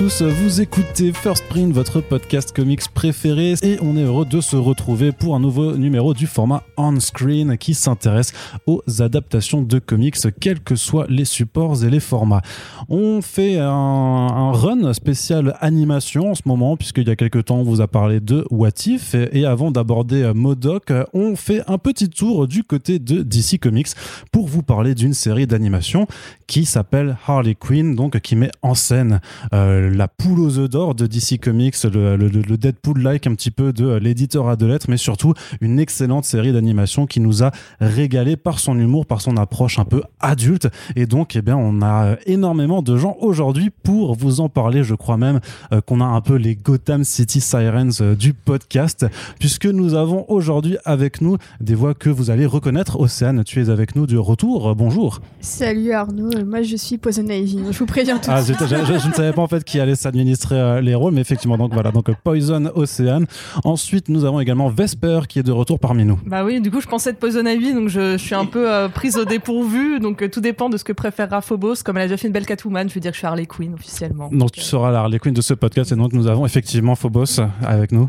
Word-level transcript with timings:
vous 0.00 0.60
écoutez 0.60 1.12
First 1.12 1.44
Print, 1.48 1.72
votre 1.72 2.02
podcast 2.02 2.54
comics 2.54 2.86
préféré, 2.92 3.54
et 3.62 3.78
on 3.80 3.96
est 3.96 4.02
heureux 4.02 4.26
de 4.26 4.42
se 4.42 4.56
retrouver 4.56 5.10
pour 5.10 5.34
un 5.34 5.40
nouveau 5.40 5.74
numéro 5.74 6.12
du 6.12 6.26
format 6.26 6.62
on-screen 6.76 7.56
qui 7.56 7.72
s'intéresse 7.72 8.32
aux 8.66 8.82
adaptations 9.00 9.62
de 9.62 9.78
comics, 9.78 10.16
quels 10.38 10.60
que 10.60 10.76
soient 10.76 11.06
les 11.08 11.24
supports 11.24 11.82
et 11.82 11.88
les 11.88 12.00
formats. 12.00 12.42
On 12.90 13.22
fait 13.22 13.58
un, 13.58 13.68
un 13.68 14.52
run 14.52 14.92
spécial 14.92 15.56
animation 15.60 16.32
en 16.32 16.34
ce 16.34 16.42
moment, 16.44 16.76
puisqu'il 16.76 17.08
y 17.08 17.10
a 17.10 17.16
quelques 17.16 17.46
temps 17.46 17.58
on 17.58 17.62
vous 17.62 17.80
a 17.80 17.88
parlé 17.88 18.20
de 18.20 18.44
What 18.50 18.86
If, 18.86 19.14
et, 19.14 19.40
et 19.40 19.46
avant 19.46 19.70
d'aborder 19.70 20.30
Modoc, 20.34 20.92
on 21.14 21.36
fait 21.36 21.62
un 21.68 21.78
petit 21.78 22.10
tour 22.10 22.46
du 22.46 22.64
côté 22.64 22.98
de 22.98 23.22
DC 23.22 23.58
Comics 23.58 23.88
pour 24.30 24.46
vous 24.46 24.62
parler 24.62 24.94
d'une 24.94 25.14
série 25.14 25.46
d'animation 25.46 26.06
qui 26.46 26.64
s'appelle 26.64 27.16
Harley 27.26 27.54
Quinn, 27.54 27.94
donc 27.94 28.18
qui 28.20 28.36
met 28.36 28.50
en 28.62 28.74
scène 28.74 29.20
euh, 29.52 29.90
la 29.94 30.08
poule 30.08 30.40
aux 30.40 30.58
œufs 30.58 30.70
d'or 30.70 30.94
de 30.94 31.06
DC 31.06 31.40
Comics, 31.40 31.76
le, 31.84 32.56
Deadpool-like 32.56 33.26
un 33.26 33.34
petit 33.34 33.50
peu 33.50 33.72
de 33.72 33.94
l'éditeur 33.96 34.48
à 34.48 34.56
deux 34.56 34.68
lettres, 34.68 34.86
mais 34.88 34.96
surtout 34.96 35.34
une 35.60 35.78
excellente 35.78 36.24
série 36.24 36.52
d'animation 36.52 37.06
qui 37.06 37.20
nous 37.20 37.42
a 37.42 37.50
régalé 37.80 38.36
par 38.36 38.58
son 38.58 38.78
humour, 38.78 39.06
par 39.06 39.20
son 39.20 39.36
approche 39.36 39.78
un 39.78 39.84
peu 39.84 40.02
adulte. 40.20 40.68
Et 40.94 41.06
donc, 41.06 41.36
eh 41.36 41.42
bien, 41.42 41.56
on 41.56 41.82
a 41.82 42.16
énormément 42.26 42.82
de 42.82 42.96
gens 42.96 43.16
aujourd'hui 43.20 43.70
pour 43.70 44.14
vous 44.14 44.40
en 44.40 44.48
parler. 44.48 44.82
Je 44.82 44.94
crois 44.94 45.16
même 45.16 45.40
euh, 45.72 45.80
qu'on 45.80 46.00
a 46.00 46.04
un 46.04 46.20
peu 46.20 46.34
les 46.34 46.56
Gotham 46.56 47.04
City 47.04 47.40
Sirens 47.40 48.00
euh, 48.00 48.14
du 48.14 48.34
podcast, 48.34 49.06
puisque 49.38 49.66
nous 49.66 49.94
avons 49.94 50.24
aujourd'hui 50.28 50.76
avec 50.84 51.20
nous 51.20 51.36
des 51.60 51.74
voix 51.74 51.94
que 51.94 52.10
vous 52.10 52.30
allez 52.30 52.46
reconnaître. 52.46 52.98
Océane, 53.00 53.44
tu 53.44 53.60
es 53.62 53.70
avec 53.70 53.96
nous 53.96 54.06
de 54.06 54.16
retour. 54.16 54.74
Bonjour. 54.74 55.20
Salut 55.40 55.92
Arnaud, 55.92 56.30
moi 56.44 56.62
je 56.62 56.76
suis 56.76 56.98
Poison 56.98 57.24
Ivy. 57.26 57.60
Je 57.70 57.78
vous 57.78 57.86
préviens 57.86 58.18
tout 58.18 58.30
de 58.30 58.34
Ah, 58.34 58.42
je, 58.42 58.52
je 58.52 59.08
ne 59.08 59.12
savais 59.14 59.32
pas 59.32 59.42
en 59.42 59.48
fait 59.48 59.64
qui 59.64 59.80
allait 59.80 59.94
s'administrer 59.94 60.56
euh, 60.58 60.80
les 60.80 60.94
rôles, 60.94 61.12
mais 61.12 61.20
effectivement, 61.20 61.56
donc 61.58 61.72
voilà, 61.72 61.90
donc 61.90 62.10
Poison 62.24 62.70
Ocean. 62.74 63.24
Ensuite, 63.64 64.08
nous 64.08 64.24
avons 64.24 64.40
également 64.40 64.68
Vesper 64.68 65.20
qui 65.28 65.38
est 65.38 65.42
de 65.42 65.52
retour 65.52 65.78
parmi 65.78 66.04
nous. 66.04 66.18
Bah 66.26 66.44
oui, 66.44 66.60
du 66.60 66.70
coup, 66.70 66.80
je 66.80 66.86
pensais 66.86 67.12
de 67.12 67.18
Poison 67.18 67.44
Ivy, 67.44 67.74
donc 67.74 67.88
je, 67.88 68.12
je 68.12 68.22
suis 68.22 68.34
un 68.34 68.46
peu 68.46 68.70
euh, 68.70 68.88
prise 68.88 69.16
au 69.16 69.24
dépourvu. 69.24 70.00
Donc 70.00 70.22
euh, 70.22 70.28
tout 70.28 70.40
dépend 70.40 70.68
de 70.68 70.76
ce 70.76 70.84
que 70.84 70.92
préférera 70.92 71.40
Phobos. 71.40 71.76
Comme 71.84 71.96
elle 71.96 72.04
a 72.04 72.06
déjà 72.06 72.16
fait 72.16 72.26
une 72.28 72.32
belle 72.32 72.46
Catwoman, 72.46 72.88
je 72.88 72.94
veux 72.94 73.00
dire 73.00 73.10
que 73.12 73.16
je 73.16 73.20
suis 73.20 73.26
Harley 73.26 73.46
Quinn 73.46 73.74
officiellement. 73.74 74.28
Donc 74.32 74.52
tu 74.52 74.60
euh, 74.60 74.62
seras 74.64 74.90
la 74.90 75.00
Harley 75.00 75.18
Quinn 75.18 75.34
de 75.34 75.40
ce 75.40 75.54
podcast 75.54 75.92
et 75.92 75.96
donc 75.96 76.12
nous 76.12 76.26
avons 76.26 76.46
effectivement 76.46 76.94
Phobos 76.94 77.40
avec 77.64 77.92
nous. 77.92 78.08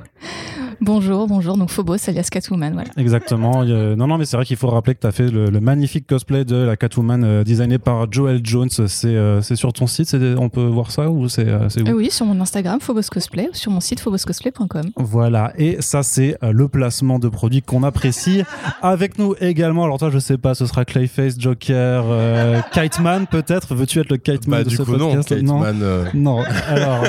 Bonjour, 0.80 1.28
bonjour, 1.28 1.58
donc 1.58 1.70
Phobos 1.70 1.96
alias 2.08 2.28
Catwoman, 2.32 2.74
voilà. 2.74 2.90
Exactement. 2.98 3.64
Non, 3.66 4.08
non, 4.08 4.18
mais 4.18 4.26
c'est 4.26 4.38
vrai 4.38 4.46
qu'il 4.46 4.58
faut 4.58 4.68
rappeler 4.68 4.94
que 4.96 5.02
tu 5.02 5.08
as 5.08 5.12
fait 5.12 5.30
le, 5.32 5.50
le 5.50 5.60
magnifique 5.60 6.06
cosplay 6.08 6.46
de 6.46 6.56
la 6.56 6.78
Catwoman 6.78 7.24
euh, 7.24 7.44
designée 7.44 7.80
par 7.80 8.12
Joel 8.12 8.42
Jones. 8.44 8.70
C'est 8.70 9.08
euh, 9.08 9.42
c'est 9.42 9.56
sur 9.56 9.74
ton 9.74 9.88
site, 9.88 10.16
on 10.38 10.50
peut 10.50 10.66
voir 10.66 10.92
ça 10.92 11.10
ou 11.10 11.28
c'est 11.30 11.48
euh, 11.48 11.68
où? 11.84 11.88
Euh, 11.90 11.94
oui, 11.94 12.12
sur 12.12 12.26
mon 12.26 12.40
Instagram, 12.42 12.80
Phobos 12.80 13.02
Cosplay, 13.12 13.50
ou 13.52 13.56
sur 13.56 13.72
mon 13.72 13.80
site 13.80 14.00
phoboscosplay.com. 14.00 14.92
Voilà, 14.98 15.52
et 15.58 15.78
ça 15.80 16.04
c'est 16.04 16.38
euh, 16.44 16.52
le 16.52 16.68
placement 16.68 17.18
de 17.20 17.28
produits 17.28 17.62
qu'on 17.64 17.84
apprécie. 17.84 18.44
Avec 18.82 19.18
nous 19.18 19.34
également, 19.42 19.84
alors 19.86 19.98
toi 19.98 20.10
je 20.12 20.20
sais 20.20 20.38
pas, 20.38 20.54
ce 20.54 20.66
sera 20.68 20.86
Clayface, 20.86 21.40
Joker, 21.40 22.04
euh, 22.08 22.60
Kiteman 22.72 23.26
peut-être? 23.28 23.74
Veux-tu 23.74 24.00
être 24.00 24.10
le 24.12 24.18
Kiteman 24.18 24.60
Bah, 24.60 24.64
de 24.64 24.70
du 24.70 24.76
ce 24.76 24.84
coup, 24.84 24.96
non, 24.96 25.08
podcast? 25.16 25.30
Kiteman. 25.36 25.80
euh, 25.82 26.06
Non, 26.14 26.44
alors, 26.68 27.04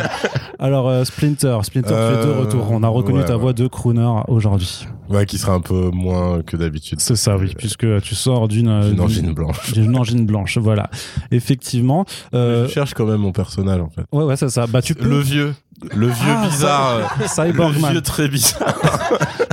alors 0.58 0.88
euh, 0.88 1.04
Splinter, 1.04 1.58
Splinter, 1.62 1.88
tu 1.88 1.94
es 1.94 2.26
de 2.26 2.32
retour. 2.32 2.66
On 2.70 2.82
a 2.82 2.88
reconnu 2.88 3.18
ouais, 3.18 3.24
ta 3.24 3.36
voix 3.36 3.52
de 3.58 3.66
crooner 3.68 4.08
aujourd'hui. 4.28 4.86
ouais, 5.10 5.26
qui 5.26 5.36
sera 5.38 5.52
un 5.54 5.60
peu 5.60 5.90
moins 5.90 6.42
que 6.42 6.56
d'habitude. 6.56 7.00
C'est 7.00 7.16
ça, 7.16 7.36
oui, 7.36 7.52
puisque 7.56 7.86
tu 8.02 8.14
sors 8.14 8.48
d'une 8.48 8.68
Une 8.68 8.90
d'une- 8.90 9.00
angine 9.00 9.32
blanche. 9.34 9.72
d'une 9.72 9.96
angine 9.96 10.24
blanche. 10.26 10.58
Voilà, 10.58 10.88
effectivement. 11.30 12.04
Euh, 12.34 12.66
Je 12.66 12.72
cherche 12.72 12.94
quand 12.94 13.06
même 13.06 13.20
mon 13.20 13.32
personnage, 13.32 13.80
en 13.80 13.90
fait. 13.90 14.02
ouais, 14.12 14.24
ouais, 14.24 14.36
c'est 14.36 14.48
ça. 14.50 14.66
Bah, 14.66 14.80
tu 14.82 14.94
peux. 14.94 15.08
Le 15.08 15.18
vieux. 15.20 15.54
Le 15.94 16.06
vieux 16.06 16.34
Ah, 16.36 16.46
bizarre. 16.48 16.92
euh, 16.96 17.02
le 17.20 17.26
Cyborgman. 17.28 17.90
vieux 17.92 18.00
très 18.02 18.28
bizarre. 18.28 18.74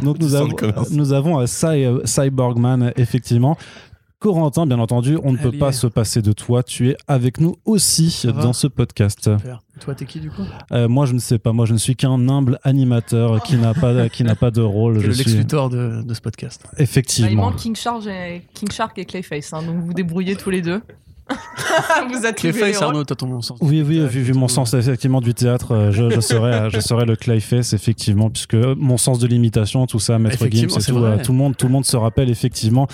Donc 0.03 0.17
nous 0.19 0.33
avons, 0.35 0.49
nous 0.91 1.13
avons 1.13 1.39
euh, 1.39 1.45
Cy- 1.45 1.85
euh, 1.85 1.99
Cyborgman, 2.05 2.91
effectivement. 2.95 3.57
Corentin, 4.33 4.65
bien 4.65 4.79
entendu, 4.79 5.19
on 5.23 5.33
ne 5.33 5.37
peut 5.37 5.51
pas 5.51 5.71
se 5.71 5.85
passer 5.85 6.23
de 6.23 6.33
toi. 6.33 6.63
Tu 6.63 6.89
es 6.89 6.97
avec 7.07 7.39
nous 7.39 7.57
aussi 7.63 8.23
dans 8.41 8.53
ce 8.53 8.65
podcast. 8.65 9.37
Super. 9.37 9.61
Toi, 9.79 9.93
t'es 9.93 10.05
qui 10.05 10.19
du 10.19 10.31
coup 10.31 10.41
Euh, 10.71 10.87
moi, 10.87 11.05
je 11.05 11.13
ne 11.13 11.19
sais 11.19 11.37
pas. 11.37 11.53
Moi, 11.53 11.67
je 11.67 11.73
ne 11.73 11.77
suis 11.77 11.95
qu'un 11.95 12.27
humble 12.27 12.57
animateur 12.63 13.43
qui 13.43 13.55
n'a 13.55 13.75
pas, 13.75 14.09
qui 14.09 14.23
n'a 14.23 14.33
pas 14.35 14.49
de 14.49 14.61
rôle. 14.61 14.99
Je 14.99 15.07
le 15.07 15.13
suis 15.13 15.25
Lex 15.25 15.37
Luthor 15.37 15.69
de, 15.69 16.01
de 16.01 16.13
ce 16.15 16.21
podcast. 16.21 16.61
bah, 16.63 16.71
il 16.79 16.83
effectivement. 16.83 17.43
manque 17.43 17.57
King 17.57 17.75
Shark, 17.75 18.07
et, 18.07 18.41
King 18.55 18.71
Shark 18.71 18.97
et 18.97 19.05
Clayface, 19.05 19.53
hein, 19.53 19.61
donc 19.61 19.75
vous 19.83 19.93
débrouillez 19.93 20.35
tous 20.35 20.49
les 20.49 20.63
deux. 20.63 20.81
vous 22.09 22.21
les 22.23 22.33
Clayface, 22.33 22.77
rôles. 22.77 22.83
Arnaud, 22.87 23.03
t'as 23.03 23.15
ton 23.15 23.41
sens. 23.41 23.57
Oui, 23.61 23.81
oui, 23.85 24.05
vu, 24.07 24.33
mon 24.33 24.47
sens 24.47 24.73
effectivement 24.73 25.21
du 25.21 25.33
théâtre, 25.33 25.71
euh, 25.73 25.91
je, 25.91 26.09
je 26.09 26.19
serais, 26.19 26.69
je 26.69 26.79
serais 26.79 27.05
le 27.05 27.15
Clayface 27.15 27.73
effectivement, 27.73 28.29
puisque 28.29 28.53
mon 28.55 28.97
sens 28.97 29.17
de 29.19 29.27
l'imitation, 29.27 29.87
tout 29.87 29.99
ça, 29.99 30.19
Maître 30.19 30.45
Gims, 30.49 30.69
c'est 30.69 30.91
tout, 30.91 30.99
vrai. 30.99 31.09
euh, 31.19 31.23
tout 31.23 31.31
le 31.31 31.37
monde, 31.37 31.57
tout 31.57 31.65
le 31.65 31.71
monde 31.73 31.85
se 31.85 31.97
rappelle 31.97 32.29
effectivement, 32.29 32.87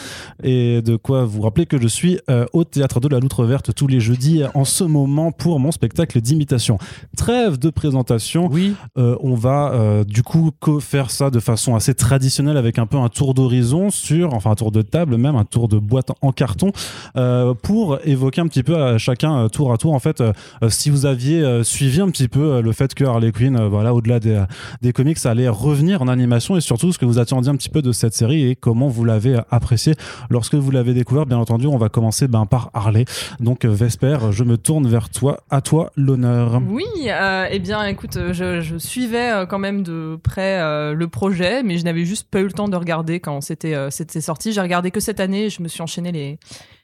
et 0.44 0.81
de 0.81 0.96
quoi 0.96 1.25
vous 1.25 1.42
rappeler 1.42 1.66
que 1.66 1.81
je 1.81 1.88
suis 1.88 2.19
euh, 2.30 2.46
au 2.53 2.64
théâtre 2.64 3.00
de 3.02 3.08
la 3.09 3.19
Loutre 3.19 3.44
Verte 3.44 3.74
tous 3.75 3.88
les 3.88 4.00
jeudis 4.00 4.44
en 4.53 4.63
ce 4.66 4.84
moment 4.86 5.31
pour 5.31 5.59
mon 5.59 5.72
spectacle 5.72 6.22
d'imitation. 6.22 6.78
Trêve 7.18 7.58
de 7.59 7.69
présentation. 7.69 8.48
Oui, 8.52 8.74
Euh, 8.98 9.16
on 9.22 9.36
va 9.36 9.72
euh, 9.74 10.03
du 10.03 10.24
coup 10.24 10.52
co- 10.59 10.80
faire 10.80 11.12
ça 11.12 11.30
de 11.30 11.40
façon 11.40 11.75
assez 11.75 11.94
traditionnelle 11.94 12.58
avec 12.58 12.78
un 12.80 12.86
peu 12.86 12.98
un 12.98 13.09
tour 13.09 13.34
d'horizon 13.34 13.90
sur, 13.90 14.34
enfin 14.34 14.52
un 14.52 14.56
tour 14.56 14.72
de 14.72 14.81
table 14.81 15.18
même, 15.18 15.36
un 15.36 15.46
tour 15.46 15.68
de 15.68 15.78
boîte 15.78 16.12
en 16.22 16.31
carton 16.31 16.72
euh, 17.16 17.53
pour 17.53 17.98
évoquer 18.06 18.21
un 18.38 18.48
petit 18.48 18.64
peu 18.64 18.76
à 18.76 18.98
chacun 18.98 19.46
euh, 19.46 19.48
tour 19.48 19.74
à 19.74 19.78
tour 19.78 19.94
en 19.94 20.00
fait 20.00 20.22
euh, 20.22 20.34
euh, 20.64 20.70
si 20.70 20.90
vous 20.90 21.06
aviez 21.06 21.64
suivi 21.64 22.02
un 22.02 22.09
petit 22.09 22.28
peu 22.28 22.62
le 22.62 22.72
fait 22.72 22.94
que 22.94 23.04
Harley 23.04 23.32
Quinn, 23.32 23.68
voilà 23.68 23.94
au-delà 23.94 24.20
des, 24.20 24.44
des 24.82 24.94
comics, 24.94 25.18
allait 25.26 25.50
revenir 25.50 26.02
en 26.02 26.08
animation 26.08 26.58
et 26.58 26.62
surtout 26.62 26.92
ce 26.92 26.98
que 26.98 27.06
vous 27.06 27.20
attendiez 27.20 27.50
un 27.50 27.56
petit 27.56 27.70
peu 27.70 27.81
de 27.81 27.92
cette 27.92 28.14
série 28.14 28.50
et 28.50 28.56
comment 28.56 28.88
vous 28.88 29.04
l'avez 29.04 29.40
apprécié 29.50 29.96
lorsque 30.30 30.56
vous 30.56 30.72
l'avez 30.72 30.94
découvert. 30.94 31.26
Bien 31.26 31.38
entendu, 31.38 31.68
on 31.68 31.78
va 31.78 31.90
commencer 31.90 32.28
ben, 32.28 32.46
par 32.46 32.70
Harley. 32.74 33.06
Donc 33.40 33.66
Vesper, 33.66 34.18
je 34.31 34.44
me 34.44 34.58
tourne 34.58 34.88
vers 34.88 35.10
toi. 35.10 35.42
À 35.50 35.62
toi 35.62 35.92
l'honneur. 35.96 36.62
Oui, 36.70 36.86
euh, 37.08 37.48
eh 37.50 37.60
bien, 37.60 37.86
écoute, 37.86 38.18
je, 38.31 38.78
suivais 38.78 39.46
quand 39.50 39.60
même 39.60 39.84
de 39.84 40.18
près 40.22 40.60
le 40.94 41.08
projet, 41.08 41.64
mais 41.64 41.78
je 41.78 41.84
n'avais 41.84 42.06
juste 42.06 42.28
pas 42.30 42.40
eu 42.40 42.46
le 42.46 42.54
temps 42.54 42.68
de 42.68 42.76
regarder 42.76 43.20
quand 43.20 43.42
c'était 43.42 43.76
euh, 43.76 43.90
sorti. 43.90 44.52
J'ai 44.52 44.62
regardé 44.62 44.92
que 44.92 45.00
cette 45.00 45.20
année, 45.20 45.50
je 45.50 45.62
me 45.62 45.68
suis 45.68 45.81
enchaîné 45.81 46.12
les 46.12 46.40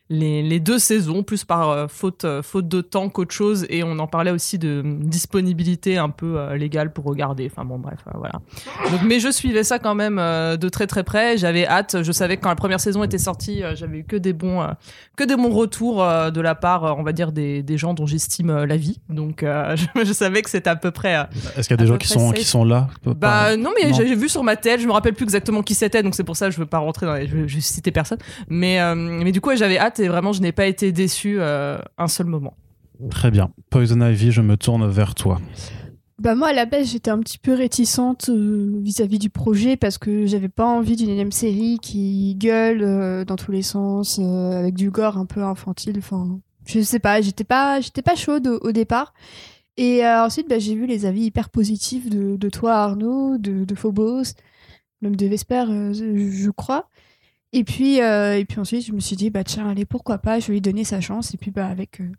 les, 0.10 0.42
les 0.42 0.60
deux 0.60 0.80
saisons, 0.80 1.24
plus 1.24 1.44
par 1.44 1.70
euh, 1.70 1.88
faute 1.90 2.24
euh, 2.24 2.42
faute 2.42 2.68
de 2.68 2.82
temps 2.82 3.10
qu'autre 3.10 3.34
chose, 3.34 3.66
et 3.70 3.84
on 3.84 4.00
en 4.00 4.08
parlait 4.08 4.32
aussi 4.32 4.58
de 4.58 4.82
disponibilité 5.02 5.98
un 5.98 6.10
peu 6.10 6.40
euh, 6.40 6.56
légale 6.56 6.94
pour 6.94 7.04
regarder. 7.06 7.50
Enfin 7.52 7.66
bon, 7.66 7.78
bref, 7.78 8.00
voilà. 8.14 8.40
Donc, 8.90 9.02
mais 9.06 9.20
je 9.20 9.30
suivais 9.30 9.64
ça 9.64 9.80
quand 9.80 9.96
même 9.96 10.18
de 10.18 10.70
très 10.70 10.88
très 10.88 11.04
près. 11.04 11.38
J'avais 11.38 11.68
hâte. 11.68 12.04
Je 12.04 12.12
savais 12.12 12.38
que 12.38 12.44
quand 12.44 12.50
la 12.50 12.56
première 12.56 12.80
saison 12.80 13.04
était 13.04 13.18
sortie, 13.18 13.62
j'avais 13.76 14.00
eu 14.00 14.04
que 14.04 14.16
des 14.16 14.34
bons 14.34 14.66
que 15.16 15.24
des 15.24 15.36
bons 15.36 15.50
retours 15.50 15.98
de 15.98 16.42
la 16.42 16.56
part, 16.56 16.98
on 16.98 17.04
va 17.04 17.12
dire, 17.12 17.32
des, 17.32 17.64
des 17.64 17.78
gens 17.78 17.94
dont 17.94 18.06
j'estime 18.06 18.64
la 18.64 18.78
vie. 18.78 19.00
Donc, 19.10 19.40
je, 19.44 20.04
je 20.04 20.14
savais 20.14 20.42
que 20.42 20.50
c'était 20.50 20.70
à 20.70 20.76
peu 20.76 20.92
près. 20.92 21.28
Est-ce 21.58 21.68
qu'il 21.68 21.78
y 21.78 21.80
a 21.80 21.84
des 21.84 21.88
gens 21.88 21.98
qui 21.98 22.08
sont, 22.08 22.30
safe. 22.30 22.38
qui 22.38 22.46
sont 22.46 22.64
là? 22.64 22.88
Bah 23.06 23.58
non, 23.58 23.72
mais 23.82 23.94
j'ai 23.94 24.16
vu 24.16 24.30
sur 24.30 24.44
ma 24.44 24.56
tête. 24.56 24.80
Je 24.80 24.88
me 24.88 24.94
rappelle 24.94 25.14
plus 25.14 25.24
exactement 25.24 25.62
qui 25.64 25.74
c'était, 25.74 26.04
donc 26.04 26.16
c'est 26.16 26.24
pour 26.24 26.38
ça 26.38 26.48
que 26.48 26.54
je 26.54 26.60
veux 26.60 26.66
pas 26.66 26.80
rentrer 26.80 27.06
dans. 27.06 27.14
Les, 27.16 27.28
je, 27.28 27.48
je 27.48 27.60
citer 27.60 27.92
personne. 27.92 28.20
Mais 28.48 28.80
mais 28.96 29.32
du 29.32 29.42
coup, 29.42 29.50
ouais, 29.50 29.58
j'avais 29.58 29.78
hâte 29.78 29.97
et 30.00 30.08
vraiment, 30.08 30.34
je 30.34 30.42
n'ai 30.42 30.52
pas 30.52 30.68
été 30.68 30.92
déçu 30.92 31.38
euh, 31.40 31.78
un 31.98 32.08
seul 32.08 32.28
moment. 32.28 32.56
Très 33.10 33.32
bien. 33.32 33.52
Poison 33.70 34.02
Ivy, 34.02 34.32
je 34.32 34.42
me 34.42 34.58
tourne 34.58 34.88
vers 34.88 35.16
toi. 35.16 35.40
Bah 36.20 36.34
moi 36.34 36.48
à 36.48 36.54
la 36.54 36.66
base 36.66 36.92
j'étais 36.92 37.12
un 37.12 37.20
petit 37.20 37.38
peu 37.38 37.54
réticente 37.54 38.30
euh, 38.30 38.80
vis-à-vis 38.82 39.20
du 39.20 39.30
projet 39.30 39.78
parce 39.78 40.00
que 40.00 40.26
j'avais 40.26 40.50
pas 40.50 40.66
envie 40.66 40.96
d'une 40.96 41.10
énième 41.10 41.32
série 41.32 41.78
qui 41.80 42.34
gueule 42.34 42.82
euh, 42.82 43.24
dans 43.24 43.36
tous 43.36 43.52
les 43.52 43.62
sens 43.62 44.18
euh, 44.20 44.58
avec 44.58 44.74
du 44.74 44.90
gore 44.90 45.20
un 45.20 45.28
peu 45.28 45.44
infantile. 45.44 45.94
Enfin 46.00 46.40
je 46.66 46.82
sais 46.82 46.98
pas, 46.98 47.22
j'étais 47.22 47.44
pas 47.44 47.82
j'étais 47.82 48.02
pas 48.02 48.16
chaude 48.16 48.48
au, 48.48 48.58
au 48.68 48.72
départ. 48.72 49.14
Et 49.78 50.04
euh, 50.04 50.26
ensuite 50.26 50.50
bah, 50.50 50.58
j'ai 50.58 50.74
vu 50.74 50.88
les 50.88 51.06
avis 51.06 51.26
hyper 51.26 51.52
positifs 51.52 52.10
de, 52.10 52.36
de 52.36 52.50
toi 52.50 52.74
Arnaud, 52.78 53.38
de, 53.38 53.64
de 53.64 53.76
Phobos, 53.76 54.34
même 55.04 55.16
de 55.16 55.28
Vesper 55.28 55.66
euh, 55.70 55.94
je, 55.94 56.32
je 56.32 56.50
crois. 56.50 56.90
Et 57.54 57.64
puis 57.64 58.02
euh, 58.02 58.38
et 58.38 58.46
puis 58.46 58.60
ensuite 58.60 58.86
je 58.86 58.92
me 58.92 59.00
suis 59.00 59.16
dit 59.16 59.30
bah 59.30 59.44
tiens 59.44 59.70
allez 59.70 59.86
pourquoi 59.86 60.18
pas 60.18 60.40
je 60.40 60.48
vais 60.48 60.54
lui 60.54 60.62
donner 60.62 60.84
sa 60.84 61.00
chance 61.00 61.34
et 61.34 61.38
puis 61.38 61.50
bah 61.50 61.68
avec 61.68 62.02
euh, 62.02 62.12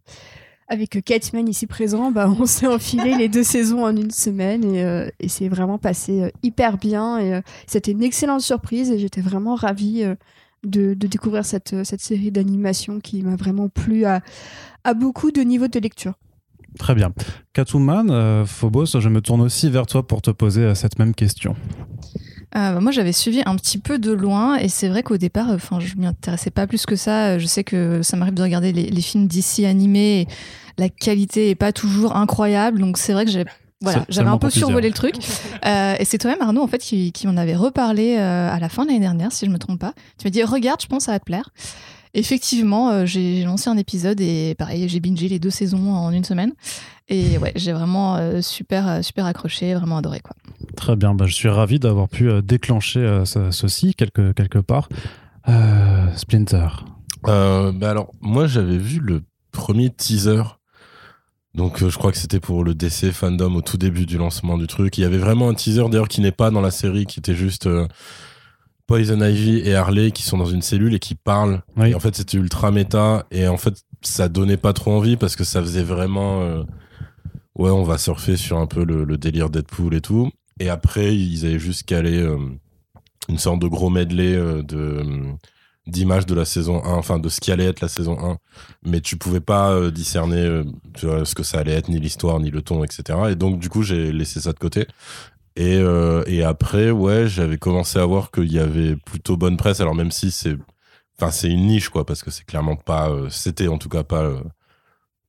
avec 0.68 0.96
euh, 0.96 1.00
Catman 1.00 1.48
ici 1.48 1.66
présent, 1.66 2.10
bah, 2.10 2.30
on 2.38 2.46
s'est 2.46 2.66
enfilé 2.66 3.16
les 3.16 3.28
deux 3.28 3.42
saisons 3.42 3.84
en 3.84 3.96
une 3.96 4.10
semaine 4.10 4.64
et, 4.64 4.84
euh, 4.84 5.08
et 5.18 5.28
c'est 5.28 5.48
vraiment 5.48 5.78
passé 5.78 6.22
euh, 6.22 6.30
hyper 6.42 6.76
bien. 6.76 7.18
Et 7.18 7.34
euh, 7.34 7.40
c'était 7.66 7.92
une 7.92 8.02
excellente 8.02 8.42
surprise 8.42 8.90
et 8.90 8.98
j'étais 8.98 9.22
vraiment 9.22 9.54
ravie 9.54 10.04
euh, 10.04 10.14
de, 10.64 10.94
de 10.94 11.06
découvrir 11.06 11.44
cette, 11.44 11.72
euh, 11.72 11.84
cette 11.84 12.00
série 12.00 12.30
d'animation 12.30 13.00
qui 13.00 13.22
m'a 13.22 13.36
vraiment 13.36 13.68
plu 13.68 14.04
à, 14.04 14.20
à 14.84 14.94
beaucoup 14.94 15.30
de 15.30 15.40
niveaux 15.40 15.68
de 15.68 15.80
lecture. 15.80 16.14
Très 16.78 16.94
bien. 16.94 17.12
Catwoman, 17.54 18.10
euh, 18.10 18.44
Phobos, 18.44 19.00
je 19.00 19.08
me 19.08 19.20
tourne 19.20 19.40
aussi 19.40 19.70
vers 19.70 19.86
toi 19.86 20.06
pour 20.06 20.20
te 20.20 20.30
poser 20.30 20.62
euh, 20.62 20.74
cette 20.74 20.98
même 20.98 21.14
question. 21.14 21.56
Euh, 22.56 22.80
moi, 22.80 22.92
j'avais 22.92 23.12
suivi 23.12 23.42
un 23.44 23.56
petit 23.56 23.78
peu 23.78 23.98
de 23.98 24.12
loin, 24.12 24.56
et 24.56 24.68
c'est 24.68 24.88
vrai 24.88 25.02
qu'au 25.02 25.16
départ, 25.16 25.50
enfin, 25.50 25.80
je 25.80 25.94
m'y 25.96 26.06
intéressais 26.06 26.50
pas 26.50 26.66
plus 26.66 26.86
que 26.86 26.96
ça. 26.96 27.38
Je 27.38 27.46
sais 27.46 27.64
que 27.64 28.02
ça 28.02 28.16
m'arrive 28.16 28.34
de 28.34 28.42
regarder 28.42 28.72
les, 28.72 28.88
les 28.88 29.00
films 29.02 29.26
d'ici 29.26 29.66
animés. 29.66 30.20
et 30.22 30.28
la 30.78 30.88
qualité 30.88 31.50
est 31.50 31.54
pas 31.56 31.72
toujours 31.72 32.16
incroyable, 32.16 32.78
donc 32.78 32.98
c'est 32.98 33.12
vrai 33.12 33.24
que 33.24 33.30
voilà, 33.80 34.04
j'avais 34.08 34.28
un 34.28 34.38
peu 34.38 34.50
survolé 34.50 34.88
le 34.88 34.94
truc. 34.94 35.16
Euh, 35.66 35.96
et 35.98 36.04
c'est 36.04 36.18
toi-même, 36.18 36.40
Arnaud, 36.40 36.62
en 36.62 36.66
fait, 36.66 36.78
qui, 36.78 37.12
qui 37.12 37.26
m'en 37.26 37.36
avait 37.36 37.54
reparlé 37.54 38.16
euh, 38.16 38.50
à 38.50 38.58
la 38.58 38.68
fin 38.68 38.82
de 38.82 38.88
l'année 38.88 39.00
dernière, 39.00 39.32
si 39.32 39.44
je 39.46 39.50
me 39.50 39.58
trompe 39.58 39.80
pas. 39.80 39.92
Tu 40.18 40.26
m'as 40.26 40.30
dit, 40.30 40.42
regarde, 40.42 40.80
je 40.80 40.86
pense, 40.86 41.04
ça 41.04 41.12
va 41.12 41.18
te 41.18 41.24
plaire. 41.24 41.50
Effectivement, 42.14 42.90
euh, 42.90 43.06
j'ai 43.06 43.44
lancé 43.44 43.68
un 43.68 43.76
épisode 43.76 44.20
et 44.20 44.54
pareil, 44.56 44.88
j'ai 44.88 45.00
bingé 45.00 45.28
les 45.28 45.38
deux 45.38 45.50
saisons 45.50 45.92
en 45.92 46.10
une 46.10 46.24
semaine. 46.24 46.52
Et 47.08 47.38
ouais, 47.38 47.52
j'ai 47.56 47.72
vraiment 47.72 48.16
euh, 48.16 48.40
super, 48.40 48.88
euh, 48.88 49.02
super 49.02 49.26
accroché, 49.26 49.74
vraiment 49.74 49.98
adoré, 49.98 50.20
quoi. 50.20 50.34
Très 50.76 50.96
bien, 50.96 51.14
bah, 51.14 51.26
je 51.26 51.34
suis 51.34 51.48
ravi 51.48 51.78
d'avoir 51.78 52.08
pu 52.08 52.28
euh, 52.30 52.42
déclencher 52.42 53.00
euh, 53.00 53.24
ce- 53.24 53.50
ceci 53.50 53.94
quelque, 53.94 54.32
quelque 54.32 54.58
part. 54.58 54.88
Euh, 55.48 56.06
Splinter. 56.16 56.68
Euh, 57.26 57.72
bah 57.72 57.90
alors, 57.90 58.12
moi, 58.20 58.46
j'avais 58.46 58.78
vu 58.78 59.00
le 59.00 59.22
premier 59.52 59.90
teaser. 59.90 60.42
Donc, 61.54 61.82
euh, 61.82 61.88
je 61.90 61.96
crois 61.98 62.12
que 62.12 62.18
c'était 62.18 62.40
pour 62.40 62.62
le 62.64 62.74
DC 62.74 63.10
Fandom 63.12 63.54
au 63.56 63.62
tout 63.62 63.76
début 63.78 64.06
du 64.06 64.18
lancement 64.18 64.58
du 64.58 64.66
truc. 64.66 64.98
Il 64.98 65.00
y 65.00 65.04
avait 65.04 65.18
vraiment 65.18 65.48
un 65.48 65.54
teaser, 65.54 65.88
d'ailleurs, 65.88 66.08
qui 66.08 66.20
n'est 66.20 66.32
pas 66.32 66.50
dans 66.50 66.60
la 66.60 66.70
série, 66.70 67.06
qui 67.06 67.18
était 67.20 67.34
juste 67.34 67.68
Poison 68.86 69.20
Ivy 69.20 69.58
et 69.68 69.74
Harley 69.74 70.12
qui 70.12 70.22
sont 70.22 70.38
dans 70.38 70.46
une 70.46 70.62
cellule 70.62 70.94
et 70.94 70.98
qui 70.98 71.14
parlent. 71.14 71.62
Oui. 71.76 71.90
Et 71.90 71.94
en 71.94 72.00
fait, 72.00 72.14
c'était 72.16 72.38
ultra 72.38 72.70
méta. 72.70 73.26
Et 73.30 73.46
en 73.48 73.56
fait, 73.58 73.82
ça 74.02 74.28
donnait 74.28 74.56
pas 74.56 74.72
trop 74.72 74.92
envie 74.92 75.16
parce 75.16 75.36
que 75.36 75.44
ça 75.44 75.60
faisait 75.60 75.82
vraiment. 75.82 76.42
ouais, 77.56 77.70
on 77.70 77.82
va 77.82 77.98
surfer 77.98 78.36
sur 78.36 78.58
un 78.58 78.66
peu 78.66 78.84
le, 78.84 79.04
le 79.04 79.18
délire 79.18 79.50
Deadpool 79.50 79.94
et 79.94 80.00
tout. 80.00 80.30
Et 80.60 80.68
après, 80.68 81.16
ils 81.16 81.46
avaient 81.46 81.58
juste 81.58 81.84
calé 81.84 82.18
euh, 82.18 82.38
une 83.28 83.38
sorte 83.38 83.60
de 83.60 83.68
gros 83.68 83.90
medley 83.90 84.34
euh, 84.34 84.62
de 84.62 85.02
d'images 85.86 86.26
de 86.26 86.34
la 86.34 86.44
saison 86.44 86.84
1, 86.84 86.92
enfin 86.92 87.18
de 87.18 87.30
ce 87.30 87.40
qui 87.40 87.50
allait 87.50 87.64
être 87.64 87.80
la 87.80 87.88
saison 87.88 88.18
1, 88.20 88.36
mais 88.84 89.00
tu 89.00 89.16
pouvais 89.16 89.40
pas 89.40 89.72
euh, 89.72 89.90
discerner 89.90 90.42
euh, 90.42 90.64
ce 91.24 91.34
que 91.34 91.42
ça 91.42 91.60
allait 91.60 91.72
être, 91.72 91.88
ni 91.88 91.98
l'histoire, 91.98 92.40
ni 92.40 92.50
le 92.50 92.60
ton, 92.60 92.84
etc. 92.84 93.18
Et 93.30 93.36
donc 93.36 93.58
du 93.58 93.70
coup 93.70 93.82
j'ai 93.82 94.12
laissé 94.12 94.40
ça 94.40 94.52
de 94.52 94.58
côté. 94.58 94.86
Et, 95.56 95.78
euh, 95.78 96.22
et 96.26 96.44
après, 96.44 96.90
ouais, 96.90 97.26
j'avais 97.26 97.58
commencé 97.58 97.98
à 97.98 98.04
voir 98.04 98.30
qu'il 98.30 98.52
y 98.52 98.58
avait 98.58 98.96
plutôt 98.96 99.36
bonne 99.36 99.56
presse, 99.56 99.80
alors 99.80 99.94
même 99.94 100.12
si 100.12 100.30
c'est 100.30 100.56
c'est 101.32 101.50
une 101.50 101.66
niche 101.66 101.88
quoi, 101.88 102.06
parce 102.06 102.22
que 102.22 102.30
c'est 102.30 102.44
clairement 102.44 102.76
pas, 102.76 103.10
euh, 103.10 103.28
c'était 103.30 103.68
en 103.68 103.78
tout 103.78 103.88
cas 103.88 104.04
pas 104.04 104.22
euh, 104.22 104.40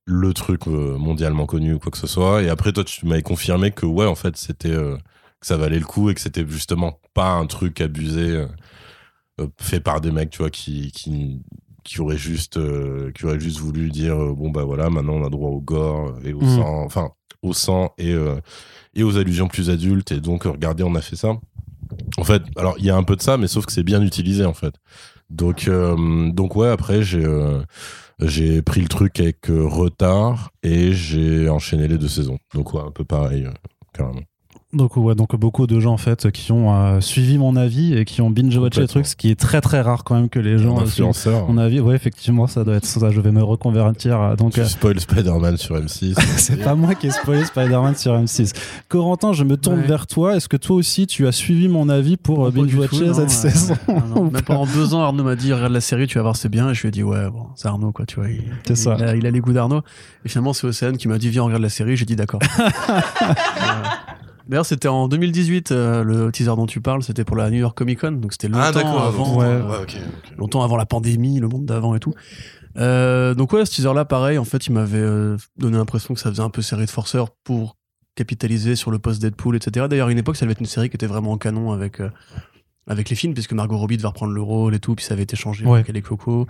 le 0.05 0.33
truc 0.33 0.67
euh, 0.67 0.97
mondialement 0.97 1.45
connu 1.45 1.73
ou 1.73 1.79
quoi 1.79 1.91
que 1.91 1.97
ce 1.97 2.07
soit. 2.07 2.43
Et 2.43 2.49
après 2.49 2.71
toi 2.73 2.83
tu 2.83 3.05
m'avais 3.07 3.21
confirmé 3.23 3.71
que 3.71 3.85
ouais 3.85 4.05
en 4.05 4.15
fait 4.15 4.37
c'était 4.37 4.71
euh, 4.71 4.97
que 5.39 5.47
ça 5.47 5.57
valait 5.57 5.79
le 5.79 5.85
coup 5.85 6.09
et 6.09 6.13
que 6.15 6.21
c'était 6.21 6.45
justement 6.47 6.99
pas 7.13 7.31
un 7.33 7.45
truc 7.47 7.81
abusé. 7.81 8.31
euh, 8.31 8.47
euh, 9.39 9.47
fait 9.59 9.79
par 9.79 10.01
des 10.01 10.11
mecs 10.11 10.29
tu 10.31 10.39
vois 10.39 10.49
qui 10.49 10.91
qui 10.91 11.41
qui 11.85 12.01
auraient 12.01 12.17
juste 12.17 12.57
euh, 12.57 13.11
qui 13.13 13.25
auraient 13.25 13.39
juste 13.39 13.59
voulu 13.59 13.89
dire 13.89 14.17
bon 14.17 14.49
bah 14.51 14.63
voilà 14.65 14.89
maintenant 14.89 15.13
on 15.13 15.25
a 15.25 15.29
droit 15.29 15.49
au 15.49 15.61
gore 15.61 16.17
et 16.25 16.33
au 16.33 16.41
Mm. 16.41 16.55
sang 16.57 16.83
enfin 16.83 17.11
au 17.41 17.53
sang 17.53 17.93
et 17.97 18.13
et 18.95 19.03
aux 19.03 19.17
allusions 19.17 19.47
plus 19.47 19.69
adultes 19.69 20.11
et 20.11 20.19
donc 20.19 20.43
regardez 20.43 20.83
on 20.83 20.93
a 20.95 21.01
fait 21.01 21.15
ça 21.15 21.37
en 22.17 22.23
fait 22.25 22.43
alors 22.57 22.75
il 22.79 22.85
y 22.85 22.89
a 22.89 22.97
un 22.97 23.03
peu 23.03 23.15
de 23.15 23.21
ça 23.21 23.37
mais 23.37 23.47
sauf 23.47 23.65
que 23.65 23.71
c'est 23.71 23.83
bien 23.83 24.01
utilisé 24.01 24.43
en 24.45 24.53
fait 24.53 24.73
donc 25.29 25.67
euh, 25.69 26.29
donc 26.33 26.55
ouais 26.57 26.67
après 26.69 27.01
j'ai 27.01 27.23
euh, 27.23 27.61
j'ai 28.19 28.61
pris 28.61 28.81
le 28.81 28.89
truc 28.89 29.17
avec 29.21 29.49
euh, 29.49 29.65
retard 29.65 30.51
et 30.63 30.91
j'ai 30.91 31.47
enchaîné 31.47 31.87
les 31.87 31.97
deux 31.97 32.09
saisons 32.09 32.39
donc 32.53 32.73
ouais 32.73 32.81
un 32.81 32.91
peu 32.91 33.05
pareil 33.05 33.47
carrément 33.93 34.21
Donc, 34.71 34.97
ouais, 34.97 35.15
donc 35.15 35.35
beaucoup 35.35 35.65
de 35.65 35.79
gens 35.79 35.93
en 35.93 35.97
fait 35.97 36.29
qui 36.29 36.51
ont 36.51 36.71
euh, 36.75 37.01
suivi 37.01 37.39
mon 37.39 37.55
avis 37.55 37.95
et 37.97 38.05
qui 38.05 38.21
ont 38.21 38.29
binge-watché 38.29 38.81
les 38.81 38.85
Complètement. 38.85 38.87
trucs, 38.87 39.07
ce 39.07 39.15
qui 39.15 39.31
est 39.31 39.35
très 39.39 39.61
très 39.61 39.81
rare 39.81 40.03
quand 40.03 40.13
même 40.13 40.29
que 40.29 40.37
les 40.37 40.59
gens 40.59 40.75
euh, 40.75 40.81
suivent 40.85 41.05
influenceur 41.07 41.47
mon 41.47 41.57
avis. 41.57 41.79
Ouais, 41.79 41.95
effectivement, 41.95 42.45
ça 42.45 42.63
doit 42.63 42.75
être 42.75 42.85
ça. 42.85 43.09
Je 43.09 43.19
vais 43.19 43.31
me 43.31 43.41
reconvertir. 43.41 44.21
euh, 44.21 44.35
Donc, 44.35 44.53
tu 44.53 44.59
euh, 44.59 44.65
spoil 44.65 44.99
Spider-Man 44.99 45.57
sur 45.57 45.75
M6 45.75 46.13
c'est 46.37 46.57
pas 46.63 46.75
moi 46.75 46.93
qui 46.93 47.07
ai 47.07 47.09
spoilé 47.09 47.45
Spider-Man 47.45 47.95
sur 47.95 48.13
M6. 48.13 48.53
Corentin, 48.89 49.33
je 49.33 49.43
me 49.43 49.57
tourne 49.57 49.79
Ouais. 49.79 49.87
vers 49.87 50.05
toi. 50.05 50.35
Est-ce 50.35 50.47
que 50.47 50.57
toi 50.57 50.75
aussi 50.75 51.07
tu 51.07 51.25
as 51.25 51.31
suivi 51.31 51.67
mon 51.67 51.89
avis 51.89 52.15
pour 52.15 52.45
euh, 52.45 52.51
tout, 52.51 52.61
binge-watcher 52.61 53.07
non, 53.07 53.13
cette 53.15 53.23
euh, 53.25 53.49
saison 53.49 53.75
non, 53.87 54.01
non. 54.05 54.23
Même 54.25 54.31
pas 54.33 54.41
pendant 54.53 54.67
deux 54.71 54.93
ans, 54.93 55.01
Arnaud 55.01 55.23
m'a 55.23 55.35
dit 55.35 55.51
regarde 55.51 55.73
la 55.73 55.81
série, 55.81 56.05
tu 56.05 56.19
vas 56.19 56.21
voir, 56.21 56.35
c'est 56.35 56.47
bien. 56.49 56.69
Et 56.69 56.75
je 56.75 56.81
lui 56.83 56.89
ai 56.89 56.91
dit 56.91 57.01
ouais, 57.01 57.27
bon, 57.31 57.47
c'est 57.55 57.67
Arnaud, 57.67 57.91
quoi, 57.91 58.05
tu 58.05 58.17
vois. 58.19 58.29
Il, 58.29 58.43
C'est 58.67 58.75
ça. 58.75 58.97
Il 58.99 59.03
a, 59.03 59.15
il 59.15 59.25
a 59.25 59.31
les 59.31 59.39
goûts 59.39 59.53
d'Arnaud. 59.53 59.81
Et 60.25 60.29
finalement, 60.29 60.53
c'est 60.53 60.67
Océane 60.67 60.97
qui 60.97 61.07
m'a 61.07 61.17
dit 61.17 61.29
viens, 61.29 61.41
on 61.41 61.45
regarde 61.47 61.63
la 61.63 61.69
série. 61.69 61.97
J'ai 61.97 62.05
dit 62.05 62.15
d'accord. 62.15 62.41
D'ailleurs, 64.49 64.65
c'était 64.65 64.87
en 64.87 65.07
2018, 65.07 65.71
euh, 65.71 66.03
le 66.03 66.31
teaser 66.31 66.55
dont 66.55 66.65
tu 66.65 66.81
parles, 66.81 67.03
c'était 67.03 67.23
pour 67.23 67.35
la 67.37 67.49
New 67.51 67.59
York 67.59 67.77
Comic 67.77 67.99
Con, 68.01 68.13
donc 68.13 68.31
c'était 68.33 68.47
longtemps 68.49 68.97
avant, 68.99 69.37
Ouais. 69.37 69.45
euh, 69.45 69.69
ouais 69.81 69.85
longtemps 70.37 70.63
avant 70.63 70.75
la 70.75 70.85
pandémie, 70.87 71.39
le 71.39 71.47
monde 71.47 71.65
d'avant 71.65 71.93
et 71.95 71.99
tout. 71.99 72.13
Euh, 72.77 73.33
donc 73.35 73.53
ouais, 73.53 73.65
ce 73.65 73.75
teaser-là, 73.75 74.05
pareil, 74.05 74.37
en 74.39 74.45
fait, 74.45 74.65
il 74.67 74.73
m'avait 74.73 74.97
euh, 74.97 75.37
donné 75.57 75.77
l'impression 75.77 76.13
que 76.15 76.19
ça 76.19 76.29
faisait 76.31 76.41
un 76.41 76.49
peu 76.49 76.61
série 76.63 76.85
de 76.85 76.89
forceurs 76.89 77.29
pour 77.43 77.77
capitaliser 78.15 78.75
sur 78.75 78.91
le 78.91 78.99
post 78.99 79.21
Deadpool, 79.21 79.55
etc. 79.55 79.85
D'ailleurs, 79.87 80.07
à 80.07 80.11
une 80.11 80.17
époque, 80.17 80.35
ça 80.35 80.45
devait 80.45 80.53
être 80.53 80.59
une 80.59 80.65
série 80.65 80.89
qui 80.89 80.95
était 80.95 81.07
vraiment 81.07 81.31
en 81.31 81.37
canon 81.37 81.71
avec 81.71 81.99
euh, 82.01 82.09
avec 82.87 83.07
les 83.11 83.15
films, 83.15 83.35
puisque 83.35 83.53
Margot 83.53 83.77
Robbie 83.77 83.97
devait 83.97 84.07
reprendre 84.07 84.33
le 84.33 84.41
rôle 84.41 84.73
et 84.73 84.79
tout, 84.79 84.95
puis 84.95 85.05
ça 85.05 85.13
avait 85.13 85.21
été 85.23 85.35
changé 85.35 85.63
Ouais. 85.63 85.73
avec 85.81 85.89
les 85.89 86.01
Coco. 86.01 86.47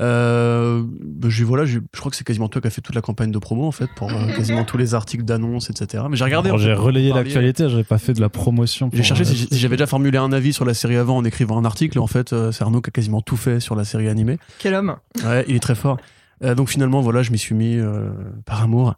Euh, 0.00 0.82
bah, 0.86 1.28
j'ai 1.30 1.44
voilà, 1.44 1.64
j'ai- 1.64 1.80
je 1.94 2.00
crois 2.00 2.10
que 2.10 2.16
c'est 2.16 2.24
quasiment 2.26 2.48
toi 2.48 2.60
qui 2.62 2.66
as 2.66 2.70
fait 2.70 2.80
toute 2.80 2.94
la 2.94 3.02
campagne 3.02 3.30
de 3.30 3.38
promo 3.38 3.66
en 3.66 3.72
fait 3.72 3.88
pour 3.94 4.10
euh, 4.10 4.14
quasiment 4.36 4.64
tous 4.64 4.78
les 4.78 4.94
articles 4.94 5.24
d'annonces, 5.24 5.70
etc. 5.70 6.04
Mais 6.10 6.16
j'ai 6.16 6.24
regardé. 6.24 6.50
J'ai 6.56 6.72
relayé 6.72 7.12
l'actualité, 7.12 7.68
j'avais 7.68 7.84
pas 7.84 7.98
fait 7.98 8.14
de 8.14 8.20
la 8.20 8.28
promotion. 8.28 8.88
J'ai 8.92 9.02
cherché 9.02 9.22
euh, 9.22 9.26
si 9.26 9.48
j'avais 9.58 9.76
déjà 9.76 9.86
formulé 9.86 10.18
un 10.18 10.32
avis 10.32 10.52
sur 10.52 10.64
la 10.64 10.74
série 10.74 10.96
avant 10.96 11.16
en 11.18 11.24
écrivant 11.24 11.58
un 11.58 11.64
article. 11.64 11.98
En 11.98 12.06
fait, 12.06 12.32
euh, 12.32 12.52
c'est 12.52 12.62
Arnaud 12.62 12.80
qui 12.80 12.88
a 12.88 12.92
quasiment 12.92 13.20
tout 13.20 13.36
fait 13.36 13.60
sur 13.60 13.74
la 13.76 13.84
série 13.84 14.08
animée. 14.08 14.38
Quel 14.58 14.74
homme 14.74 14.96
Ouais, 15.24 15.44
il 15.48 15.56
est 15.56 15.60
très 15.60 15.74
fort. 15.74 15.98
Euh, 16.42 16.54
donc 16.54 16.68
finalement, 16.70 17.00
voilà, 17.02 17.22
je 17.22 17.30
m'y 17.30 17.38
suis 17.38 17.54
mis 17.54 17.76
euh, 17.76 18.10
par 18.46 18.62
amour. 18.62 18.94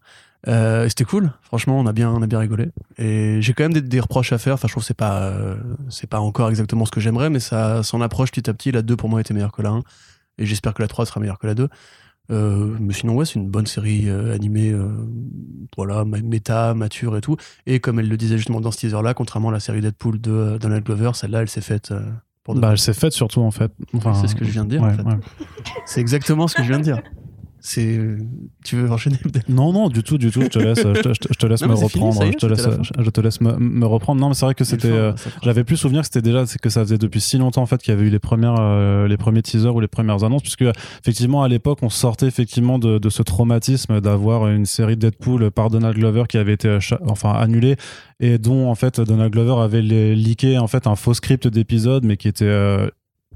Euh, 0.46 0.88
C'était 0.88 1.04
cool. 1.04 1.32
Franchement, 1.42 1.78
on 1.80 1.86
a 1.86 1.92
bien, 1.92 2.10
on 2.10 2.22
a 2.22 2.26
bien 2.26 2.38
rigolé. 2.38 2.68
Et 2.98 3.38
j'ai 3.40 3.52
quand 3.54 3.64
même 3.64 3.72
des, 3.72 3.80
des 3.82 4.00
reproches 4.00 4.32
à 4.32 4.38
faire. 4.38 4.54
Enfin, 4.54 4.68
je 4.68 4.72
trouve 4.74 4.82
que 4.82 4.86
c'est 4.86 4.94
pas, 4.96 5.22
euh, 5.22 5.56
c'est 5.88 6.08
pas 6.08 6.20
encore 6.20 6.50
exactement 6.50 6.84
ce 6.84 6.90
que 6.90 7.00
j'aimerais, 7.00 7.30
mais 7.30 7.40
ça 7.40 7.82
s'en 7.82 8.00
approche 8.00 8.30
petit 8.30 8.48
à 8.48 8.54
petit. 8.54 8.70
La 8.70 8.82
2 8.82 8.94
pour 8.96 9.08
moi 9.08 9.20
était 9.20 9.34
meilleure 9.34 9.52
que 9.52 9.62
la 9.62 9.70
1. 9.70 9.82
Et 10.38 10.46
j'espère 10.46 10.74
que 10.74 10.82
la 10.82 10.88
3 10.88 11.06
sera 11.06 11.20
meilleure 11.20 11.38
que 11.38 11.46
la 11.46 11.54
2. 11.54 11.68
Euh, 12.30 12.76
mais 12.80 12.94
sinon, 12.94 13.14
ouais, 13.16 13.26
c'est 13.26 13.34
une 13.34 13.50
bonne 13.50 13.66
série 13.66 14.08
euh, 14.08 14.34
animée, 14.34 14.70
euh, 14.70 14.88
voilà, 15.76 16.04
méta, 16.04 16.72
mature 16.74 17.16
et 17.16 17.20
tout. 17.20 17.36
Et 17.66 17.80
comme 17.80 17.98
elle 17.98 18.08
le 18.08 18.16
disait 18.16 18.38
justement 18.38 18.60
dans 18.60 18.70
ce 18.70 18.78
teaser-là, 18.78 19.14
contrairement 19.14 19.50
à 19.50 19.52
la 19.52 19.60
série 19.60 19.80
Deadpool 19.80 20.20
de 20.20 20.58
Donald 20.58 20.84
Glover, 20.84 21.10
celle-là, 21.14 21.42
elle 21.42 21.50
s'est 21.50 21.60
faite 21.60 21.92
pour 22.42 22.54
de 22.54 22.60
Bah, 22.60 22.70
elle 22.72 22.78
s'est 22.78 22.94
faite 22.94 23.12
surtout 23.12 23.40
en 23.40 23.50
fait. 23.50 23.72
Enfin, 23.92 24.14
C'est 24.14 24.28
ce 24.28 24.34
que 24.34 24.44
je 24.44 24.50
viens 24.50 24.64
de 24.64 24.70
dire, 24.70 24.82
ouais, 24.82 24.92
en 24.92 24.96
fait. 24.96 25.02
ouais. 25.02 25.18
C'est 25.84 26.00
exactement 26.00 26.48
ce 26.48 26.54
que 26.54 26.62
je 26.62 26.68
viens 26.68 26.78
de 26.78 26.84
dire. 26.84 27.02
C'est. 27.66 27.98
Tu 28.62 28.76
veux 28.76 28.90
enchaîner 28.92 29.16
Non, 29.48 29.72
non, 29.72 29.88
du 29.88 30.02
tout, 30.02 30.18
du 30.18 30.30
tout. 30.30 30.42
Je 30.42 30.48
te 30.48 30.58
laisse, 30.58 30.80
je 30.82 31.00
te, 31.00 31.14
je 31.14 31.18
te- 31.18 31.28
je 31.32 31.38
te 31.38 31.46
laisse 31.46 31.62
Non, 31.62 31.68
me 31.68 31.76
fini, 31.88 32.04
reprendre. 32.04 32.26
je, 32.30 32.36
te 32.36 32.44
laisse, 32.46 32.68
je 32.98 33.10
te 33.10 33.20
laisse 33.22 33.40
me, 33.40 33.56
me 33.56 33.86
reprendre. 33.86 34.20
Non, 34.20 34.28
mais 34.28 34.34
c'est 34.34 34.44
vrai 34.44 34.54
que 34.54 34.64
c'était. 34.64 34.90
euh, 34.90 35.12
J'avais 35.42 35.64
plus 35.64 35.78
souvenir 35.78 36.02
que 36.02 36.08
c'était 36.08 36.20
déjà, 36.20 36.44
c'est 36.44 36.58
que 36.60 36.68
ça 36.68 36.82
faisait 36.82 36.98
depuis 36.98 37.22
si 37.22 37.38
longtemps 37.38 37.62
en 37.62 37.66
fait 37.66 37.80
qu'il 37.80 37.94
y 37.94 37.96
avait 37.96 38.06
eu 38.06 38.10
les 38.10 38.18
premières, 38.18 38.56
euh, 38.60 39.08
les 39.08 39.16
premiers 39.16 39.40
teasers 39.40 39.74
ou 39.74 39.80
les 39.80 39.88
premières 39.88 40.24
annonces, 40.24 40.42
puisque 40.42 40.64
effectivement 41.00 41.42
à 41.42 41.48
l'époque 41.48 41.78
on 41.80 41.88
sortait 41.88 42.26
effectivement 42.26 42.78
de, 42.78 42.98
de 42.98 43.08
ce 43.08 43.22
traumatisme 43.22 43.98
d'avoir 44.02 44.46
une 44.48 44.66
série 44.66 44.98
Deadpool 44.98 45.50
par 45.50 45.70
Donald 45.70 45.96
Glover 45.96 46.24
qui 46.28 46.36
avait 46.36 46.52
été 46.52 46.76
enfin 47.08 47.32
annulée 47.32 47.76
et 48.20 48.36
dont 48.36 48.68
en 48.68 48.74
fait 48.74 49.00
Donald 49.00 49.32
Glover 49.32 49.62
avait 49.62 49.80
leaké 49.80 50.58
en 50.58 50.66
fait 50.66 50.86
un 50.86 50.96
faux 50.96 51.14
script 51.14 51.48
d'épisode, 51.48 52.04
mais 52.04 52.18
qui 52.18 52.28
était 52.28 52.44
euh, 52.44 52.88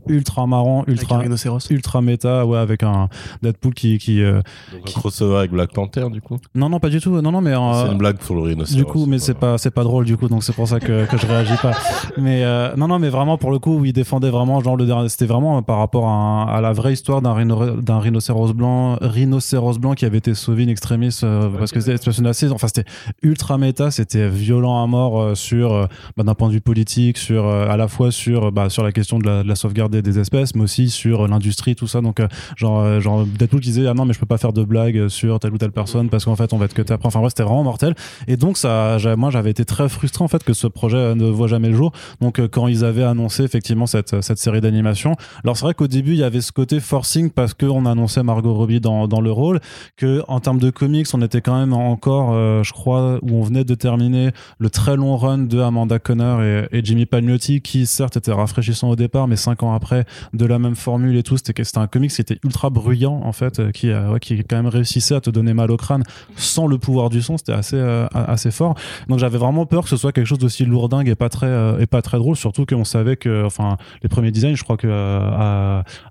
ultra 0.07 0.47
marrant, 0.47 0.85
Ultra. 0.87 0.93
ultra 1.03 1.17
un 1.17 1.19
rhinocéros. 1.21 1.71
ultra 1.71 2.01
méta, 2.03 2.47
ouais, 2.47 2.59
avec 2.59 2.83
un 2.83 3.09
Deadpool 3.43 3.75
qui 3.75 3.99
qui 3.99 4.23
euh, 4.23 4.41
Donc 4.73 4.89
un 4.89 5.01
crossover 5.01 5.37
avec 5.39 5.51
Black 5.51 5.73
Panther 5.73 6.07
du 6.11 6.21
coup 6.21 6.39
non 6.55 6.69
non 6.69 6.81
pas 6.81 6.89
du 6.89 7.01
tout, 7.01 7.21
non 7.21 7.33
non 7.33 7.41
mais 7.41 7.53
euh, 7.53 7.85
c'est 7.87 7.93
une 7.93 7.99
blague 7.99 8.19
pour 8.19 8.37
le 8.37 8.43
rhinocéros 8.43 8.77
du 8.77 8.85
coup, 8.85 9.07
mais 9.07 9.19
c'est 9.19 9.35
pas 9.35 9.59
c'est 9.59 9.71
pas 9.71 9.83
drôle 9.85 10.05
du 10.05 10.17
coup, 10.17 10.29
donc 10.29 10.45
c'est 10.45 10.55
pour 10.55 10.69
ça 10.69 10.81
que, 10.81 11.07
que 11.07 11.17
je 11.17 11.27
réagis 11.27 11.57
pas. 11.63 11.73
Mais 12.17 12.45
euh, 12.45 12.75
non 12.77 12.89
non, 12.89 12.99
mais 12.99 13.09
vraiment 13.11 13.39
pour 13.39 13.51
le 13.51 13.59
coup, 13.59 13.77
où 13.79 13.85
il 13.85 13.93
défendait 13.93 14.31
vraiment 14.31 14.61
genre 14.61 14.77
le 14.77 14.87
dernier, 14.87 15.09
c'était 15.09 15.27
vraiment 15.27 15.63
par 15.63 15.79
rapport 15.79 16.07
à, 16.07 16.11
un- 16.13 16.47
à 16.47 16.61
la 16.61 16.73
vraie 16.73 16.93
histoire 16.93 17.23
d'un 17.23 17.33
rhino- 17.33 17.81
d'un 17.81 17.99
rhinocéros 18.01 18.53
blanc, 18.55 18.97
rhinocéros 19.01 19.79
blanc 19.79 19.95
qui 19.95 20.05
avait 20.05 20.19
été 20.19 20.35
sauvé 20.35 20.65
in 20.65 20.69
extremis 20.69 21.17
euh, 21.23 21.49
parce 21.59 21.71
que 21.73 21.81
c'était 21.81 22.09
enfin 22.53 22.67
c'était 22.69 22.85
ultra 23.23 23.59
méta, 23.59 23.91
c'était 23.91 24.29
violent 24.29 24.83
à 24.83 24.87
mort 24.87 25.21
euh, 25.21 25.35
sur 25.35 25.73
euh, 25.73 25.87
bah, 26.17 26.25
d'un 26.25 26.35
point 26.35 26.49
de 26.49 26.55
vue 26.55 26.61
politique, 26.61 27.19
sur 27.19 27.47
euh, 27.47 27.69
à 27.69 27.77
la 27.77 27.89
fois 27.89 28.11
sur 28.11 28.51
bah, 28.53 28.69
sur 28.71 28.83
la 28.83 28.93
question 28.93 29.19
de 29.19 29.27
la, 29.27 29.43
de 29.43 29.49
la 29.49 29.55
sauvegarde 29.55 29.88
des, 29.89 30.19
espèces, 30.19 30.55
mais 30.55 30.63
aussi 30.63 30.91
sur 30.91 31.29
l'industrie, 31.29 31.75
tout 31.75 31.87
ça. 31.87 32.01
Donc, 32.01 32.21
euh, 32.21 32.29
genre, 32.57 32.81
euh, 32.81 33.01
genre 33.01 33.25
Deadpool 33.25 33.61
qui 33.61 33.69
disait 33.69 33.87
ah 33.87 33.95
non 33.95 34.05
mais 34.05 34.13
je 34.13 34.19
peux 34.19 34.27
pas 34.27 34.39
faire 34.39 34.53
de 34.53 34.65
blagues 34.65 35.09
sur 35.09 35.39
telle 35.41 35.53
ou 35.53 35.59
telle 35.59 35.73
personne 35.73 36.09
parce 36.09 36.25
qu'en 36.25 36.37
fait 36.37 36.53
on 36.53 36.59
va 36.59 36.65
être 36.67 36.75
que 36.75 36.83
après. 36.93 37.07
Enfin, 37.07 37.21
ouais, 37.21 37.29
c'était 37.29 37.43
vraiment 37.43 37.65
mortel. 37.65 37.95
Et 38.27 38.37
donc 38.37 38.57
ça, 38.57 38.97
moi 39.17 39.31
j'avais 39.31 39.51
été 39.51 39.65
très 39.65 39.89
frustré 39.89 40.25
en 40.25 40.29
fait 40.29 40.45
que 40.45 40.53
ce 40.53 40.67
projet 40.67 40.97
euh, 40.97 41.15
ne 41.15 41.29
voit 41.29 41.49
jamais 41.49 41.69
le 41.69 41.77
jour. 41.77 41.93
Donc 42.21 42.41
quand 42.49 42.69
ils 42.69 42.85
avaient 42.85 43.05
annoncé 43.05 43.43
effectivement 43.43 43.87
cette, 43.87 44.21
cette 44.23 44.39
série 44.39 44.61
d'animation, 44.61 45.17
alors 45.45 45.57
c'est 45.57 45.65
vrai 45.65 45.75
qu'au 45.75 45.89
début 45.89 46.13
il 46.13 46.19
y 46.19 46.25
avait 46.25 46.41
ce 46.41 46.53
côté 46.53 46.81
forcing 46.81 47.31
parce 47.31 47.55
qu'on 47.55 47.87
annonçait 47.87 48.23
Margot 48.23 48.55
Robbie 48.55 48.81
dans, 48.81 49.09
dans 49.09 49.21
le 49.21 49.33
rôle, 49.33 49.61
que 49.97 50.23
en 50.29 50.41
termes 50.41 50.59
de 50.59 50.71
comics 50.71 51.07
on 51.13 51.23
était 51.23 51.41
quand 51.41 51.59
même 51.59 51.73
encore, 51.73 52.33
je 52.63 52.73
crois, 52.73 53.19
où 53.23 53.37
on 53.37 53.43
venait 53.43 53.65
de 53.65 53.75
terminer 53.75 54.31
le 54.59 54.71
très 54.71 54.97
long 54.97 55.17
run 55.17 55.39
de 55.39 55.61
Amanda 55.61 55.99
Conner 55.99 56.67
et, 56.73 56.79
et 56.79 56.85
Jimmy 56.85 57.07
Palmiotti 57.07 57.61
qui 57.61 57.87
certes 57.87 58.17
était 58.17 58.33
rafraîchissant 58.33 58.91
au 58.91 58.97
départ, 58.97 59.29
mais 59.29 59.37
cinq 59.37 59.63
ans 59.63 59.75
après 59.79 60.05
de 60.35 60.45
la 60.45 60.59
même 60.59 60.75
formule 60.77 61.17
et 61.17 61.23
tout, 61.23 61.37
c'était 61.37 61.55
un 61.79 61.87
comics 61.87 62.11
qui 62.11 62.21
était 62.21 62.39
ultra 62.45 62.69
bruyant 62.71 63.21
en 63.25 63.33
fait, 63.33 63.59
euh, 63.61 63.71
qui, 63.71 63.89
euh, 63.91 64.11
ouais, 64.13 64.21
qui 64.21 64.37
quand 64.45 64.57
même 64.57 64.67
réussissait 64.67 65.15
à 65.15 65.21
te 65.21 65.31
donner 65.31 65.55
mal 65.55 65.71
au 65.71 65.77
crâne 65.77 66.03
sans 66.37 66.67
le 66.67 66.77
pouvoir 66.79 67.09
du 67.09 67.23
son, 67.23 67.39
c'était 67.39 67.53
assez, 67.53 67.77
euh, 67.77 68.07
assez 68.13 68.51
fort. 68.51 68.75
Donc 69.09 69.19
j'avais 69.19 69.39
vraiment 69.39 69.65
peur 69.67 69.85
que 69.85 69.89
ce 69.89 69.97
soit 69.97 70.13
quelque 70.13 70.27
chose 70.27 70.39
d'aussi 70.39 70.65
lourdingue 70.67 71.09
et 71.09 71.15
pas 71.15 71.29
très 71.29 71.49
et 71.81 71.87
pas 71.87 72.03
très 72.03 72.19
drôle, 72.19 72.37
surtout 72.37 72.67
qu'on 72.67 72.85
savait 72.85 73.17
que, 73.17 73.45
enfin, 73.47 73.77
les 74.03 74.09
premiers 74.09 74.31
designs, 74.33 74.55
je 74.57 74.65
crois 74.65 74.77
que 74.77 74.89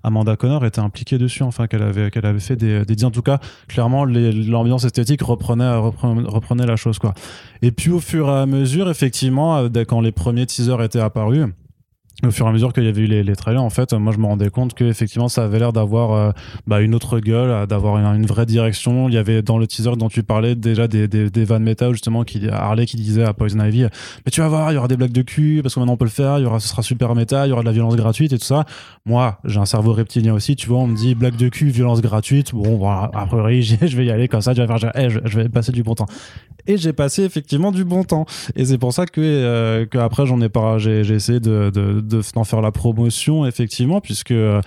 Amanda 0.02 0.36
Connor 0.36 0.64
était 0.64 0.80
impliquée 0.80 1.18
dessus, 1.18 1.42
enfin 1.42 1.66
qu'elle 1.66 1.82
avait 1.82 2.10
qu'elle 2.10 2.26
avait 2.26 2.40
fait 2.40 2.56
des, 2.56 2.84
des. 2.84 3.04
En 3.04 3.10
tout 3.10 3.22
cas, 3.22 3.38
clairement, 3.68 4.04
l'ambiance 4.04 4.84
esthétique 4.84 5.22
reprenait, 5.22 5.76
reprenait 5.76 6.28
reprenait 6.28 6.66
la 6.66 6.76
chose 6.76 6.98
quoi. 6.98 7.14
Et 7.62 7.70
puis 7.70 7.90
au 7.90 8.00
fur 8.00 8.28
et 8.28 8.32
à 8.42 8.46
mesure, 8.46 8.90
effectivement, 8.90 9.68
dès- 9.68 9.84
quand 9.84 10.00
les 10.00 10.12
premiers 10.12 10.46
teasers 10.46 10.82
étaient 10.82 11.00
apparus. 11.00 11.46
Au 12.26 12.32
fur 12.32 12.46
et 12.46 12.48
à 12.48 12.52
mesure 12.52 12.72
qu'il 12.72 12.82
y 12.82 12.88
avait 12.88 13.02
eu 13.02 13.06
les, 13.06 13.22
les 13.22 13.36
trailers, 13.36 13.62
en 13.62 13.70
fait, 13.70 13.92
moi 13.92 14.12
je 14.12 14.18
me 14.18 14.26
rendais 14.26 14.50
compte 14.50 14.74
que 14.74 14.82
effectivement 14.82 15.28
ça 15.28 15.44
avait 15.44 15.60
l'air 15.60 15.72
d'avoir 15.72 16.12
euh, 16.12 16.32
bah, 16.66 16.80
une 16.80 16.96
autre 16.96 17.20
gueule, 17.20 17.48
euh, 17.48 17.66
d'avoir 17.66 17.96
une, 17.96 18.22
une 18.22 18.26
vraie 18.26 18.44
direction. 18.44 19.08
Il 19.08 19.14
y 19.14 19.18
avait 19.18 19.40
dans 19.40 19.56
le 19.56 19.68
teaser 19.68 19.92
dont 19.96 20.08
tu 20.08 20.24
parlais 20.24 20.56
déjà 20.56 20.88
des, 20.88 21.06
des, 21.06 21.30
des 21.30 21.44
vannes 21.44 21.62
méta 21.62 21.92
justement 21.92 22.24
qui 22.24 22.48
Harley 22.48 22.86
qui 22.86 22.96
disait 22.96 23.22
à 23.22 23.32
Poison 23.34 23.64
Ivy, 23.64 23.82
mais 23.82 24.32
tu 24.32 24.40
vas 24.40 24.48
voir, 24.48 24.72
il 24.72 24.74
y 24.74 24.78
aura 24.78 24.88
des 24.88 24.96
blagues 24.96 25.12
de 25.12 25.22
cul 25.22 25.60
parce 25.62 25.74
que 25.74 25.80
maintenant 25.80 25.92
on 25.92 25.96
peut 25.96 26.06
le 26.06 26.10
faire, 26.10 26.38
il 26.38 26.42
y 26.42 26.46
aura, 26.46 26.58
ce 26.58 26.66
sera 26.66 26.82
super 26.82 27.14
méta, 27.14 27.46
il 27.46 27.50
y 27.50 27.52
aura 27.52 27.62
de 27.62 27.66
la 27.66 27.72
violence 27.72 27.94
gratuite 27.94 28.32
et 28.32 28.38
tout 28.38 28.44
ça. 28.44 28.64
Moi, 29.06 29.38
j'ai 29.44 29.60
un 29.60 29.66
cerveau 29.66 29.92
reptilien 29.92 30.34
aussi, 30.34 30.56
tu 30.56 30.68
vois, 30.68 30.78
on 30.78 30.88
me 30.88 30.96
dit 30.96 31.14
blague 31.14 31.36
de 31.36 31.48
cul, 31.48 31.68
violence 31.70 32.00
gratuite. 32.00 32.52
Bon, 32.52 32.78
voilà, 32.78 33.10
a 33.14 33.26
priori, 33.26 33.62
je 33.86 33.96
vais 33.96 34.06
y 34.06 34.10
aller 34.10 34.26
comme 34.26 34.40
ça, 34.40 34.54
je 34.54 34.62
vais 34.62 34.66
faire, 34.66 35.08
je, 35.08 35.38
vais 35.38 35.48
passer 35.48 35.72
du 35.72 35.82
bon 35.82 35.94
temps. 35.94 36.06
Et 36.66 36.76
j'ai 36.76 36.92
passé 36.92 37.22
effectivement 37.22 37.70
du 37.72 37.84
bon 37.84 38.02
temps. 38.02 38.26
Et 38.56 38.64
c'est 38.64 38.78
pour 38.78 38.92
ça 38.92 39.06
que, 39.06 39.20
euh, 39.20 39.86
que 39.86 39.98
après 39.98 40.26
j'en 40.26 40.40
ai 40.40 40.48
pas, 40.48 40.78
j'ai, 40.78 41.04
j'ai 41.04 41.14
essayé 41.14 41.40
de, 41.40 41.70
de, 41.70 42.00
de, 42.08 42.22
d'en 42.34 42.44
faire 42.44 42.60
la 42.60 42.72
promotion 42.72 43.46
effectivement, 43.46 44.00
puisque 44.00 44.32
euh, 44.32 44.60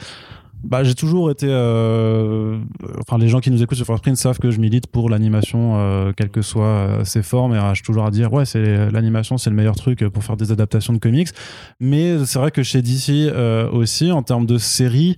bah, 0.64 0.84
j'ai 0.84 0.94
toujours 0.94 1.32
été. 1.32 1.48
euh, 1.50 2.60
enfin, 3.00 3.18
les 3.18 3.28
gens 3.28 3.40
qui 3.40 3.50
nous 3.50 3.64
écoutent 3.64 3.78
sur 3.78 3.86
First 3.86 4.04
Print 4.04 4.16
savent 4.16 4.40
que 4.40 4.52
je 4.52 4.60
milite 4.60 4.88
pour 4.88 5.10
l'animation, 5.10 5.78
euh, 5.78 6.12
quelles 6.16 6.30
que 6.30 6.42
soient 6.42 6.66
euh, 6.66 7.04
ses 7.04 7.24
formes. 7.24 7.56
Et 7.56 7.60
je 7.70 7.76
suis 7.76 7.84
toujours 7.84 8.06
à 8.06 8.12
dire, 8.12 8.32
ouais, 8.32 8.46
c'est 8.46 8.92
l'animation, 8.92 9.38
c'est 9.38 9.50
le 9.50 9.56
meilleur 9.56 9.76
truc 9.76 10.08
pour 10.10 10.24
faire 10.24 10.38
des 10.38 10.52
adaptations 10.52 10.94
de 10.94 11.00
comics. 11.00 11.30
Mais 11.80 12.24
c'est 12.26 12.38
vrai 12.38 12.52
que 12.52 12.62
chez 12.62 12.82
DC 12.82 13.34
aussi, 13.74 14.12
en 14.12 14.22
termes 14.24 14.46
de 14.46 14.58
séries. 14.58 15.16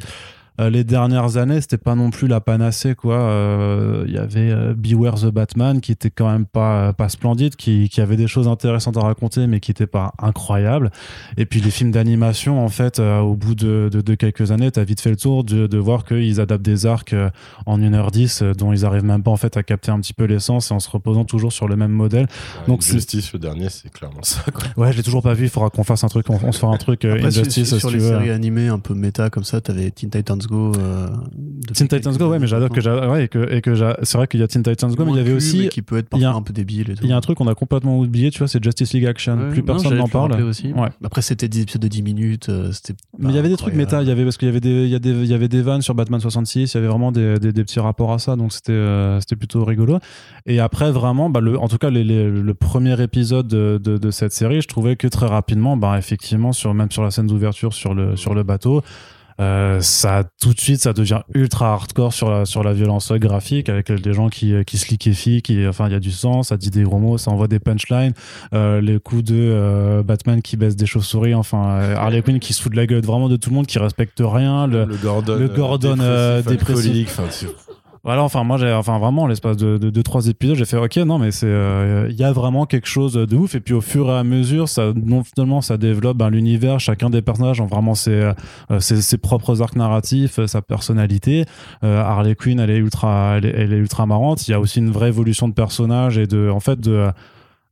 Euh, 0.61 0.69
les 0.69 0.83
dernières 0.83 1.37
années, 1.37 1.61
c'était 1.61 1.77
pas 1.77 1.95
non 1.95 2.09
plus 2.11 2.27
la 2.27 2.39
panacée, 2.41 2.95
quoi. 2.95 3.15
Euh, 3.15 4.03
Il 4.07 4.13
y 4.13 4.17
avait 4.17 4.51
euh, 4.51 4.73
Beware 4.75 5.15
the 5.15 5.25
Batman, 5.31 5.81
qui 5.81 5.91
était 5.91 6.09
quand 6.09 6.31
même 6.31 6.45
pas 6.45 6.93
pas 6.93 7.09
splendide, 7.09 7.55
qui, 7.55 7.89
qui 7.89 8.01
avait 8.01 8.17
des 8.17 8.27
choses 8.27 8.47
intéressantes 8.47 8.97
à 8.97 9.01
raconter, 9.01 9.47
mais 9.47 9.59
qui 9.59 9.71
était 9.71 9.87
pas 9.87 10.13
incroyable. 10.19 10.91
Et 11.37 11.45
puis 11.45 11.59
les 11.61 11.71
films 11.71 11.91
d'animation, 11.91 12.63
en 12.63 12.69
fait, 12.69 12.99
euh, 12.99 13.19
au 13.19 13.35
bout 13.35 13.55
de, 13.55 13.89
de, 13.91 14.01
de 14.01 14.15
quelques 14.15 14.51
années, 14.51 14.69
t'as 14.71 14.83
vite 14.83 15.01
fait 15.01 15.09
le 15.09 15.15
tour 15.17 15.43
de, 15.43 15.67
de 15.67 15.77
voir 15.77 16.05
qu'ils 16.05 16.39
adaptent 16.39 16.61
des 16.65 16.85
arcs 16.85 17.13
euh, 17.13 17.29
en 17.65 17.79
1h10, 17.79 18.43
euh, 18.43 18.53
dont 18.53 18.71
ils 18.73 18.85
arrivent 18.85 19.05
même 19.05 19.23
pas 19.23 19.31
en 19.31 19.37
fait 19.37 19.57
à 19.57 19.63
capter 19.63 19.91
un 19.91 19.99
petit 19.99 20.13
peu 20.13 20.25
l'essence 20.25 20.69
et 20.71 20.73
en 20.73 20.79
se 20.79 20.89
reposant 20.89 21.25
toujours 21.25 21.51
sur 21.53 21.67
le 21.67 21.75
même 21.75 21.91
modèle. 21.91 22.27
Donc 22.67 22.83
c'est- 22.83 22.93
Justice, 22.93 23.33
le 23.33 23.39
dernier, 23.39 23.69
c'est 23.69 23.91
clairement 23.91 24.21
ça. 24.23 24.41
Quoi. 24.53 24.63
Ouais, 24.85 24.91
je 24.91 24.97
l'ai 24.97 25.03
toujours 25.03 25.23
pas 25.23 25.33
vu. 25.33 25.45
Il 25.45 25.49
faudra 25.49 25.69
qu'on 25.69 25.83
fasse 25.83 26.03
un 26.03 26.09
truc. 26.09 26.29
On, 26.29 26.39
on 26.43 26.51
se 26.51 26.59
fera 26.59 26.73
un 26.73 26.77
truc 26.77 27.05
euh, 27.05 27.15
Après, 27.15 27.31
sur, 27.31 27.41
Injustice 27.41 27.67
sur- 27.69 27.77
si 27.77 27.79
sur 27.79 27.89
tu 27.89 27.95
les 27.97 28.01
veux. 28.03 28.09
séries 28.09 28.29
animées 28.29 28.67
un 28.67 28.79
peu 28.79 28.93
méta 28.93 29.29
comme 29.29 29.43
ça, 29.43 29.59
t'avais 29.61 29.89
Teen 29.91 30.09
Titans 30.09 30.39
Go. 30.47 30.71
euh, 30.77 31.07
Teen 31.73 31.87
Titans 31.87 32.15
Go, 32.17 32.29
ouais, 32.29 32.39
mais 32.39 32.47
j'adore 32.47 32.69
que 32.69 33.07
ouais, 33.09 33.25
et 33.25 33.27
que, 33.27 33.51
et 33.53 33.61
que 33.61 33.73
c'est 34.03 34.17
vrai 34.17 34.27
qu'il 34.27 34.39
y 34.39 34.43
a 34.43 34.47
Teen 34.47 34.63
Titans 34.63 34.93
Go, 34.93 35.05
mais 35.05 35.11
il 35.11 35.17
y 35.17 35.19
avait 35.19 35.33
aussi, 35.33 35.69
qui 35.69 35.81
peut 35.81 35.97
être 35.97 36.09
parfois 36.09 36.29
un- 36.29 36.35
un 36.35 36.41
peu 36.41 36.53
débile 36.53 36.91
et 36.91 36.95
tout. 36.95 37.03
il 37.03 37.09
y 37.09 37.13
a 37.13 37.17
un 37.17 37.21
truc 37.21 37.37
qu'on 37.37 37.47
a 37.47 37.55
complètement 37.55 37.99
oublié, 37.99 38.31
tu 38.31 38.39
vois, 38.39 38.47
c'est 38.47 38.63
Justice 38.63 38.93
League 38.93 39.05
Action. 39.05 39.37
Ouais, 39.37 39.49
Plus 39.49 39.59
non, 39.61 39.65
personne 39.65 39.97
n'en 39.97 40.07
parle. 40.07 40.33
aussi. 40.43 40.73
Ouais. 40.73 40.89
Après, 41.03 41.21
c'était 41.21 41.47
des 41.47 41.61
épisodes 41.61 41.81
de 41.81 41.87
10 41.87 42.01
minutes. 42.03 42.49
euh, 42.49 42.71
c'était 42.71 42.93
Mais 43.19 43.29
il 43.29 43.35
y 43.35 43.39
avait 43.39 43.49
des 43.49 43.57
trucs 43.57 43.73
méta, 43.75 44.01
il 44.01 44.07
y 44.07 44.11
avait 44.11 44.23
parce 44.23 44.37
qu'il 44.37 44.47
y 44.47 44.51
avait 44.51 44.59
des, 44.59 44.83
il 44.83 44.89
y 44.89 44.95
a 44.95 44.99
des, 44.99 45.11
il 45.11 45.25
y 45.27 45.33
avait 45.33 45.47
des 45.47 45.61
vannes 45.61 45.81
sur 45.81 45.95
Batman 45.95 46.19
66, 46.19 46.73
il 46.73 46.75
y 46.75 46.77
avait 46.77 46.87
vraiment 46.87 47.11
des, 47.11 47.39
des, 47.39 47.51
des 47.53 47.63
petits 47.63 47.79
rapports 47.79 48.11
à 48.11 48.19
ça, 48.19 48.35
donc 48.35 48.51
c'était, 48.53 48.71
euh, 48.73 49.19
c'était 49.19 49.35
plutôt 49.35 49.63
rigolo. 49.65 49.99
Et 50.45 50.59
après, 50.59 50.91
vraiment, 50.91 51.29
bah, 51.29 51.39
le, 51.39 51.57
en 51.59 51.67
tout 51.67 51.77
cas, 51.77 51.89
les, 51.89 52.03
les- 52.03 52.29
le 52.29 52.53
premier 52.53 53.01
épisode 53.01 53.47
de, 53.47 53.79
de, 53.83 53.97
de 53.97 54.11
cette 54.11 54.33
série, 54.33 54.61
je 54.61 54.67
trouvais 54.67 54.95
que 54.95 55.07
très 55.07 55.27
rapidement, 55.27 55.77
bah, 55.77 55.97
effectivement, 55.97 56.51
sur, 56.51 56.73
même 56.73 56.91
sur 56.91 57.03
la 57.03 57.11
scène 57.11 57.27
d'ouverture 57.27 57.73
sur 57.73 57.93
le, 57.93 58.15
sur 58.15 58.33
le 58.33 58.43
bateau, 58.43 58.81
euh, 59.39 59.81
ça 59.81 60.23
tout 60.41 60.53
de 60.53 60.59
suite 60.59 60.81
ça 60.81 60.93
devient 60.93 61.21
ultra 61.33 61.73
hardcore 61.73 62.13
sur 62.13 62.29
la 62.29 62.45
sur 62.45 62.63
la 62.63 62.73
violence 62.73 63.11
graphique 63.13 63.69
avec 63.69 63.91
des 63.91 64.13
gens 64.13 64.29
qui 64.29 64.53
qui 64.65 64.77
se 64.77 64.89
liquéfient 64.89 65.41
qui 65.41 65.67
enfin 65.67 65.87
il 65.87 65.93
y 65.93 65.95
a 65.95 65.99
du 65.99 66.11
sang 66.11 66.43
ça 66.43 66.57
dit 66.57 66.69
des 66.69 66.83
gros 66.83 66.99
mots 66.99 67.17
ça 67.17 67.31
envoie 67.31 67.47
des 67.47 67.59
punchlines 67.59 68.13
euh, 68.53 68.81
les 68.81 68.99
coups 68.99 69.23
de 69.23 69.35
euh, 69.35 70.03
Batman 70.03 70.41
qui 70.41 70.57
baisse 70.57 70.75
des 70.75 70.85
chauves-souris 70.85 71.33
enfin 71.33 71.79
euh, 71.79 71.95
Harley 71.95 72.21
Quinn 72.21 72.39
qui 72.39 72.53
se 72.53 72.61
fout 72.61 72.71
de 72.71 72.77
la 72.77 72.85
gueule 72.85 73.03
vraiment 73.03 73.29
de 73.29 73.35
tout 73.35 73.49
le 73.49 73.55
monde 73.55 73.67
qui 73.67 73.79
respecte 73.79 74.21
rien 74.23 74.67
le, 74.67 74.85
le 74.85 74.95
Gordon, 74.97 75.35
le 75.37 75.47
Gordon, 75.47 75.97
euh, 75.99 76.41
dépressif. 76.41 77.19
Voilà, 78.03 78.21
enfin 78.21 78.43
moi 78.43 78.57
j'ai 78.57 78.71
enfin 78.73 78.99
vraiment 78.99 79.27
l'espace 79.27 79.55
de, 79.55 79.77
de, 79.77 79.89
de 79.89 80.01
trois 80.01 80.27
épisodes, 80.27 80.57
j'ai 80.57 80.65
fait 80.65 80.75
OK, 80.75 80.97
non 80.97 81.19
mais 81.19 81.31
c'est 81.31 81.47
euh, 81.47 82.07
il 82.09 82.17
y 82.17 82.23
a 82.25 82.33
vraiment 82.33 82.65
quelque 82.65 82.87
chose 82.87 83.13
de 83.13 83.35
ouf. 83.35 83.55
Et 83.55 83.61
puis 83.61 83.73
au 83.73 83.79
fur 83.79 84.09
et 84.09 84.17
à 84.17 84.25
mesure, 84.25 84.67
ça 84.67 84.91
non 84.93 85.23
seulement 85.37 85.61
ça 85.61 85.77
développe 85.77 86.17
ben, 86.17 86.29
l'univers, 86.29 86.81
chacun 86.81 87.09
des 87.09 87.21
personnages 87.21 87.61
ont 87.61 87.65
vraiment 87.65 87.95
ses, 87.95 88.31
euh, 88.71 88.79
ses, 88.81 89.01
ses 89.01 89.17
propres 89.17 89.61
arcs 89.61 89.77
narratifs, 89.77 90.39
euh, 90.39 90.47
sa 90.47 90.61
personnalité. 90.61 91.45
Euh, 91.85 92.01
Harley 92.01 92.35
Quinn, 92.35 92.59
elle 92.59 92.71
est 92.71 92.77
ultra 92.77 93.35
elle 93.37 93.45
est, 93.45 93.53
elle 93.55 93.71
est 93.71 93.77
ultra 93.77 94.05
marrante, 94.05 94.49
il 94.49 94.51
y 94.51 94.53
a 94.53 94.59
aussi 94.59 94.79
une 94.79 94.91
vraie 94.91 95.07
évolution 95.07 95.47
de 95.47 95.53
personnage 95.53 96.17
et 96.17 96.27
de 96.27 96.49
en 96.49 96.59
fait 96.59 96.81
de 96.81 97.09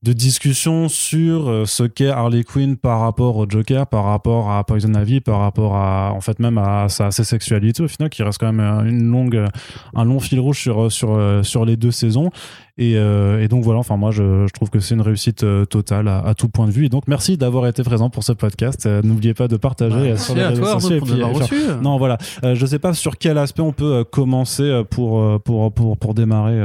de 0.04 0.14
discussion 0.14 0.90
sur 0.90 1.48
euh, 1.48 1.66
ce 1.66 1.84
qu'est 1.84 2.08
Harley 2.10 2.44
Quinn 2.44 2.76
par 2.76 3.02
rapport 3.02 3.38
au 3.38 3.48
Joker, 3.48 3.86
par 3.86 4.06
rapport 4.06 4.50
à 4.50 4.64
Poison 4.64 4.92
Ivy, 5.00 5.22
par 5.22 5.40
rapport 5.40 5.76
à 5.76 6.12
en 6.16 6.22
fait 6.22 6.40
même 6.40 6.58
à 6.58 6.90
sa, 6.90 7.12
sa 7.12 7.24
sexualité 7.24 7.84
au 7.84 7.88
final, 7.88 8.10
qui 8.10 8.24
reste 8.24 8.40
quand 8.40 8.52
même 8.52 8.60
euh, 8.66 8.90
une 8.90 9.04
longue, 9.12 9.36
euh, 9.36 9.48
un 9.94 10.04
long 10.04 10.20
fil 10.20 10.40
rouge 10.40 10.60
sur 10.60 10.92
sur 10.92 11.20
sur 11.44 11.66
les 11.66 11.78
deux 11.78 11.92
saisons. 11.92 12.30
Et, 12.78 12.96
euh, 12.96 13.44
et 13.44 13.48
donc 13.48 13.64
voilà, 13.64 13.80
enfin 13.80 13.96
moi 13.96 14.10
je, 14.10 14.48
je 14.48 14.54
trouve 14.54 14.72
que 14.72 14.80
c'est 14.80 14.96
une 14.96 15.02
réussite 15.02 15.46
totale 15.70 16.08
à, 16.08 16.20
à 16.26 16.34
tout 16.34 16.48
point 16.50 16.66
de 16.66 16.72
vue. 16.72 16.86
Et 16.86 16.90
donc 16.90 17.04
merci 17.08 17.38
d'avoir 17.38 17.68
été 17.68 17.84
présent 17.84 18.10
pour 18.10 18.24
ce 18.24 18.32
podcast. 18.32 18.88
N'oubliez 19.04 19.36
pas 19.36 19.48
de 19.48 19.58
partager 19.58 19.94
Bah, 19.96 20.02
euh, 20.02 20.08
merci 20.08 20.26
sur 20.26 20.36
les 20.36 20.44
réseaux 20.46 20.66
sociaux. 20.80 20.96
Et 20.96 21.02
puis, 21.02 21.58
faire- 21.58 21.82
non, 21.82 21.98
voilà. 22.00 22.18
Je 22.42 22.66
sais 22.66 22.80
pas 22.80 22.94
sur 22.96 23.18
quel 23.20 23.38
aspect 23.38 23.62
on 23.62 23.74
peut 23.74 24.04
commencer 24.04 24.82
pour, 24.90 25.40
pour, 25.44 25.72
pour, 25.72 25.98
pour 25.98 26.14
démarrer. 26.16 26.60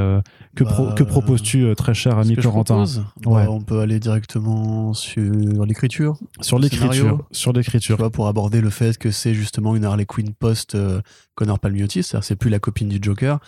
Pro- 0.63 0.87
Bah, 0.87 0.93
que 0.93 1.03
proposes-tu, 1.03 1.63
euh, 1.65 1.75
très 1.75 1.93
cher 1.93 2.17
ami 2.17 2.35
Corentin? 2.35 2.83
bah, 3.23 3.45
on 3.49 3.61
peut 3.61 3.79
aller 3.79 3.99
directement 3.99 4.93
sur 4.93 5.65
l'écriture. 5.65 6.17
Sur 6.41 6.59
l'écriture. 6.59 7.25
Sur 7.31 7.53
Tu 7.53 7.59
l'écriture. 7.59 8.11
pour 8.11 8.27
aborder 8.27 8.61
le 8.61 8.69
fait 8.69 8.97
que 8.97 9.11
c'est 9.11 9.33
justement 9.33 9.75
une 9.75 9.85
Harley 9.85 10.05
Quinn 10.05 10.33
post 10.33 10.75
euh, 10.75 11.01
Connor 11.35 11.59
Palmiotti, 11.59 12.03
c'est-à-dire 12.03 12.23
c'est 12.23 12.35
plus 12.35 12.49
la 12.49 12.59
copine 12.59 12.87
du 12.89 12.99
Joker. 13.01 13.39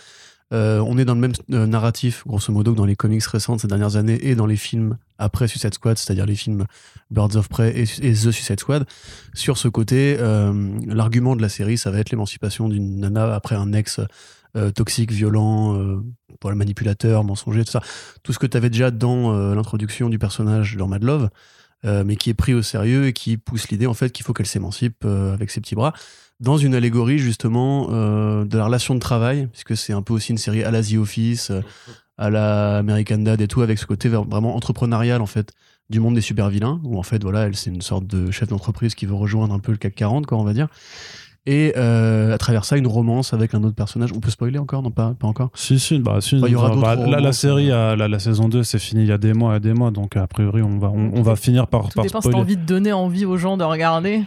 Euh, 0.52 0.80
on 0.80 0.98
est 0.98 1.06
dans 1.06 1.14
le 1.14 1.20
même 1.20 1.34
euh, 1.54 1.68
narratif, 1.68 2.24
grosso 2.26 2.52
modo, 2.52 2.72
que 2.72 2.78
dans 2.78 2.86
les 2.86 2.96
comics 2.96 3.24
récents 3.24 3.56
de 3.56 3.62
ces 3.62 3.68
dernières 3.68 3.98
années 3.98 4.18
et 4.28 4.34
dans 4.34 4.48
les 4.48 4.56
films 4.56 4.98
après 5.20 5.48
Suicide 5.48 5.76
Squad, 5.76 5.96
c'est-à-dire 6.00 6.26
les 6.26 6.34
films 6.34 6.66
Birds 7.12 7.36
of 7.36 7.50
Prey 7.50 7.70
et, 7.80 7.84
et 8.04 8.14
The 8.14 8.32
Suicide 8.32 8.60
Squad. 8.60 8.88
Sur 9.36 9.60
ce 9.60 9.68
côté, 9.68 10.18
euh, 10.20 10.72
l'argument 10.88 11.36
de 11.36 11.44
la 11.44 11.50
série, 11.50 11.78
ça 11.78 11.92
va 11.92 12.00
être 12.00 12.10
l'émancipation 12.10 12.68
d'une 12.68 13.00
nana 13.00 13.36
après 13.36 13.56
un 13.56 13.74
ex 13.74 14.00
euh, 14.56 14.72
toxique, 14.72 15.12
violent, 15.12 15.76
euh, 15.76 16.56
manipulateur, 16.56 17.24
mensonger, 17.24 17.64
tout 17.66 17.72
ça. 17.72 17.82
Tout 18.24 18.34
ce 18.34 18.40
que 18.40 18.48
tu 18.48 18.58
avais 18.58 18.72
déjà 18.72 18.90
dans 18.90 19.32
euh, 19.32 19.54
l'introduction 19.54 20.10
du 20.10 20.18
personnage 20.18 20.76
dans 20.76 20.88
Mad 20.88 21.04
Love, 21.04 21.30
mais 21.84 22.18
qui 22.18 22.30
est 22.30 22.34
pris 22.34 22.54
au 22.54 22.62
sérieux 22.62 23.08
et 23.08 23.14
qui 23.14 23.38
pousse 23.38 23.70
l'idée 23.70 23.88
en 23.88 23.94
fait 23.94 24.12
qu'il 24.12 24.26
faut 24.26 24.34
qu'elle 24.34 24.46
s'émancipe 24.46 25.06
avec 25.06 25.50
ses 25.50 25.62
petits 25.62 25.76
bras 25.76 25.94
dans 26.42 26.58
une 26.58 26.76
allégorie 26.76 27.20
justement 27.20 27.88
de 27.88 28.58
la 28.58 28.66
relation 28.66 28.96
de 28.96 29.00
travail 29.00 29.48
puisque 29.48 29.78
c'est 29.78 29.94
un 29.94 30.02
peu 30.02 30.12
aussi 30.12 30.34
une 30.34 30.38
série 30.38 30.62
à 30.62 30.72
la 30.72 30.84
The 30.84 30.96
Office 30.96 31.54
à 32.18 32.30
la 32.30 32.80
American 32.80 33.20
Dad 33.20 33.40
et 33.40 33.48
tout 33.48 33.62
avec 33.62 33.80
ce 33.80 33.86
côté 33.86 34.10
vraiment 34.10 34.58
entrepreneurial 34.58 35.22
en 35.22 35.26
fait 35.26 35.54
du 35.90 36.02
monde 36.02 36.16
des 36.16 36.22
super 36.22 36.50
vilains 36.50 36.82
où 36.84 37.00
en 37.00 37.04
fait 37.04 37.24
voilà 37.24 37.44
elle 37.44 37.56
c'est 37.56 37.70
une 37.70 37.82
sorte 37.82 38.06
de 38.06 38.30
chef 38.30 38.50
d'entreprise 38.50 38.94
qui 38.94 39.06
veut 39.06 39.16
rejoindre 39.16 39.54
un 39.54 39.60
peu 39.60 39.72
le 39.72 39.78
CAC 39.78 39.96
40 39.96 40.26
quoi 40.28 40.38
on 40.38 40.44
va 40.44 40.52
dire 40.52 40.68
et 41.46 41.74
euh, 41.78 42.34
à 42.34 42.38
travers 42.38 42.66
ça 42.66 42.78
une 42.78 42.88
romance 42.88 43.34
avec 43.34 43.54
un 43.54 43.64
autre 43.64 43.76
personnage. 43.76 44.12
On 44.16 44.20
peut 44.20 44.30
spoiler 44.30 44.60
encore 44.60 44.84
Non, 44.84 44.92
pas, 44.92 45.14
pas 45.20 45.28
encore? 45.28 45.50
Si, 45.56 45.80
si, 45.80 46.00
bah, 46.00 46.18
si, 46.22 46.40
Bah, 46.40 46.48
il 46.48 46.52
y 46.52 46.56
aura 46.56 46.76
bah, 46.76 46.96
d'autres 46.96 47.10
la, 47.10 47.20
la 47.20 47.32
série, 47.34 47.72
euh. 47.72 47.94
a- 47.94 47.96
la, 47.96 48.08
la 48.08 48.20
saison 48.20 48.48
2, 48.50 48.64
c'est 48.64 48.80
fini 48.80 49.02
il 49.04 49.08
y 49.08 49.12
a 49.12 49.18
des 49.18 49.34
mois 49.34 49.58
et 49.58 49.60
des 49.60 49.74
mois, 49.74 49.92
donc 49.92 50.16
a 50.18 50.28
priori, 50.28 50.62
on 50.62 50.78
va, 50.78 50.90
on, 50.94 51.12
on 51.16 51.22
va 51.22 51.36
finir 51.36 51.68
par, 51.68 51.90
Tout 51.90 51.96
par 51.96 52.04
dépend 52.06 52.22
si 52.22 52.28
t'as 52.28 52.32
spoiler. 52.32 52.40
envie 52.40 52.58
de 52.58 52.66
donner 52.66 52.92
envie 52.94 53.26
aux 53.26 53.38
gens 53.38 53.58
de 53.58 53.64
regarder. 53.64 54.22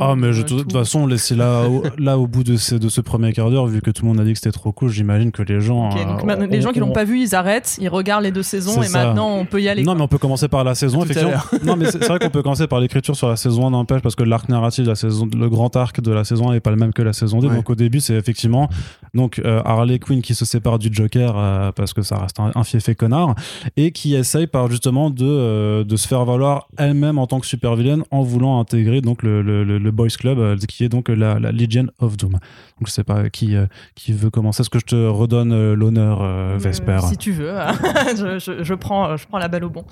Ah, 0.00 0.14
mais 0.16 0.28
Euh, 0.28 0.32
de 0.38 0.42
toute 0.42 0.68
tout. 0.68 0.78
façon, 0.78 1.06
laisser 1.06 1.34
là, 1.34 1.68
au, 1.68 1.82
là, 1.98 2.18
au 2.18 2.26
bout 2.26 2.44
de, 2.44 2.56
ces- 2.56 2.78
de 2.78 2.88
ce 2.88 3.00
premier 3.00 3.32
quart 3.32 3.50
d'heure, 3.50 3.66
vu 3.66 3.80
que 3.80 3.90
tout 3.90 4.02
le 4.04 4.08
monde 4.08 4.20
a 4.20 4.24
dit 4.24 4.32
que 4.32 4.38
c'était 4.38 4.52
trop 4.52 4.70
cool, 4.72 4.90
j'imagine 4.90 5.32
que 5.32 5.42
les 5.42 5.60
gens. 5.60 5.90
Euh, 5.96 6.04
donc 6.04 6.50
les 6.50 6.58
on- 6.58 6.60
gens 6.60 6.72
qui 6.72 6.80
l'ont 6.80 6.90
on- 6.90 6.92
pas 6.92 7.04
vu, 7.04 7.20
ils 7.20 7.34
arrêtent, 7.34 7.76
ils 7.80 7.88
regardent 7.88 8.24
les 8.24 8.32
deux 8.32 8.42
saisons 8.42 8.82
et 8.82 8.86
ça. 8.86 9.06
maintenant 9.06 9.30
on 9.36 9.44
peut 9.46 9.60
y 9.62 9.68
aller. 9.68 9.82
Non, 9.82 9.94
mais 9.94 10.02
on 10.02 10.08
peut 10.08 10.18
commencer 10.18 10.48
par 10.48 10.64
la 10.64 10.74
saison, 10.74 11.02
effectivement. 11.02 11.32
non, 11.64 11.76
mais 11.76 11.86
c'est 11.86 11.98
c'est 11.98 12.08
vrai 12.08 12.18
qu'on 12.18 12.30
peut 12.30 12.42
commencer 12.42 12.66
par 12.66 12.80
l'écriture 12.80 13.16
sur 13.16 13.28
la 13.28 13.36
saison 13.36 13.66
1, 13.66 13.70
n'empêche, 13.70 14.02
parce 14.02 14.14
que 14.14 14.22
l'arc 14.22 14.48
narratif 14.48 14.84
de 14.84 14.90
la 14.90 14.94
saison, 14.94 15.28
le 15.36 15.48
grand 15.48 15.74
arc 15.76 16.00
de 16.00 16.12
la 16.12 16.24
saison 16.24 16.50
1 16.50 16.57
n'est 16.58 16.60
pas 16.60 16.70
le 16.70 16.76
même 16.76 16.92
que 16.92 17.02
la 17.02 17.12
saison 17.12 17.38
2. 17.40 17.48
Ouais. 17.48 17.54
Donc 17.56 17.70
au 17.70 17.74
début, 17.74 18.00
c'est 18.00 18.14
effectivement 18.14 18.68
donc 19.14 19.40
euh, 19.44 19.62
Harley 19.64 19.98
Quinn 19.98 20.20
qui 20.22 20.34
se 20.34 20.44
sépare 20.44 20.78
du 20.78 20.88
Joker 20.92 21.34
euh, 21.36 21.72
parce 21.72 21.94
que 21.94 22.02
ça 22.02 22.18
reste 22.18 22.38
un, 22.40 22.50
un 22.54 22.64
fiefé 22.64 22.94
connard 22.94 23.34
et 23.76 23.92
qui 23.92 24.14
essaye 24.14 24.46
par 24.46 24.70
justement 24.70 25.10
de, 25.10 25.24
euh, 25.24 25.84
de 25.84 25.96
se 25.96 26.06
faire 26.06 26.24
valoir 26.24 26.68
elle-même 26.76 27.18
en 27.18 27.26
tant 27.26 27.40
que 27.40 27.46
super 27.46 27.74
vilaine 27.76 28.02
en 28.10 28.22
voulant 28.22 28.60
intégrer 28.60 29.00
donc 29.00 29.22
le, 29.22 29.42
le, 29.42 29.90
Boys 29.90 30.08
Club 30.18 30.38
euh, 30.38 30.56
qui 30.56 30.84
est 30.84 30.88
donc 30.88 31.08
la, 31.08 31.38
la 31.38 31.50
Legion 31.52 31.86
of 32.00 32.16
Doom. 32.16 32.32
Donc 32.32 32.86
je 32.86 32.92
sais 32.92 33.04
pas 33.04 33.28
qui, 33.30 33.56
euh, 33.56 33.66
qui 33.94 34.12
veut 34.12 34.30
commencer. 34.30 34.60
Est-ce 34.60 34.70
que 34.70 34.78
je 34.78 34.84
te 34.86 34.94
redonne 35.08 35.52
euh, 35.52 35.74
l'honneur, 35.74 36.20
euh, 36.22 36.54
Euh, 36.54 36.58
Vesper 36.58 36.98
si 37.08 37.16
tu 37.16 37.32
veux, 37.32 37.52
je, 38.16 38.38
je- 38.38 38.62
je 38.62 38.74
prends, 38.74 39.16
je 39.16 39.26
prends 39.26 39.38
la 39.38 39.48
balle 39.48 39.64
au 39.64 39.70
bon. 39.70 39.84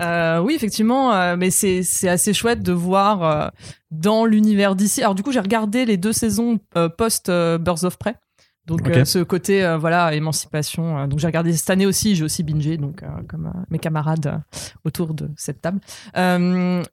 Euh, 0.00 0.38
oui, 0.40 0.54
effectivement, 0.54 1.12
euh, 1.12 1.36
mais 1.36 1.50
c'est 1.50 1.82
c'est 1.82 2.08
assez 2.08 2.32
chouette 2.32 2.62
de 2.62 2.72
voir 2.72 3.22
euh, 3.22 3.48
dans 3.90 4.24
l'univers 4.24 4.74
d'ici. 4.76 5.02
Alors 5.02 5.14
du 5.14 5.22
coup, 5.22 5.32
j'ai 5.32 5.40
regardé 5.40 5.84
les 5.86 5.96
deux 5.96 6.07
saisons 6.12 6.58
euh, 6.76 6.88
post 6.88 7.28
euh, 7.28 7.58
Birds 7.58 7.84
of 7.84 7.98
Prey. 7.98 8.14
Donc 8.68 8.86
euh, 8.90 9.06
ce 9.06 9.20
côté 9.20 9.64
euh, 9.64 9.78
voilà 9.78 10.14
émancipation. 10.14 10.98
euh, 10.98 11.06
donc 11.06 11.18
j'ai 11.18 11.26
regardé 11.26 11.54
cette 11.54 11.70
année 11.70 11.86
aussi, 11.86 12.14
j'ai 12.14 12.22
aussi 12.22 12.42
bingé 12.42 12.76
donc 12.76 13.02
comme 13.26 13.50
mes 13.70 13.78
camarades 13.78 14.42
autour 14.84 15.14
de 15.14 15.30
cette 15.36 15.62
table. 15.62 15.80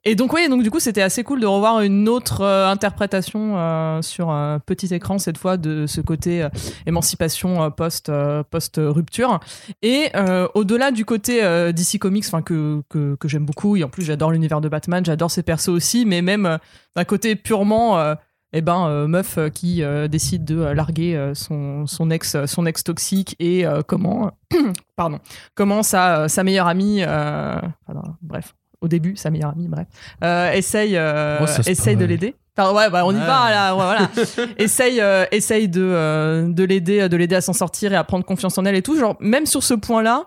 Et 0.04 0.14
donc 0.14 0.32
oui, 0.32 0.48
donc 0.48 0.62
du 0.62 0.70
coup 0.70 0.80
c'était 0.80 1.02
assez 1.02 1.22
cool 1.22 1.38
de 1.40 1.46
revoir 1.46 1.82
une 1.82 2.08
autre 2.08 2.42
interprétation 2.42 4.00
sur 4.00 4.30
un 4.30 4.58
petit 4.58 4.92
écran 4.94 5.18
cette 5.18 5.36
fois 5.36 5.58
de 5.58 5.86
ce 5.86 6.00
côté 6.00 6.48
émancipation 6.86 7.70
post 7.70 8.10
post 8.50 8.80
rupture. 8.82 9.38
Et 9.82 10.10
au-delà 10.54 10.90
du 10.92 11.04
côté 11.04 11.42
DC 11.74 11.98
Comics, 11.98 12.24
enfin 12.26 12.40
que 12.40 12.82
que, 12.88 13.16
que 13.16 13.28
j'aime 13.28 13.44
beaucoup, 13.44 13.76
et 13.76 13.84
en 13.84 13.88
plus 13.88 14.04
j'adore 14.04 14.30
l'univers 14.30 14.62
de 14.62 14.70
Batman, 14.70 15.04
j'adore 15.04 15.30
ses 15.30 15.42
persos 15.42 15.68
aussi, 15.68 16.06
mais 16.06 16.22
même 16.22 16.58
d'un 16.96 17.04
côté 17.04 17.36
purement 17.36 18.16
eh 18.58 18.62
ben 18.62 18.88
euh, 18.88 19.06
meuf 19.06 19.36
euh, 19.36 19.50
qui 19.50 19.82
euh, 19.82 20.08
décide 20.08 20.46
de 20.46 20.56
larguer 20.62 21.32
son 21.34 21.86
son 21.86 22.10
ex 22.10 22.36
son 22.46 22.64
ex 22.64 22.84
toxique 22.84 23.36
et 23.38 23.64
comment 23.86 24.30
pardon 24.96 25.18
comment 25.54 25.82
sa 25.82 26.28
sa 26.28 26.42
meilleure 26.42 26.66
amie 26.66 27.02
pardon, 27.04 28.14
bref 28.22 28.54
au 28.80 28.88
début 28.88 29.14
sa 29.16 29.30
meilleure 29.30 29.50
amie 29.50 29.68
bref 29.68 29.86
essaye 30.54 30.98
Oh, 30.98 31.44
essaye 31.66 31.96
de 31.96 32.04
l'aider 32.04 32.34
Enfin, 32.58 32.72
ouais, 32.72 32.88
bah, 32.88 33.04
on 33.04 33.12
y 33.12 33.16
Ouais. 33.16 33.20
va 33.20 33.50
là, 33.50 33.76
ouais, 33.76 33.84
voilà. 33.84 34.10
essaye, 34.56 35.02
essaye 35.30 35.68
de, 35.68 36.50
de 36.50 36.64
l'aider, 36.64 37.06
de 37.06 37.14
l'aider 37.14 37.34
à 37.34 37.42
s'en 37.42 37.52
sortir 37.52 37.92
et 37.92 37.96
à 37.96 38.02
prendre 38.02 38.24
confiance 38.24 38.56
en 38.56 38.64
elle 38.64 38.76
et 38.76 38.80
tout. 38.80 38.98
Genre, 38.98 39.14
même 39.20 39.44
sur 39.44 39.62
ce 39.62 39.74
point-là, 39.74 40.24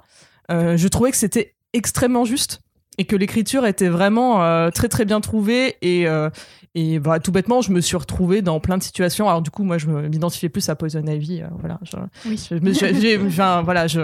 je 0.50 0.88
trouvais 0.90 1.10
que 1.10 1.18
c'était 1.18 1.56
extrêmement 1.74 2.26
juste 2.26 2.62
et 3.00 3.06
que 3.06 3.16
l'écriture 3.16 3.66
était 3.66 3.88
vraiment 3.88 4.44
euh, 4.44 4.70
très 4.72 4.90
très 4.90 5.06
bien 5.06 5.22
trouvée 5.22 5.78
et 5.82 6.06
euh, 6.08 6.30
et 6.76 7.00
bah, 7.00 7.20
tout 7.20 7.32
bêtement 7.32 7.62
je 7.62 7.72
me 7.72 7.82
suis 7.82 7.98
retrouvée 7.98 8.42
dans 8.44 8.60
plein 8.60 8.78
de 8.78 8.84
situations 8.84 9.28
alors 9.28 9.42
du 9.42 9.50
coup 9.50 9.64
moi 9.64 9.80
je 9.80 9.88
m'identifiais 9.90 10.50
plus 10.50 10.70
à 10.70 10.76
Poison 10.76 11.04
Ivy 11.04 11.42
euh, 11.42 11.48
voilà 11.60 11.80
je, 11.84 11.98
Oui. 12.30 12.38
je 12.38 13.62
voilà 13.64 13.88
je 13.88 14.02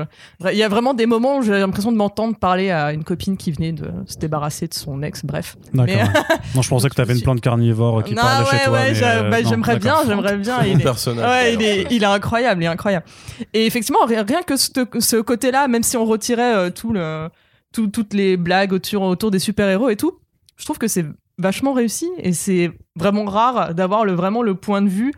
il 0.52 0.58
y 0.58 0.64
a 0.64 0.68
vraiment 0.68 0.94
des 0.96 1.06
moments 1.06 1.38
où 1.38 1.42
j'ai 1.44 1.52
l'impression 1.60 1.92
de 1.92 1.98
m'entendre 1.98 2.36
parler 2.38 2.72
à 2.72 2.92
une 2.92 3.04
copine 3.04 3.38
qui 3.38 3.52
venait 3.52 3.72
de 3.72 3.90
se 4.08 4.18
débarrasser 4.18 4.68
de 4.68 4.74
son 4.74 5.02
ex 5.04 5.24
bref 5.24 5.58
D'accord. 5.74 5.96
Mais- 5.96 6.36
non, 6.56 6.62
je 6.62 6.70
pensais 6.70 6.90
que 6.90 6.96
tu 6.96 7.02
avais 7.02 7.14
une 7.16 7.22
plante 7.24 7.42
carnivore 7.42 8.04
qui 8.04 8.16
non 8.16 8.22
parlait 8.24 8.50
ouais 8.50 8.58
chez 8.58 8.66
toi. 8.66 8.74
ouais 8.74 9.04
euh, 9.04 9.30
bah, 9.30 9.38
j'aimerais 9.44 9.80
bien 9.80 9.96
j'aimerais 10.08 10.38
bien 10.38 10.64
il 10.66 10.80
est- 10.80 10.84
personnage. 10.84 11.26
Ouais, 11.30 11.54
il 11.54 11.62
est, 11.62 11.88
il 11.92 12.02
est 12.02 12.06
incroyable, 12.08 12.62
il 12.64 12.66
est 12.66 12.70
incroyable. 12.70 13.06
Et 13.54 13.66
effectivement, 13.66 14.06
rien, 14.06 14.24
rien 14.28 14.42
que 14.42 14.56
ce, 14.58 14.70
ce 15.00 15.16
côté-là, 15.22 15.68
même 15.68 15.84
si 15.84 15.98
on 15.98 16.06
retirait 16.06 16.56
euh, 16.56 16.70
tout 16.70 16.94
le, 16.94 17.30
tout- 17.72 17.88
toutes 17.88 18.14
les 18.14 18.38
blagues 18.38 18.74
autour, 18.74 19.04
autour 19.04 19.32
des 19.32 19.40
super-héros 19.40 19.90
et 19.90 19.96
tout, 19.96 20.20
je 20.58 20.66
trouve 20.66 20.78
que 20.78 20.88
c'est 20.88 21.06
vachement 21.38 21.74
réussi 21.74 22.10
et 22.18 22.34
c'est 22.34 22.72
vraiment 22.96 23.26
rare 23.26 23.74
d'avoir 23.74 24.06
le, 24.06 24.14
vraiment 24.14 24.42
le 24.42 24.56
point 24.56 24.82
de 24.82 24.90
vue 24.90 25.14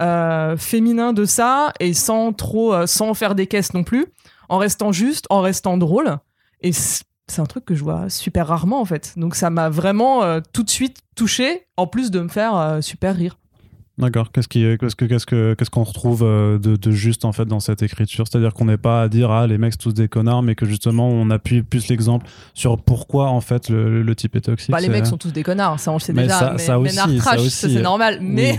euh, 0.00 0.56
féminin 0.56 1.12
de 1.12 1.24
ça 1.24 1.72
et 1.78 1.94
sans 1.94 2.32
trop, 2.32 2.74
euh, 2.74 2.86
sans 2.86 3.14
faire 3.14 3.34
des 3.34 3.46
caisses 3.46 3.74
non 3.74 3.84
plus, 3.84 4.06
en 4.48 4.58
restant 4.58 4.90
juste, 4.90 5.26
en 5.30 5.40
restant 5.40 5.76
drôle. 5.76 6.16
Et 6.60 6.72
c'est 6.72 7.04
un 7.38 7.46
truc 7.46 7.64
que 7.64 7.74
je 7.74 7.84
vois 7.84 8.08
super 8.08 8.48
rarement 8.48 8.80
en 8.80 8.84
fait. 8.84 9.14
Donc 9.16 9.34
ça 9.34 9.50
m'a 9.50 9.68
vraiment 9.68 10.22
euh, 10.22 10.40
tout 10.52 10.62
de 10.62 10.70
suite 10.70 10.98
touché, 11.14 11.66
en 11.76 11.86
plus 11.86 12.10
de 12.10 12.20
me 12.20 12.28
faire 12.28 12.78
super 12.80 13.14
rire. 13.14 13.38
D'accord. 14.02 14.30
Qu'est-ce 14.32 14.48
qui, 14.48 14.64
qu'est-ce 14.78 14.94
que, 14.96 15.04
qu'est-ce 15.06 15.24
que, 15.26 15.54
qu'est-ce 15.54 15.70
qu'on 15.70 15.84
retrouve 15.84 16.22
euh, 16.24 16.58
de, 16.58 16.76
de 16.76 16.90
juste 16.90 17.24
en 17.24 17.32
fait 17.32 17.44
dans 17.46 17.60
cette 17.60 17.82
écriture? 17.82 18.26
C'est-à-dire 18.28 18.52
qu'on 18.52 18.64
n'est 18.66 18.76
pas 18.76 19.02
à 19.02 19.08
dire 19.08 19.30
ah 19.30 19.46
les 19.46 19.56
mecs 19.58 19.78
tous 19.78 19.94
des 19.94 20.08
connards, 20.08 20.42
mais 20.42 20.54
que 20.54 20.66
justement 20.66 21.08
on 21.08 21.30
appuie 21.30 21.62
plus 21.62 21.88
l'exemple 21.88 22.26
sur 22.54 22.78
pourquoi 22.78 23.28
en 23.28 23.40
fait 23.40 23.68
le, 23.68 24.02
le 24.02 24.14
type 24.14 24.36
est 24.36 24.42
toxique. 24.42 24.70
Bah, 24.70 24.80
les 24.80 24.88
mecs 24.88 25.06
sont 25.06 25.16
tous 25.16 25.32
des 25.32 25.42
connards, 25.42 25.78
ça 25.80 25.90
on 25.90 25.94
le 25.94 26.00
sait 26.00 26.12
Mais 26.12 26.24
déjà. 26.24 26.38
ça- 26.38 26.50
mais 26.52 26.58
ça 26.58 26.78
aussi, 26.78 27.20
ça 27.20 27.36
aussi. 27.36 27.50
ça, 27.50 27.68
c'est 27.68 27.80
normal. 27.82 28.18
Mais 28.20 28.58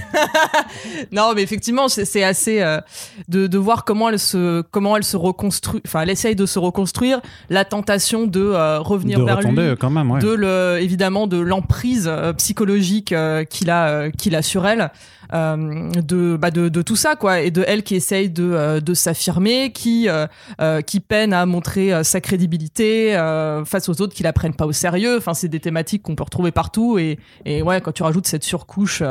non, 1.12 1.34
mais 1.36 1.44
effectivement, 1.44 1.88
c'est 1.88 2.06
c'est 2.06 2.24
assez 2.24 2.62
euh, 2.62 2.80
de, 3.28 3.48
de 3.48 3.58
voir 3.58 3.86
comment 3.86 4.10
elle 4.10 4.20
se 4.20 4.62
comment 4.62 4.98
elle 4.98 5.04
se 5.04 5.18
reconstruit. 5.18 5.82
Enfin, 5.86 6.02
elle 6.02 6.10
essaye 6.10 6.36
de 6.36 6.46
se 6.46 6.60
reconstruire. 6.60 7.20
La 7.50 7.66
tentation 7.66 8.26
de 8.28 8.40
euh, 8.42 8.80
revenir 8.80 9.20
de 9.20 9.24
vers 9.24 9.38
retomber 9.38 9.70
lui, 9.72 9.78
quand 9.78 9.90
même. 9.90 10.10
Ouais. 10.12 10.20
de 10.22 10.30
le 10.34 10.78
évidemment 10.82 11.28
de 11.28 11.38
l'emprise 11.38 12.08
euh, 12.08 12.34
psychologique 12.34 13.12
euh, 13.12 13.44
qu'il 13.44 13.70
a 13.70 13.88
euh, 13.88 14.10
qu'il 14.12 14.36
a 14.36 14.42
sur 14.42 14.66
elle. 14.66 14.92
Euh, 15.34 15.90
de, 15.92 16.38
bah 16.38 16.52
de 16.52 16.70
de 16.70 16.82
tout 16.82 16.96
ça 16.96 17.16
quoi 17.16 17.42
et 17.42 17.52
de 17.52 17.64
elle 17.68 17.84
qui 17.84 17.96
essaye 17.96 18.30
de 18.30 18.44
euh, 18.44 18.80
de 18.80 18.94
s'affirmer 18.94 19.72
qui 19.72 20.08
euh, 20.10 20.82
qui 20.82 21.00
peine 21.00 21.34
à 21.34 21.46
montrer 21.46 22.04
sa 22.04 22.22
crédibilité 22.22 23.16
euh, 23.16 23.66
face 23.66 23.90
aux 23.90 24.02
autres 24.02 24.14
qui 24.14 24.24
la 24.24 24.34
prennent 24.34 24.54
pas 24.56 24.66
au 24.66 24.72
sérieux. 24.72 25.18
Enfin 25.18 25.34
c'est 25.34 25.48
des 25.48 25.60
thématiques 25.60 26.04
qu'on 26.04 26.16
peut 26.16 26.24
retrouver 26.24 26.52
partout 26.52 26.98
et 26.98 27.20
et 27.46 27.62
ouais 27.62 27.82
quand 27.82 27.92
tu 27.92 28.04
rajoutes 28.04 28.28
cette 28.28 28.44
surcouche 28.44 29.04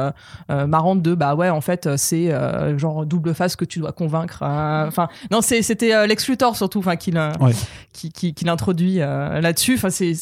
marrante 0.49 1.03
de 1.03 1.15
bah 1.15 1.35
ouais 1.35 1.49
en 1.51 1.61
fait 1.61 1.97
c'est 1.97 2.33
euh, 2.33 2.77
genre 2.79 3.07
double 3.07 3.35
face 3.35 3.57
que 3.57 3.65
tu 3.65 3.79
dois 3.79 3.93
convaincre 3.93 4.43
enfin 4.43 5.09
non 5.31 5.41
c'était 5.41 6.07
Lex 6.07 6.29
Luthor 6.29 6.57
surtout 6.57 6.79
enfin 6.81 6.97
qui 6.97 7.13
Ouais. 7.13 7.53
qui 7.93 8.11
qui, 8.11 8.33
qui 8.35 8.45
l'introduit 8.45 8.97
là-dessus. 8.97 9.75
Enfin 9.75 9.91
c'est 9.91 10.13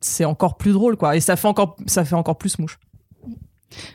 c'est 0.00 0.24
encore 0.24 0.56
plus 0.56 0.72
drôle 0.72 0.96
quoi 0.96 1.16
et 1.16 1.20
ça 1.20 1.36
fait 1.36 1.48
encore 1.48 1.76
ça 1.86 2.04
fait 2.04 2.14
encore 2.14 2.36
plus 2.38 2.58
mouche 2.58 2.78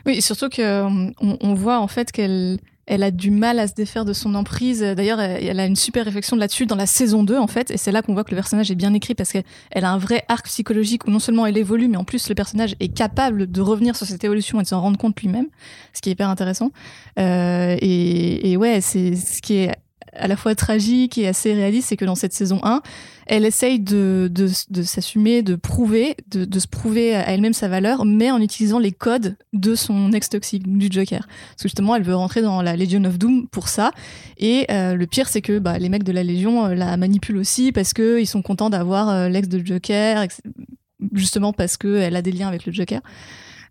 Oui, 0.06 0.20
surtout 0.22 0.48
que 0.48 0.82
hum, 0.82 1.12
on, 1.20 1.38
on 1.40 1.54
voit 1.54 1.78
en 1.78 1.88
fait 1.88 2.12
qu'elle 2.12 2.58
elle 2.86 3.02
a 3.04 3.10
du 3.10 3.30
mal 3.30 3.58
à 3.58 3.68
se 3.68 3.74
défaire 3.74 4.04
de 4.04 4.12
son 4.12 4.34
emprise. 4.34 4.80
D'ailleurs, 4.80 5.20
elle, 5.20 5.60
a 5.60 5.66
une 5.66 5.76
super 5.76 6.04
réflexion 6.04 6.36
là-dessus 6.36 6.66
dans 6.66 6.76
la 6.76 6.86
saison 6.86 7.22
2 7.22 7.38
en 7.38 7.46
fait, 7.46 7.70
et 7.70 7.76
c'est 7.76 7.92
là 7.92 8.02
qu'on 8.02 8.12
voit 8.12 8.24
que 8.24 8.30
le 8.30 8.36
personnage 8.36 8.70
est 8.70 8.74
bien 8.74 8.92
écrit 8.92 9.14
parce 9.14 9.30
qu'elle 9.30 9.44
elle 9.70 9.84
a 9.84 9.92
un 9.92 9.98
vrai 9.98 10.24
arc 10.28 10.46
psychologique 10.46 11.06
où 11.06 11.10
non 11.10 11.20
seulement 11.20 11.46
elle 11.46 11.56
évolue, 11.56 11.88
mais 11.88 11.96
en 11.96 12.04
plus 12.04 12.28
le 12.28 12.34
personnage 12.34 12.74
est 12.80 12.92
capable 12.92 13.50
de 13.50 13.60
revenir 13.60 13.96
sur 13.96 14.06
cette 14.06 14.24
évolution 14.24 14.60
et 14.60 14.64
de 14.64 14.68
s'en 14.68 14.80
rendre 14.80 14.98
compte 14.98 15.20
lui-même, 15.20 15.46
ce 15.92 16.00
qui 16.00 16.08
est 16.08 16.12
hyper 16.12 16.28
intéressant. 16.28 16.70
Euh, 17.18 17.76
et, 17.80 18.50
et 18.50 18.56
ouais, 18.56 18.80
c'est 18.80 19.14
ce 19.14 19.40
qui 19.40 19.54
est 19.54 19.72
à 20.14 20.28
la 20.28 20.36
fois 20.36 20.54
tragique 20.54 21.16
et 21.18 21.26
assez 21.28 21.54
réaliste, 21.54 21.88
c'est 21.88 21.96
que 21.96 22.04
dans 22.04 22.14
cette 22.14 22.32
saison 22.32 22.60
1, 22.62 22.82
elle 23.26 23.44
essaye 23.44 23.80
de, 23.80 24.30
de, 24.30 24.82
s'assumer, 24.82 25.42
de 25.42 25.54
prouver, 25.54 26.16
de, 26.30 26.58
se 26.58 26.66
prouver 26.66 27.14
à 27.14 27.30
elle-même 27.30 27.52
sa 27.52 27.68
valeur, 27.68 28.04
mais 28.04 28.30
en 28.30 28.40
utilisant 28.40 28.78
les 28.78 28.92
codes 28.92 29.36
de 29.52 29.74
son 29.74 30.12
ex 30.12 30.28
toxique, 30.28 30.66
du 30.66 30.88
Joker. 30.90 31.26
Parce 31.26 31.62
que 31.62 31.68
justement, 31.68 31.94
elle 31.96 32.02
veut 32.02 32.14
rentrer 32.14 32.42
dans 32.42 32.62
la 32.62 32.76
Legion 32.76 33.04
of 33.04 33.18
Doom 33.18 33.48
pour 33.48 33.68
ça. 33.68 33.92
Et 34.38 34.66
euh, 34.70 34.94
le 34.94 35.06
pire, 35.06 35.28
c'est 35.28 35.42
que 35.42 35.58
bah, 35.58 35.78
les 35.78 35.88
mecs 35.88 36.04
de 36.04 36.12
la 36.12 36.22
Légion 36.22 36.66
euh, 36.66 36.74
la 36.74 36.96
manipulent 36.96 37.38
aussi 37.38 37.72
parce 37.72 37.92
que 37.92 38.20
ils 38.20 38.26
sont 38.26 38.42
contents 38.42 38.70
d'avoir 38.70 39.08
euh, 39.08 39.28
l'ex 39.28 39.48
de 39.48 39.64
Joker, 39.64 40.26
justement 41.12 41.52
parce 41.52 41.76
que 41.76 41.96
elle 41.96 42.16
a 42.16 42.22
des 42.22 42.32
liens 42.32 42.48
avec 42.48 42.66
le 42.66 42.72
Joker. 42.72 43.00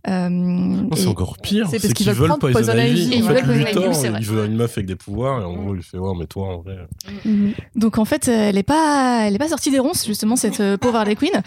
Euh, 0.07 0.83
c'est 0.95 1.07
encore 1.07 1.37
pire. 1.37 1.67
C'est 1.69 1.79
parce 1.79 1.93
qu'ils 1.93 2.05
qu'ils 2.05 2.07
veulent 2.07 2.15
veulent 2.15 2.27
prendre 2.39 2.51
Poison 2.51 2.73
Poison 2.73 2.77
Ivy. 2.77 3.09
Ils 3.13 3.23
En 3.23 3.27
veulent 3.27 3.57
Luthor, 3.57 3.93
il 4.19 4.25
veut 4.25 4.45
une 4.45 4.55
meuf 4.55 4.77
avec 4.77 4.87
des 4.87 4.95
pouvoirs 4.95 5.41
et 5.41 5.43
en 5.43 5.53
gros, 5.53 5.75
il 5.75 5.83
fait 5.83 5.97
ouais, 5.97 6.13
mais 6.17 6.25
toi, 6.25 6.55
en 6.55 6.57
vrai. 6.59 6.77
Mhm. 7.25 7.53
Donc 7.75 7.97
en 7.97 8.05
fait, 8.05 8.27
elle 8.27 8.57
est 8.57 8.63
pas, 8.63 9.23
elle 9.25 9.35
est 9.35 9.39
pas 9.39 9.49
sortie 9.49 9.71
des 9.71 9.79
ronces 9.79 10.05
justement 10.05 10.35
cette 10.35 10.59
euh, 10.59 10.77
pauvre 10.77 10.97
Harley 10.97 11.15
Quinn. 11.15 11.41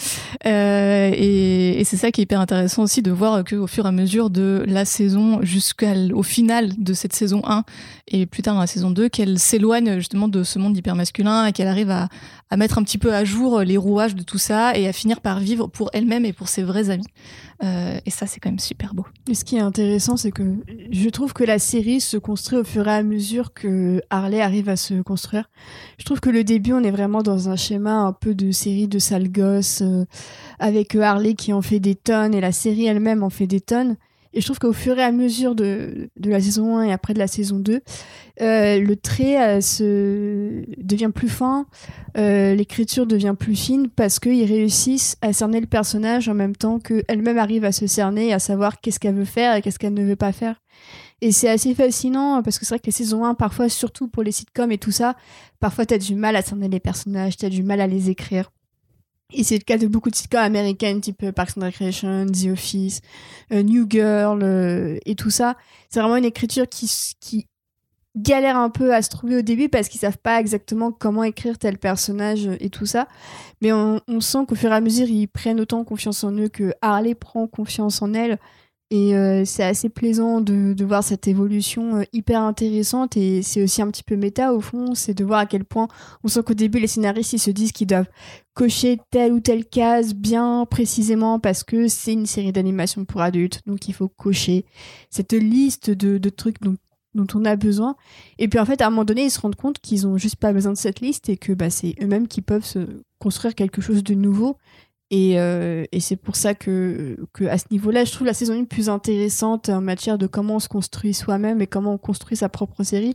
Euh, 0.47 1.11
et 1.13 1.81
et 1.81 1.85
c'est 1.85 1.97
ça 1.97 2.11
qui 2.11 2.21
est 2.21 2.25
hyper 2.25 2.41
intéressant 2.41 2.83
aussi 2.83 3.03
de 3.03 3.11
voir 3.11 3.45
que 3.45 3.57
au 3.57 3.67
fur 3.67 3.85
et 3.85 3.89
à 3.89 3.93
mesure 3.93 4.31
de 4.31 4.65
la 4.67 4.85
saison 4.85 5.41
jusqu'au 5.43 6.23
final 6.23 6.71
de 6.79 6.93
cette 6.95 7.13
saison 7.13 7.43
1 7.45 7.65
et 8.09 8.27
plus 8.27 8.43
tard 8.43 8.55
dans 8.55 8.61
la 8.61 8.67
saison 8.67 8.91
2, 8.91 9.09
qu'elle 9.09 9.39
s'éloigne 9.39 9.97
justement 9.97 10.29
de 10.29 10.43
ce 10.43 10.59
monde 10.59 10.77
hyper 10.77 10.95
masculin 10.95 11.47
et 11.47 11.53
qu'elle 11.53 11.69
arrive 11.69 11.91
à, 11.91 12.09
à 12.51 12.57
mettre 12.57 12.79
un 12.79 12.83
petit 12.83 12.99
peu 12.99 13.15
à 13.15 13.25
jour 13.25 13.61
les 13.61 13.77
rouages 13.77 14.15
de 14.15 14.23
tout 14.23 14.39
ça 14.39 14.77
et 14.77 14.87
à 14.87 14.93
finir 14.93 15.21
par 15.21 15.41
vivre 15.41 15.67
pour 15.67 15.91
elle-même 15.93 16.25
et 16.25 16.33
pour 16.33 16.49
ses 16.49 16.63
vrais 16.63 16.91
amis. 16.91 17.07
Euh, 17.63 17.99
et 18.05 18.11
ça, 18.11 18.27
c'est 18.27 18.41
quand 18.41 18.51
même 18.51 18.59
super 18.59 18.95
beau. 18.95 19.07
Et 19.29 19.35
ce 19.35 19.45
qui 19.45 19.57
est 19.57 19.61
intéressant, 19.61 20.17
c'est 20.17 20.33
que 20.33 20.57
je 20.91 21.09
trouve 21.09 21.33
que 21.33 21.45
la 21.45 21.59
série 21.59 22.01
se 22.01 22.17
construit 22.17 22.59
au 22.59 22.65
fur 22.65 22.87
et 22.87 22.93
à 22.93 23.03
mesure 23.03 23.55
que 23.55 24.03
Harley 24.11 24.41
arrive 24.41 24.69
à 24.69 24.77
se 24.77 25.01
construire. 25.03 25.51
Je 25.99 26.05
trouve 26.05 26.21
que 26.21 26.31
le 26.31 26.45
début, 26.45 26.73
on 26.73 26.83
est 26.83 26.91
vraiment 26.91 27.23
dans 27.23 27.49
un 27.49 27.57
schéma 27.57 27.95
un 27.95 28.13
peu 28.13 28.35
de 28.35 28.51
série 28.51 28.89
de 28.89 28.99
sale 28.99 29.31
gosse, 29.31 29.81
euh, 29.83 30.05
avec 30.59 30.95
Harley 30.95 31.35
qui 31.35 31.53
en 31.53 31.63
fait 31.63 31.81
des 31.81 31.95
tonnes 31.95 32.35
et 32.35 32.41
la 32.41 32.53
série 32.53 32.87
elle-même 32.87 33.23
en 33.23 33.31
fait 33.31 33.47
des 33.47 33.61
tonnes. 33.61 33.97
Et 34.35 34.41
je 34.41 34.47
trouve 34.47 34.59
qu'au 34.59 34.73
fur 34.73 34.99
et 34.99 35.03
à 35.03 35.13
mesure 35.13 35.55
de, 35.55 36.11
la 36.17 36.41
saison 36.41 36.79
1 36.79 36.85
et 36.85 36.93
après 36.93 37.15
de 37.15 37.21
la 37.21 37.29
saison 37.29 37.61
2, 37.61 37.81
euh, 38.43 38.81
le 38.81 38.97
trait 38.97 39.41
euh, 39.41 39.61
se 39.61 40.65
devient 40.77 41.13
plus 41.15 41.29
fin, 41.29 41.67
euh, 42.17 42.57
l'écriture 42.57 43.07
devient 43.07 43.37
plus 43.39 43.55
fine 43.55 43.89
parce 43.89 44.19
qu'ils 44.19 44.45
réussissent 44.45 45.17
à 45.23 45.33
cerner 45.33 45.61
le 45.61 45.69
personnage 45.69 46.29
en 46.29 46.35
même 46.35 46.57
temps 46.57 46.81
qu'elle-même 46.81 47.39
arrive 47.39 47.65
à 47.65 47.71
se 47.71 47.87
cerner, 47.87 48.33
à 48.33 48.41
savoir 48.41 48.81
qu'est-ce 48.81 48.99
qu'elle 48.99 49.15
veut 49.15 49.25
faire 49.25 49.55
et 49.55 49.63
qu'est-ce 49.63 49.79
qu'elle 49.79 49.95
ne 49.95 50.05
veut 50.05 50.17
pas 50.17 50.33
faire. 50.33 50.61
Et 51.21 51.31
c'est 51.31 51.49
assez 51.49 51.73
fascinant 51.73 52.43
parce 52.43 52.59
que 52.59 52.65
c'est 52.65 52.75
vrai 52.75 52.81
que 52.81 52.87
les 52.87 52.93
saisons 52.93 53.25
1, 53.25 53.35
parfois, 53.35 53.69
surtout 53.69 54.09
pour 54.09 54.25
les 54.25 54.33
sitcoms 54.33 54.73
et 54.73 54.79
tout 54.79 54.91
ça, 54.91 55.15
parfois 55.61 55.87
t'as 55.87 55.99
du 55.99 56.17
mal 56.17 56.35
à 56.35 56.43
cerner 56.43 56.69
les 56.69 56.81
personnages, 56.81 57.37
t'as 57.37 57.49
du 57.49 57.63
mal 57.63 57.81
à 57.81 57.87
les 57.87 58.11
écrire. 58.11 58.51
Et 59.35 59.43
c'est 59.43 59.59
le 59.59 59.65
cas 59.65 59.77
de 59.77 59.87
beaucoup 59.87 60.11
de 60.11 60.15
sitcoms 60.15 60.41
américaines, 60.41 61.01
type 61.01 61.23
euh, 61.25 61.33
Parks 61.33 61.59
and 61.59 61.63
Recreation, 61.63 62.27
The 62.27 62.53
Office, 62.53 63.01
euh, 63.53 63.63
New 63.63 63.87
Girl 63.89 64.41
euh, 64.43 64.99
et 65.05 65.17
tout 65.17 65.31
ça. 65.31 65.57
C'est 65.91 66.01
vraiment 66.01 66.17
une 66.17 66.25
écriture 66.25 66.69
qui, 66.69 66.91
qui 67.21 67.49
galère 68.17 68.57
un 68.57 68.71
peu 68.71 68.95
à 68.95 69.03
se 69.03 69.11
trouver 69.11 69.39
au 69.39 69.43
début 69.43 69.69
parce 69.69 69.89
qu'ils 69.89 70.01
savent 70.01 70.19
pas 70.19 70.39
exactement 70.39 70.93
comment 70.93 71.25
écrire 71.25 71.59
tel 71.59 71.79
personnage 71.79 72.49
et 72.61 72.71
tout 72.71 72.87
ça. 72.87 73.09
Mais 73.61 73.73
on, 73.73 74.01
on 74.07 74.21
sent 74.21 74.47
qu'au 74.47 74.55
fur 74.55 74.71
et 74.71 74.77
à 74.77 74.81
mesure, 74.81 75.09
ils 75.09 75.27
prennent 75.27 75.61
autant 75.61 75.83
confiance 75.83 76.23
en 76.23 76.33
eux 76.33 76.49
que 76.49 76.73
Harley 76.81 77.17
prend 77.17 77.49
confiance 77.49 78.03
en 78.03 78.15
elle. 78.15 78.39
Et 78.91 79.17
euh, 79.17 79.45
c'est 79.45 79.65
assez 79.65 79.89
plaisant 79.89 80.41
de, 80.41 80.75
de 80.75 80.85
voir 80.85 81.03
cette 81.03 81.27
évolution 81.27 81.97
euh, 81.97 82.03
hyper 82.13 82.43
intéressante. 82.43 83.17
Et 83.17 83.43
c'est 83.43 83.63
aussi 83.63 83.83
un 83.83 83.91
petit 83.91 84.03
peu 84.03 84.15
méta 84.17 84.53
au 84.53 84.61
fond. 84.61 84.95
C'est 84.95 85.15
de 85.15 85.25
voir 85.25 85.41
à 85.41 85.47
quel 85.47 85.65
point 85.65 85.89
on 86.23 86.29
sent 86.29 86.43
qu'au 86.45 86.55
début, 86.55 86.79
les 86.79 86.87
scénaristes, 86.87 87.33
ils 87.33 87.39
se 87.39 87.51
disent 87.51 87.73
qu'ils 87.73 87.87
doivent 87.87 88.09
cocher 88.53 89.01
telle 89.11 89.33
ou 89.33 89.41
telle 89.41 89.65
case 89.65 90.15
bien 90.15 90.67
précisément 90.71 91.41
parce 91.41 91.65
que 91.65 91.89
c'est 91.89 92.13
une 92.13 92.27
série 92.27 92.53
d'animation 92.53 93.05
pour 93.05 93.23
adultes. 93.23 93.63
Donc 93.67 93.89
il 93.89 93.95
faut 93.95 94.09
cocher 94.09 94.65
cette 95.11 95.33
liste 95.33 95.91
de, 95.91 96.19
de 96.19 96.29
trucs 96.29 96.61
dont, 96.61 96.77
dont 97.15 97.27
on 97.35 97.45
a 97.47 97.57
besoin. 97.57 97.97
Et 98.39 98.49
puis 98.49 98.59
en 98.59 98.67
fait, 98.67 98.83
à 98.83 98.87
un 98.87 98.91
moment 98.91 99.05
donné, 99.05 99.25
ils 99.25 99.31
se 99.31 99.41
rendent 99.41 99.57
compte 99.57 99.79
qu'ils 99.79 100.07
ont 100.07 100.19
juste 100.19 100.37
pas 100.37 100.53
besoin 100.53 100.73
de 100.73 100.79
cette 100.79 101.01
liste 101.01 101.29
et 101.29 101.37
que 101.37 101.53
bah, 101.53 101.71
c'est 101.71 101.95
eux-mêmes 102.03 102.29
qui 102.29 102.43
peuvent 102.43 102.65
se 102.65 103.03
construire 103.19 103.55
quelque 103.55 103.81
chose 103.81 104.05
de 104.05 104.15
nouveau. 104.15 104.59
Et, 105.11 105.39
euh, 105.39 105.85
et 105.93 106.01
c'est 106.01 106.17
pour 106.17 106.35
ça 106.35 106.55
que, 106.55 107.17
que 107.33 107.45
à 107.45 107.59
ce 107.59 107.67
niveau-là, 107.71 108.05
je 108.05 108.13
trouve 108.13 108.27
la 108.27 108.35
saison 108.35 108.55
1 108.55 108.65
plus 108.65 108.89
intéressante 108.89 109.69
en 109.69 109.81
matière 109.81 110.19
de 110.19 110.27
comment 110.27 110.57
on 110.57 110.61
se 110.61 110.69
construit 110.69 111.15
soi-même 111.15 111.61
et 111.61 111.67
comment 111.67 111.93
on 111.93 111.99
construit 111.99 112.37
sa 112.37 112.49
propre 112.49 112.83
série. 112.83 113.15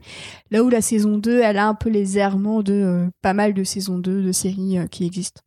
Là 0.51 0.63
où 0.63 0.69
la 0.69 0.81
saison 0.81 1.17
2, 1.17 1.39
elle 1.39 1.57
a 1.57 1.67
un 1.67 1.73
peu 1.73 1.89
les 1.89 2.17
errements 2.17 2.61
de 2.61 2.73
euh, 2.73 3.07
pas 3.21 3.33
mal 3.33 3.53
de 3.53 3.63
saisons 3.63 3.97
2 3.97 4.23
de 4.23 4.31
séries 4.31 4.77
euh, 4.77 4.87
qui 4.87 5.05
existent. 5.05 5.41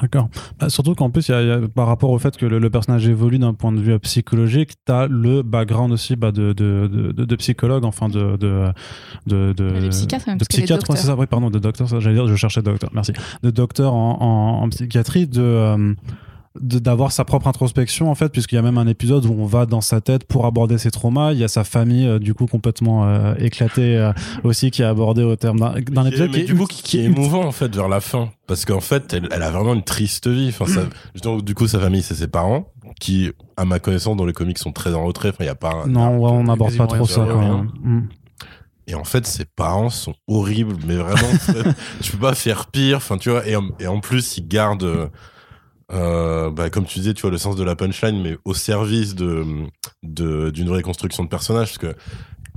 D'accord. 0.00 0.28
Bah, 0.60 0.68
surtout 0.68 0.94
qu'en 0.94 1.08
plus, 1.08 1.28
il 1.28 1.32
y 1.32 1.34
a, 1.34 1.42
il 1.42 1.48
y 1.48 1.50
a- 1.50 1.60
par 1.68 1.86
rapport 1.86 2.10
au 2.10 2.18
fait 2.18 2.36
que 2.36 2.44
le, 2.44 2.58
le 2.58 2.68
personnage 2.70 3.08
évolue 3.08 3.38
d'un 3.38 3.54
point 3.54 3.72
de 3.72 3.80
vue 3.80 3.92
euh, 3.94 3.98
psychologique, 3.98 4.72
tu 4.84 4.92
as 4.92 5.06
le 5.06 5.42
background 5.42 5.90
aussi 5.92 6.16
bah, 6.16 6.32
de, 6.32 6.52
de, 6.52 6.86
de, 6.92 7.12
de- 7.12 7.24
de 7.24 7.36
psychologue, 7.36 7.84
enfin 7.84 8.08
de. 8.10 8.36
de, 8.36 8.66
de, 9.26 9.54
de 9.56 9.80
De 9.80 9.88
psychiatre, 9.88 10.28
même, 10.28 10.36
de 10.38 10.44
psychiatre, 10.44 10.90
ouais, 10.90 10.96
c'est 10.96 11.06
ça, 11.06 11.16
oui, 11.16 11.26
pardon, 11.26 11.48
de 11.50 11.58
docteur, 11.58 11.86
j'allais 11.86 12.14
dire, 12.14 12.26
je 12.26 12.36
cherchais 12.36 12.60
docteur, 12.62 12.90
merci. 12.92 13.12
De 13.42 13.50
docteur 13.50 13.94
en, 13.94 14.18
en, 14.20 14.62
en 14.64 14.68
psychiatrie, 14.68 15.26
de. 15.26 15.40
euh, 15.40 15.76
de- 15.76 15.96
d'avoir 16.60 17.12
sa 17.12 17.24
propre 17.24 17.46
introspection 17.48 18.10
en 18.10 18.14
fait 18.14 18.30
puisqu'il 18.30 18.54
y 18.56 18.58
a 18.58 18.62
même 18.62 18.78
un 18.78 18.86
épisode 18.86 19.26
où 19.26 19.32
on 19.38 19.46
va 19.46 19.66
dans 19.66 19.80
sa 19.80 20.00
tête 20.00 20.24
pour 20.24 20.46
aborder 20.46 20.78
ses 20.78 20.90
traumas 20.90 21.32
il 21.32 21.38
y 21.38 21.44
a 21.44 21.48
sa 21.48 21.64
famille 21.64 22.06
euh, 22.06 22.18
du 22.18 22.34
coup 22.34 22.46
complètement 22.46 23.06
euh, 23.06 23.34
éclatée 23.38 23.96
euh, 23.96 24.12
aussi 24.44 24.70
qui 24.70 24.82
est 24.82 24.86
abordée 24.86 25.22
au 25.22 25.36
terme 25.36 25.58
d'un 25.58 25.72
d'un 25.80 26.02
Qui 26.02 26.08
est- 26.08 26.08
épisode 26.08 26.30
mais 26.32 26.44
du 26.44 26.54
coup, 26.54 26.66
qui, 26.66 26.82
qui 26.82 26.98
est 26.98 27.04
émouvant 27.04 27.44
en 27.44 27.52
fait 27.52 27.74
vers 27.74 27.88
la 27.88 28.00
fin, 28.00 28.30
parce 28.46 28.64
qu'en 28.64 28.80
fait, 28.80 29.12
elle, 29.12 29.28
elle 29.32 29.42
a 29.42 29.50
vraiment 29.50 29.74
une 29.74 29.82
triste 29.82 30.28
vie. 30.28 30.48
Enfin, 30.48 30.66
ça, 30.66 30.82
justement, 31.14 31.38
du 31.38 31.54
coup, 31.54 31.66
sa 31.66 31.80
famille, 31.80 32.02
c'est 32.02 32.14
ses 32.14 32.28
parents, 32.28 32.68
qui, 33.00 33.32
à 33.56 33.64
ma 33.64 33.78
connaissance, 33.80 34.16
dans 34.16 34.24
les 34.24 34.32
comics, 34.32 34.58
sont 34.58 34.70
très 34.72 34.94
en 34.94 35.04
retrait. 35.04 35.30
Enfin, 35.30 35.38
il 35.44 35.46
y 35.46 35.50
a 35.50 35.54
pas. 35.56 35.72
un 35.84 35.86
non 35.88 36.18
ouais, 36.18 36.30
on 36.30 36.44
n'aborde 36.44 36.76
pas 36.76 36.86
trop 36.86 37.06
ça 37.06 37.24
rien. 37.24 37.66
Mm. 37.82 38.08
Et 38.88 38.94
en 38.94 39.02
fait, 39.04 39.26
ses 39.26 39.44
parents 39.46 39.90
sont 39.90 40.14
horribles, 40.28 40.76
mais 40.86 40.94
vraiment, 40.94 41.28
tu 42.02 42.12
peux 42.12 42.18
pas 42.18 42.34
faire 42.34 42.66
pire. 42.66 42.98
Enfin, 42.98 43.18
tu 43.18 43.30
vois, 43.30 43.46
et, 43.48 43.56
en- 43.56 43.70
et 43.80 43.86
en 43.88 43.98
plus, 44.00 44.36
ils 44.38 44.46
gardent, 44.46 45.10
euh, 45.92 46.50
bah, 46.50 46.70
comme 46.70 46.84
tu 46.84 46.98
disais, 46.98 47.14
tu 47.14 47.22
vois, 47.22 47.30
le 47.30 47.38
sens 47.38 47.56
de 47.56 47.64
la 47.64 47.76
punchline, 47.76 48.20
mais 48.22 48.36
au 48.44 48.54
service 48.54 49.14
de 49.14 49.44
de- 50.02 50.50
d'une 50.50 50.68
vraie 50.68 50.82
construction 50.82 51.24
de 51.24 51.28
personnage, 51.28 51.68
parce 51.68 51.78
que 51.94 51.98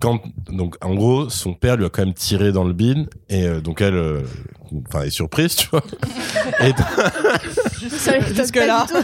quand, 0.02 0.22
donc, 0.50 0.76
en 0.82 0.96
gros, 0.96 1.30
son 1.30 1.54
père 1.54 1.76
lui 1.76 1.86
a 1.86 1.90
quand 1.90 2.06
même 2.06 2.14
tiré 2.14 2.52
dans 2.54 2.64
le 2.64 2.74
bide, 2.74 3.10
et 3.28 3.44
euh, 3.46 3.60
donc 3.62 3.82
elle, 3.82 3.96
euh, 3.96 4.22
enfin, 4.88 5.02
est 5.04 5.10
surprise, 5.10 5.56
tu 5.56 5.68
vois. 5.70 5.84
et, 6.62 6.72
Jusque-là. 8.36 8.86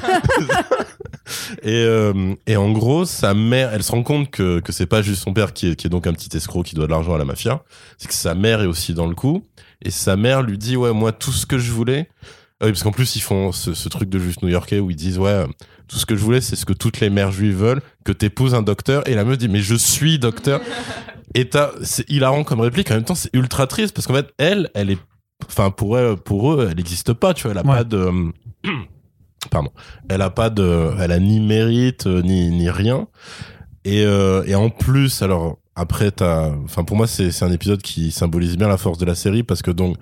Et, 1.63 1.83
euh, 1.83 2.35
et 2.45 2.55
en 2.55 2.71
gros, 2.71 3.03
sa 3.05 3.33
mère, 3.33 3.73
elle 3.73 3.81
se 3.81 3.91
rend 3.91 4.03
compte 4.03 4.29
que, 4.29 4.59
que 4.59 4.71
c'est 4.71 4.85
pas 4.85 5.01
juste 5.01 5.23
son 5.23 5.33
père 5.33 5.53
qui 5.53 5.71
est, 5.71 5.75
qui 5.75 5.87
est 5.87 5.89
donc 5.89 6.05
un 6.05 6.13
petit 6.13 6.35
escroc 6.37 6.61
qui 6.63 6.75
doit 6.75 6.85
de 6.85 6.91
l'argent 6.91 7.15
à 7.15 7.17
la 7.17 7.25
mafia, 7.25 7.63
c'est 7.97 8.07
que 8.07 8.13
sa 8.13 8.35
mère 8.35 8.61
est 8.61 8.67
aussi 8.67 8.93
dans 8.93 9.07
le 9.07 9.15
coup. 9.15 9.43
Et 9.81 9.89
sa 9.89 10.17
mère 10.17 10.43
lui 10.43 10.59
dit, 10.59 10.77
ouais, 10.77 10.93
moi, 10.93 11.11
tout 11.11 11.31
ce 11.31 11.47
que 11.47 11.57
je 11.57 11.71
voulais, 11.71 12.09
oui, 12.63 12.69
parce 12.71 12.83
qu'en 12.83 12.91
plus, 12.91 13.15
ils 13.15 13.21
font 13.21 13.51
ce, 13.51 13.73
ce 13.73 13.89
truc 13.89 14.09
de 14.09 14.17
juste 14.19 14.41
new-yorkais 14.41 14.79
où 14.79 14.89
ils 14.89 14.95
disent, 14.95 15.19
ouais, 15.19 15.29
euh, 15.29 15.47
tout 15.87 15.97
ce 15.97 16.05
que 16.05 16.15
je 16.15 16.21
voulais, 16.21 16.41
c'est 16.41 16.55
ce 16.55 16.65
que 16.65 16.73
toutes 16.73 16.99
les 16.99 17.09
mères 17.09 17.31
juives 17.31 17.55
veulent, 17.57 17.81
que 18.05 18.11
t'épouses 18.11 18.55
un 18.55 18.61
docteur. 18.61 19.07
Et 19.09 19.13
la 19.15 19.25
meuf 19.25 19.37
dit, 19.37 19.49
mais 19.49 19.59
je 19.61 19.75
suis 19.75 20.19
docteur. 20.19 20.61
Et 21.33 21.49
t'as, 21.49 21.71
c'est 21.83 22.09
hilarant 22.09 22.43
comme 22.45 22.61
réplique, 22.61 22.89
en 22.91 22.93
même 22.95 23.03
temps, 23.03 23.15
c'est 23.15 23.33
ultra 23.33 23.67
triste, 23.67 23.93
parce 23.93 24.07
qu'en 24.07 24.13
fait, 24.13 24.29
elle, 24.37 24.69
elle 24.73 24.89
est, 24.89 24.97
enfin, 25.49 25.69
pour 25.69 25.97
elle, 25.99 26.15
pour 26.15 26.53
eux, 26.53 26.67
elle 26.69 26.77
n'existe 26.77 27.11
pas, 27.11 27.33
tu 27.33 27.43
vois, 27.43 27.51
elle 27.51 27.57
a 27.57 27.61
Ouais. 27.69 27.77
pas 27.79 27.83
de, 27.83 28.09
pardon, 29.51 29.71
elle 30.09 30.21
a 30.21 30.29
pas 30.29 30.49
de, 30.49 30.91
elle 30.99 31.11
a 31.11 31.19
ni 31.19 31.39
mérite, 31.41 32.07
euh, 32.07 32.21
ni, 32.21 32.49
ni 32.51 32.69
rien. 32.69 33.07
Et, 33.83 34.03
euh, 34.05 34.43
et 34.45 34.55
en 34.55 34.69
plus, 34.69 35.21
alors, 35.21 35.57
après, 35.75 36.11
t'as, 36.11 36.51
enfin, 36.63 36.83
pour 36.85 36.95
moi, 36.95 37.05
c'est, 37.07 37.31
c'est 37.31 37.43
un 37.43 37.51
épisode 37.51 37.81
qui 37.81 38.11
symbolise 38.11 38.55
bien 38.57 38.67
la 38.69 38.77
force 38.77 38.97
de 38.97 39.05
la 39.05 39.15
série, 39.15 39.43
parce 39.43 39.61
que 39.61 39.71
donc, 39.71 39.97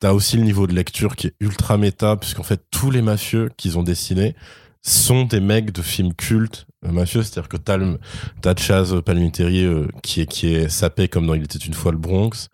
t'as 0.00 0.12
aussi 0.12 0.36
le 0.36 0.42
niveau 0.42 0.66
de 0.66 0.74
lecture 0.74 1.14
qui 1.14 1.28
est 1.28 1.34
ultra 1.40 1.76
méta, 1.76 2.16
puisqu'en 2.16 2.42
fait, 2.42 2.62
tous 2.70 2.90
les 2.90 3.02
mafieux 3.02 3.50
qu'ils 3.56 3.78
ont 3.78 3.82
dessinés 3.82 4.34
sont 4.82 5.24
des 5.24 5.40
mecs 5.40 5.72
de 5.72 5.82
films 5.82 6.14
cultes 6.14 6.66
euh, 6.86 6.90
mafieux, 6.92 7.22
c'est-à-dire 7.22 7.48
que 7.48 7.58
t'as, 7.58 7.76
le, 7.76 7.98
t'as 8.40 8.54
Chaz 8.56 9.02
Palminteri 9.04 9.64
euh, 9.64 9.86
qui 10.02 10.22
est 10.22 10.26
qui 10.26 10.54
est 10.54 10.70
sapé 10.70 11.06
comme 11.08 11.26
dans 11.26 11.34
Il 11.34 11.42
était 11.42 11.58
une 11.58 11.74
fois 11.74 11.92
le 11.92 11.98
Bronx. 11.98 12.48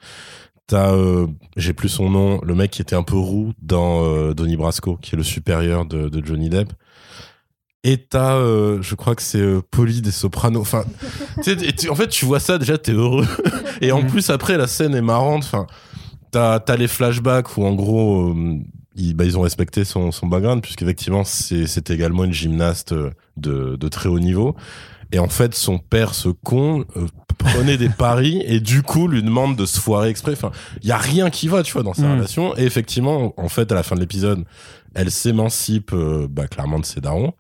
T'as, 0.67 0.93
euh, 0.93 1.29
j'ai 1.57 1.73
plus 1.73 1.89
son 1.89 2.11
nom, 2.11 2.41
le 2.43 2.57
mec 2.57 2.73
qui 2.73 2.83
était 2.83 2.97
un 2.97 3.05
peu 3.05 3.17
roux 3.17 3.53
dans 3.63 4.05
euh, 4.05 4.35
Donnie 4.35 4.57
Brasco, 4.57 4.97
qui 4.97 5.15
est 5.15 5.17
le 5.17 5.23
supérieur 5.23 5.87
de, 5.87 6.09
de 6.09 6.27
Johnny 6.27 6.49
Depp. 6.49 6.73
Et 7.89 7.99
t'as, 7.99 8.35
euh, 8.35 8.83
je 8.83 8.97
crois 8.97 9.15
que 9.15 9.23
c'est 9.23 9.39
euh, 9.39 9.63
Polly 9.71 10.03
des 10.03 10.11
Sopranos. 10.11 10.61
Enfin, 10.61 10.85
tu 11.45 11.89
en 11.89 11.95
fait, 11.95 12.09
tu 12.09 12.25
vois 12.25 12.41
ça 12.41 12.59
déjà, 12.59 12.79
t'es 12.79 12.91
heureux. 12.91 13.25
Et 13.81 13.93
en 13.93 14.03
plus, 14.03 14.29
après, 14.31 14.57
la 14.57 14.67
scène 14.67 14.97
est 14.97 15.03
marrante. 15.03 15.45
Enfin, 15.45 15.69
t'as, 16.37 16.61
t'as 16.61 16.77
les 16.77 16.89
flashbacks 16.89 17.57
où, 17.57 17.65
en 17.65 17.75
gros, 17.75 18.31
euh, 18.31 18.59
ils, 18.95 19.15
bah, 19.15 19.25
ils 19.25 19.37
ont 19.39 19.43
respecté 19.43 19.85
son, 19.85 20.13
son 20.13 20.27
background, 20.27 20.63
puisqu'effectivement, 20.63 21.25
c'est, 21.25 21.67
c'est 21.67 21.91
également 21.91 22.25
une 22.25 22.33
gymnaste 22.33 22.93
euh, 22.93 23.11
de, 23.37 23.77
de 23.77 23.89
très 23.89 24.09
haut 24.09 24.19
niveau. 24.21 24.55
Et 25.13 25.19
en 25.19 25.29
fait, 25.29 25.55
son 25.55 25.79
père, 25.79 26.15
ce 26.15 26.29
con, 26.29 26.85
euh, 26.97 27.07
prenait 27.39 27.77
des 27.77 27.89
paris 27.89 28.43
et 28.47 28.61
du 28.61 28.83
coup 28.83 29.07
lui 29.09 29.23
demande 29.23 29.55
de 29.57 29.65
se 29.67 29.79
foirer 29.79 30.09
exprès. 30.09 30.33
Enfin, 30.33 30.51
il 30.83 30.89
y 30.89 30.93
a 30.93 30.97
rien 30.97 31.31
qui 31.31 31.49
va, 31.49 31.63
tu 31.63 31.73
vois, 31.75 31.83
dans 31.85 31.95
sa 31.95 32.03
Mm. 32.09 32.13
relation. 32.17 32.57
Et 32.57 32.63
effectivement, 32.65 33.33
en 33.37 33.49
fait, 33.49 33.71
à 33.71 33.75
la 33.77 33.83
fin 33.83 33.95
de 33.95 34.01
l'épisode, 34.01 34.45
elle 34.95 35.11
s'émancipe 35.11 35.93
euh, 35.93 36.27
bah, 36.29 36.49
clairement 36.49 36.79
de 36.81 36.85
ses 36.87 37.01
darons. 37.01 37.33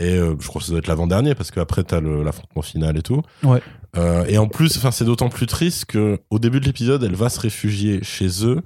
Et 0.00 0.16
euh, 0.16 0.34
je 0.40 0.46
crois 0.48 0.60
que 0.60 0.64
ça 0.66 0.72
doit 0.72 0.78
être 0.78 0.88
l'avant-dernier 0.88 1.34
parce 1.34 1.50
qu'après 1.50 1.84
t'as 1.84 2.00
l'affrontement 2.00 2.62
final 2.62 2.96
et 2.96 3.02
tout. 3.02 3.20
Ouais. 3.44 3.60
Euh, 3.96 4.24
et 4.28 4.38
en 4.38 4.46
plus, 4.46 4.76
enfin, 4.76 4.90
c'est 4.90 5.04
d'autant 5.04 5.28
plus 5.28 5.46
triste 5.46 5.86
que 5.86 6.18
au 6.30 6.38
début 6.38 6.60
de 6.60 6.66
l'épisode, 6.66 7.02
elle 7.02 7.14
va 7.16 7.28
se 7.28 7.40
réfugier 7.40 8.00
chez 8.02 8.44
eux 8.46 8.60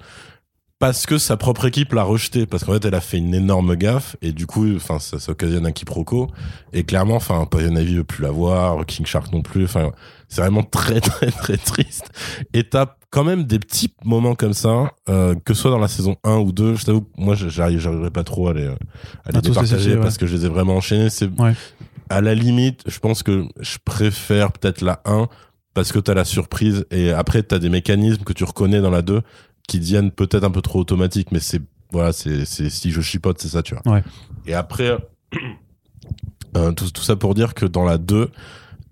parce 0.77 1.05
que 1.05 1.17
sa 1.17 1.37
propre 1.37 1.65
équipe 1.65 1.93
l'a 1.93 2.03
rejetée 2.03 2.45
parce 2.45 2.63
qu'en 2.65 2.73
fait, 2.73 2.83
elle 2.85 2.95
a 2.95 3.01
fait 3.01 3.17
une 3.17 3.33
énorme 3.33 3.75
gaffe 3.75 4.17
et 4.21 4.33
du 4.33 4.45
coup, 4.45 4.67
enfin, 4.75 4.99
ça, 4.99 5.19
ça 5.19 5.31
occasionne 5.31 5.65
un 5.65 5.71
quiproquo. 5.71 6.27
Et 6.73 6.83
clairement, 6.83 7.15
enfin, 7.15 7.45
Poison 7.49 7.73
veut 7.73 8.03
plus 8.03 8.21
la 8.23 8.31
voir, 8.31 8.85
King 8.85 9.05
Shark 9.05 9.31
non 9.31 9.41
plus. 9.41 9.63
Enfin, 9.63 9.91
c'est 10.27 10.41
vraiment 10.41 10.63
très 10.63 10.99
très 11.01 11.31
très 11.31 11.57
triste. 11.57 12.11
Et 12.53 12.63
t'as 12.67 12.87
quand 13.09 13.23
même 13.23 13.45
des 13.45 13.59
petits 13.59 13.93
moments 14.03 14.35
comme 14.35 14.53
ça, 14.53 14.91
euh, 15.07 15.33
que 15.45 15.53
ce 15.53 15.61
soit 15.61 15.71
dans 15.71 15.79
la 15.79 15.87
saison 15.87 16.17
1 16.25 16.35
ou 16.39 16.51
2. 16.51 16.75
Je 16.75 16.83
t'avoue, 16.83 17.07
moi, 17.17 17.35
j'arrive- 17.35 17.79
j'arriverai 17.79 18.11
pas 18.11 18.25
trop 18.25 18.49
à 18.49 18.53
les, 18.53 18.65
à 18.65 18.71
les 18.71 18.75
À 19.25 19.31
les 19.31 19.41
départager 19.41 19.79
citer, 19.79 19.95
ouais. 19.95 20.01
parce 20.01 20.17
que 20.17 20.27
je 20.27 20.35
les 20.35 20.45
ai 20.45 20.49
vraiment 20.49 20.75
enchaînés. 20.75 21.09
C'est 21.09 21.29
Ouais. 21.39 21.53
À 22.09 22.21
la 22.21 22.35
limite, 22.35 22.81
je 22.87 22.99
pense 22.99 23.23
que 23.23 23.45
je 23.59 23.77
préfère 23.83 24.51
peut-être 24.51 24.81
la 24.81 25.01
1 25.05 25.27
parce 25.73 25.91
que 25.91 25.99
t'as 25.99 26.13
la 26.13 26.25
surprise 26.25 26.85
et 26.91 27.11
après 27.11 27.43
t'as 27.43 27.59
des 27.59 27.69
mécanismes 27.69 28.23
que 28.23 28.33
tu 28.33 28.43
reconnais 28.43 28.79
dans 28.81 28.89
la 28.91 29.01
2 29.01 29.21
qui 29.67 29.79
deviennent 29.79 30.11
peut-être 30.11 30.43
un 30.43 30.51
peu 30.51 30.61
trop 30.61 30.79
automatiques, 30.79 31.31
mais 31.31 31.39
c'est 31.39 31.61
voilà, 31.91 32.13
c'est 32.13 32.45
c'est 32.45 32.69
si 32.69 32.91
je 32.91 33.01
chipote, 33.01 33.39
c'est 33.41 33.47
ça, 33.49 33.61
tu 33.63 33.75
vois. 33.75 33.93
Ouais. 33.95 34.03
Et 34.47 34.53
après, 34.53 34.97
Euh, 36.55 36.71
tout, 36.71 36.89
tout 36.89 37.01
ça 37.03 37.15
pour 37.17 37.33
dire 37.35 37.53
que 37.53 37.65
dans 37.65 37.83
la 37.83 37.97
2, 37.97 38.29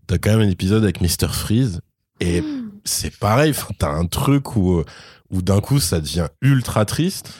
t'as 0.07 0.17
quand 0.17 0.31
même 0.31 0.41
un 0.47 0.51
épisode 0.51 0.83
avec 0.83 0.99
Mr. 0.99 1.29
Freeze. 1.31 1.79
Et 2.19 2.43
c'est 2.85 3.17
pareil, 3.17 3.53
t'as 3.77 3.89
un 3.91 4.05
truc 4.05 4.55
où, 4.55 4.79
euh, 4.79 4.85
où 5.29 5.41
d'un 5.41 5.61
coup 5.61 5.79
ça 5.79 5.99
devient 6.01 6.27
ultra 6.41 6.85
triste. 6.85 7.33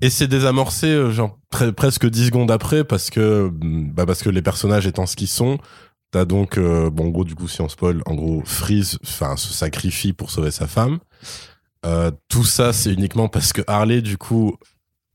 Et 0.00 0.10
c'est 0.10 0.26
désamorcé 0.26 0.86
euh, 0.88 1.10
genre 1.10 1.38
pre- 1.52 1.72
presque 1.72 2.06
10 2.08 2.26
secondes 2.26 2.50
après 2.50 2.84
parce 2.84 3.10
que, 3.10 3.48
mm, 3.52 3.92
bah, 3.92 4.06
parce 4.06 4.22
que 4.22 4.30
les 4.30 4.42
personnages 4.42 4.86
étant 4.86 5.06
ce 5.06 5.16
qu'ils 5.16 5.28
sont, 5.28 5.58
t'as 6.10 6.24
donc, 6.24 6.58
euh, 6.58 6.90
bon, 6.90 7.06
en 7.06 7.10
gros, 7.10 7.24
du 7.24 7.34
coup, 7.34 7.48
si 7.48 7.60
on 7.60 7.68
spoil, 7.68 8.02
en 8.06 8.14
gros, 8.14 8.42
Freeze 8.44 8.98
se 9.02 9.52
sacrifie 9.52 10.12
pour 10.12 10.30
sauver 10.30 10.50
sa 10.50 10.66
femme. 10.66 10.98
Tout 12.28 12.44
ça, 12.44 12.72
c'est 12.72 12.90
uniquement 12.92 13.28
parce 13.28 13.52
que 13.52 13.60
Harley, 13.66 14.00
du 14.00 14.16
coup, 14.16 14.56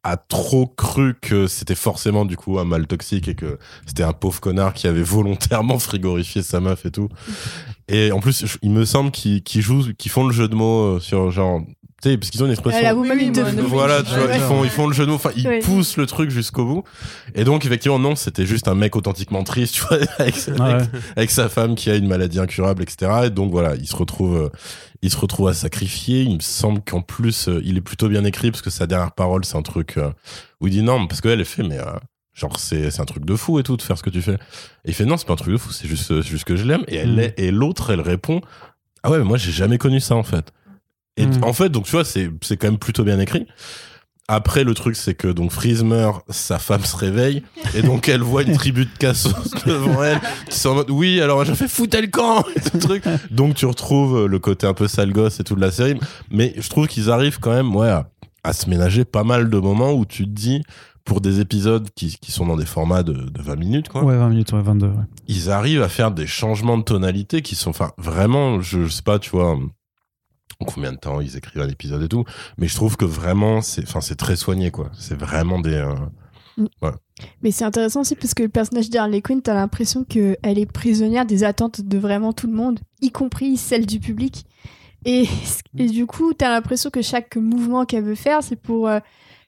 a 0.03 0.17
trop 0.17 0.67
cru 0.67 1.15
que 1.21 1.47
c'était 1.47 1.75
forcément, 1.75 2.25
du 2.25 2.38
coup, 2.38 2.59
un 2.59 2.65
mal 2.65 2.88
toxique 2.88 3.27
et 3.27 3.35
que 3.35 3.59
c'était 3.85 4.03
un 4.03 4.13
pauvre 4.13 4.39
connard 4.39 4.73
qui 4.73 4.88
avait 4.88 5.03
volontairement 5.03 5.79
frigorifié 5.79 6.41
sa 6.41 6.59
meuf 6.59 6.85
et 6.85 6.91
tout. 6.91 7.09
Et 7.88 8.12
en 8.12 8.19
plus, 8.19 8.45
il 8.62 8.71
me 8.71 8.85
semble 8.85 9.12
qu'ils 9.12 9.62
jouent, 9.62 9.93
qu'ils 9.97 10.12
font 10.12 10.25
le 10.25 10.33
jeu 10.33 10.47
de 10.47 10.55
mots 10.55 10.95
euh, 10.95 10.99
sur 10.99 11.31
genre, 11.31 11.62
sais, 12.03 12.17
parce 12.17 12.29
qu'ils 12.29 12.41
ont 12.43 12.45
une 12.45 12.51
expression. 12.51 12.81
la 12.81 12.95
Oui, 12.95 13.09
Blue. 13.31 13.62
Voilà, 13.63 14.03
tu 14.03 14.09
vois, 14.13 14.25
Ouais. 14.27 14.35
ils 14.35 14.41
font, 14.41 14.63
ils 14.63 14.69
font 14.69 14.88
le 14.88 14.93
genou, 14.93 15.13
enfin, 15.13 15.31
ils 15.35 15.47
Ouais. 15.47 15.59
poussent 15.59 15.97
le 15.97 16.05
truc 16.05 16.29
jusqu'au 16.29 16.65
bout. 16.65 16.83
Et 17.35 17.43
donc, 17.43 17.65
effectivement, 17.65 17.99
non, 17.99 18.15
c'était 18.15 18.45
juste 18.45 18.67
un 18.67 18.75
mec 18.75 18.95
authentiquement 18.95 19.43
triste, 19.43 19.75
tu 19.75 19.81
vois, 19.81 19.97
avec, 20.19 20.35
Ah 20.47 20.51
ouais. 20.63 20.73
avec, 20.73 20.89
avec 21.17 21.31
sa 21.31 21.49
femme 21.49 21.75
qui 21.75 21.89
a 21.89 21.95
une 21.95 22.07
maladie 22.07 22.39
incurable, 22.39 22.83
etc. 22.83 23.12
Et 23.25 23.29
donc, 23.29 23.51
voilà, 23.51 23.75
il 23.75 23.88
se 23.88 23.95
retrouve, 23.95 24.35
euh, 24.38 24.49
il 25.01 25.09
se 25.12 25.17
retrouve 25.17 25.47
à 25.49 25.53
sacrifier. 25.53 26.21
Il 26.21 26.35
me 26.35 26.39
semble 26.41 26.81
qu'en 26.81 27.01
plus, 27.01 27.47
euh, 27.47 27.62
il 27.63 27.77
est 27.77 27.81
plutôt 27.81 28.07
bien 28.09 28.23
écrit 28.23 28.51
parce 28.51 28.62
que 28.62 28.69
sa 28.69 28.88
dernière 28.88 29.12
parole, 29.13 29.43
c'est 29.45 29.57
un 29.57 29.62
truc 29.62 29.95
euh, 29.97 30.09
où 30.62 30.67
il 30.67 30.71
dit 30.71 30.83
non, 30.83 31.07
parce 31.07 31.21
qu'elle, 31.21 31.39
elle 31.39 31.45
fait, 31.45 31.63
mais, 31.63 31.79
euh, 31.79 31.85
genre, 32.33 32.57
c'est, 32.59 32.91
c'est 32.91 33.01
un 33.01 33.05
truc 33.05 33.25
de 33.25 33.35
fou 33.35 33.59
et 33.59 33.63
tout, 33.63 33.75
de 33.77 33.81
faire 33.81 33.97
ce 33.97 34.03
que 34.03 34.09
tu 34.09 34.21
fais. 34.21 34.35
Et 34.85 34.89
il 34.89 34.93
fait 34.93 35.05
non, 35.05 35.17
c'est 35.17 35.27
pas 35.27 35.33
un 35.33 35.38
truc 35.38 35.51
de 35.53 35.57
fou, 35.57 35.71
c'est 35.71 35.88
juste, 35.88 36.21
juste 36.21 36.45
que 36.45 36.55
je 36.55 36.63
l'aime. 36.63 36.83
Et 36.88 36.95
elle, 36.95 37.12
Mm. 37.12 37.15
l'est- 37.17 37.33
et 37.39 37.51
l'autre, 37.51 37.89
elle 37.91 38.01
répond, 38.01 38.41
ah 39.03 39.12
ouais, 39.12 39.17
mais 39.17 39.23
moi, 39.25 39.38
j'ai 39.38 39.51
jamais 39.51 39.77
connu 39.77 39.99
ça, 39.99 40.15
en 40.15 40.23
fait. 40.23 40.51
Et 41.19 41.25
Mm. 41.27 41.43
en 41.43 41.53
fait, 41.53 41.69
donc 41.69 41.86
tu 41.86 41.91
vois, 41.91 42.03
c'est 42.05 42.29
c'est 42.41 42.58
quand 42.58 42.67
même 42.67 42.79
plutôt 42.79 43.03
bien 43.03 43.19
écrit. 43.19 43.45
Après, 44.32 44.63
le 44.63 44.75
truc, 44.75 44.95
c'est 44.95 45.15
que 45.15 45.27
donc 45.27 45.51
Freeze 45.51 45.84
meurt, 45.84 46.23
sa 46.29 46.60
femme 46.60 46.86
se 46.86 46.95
réveille, 46.95 47.41
et 47.75 47.82
donc 47.82 48.08
elle 48.10 48.21
voit 48.21 48.43
une 48.43 48.53
tribu 48.55 48.86
de 48.86 48.91
cassos 48.99 49.34
devant 49.65 50.03
elle, 50.03 50.19
qui 50.47 50.55
sont 50.58 50.69
en 50.69 50.75
mode 50.75 50.91
oui, 50.91 51.19
alors 51.19 51.43
j'ai 51.45 51.55
fait 51.55 51.67
foutre 51.67 51.97
le 51.99 52.05
camp, 52.08 52.43
et 52.55 52.60
tout 52.62 52.77
truc. 52.77 53.03
Donc 53.32 53.55
tu 53.55 53.65
retrouves 53.65 54.27
le 54.27 54.38
côté 54.39 54.67
un 54.67 54.75
peu 54.75 54.88
sale 54.88 55.12
gosse 55.13 55.39
et 55.39 55.43
tout 55.43 55.55
de 55.55 55.62
la 55.62 55.71
série, 55.71 55.99
mais 56.29 56.53
je 56.60 56.69
trouve 56.69 56.86
qu'ils 56.88 57.10
arrivent 57.10 57.39
quand 57.39 57.51
même, 57.53 57.75
ouais, 57.75 57.89
à, 57.89 58.08
à 58.43 58.53
se 58.53 58.69
ménager 58.69 59.03
pas 59.03 59.23
mal 59.23 59.49
de 59.49 59.58
moments 59.58 59.93
où 59.93 60.05
tu 60.05 60.25
te 60.25 60.29
dis, 60.29 60.62
pour 61.05 61.21
des 61.21 61.39
épisodes 61.39 61.88
qui, 61.95 62.15
qui 62.21 62.32
sont 62.32 62.45
dans 62.45 62.55
des 62.58 62.67
formats 62.67 63.01
de, 63.01 63.13
de 63.13 63.41
20 63.41 63.55
minutes, 63.55 63.89
quoi, 63.89 64.03
Ouais, 64.03 64.15
20 64.15 64.29
minutes, 64.29 64.51
ouais, 64.53 64.62
22. 64.62 64.86
ouais. 64.89 64.93
ils 65.27 65.49
arrivent 65.49 65.82
à 65.82 65.89
faire 65.89 66.12
des 66.12 66.27
changements 66.27 66.77
de 66.77 66.84
tonalité 66.84 67.41
qui 67.41 67.55
sont, 67.55 67.71
enfin, 67.71 67.93
vraiment, 67.97 68.62
je, 68.62 68.84
je 68.86 68.89
sais 68.91 69.01
pas, 69.01 69.17
tu 69.17 69.32
vois, 69.32 69.58
combien 70.65 70.91
de 70.91 70.97
temps 70.97 71.21
ils 71.21 71.38
écrivent 71.38 71.62
un 71.62 71.69
épisode 71.69 72.03
et 72.03 72.07
tout, 72.09 72.25
mais 72.57 72.67
je 72.67 72.75
trouve 72.75 72.97
que 72.97 73.05
vraiment, 73.05 73.62
c'est, 73.62 73.83
enfin, 73.83 74.01
c'est 74.01 74.15
très 74.15 74.35
soigné, 74.35 74.71
quoi. 74.71 74.91
C'est 74.97 75.17
vraiment 75.17 75.59
des. 75.59 75.75
euh, 75.75 76.91
Mais 77.41 77.51
c'est 77.51 77.63
intéressant 77.65 78.01
aussi 78.01 78.15
parce 78.15 78.33
que 78.33 78.43
le 78.43 78.49
personnage 78.49 78.89
d'Harley 78.89 79.21
Quinn, 79.21 79.41
t'as 79.41 79.53
l'impression 79.53 80.03
qu'elle 80.03 80.38
est 80.43 80.71
prisonnière 80.71 81.25
des 81.25 81.43
attentes 81.43 81.81
de 81.81 81.97
vraiment 81.97 82.33
tout 82.33 82.47
le 82.47 82.53
monde, 82.53 82.79
y 83.01 83.12
compris 83.12 83.57
celle 83.57 83.85
du 83.85 83.99
public. 83.99 84.45
Et, 85.05 85.25
et 85.77 85.88
du 85.88 86.05
coup, 86.05 86.33
t'as 86.33 86.49
l'impression 86.49 86.89
que 86.89 87.01
chaque 87.01 87.38
mouvement 87.38 87.85
qu'elle 87.85 88.03
veut 88.03 88.15
faire, 88.15 88.43
c'est 88.43 88.57
pour, 88.57 88.89
euh, 88.89 88.99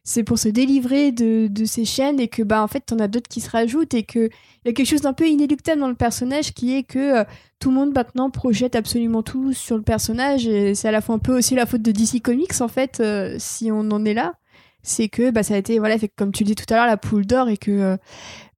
c'est 0.03 0.23
pour 0.23 0.39
se 0.39 0.47
délivrer 0.47 1.11
de, 1.11 1.47
de 1.47 1.65
ces 1.65 1.83
chaînes 1.83 2.21
et 2.21 2.29
que, 2.29 2.41
bah, 2.41 2.63
en 2.63 2.67
fait, 2.67 2.81
t'en 2.81 2.99
as 2.99 3.09
d'autres 3.09 3.27
qui 3.27 3.41
se 3.41 3.49
rajoutent 3.49 3.93
et 3.93 4.03
que 4.03 4.29
il 4.63 4.67
y 4.67 4.71
a 4.71 4.73
quelque 4.73 4.87
chose 4.87 5.01
d'un 5.01 5.13
peu 5.13 5.27
inéluctable 5.27 5.81
dans 5.81 5.87
le 5.87 5.95
personnage 5.95 6.53
qui 6.53 6.75
est 6.77 6.83
que 6.83 7.21
euh, 7.21 7.23
tout 7.59 7.69
le 7.69 7.75
monde 7.75 7.93
maintenant 7.95 8.29
projette 8.29 8.75
absolument 8.75 9.23
tout 9.23 9.53
sur 9.53 9.75
le 9.75 9.81
personnage 9.81 10.47
et 10.47 10.75
c'est 10.75 10.87
à 10.87 10.91
la 10.91 11.01
fois 11.01 11.15
un 11.15 11.19
peu 11.19 11.35
aussi 11.35 11.55
la 11.55 11.65
faute 11.65 11.81
de 11.81 11.91
DC 11.91 12.21
Comics, 12.21 12.61
en 12.61 12.67
fait, 12.67 12.99
euh, 12.99 13.35
si 13.39 13.71
on 13.71 13.89
en 13.91 14.05
est 14.05 14.13
là. 14.13 14.35
C'est 14.83 15.09
que 15.09 15.29
bah, 15.31 15.43
ça 15.43 15.55
a 15.55 15.57
été, 15.57 15.77
voilà, 15.79 15.95
comme 16.15 16.31
tu 16.31 16.43
le 16.43 16.47
dis 16.47 16.55
tout 16.55 16.71
à 16.71 16.75
l'heure, 16.75 16.87
la 16.87 16.97
poule 16.97 17.25
d'or 17.25 17.49
et 17.49 17.57
que 17.57 17.71
euh, 17.71 17.97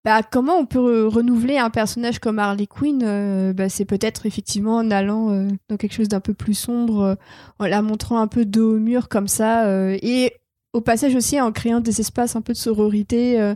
bah, 0.05 0.21
comment 0.23 0.57
on 0.57 0.65
peut 0.65 0.79
re- 0.79 1.07
renouveler 1.07 1.57
un 1.57 1.69
personnage 1.69 2.19
comme 2.19 2.39
Harley 2.39 2.67
Quinn 2.67 3.53
bah, 3.53 3.69
C'est 3.69 3.85
peut-être 3.85 4.25
effectivement 4.25 4.77
en 4.77 4.91
allant 4.91 5.47
dans 5.69 5.77
quelque 5.77 5.93
chose 5.93 6.09
d'un 6.09 6.19
peu 6.21 6.33
plus 6.33 6.53
sombre, 6.53 7.17
en 7.59 7.65
la 7.65 7.81
montrant 7.81 8.19
un 8.19 8.27
peu 8.27 8.43
dos 8.45 8.75
au 8.75 8.79
mur 8.79 9.07
comme 9.09 9.27
ça, 9.27 9.65
et 9.95 10.33
au 10.73 10.81
passage 10.81 11.15
aussi 11.15 11.39
en 11.39 11.51
créant 11.51 11.79
des 11.79 12.01
espaces 12.01 12.35
un 12.35 12.41
peu 12.41 12.53
de 12.53 12.57
sororité 12.57 13.53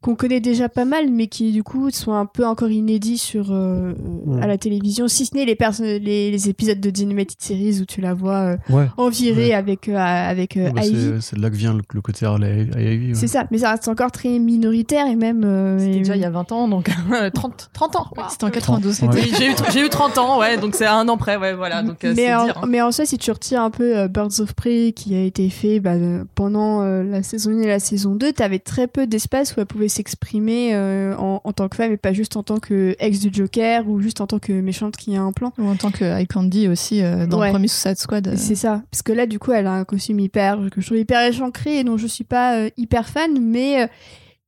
qu'on 0.00 0.14
connaît 0.14 0.40
déjà 0.40 0.68
pas 0.68 0.84
mal, 0.84 1.10
mais 1.10 1.26
qui 1.26 1.52
du 1.52 1.62
coup 1.62 1.90
sont 1.90 2.12
un 2.12 2.26
peu 2.26 2.46
encore 2.46 2.70
inédits 2.70 3.18
sur 3.18 3.48
euh, 3.52 3.92
Ouais. 4.26 4.42
à 4.42 4.46
la 4.46 4.58
télévision, 4.58 5.08
si 5.08 5.26
ce 5.26 5.34
n'est 5.34 5.44
les, 5.44 5.56
les, 5.98 6.30
les 6.30 6.48
épisodes 6.48 6.80
de 6.80 6.88
Animated 7.02 7.36
Series 7.40 7.80
où 7.80 7.84
tu 7.84 8.00
la 8.00 8.14
vois 8.14 8.36
euh, 8.36 8.56
Ouais. 8.70 8.86
en 8.96 9.08
virée 9.08 9.54
avec, 9.54 9.88
euh, 9.88 9.96
avec 9.96 10.56
euh, 10.56 10.70
Bah, 10.70 10.84
Ivy. 10.84 11.20
c'est 11.20 11.36
de 11.36 11.42
là 11.42 11.50
que 11.50 11.56
vient 11.56 11.74
le, 11.74 11.82
le 11.92 12.00
côté 12.00 12.26
Harley 12.26 12.66
Ivy. 12.76 13.08
ouais. 13.08 13.14
C'est 13.14 13.26
ça, 13.28 13.46
mais 13.50 13.58
ça 13.58 13.70
reste 13.72 13.88
encore 13.88 14.12
très 14.12 14.38
minoritaire 14.38 15.06
et 15.06 15.16
même. 15.16 15.42
euh, 15.44 15.78
C'était 15.78 15.98
déjà 15.98 16.16
il 16.16 16.22
y 16.22 16.24
a 16.24 16.30
20 16.30 16.52
ans, 16.52 16.68
donc 16.68 16.90
30, 17.34 17.70
30 17.72 17.96
ans. 17.96 18.06
Ouais, 18.16 18.22
C'était 18.30 18.44
en 18.44 18.50
92. 18.50 19.02
Ouais. 19.02 19.12
c'était- 19.12 19.22
Oui, 19.30 19.32
j'ai 19.72 19.82
eu, 19.82 19.86
eu 19.86 19.88
30 19.88 20.18
ans, 20.18 20.38
ouais, 20.40 20.58
donc 20.58 20.74
c'est 20.74 20.86
un 20.86 21.08
an 21.08 21.16
près, 21.16 21.36
ouais, 21.36 21.54
voilà. 21.54 21.82
Donc, 21.82 21.98
mais, 22.02 22.14
c'est 22.14 22.34
en, 22.34 22.44
dire, 22.44 22.58
hein. 22.62 22.66
mais 22.68 22.80
en 22.82 22.92
soi, 22.92 23.04
si 23.06 23.18
tu 23.18 23.30
retires 23.30 23.62
un 23.62 23.70
peu 23.70 23.96
euh, 23.98 24.08
Birds 24.08 24.40
of 24.40 24.52
Prey 24.54 24.92
qui 24.94 25.14
a 25.14 25.22
été 25.22 25.48
fait 25.50 25.80
bah, 25.80 25.94
pendant 26.34 26.82
euh, 26.82 27.02
la 27.02 27.22
saison 27.22 27.50
1 27.50 27.60
et 27.62 27.66
la 27.66 27.78
saison 27.80 28.14
2, 28.14 28.32
t'avais 28.32 28.58
très 28.58 28.86
peu 28.86 29.06
d'espace 29.06 29.56
où 29.56 29.60
elle 29.60 29.66
pouvait 29.66 29.87
s'exprimer 29.88 30.74
euh, 30.74 31.14
en, 31.16 31.40
en 31.44 31.52
tant 31.52 31.68
que 31.68 31.76
femme 31.76 31.92
et 31.92 31.96
pas 31.96 32.12
juste 32.12 32.36
en 32.36 32.42
tant 32.42 32.58
que 32.58 32.94
ex 32.98 33.20
du 33.20 33.30
Joker 33.32 33.88
ou 33.88 34.00
juste 34.00 34.20
en 34.20 34.26
tant 34.26 34.38
que 34.38 34.52
méchante 34.52 34.96
qui 34.96 35.16
a 35.16 35.22
un 35.22 35.32
plan. 35.32 35.52
Ou 35.58 35.66
en 35.66 35.76
tant 35.76 35.90
que 35.90 36.04
Eye 36.04 36.26
Candy 36.26 36.68
aussi 36.68 37.02
euh, 37.02 37.26
dans 37.26 37.40
Ouais. 37.40 37.46
le 37.48 37.52
premier 37.52 37.68
Suicide 37.68 37.96
Squad. 37.98 38.28
euh, 38.28 38.34
C'est 38.36 38.54
ça, 38.54 38.82
parce 38.90 39.02
que 39.02 39.12
là, 39.12 39.26
du 39.26 39.38
coup, 39.38 39.52
elle 39.52 39.66
a 39.66 39.72
un 39.72 39.84
costume 39.84 40.20
hyper, 40.20 40.58
que 40.70 40.80
je 40.80 40.86
trouve 40.86 40.98
hyper 40.98 41.20
échancré 41.28 41.78
et 41.78 41.84
dont 41.84 41.96
je 41.96 42.06
suis 42.06 42.24
pas 42.24 42.56
euh, 42.58 42.70
hyper 42.76 43.08
fan, 43.08 43.38
mais 43.40 43.82
euh, 43.82 43.86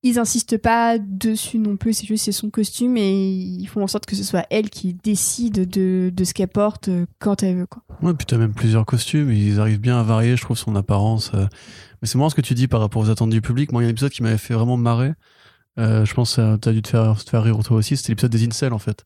ils 0.02 0.18
insistent 0.18 0.56
pas 0.56 0.96
dessus 0.98 1.58
non 1.58 1.76
plus. 1.76 1.92
C'est 1.92 2.06
juste 2.06 2.24
c'est 2.24 2.32
son 2.32 2.48
costume 2.48 2.96
et 2.96 3.10
ils 3.28 3.66
font 3.66 3.82
en 3.82 3.86
sorte 3.86 4.06
que 4.06 4.16
ce 4.16 4.24
soit 4.24 4.46
elle 4.50 4.70
qui 4.70 4.94
décide 4.94 5.68
de, 5.68 6.10
de 6.14 6.24
ce 6.24 6.32
qu'elle 6.32 6.48
porte 6.48 6.88
quand 7.18 7.42
elle 7.42 7.56
veut. 7.56 7.66
Quoi. 7.66 7.82
Ouais, 8.02 8.14
puis 8.14 8.24
t'as 8.26 8.38
même 8.38 8.54
plusieurs 8.54 8.86
costumes, 8.86 9.30
ils 9.30 9.60
arrivent 9.60 9.80
bien 9.80 10.00
à 10.00 10.02
varier, 10.02 10.36
je 10.36 10.42
trouve, 10.42 10.56
son 10.56 10.74
apparence. 10.74 11.32
Mais 12.00 12.08
c'est 12.08 12.16
marrant 12.18 12.30
ce 12.30 12.34
que 12.34 12.40
tu 12.40 12.54
dis 12.54 12.68
par 12.68 12.80
rapport 12.80 13.02
aux 13.02 13.10
attentes 13.10 13.30
du 13.30 13.40
public. 13.40 13.72
Moi, 13.72 13.82
il 13.82 13.84
y 13.84 13.86
a 13.86 13.88
un 13.88 13.92
épisode 13.92 14.10
qui 14.10 14.22
m'avait 14.22 14.38
fait 14.38 14.54
vraiment 14.54 14.76
marrer. 14.76 15.12
Euh, 15.78 16.04
je 16.04 16.14
pense 16.14 16.36
que 16.36 16.56
t'as 16.56 16.72
dû 16.72 16.82
te 16.82 16.88
faire, 16.88 17.22
te 17.22 17.30
faire 17.30 17.42
rire 17.42 17.58
toi 17.62 17.76
aussi. 17.76 17.96
C'était 17.96 18.12
l'épisode 18.12 18.32
des 18.32 18.46
incels, 18.46 18.72
en 18.72 18.78
fait. 18.78 19.04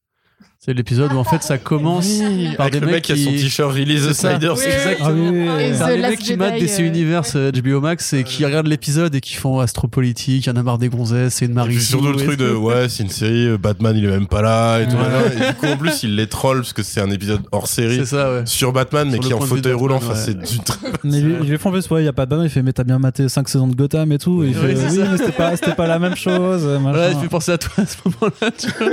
C'est 0.64 0.72
l'épisode 0.72 1.12
où, 1.12 1.18
en 1.18 1.24
fait, 1.24 1.42
ça 1.42 1.58
commence 1.58 2.08
par 2.56 2.66
Avec 2.66 2.72
des 2.72 2.80
le 2.80 2.86
mecs 2.86 2.94
mec 2.94 3.02
qui 3.02 3.12
a 3.12 3.16
son 3.16 3.32
t-shirt 3.32 3.70
Release 3.70 4.04
the 4.06 4.08
C'est 4.08 4.14
ça. 4.14 4.30
Snyder. 4.30 4.48
Oui, 4.48 4.56
c'est 4.60 4.70
exactement. 4.72 5.08
Ah 5.10 5.12
oui, 5.12 5.28
oui, 5.30 5.48
oui. 5.58 5.72
The 5.72 5.80
Last 5.80 6.00
mecs 6.10 6.18
qui 6.20 6.36
matent 6.36 6.58
DC 6.58 6.80
euh, 6.80 6.86
Universe 6.86 7.32
euh, 7.36 7.52
HBO 7.52 7.80
Max 7.82 8.12
et 8.14 8.24
qui 8.24 8.46
regardent 8.46 8.68
l'épisode 8.68 9.14
et 9.14 9.20
qui 9.20 9.34
font 9.34 9.58
astropolitique, 9.60 10.46
il 10.46 10.48
y 10.48 10.52
en 10.52 10.56
a 10.56 10.62
marre 10.62 10.78
des 10.78 10.88
gonzesses, 10.88 11.34
c'est 11.34 11.44
une 11.44 11.52
Marie. 11.52 11.78
surtout 11.78 12.06
le 12.12 12.16
truc 12.16 12.38
de 12.38 12.50
ouais 12.54 12.88
c'est 12.88 13.02
une 13.02 13.10
série 13.10 13.46
euh, 13.48 13.58
Batman 13.58 13.94
il 13.96 14.04
est 14.06 14.08
même 14.10 14.26
pas 14.26 14.40
là 14.40 14.80
et 14.80 14.88
tout 14.88 14.94
Ouais. 14.96 15.34
et 15.36 15.48
du 15.48 15.54
coup 15.54 15.66
en 15.66 15.76
plus 15.76 16.02
il 16.02 16.16
les 16.16 16.26
troll 16.28 16.58
parce 16.62 16.72
que 16.72 16.82
c'est 16.82 17.00
un 17.00 17.10
épisode 17.10 17.42
hors 17.52 17.66
série 17.68 18.06
ça, 18.06 18.32
ouais. 18.32 18.42
sur 18.46 18.72
Batman 18.72 19.06
mais 19.08 19.14
Sur 19.18 19.20
qui 19.22 19.30
est 19.32 19.34
en 19.34 19.40
fauteuil 19.42 19.72
roulant 19.74 19.96
Batman, 19.98 20.12
enfin 20.12 20.32
ouais. 20.32 20.38
c'est 20.44 20.54
du 20.54 20.58
Mais 21.04 21.20
lui, 21.20 21.34
lui 21.46 21.58
font 21.58 21.70
plus, 21.72 21.88
ouais, 21.90 22.02
il 22.02 22.06
y 22.06 22.08
a 22.08 22.12
pas 22.14 22.24
de 22.24 22.30
banane, 22.30 22.46
il 22.46 22.50
fait, 22.50 22.62
mais 22.62 22.72
t'as 22.72 22.84
bien 22.84 22.98
maté 22.98 23.28
5 23.28 23.46
saisons 23.48 23.66
de 23.68 23.74
Gotham 23.74 24.10
et 24.12 24.18
tout. 24.18 24.42
Et 24.42 24.48
il 24.48 24.56
Oui, 24.56 24.74
fait, 24.74 24.74
oui, 24.90 25.00
mais 25.10 25.18
c'était 25.18 25.32
pas, 25.32 25.54
c'était 25.56 25.74
pas 25.74 25.86
la 25.86 25.98
même 25.98 26.16
chose. 26.16 26.64
Voilà, 26.80 27.10
il 27.10 27.18
fait 27.18 27.28
penser 27.28 27.52
à 27.52 27.58
toi 27.58 27.70
à 27.82 27.86
ce 27.86 27.96
moment-là. 28.06 28.50
Tu 28.56 28.66
vois. 28.68 28.92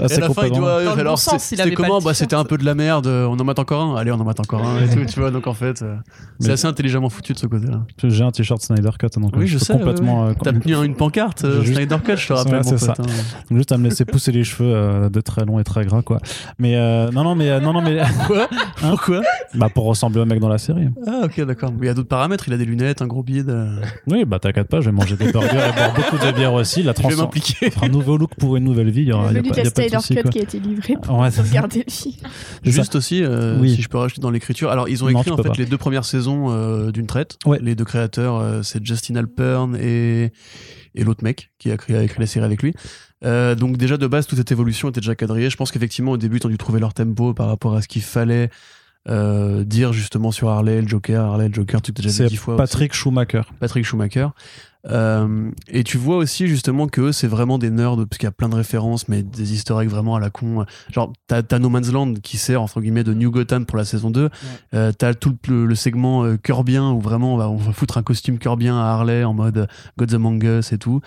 Ah, 0.00 0.08
c'est 0.08 0.16
à 0.16 0.20
la 0.20 0.26
fin, 0.28 0.42
il 0.44 0.50
complètement- 0.50 0.66
alors, 1.06 1.20
bon 1.32 1.38
c'était 1.38 1.70
comment 1.72 2.00
Bah, 2.00 2.14
c'était 2.14 2.36
un 2.36 2.44
peu 2.44 2.58
de 2.58 2.64
la 2.64 2.74
merde. 2.74 3.06
euh, 3.06 3.26
On 3.26 3.38
en 3.38 3.44
mate 3.44 3.58
encore 3.58 3.82
un. 3.82 3.96
Allez, 3.96 4.10
on 4.12 4.20
en 4.20 4.24
mate 4.24 4.40
encore 4.40 4.64
un 4.66 4.82
et 4.84 4.88
tout. 4.88 5.04
Tu 5.06 5.20
vois, 5.20 5.30
donc 5.30 5.46
en 5.46 5.54
fait, 5.54 5.82
euh, 5.82 5.96
c'est 6.40 6.50
assez 6.52 6.66
intelligemment 6.66 7.08
foutu 7.08 7.32
de 7.32 7.38
ce 7.38 7.46
côté-là. 7.46 7.82
J'ai 8.04 8.22
un 8.24 8.30
t-shirt 8.30 8.60
Snyder 8.60 8.90
Cut, 8.98 9.08
donc 9.20 9.32
Oui, 9.36 9.44
euh, 9.44 9.46
je 9.46 9.58
sais. 9.58 9.72
complètement. 9.72 10.22
ouais, 10.22 10.28
ouais. 10.30 10.34
euh, 10.36 10.42
T'as 10.42 10.52
tenu 10.52 10.74
une 10.84 10.94
pancarte, 10.96 11.44
euh, 11.44 11.64
Snyder 11.64 11.96
Cut, 12.04 12.16
je 12.16 12.26
te 12.28 12.32
rappelle, 12.32 12.64
c'est 12.64 12.78
ça. 12.78 12.92
pote. 12.94 13.06
hein. 13.06 13.12
Donc 13.50 13.58
juste 13.58 13.72
à 13.72 13.78
me 13.78 13.84
laisser 13.84 14.04
pousser 14.04 14.32
les 14.32 14.44
cheveux 14.44 14.72
euh, 14.74 15.08
de 15.08 15.20
très 15.20 15.44
long 15.44 15.58
et 15.58 15.64
très 15.64 15.84
gras 15.84 16.02
quoi. 16.02 16.18
Mais 16.58 16.76
euh, 16.76 17.10
non 17.10 17.24
non 17.24 17.34
mais 17.34 17.58
non 17.60 17.72
non 17.72 17.82
mais 17.82 17.98
Quoi? 18.26 18.48
Hein 18.82 18.90
Pourquoi? 18.90 19.22
Bah 19.54 19.68
pour 19.72 19.84
ressembler 19.84 20.20
au 20.20 20.24
mec 20.26 20.40
dans 20.40 20.48
la 20.48 20.58
série. 20.58 20.88
Ah, 21.06 21.20
ok, 21.24 21.40
d'accord. 21.44 21.72
Il 21.80 21.86
y 21.86 21.88
a 21.88 21.94
d'autres 21.94 22.08
paramètres. 22.08 22.44
Il 22.48 22.52
a 22.54 22.56
des 22.58 22.64
lunettes, 22.64 23.02
un 23.02 23.06
gros 23.06 23.22
bide. 23.22 23.54
Oui 24.06 24.24
bah 24.24 24.38
t'inquiète 24.38 24.68
pas, 24.68 24.80
je 24.80 24.86
vais 24.86 24.92
manger 24.92 25.16
des 25.16 25.30
burgers 25.32 25.48
et 25.48 25.72
boire 25.72 25.94
beaucoup 25.94 26.18
de 26.24 26.32
bière 26.32 26.52
aussi. 26.54 26.82
La 26.82 26.92
Je 26.92 26.96
vais 26.96 27.02
transforme 27.02 27.26
m'impliquer. 27.26 27.70
un 27.82 27.88
nouveau 27.88 28.16
look 28.16 28.34
pour 28.38 28.56
une 28.56 28.64
nouvelle 28.64 28.90
vie. 28.90 29.02
Il 29.02 29.08
y 29.08 29.12
aura, 29.12 29.32
Le 29.32 29.42
Snyder 29.42 29.98
Cut 30.22 30.28
qui 30.30 30.38
a 30.38 30.42
été 30.42 30.58
livré 30.58 30.95
pour 30.98 31.18
Ouais, 31.18 31.30
c'est 31.30 31.42
ça. 31.42 31.48
regarder 31.48 31.84
le 31.86 31.92
film. 31.92 32.14
C'est 32.64 32.70
ça. 32.70 32.76
Juste 32.82 32.94
aussi, 32.96 33.22
euh, 33.22 33.58
Oui. 33.60 33.74
si 33.74 33.82
je 33.82 33.88
peux 33.88 33.98
rajouter 33.98 34.20
dans 34.20 34.30
l'écriture. 34.30 34.70
Alors, 34.70 34.88
ils 34.88 35.02
ont 35.04 35.08
écrit 35.08 35.30
en 35.30 35.36
fait 35.36 35.42
pas. 35.48 35.52
les 35.56 35.66
deux 35.66 35.78
premières 35.78 36.04
saisons 36.04 36.46
euh, 36.50 36.90
d'une 36.90 37.06
traite. 37.06 37.36
Ouais. 37.46 37.58
Les 37.62 37.74
deux 37.74 37.84
créateurs, 37.84 38.36
euh, 38.36 38.62
c'est 38.62 38.84
Justin 38.84 39.16
Alpern 39.16 39.76
et, 39.80 40.32
et 40.94 41.04
l'autre 41.04 41.22
mec 41.24 41.50
qui 41.58 41.70
a, 41.70 41.74
écrit, 41.74 41.94
a 41.96 42.02
écrit 42.02 42.20
la 42.20 42.26
série 42.26 42.44
avec 42.44 42.62
lui. 42.62 42.74
Euh, 43.24 43.54
donc 43.54 43.76
déjà 43.78 43.96
de 43.96 44.06
base, 44.06 44.26
toute 44.26 44.38
cette 44.38 44.52
évolution 44.52 44.88
était 44.90 45.00
déjà 45.00 45.14
quadrillée. 45.14 45.48
Je 45.50 45.56
pense 45.56 45.70
qu'effectivement, 45.72 46.12
au 46.12 46.16
début, 46.18 46.38
ils 46.38 46.46
ont 46.46 46.50
dû 46.50 46.58
trouver 46.58 46.80
leur 46.80 46.92
tempo 46.94 47.32
par 47.34 47.48
rapport 47.48 47.74
à 47.74 47.82
ce 47.82 47.88
qu'il 47.88 48.02
fallait 48.02 48.50
euh, 49.08 49.64
dire 49.64 49.92
justement 49.92 50.32
sur 50.32 50.48
Harley, 50.48 50.82
le 50.82 50.88
Joker, 50.88 51.24
Harley, 51.24 51.48
le 51.48 51.54
Joker, 51.54 51.80
tu 51.80 51.92
t'as 51.92 52.02
déjà 52.02 52.08
vu 52.10 52.14
C'est 52.16 52.26
dix 52.26 52.36
fois. 52.36 52.56
Patrick 52.56 52.92
Schumacher. 52.92 53.42
Patrick 53.60 53.84
Schumacher. 53.86 54.28
Euh, 54.90 55.50
et 55.68 55.84
tu 55.84 55.98
vois 55.98 56.16
aussi 56.16 56.46
justement 56.46 56.86
que 56.86 57.12
c'est 57.12 57.26
vraiment 57.26 57.58
des 57.58 57.70
nerds 57.70 57.96
parce 57.96 58.18
qu'il 58.18 58.26
y 58.26 58.28
a 58.28 58.32
plein 58.32 58.48
de 58.48 58.54
références, 58.54 59.08
mais 59.08 59.22
des 59.22 59.54
eggs 59.54 59.88
vraiment 59.88 60.14
à 60.16 60.20
la 60.20 60.30
con. 60.30 60.64
Genre, 60.92 61.12
t'as 61.26 61.42
t'as 61.42 61.58
No 61.58 61.68
Man's 61.68 61.92
Land 61.92 62.14
qui 62.22 62.38
sert 62.38 62.62
entre 62.62 62.80
guillemets 62.80 63.04
de 63.04 63.14
New 63.14 63.30
Gotham 63.30 63.66
pour 63.66 63.78
la 63.78 63.84
saison 63.84 64.10
2. 64.10 64.30
Euh, 64.74 64.92
t'as 64.96 65.14
tout 65.14 65.36
le, 65.48 65.66
le 65.66 65.74
segment 65.74 66.24
euh, 66.24 66.36
où 66.46 67.00
vraiment 67.00 67.34
on 67.34 67.36
va, 67.36 67.48
on 67.48 67.56
va 67.56 67.72
foutre 67.72 67.98
un 67.98 68.02
costume 68.02 68.38
Curbien 68.38 68.78
à 68.78 68.84
Harley 68.86 69.24
en 69.24 69.34
mode 69.34 69.68
Gods 69.98 70.14
Among 70.14 70.42
Us 70.44 70.72
et 70.72 70.78
tout. 70.78 71.00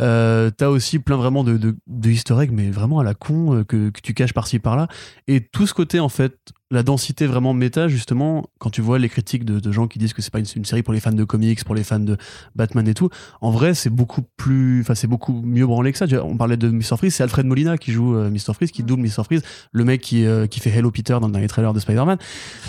Euh, 0.00 0.50
t'as 0.56 0.68
aussi 0.68 0.98
plein 0.98 1.16
vraiment 1.16 1.44
de, 1.44 1.58
de, 1.58 1.76
de 1.86 2.10
easter 2.10 2.34
eggs, 2.40 2.50
mais 2.50 2.70
vraiment 2.70 2.98
à 3.00 3.04
la 3.04 3.12
con 3.14 3.54
euh, 3.54 3.62
que, 3.64 3.90
que 3.90 4.00
tu 4.02 4.14
caches 4.14 4.32
par-ci 4.32 4.58
par-là. 4.58 4.88
Et 5.28 5.40
tout 5.40 5.66
ce 5.66 5.74
côté, 5.74 6.00
en 6.00 6.08
fait, 6.08 6.34
la 6.70 6.82
densité 6.82 7.26
vraiment 7.26 7.52
méta, 7.52 7.88
justement, 7.88 8.46
quand 8.58 8.70
tu 8.70 8.80
vois 8.80 8.98
les 8.98 9.10
critiques 9.10 9.44
de, 9.44 9.60
de 9.60 9.72
gens 9.72 9.86
qui 9.88 9.98
disent 9.98 10.14
que 10.14 10.22
c'est 10.22 10.32
pas 10.32 10.38
une, 10.38 10.46
une 10.56 10.64
série 10.64 10.82
pour 10.82 10.94
les 10.94 11.00
fans 11.00 11.12
de 11.12 11.24
comics, 11.24 11.62
pour 11.64 11.74
les 11.74 11.84
fans 11.84 12.00
de 12.00 12.16
Batman 12.56 12.88
et 12.88 12.94
tout, 12.94 13.10
en 13.42 13.50
vrai, 13.50 13.74
c'est 13.74 13.90
beaucoup 13.90 14.22
plus, 14.38 14.80
enfin, 14.80 14.94
c'est 14.94 15.06
beaucoup 15.06 15.42
mieux 15.44 15.66
branlé 15.66 15.92
que 15.92 15.98
ça. 15.98 16.06
On 16.24 16.38
parlait 16.38 16.56
de 16.56 16.70
Mr. 16.70 16.96
Freeze, 16.96 17.14
c'est 17.14 17.22
Alfred 17.22 17.44
Molina 17.44 17.76
qui 17.76 17.92
joue 17.92 18.16
euh, 18.16 18.30
Mr. 18.30 18.54
Freeze, 18.54 18.70
qui 18.70 18.82
double 18.82 19.02
Mr. 19.02 19.24
Freeze, 19.24 19.42
le 19.72 19.84
mec 19.84 20.00
qui, 20.00 20.24
euh, 20.24 20.46
qui 20.46 20.60
fait 20.60 20.70
Hello 20.70 20.90
Peter 20.90 21.18
dans 21.20 21.26
le 21.26 21.32
dernier 21.32 21.48
trailer 21.48 21.74
de 21.74 21.80
Spider-Man. 21.80 22.16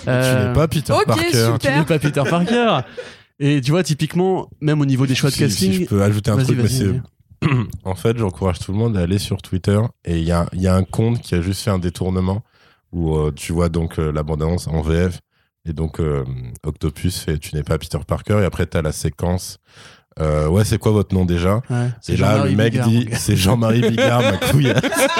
Tu 0.03 0.09
n'es 0.09 0.53
pas 0.53 0.67
Peter 0.67 0.93
Parker. 1.05 1.23
super. 1.31 1.57
tu 1.59 1.67
n'es 1.69 1.85
pas 1.85 1.99
Peter 1.99 2.23
Parker. 2.29 2.79
Et 3.39 3.61
tu 3.61 3.71
vois, 3.71 3.83
typiquement, 3.83 4.49
même 4.61 4.79
au 4.81 4.85
niveau 4.85 5.07
des 5.07 5.15
choix 5.15 5.29
de 5.29 5.35
Si- 5.35 5.49
si 5.49 5.65
casting. 5.69 5.83
je 5.83 5.89
peux 5.89 6.03
ajouter 6.03 6.29
un 6.31 6.37
truc, 6.37 6.57
mais 6.61 6.67
c'est. 6.67 7.01
en 7.83 7.95
fait, 7.95 8.17
j'encourage 8.17 8.59
tout 8.59 8.71
le 8.71 8.77
monde 8.77 8.97
à 8.97 9.01
aller 9.01 9.19
sur 9.19 9.41
Twitter 9.41 9.79
et 10.05 10.19
il 10.19 10.23
y 10.25 10.31
a, 10.31 10.47
un 10.53 10.83
compte 10.83 11.21
qui 11.21 11.35
a 11.35 11.41
juste 11.41 11.61
fait 11.61 11.71
un 11.71 11.79
détournement 11.79 12.43
où 12.91 13.15
euh, 13.15 13.31
tu 13.31 13.53
vois 13.53 13.69
donc 13.69 13.99
euh, 13.99 14.11
la 14.11 14.23
bande-annonce 14.23 14.67
en 14.67 14.81
VF 14.81 15.19
et 15.65 15.73
donc 15.73 15.99
euh, 15.99 16.23
Octopus 16.63 17.19
fait 17.19 17.39
tu 17.39 17.55
n'es 17.55 17.63
pas 17.63 17.77
Peter 17.77 17.97
Parker 18.05 18.39
et 18.41 18.45
après 18.45 18.67
tu 18.67 18.77
as 18.77 18.81
la 18.81 18.91
séquence 18.91 19.57
euh, 20.19 20.47
ouais 20.47 20.63
c'est 20.63 20.77
quoi 20.77 20.91
votre 20.91 21.13
nom 21.15 21.25
déjà? 21.25 21.55
Ouais, 21.69 21.87
et 22.07 22.17
là 22.17 22.33
Jean-Marie 22.35 22.51
le 22.51 22.55
mec 22.57 22.71
Bigard, 22.73 22.87
dit 22.87 23.07
c'est 23.13 23.35
Jean-Marie 23.35 23.81
Bigard 23.81 24.21
ma 24.21 24.37
couille 24.37 24.73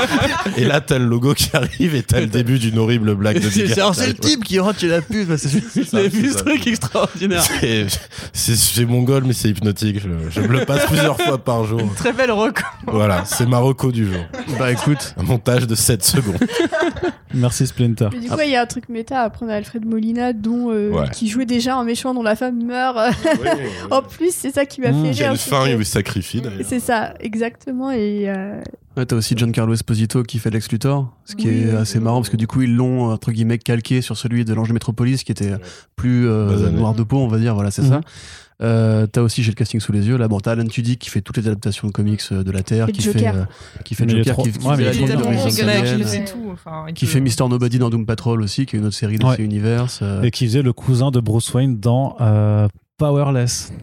et 0.57 0.65
là 0.65 0.81
t'as 0.81 0.99
le 0.99 1.05
logo 1.05 1.33
qui 1.33 1.49
arrive 1.53 1.95
et 1.95 2.03
t'as 2.03 2.19
le 2.21 2.27
début 2.27 2.59
d'une 2.59 2.77
horrible 2.77 3.15
blague 3.15 3.39
de 3.41 3.49
C'est 3.49 3.63
Bigard 3.63 3.95
c'est 3.95 4.07
le 4.07 4.13
type 4.13 4.43
qui 4.43 4.59
rentre 4.59 4.79
chez 4.79 4.87
la 4.87 5.01
pute. 5.01 5.27
bah, 5.27 5.35
J'ai 5.43 6.07
vu 6.09 6.29
ce 6.31 6.37
truc 6.37 6.67
extraordinaire. 6.67 7.43
C'est- 8.33 8.85
mongol 8.85 9.23
mais 9.25 9.33
c'est 9.33 9.49
hypnotique 9.49 9.99
je, 10.01 10.09
je 10.29 10.41
me 10.41 10.59
le 10.59 10.65
passe 10.65 10.85
plusieurs 10.85 11.19
fois 11.19 11.37
par 11.37 11.63
jour 11.65 11.81
Très 11.95 12.11
belle 12.13 12.31
reco. 12.31 12.61
voilà 12.87 13.23
c'est 13.25 13.45
Marocco 13.47 13.91
du 13.91 14.05
jour 14.05 14.23
Bah 14.59 14.71
écoute, 14.71 15.15
un 15.17 15.23
montage 15.23 15.67
de 15.67 15.75
7 15.75 16.03
secondes 16.03 16.37
Merci 17.35 17.65
Splinter. 17.65 18.09
Mais 18.13 18.19
du 18.19 18.29
coup, 18.29 18.35
il 18.43 18.51
y 18.51 18.55
a 18.55 18.61
un 18.61 18.65
truc 18.67 18.89
méta 18.89 19.21
à 19.21 19.29
prendre 19.31 19.51
à 19.51 19.55
Alfred 19.55 19.83
Molina, 19.87 20.33
dont, 20.33 20.69
euh, 20.69 20.91
Ouais. 20.91 21.09
qui 21.11 21.27
jouait 21.27 21.47
déjà 21.47 21.75
un 21.75 21.83
méchant 21.83 22.13
dont 22.13 22.21
la 22.21 22.35
femme 22.35 22.63
meurt. 22.63 22.95
en 23.91 24.03
plus, 24.03 24.31
c'est 24.35 24.51
ça 24.53 24.67
qui 24.67 24.81
m'a 24.83 24.91
Mmh. 24.91 25.05
fait 25.05 25.11
Qui 25.11 25.23
a 25.23 25.25
rire. 25.25 25.31
une 25.33 25.37
fin, 25.37 25.59
c'était- 25.61 25.71
il 25.71 25.77
vous 25.77 25.83
sacrifie 25.83 26.41
d'ailleurs. 26.41 26.59
C'est 26.67 26.79
ça, 26.79 27.13
exactement. 27.19 27.91
Et 27.91 28.29
euh, 28.29 28.59
ouais, 28.97 29.05
t'as 29.05 29.15
aussi 29.15 29.35
Giancarlo 29.37 29.73
Esposito 29.73 30.23
qui 30.23 30.39
fait 30.39 30.49
Lex 30.49 30.71
Luthor, 30.71 31.15
ce 31.25 31.35
qui 31.35 31.47
Oui. 31.47 31.63
est 31.63 31.71
assez 31.75 31.99
marrant 31.99 32.17
parce 32.17 32.29
que 32.29 32.37
du 32.37 32.47
coup 32.47 32.61
ils 32.61 32.75
l'ont 32.75 33.11
entre 33.11 33.31
guillemets 33.31 33.57
calqué 33.57 34.01
sur 34.01 34.17
celui 34.17 34.45
de 34.45 34.53
l'Ange 34.53 34.67
de 34.69 34.73
Métropolis 34.73 35.23
qui 35.23 35.31
était 35.31 35.53
plus 35.95 36.27
euh, 36.27 36.69
noir 36.69 36.93
de 36.93 37.03
peau, 37.03 37.17
on 37.17 37.27
va 37.27 37.37
dire. 37.39 37.53
Voilà, 37.55 37.71
c'est 37.71 37.81
Mhm. 37.83 37.89
ça. 37.89 38.01
Euh, 38.61 39.07
t'as 39.07 39.21
aussi 39.21 39.41
j'ai 39.41 39.49
le 39.51 39.55
casting 39.55 39.79
sous 39.79 39.91
les 39.91 40.07
yeux 40.07 40.15
là 40.15 40.27
bon 40.27 40.39
t'as 40.39 40.51
Alan 40.51 40.63
Tudyk 40.63 40.99
qui 40.99 41.09
fait 41.09 41.21
toutes 41.21 41.37
les 41.37 41.47
adaptations 41.47 41.87
de 41.87 41.91
comics 41.91 42.21
euh, 42.31 42.43
de 42.43 42.51
la 42.51 42.61
Terre 42.61 42.85
qui 42.87 43.01
fait 43.01 43.27
euh, 43.27 43.45
qui 43.83 43.95
fait 43.95 44.07
Joker 44.07 44.37
qui, 44.37 44.51
qui 44.51 44.59
ouais, 44.67 44.75
fait 44.77 44.87
Alien, 44.87 46.03
fait 46.05 46.23
tout. 46.25 46.49
Enfin, 46.53 46.85
il 46.87 46.93
qui 46.93 47.07
fait 47.07 47.19
Mister 47.19 47.45
Nobody 47.49 47.79
dans 47.79 47.89
Doom 47.89 48.05
Patrol 48.05 48.41
aussi 48.43 48.67
qui 48.67 48.75
est 48.75 48.79
une 48.79 48.85
autre 48.85 48.95
série 48.95 49.17
de 49.17 49.25
Ouais. 49.25 49.35
Universe 49.39 49.99
euh, 50.03 50.21
Et 50.21 50.29
qui 50.29 50.45
faisait 50.45 50.61
le 50.61 50.71
cousin 50.71 51.09
de 51.09 51.19
Bruce 51.19 51.51
Wayne 51.53 51.79
dans 51.79 52.15
euh, 52.21 52.67
Powerless. 52.99 53.73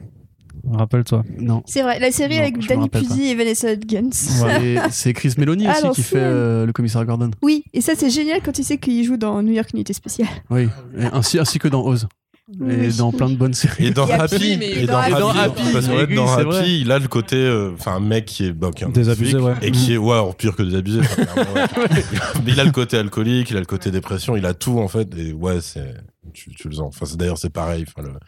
Rappelle-toi. 0.73 1.23
non 1.39 1.63
c'est 1.67 1.83
vrai, 1.83 1.99
la 1.99 2.11
série 2.11 2.37
Non, 2.37 2.43
avec 2.43 2.67
Danny 2.67 2.89
Pudi 2.89 3.29
et 3.29 3.35
Vanessa 3.35 3.73
Hudgens. 3.73 4.43
C'est 4.91 5.13
Chris 5.13 5.35
Meloni 5.39 5.67
Ah, 5.67 5.89
aussi 5.91 6.03
qui 6.03 6.09
fait 6.09 6.19
euh, 6.19 6.67
le 6.67 6.73
commissaire 6.73 7.05
Gordon 7.05 7.31
Oui, 7.43 7.65
et 7.73 7.81
ça, 7.81 7.93
c'est 7.97 8.11
génial 8.11 8.41
quand 8.45 8.53
tu 8.53 8.63
sais 8.63 8.79
qu'il 8.79 9.05
joue 9.05 9.17
dans 9.17 9.43
New 9.43 9.53
York 9.53 9.71
Unité 9.75 9.93
Spéciale. 9.93 10.29
oui 10.51 10.69
Et 10.99 11.05
ainsi 11.05 11.39
ainsi 11.39 11.59
que 11.59 11.69
dans 11.69 11.85
Oz 11.85 12.07
et 12.53 12.63
Oui. 12.65 12.97
dans 12.97 13.13
plein 13.13 13.29
de 13.31 13.37
bonnes 13.37 13.55
séries 13.55 13.87
Et 13.87 13.91
dans 13.93 14.09
Et 14.09 14.13
Happy, 14.13 14.59
et 14.61 14.85
dans 14.87 14.95
dans 14.95 14.99
Happy- 14.99 15.13
Happy, 15.13 15.21
dans 15.21 15.29
Happy, 15.31 15.63
parce 15.73 15.87
que 15.87 16.07
oui, 16.09 16.15
dans 16.17 16.33
Happy, 16.33 16.45
vrai. 16.47 16.79
il 16.81 16.91
a 16.91 16.99
le 16.99 17.07
côté, 17.07 17.37
euh, 17.37 17.71
enfin, 17.75 17.93
un 17.95 18.01
mec 18.01 18.25
qui 18.25 18.47
est, 18.47 18.53
bah, 18.53 18.71
qui 18.75 18.83
est 18.83 18.87
un 18.89 18.91
Désabusé, 18.91 19.31
flic, 19.39 19.45
ouais. 19.45 19.55
et 19.63 19.71
qui 19.71 19.93
est, 19.95 19.97
ouais, 19.99 20.13
alors, 20.15 20.35
pire 20.35 20.57
que 20.57 20.65
désabusé. 20.65 20.99
Mais 22.45 22.53
il 22.53 22.59
a 22.61 22.65
le 22.65 22.73
côté 22.73 22.97
alcoolique, 22.97 23.51
il 23.51 23.57
a 23.57 23.61
le 23.61 23.67
côté 23.67 23.91
dépression, 23.93 24.37
il 24.37 24.47
a 24.47 24.55
tout 24.55 24.79
en 24.81 24.89
fait, 24.89 25.09
et 25.17 25.33
ouais, 25.33 25.61
c'est, 25.61 25.95
tu, 26.33 26.51
tu 26.55 26.69
le 26.69 26.75
sens. 26.75 26.89
Enfin, 26.95 27.07
c'est- 27.07 27.17
d'ailleurs, 27.17 27.39
c'est 27.39 27.51
pareil. 27.51 27.85
Enfin, 27.87 28.07
le- 28.09 28.19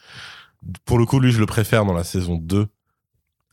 pour 0.85 0.99
le 0.99 1.07
coup, 1.07 1.21
lui, 1.21 1.33
je 1.33 1.39
le 1.41 1.47
préfère 1.47 1.85
dans 1.85 1.93
la 1.95 2.05
saison 2.05 2.37
2. 2.37 2.67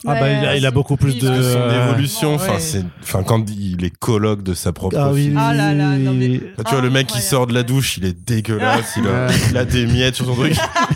Ah 0.07 0.15
bah 0.17 0.29
il 0.31 0.45
a, 0.45 0.55
il 0.55 0.65
a 0.65 0.71
beaucoup 0.71 0.95
plus 0.95 1.17
de. 1.19 1.27
Son 1.43 1.69
évolution, 1.69 2.35
enfin, 2.35 2.53
ouais. 2.53 2.59
c'est, 2.61 2.85
enfin, 3.03 3.21
quand 3.21 3.49
il 3.49 3.83
est 3.83 3.89
colloque 3.89 4.43
de 4.43 4.53
sa 4.53 4.71
propre 4.71 4.95
Ah 4.97 5.11
oui, 5.11 5.33
Ah 5.35 5.53
là 5.53 5.73
là, 5.73 5.97
non, 5.97 6.13
mais- 6.13 6.39
tu 6.39 6.71
vois, 6.71 6.79
le 6.79 6.89
mec 6.89 7.07
qui 7.07 7.15
Incroyable. 7.17 7.29
sort 7.29 7.47
de 7.47 7.53
la 7.53 7.63
douche, 7.63 7.97
il 7.97 8.05
est 8.05 8.13
dégueulasse, 8.17 8.93
il 8.95 9.05
a, 9.07 9.27
Ouais. 9.27 9.33
il 9.49 9.57
a 9.57 9.65
des 9.65 9.85
miettes 9.85 10.15
sur 10.15 10.23
son 10.25 10.35
truc. 10.35 10.55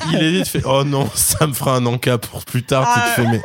Il 0.09 0.23
hésite, 0.23 0.47
fait 0.47 0.61
Oh 0.65 0.85
non, 0.85 1.09
ça 1.15 1.45
me 1.47 1.51
fera 1.53 1.75
un 1.75 1.85
encas 1.85 2.17
pour 2.17 2.45
plus 2.45 2.63
tard. 2.63 2.85
Ah. 2.87 3.03
Tu 3.13 3.21
te 3.21 3.27
fais, 3.27 3.29
mais. 3.29 3.41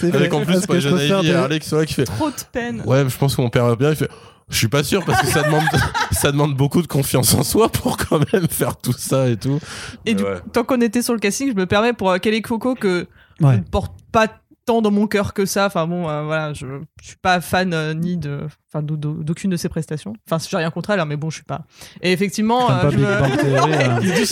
C'est 0.00 0.12
Avec 0.12 0.32
vrai, 0.32 0.40
en 0.40 0.44
plus, 0.44 0.54
parce 0.54 0.66
que 0.66 0.72
moi, 0.72 0.80
je 0.80 1.06
jeune 1.06 1.36
Harley 1.36 1.60
qui 1.60 1.68
sont 1.68 1.76
là, 1.76 1.86
qui 1.86 1.94
fait 1.94 2.04
Trop 2.06 2.30
de 2.30 2.34
peine. 2.50 2.82
Ouais, 2.84 3.04
je 3.08 3.16
pense 3.16 3.36
que 3.36 3.42
mon 3.42 3.48
père 3.48 3.66
va 3.66 3.76
bien. 3.76 3.90
Il 3.90 3.96
fait 3.96 4.10
Je 4.52 4.58
suis 4.58 4.68
pas 4.68 4.84
sûr 4.84 5.04
parce 5.04 5.20
que 5.22 5.26
ça 5.26 5.42
demande, 5.42 5.64
ça 6.12 6.30
demande 6.30 6.54
beaucoup 6.56 6.82
de 6.82 6.86
confiance 6.86 7.34
en 7.34 7.42
soi 7.42 7.68
pour 7.70 7.96
quand 7.96 8.20
même 8.32 8.46
faire 8.48 8.76
tout 8.76 8.92
ça 8.92 9.28
et 9.28 9.36
tout. 9.36 9.58
Et 10.06 10.14
du 10.14 10.22
Ouais. 10.22 10.36
tant 10.52 10.62
qu'on 10.62 10.80
était 10.80 11.02
sur 11.02 11.14
le 11.14 11.18
casting, 11.20 11.48
je 11.50 11.56
me 11.56 11.66
permets 11.66 11.92
pour 11.94 12.10
euh, 12.10 12.18
Kelly 12.18 12.42
Coco 12.42 12.74
que 12.74 13.06
Ouais. 13.40 13.54
je 13.54 13.58
ne 13.58 13.62
porte 13.62 13.94
pas 14.12 14.28
tant 14.66 14.80
dans 14.82 14.90
mon 14.92 15.06
cœur 15.08 15.32
que 15.34 15.46
ça. 15.46 15.66
Enfin 15.66 15.86
bon, 15.88 16.08
euh, 16.08 16.22
voilà, 16.24 16.52
je, 16.52 16.66
je 17.00 17.06
suis 17.08 17.16
pas 17.16 17.40
fan 17.40 17.72
euh, 17.74 17.94
ni 17.94 18.16
de, 18.18 18.46
enfin 18.72 18.82
d'aucune 18.82 19.50
de 19.50 19.56
ses 19.56 19.68
prestations. 19.68 20.14
Enfin, 20.30 20.42
j'ai 20.50 20.56
rien 20.56 20.70
contre 20.70 20.90
elle, 20.90 21.00
hein, 21.00 21.04
mais 21.04 21.16
bon, 21.16 21.28
je 21.30 21.36
suis 21.36 21.44
pas. 21.44 21.62
Et 22.00 22.12
effectivement, 22.12 22.70
euh, 22.70 22.90
je 22.90 22.98
me- 22.98 23.02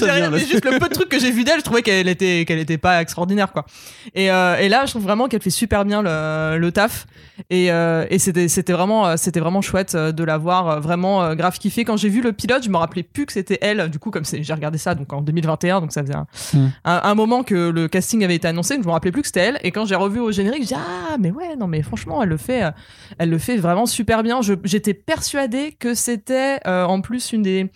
là. 0.07 0.31
mais 0.31 0.38
juste 0.40 0.64
le 0.64 0.79
peu 0.79 0.88
de 0.88 0.94
trucs 0.94 1.09
que 1.09 1.18
j'ai 1.18 1.31
vu 1.31 1.44
d'elle, 1.44 1.59
je 1.59 1.64
trouvais 1.64 1.83
qu'elle 1.83 2.09
était, 2.09 2.44
qu'elle 2.46 2.59
était 2.59 2.79
pas 2.79 3.00
extraordinaire, 3.03 3.53
quoi. 3.53 3.66
Et, 4.14 4.31
euh, 4.31 4.57
et 4.59 4.68
là, 4.68 4.87
je 4.87 4.90
trouve 4.92 5.03
vraiment 5.03 5.29
qu'elle 5.29 5.42
fait 5.42 5.50
super 5.50 5.85
bien 5.85 6.03
le, 6.03 6.57
le 6.59 6.72
taf. 6.72 7.07
Et, 7.50 7.70
euh, 7.70 8.05
et 8.11 8.18
c'était, 8.18 8.48
c'était 8.48 8.72
vraiment, 8.72 9.16
c'était 9.16 9.40
vraiment 9.40 9.61
chouette 9.62 9.96
de 9.96 10.24
la 10.24 10.38
voir 10.38 10.81
vraiment 10.81 11.35
grave 11.35 11.59
kiffée. 11.59 11.85
Quand 11.85 11.96
j'ai 11.96 12.09
vu 12.09 12.20
le 12.22 12.33
pilote, 12.33 12.62
je 12.64 12.70
me 12.70 12.76
rappelais 12.76 13.03
plus 13.03 13.26
que 13.26 13.33
c'était 13.33 13.59
elle. 13.61 13.88
Du 13.90 13.98
coup, 13.98 14.11
comme 14.11 14.24
c'est, 14.24 14.42
j'ai 14.42 14.53
regardé 14.55 14.79
ça 14.79 14.94
donc 14.94 15.12
en 15.12 15.20
2021, 15.22 15.81
donc 15.81 15.92
ça 15.92 16.03
faisait 16.03 16.14
un, 16.16 16.26
Hmm. 16.55 16.68
un, 16.85 17.00
un 17.05 17.14
moment 17.14 17.42
que 17.42 17.70
le 17.70 17.87
casting 17.88 18.24
avait 18.24 18.35
été 18.37 18.48
annoncé, 18.48 18.76
je 18.81 18.87
me 18.87 18.90
rappelais 18.92 19.12
plus 19.12 19.22
que 19.22 19.29
c'était 19.29 19.40
elle. 19.40 19.59
Et 19.62 19.70
quand 19.72 19.85
j'ai 19.85 19.94
revu 19.94 20.20
au 20.20 20.33
générique, 20.33 20.62
j'ai 20.62 20.74
dit 20.74 20.81
ah 20.81 21.16
mais 21.18 21.31
ouais, 21.31 21.57
non 21.57 21.66
mais 21.66 21.83
franchement, 21.83 22.22
elle 22.22 22.29
le 22.29 22.37
fait, 22.37 22.62
elle 23.18 23.31
le 23.31 23.38
fait 23.38 23.57
vraiment 23.57 23.87
super 23.87 24.22
bien. 24.22 24.30
J'étais 24.64 24.95
persuadée 24.95 25.73
que 25.79 25.95
c'était 25.95 26.61
euh, 26.66 26.85
en 26.85 27.01
plus 27.01 27.33
une 27.33 27.43
des 27.43 27.71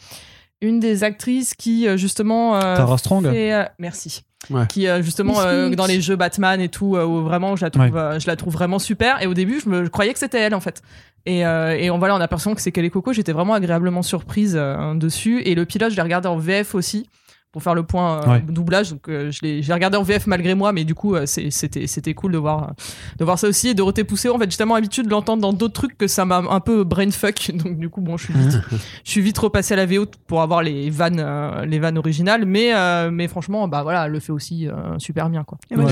une 0.61 0.81
des 0.81 1.05
actrices 1.05 1.55
qui 1.55 1.87
euh, 1.87 1.97
justement 1.97 2.57
euh, 2.57 2.77
Tara 2.77 2.97
Strong. 2.99 3.25
fait, 3.31 3.53
euh, 3.53 3.65
merci. 3.79 4.25
Ouais. 4.51 4.67
qui 4.69 4.87
euh, 4.89 5.01
justement 5.03 5.41
euh, 5.41 5.71
dans 5.71 5.87
les 5.87 6.03
jeux 6.03 6.17
Batman 6.17 6.61
et 6.61 6.69
tout 6.69 6.97
euh, 6.97 7.05
où 7.07 7.23
vraiment 7.23 7.57
je 7.57 7.65
la 7.65 7.71
trouve 7.71 7.85
Ouais. 7.85 7.91
euh, 7.95 8.19
je 8.21 8.27
la 8.27 8.37
trouve 8.37 8.53
vraiment 8.53 8.79
super. 8.79 9.23
Et 9.23 9.27
au 9.27 9.33
début 9.35 9.59
je 9.61 9.69
me 9.71 9.85
je 9.85 9.89
croyais 9.91 10.13
que 10.13 10.19
c'était 10.19 10.39
elle 10.41 10.55
en 10.55 10.61
fait. 10.61 10.83
Et, 11.27 11.47
euh, 11.47 11.71
et 11.79 11.91
on 11.91 11.99
voilà 11.99 12.13
on 12.15 12.17
a 12.19 12.21
l'impression 12.21 12.55
que 12.55 12.61
c'est 12.61 12.71
Kelly 12.73 12.91
Coco. 12.91 13.13
J'étais 13.15 13.33
vraiment 13.33 13.55
agréablement 13.55 14.03
surprise 14.03 14.55
euh, 14.55 14.95
dessus. 14.95 15.41
Et 15.47 15.55
le 15.55 15.65
pilote 15.65 15.91
je 15.93 15.97
l'ai 15.97 16.03
regardé 16.03 16.29
en 16.29 16.37
VF 16.37 16.75
aussi 16.75 17.09
pour 17.55 17.63
faire 17.63 17.75
le 17.77 17.85
point 17.85 18.21
euh, 18.21 18.31
Ouais. 18.33 18.45
doublage 18.49 18.91
donc 18.91 19.09
euh, 19.09 19.31
je 19.31 19.39
l'ai 19.43 19.63
j'ai 19.63 19.73
regardé 19.73 19.97
en 19.97 20.03
VF 20.03 20.27
malgré 20.27 20.55
moi 20.57 20.73
mais 20.73 20.83
du 20.83 20.95
coup 20.97 21.15
euh, 21.15 21.25
c'était 21.25 21.87
c'était 21.87 22.13
cool 22.15 22.33
de 22.33 22.39
voir 22.39 22.73
de 23.19 23.25
voir 23.25 23.39
ça 23.39 23.47
aussi 23.47 23.69
et 23.69 23.75
Dorothée 23.75 24.03
Poussé 24.03 24.29
en 24.29 24.39
fait 24.39 24.51
j'ai 24.51 24.57
tellement 24.57 24.75
l'habitude 24.75 25.07
de 25.07 25.11
l'entendre 25.11 25.41
dans 25.41 25.53
d'autres 25.53 25.73
trucs 25.73 25.97
que 25.97 26.09
ça 26.09 26.25
m'a 26.25 26.39
un 26.51 26.59
peu 26.61 26.83
brainfuck 26.83 27.53
donc 27.55 27.79
du 27.79 27.89
coup 27.89 28.01
bon 28.01 28.17
je 28.17 28.25
suis 28.25 28.35
vite 28.35 28.59
je 29.05 29.11
suis 29.11 29.21
vite 29.23 29.39
repassé 29.39 29.75
à 29.75 29.77
la 29.77 29.87
VO 29.87 30.07
pour 30.27 30.43
avoir 30.43 30.63
les 30.65 30.91
vannes 30.91 31.21
euh, 31.25 31.65
les 31.65 31.79
vannes 31.79 31.97
originales 31.97 32.45
mais 32.45 32.75
euh, 32.75 33.11
mais 33.13 33.29
franchement 33.29 33.69
bah 33.69 33.85
voilà 33.85 34.07
elle 34.07 34.13
le 34.13 34.19
fait 34.21 34.33
aussi 34.33 34.67
euh, 34.69 34.99
super 34.99 35.31
bien 35.31 35.45
quoi 35.45 35.59
Ouais, 35.71 35.87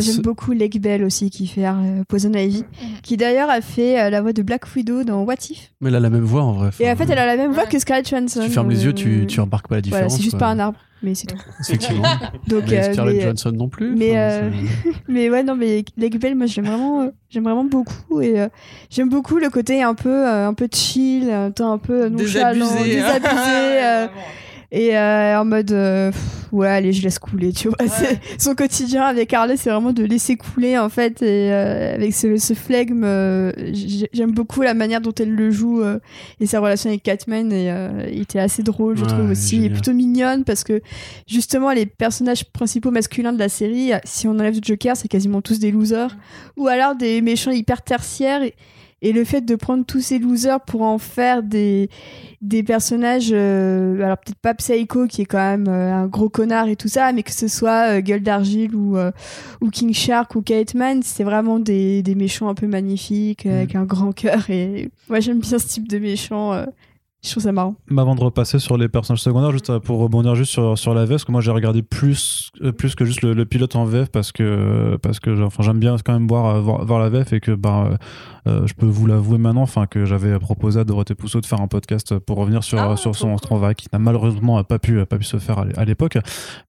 j'aime 0.00 0.22
beaucoup 0.22 0.52
Lake 0.52 0.80
Bell 0.80 1.04
aussi, 1.04 1.30
qui 1.30 1.46
fait 1.46 1.66
euh, 1.66 2.02
Poison 2.08 2.32
Ivy, 2.32 2.64
qui 3.02 3.16
d'ailleurs 3.16 3.48
a 3.50 3.60
fait 3.60 4.00
euh, 4.00 4.10
la 4.10 4.20
voix 4.22 4.32
de 4.32 4.42
Black 4.42 4.64
Widow 4.74 5.04
dans 5.04 5.22
What 5.22 5.34
If. 5.50 5.70
Mais 5.80 5.88
elle 5.90 5.94
a 5.96 6.00
la 6.00 6.10
même 6.10 6.24
voix 6.24 6.42
en 6.42 6.52
vrai. 6.52 6.70
Et 6.80 6.90
en 6.90 6.96
fait, 6.96 7.04
elle 7.10 7.18
a 7.18 7.26
la 7.26 7.36
même 7.36 7.52
voix 7.52 7.64
Ouais. 7.64 7.68
que 7.68 7.78
Scarlett 7.78 8.08
Johansson. 8.08 8.40
Tu 8.44 8.50
fermes 8.50 8.70
les 8.70 8.84
yeux, 8.84 8.92
tu, 8.92 9.26
tu 9.26 9.40
remarques 9.40 9.68
pas 9.68 9.76
la 9.76 9.80
différence. 9.80 10.02
Voilà, 10.04 10.16
c'est 10.16 10.22
juste 10.22 10.38
pas 10.38 10.48
un 10.48 10.58
arbre, 10.58 10.78
mais 11.04 11.14
c'est 11.14 11.26
tout. 11.26 11.36
Effectivement. 11.60 12.02
Donc, 12.48 12.64
mais 12.68 12.78
euh, 12.78 12.92
Scarlett 12.92 13.16
mais, 13.16 13.20
euh, 13.22 13.24
Johansson 13.26 13.52
non 13.52 13.68
plus. 13.68 13.94
mais, 13.94 14.18
euh, 14.18 14.50
mais 15.08 15.30
ouais, 15.30 15.42
non, 15.42 15.54
mais 15.54 15.84
Lake 15.96 16.18
Bell, 16.18 16.34
moi, 16.34 16.46
j'aime 16.46 16.64
vraiment, 16.64 17.02
euh, 17.02 17.10
j'aime 17.30 17.44
vraiment 17.44 17.64
beaucoup. 17.64 18.20
Et 18.20 18.40
euh, 18.40 18.48
j'aime 18.90 19.08
beaucoup 19.08 19.36
le 19.36 19.50
côté 19.50 19.82
un 19.82 19.94
peu, 19.94 20.26
euh, 20.26 20.48
un 20.48 20.54
peu 20.54 20.68
chill, 20.72 21.30
un 21.30 21.78
peu 21.78 22.08
nonchalant, 22.08 22.66
Désabusé. 22.66 22.94
désabusé. 22.96 24.08
Et 24.76 24.96
euh, 24.98 25.38
en 25.40 25.44
mode, 25.44 25.70
euh, 25.70 26.10
pff, 26.10 26.48
ouais, 26.50 26.66
allez, 26.66 26.92
je 26.92 27.00
laisse 27.04 27.20
couler, 27.20 27.52
tu 27.52 27.68
vois. 27.68 27.76
Son 28.38 28.56
quotidien 28.56 29.04
avec 29.04 29.32
Harley, 29.32 29.56
c'est 29.56 29.70
vraiment 29.70 29.92
de 29.92 30.02
laisser 30.02 30.34
couler, 30.36 30.76
en 30.76 30.88
fait. 30.88 31.22
Et 31.22 31.52
euh, 31.52 31.94
avec 31.94 32.12
ce, 32.12 32.36
ce 32.38 32.54
flegme, 32.54 33.04
euh, 33.04 33.52
j'ai- 33.72 34.08
j'aime 34.12 34.32
beaucoup 34.32 34.62
la 34.62 34.74
manière 34.74 35.00
dont 35.00 35.12
elle 35.16 35.30
le 35.32 35.52
joue 35.52 35.80
euh, 35.80 36.00
et 36.40 36.46
sa 36.46 36.58
relation 36.58 36.90
avec 36.90 37.04
Catman. 37.04 37.52
Et 37.52 37.70
euh, 37.70 38.08
il 38.12 38.22
était 38.22 38.40
assez 38.40 38.64
drôle, 38.64 38.96
je 38.96 39.02
Ouais, 39.02 39.08
trouve 39.08 39.30
aussi. 39.30 39.50
génial. 39.56 39.66
Et 39.70 39.72
plutôt 39.74 39.92
mignonne 39.92 40.42
parce 40.42 40.64
que, 40.64 40.80
justement, 41.28 41.70
les 41.70 41.86
personnages 41.86 42.44
principaux 42.44 42.90
masculins 42.90 43.32
de 43.32 43.38
la 43.38 43.48
série, 43.48 43.92
si 44.02 44.26
on 44.26 44.32
enlève 44.32 44.54
le 44.56 44.60
Joker, 44.60 44.96
c'est 44.96 45.06
quasiment 45.06 45.40
tous 45.40 45.60
des 45.60 45.70
losers. 45.70 46.16
Ou 46.56 46.66
alors 46.66 46.96
des 46.96 47.20
méchants 47.20 47.52
hyper 47.52 47.80
tertiaires. 47.82 48.42
Et, 48.42 48.54
et 49.04 49.12
le 49.12 49.22
fait 49.24 49.42
de 49.42 49.54
prendre 49.54 49.84
tous 49.84 50.00
ces 50.00 50.18
losers 50.18 50.60
pour 50.62 50.80
en 50.82 50.96
faire 50.98 51.42
des, 51.42 51.90
des 52.40 52.62
personnages, 52.62 53.30
euh, 53.32 54.02
alors 54.02 54.16
peut-être 54.16 54.38
pas 54.38 54.54
Psycho 54.54 55.06
qui 55.06 55.22
est 55.22 55.26
quand 55.26 55.38
même 55.38 55.68
euh, 55.68 55.92
un 55.94 56.06
gros 56.06 56.30
connard 56.30 56.68
et 56.68 56.76
tout 56.76 56.88
ça, 56.88 57.12
mais 57.12 57.22
que 57.22 57.32
ce 57.32 57.46
soit 57.46 57.98
euh, 57.98 58.00
Gueule 58.00 58.22
d'Argile 58.22 58.74
ou, 58.74 58.96
euh, 58.96 59.10
ou 59.60 59.68
King 59.68 59.92
Shark 59.92 60.34
ou 60.36 60.40
Kate 60.42 60.74
Man, 60.74 61.02
c'est 61.02 61.24
vraiment 61.24 61.58
des, 61.58 62.02
des 62.02 62.14
méchants 62.14 62.48
un 62.48 62.54
peu 62.54 62.66
magnifiques, 62.66 63.44
avec 63.46 63.74
un 63.76 63.84
grand 63.84 64.12
cœur. 64.12 64.48
Et 64.48 64.90
moi 65.10 65.20
j'aime 65.20 65.40
bien 65.40 65.58
ce 65.58 65.66
type 65.68 65.86
de 65.86 65.98
méchants. 65.98 66.54
euh, 66.54 66.64
je 67.22 67.30
trouve 67.30 67.42
ça 67.42 67.52
marrant. 67.52 67.74
Mais 67.90 68.02
avant 68.02 68.14
de 68.14 68.20
repasser 68.20 68.58
sur 68.58 68.76
les 68.76 68.86
personnages 68.86 69.22
secondaires, 69.22 69.50
juste 69.50 69.78
pour 69.78 69.98
rebondir 69.98 70.34
juste 70.34 70.52
sur, 70.52 70.78
sur 70.78 70.92
la 70.92 71.04
VF, 71.06 71.10
parce 71.10 71.24
que 71.24 71.32
moi 71.32 71.40
j'ai 71.40 71.52
regardé 71.52 71.82
plus, 71.82 72.50
plus 72.76 72.94
que 72.94 73.06
juste 73.06 73.22
le, 73.22 73.32
le 73.32 73.46
pilote 73.46 73.76
en 73.76 73.86
VF 73.86 74.10
parce 74.10 74.30
que, 74.30 74.98
parce 75.00 75.20
que 75.20 75.42
enfin, 75.42 75.62
j'aime 75.62 75.78
bien 75.78 75.96
quand 76.04 76.12
même 76.12 76.28
voir, 76.28 76.60
voir, 76.60 76.84
voir 76.84 77.00
la 77.00 77.08
VF 77.08 77.32
et 77.32 77.40
que 77.40 77.52
bah, 77.52 77.96
je 78.46 78.74
peux 78.74 78.86
vous 78.86 79.06
l'avouer 79.06 79.38
maintenant 79.38 79.62
enfin, 79.62 79.86
que 79.86 80.04
j'avais 80.04 80.38
proposé 80.38 80.80
à 80.80 80.84
Dorothée 80.84 81.14
Pousseau 81.14 81.40
de 81.40 81.46
faire 81.46 81.60
un 81.60 81.66
podcast 81.68 82.18
pour 82.18 82.36
revenir 82.38 82.62
sur, 82.62 82.78
Ah, 82.78 82.96
sur 82.96 83.14
son 83.16 83.36
Strava 83.38 83.74
qui 83.74 83.86
n'a 83.92 83.98
malheureusement 83.98 84.62
pas 84.64 84.78
pu, 84.78 85.04
pas 85.06 85.16
pu 85.18 85.24
se 85.24 85.38
faire 85.38 85.58
à 85.60 85.64
l'é- 85.64 85.78
à 85.78 85.84
l'époque. 85.84 86.18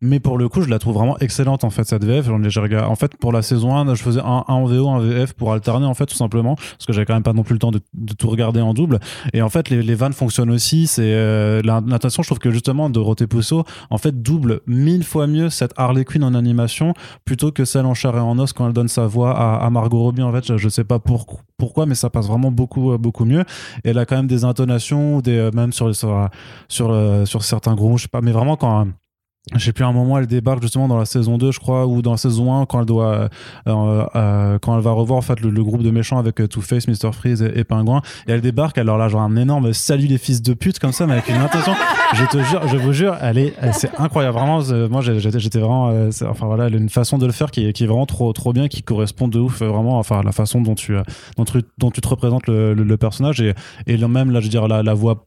Mais 0.01 0.19
pour 0.19 0.37
le 0.37 0.47
coup, 0.49 0.61
je 0.61 0.69
la 0.69 0.79
trouve 0.79 0.93
vraiment 0.95 1.17
excellente 1.19 1.63
en 1.63 1.69
fait 1.69 1.83
cette 1.85 2.03
VF. 2.05 2.29
En 2.29 2.95
fait, 2.95 3.17
pour 3.17 3.31
la 3.33 3.41
saison 3.41 3.75
1, 3.75 3.93
je 3.95 4.01
faisais 4.03 4.21
un, 4.21 4.43
un 4.47 4.53
en 4.53 4.65
VO, 4.65 4.87
un 4.89 4.99
VF 4.99 5.33
pour 5.33 5.51
alterner 5.53 5.85
en 5.85 5.93
fait 5.93 6.05
tout 6.05 6.15
simplement 6.15 6.55
parce 6.55 6.85
que 6.87 6.93
j'avais 6.93 7.05
quand 7.05 7.13
même 7.13 7.23
pas 7.23 7.33
non 7.33 7.43
plus 7.43 7.53
le 7.53 7.59
temps 7.59 7.71
de, 7.71 7.81
de 7.93 8.13
tout 8.13 8.29
regarder 8.29 8.61
en 8.61 8.73
double. 8.73 8.99
Et 9.33 9.41
en 9.41 9.49
fait, 9.49 9.69
les, 9.69 9.81
les 9.83 9.95
vannes 9.95 10.13
fonctionnent 10.13 10.51
aussi. 10.51 10.87
C'est 10.87 11.01
euh, 11.13 11.61
la- 11.63 11.81
l'intention, 11.85 12.23
je 12.23 12.27
trouve 12.29 12.39
que 12.39 12.51
justement 12.51 12.89
Dorothée 12.89 13.27
Pousseau 13.27 13.63
en 13.89 13.97
fait 13.97 14.21
double 14.21 14.61
mille 14.67 15.03
fois 15.03 15.27
mieux 15.27 15.49
cette 15.49 15.73
Harley 15.77 16.05
Quinn 16.05 16.23
en 16.23 16.33
animation 16.33 16.93
plutôt 17.25 17.51
que 17.51 17.65
celle 17.65 17.85
en 17.85 17.93
chair 17.93 18.15
et 18.15 18.19
en 18.19 18.37
os 18.39 18.53
quand 18.53 18.67
elle 18.67 18.73
donne 18.73 18.87
sa 18.87 19.07
voix 19.07 19.37
à, 19.37 19.65
à 19.65 19.69
Margot 19.69 19.99
Robbie. 19.99 20.21
En 20.21 20.31
fait, 20.31 20.45
je, 20.45 20.57
je 20.57 20.69
sais 20.69 20.83
pas 20.83 20.99
pour- 20.99 21.41
pourquoi, 21.65 21.87
mais 21.87 21.95
ça 21.95 22.11
passe 22.11 22.27
vraiment 22.27 22.51
beaucoup 22.51 22.91
euh, 22.91 22.99
beaucoup 22.99 23.25
mieux. 23.25 23.43
Et 23.83 23.89
elle 23.89 23.97
a 23.97 24.05
quand 24.05 24.17
même 24.17 24.27
des 24.27 24.43
intonations, 24.43 25.19
des 25.19 25.35
euh, 25.35 25.51
même 25.51 25.73
sur 25.73 25.95
sur 25.95 26.29
sur, 26.67 26.91
euh, 26.91 27.25
sur 27.25 27.43
certains 27.43 27.73
groupes, 27.73 27.97
je 27.97 28.03
sais 28.03 28.07
pas, 28.07 28.21
mais 28.21 28.31
vraiment 28.31 28.55
quand 28.55 28.85
je 29.53 29.63
sais 29.63 29.73
plus 29.73 29.85
un 29.85 29.91
moment 29.91 30.17
elle 30.17 30.25
débarque 30.25 30.63
justement 30.63 30.87
dans 30.87 30.97
la 30.97 31.05
saison 31.05 31.37
2 31.37 31.51
je 31.51 31.59
crois 31.59 31.85
ou 31.85 32.01
dans 32.01 32.11
la 32.11 32.17
saison 32.17 32.59
1 32.61 32.65
quand 32.65 32.79
elle 32.79 32.85
doit 32.85 33.29
euh, 33.67 34.05
euh, 34.15 34.57
quand 34.59 34.75
elle 34.75 34.81
va 34.83 34.91
revoir 34.91 35.19
en 35.19 35.21
fait 35.21 35.39
le, 35.39 35.63
groupe 35.63 35.83
de 35.83 35.91
méchants 35.91 36.17
avec 36.17 36.41
euh, 36.41 36.47
Two-Face, 36.47 36.87
Mr 36.87 37.11
Freeze 37.13 37.41
et, 37.43 37.59
et 37.59 37.63
Pingouin. 37.63 38.01
Et 38.27 38.31
elle 38.31 38.41
débarque 38.41 38.77
alors 38.77 38.97
là 38.97 39.07
genre 39.07 39.21
un 39.21 39.35
énorme 39.35 39.71
salut 39.73 40.07
les 40.07 40.17
fils 40.17 40.41
de 40.41 40.53
pute 40.53 40.79
comme 40.79 40.91
ça 40.91 41.05
mais 41.05 41.13
avec 41.13 41.29
une 41.29 41.35
intention. 41.35 41.73
Je 42.15 42.25
te 42.25 42.41
jure 42.43 42.67
je 42.67 42.77
vous 42.77 42.93
jure 42.93 43.17
elle 43.21 43.37
est 43.37 43.53
elle- 43.61 43.73
c'est 43.73 43.91
incroyable. 43.99 44.35
Vraiment 44.35 44.61
c'est- 44.61 44.87
moi 44.89 45.01
j'étais 45.01 45.59
vraiment 45.59 45.89
euh, 45.89 46.09
enfin 46.27 46.47
voilà 46.47 46.65
elle 46.65 46.73
a 46.73 46.77
une 46.77 46.89
façon 46.89 47.19
de 47.19 47.25
le 47.27 47.31
faire 47.31 47.51
qui 47.51 47.65
est, 47.65 47.85
vraiment 47.85 48.07
trop 48.07 48.33
trop 48.33 48.51
bien 48.51 48.67
qui 48.67 48.81
correspond 48.81 49.27
de 49.27 49.39
ouf 49.39 49.61
euh, 49.61 49.67
vraiment 49.67 49.99
enfin 49.99 50.23
la 50.23 50.31
façon 50.31 50.61
dont 50.61 50.75
tu 50.75 50.95
euh, 50.95 51.03
dont 51.37 51.45
tu, 51.45 51.61
dont 51.77 51.91
tu 51.91 52.01
te 52.01 52.07
représentes 52.07 52.47
le, 52.47 52.95
personnage. 52.97 53.41
Et, 53.41 53.53
même 54.07 54.31
là 54.31 54.39
je 54.39 54.45
veux 54.45 54.49
dire 54.49 54.67
la 54.67 54.93
voix 54.93 55.25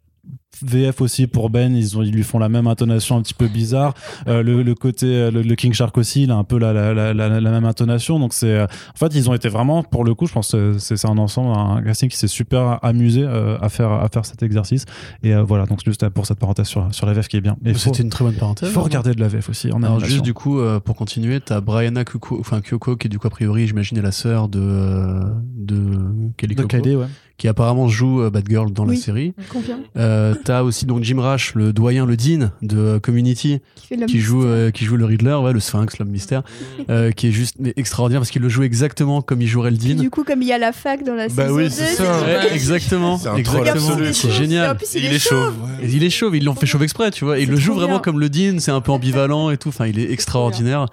VF 0.63 1.01
aussi 1.01 1.27
pour 1.27 1.51
Ben, 1.51 1.75
ils, 1.75 1.97
ont, 1.99 2.03
ils 2.03 2.13
lui 2.13 2.23
font 2.23 2.39
la 2.39 2.49
même 2.49 2.67
intonation 2.67 3.17
un 3.17 3.23
petit 3.23 3.35
peu 3.35 3.49
bizarre. 3.49 3.95
Euh, 4.27 4.43
le, 4.43 4.63
le 4.63 4.75
côté, 4.75 5.07
euh, 5.07 5.31
le, 5.31 5.43
le 5.43 5.55
King 5.55 5.73
Shark 5.73 5.97
aussi, 5.99 6.25
il 6.25 6.31
a 6.31 6.37
un 6.37 6.45
peu 6.45 6.59
la, 6.59 6.73
la, 6.73 6.93
la, 6.95 7.13
la, 7.15 7.41
la 7.41 7.51
même 7.51 7.65
intonation. 7.65 8.19
Donc 8.19 8.33
c'est, 8.33 8.47
euh, 8.53 8.65
en 8.67 8.99
fait, 8.99 9.15
ils 9.15 9.29
ont 9.31 9.35
été 9.35 9.49
vraiment, 9.49 9.83
pour 9.83 10.05
le 10.05 10.15
coup, 10.15 10.27
je 10.27 10.33
pense 10.33 10.53
que 10.53 10.79
c'est 10.79 11.05
un 11.07 11.19
ensemble, 11.19 11.57
un 11.57 11.83
casting 11.83 12.09
qui 12.09 12.17
s'est 12.17 12.29
super 12.29 12.79
amusé 12.85 13.23
euh, 13.23 13.59
à 13.61 13.69
faire 13.69 13.91
à 13.93 14.09
faire 14.09 14.25
cet 14.25 14.43
exercice. 14.43 14.85
Et 15.23 15.35
euh, 15.35 15.43
voilà, 15.43 15.67
donc 15.67 15.81
juste 15.85 16.09
pour 16.11 16.27
cette 16.27 16.39
parenthèse 16.39 16.67
sur, 16.67 16.93
sur 16.95 17.07
la 17.07 17.13
VF 17.13 17.29
qui 17.29 17.37
est 17.37 17.41
bien. 17.41 17.57
C'était 17.75 18.03
une 18.03 18.11
très 18.11 18.25
bonne 18.25 18.35
parenthèse. 18.35 18.69
il 18.69 18.73
faut 18.73 18.83
regarder 18.83 19.15
de 19.15 19.21
la 19.21 19.29
VF 19.29 19.49
aussi 19.49 19.73
en 19.73 19.83
Alors 19.83 20.01
juste 20.01 20.23
du 20.23 20.35
coup 20.35 20.59
euh, 20.61 20.81
pour 20.81 20.97
continuer, 20.97 21.41
t'as 21.41 21.61
Brianna 21.61 22.05
Kyoko, 22.05 22.39
enfin 22.41 22.61
Kyoko 22.61 22.97
qui 22.97 23.07
est 23.07 23.11
du 23.11 23.19
coup 23.19 23.27
a 23.27 23.31
priori 23.31 23.67
j'imagine 23.67 23.99
est 23.99 24.03
la 24.03 24.13
sœur 24.13 24.49
de 24.49 25.23
de 25.57 25.99
Kelly 26.37 26.55
de 26.55 26.63
Kylie, 26.65 26.97
ouais. 26.97 27.07
Qui 27.39 27.47
apparemment 27.47 27.87
joue 27.87 28.21
euh, 28.21 28.31
Batgirl 28.31 28.73
dans 28.73 28.85
la 28.85 28.97
série. 28.97 29.33
Confirme. 29.49 29.81
Euh, 29.97 30.35
t'as 30.45 30.63
aussi 30.63 30.87
donc 30.87 31.05
Jim 31.05 31.21
Rash, 31.21 31.55
le 31.55 31.73
doyen, 31.73 32.05
le 32.05 32.17
dean 32.17 32.51
de 32.63 32.77
euh, 32.77 32.99
Community, 33.01 33.61
Qui 34.09 34.19
joue 34.19 34.45
euh, 34.45 34.73
qui 34.73 34.85
joue 34.85 34.97
le 34.97 35.05
Riddler, 35.05 35.35
ouais, 35.35 35.53
le 35.53 35.61
Sphinx, 35.61 35.99
l'homme 35.99 36.09
mystère, 36.09 36.43
euh, 36.91 37.13
qui 37.13 37.29
est 37.29 37.33
juste 37.33 37.55
mais 37.61 37.73
extraordinaire 37.77 38.21
parce 38.21 38.31
qu'il 38.31 38.43
le 38.43 38.49
joue 38.49 38.65
exactement 38.65 39.23
comme 39.23 39.41
il 39.41 39.47
jouerait 39.47 39.71
le 39.71 39.77
dean. 39.77 39.95
du 39.95 40.11
coup, 40.11 40.25
comme 40.25 40.43
il 40.43 40.49
y 40.49 40.53
a 40.53 40.59
la 40.59 40.73
fac 40.73 41.05
dans 41.05 41.15
la 41.15 41.29
Bah 41.29 41.45
saison 41.45 41.55
oui, 41.55 41.65
2, 41.65 41.71
c'est 41.71 41.95
ça. 41.95 42.21
Ouais, 42.23 42.53
exactement, 42.53 43.19
C'est 43.19 43.29
un 43.29 43.41
troll 43.43 43.61
exactement. 43.69 44.13
C'est 44.13 44.31
génial. 44.33 44.73
En 44.73 44.75
plus, 44.75 44.97
Et 44.97 44.99
il, 44.99 45.15
est 45.15 45.19
chauve. 45.21 45.55
Et 45.81 45.87
il 45.87 46.03
est 46.03 46.11
chauve, 46.11 46.37
ils 46.37 46.45
l'ont 46.45 46.57
fait 46.57 46.67
chauve 46.67 46.83
exprès, 46.83 47.13
tu 47.13 47.25
vois. 47.25 47.39
Et 47.39 47.45
il 47.45 47.51
le 47.51 47.57
joue 47.57 47.73
vraiment 47.73 47.95
bien. 47.95 47.99
comme 48.01 48.19
le 48.19 48.29
Dean, 48.29 48.59
c'est 48.59 48.73
un 48.73 48.81
peu 48.81 48.91
ambivalent 48.91 49.51
et 49.51 49.59
tout. 49.59 49.69
Enfin, 49.69 49.87
il 49.87 50.01
est 50.01 50.11
extraordinaire. 50.11 50.87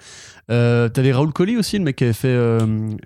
Euh, 0.50 0.88
T'avais 0.88 1.12
Raoul 1.12 1.32
Colli 1.32 1.56
aussi, 1.56 1.76
le 1.76 1.82
mec 1.84 1.96
qui 1.96 2.04
avait 2.04 2.12
fait, 2.12 2.28
euh, 2.28 2.60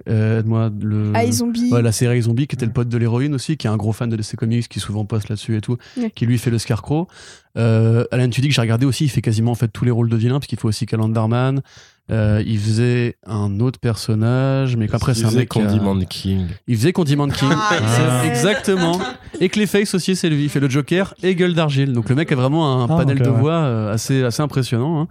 euh, 0.08 0.40
aide-moi, 0.40 0.70
le. 0.82 1.12
Ah, 1.14 1.30
zombie. 1.32 1.70
Ouais, 1.72 1.80
la 1.80 1.92
série 1.92 2.20
Zombie, 2.20 2.46
qui 2.46 2.54
était 2.56 2.66
le 2.66 2.72
pote 2.72 2.88
de 2.88 2.98
l'héroïne 2.98 3.34
aussi, 3.34 3.56
qui 3.56 3.66
est 3.66 3.70
un 3.70 3.76
gros 3.78 3.92
fan 3.92 4.10
de 4.10 4.16
DC 4.16 4.36
Comics, 4.36 4.68
qui 4.68 4.78
souvent 4.80 5.04
poste 5.06 5.28
là-dessus 5.30 5.56
et 5.56 5.60
tout, 5.62 5.78
Ouais. 5.96 6.10
qui 6.14 6.26
lui 6.26 6.36
fait 6.36 6.50
le 6.50 6.58
Scarecrow. 6.58 7.08
Euh, 7.56 8.04
Alan 8.12 8.28
Tudyk, 8.28 8.52
j'ai 8.52 8.60
regardé 8.60 8.84
aussi, 8.84 9.04
il 9.04 9.08
fait 9.08 9.22
quasiment 9.22 9.52
en 9.52 9.54
fait 9.54 9.68
tous 9.68 9.84
les 9.86 9.90
rôles 9.90 10.10
de 10.10 10.16
vilain, 10.16 10.34
parce 10.34 10.46
qu'il 10.48 10.58
fait 10.58 10.68
aussi 10.68 10.84
Calendarman. 10.86 11.62
Euh, 12.10 12.42
il 12.44 12.58
faisait 12.58 13.16
un 13.24 13.60
autre 13.60 13.78
personnage, 13.78 14.76
mais 14.76 14.88
qu'après 14.88 15.14
c'est 15.14 15.26
un 15.26 15.30
mec. 15.30 15.48
qui 15.48 15.60
a- 15.60 15.64
Condiment 15.64 15.96
King. 16.00 16.46
Il 16.66 16.76
faisait 16.76 16.92
Condiment 16.92 17.28
King. 17.28 17.48
Ah, 17.52 18.24
yes. 18.24 18.26
Exactement. 18.28 19.00
Et 19.40 19.48
Clayface 19.48 19.94
aussi, 19.94 20.16
c'est 20.16 20.28
lui. 20.28 20.42
Il 20.42 20.48
fait 20.50 20.58
le 20.60 20.68
Joker 20.68 21.14
et 21.22 21.36
Gueule 21.36 21.54
d'Argile. 21.54 21.92
Donc 21.92 22.08
le 22.08 22.16
mec 22.16 22.30
a 22.32 22.34
vraiment 22.34 22.82
un 22.82 22.86
Ah, 22.90 22.96
panel 22.96 23.20
de 23.20 23.30
ouais. 23.30 23.38
voix 23.40 23.52
euh, 23.52 23.92
assez, 23.94 24.24
assez 24.24 24.42
impressionnant. 24.42 25.02
hein. 25.02 25.08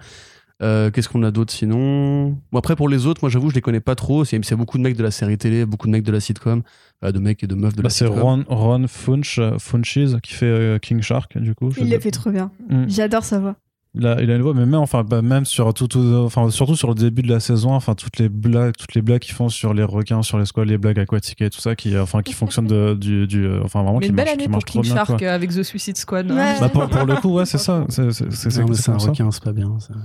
Euh, 0.62 0.92
Qu'est-ce 0.92 1.08
qu'on 1.08 1.24
a 1.24 1.32
d'autre 1.32 1.54
sinon? 1.54 2.38
Bon 2.52 2.60
après 2.60 2.76
pour 2.76 2.90
les 2.90 3.06
autres, 3.06 3.20
moi 3.24 3.30
j'avoue 3.30 3.50
je 3.50 3.56
les 3.56 3.62
connais 3.62 3.80
pas 3.80 3.96
trop. 3.96 4.26
C'est 4.26 4.44
c'est 4.44 4.56
beaucoup 4.56 4.78
de 4.78 4.84
mecs 4.84 4.98
de 4.98 5.04
la 5.04 5.12
série 5.12 5.38
télé, 5.38 5.66
beaucoup 5.66 5.88
de 5.88 5.92
mecs 5.92 6.04
de 6.04 6.12
la 6.12 6.20
sitcom, 6.20 6.64
euh, 7.06 7.12
de 7.14 7.20
mecs 7.20 7.42
et 7.44 7.48
de 7.48 7.56
meufs 7.56 7.74
de 7.76 7.82
Bah, 7.82 7.84
la 7.84 7.90
c'est 7.90 8.06
sitcom. 8.06 8.22
Ron, 8.22 8.44
Ron 8.50 8.86
Funch, 8.88 9.40
euh, 9.40 9.58
Funches 9.58 10.00
qui 10.22 10.34
fait 10.34 10.46
euh, 10.48 10.78
King 10.78 11.02
Shark 11.02 11.38
du 11.38 11.56
coup. 11.56 11.72
Il 11.78 11.90
le 11.90 12.00
fait 12.00 12.12
trop 12.12 12.30
bien. 12.32 12.52
Mm. 12.70 12.86
J'adore 12.90 13.24
sa 13.24 13.40
voix. 13.40 13.56
Il 13.96 14.06
a, 14.06 14.22
il 14.22 14.30
a 14.30 14.36
une 14.36 14.44
voix, 14.44 14.54
mais 14.54 14.68
même, 14.68 14.76
enfin, 14.76 15.04
bah, 15.04 15.24
même 15.24 15.46
sur 15.46 15.74
tout, 15.74 15.88
tout- 15.88 16.14
enfin, 16.24 16.52
surtout 16.52 16.76
sur 16.76 16.90
le 16.90 16.94
début 16.94 17.24
de 17.24 17.30
la 17.34 17.40
saison, 17.40 17.72
enfin, 17.74 17.96
toutes 17.96 18.20
les 18.20 18.30
blagues, 18.30 18.76
toutes 18.78 18.94
les 18.94 19.02
blagues 19.02 19.20
qu'ils 19.20 19.34
font 19.34 19.50
sur 19.50 19.74
les 19.74 19.84
requins, 19.84 20.22
sur 20.22 20.38
les 20.38 20.46
squales, 20.46 20.68
les 20.68 20.78
blagues 20.78 21.00
aquatiques 21.00 21.42
et 21.42 21.50
tout 21.50 21.60
ça, 21.60 21.76
qui, 21.76 21.96
euh, 21.96 22.04
enfin, 22.04 22.22
qui 22.22 22.34
fonctionnent 22.34 22.68
de, 22.68 22.94
du, 22.94 23.26
du, 23.26 23.46
euh, 23.48 23.62
enfin, 23.64 23.82
vraiment, 23.82 23.98
Mais 23.98 24.06
qui 24.06 24.10
une 24.12 24.16
belle 24.16 24.26
marchent, 24.26 24.34
année 24.36 24.44
qui 24.44 24.50
pour 24.52 24.64
King 24.64 24.82
bien. 24.84 24.94
Shark 24.96 25.24
euh, 25.24 25.34
avec 25.34 25.50
The 25.50 25.64
Suicide 25.64 25.98
Squad. 25.98 26.30
Ouais. 26.32 26.40
hein. 26.40 26.56
Bah, 26.62 26.70
pour, 26.70 26.88
pour 26.88 27.06
le 27.08 27.16
coup, 27.16 27.34
ouais, 27.34 27.46
c'est 27.48 27.58
ça. 27.58 27.84
C'est, 27.90 28.12
c'est, 28.12 28.60
un 28.60 28.98
requin, 28.98 29.32
c'est 29.32 29.44
pas 29.44 29.54
bien. 29.54 29.76
ça. 29.80 29.96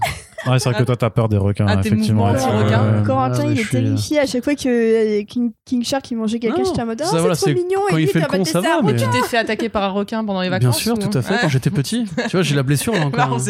Ouais, 0.51 0.59
c'est 0.59 0.70
vrai 0.70 0.78
que 0.78 0.85
toi, 0.85 0.97
t'as 0.97 1.11
peur 1.11 1.28
des 1.28 1.37
requins, 1.39 1.66
Ah, 1.68 1.76
tes 1.76 1.89
effectivement. 1.89 2.32
mouvements 2.32 2.59
ouais, 2.59 2.64
ouais. 2.64 3.03
Corentin, 3.07 3.45
Ah, 3.47 3.51
il 3.51 3.61
est 3.61 3.70
terrifié 3.70 4.18
à 4.20 4.26
chaque 4.26 4.45
fois 4.45 4.55
que 4.55 5.22
King, 5.24 5.53
King 5.66 5.82
Shark 5.85 6.11
il 6.11 6.16
mangeait 6.16 6.39
quelqu'un. 6.39 6.64
J'étais 6.64 6.82
en 6.82 6.87
mode, 6.87 7.01
ça, 7.03 7.11
oh, 7.14 7.18
voilà, 7.18 7.35
c'est 7.35 7.55
trop 7.55 7.62
mignon. 7.64 7.80
quand 7.91 7.97
et 7.99 8.03
il 8.03 8.09
fait 8.09 8.18
le 8.20 8.24
t'as 8.26 8.30
pas 8.30 8.39
con, 8.39 8.45
ça 8.47 8.61
va, 8.61 8.80
mais- 8.82 8.93
requin. 8.93 9.11
Tu 9.11 9.20
t'es 9.20 9.26
fait 9.26 9.39
attaquer 9.39 9.68
par 9.68 9.82
un 9.85 9.89
requin 9.89 10.24
pendant 10.24 10.41
les 10.43 10.49
vacances 10.51 10.76
Bien 10.82 10.95
sûr, 10.95 10.95
ou- 10.95 11.11
tout 11.11 11.16
à 11.18 11.22
fait. 11.22 11.35
Ouais. 11.35 11.39
Quand 11.43 11.49
j'étais 11.49 11.70
petit, 11.70 12.05
tu 12.28 12.37
vois, 12.37 12.43
j'ai 12.43 12.55
la 12.55 12.62
blessure 12.62 12.93
là 12.95 13.07
encore. 13.07 13.41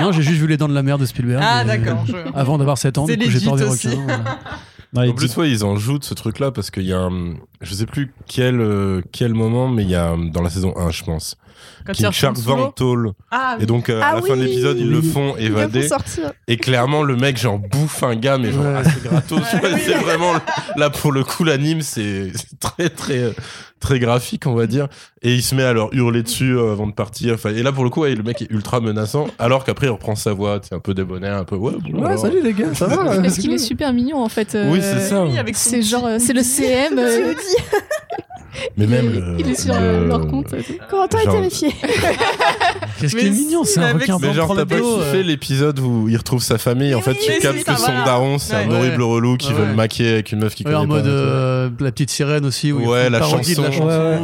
Non, 0.00 0.12
j'ai 0.12 0.22
juste 0.22 0.40
vu 0.40 0.46
les 0.46 0.56
dents 0.56 0.68
de 0.68 0.74
la 0.74 0.82
mer 0.82 0.98
de 0.98 1.06
Spielberg. 1.06 1.42
Ah, 1.44 1.62
et- 1.62 1.66
d'accord. 1.66 2.04
je- 2.06 2.14
Avant 2.34 2.58
d'avoir 2.58 2.78
7 2.78 2.98
ans, 2.98 3.06
C'est 3.06 3.16
du 3.16 3.24
coup, 3.26 3.30
j'ai 3.30 3.40
peur 3.40 3.56
des 3.56 3.64
requins. 3.64 3.90
voilà. 4.04 4.38
Ouais, 4.94 5.08
En 5.08 5.14
plus, 5.14 5.34
ouais, 5.38 5.50
ils 5.50 5.64
en 5.64 5.76
jouent 5.76 5.98
de 5.98 6.04
ce 6.04 6.12
truc-là 6.12 6.50
parce 6.50 6.70
qu'il 6.70 6.82
y 6.84 6.92
a 6.92 6.98
un, 7.00 7.34
je 7.62 7.72
sais 7.74 7.86
plus 7.86 8.12
quel, 8.26 8.60
euh, 8.60 9.00
quel 9.10 9.32
moment, 9.32 9.66
mais 9.68 9.84
il 9.84 9.88
y 9.90 9.94
a 9.94 10.14
dans 10.30 10.42
la 10.42 10.50
saison 10.50 10.74
1, 10.76 10.90
je 10.90 11.02
pense. 11.04 11.36
Quand 11.84 11.92
il 11.92 11.96
King 11.96 12.06
retourne 12.06 12.12
Shark 12.12 12.36
sous 12.36 12.42
va 12.42 12.52
en 12.54 12.56
l'eau. 12.58 12.72
tôle. 12.74 13.12
Ah, 13.30 13.56
Et 13.60 13.66
donc, 13.66 13.88
euh, 13.88 14.00
à 14.00 14.06
Ah 14.10 14.14
la 14.16 14.22
fin 14.22 14.36
de 14.36 14.42
l'épisode, 14.42 14.78
ils 14.78 14.90
le 14.90 15.02
font 15.02 15.36
évader. 15.36 15.88
Et 16.48 16.56
clairement, 16.56 17.02
le 17.02 17.16
mec, 17.16 17.36
genre, 17.38 17.58
bouffe 17.58 18.02
un 18.02 18.16
gars, 18.16 18.38
mais 18.38 18.52
genre, 18.52 18.64
Ouais. 18.64 18.74
assez 18.76 19.00
gratos. 19.04 19.40
Ouais, 19.62 19.78
c'est 19.84 19.94
vraiment, 19.94 20.32
là, 20.76 20.90
pour 20.90 21.12
le 21.12 21.24
coup, 21.24 21.44
l'anime, 21.44 21.80
c'est 21.82 22.30
c'est 22.34 22.58
très, 22.60 22.88
très, 22.88 23.32
très 23.80 23.98
graphique, 23.98 24.46
on 24.46 24.54
va 24.54 24.66
dire. 24.66 24.88
Et 25.22 25.34
il 25.34 25.42
se 25.42 25.54
met 25.54 25.62
à 25.64 25.72
leur 25.72 25.92
hurler 25.94 26.22
dessus 26.22 26.56
euh, 26.56 26.72
avant 26.72 26.86
de 26.86 26.92
partir. 26.92 27.34
Enfin, 27.34 27.50
et 27.50 27.62
là, 27.62 27.72
pour 27.72 27.84
le 27.84 27.90
coup, 27.90 28.02
ouais, 28.02 28.14
le 28.14 28.22
mec 28.22 28.42
est 28.42 28.50
ultra 28.50 28.80
menaçant. 28.80 29.26
Alors 29.38 29.64
qu'après, 29.64 29.86
il 29.86 29.90
reprend 29.90 30.14
sa 30.14 30.32
voix, 30.32 30.60
c'est 30.62 30.74
un 30.74 30.78
peu 30.80 30.94
débonnaire, 30.94 31.36
un 31.36 31.44
peu, 31.44 31.56
ouais, 31.56 31.72
bon, 31.80 32.00
Ouais, 32.00 32.08
alors. 32.10 32.18
salut 32.20 32.42
les 32.42 32.52
gars, 32.52 32.74
ça 32.74 32.86
va 32.86 33.02
là 33.04 33.16
Parce 33.22 33.38
qu'il 33.38 33.52
est 33.52 33.58
super 33.58 33.92
mignon 33.92 34.18
en 34.22 34.28
fait. 34.28 34.50
Oui, 34.54 34.78
euh, 34.82 34.98
c'est 34.98 35.08
ça. 35.08 35.24
Oui, 35.24 35.38
avec 35.38 35.56
son 35.56 35.70
C'est 35.70 35.82
genre, 35.82 36.06
euh, 36.06 36.16
c'est 36.20 36.32
le 36.32 36.42
CM. 36.44 36.98
euh, 36.98 37.34
Mais 38.76 38.86
même 38.86 39.10
le. 39.12 39.36
Il 39.38 39.48
est 39.50 39.60
sur 39.60 39.74
le- 39.74 40.06
leur 40.06 40.26
compte. 40.26 40.54
Corentin 40.90 41.18
est 41.18 41.24
Genre- 41.24 41.34
terrifié. 41.34 41.71
Qu'est-ce 43.00 43.16
qui 43.16 43.26
est 43.26 43.30
mignon, 43.30 43.64
c'est 43.64 43.80
un 43.80 43.94
requin 43.94 44.18
Mais 44.20 44.32
genre, 44.32 44.54
t'as 44.54 44.64
pas 44.64 44.76
kiffé 44.76 45.18
euh. 45.18 45.22
l'épisode 45.22 45.78
où 45.80 46.08
il 46.08 46.16
retrouve 46.16 46.42
sa 46.42 46.58
famille. 46.58 46.94
En 46.94 47.00
fait, 47.00 47.14
tu 47.14 47.38
captes 47.40 47.64
que 47.64 47.76
son 47.76 48.04
daron, 48.04 48.38
c'est 48.38 48.54
un 48.54 48.70
horrible 48.70 49.02
relou 49.02 49.36
qui 49.36 49.52
veut 49.52 49.66
le 49.66 49.74
maquer 49.74 50.12
avec 50.12 50.32
une 50.32 50.40
meuf 50.40 50.54
qui 50.54 50.64
connaît 50.64 50.76
en 50.76 50.86
mode 50.86 51.06
euh, 51.06 51.70
la 51.80 51.90
petite 51.90 52.10
sirène 52.10 52.46
aussi, 52.46 52.72
Ouais, 52.72 53.10
la 53.10 53.20
chanson. 53.20 53.40
tu 53.42 53.82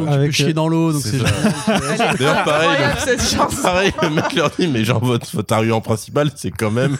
avec, 0.08 0.26
peux 0.28 0.32
chier 0.32 0.52
dans 0.52 0.68
l'eau, 0.68 0.92
donc 0.92 1.02
c'est. 1.02 1.18
D'ailleurs, 2.18 2.44
pareil, 2.44 2.68
pareil, 3.62 3.92
le 4.02 4.10
mec 4.10 4.32
leur 4.34 4.50
dit, 4.50 4.68
mais 4.68 4.84
genre, 4.84 5.04
votre, 5.04 5.28
argument 5.50 5.80
principal, 5.80 6.30
c'est 6.34 6.50
quand 6.50 6.70
même 6.70 6.96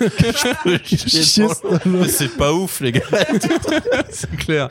c'est 2.09 2.36
pas 2.36 2.53
ouf, 2.53 2.80
les 2.80 2.92
gars. 2.92 3.01
c'est 4.11 4.36
clair. 4.36 4.68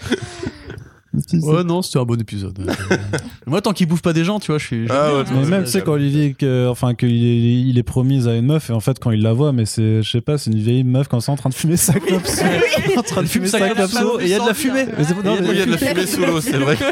Ouais, 1.34 1.63
non, 1.63 1.82
c'était 1.82 1.99
un 1.99 2.03
bon 2.03 2.20
épisode. 2.20 2.59
Moi, 3.47 3.61
tant 3.61 3.74
qu'il 3.74 3.88
bouffe 3.88 4.01
pas 4.01 4.13
des 4.13 4.24
gens, 4.24 4.39
tu 4.39 4.51
vois, 4.51 4.59
je 4.59 4.65
suis. 4.65 4.88
Ah 4.89 5.13
ouais, 5.13 5.24
Mais 5.30 5.41
vois, 5.41 5.49
même, 5.49 5.63
tu 5.63 5.72
sais, 5.72 5.82
quand 5.82 5.93
Olivier, 5.93 6.34
que, 6.34 6.68
enfin, 6.70 6.93
qu'il 6.95 7.09
est, 7.09 7.61
il 7.61 7.78
est 7.78 7.84
promise 7.84 8.28
à 8.28 8.36
une 8.36 8.45
meuf, 8.45 8.70
et 8.70 8.74
en 8.74 8.80
fait, 8.80 8.99
quand 8.99 9.11
il 9.11 9.22
la 9.22 9.34
voit, 9.34 9.51
mais 9.51 9.65
c'est, 9.65 10.01
je 10.03 10.09
sais 10.09 10.22
pas, 10.22 10.38
c'est 10.38 10.51
une 10.51 10.59
vieille 10.59 10.84
meuf 10.84 11.07
comme 11.07 11.22
ça 11.22 11.32
en 11.32 11.36
train 11.36 11.49
de 11.49 11.55
fumer 11.55 11.78
sa 11.78 11.93
clope. 11.93 12.22
en 12.97 13.01
train 13.01 13.24
de 13.24 13.28
fumer 13.28 13.47
sa 13.47 13.59
clope. 13.59 13.89
et 14.20 14.24
il 14.24 14.30
y 14.30 14.34
a 14.34 14.39
de 14.39 14.47
la 14.47 14.53
fumée. 14.53 14.86
Il 14.97 15.57
y 15.57 15.61
a 15.61 15.65
de 15.65 15.72
la 15.72 15.78
fumée 15.78 16.05
sous 16.05 16.26
l'eau, 16.26 16.41
c'est 16.41 16.57
vrai. 16.57 16.78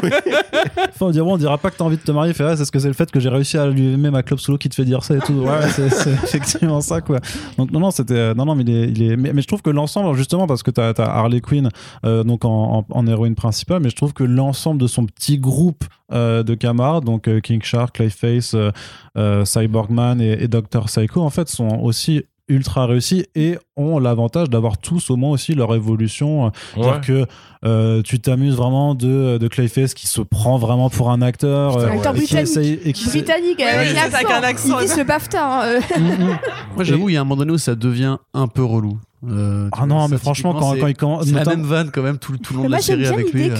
Enfin, 0.88 1.06
on 1.06 1.10
dira, 1.10 1.24
bon, 1.24 1.34
on 1.34 1.38
dira 1.38 1.58
pas 1.58 1.70
que 1.70 1.76
t'as 1.76 1.84
envie 1.84 1.98
de 1.98 2.02
te 2.02 2.10
marier. 2.10 2.32
Fait, 2.32 2.44
ouais, 2.44 2.56
c'est 2.56 2.64
ce 2.64 2.72
que 2.72 2.78
c'est 2.78 2.88
le 2.88 2.94
fait 2.94 3.10
que 3.10 3.20
j'ai 3.20 3.28
réussi 3.28 3.58
à 3.58 3.66
lui 3.66 3.92
aimer 3.92 4.10
ma 4.10 4.22
clope 4.22 4.40
sous 4.40 4.50
l'eau 4.52 4.58
qui 4.58 4.68
te 4.70 4.74
fait 4.74 4.84
dire 4.84 5.04
ça 5.04 5.16
et 5.16 5.18
tout. 5.18 5.34
Ouais, 5.34 5.68
c'est, 5.74 5.90
c'est 5.90 6.10
effectivement 6.24 6.80
ça, 6.80 7.02
quoi. 7.02 7.20
Donc, 7.58 7.70
non, 7.70 7.80
non, 7.80 7.90
c'était, 7.90 8.14
euh, 8.14 8.34
non, 8.34 8.46
non, 8.46 8.54
mais 8.54 8.62
il 8.62 8.70
est, 8.70 8.88
il 8.88 9.02
est, 9.02 9.16
mais, 9.16 9.32
mais 9.34 9.42
je 9.42 9.46
trouve 9.46 9.60
que 9.60 9.70
l'ensemble, 9.70 10.16
justement, 10.16 10.46
parce 10.46 10.62
que 10.62 10.70
t'as, 10.70 10.94
t'as 10.94 11.04
Harley 11.04 11.40
Quinn, 11.40 11.68
euh, 12.04 12.24
donc 12.24 12.44
en, 12.44 12.78
en, 12.78 12.86
en 12.88 13.06
héroïne 13.06 13.34
principale, 13.34 13.82
mais 13.82 13.90
je 13.90 13.96
trouve 13.96 14.14
que 14.16 14.24
l'ensemble 14.24 14.80
de 14.80 14.86
son 14.86 15.04
petit 15.06 15.38
groupe 15.38 15.84
euh, 16.10 16.42
de 16.42 16.54
camarades, 16.54 17.04
donc 17.04 17.28
euh, 17.28 17.40
King 17.40 17.62
Shark, 17.62 17.96
Clayface, 17.96 18.54
euh, 18.54 18.70
euh, 19.16 19.44
Cyborgman 19.44 20.20
et, 20.20 20.42
et 20.42 20.48
Dr. 20.48 20.86
Psycho, 20.86 21.20
en 21.20 21.30
fait, 21.30 21.48
sont 21.48 21.80
aussi 21.82 22.24
ultra 22.48 22.86
réussis 22.86 23.26
et 23.34 23.58
ont 23.76 23.98
l'avantage 23.98 24.48
d'avoir 24.48 24.78
tous 24.78 25.10
au 25.10 25.16
moins 25.16 25.30
aussi 25.30 25.54
leur 25.54 25.74
évolution. 25.74 26.50
C'est-à-dire 26.74 27.00
que 27.00 27.26
euh, 27.64 28.02
tu 28.02 28.20
t'amuses 28.20 28.54
vraiment 28.56 28.94
de, 28.94 29.38
de 29.38 29.48
Clayface 29.48 29.94
qui 29.94 30.06
se 30.06 30.20
prend 30.20 30.58
vraiment 30.58 30.90
pour 30.90 31.10
un 31.10 31.22
acteur. 31.22 31.72
Putain, 31.76 31.84
euh, 31.86 31.90
ouais. 31.90 31.96
Acteur 31.96 32.12
et 32.12 32.18
qui 32.20 32.20
britannique. 32.34 32.48
essaye- 32.56 32.80
et 32.84 32.92
qui 32.92 33.08
Britannique, 33.08 33.58
Oui, 33.58 33.64
avec 33.98 34.30
un 34.30 34.42
accent. 34.42 34.78
Il 34.80 34.86
vise 34.86 34.96
le 34.96 35.04
BAFTA. 35.04 35.44
hein, 35.44 35.64
euh. 35.66 35.80
Mm, 35.98 36.02
mm. 36.24 36.38
Moi, 36.74 36.84
j'avoue, 36.84 37.08
il 37.08 37.14
y 37.14 37.16
a 37.16 37.20
un 37.20 37.24
moment 37.24 37.36
donné 37.36 37.52
où 37.52 37.58
ça 37.58 37.74
devient 37.74 38.16
un 38.34 38.46
peu 38.48 38.62
relou. 38.64 38.98
Euh, 39.28 39.68
Ah 39.72 39.86
non, 39.86 39.96
vois, 39.98 40.08
mais 40.08 40.18
franchement, 40.18 40.52
quand, 40.54 40.74
il 40.74 40.94
commence. 40.94 41.24
C'est 41.24 41.32
la 41.32 41.38
notamment- 41.40 41.56
même 41.56 41.66
vanne 41.66 41.90
quand 41.92 42.02
même 42.02 42.18
tout, 42.18 42.36
tout 42.36 42.52
le 42.52 42.56
long 42.58 42.62
Mais 42.64 42.66
de 42.68 42.70
moi 42.70 42.78
la 42.78 42.82
série 42.82 43.00
bien 43.00 43.12
avec 43.12 43.32
lui. 43.32 43.50
euh. 43.50 43.54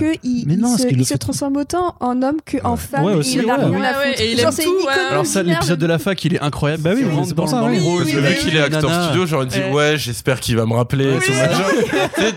Mais 0.47 0.55
il 0.55 0.59
non, 0.61 0.69
se, 0.69 0.73
parce 0.77 0.85
qu'il 0.87 1.01
il 1.01 1.07
se 1.07 1.15
transforme 1.17 1.57
autant 1.57 1.95
en 1.99 2.23
homme 2.23 2.37
qu'en 2.45 2.73
Ouais. 2.73 2.77
femme. 2.77 3.05
Ouais, 3.05 3.13
et 3.15 3.17
aussi, 3.17 3.39
il 3.43 3.51
a 3.51 3.59
ouais. 3.59 3.65
Ouais, 3.65 3.79
ouais, 3.81 4.15
et 4.23 4.33
il 4.33 4.39
Genre, 4.39 4.49
aime 4.49 4.53
c'est 4.53 4.65
tout, 4.65 4.71
ouais. 4.87 4.93
Alors 5.11 5.27
ça, 5.27 5.43
l'épisode 5.43 5.79
de 5.79 5.87
la 5.87 5.99
fac, 5.99 6.23
il 6.25 6.35
est 6.35 6.41
incroyable. 6.41 6.83
Bah 6.83 6.91
oui, 6.95 7.05
Il 7.05 7.27
c'est 7.27 7.35
pour 7.35 7.49
ça, 7.49 7.61
dans 7.61 7.69
oui. 7.71 7.79
le 7.79 7.83
rôle, 7.83 8.03
Oui, 8.05 8.13
le 8.13 8.21
mec, 8.21 8.39
il 8.47 8.55
est 8.55 8.61
acteur 8.61 9.05
studio, 9.07 9.27
j'aurais 9.27 9.47
dit, 9.47 9.59
Ouais. 9.59 9.73
ouais, 9.73 9.95
j'espère 9.97 10.41
qu'il 10.41 10.57
va 10.57 10.67
me 10.67 10.75
rappeler. 10.75 11.19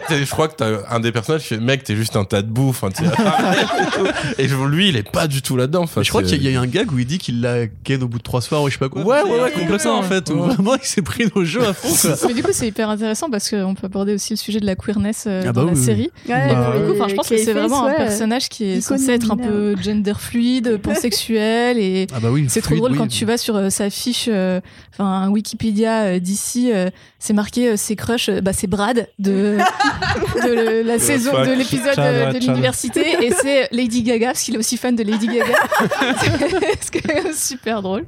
je 0.09 0.29
crois 0.31 0.47
que 0.47 0.55
t'as 0.55 0.69
un 0.89 0.99
des 0.99 1.11
personnages 1.11 1.41
qui 1.41 1.47
fait, 1.49 1.58
mec, 1.59 1.83
t'es 1.83 1.95
juste 1.95 2.15
un 2.15 2.23
tas 2.25 2.41
de 2.41 2.47
bouffe. 2.49 2.83
hein, 2.83 2.89
et 4.37 4.47
lui, 4.47 4.89
il 4.89 4.95
est 4.95 5.09
pas 5.09 5.27
du 5.27 5.41
tout 5.41 5.55
là-dedans. 5.57 5.83
Enfin, 5.83 6.03
je 6.03 6.09
crois 6.09 6.23
qu'il 6.23 6.41
y 6.43 6.47
a 6.47 6.51
eu 6.51 6.55
un 6.57 6.67
gag 6.67 6.91
où 6.91 6.99
il 6.99 7.05
dit 7.05 7.17
qu'il 7.17 7.41
l'a 7.41 7.67
ken 7.83 8.03
au 8.03 8.07
bout 8.07 8.17
de 8.17 8.23
trois 8.23 8.41
soirs 8.41 8.61
ou 8.63 8.67
je 8.69 8.73
sais 8.73 8.79
pas 8.79 8.89
quoi. 8.89 9.03
Ouais, 9.03 9.21
ouais, 9.23 9.41
ouais, 9.41 9.51
complètement 9.51 9.79
ça 9.79 9.91
en 9.93 10.03
fait. 10.03 10.29
Où 10.29 10.33
Ouais. 10.39 10.53
vraiment 10.53 10.75
il 10.75 10.83
s'est 10.85 11.01
pris 11.01 11.25
nos 11.35 11.43
jeux 11.43 11.65
à 11.67 11.73
fond. 11.73 11.89
quoi. 11.89 12.15
Mais 12.27 12.33
du 12.33 12.43
coup, 12.43 12.51
c'est 12.53 12.67
hyper 12.67 12.89
intéressant 12.89 13.29
parce 13.29 13.49
qu'on 13.49 13.73
peut 13.75 13.85
aborder 13.87 14.13
aussi 14.13 14.33
le 14.33 14.37
sujet 14.37 14.59
de 14.59 14.65
la 14.65 14.75
queerness 14.75 15.25
euh, 15.27 15.43
Ah 15.47 15.51
bah 15.53 15.61
dans 15.61 15.69
oui, 15.69 15.75
la 15.75 15.81
série. 15.85 16.09
Ouais, 16.27 16.51
Et 16.51 16.53
pour 16.55 16.73
le 16.73 16.79
ouais, 16.91 16.97
coup, 16.97 17.09
je 17.09 17.15
pense 17.15 17.29
que 17.29 17.37
c'est 17.37 17.53
vraiment 17.53 17.85
un 17.85 17.89
ouais. 17.91 17.97
personnage 17.97 18.49
qui 18.49 18.65
est 18.65 18.81
censé 18.81 19.09
être 19.11 19.31
un 19.31 19.37
peu 19.37 19.75
gender 19.81 20.13
fluide, 20.17 20.77
pansexuel 20.81 21.77
et 21.77 22.07
Ah 22.13 22.19
bah 22.21 22.29
oui. 22.31 22.45
c'est 22.49 22.61
trop 22.61 22.75
drôle 22.75 22.91
oui. 22.93 22.97
quand 22.97 23.07
tu 23.07 23.25
vas 23.25 23.37
sur 23.37 23.55
euh, 23.55 23.69
sa 23.69 23.89
fiche, 23.89 24.25
euh, 24.31 24.59
enfin 24.93 25.29
Wikipédia 25.29 26.03
euh, 26.03 26.19
d'ici, 26.19 26.71
euh, 26.73 26.89
c'est 27.19 27.33
marqué 27.33 27.69
euh, 27.69 27.77
ses 27.77 27.95
crushs, 27.95 28.29
euh, 28.29 28.41
bah 28.41 28.53
c'est 28.53 28.67
Brad 28.67 29.07
de, 29.19 29.57
de 30.43 30.47
le- 30.53 30.81
la 30.83 30.99
saison. 30.99 31.31
De 31.45 31.53
l'épisode 31.57 31.97
ouais, 31.97 32.33
de 32.33 32.45
l'université 32.45 33.25
et 33.25 33.31
c'est 33.31 33.67
Lady 33.71 34.03
Gaga 34.03 34.27
parce 34.27 34.41
qu'il 34.43 34.55
est 34.55 34.59
aussi 34.59 34.77
fan 34.77 34.95
de 34.95 35.03
Lady 35.03 35.27
Gaga. 35.27 35.55
c'est 36.81 37.01
quand 37.01 37.13
même 37.13 37.33
super 37.33 37.81
drôle. 37.81 38.05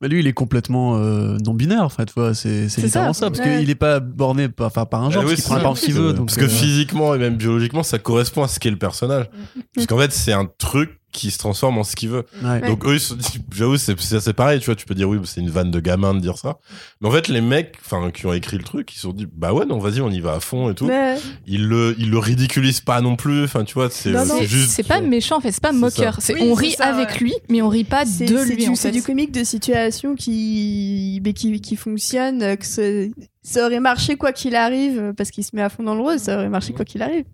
Mais 0.00 0.06
lui, 0.06 0.20
il 0.20 0.26
est 0.28 0.32
complètement 0.32 0.96
euh, 0.96 1.36
non 1.44 1.54
binaire 1.54 1.82
en 1.82 1.88
fait. 1.88 2.06
tu 2.06 2.12
vois, 2.16 2.32
C'est 2.32 2.66
littéralement 2.76 3.12
ça. 3.12 3.26
ça, 3.26 3.30
parce 3.30 3.40
Ouais. 3.40 3.58
qu'il 3.60 3.68
est 3.70 3.74
pas 3.74 3.98
borné 3.98 4.48
par, 4.48 4.68
enfin, 4.68 4.84
par 4.84 5.02
un 5.02 5.10
genre, 5.10 5.22
Ah 5.24 5.26
oui, 5.26 5.32
parce 5.34 5.42
qu'il 5.46 5.56
prend 5.58 5.70
la 5.70 5.76
qu'il 5.76 5.94
veut. 5.94 6.12
Donc, 6.12 6.26
Parce 6.26 6.38
que 6.38 6.44
euh, 6.44 6.48
physiquement 6.48 7.14
et 7.16 7.18
même 7.18 7.34
biologiquement, 7.36 7.82
ça 7.82 7.98
correspond 7.98 8.44
à 8.44 8.48
ce 8.48 8.60
qu'est 8.60 8.70
le 8.70 8.78
personnage. 8.78 9.26
Parce 9.74 9.86
qu'en 9.88 9.98
fait, 9.98 10.12
c'est 10.12 10.32
un 10.32 10.48
truc 10.58 11.00
qui 11.18 11.30
se 11.30 11.38
transforme 11.38 11.78
en 11.78 11.84
ce 11.84 11.96
qu'il 11.96 12.08
veut. 12.08 12.24
ouais. 12.42 12.60
Donc 12.60 12.84
eux, 12.86 12.94
ils 12.94 13.00
se 13.00 13.14
disent- 13.14 13.40
j'avoue, 13.54 13.76
c'est 13.76 14.32
pareil, 14.32 14.60
tu 14.60 14.66
vois, 14.66 14.74
tu 14.76 14.86
peux 14.86 14.94
dire 14.94 15.08
oui, 15.08 15.18
c'est 15.24 15.40
une 15.40 15.50
vanne 15.50 15.70
de 15.70 15.80
gamin 15.80 16.14
de 16.14 16.20
dire 16.20 16.38
ça. 16.38 16.58
Mais 17.00 17.08
en 17.08 17.10
fait, 17.10 17.28
les 17.28 17.40
mecs, 17.40 17.76
enfin, 17.84 18.10
qui 18.10 18.26
ont 18.26 18.32
écrit 18.32 18.56
le 18.56 18.64
truc, 18.64 18.92
ils 18.92 18.96
se 18.96 19.02
sont 19.02 19.12
dit, 19.12 19.26
bah 19.30 19.52
ouais, 19.52 19.66
non, 19.66 19.78
vas-y, 19.78 20.00
on 20.00 20.10
y 20.10 20.20
va 20.20 20.34
à 20.34 20.40
fond 20.40 20.70
et 20.70 20.74
tout. 20.74 20.86
Ouais. 20.86 21.16
Ils 21.46 21.66
le, 21.66 21.94
ils 21.98 22.10
le 22.10 22.18
ridiculisent 22.18 22.80
pas 22.80 23.00
non 23.00 23.16
plus, 23.16 23.44
enfin, 23.44 23.64
tu 23.64 23.74
vois, 23.74 23.90
c'est 23.90 24.10
Non, 24.10 24.24
non. 24.24 24.34
c'est 24.34 24.40
C'est 24.40 24.46
juste. 24.46 24.70
c'est 24.70 24.82
pas 24.86 25.00
méchant 25.00 25.36
en 25.38 25.40
fait, 25.40 25.52
c'est 25.52 25.62
pas 25.62 25.70
C'est 25.72 25.76
moqueur. 25.78 26.14
ça. 26.14 26.20
C'est 26.20 26.34
Oui, 26.34 26.40
on 26.44 26.54
rit 26.54 26.72
ça, 26.72 26.86
avec 26.86 27.08
ouais. 27.10 27.18
lui, 27.18 27.34
mais 27.50 27.60
on 27.62 27.68
rit 27.68 27.84
pas 27.84 28.04
de 28.04 28.10
c'est 28.10 28.26
lui 28.26 28.56
du, 28.56 28.68
en 28.70 28.74
c'est 28.74 28.88
fait. 28.88 28.92
du 28.92 29.02
comique 29.02 29.32
de 29.32 29.44
situation 29.44 30.14
qui, 30.14 31.20
mais 31.24 31.32
qui, 31.32 31.60
qui 31.60 31.76
fonctionne, 31.76 32.56
que 32.56 32.66
ce- 32.66 33.10
ça 33.42 33.64
aurait 33.66 33.80
marché 33.80 34.16
quoi 34.16 34.32
qu'il 34.32 34.54
arrive, 34.54 35.12
parce 35.16 35.30
qu'il 35.30 35.44
se 35.44 35.50
met 35.54 35.62
à 35.62 35.68
fond 35.68 35.82
dans 35.82 35.94
le 35.94 36.02
rose, 36.02 36.20
ça 36.20 36.36
aurait 36.36 36.48
marché 36.48 36.72
quoi 36.72 36.84
qu'il 36.84 37.02
arrive. 37.02 37.24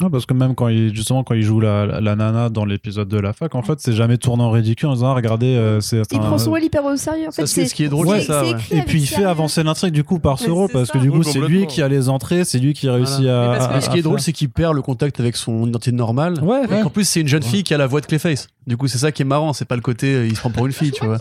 Non, 0.00 0.08
parce 0.08 0.24
que 0.24 0.32
même 0.32 0.54
quand 0.54 0.68
il, 0.68 0.94
justement, 0.94 1.22
quand 1.22 1.34
il 1.34 1.42
joue 1.42 1.60
la, 1.60 1.84
la, 1.84 2.00
la 2.00 2.16
nana 2.16 2.48
dans 2.48 2.64
l'épisode 2.64 3.08
de 3.08 3.18
la 3.18 3.34
fac, 3.34 3.54
en 3.54 3.60
fait, 3.62 3.78
c'est 3.78 3.92
jamais 3.92 4.16
tourné 4.16 4.42
en 4.42 4.50
ridicule 4.50 4.88
en 4.88 4.94
disant, 4.94 5.08
ah, 5.10 5.14
regardez, 5.14 5.54
euh, 5.54 5.80
c'est. 5.80 6.00
Il 6.10 6.16
un- 6.16 6.20
prend 6.20 6.38
son 6.38 6.50
rôle 6.50 6.64
hyper 6.64 6.82
au 6.84 6.96
sérieux. 6.96 7.28
En 7.28 7.30
Ça, 7.30 7.42
fait, 7.42 7.46
c'est 7.46 7.66
ce 7.66 7.74
qui 7.74 7.84
est 7.84 7.88
drôle, 7.90 8.08
c'est 8.08 8.22
ça. 8.22 8.42
ouais. 8.42 8.52
Et 8.70 8.80
puis 8.82 9.02
il 9.02 9.06
fait 9.06 9.24
avancer 9.24 9.62
l'intrigue 9.62 9.92
du 9.92 10.02
coup 10.02 10.18
par 10.18 10.38
ce 10.38 10.50
rôle 10.50 10.70
parce 10.72 10.86
ça. 10.88 10.94
que 10.94 10.98
du 10.98 11.10
coup 11.10 11.22
c'est 11.22 11.40
lui 11.40 11.66
qui 11.66 11.82
a 11.82 11.88
les 11.88 12.08
entrées, 12.08 12.44
c'est 12.44 12.58
lui 12.58 12.72
qui 12.72 12.88
réussit 12.88 13.26
à. 13.26 13.80
Ce 13.82 13.90
qui 13.90 13.98
est 13.98 14.02
drôle, 14.02 14.20
c'est 14.20 14.32
qu'il 14.32 14.48
perd 14.48 14.74
le 14.74 14.80
contact 14.82 15.20
avec 15.20 15.36
son 15.36 15.66
identité 15.66 15.92
normale. 15.92 16.42
Ouais, 16.42 16.62
qu'en 16.82 16.88
plus, 16.90 17.04
c'est 17.06 17.20
une 17.20 17.28
jeune 17.28 17.42
fille 17.42 17.62
qui 17.62 17.74
a 17.74 17.78
la 17.78 17.86
voix 17.86 18.00
de 18.00 18.06
Clayface. 18.06 18.48
Du 18.66 18.76
coup, 18.76 18.86
c'est 18.88 18.98
ça 18.98 19.12
qui 19.12 19.22
est 19.22 19.26
marrant. 19.26 19.52
C'est 19.52 19.64
pas 19.66 19.74
le 19.76 19.82
côté, 19.82 20.14
euh, 20.14 20.26
il 20.26 20.34
se 20.36 20.40
prend 20.40 20.50
pour 20.50 20.66
une 20.66 20.72
fille, 20.72 20.92
tu 20.92 21.04
vois. 21.04 21.18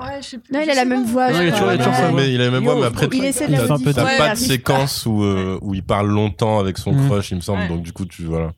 Ouais, 0.00 0.20
je 0.22 0.26
sais 0.28 0.38
plus. 0.38 0.52
Non, 0.52 0.60
il 0.62 0.70
a 0.70 0.74
la 0.74 0.84
même 0.84 1.04
voix. 1.04 1.30
Non, 1.32 1.40
il 1.40 1.48
a 1.48 1.52
toujours- 1.52 1.72
il 1.72 1.74
a 1.74 1.78
toujours 1.78 1.94
sa 1.94 2.02
Ouais, 2.06 2.10
voix. 2.10 2.20
mais 2.20 2.32
il 2.34 2.40
a 2.40 2.44
la 2.46 2.50
même 2.50 2.64
voix, 2.64 2.74
mais 2.76 2.86
après, 2.86 3.08
Il 3.12 3.24
essaie 3.24 3.46
de 3.46 3.52
Il 3.52 3.58
la 3.58 3.64
il 3.64 3.94
pas 4.18 4.30
de 4.30 4.38
séquence 4.38 5.06
où, 5.06 5.22
euh, 5.22 5.58
où 5.62 5.74
il 5.74 5.82
parle 5.84 6.08
longtemps 6.08 6.58
avec 6.58 6.78
son 6.78 6.92
Mm. 6.92 7.06
crush, 7.08 7.30
il 7.30 7.36
me 7.36 7.40
semble. 7.40 7.62
Ouais. 7.62 7.68
Donc, 7.68 7.82
du 7.82 7.92
coup, 7.92 8.04
tu, 8.04 8.24
voilà. 8.24 8.52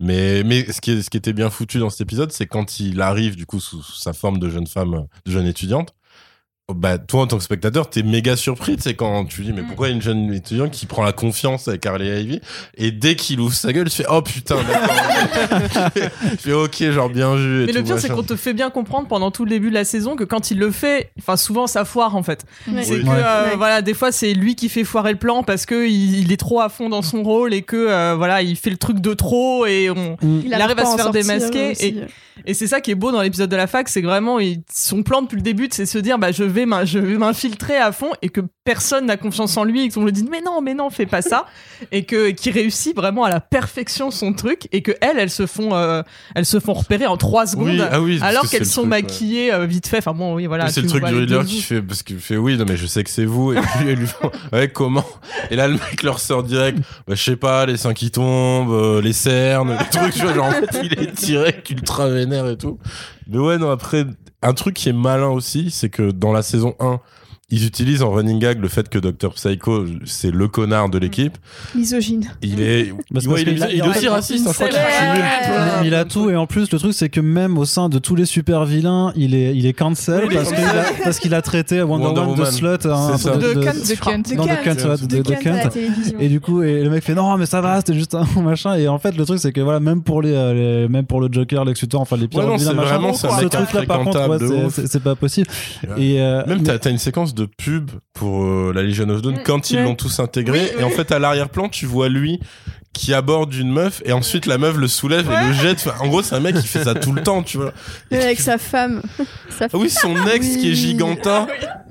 Mais, 0.00 0.42
mais 0.44 0.70
ce 0.70 0.80
qui, 0.80 0.90
est, 0.90 1.02
ce 1.02 1.08
qui 1.08 1.16
était 1.16 1.32
bien 1.32 1.50
foutu 1.50 1.78
dans 1.78 1.88
cet 1.88 2.00
épisode, 2.02 2.32
c'est 2.32 2.46
quand 2.46 2.80
il 2.80 3.00
arrive, 3.00 3.36
du 3.36 3.46
coup, 3.46 3.60
sous, 3.60 3.82
sous 3.82 3.96
sa 3.96 4.12
forme 4.12 4.38
de 4.38 4.48
jeune 4.50 4.66
femme, 4.66 5.06
de 5.24 5.30
jeune 5.30 5.46
étudiante. 5.46 5.94
Bah, 6.72 6.96
toi, 6.96 7.20
en 7.22 7.26
tant 7.26 7.36
que 7.36 7.44
spectateur, 7.44 7.90
t'es 7.90 8.02
méga 8.02 8.36
surpris, 8.36 8.76
c'est 8.80 8.94
quand 8.94 9.26
tu 9.26 9.42
dis, 9.42 9.52
mais 9.52 9.60
Mm. 9.60 9.66
pourquoi 9.66 9.90
une 9.90 10.00
jeune 10.00 10.32
étudiante 10.32 10.70
qui 10.70 10.86
prend 10.86 11.02
la 11.04 11.12
confiance 11.12 11.68
avec 11.68 11.84
Harley 11.84 12.22
Ivy, 12.22 12.40
et 12.78 12.90
dès 12.90 13.16
qu'il 13.16 13.38
ouvre 13.40 13.52
sa 13.52 13.70
gueule, 13.70 13.90
tu 13.90 13.96
fais, 13.96 14.06
oh 14.10 14.22
putain, 14.22 14.56
d'accord. 14.66 14.96
je 16.32 16.36
fais, 16.38 16.52
ok, 16.54 16.90
genre 16.90 17.10
bien 17.10 17.34
vu. 17.36 17.64
et 17.64 17.66
Mais 17.66 17.72
le 17.72 17.82
pire, 17.82 17.98
c'est 17.98 18.08
qu'on 18.08 18.22
te 18.22 18.34
fait 18.34 18.54
bien 18.54 18.70
comprendre 18.70 19.08
pendant 19.08 19.30
tout 19.30 19.44
le 19.44 19.50
début 19.50 19.68
de 19.68 19.74
la 19.74 19.84
saison 19.84 20.16
que 20.16 20.24
quand 20.24 20.50
il 20.50 20.58
le 20.58 20.70
fait, 20.70 21.10
enfin 21.18 21.36
souvent 21.36 21.66
ça 21.66 21.84
foire 21.84 22.16
en 22.16 22.22
fait. 22.22 22.46
C'est 22.64 22.94
Oui. 22.94 23.04
que 23.04 23.08
euh, 23.10 23.50
Ouais. 23.50 23.56
voilà, 23.56 23.82
des 23.82 23.92
fois 23.92 24.10
c'est 24.10 24.32
lui 24.32 24.54
qui 24.54 24.70
fait 24.70 24.84
foirer 24.84 25.12
le 25.12 25.18
plan 25.18 25.42
parce 25.42 25.66
que 25.66 25.86
il, 25.86 26.18
il 26.20 26.32
est 26.32 26.38
trop 26.38 26.60
à 26.62 26.70
fond 26.70 26.88
dans 26.88 27.02
son 27.02 27.22
rôle 27.22 27.52
et 27.52 27.60
que 27.60 27.76
euh, 27.76 28.14
voilà, 28.16 28.40
il 28.40 28.56
fait 28.56 28.70
le 28.70 28.78
truc 28.78 29.00
de 29.00 29.12
trop 29.12 29.66
et 29.66 29.90
on 29.90 30.16
Mm. 30.22 30.40
il 30.46 30.54
arrive 30.54 30.78
à 30.78 30.86
se 30.86 30.96
faire 30.96 31.10
démasquer 31.10 31.72
aussi. 31.72 31.96
et 32.46 32.54
c'est 32.54 32.66
ça 32.66 32.80
qui 32.80 32.90
est 32.90 32.94
beau 32.94 33.12
dans 33.12 33.20
l'épisode 33.20 33.50
de 33.50 33.56
la 33.56 33.66
fac, 33.66 33.88
c'est 33.90 34.00
vraiment 34.00 34.38
il- 34.40 34.62
son 34.72 35.02
plan 35.02 35.20
depuis 35.22 35.36
le 35.36 35.42
début, 35.42 35.68
c'est 35.70 35.84
se 35.86 35.98
dire 35.98 36.18
bah 36.18 36.32
je 36.32 36.44
vais 36.54 36.66
je 36.84 36.98
vais 36.98 37.18
m'infiltrer 37.18 37.76
à 37.76 37.92
fond 37.92 38.10
et 38.22 38.28
que 38.28 38.40
personne 38.64 39.06
n'a 39.06 39.16
confiance 39.16 39.56
en 39.56 39.64
lui 39.64 39.84
et 39.84 39.88
qu'on 39.90 40.04
lui 40.04 40.12
dit 40.12 40.26
mais 40.30 40.40
non 40.40 40.62
mais 40.62 40.74
non 40.74 40.88
fais 40.90 41.06
pas 41.06 41.20
ça 41.20 41.46
et 41.92 42.04
que 42.04 42.30
qui 42.30 42.50
réussit 42.50 42.96
vraiment 42.96 43.24
à 43.24 43.30
la 43.30 43.40
perfection 43.40 44.10
son 44.10 44.32
truc 44.32 44.68
et 44.72 44.82
que 44.82 44.92
elles 45.00 45.18
elles 45.18 45.30
se 45.30 45.46
font 45.46 45.74
euh, 45.74 46.02
elles 46.34 46.46
se 46.46 46.60
font 46.60 46.72
repérer 46.72 47.06
en 47.06 47.16
trois 47.16 47.46
secondes. 47.46 47.68
Oui, 47.68 47.80
ah 47.80 48.00
oui, 48.00 48.18
alors 48.22 48.48
qu'elles 48.48 48.60
le 48.60 48.66
sont 48.66 48.82
truc, 48.82 48.90
maquillées 48.90 49.52
euh, 49.52 49.66
vite 49.66 49.86
fait. 49.86 49.98
Enfin 49.98 50.12
bon, 50.12 50.34
oui, 50.34 50.46
voilà. 50.46 50.68
c'est 50.68 50.80
le 50.80 50.88
truc 50.88 51.04
du 51.04 51.14
Riddler 51.14 51.44
qui 51.46 51.60
fait 51.60 51.82
parce 51.82 52.02
qu'il 52.02 52.18
fait 52.18 52.36
oui 52.36 52.56
non 52.56 52.64
mais 52.68 52.76
je 52.76 52.86
sais 52.86 53.04
que 53.04 53.10
c'est 53.10 53.24
vous 53.24 53.52
et 53.52 53.60
puis 53.60 53.88
elle 53.88 53.98
lui 53.98 54.08
ouais 54.52 54.68
comment? 54.68 55.04
Et 55.50 55.56
là 55.56 55.68
le 55.68 55.74
mec 55.74 56.02
leur 56.02 56.20
sort 56.20 56.42
direct 56.42 56.78
bah 57.06 57.14
je 57.14 57.22
sais 57.22 57.36
pas 57.36 57.66
les 57.66 57.76
seins 57.76 57.94
qui 57.94 58.10
tombent 58.10 58.72
euh, 58.72 59.00
les 59.00 59.12
cernes 59.12 59.76
les 59.78 59.98
trucs 59.98 60.34
genre 60.34 60.52
il 60.82 60.98
est 60.98 61.12
direct 61.12 61.68
ultra 61.70 62.08
vénère 62.08 62.48
et 62.48 62.56
tout 62.56 62.78
mais 63.28 63.38
ouais 63.38 63.58
non 63.58 63.70
après 63.70 64.06
un 64.42 64.52
truc 64.54 64.74
qui 64.74 64.88
est 64.88 64.94
malin 64.94 65.28
aussi 65.28 65.70
c'est 65.70 65.88
que 65.88 66.10
dans 66.10 66.32
la 66.32 66.42
saison 66.42 66.74
1 66.80 67.00
ils 67.50 67.66
utilisent 67.66 68.02
en 68.02 68.10
running 68.10 68.38
gag 68.38 68.60
le 68.60 68.68
fait 68.68 68.88
que 68.88 68.98
Dr 68.98 69.32
Psycho 69.34 69.84
c'est 70.06 70.30
le 70.30 70.48
connard 70.48 70.88
de 70.88 70.98
l'équipe. 70.98 71.36
Misogyne. 71.74 72.30
Il 72.42 72.60
est, 72.60 72.92
Parce 73.12 73.26
ouais, 73.26 73.42
il, 73.42 73.48
est, 73.50 73.52
il 73.72 73.78
est 73.78 73.82
en 73.82 73.90
aussi 73.90 74.00
fait, 74.00 74.08
raciste. 74.08 74.48
je 74.48 74.52
crois 74.54 74.68
qu'il 74.68 74.76
cumule 74.78 75.24
Il 75.84 75.94
a 75.94 76.04
tout 76.04 76.30
et 76.30 76.36
en 76.36 76.46
plus 76.46 76.70
le 76.72 76.78
truc 76.78 76.94
c'est 76.94 77.08
que 77.10 77.20
même 77.20 77.58
au 77.58 77.64
sein 77.64 77.88
de 77.88 77.98
tous 77.98 78.14
les 78.16 78.24
super 78.24 78.64
vilains 78.64 79.12
il 79.14 79.34
est 79.34 79.54
il 79.54 79.66
est 79.66 79.72
cancel 79.74 80.24
Oui, 80.28 80.34
parce 80.34 80.50
oui. 80.50 80.56
qu'il 80.56 80.64
a, 80.64 80.84
parce 81.04 81.18
qu'il 81.18 81.34
a 81.34 81.42
traité 81.42 81.82
Wonder, 81.82 82.06
Wonder 82.06 82.20
Woman 82.22 82.40
de 82.40 82.44
slut 82.50 82.66
hein, 82.66 82.76
de, 82.78 83.54
De 83.54 83.60
cunt, 83.60 83.72
de 83.74 83.94
cunt. 83.94 84.18
De 84.74 85.16
de 85.16 85.68
télévision. 85.70 86.18
Et 86.18 86.28
du 86.28 86.40
coup, 86.40 86.62
et 86.62 86.82
le 86.82 86.90
mec 86.90 87.04
fait 87.04 87.14
non, 87.14 87.36
mais 87.36 87.46
ça 87.46 87.60
va, 87.60 87.76
c'était 87.78 87.94
juste 87.94 88.14
un 88.14 88.24
machin. 88.42 88.74
Et 88.76 88.88
en 88.88 88.98
fait, 88.98 89.16
le 89.16 89.24
truc, 89.24 89.38
c'est 89.38 89.52
que 89.52 89.60
voilà, 89.60 89.80
même 89.80 90.02
pour 90.02 90.22
les, 90.22 90.32
euh, 90.32 90.82
les- 90.82 90.88
même 90.88 91.04
pour 91.06 91.20
le 91.20 91.28
Joker, 91.30 91.64
Lex 91.64 91.80
Luthor, 91.82 92.00
enfin 92.00 92.16
les 92.16 92.28
pires 92.28 92.40
vilains, 92.42 92.58
c'est 92.58 92.74
machin, 92.74 93.12
ce 93.12 93.26
mec 93.42 93.50
truc-là, 93.50 93.82
par 93.86 94.00
contre, 94.04 94.38
c'est- 94.70 95.00
pas 95.00 95.14
possible. 95.14 95.46
Et 95.98 96.20
euh, 96.20 96.42
Même 96.46 96.62
t'as 96.62 96.90
une 96.90 96.98
séquence 96.98 97.33
de 97.34 97.46
pub 97.46 97.90
pour 98.12 98.44
euh, 98.44 98.72
la 98.74 98.82
Legion 98.82 99.08
of 99.08 99.22
Doom 99.22 99.34
Mm, 99.34 99.42
quand 99.44 99.70
ils 99.70 99.82
l'ont 99.82 99.94
tous 99.94 100.20
intégré. 100.20 100.70
Oui, 100.74 100.80
et 100.80 100.84
en 100.84 100.90
fait 100.90 101.10
à 101.12 101.18
l'arrière-plan 101.18 101.68
tu 101.68 101.86
vois 101.86 102.08
lui 102.08 102.40
qui 102.92 103.12
aborde 103.12 103.52
une 103.52 103.72
meuf 103.72 104.02
et 104.04 104.12
ensuite 104.12 104.46
la 104.46 104.56
meuf 104.56 104.76
le 104.76 104.86
soulève 104.86 105.28
et 105.30 105.48
le 105.48 105.52
jette. 105.52 105.84
Enfin, 105.86 105.94
en 106.04 106.08
gros 106.08 106.22
c'est 106.22 106.36
un 106.36 106.40
mec 106.40 106.54
qui 106.56 106.66
fait 106.66 106.84
ça 106.84 106.94
tout 106.94 107.12
le 107.12 107.22
temps 107.22 107.42
tu 107.42 107.56
vois. 107.58 107.72
Avec 108.12 108.40
sa 108.40 108.56
femme. 108.56 109.02
Sa 109.50 109.66
Ah 109.66 109.76
oui 109.76 109.90
son 109.90 110.14
ex 110.28 110.56
qui 110.56 110.70
est 110.70 110.74
gigantin 110.74 111.46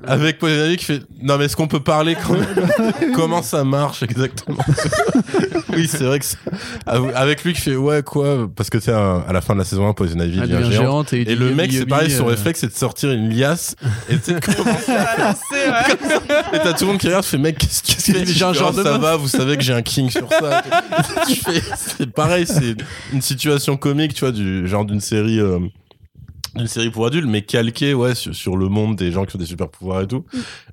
avec 0.06 0.38
Poison 0.38 0.66
Ivy 0.66 0.76
qui 0.76 0.84
fait 0.84 1.02
non 1.22 1.36
mais 1.38 1.46
est-ce 1.46 1.56
qu'on 1.56 1.68
peut 1.68 1.80
parler 1.80 2.16
quand 2.16 2.34
même 2.34 3.12
comment 3.14 3.42
ça 3.42 3.64
marche 3.64 4.02
exactement 4.02 4.58
oui 5.76 5.88
c'est 5.88 6.04
vrai 6.04 6.18
que 6.18 6.24
c'est- 6.24 6.38
avec 7.14 7.44
lui 7.44 7.52
qui 7.54 7.60
fait 7.60 7.76
ouais 7.76 8.02
quoi 8.02 8.48
parce 8.54 8.70
que 8.70 8.78
tu 8.78 8.84
sais 8.84 8.92
à 8.92 9.24
la 9.32 9.40
fin 9.40 9.54
de 9.54 9.58
la 9.60 9.64
saison 9.64 9.88
1 9.88 9.92
Poison 9.94 10.18
Ivy 10.20 10.38
Elle 10.42 10.48
devient 10.48 10.72
géante. 10.72 10.72
géante 10.72 11.12
et, 11.12 11.22
Et 11.30 11.34
le 11.36 11.54
mec, 11.54 11.72
c'est 11.72 11.86
pareil, 11.86 12.10
son 12.10 12.24
euh, 12.26 12.30
réflexe, 12.30 12.60
c'est 12.60 12.68
de 12.68 12.72
sortir 12.76 13.10
une 13.12 13.30
liasse 13.34 13.76
et 14.08 14.16
tu 14.18 14.24
sais, 14.24 14.34
de 14.34 14.40
commencer 14.40 14.92
à 14.92 15.34
Et 16.54 16.58
t'as 16.62 16.72
tout 16.74 16.84
le 16.84 16.92
monde 16.92 16.98
qui 17.00 17.06
regarde, 17.06 17.24
fait 17.24 17.38
mec, 17.38 17.58
qu'est-ce 17.58 17.82
que 18.12 18.18
Je 18.18 18.24
fais, 18.24 18.32
genre 18.34 18.72
oh, 18.72 18.76
de 18.76 18.82
Ça 18.82 18.98
va, 18.98 19.16
vous 19.16 19.28
savez 19.28 19.56
que 19.56 19.62
j'ai 19.62 19.72
un 19.72 19.82
king 19.82 20.10
sur 20.10 20.28
ça. 20.28 20.62
C'est 21.76 22.10
pareil, 22.12 22.46
c'est 22.46 22.76
une 23.12 23.22
situation 23.22 23.76
comique, 23.76 24.14
tu 24.14 24.20
vois, 24.20 24.32
du 24.32 24.66
genre 24.68 24.84
d'une 24.84 25.00
série. 25.00 25.40
euh, 25.40 25.58
d'une 26.54 26.66
série 26.66 26.90
pour 26.90 27.06
adultes, 27.06 27.26
mais 27.28 27.42
calquée 27.42 27.94
ouais, 27.94 28.14
sur, 28.14 28.34
sur 28.34 28.56
le 28.56 28.68
monde 28.68 28.96
des 28.96 29.10
gens 29.12 29.24
qui 29.24 29.36
ont 29.36 29.38
des 29.38 29.46
super 29.46 29.68
pouvoirs 29.68 30.02
et 30.02 30.06
tout. 30.06 30.24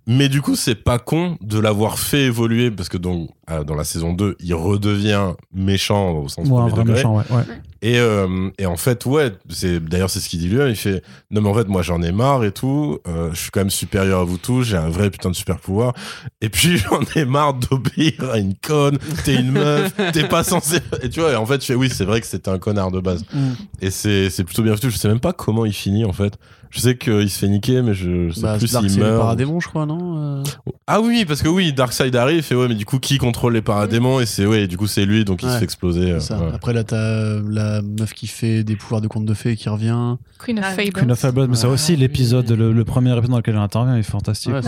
Mais 0.07 0.29
du 0.29 0.41
coup, 0.41 0.55
c'est 0.55 0.75
pas 0.83 0.97
con 0.99 1.37
de 1.41 1.59
l'avoir 1.59 1.99
fait 1.99 2.23
évoluer, 2.23 2.71
parce 2.71 2.89
que 2.89 2.97
donc, 2.97 3.29
euh, 3.51 3.63
dans 3.63 3.75
la 3.75 3.83
saison 3.83 4.13
2, 4.13 4.35
il 4.39 4.53
redevient 4.55 5.33
méchant 5.53 6.11
au 6.13 6.27
sens 6.27 6.47
Ouais, 6.49 6.59
un 6.59 6.67
premier 6.69 6.83
degré. 6.83 6.93
méchant, 6.95 7.17
ouais. 7.17 7.23
ouais. 7.29 7.43
Et, 7.83 7.97
euh, 7.99 8.49
et 8.57 8.65
en 8.65 8.77
fait, 8.77 9.05
ouais, 9.05 9.31
c'est 9.49 9.79
d'ailleurs 9.83 10.09
c'est 10.09 10.19
ce 10.19 10.29
qu'il 10.29 10.39
dit 10.39 10.47
lui. 10.49 10.59
Il 10.69 10.75
fait 10.75 11.01
non 11.31 11.41
mais 11.41 11.49
en 11.49 11.53
fait 11.55 11.67
moi 11.67 11.81
j'en 11.81 11.99
ai 12.03 12.11
marre 12.11 12.43
et 12.43 12.51
tout. 12.51 12.99
euh, 13.07 13.31
je 13.33 13.39
suis 13.39 13.49
quand 13.49 13.61
même 13.61 13.71
supérieur 13.71 14.19
à 14.19 14.23
vous 14.23 14.37
tous. 14.37 14.61
J'ai 14.63 14.77
un 14.77 14.89
vrai 14.89 15.09
putain 15.09 15.31
de 15.31 15.35
super 15.35 15.57
pouvoir. 15.59 15.93
Et 16.41 16.49
puis 16.49 16.77
j'en 16.89 16.99
ai 17.15 17.25
marre 17.25 17.55
d'obéir 17.55 18.13
à 18.31 18.37
une 18.37 18.53
conne. 18.53 18.99
T'es 19.25 19.33
une 19.35 19.51
meuf. 19.51 19.95
T'es 20.13 20.27
pas 20.27 20.43
censé. 20.43 20.77
Et 21.01 21.09
tu 21.09 21.21
vois. 21.21 21.31
Et 21.31 21.35
en 21.35 21.45
fait, 21.47 21.61
je 21.61 21.65
fais 21.65 21.75
oui, 21.75 21.89
c'est 21.89 22.05
vrai 22.05 22.21
que 22.21 22.27
c'était 22.27 22.49
un 22.51 22.59
connard 22.59 22.91
de 22.91 22.99
base. 22.99 23.23
Mm. 23.33 23.49
Et 23.81 23.89
c'est 23.89 24.29
c'est 24.29 24.43
plutôt 24.43 24.61
bien 24.61 24.73
foutu. 24.75 24.91
Je 24.91 24.97
sais 24.97 25.07
même 25.07 25.19
pas 25.19 25.33
comment 25.33 25.65
il 25.65 25.73
finit 25.73 26.05
en 26.05 26.13
fait. 26.13 26.37
Je 26.73 26.79
sais 26.79 26.97
qu'il 26.97 27.29
se 27.29 27.37
fait 27.37 27.49
niquer, 27.49 27.81
mais 27.81 27.93
je, 27.93 28.29
je 28.29 28.33
sais 28.33 28.41
Bah, 28.41 28.57
plus 28.57 28.67
s'il 28.67 28.89
c'est 28.89 28.97
le 28.99 29.03
meurt. 29.05 29.19
paradémon, 29.19 29.59
je 29.59 29.67
crois, 29.67 29.85
non 29.85 30.39
euh 30.39 30.43
Ah 30.87 31.01
oui, 31.01 31.25
parce 31.27 31.41
que 31.41 31.49
oui, 31.49 31.73
Darkseid 31.73 32.15
arrive. 32.15 32.37
Il 32.37 32.43
fait 32.43 32.55
ouais, 32.55 32.69
mais 32.69 32.75
du 32.75 32.85
coup 32.85 32.97
qui 32.97 33.17
contrôle 33.17 33.53
les 33.53 33.61
paradémons 33.61 34.21
Et 34.21 34.25
c'est 34.25 34.45
ouais, 34.45 34.67
du 34.67 34.77
coup 34.77 34.87
c'est 34.87 35.05
lui, 35.05 35.25
donc 35.25 35.43
il 35.43 35.49
se 35.49 35.57
fait 35.57 35.63
exploser. 35.65 36.13
euh, 36.13 36.19
ça. 36.21 36.37
ouais. 36.39 36.49
Après, 36.53 36.71
là, 36.71 36.83
t'as 36.85 37.41
la 37.41 37.81
meuf 37.81 38.13
qui 38.13 38.27
fait 38.27 38.63
des 38.63 38.77
pouvoirs 38.77 39.01
de 39.01 39.07
conte 39.07 39.25
de 39.25 39.33
fées 39.33 39.57
qui 39.57 39.67
revient. 39.67 40.15
Queen 40.39 40.59
of 40.59 40.65
Ah, 40.67 40.71
Fables. 40.71 40.93
Queen 40.93 41.11
of 41.11 41.19
Fable, 41.19 41.47
mais 41.47 41.55
c'est 41.57 41.67
Ouais. 41.67 41.73
aussi 41.73 41.95
l'épisode, 41.97 42.49
le, 42.49 42.71
le 42.71 42.85
premier 42.85 43.11
épisode 43.11 43.31
dans 43.31 43.37
lequel 43.37 43.55
elle 43.55 43.61
intervient, 43.61 43.95
il 43.95 43.99
est 43.99 44.03
fantastique. 44.03 44.53
Ouais. 44.53 44.61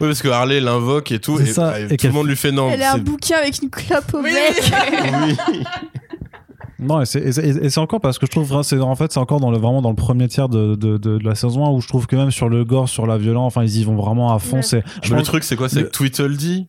Oui, 0.00 0.06
parce 0.08 0.22
que 0.22 0.28
Harley 0.28 0.60
l'invoque 0.60 1.10
et 1.10 1.18
tout, 1.18 1.40
et, 1.40 1.46
ça, 1.46 1.80
et 1.80 1.92
et 1.92 1.96
tout 1.96 2.06
le 2.06 2.12
monde 2.12 2.28
lui 2.28 2.36
fait 2.36 2.52
non. 2.52 2.70
Elle 2.70 2.82
a 2.82 2.94
un 2.94 2.98
bouquin 2.98 3.36
avec 3.38 3.60
une 3.62 3.68
clope 3.70 4.14
au 4.14 4.18
Oui, 4.22 4.30
bec. 4.32 4.72
Oui. 5.26 5.36
Non, 6.78 7.00
et 7.00 7.06
c'est, 7.06 7.20
et 7.20 7.32
c'est- 7.32 7.46
et 7.46 7.70
c'est 7.70 7.80
encore 7.80 8.00
parce 8.00 8.18
que 8.18 8.26
je 8.26 8.30
trouve, 8.30 8.62
c'est, 8.62 8.78
en 8.80 8.94
fait, 8.96 9.12
c'est 9.12 9.20
encore 9.20 9.40
dans 9.40 9.50
le, 9.50 9.58
vraiment 9.58 9.82
dans 9.82 9.90
le 9.90 9.96
premier 9.96 10.28
tiers 10.28 10.48
de, 10.48 10.74
de, 10.74 10.96
de, 10.98 11.18
de 11.18 11.24
la 11.24 11.34
saison 11.34 11.64
1 11.66 11.70
où 11.70 11.80
je 11.80 11.88
trouve 11.88 12.06
que 12.06 12.16
même 12.16 12.30
sur 12.30 12.48
le 12.48 12.64
gore, 12.64 12.88
sur 12.88 13.06
la 13.06 13.16
violence, 13.18 13.46
enfin, 13.46 13.62
ils 13.64 13.78
y 13.78 13.84
vont 13.84 13.96
vraiment 13.96 14.34
à 14.34 14.38
fond. 14.38 14.60
Ouais. 14.60 14.82
Je 15.02 15.14
le 15.14 15.22
truc, 15.22 15.44
c'est 15.44 15.56
quoi 15.56 15.68
C'est 15.68 15.80
le- 15.80 15.86
que 15.86 15.90
Tweedledee 15.92 16.68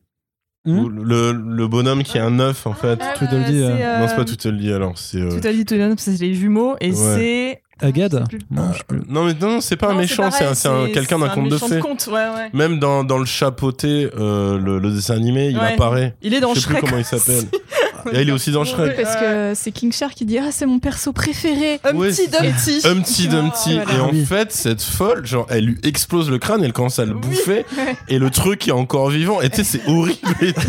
Hmm 0.67 0.87
le, 1.03 1.31
le 1.31 1.67
bonhomme 1.67 2.01
qui 2.01 2.17
est 2.17 2.21
un 2.21 2.39
œuf, 2.39 2.65
en 2.65 2.73
fait. 2.73 2.99
Tweedledee, 3.17 3.61
euh, 3.61 3.99
Non, 3.99 4.07
c'est 4.07 4.15
pas 4.15 4.25
Tweedledee 4.25 4.71
alors. 4.73 4.97
C'est. 4.97 5.19
euh, 5.21 5.29
Tout 5.29 5.47
dit, 5.47 5.63
c'est 5.97 6.17
les 6.21 6.33
jumeaux 6.33 6.75
et 6.81 6.89
Ouais. 6.89 6.95
c'est. 6.95 7.61
Agad 7.85 8.27
plus. 8.29 8.39
Non, 8.49 8.71
je 8.71 8.77
sais 8.79 8.83
plus. 8.87 9.01
Non, 9.09 9.25
mais 9.25 9.33
non, 9.39 9.59
c'est 9.61 9.75
pas 9.75 9.89
un 9.89 9.93
Non, 9.93 9.99
méchant, 9.99 10.31
c'est, 10.31 10.39
pareil, 10.39 10.47
un, 10.47 10.55
c'est 10.55 10.67
un- 10.69 10.87
quelqu'un 10.93 11.19
d'un 11.19 11.25
un 11.25 11.29
conte 11.29 11.49
de 11.49 11.57
fées. 11.57 11.79
conte, 11.79 12.07
ouais, 12.07 12.13
ouais. 12.13 12.49
Même 12.53 12.79
dans, 12.79 13.03
dans 13.03 13.17
le 13.17 13.25
chapeauté, 13.25 14.09
euh, 14.17 14.57
le, 14.57 14.79
le 14.79 14.91
dessin 14.91 15.15
animé, 15.15 15.49
il 15.49 15.57
Ouais. 15.59 15.73
apparaît. 15.73 16.15
Il 16.23 16.33
est 16.33 16.39
dans 16.39 16.53
je 16.53 16.61
sais 16.61 16.67
plus 16.67 16.75
Shrek. 16.77 16.85
comment 16.85 16.97
il 16.97 17.03
s'appelle. 17.05 17.43
Et 18.13 18.21
il 18.21 18.29
est 18.29 18.31
aussi 18.31 18.51
dans 18.51 18.63
Shrek. 18.63 18.95
Parce 19.01 19.15
que 19.15 19.53
c'est 19.55 19.71
King 19.71 19.91
Shark 19.91 20.13
qui 20.13 20.25
dit 20.25 20.37
Ah, 20.37 20.51
c'est 20.51 20.65
mon 20.65 20.79
perso 20.79 21.11
préféré. 21.13 21.79
Humpty. 21.83 22.27
Dumpty. 22.27 22.81
Humpty 22.87 23.27
Dumpty. 23.27 23.73
Et 23.75 23.99
en 23.99 24.13
fait, 24.25 24.51
cette 24.51 24.81
folle, 24.81 25.25
genre, 25.25 25.47
elle 25.49 25.65
lui 25.65 25.77
explose 25.83 26.29
le 26.29 26.37
crâne, 26.37 26.63
elle 26.63 26.73
commence 26.73 26.99
à 26.99 27.05
le 27.05 27.13
bouffer, 27.13 27.65
et 28.07 28.19
le 28.19 28.29
truc 28.29 28.67
est 28.67 28.71
encore 28.71 29.09
vivant. 29.09 29.41
Et 29.41 29.49
tu 29.49 29.57
sais, 29.57 29.63
c'est 29.63 29.89
horrible. 29.89 30.17
et 30.41 30.53
tout. 30.53 30.61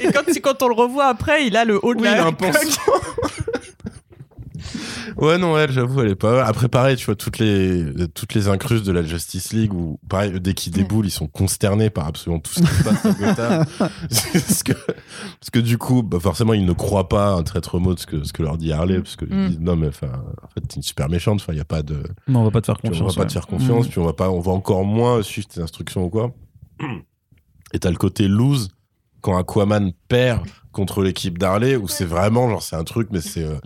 Et 0.00 0.12
quand, 0.12 0.22
quand 0.42 0.62
on 0.62 0.68
le 0.68 0.74
revoit 0.74 1.06
après, 1.06 1.46
il 1.46 1.56
a 1.56 1.64
le 1.64 1.78
haut 1.84 1.94
de 1.94 2.00
Oui, 2.00 2.08
il 2.10 2.16
la 2.16 2.24
a 2.24 2.26
un 2.26 2.32
pansement. 2.32 2.60
Ouais, 5.16 5.38
non, 5.38 5.56
elle, 5.58 5.70
j'avoue, 5.70 6.00
elle 6.02 6.10
est 6.10 6.14
pas. 6.16 6.44
Après, 6.44 6.68
pareil, 6.68 6.96
tu 6.96 7.06
vois, 7.06 7.14
toutes 7.14 7.38
les, 7.38 7.86
toutes 8.14 8.34
les 8.34 8.48
incrustes 8.48 8.84
de 8.84 8.92
la 8.92 9.02
Justice 9.02 9.52
League 9.52 9.72
où, 9.74 9.98
pareil, 10.08 10.40
dès 10.40 10.54
qu'ils 10.54 10.72
déboulent, 10.72 11.06
ils 11.06 11.10
sont 11.10 11.26
consternés 11.28 11.90
par 11.90 12.06
absolument 12.08 12.40
tout 12.40 12.52
ce 12.52 12.60
qui 12.60 12.66
se 12.66 12.82
passe 12.84 13.06
à 13.06 13.12
Gotham. 13.12 13.64
parce, 13.78 14.62
que, 14.62 14.72
parce 14.72 15.50
que 15.52 15.58
du 15.60 15.78
coup, 15.78 16.02
bah, 16.02 16.18
forcément, 16.20 16.54
ils 16.54 16.64
ne 16.66 16.72
croient 16.72 17.08
pas 17.08 17.32
un 17.32 17.42
traître 17.42 17.78
mot 17.78 17.94
de 17.94 18.00
ce 18.00 18.06
que, 18.06 18.24
ce 18.24 18.32
que 18.32 18.42
leur 18.42 18.56
dit 18.58 18.72
Harley, 18.72 19.00
parce 19.00 19.16
qu'ils 19.16 19.28
Mm. 19.34 19.48
disent, 19.48 19.60
non, 19.60 19.76
mais 19.76 19.88
enfin, 19.88 20.08
en 20.42 20.48
fait, 20.48 20.60
t'es 20.62 20.76
une 20.76 20.82
super 20.82 21.08
méchante, 21.08 21.40
enfin, 21.40 21.52
il 21.52 21.56
n'y 21.56 21.60
a 21.62 21.64
pas 21.66 21.82
de, 21.82 22.02
Non, 22.28 22.40
on 22.40 22.44
va 22.44 22.50
pas 22.50 22.60
te 22.60 22.66
faire 22.66 22.76
puis 22.78 22.88
on 22.88 22.92
va 22.92 22.98
confiance. 22.98 23.14
pas 23.14 23.20
ouais. 23.22 23.26
te 23.28 23.32
faire 23.32 23.46
confiance, 23.46 23.86
Mm. 23.86 23.90
puis 23.90 23.98
on 24.00 24.04
va 24.04 24.12
pas, 24.12 24.30
on 24.30 24.40
va 24.40 24.52
encore 24.52 24.84
moins 24.84 25.22
suivre 25.22 25.48
tes 25.48 25.60
instructions 25.60 26.04
ou 26.04 26.10
quoi. 26.10 26.32
Et 27.72 27.78
t'as 27.78 27.90
le 27.90 27.96
côté 27.96 28.28
lose 28.28 28.70
quand 29.20 29.36
Aquaman 29.36 29.92
perd 30.08 30.42
contre 30.72 31.02
l'équipe 31.02 31.38
d'Harley, 31.38 31.76
où 31.76 31.88
c'est 31.88 32.04
vraiment 32.04 32.48
genre 32.50 32.62
c'est 32.62 32.76
un 32.76 32.84
truc, 32.84 33.08
mais 33.10 33.20
c'est 33.20 33.44
euh, 33.44 33.56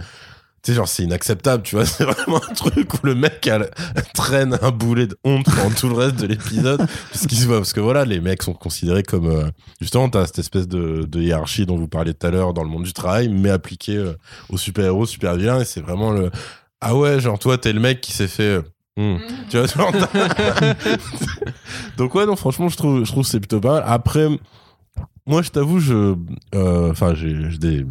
sais 0.69 0.75
genre 0.75 0.89
c'est 0.89 1.03
inacceptable, 1.03 1.63
tu 1.63 1.77
vois, 1.77 1.87
c'est 1.87 2.05
vraiment 2.05 2.41
un 2.49 2.55
truc 2.55 2.95
où 2.95 2.99
le 3.05 3.15
mec 3.15 3.49
traîne 4.15 4.59
un 4.63 4.71
boulet 4.71 5.07
de 5.07 5.19
honte 5.25 5.45
pendant 5.45 5.75
tout 5.75 5.89
le 5.89 5.95
reste 5.95 6.17
de 6.17 6.27
l'épisode, 6.27 6.79
parce 7.13 7.47
parce 7.47 7.73
que 7.73 7.81
voilà, 7.81 8.05
les 8.05 8.21
mecs 8.21 8.43
sont 8.43 8.55
considérés 8.55 9.03
comme 9.03 9.27
euh, 9.27 9.51
justement 9.81 10.09
t'as 10.09 10.27
cette 10.27 10.39
espèce 10.39 10.69
de, 10.69 11.05
de 11.05 11.21
hiérarchie 11.21 11.67
dont 11.67 11.77
vous 11.77 11.89
parliez 11.89 12.15
tout 12.15 12.27
à 12.27 12.31
l'heure 12.31 12.55
dans 12.55 12.63
le 12.63 12.71
monde 12.71 12.85
du 12.85 12.93
travail, 12.93 13.29
mais 13.29 13.51
appliquée 13.51 13.97
euh, 13.97 14.15
aux 14.49 14.59
super 14.59 14.85
héros, 14.85 15.07
super 15.07 15.37
vilains, 15.37 15.61
et 15.61 15.65
c'est 15.65 15.81
vraiment 15.81 16.13
le 16.13 16.31
ah 16.81 16.97
ouais, 16.97 17.21
genre 17.21 17.39
toi 17.39 17.59
t'es 17.59 17.73
le 17.73 17.81
mec 17.81 18.01
qui 18.01 18.13
s'est 18.13 18.29
fait 18.29 18.43
euh, 18.43 18.63
Hmm. 18.99 19.19
Tu 19.49 19.57
vois, 19.57 19.69
genre, 19.69 19.93
Donc 21.97 22.17
ouais, 22.17 22.27
non, 22.27 22.35
franchement, 22.35 22.69
je 22.69 22.77
trouve, 22.77 23.05
je 23.05 23.13
trouve 23.13 23.23
que 23.23 23.31
c'est 23.31 23.39
plutôt 23.39 23.61
pas 23.61 23.75
mal. 23.75 23.85
Après, 23.87 24.27
moi, 25.25 25.43
je 25.43 25.51
t'avoue, 25.51 25.79
je, 25.79 26.17
euh, 26.57 26.91
enfin, 26.91 27.15
j'ai 27.15 27.33
des, 27.59 27.87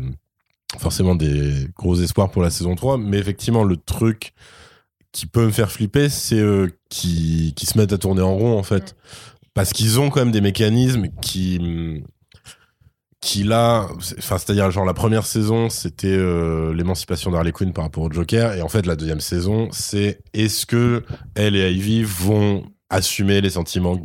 forcément 0.78 1.16
des 1.16 1.68
gros 1.76 1.96
espoirs 1.96 2.30
pour 2.30 2.42
la 2.42 2.50
saison 2.50 2.76
3, 2.76 2.98
mais 2.98 3.18
effectivement, 3.18 3.64
le 3.64 3.78
truc 3.78 4.34
qui 5.12 5.26
peut 5.26 5.46
me 5.46 5.52
faire 5.52 5.72
flipper, 5.72 6.10
c'est 6.10 6.40
euh, 6.40 6.68
qui, 6.90 7.54
qui 7.56 7.66
se 7.66 7.78
mettent 7.78 7.94
à 7.94 7.98
tourner 7.98 8.22
en 8.22 8.36
rond, 8.36 8.58
en 8.58 8.64
fait. 8.64 8.96
Parce 9.54 9.74
qu'ils 9.74 10.00
ont 10.00 10.10
quand 10.10 10.20
même 10.20 10.32
des 10.32 10.42
mécanismes 10.42 11.08
qui, 11.22 12.04
qui 13.22 13.44
là, 13.44 13.88
enfin, 14.20 14.38
c'est-à-dire, 14.38 14.70
genre, 14.70 14.86
la 14.86 14.94
première 14.94 15.26
saison, 15.26 15.70
c'était 15.70 16.08
euh, 16.08 16.74
l'émancipation 16.74 17.32
d'Harley 17.32 17.52
Quinn 17.52 17.74
par 17.74 17.86
rapport 17.86 18.04
au 18.04 18.12
Joker, 18.12 18.54
et 18.54 18.62
en 18.62 18.70
fait, 18.70 18.86
la 18.86 18.96
deuxième 18.96 19.22
saison, 19.22 19.70
c'est 19.72 20.22
est-ce 20.34 20.66
que 20.66 21.04
elle 21.36 21.56
et 21.56 21.72
Ivy 21.72 22.04
vont 22.04 22.64
assumer 22.90 23.42
les 23.42 23.52
sentiments 23.52 23.98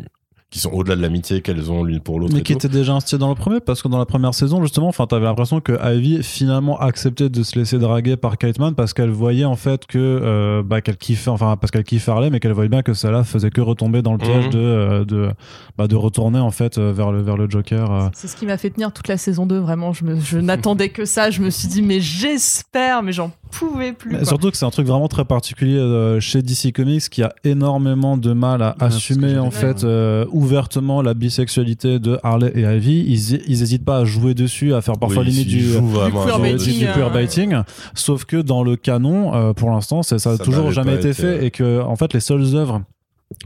qui 0.52 0.58
sont 0.60 0.70
au-delà 0.70 0.94
de 0.96 1.00
l'amitié 1.02 1.40
qu'elles 1.40 1.72
ont 1.72 1.82
l'une 1.82 1.98
pour 2.00 2.20
l'autre 2.20 2.34
Mais 2.34 2.40
et 2.40 2.42
qui 2.42 2.52
était 2.52 2.68
déjà 2.68 2.92
instillé 2.92 3.18
dans 3.18 3.30
le 3.30 3.34
premier, 3.34 3.58
parce 3.58 3.82
que 3.82 3.88
dans 3.88 3.98
la 3.98 4.04
première 4.06 4.34
saison, 4.34 4.62
justement, 4.62 4.86
enfin, 4.88 5.06
t'avais 5.06 5.24
l'impression 5.24 5.60
que 5.60 5.72
Ivy 5.96 6.22
finalement 6.22 6.78
acceptait 6.78 7.28
de 7.30 7.42
se 7.42 7.58
laisser 7.58 7.78
draguer 7.78 8.16
par 8.16 8.36
Kate 8.38 8.58
Mann 8.58 8.74
parce 8.74 8.92
qu'elle 8.92 9.10
voyait 9.10 9.46
en 9.46 9.56
fait 9.56 9.86
que, 9.86 9.98
euh, 9.98 10.62
bah, 10.62 10.80
qu'elle 10.82 10.98
kiffait, 10.98 11.30
enfin, 11.30 11.56
parce 11.56 11.70
qu'elle 11.70 11.84
kiffait 11.84 12.10
Harley, 12.12 12.30
mais 12.30 12.38
qu'elle 12.38 12.52
voyait 12.52 12.68
bien 12.68 12.82
que 12.82 12.92
là 13.08 13.24
faisait 13.24 13.50
que 13.50 13.60
retomber 13.62 14.02
dans 14.02 14.12
le 14.12 14.18
piège 14.18 14.44
Mhm. 14.46 14.50
de, 14.52 14.58
euh, 14.58 15.04
de, 15.06 15.30
bah, 15.78 15.88
de 15.88 15.96
retourner 15.96 16.38
en 16.38 16.50
fait 16.50 16.76
euh, 16.78 16.92
vers 16.92 17.10
le, 17.12 17.22
vers 17.22 17.36
le 17.38 17.48
Joker. 17.50 17.90
euh. 17.90 18.08
C'est 18.12 18.28
ce 18.28 18.36
qui 18.36 18.44
m'a 18.46 18.58
fait 18.58 18.68
tenir 18.70 18.92
toute 18.92 19.08
la 19.08 19.16
saison 19.16 19.46
2, 19.46 19.58
vraiment. 19.58 19.92
Je, 19.94 20.04
me- 20.04 20.20
je 20.20 20.38
n'attendais 20.38 20.90
que 20.90 21.06
ça. 21.06 21.30
Je 21.30 21.40
me 21.40 21.48
suis 21.50 21.66
dit, 21.68 21.80
mais 21.82 22.00
j'espère, 22.36 23.02
mais 23.02 23.12
j'en 23.12 23.30
pouvais 23.50 23.92
plus. 23.92 24.12
Mais 24.12 24.24
surtout 24.24 24.50
que 24.50 24.56
c'est 24.56 24.64
un 24.66 24.70
truc 24.70 24.86
vraiment 24.86 25.08
très 25.08 25.24
particulier 25.24 25.76
euh, 25.78 26.20
chez 26.20 26.42
DC 26.42 26.72
Comics 26.74 27.08
qui 27.08 27.22
a 27.22 27.32
énormément 27.44 28.16
de 28.16 28.32
mal 28.32 28.62
à 28.62 28.76
Ouais, 28.80 28.86
assumer 28.86 29.38
en 29.38 29.50
fait 29.50 29.84
euh, 29.84 30.24
ouvertement 30.42 31.02
la 31.02 31.14
bisexualité 31.14 31.98
de 31.98 32.18
Harley 32.22 32.52
et 32.54 32.62
Ivy. 32.62 33.04
Ils, 33.06 33.40
ils 33.46 33.62
hésitent 33.62 33.84
pas 33.84 33.98
à 33.98 34.04
jouer 34.04 34.34
dessus, 34.34 34.74
à 34.74 34.80
faire 34.82 34.98
parfois 34.98 35.22
Oui, 35.22 35.30
limite 35.30 35.48
du, 35.48 35.58
Du 35.60 36.78
du, 36.78 36.86
queerbaiting, 36.94 37.54
euh. 37.54 37.62
Sauf 37.94 38.24
que 38.24 38.36
dans 38.36 38.62
le 38.62 38.76
canon, 38.76 39.34
euh, 39.34 39.52
pour 39.52 39.70
l'instant, 39.70 40.02
ça 40.02 40.16
a 40.16 40.18
Ça 40.18 40.38
toujours 40.38 40.70
jamais 40.72 40.94
été 40.94 41.10
été, 41.10 41.14
fait 41.22 41.38
ouais. 41.38 41.46
et 41.46 41.50
que 41.50 41.80
en 41.80 41.96
fait 41.96 42.12
les 42.12 42.20
seules 42.20 42.54
œuvres 42.54 42.82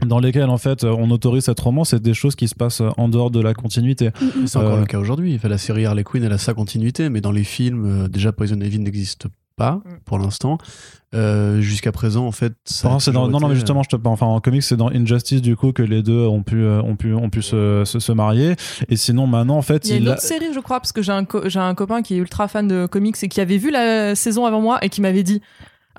dans 0.05 0.19
lesquels 0.19 0.49
en 0.49 0.57
fait 0.57 0.83
on 0.83 1.09
autorise 1.11 1.45
cette 1.45 1.59
romance 1.61 1.91
c'est 1.91 2.01
des 2.01 2.13
choses 2.13 2.35
qui 2.35 2.49
se 2.49 2.55
passent 2.55 2.81
en 2.97 3.07
dehors 3.07 3.31
de 3.31 3.39
la 3.39 3.53
continuité 3.53 4.09
C'est 4.45 4.57
encore 4.57 4.73
Euh, 4.73 4.79
le 4.81 4.85
cas 4.85 4.99
aujourd'hui. 4.99 5.35
Enfin, 5.35 5.47
la 5.47 5.57
série 5.57 5.85
Harley 5.85 6.03
Quinn, 6.03 6.23
elle 6.23 6.33
a 6.33 6.37
sa 6.37 6.53
continuité, 6.53 7.09
mais 7.09 7.21
dans 7.21 7.31
les 7.31 7.45
films, 7.45 7.85
euh, 7.85 8.07
déjà 8.09 8.31
Poison 8.33 8.59
Ivy 8.59 8.79
n'existe 8.79 9.27
pas 9.57 9.81
Mm. 9.83 9.97
pour 10.05 10.19
l'instant. 10.19 10.57
Euh, 11.13 11.59
Jusqu'à 11.61 11.91
présent, 11.91 12.25
en 12.25 12.31
fait, 12.31 12.53
ça. 12.65 12.97
c'est 12.99 13.11
dans- 13.11 13.27
non, 13.27 13.39
non, 13.39 13.47
mais 13.49 13.55
justement, 13.55 13.81
je 13.83 13.89
te 13.89 14.07
enfin, 14.07 14.25
en 14.25 14.39
comics, 14.39 14.61
c'est 14.63 14.75
dans 14.77 14.89
Injustice, 14.89 15.41
du 15.41 15.55
coup, 15.55 15.71
que 15.71 15.81
les 15.83 16.03
deux 16.03 16.25
ont 16.27 16.43
pu, 16.43 16.57
euh, 16.63 16.81
ont 16.81 16.95
pu, 16.95 17.13
ont 17.13 17.29
pu 17.29 17.41
se, 17.41 17.83
se, 17.85 17.99
se 17.99 18.11
marier. 18.11 18.55
Et 18.89 18.95
sinon, 18.97 19.25
maintenant, 19.27 19.57
en 19.57 19.61
fait, 19.61 19.85
Il 19.85 19.91
y 19.91 19.93
a 19.93 19.97
une 19.97 20.07
a- 20.09 20.11
autre 20.13 20.21
série, 20.21 20.53
je 20.53 20.59
crois, 20.59 20.79
parce 20.79 20.91
que 20.91 21.01
j'ai 21.01 21.11
un, 21.13 21.25
co- 21.25 21.47
j'ai 21.49 21.59
un 21.59 21.73
copain 21.75 22.01
qui 22.01 22.13
est 22.15 22.17
ultra 22.17 22.47
fan 22.47 22.67
de 22.67 22.85
comics 22.85 23.15
et 23.21 23.27
qui 23.29 23.41
avait 23.41 23.57
vu 23.57 23.71
la 23.71 24.15
saison 24.15 24.45
avant 24.45 24.61
moi 24.61 24.79
et 24.83 24.89
qui 24.89 25.01
m'avait 25.01 25.23
dit 25.23 25.41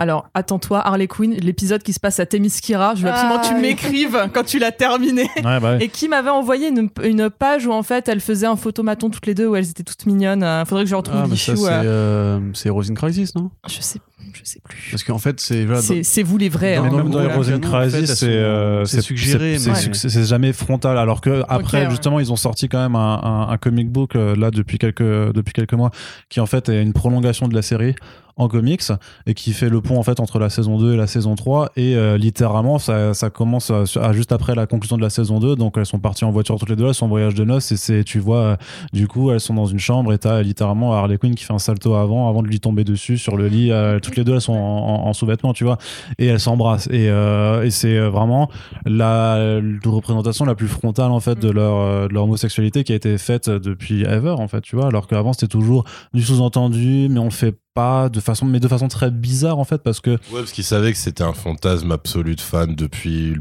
Alors, 0.00 0.28
attends-toi, 0.32 0.80
Harley 0.86 1.08
Quinn, 1.08 1.34
l'épisode 1.34 1.82
qui 1.82 1.92
se 1.92 1.98
passe 2.00 2.20
à 2.20 2.24
Themyscira, 2.26 2.94
je 2.94 3.02
veux 3.02 3.08
absolument 3.10 3.40
que 3.40 3.46
Ah, 3.46 3.48
tu 3.48 3.54
oui. 3.56 3.60
m'écrives 3.60 4.28
quand 4.32 4.44
tu 4.44 4.58
l'as 4.58 4.72
terminé. 4.72 5.28
Ouais, 5.44 5.60
bah. 5.60 5.76
Et 5.80 5.88
qui 5.88 6.08
m'avait 6.08 6.30
envoyé 6.30 6.68
une, 6.68 6.88
une 7.02 7.28
page 7.30 7.66
où 7.66 7.72
en 7.72 7.82
fait 7.82 8.08
elles 8.08 8.20
faisaient 8.20 8.46
un 8.46 8.56
photomaton 8.56 9.10
toutes 9.10 9.26
les 9.26 9.34
deux 9.34 9.46
où 9.48 9.56
elles 9.56 9.68
étaient 9.70 9.82
toutes 9.82 10.06
mignonnes. 10.06 10.42
Euh, 10.42 10.64
Faudrait 10.64 10.84
que 10.84 10.90
je 10.90 10.94
retrouve 10.94 11.20
Ah, 11.24 11.26
l'issue. 11.28 11.56
c'est 11.56 11.68
euh, 11.68 12.38
euh, 12.38 12.80
in 12.88 12.94
Crisis, 12.94 13.34
non? 13.34 13.50
Je 13.68 13.80
sais, 13.80 13.98
je 14.32 14.40
sais 14.44 14.60
plus. 14.62 14.88
Parce 14.90 15.02
qu'en 15.04 15.18
fait, 15.18 15.40
c'est. 15.40 15.64
voilà, 15.64 15.80
C'est 15.82 16.22
vous 16.22 16.38
les 16.38 16.48
vrais. 16.48 16.76
dans- 16.76 16.84
hein. 16.84 16.88
Mais 16.90 16.96
même 16.98 17.10
dans 17.10 17.18
en 17.18 17.42
fait, 17.42 17.60
Crisis, 17.60 18.14
c'est 18.14 18.26
euh, 18.28 18.84
c'est 18.84 19.00
suggéré, 19.00 19.58
c'est- 19.58 19.70
mais- 19.88 19.94
c'est- 19.94 20.24
jamais 20.24 20.52
frontal. 20.52 20.96
Alors 20.98 21.20
que 21.20 21.42
après, 21.48 21.88
justement, 21.90 22.20
ils 22.20 22.30
ont 22.32 22.36
sorti 22.36 22.68
quand 22.68 22.78
même 22.80 22.94
un, 22.96 23.20
un, 23.22 23.48
un 23.48 23.56
comic 23.58 23.90
book 23.90 24.14
euh, 24.16 24.36
là 24.36 24.50
depuis 24.50 24.78
quelques 24.78 25.32
depuis 25.32 25.52
quelques 25.52 25.74
mois, 25.74 25.90
qui 26.28 26.40
en 26.40 26.46
fait 26.46 26.68
est 26.68 26.82
une 26.82 26.92
prolongation 26.92 27.48
de 27.48 27.54
la 27.54 27.62
série 27.62 27.94
en 28.38 28.48
comics 28.48 28.82
et 29.26 29.34
qui 29.34 29.52
fait 29.52 29.68
le 29.68 29.80
pont 29.80 29.98
en 29.98 30.02
fait 30.02 30.20
entre 30.20 30.38
la 30.38 30.48
saison 30.50 30.78
2 30.78 30.94
et 30.94 30.96
la 30.96 31.06
saison 31.06 31.34
3 31.34 31.70
et 31.76 31.94
euh, 31.96 32.16
littéralement 32.16 32.78
ça, 32.78 33.12
ça 33.14 33.30
commence 33.30 33.70
à, 33.70 33.84
juste 34.12 34.32
après 34.32 34.54
la 34.54 34.66
conclusion 34.66 34.96
de 34.96 35.02
la 35.02 35.10
saison 35.10 35.38
2 35.40 35.56
donc 35.56 35.76
elles 35.76 35.86
sont 35.86 35.98
parties 35.98 36.24
en 36.24 36.30
voiture 36.30 36.56
toutes 36.58 36.70
les 36.70 36.76
deux. 36.76 36.86
Elles 36.86 36.94
sont 36.94 37.06
en 37.06 37.08
voyage 37.10 37.34
de 37.34 37.44
noces. 37.44 37.72
Et 37.72 37.76
c'est 37.76 38.04
tu 38.04 38.18
vois 38.20 38.38
euh, 38.38 38.56
du 38.92 39.08
coup 39.08 39.30
elles 39.30 39.40
sont 39.40 39.54
dans 39.54 39.66
une 39.66 39.78
chambre 39.78 40.12
et 40.12 40.18
t'as 40.18 40.40
littéralement 40.42 40.92
Harley 40.94 41.18
Quinn 41.18 41.34
qui 41.34 41.44
fait 41.44 41.52
un 41.52 41.58
salto 41.58 41.94
avant 41.94 42.28
avant 42.28 42.42
de 42.42 42.48
lui 42.48 42.60
tomber 42.60 42.84
dessus 42.84 43.18
sur 43.18 43.36
le 43.36 43.48
lit. 43.48 43.70
Euh, 43.72 43.98
toutes 44.00 44.16
les 44.16 44.24
deux 44.24 44.34
elles 44.34 44.40
sont 44.40 44.52
en, 44.54 44.56
en- 44.56 45.06
en 45.08 45.12
sous-vêtements 45.12 45.52
tu 45.52 45.64
vois. 45.64 45.78
Et 46.18 46.26
elles 46.26 46.40
s'embrassent. 46.40 46.88
Et, 46.92 47.06
et 47.06 47.70
c'est 47.70 47.98
vraiment 47.98 48.48
la, 48.86 49.60
la 49.60 49.90
représentation 49.90 50.44
la 50.44 50.54
plus 50.54 50.68
frontale 50.68 51.10
en 51.10 51.20
fait 51.20 51.38
de 51.38 51.50
leur 51.50 52.08
de 52.08 52.14
leur 52.14 52.24
homosexualité 52.24 52.84
qui 52.84 52.92
a 52.92 52.96
été 52.96 53.18
faite 53.18 53.48
depuis 53.50 54.02
ever 54.04 54.30
en 54.38 54.48
fait 54.48 54.60
tu 54.60 54.76
vois. 54.76 54.86
Alors 54.86 55.06
qu'avant 55.06 55.32
c'était 55.32 55.48
toujours 55.48 55.84
du 56.14 56.22
sous-entendu 56.22 57.08
mais 57.10 57.18
on 57.20 57.24
le 57.24 57.30
fait 57.30 57.56
pas 57.82 58.08
de 58.08 58.20
façon 58.20 58.44
mais 58.46 58.60
de 58.60 58.68
façon 58.68 58.88
très 58.88 59.10
bizarre 59.10 59.58
en 59.58 59.64
fait 59.64 59.82
parce 59.82 60.00
que 60.00 60.10
Ouais, 60.10 60.40
parce 60.40 60.52
qu'ils 60.52 60.64
savaient 60.64 60.92
que 60.92 60.98
c'était 60.98 61.22
un 61.24 61.32
fantasme 61.32 61.92
absolu 61.92 62.34
de 62.34 62.40
fan 62.40 62.74
depuis 62.74 63.34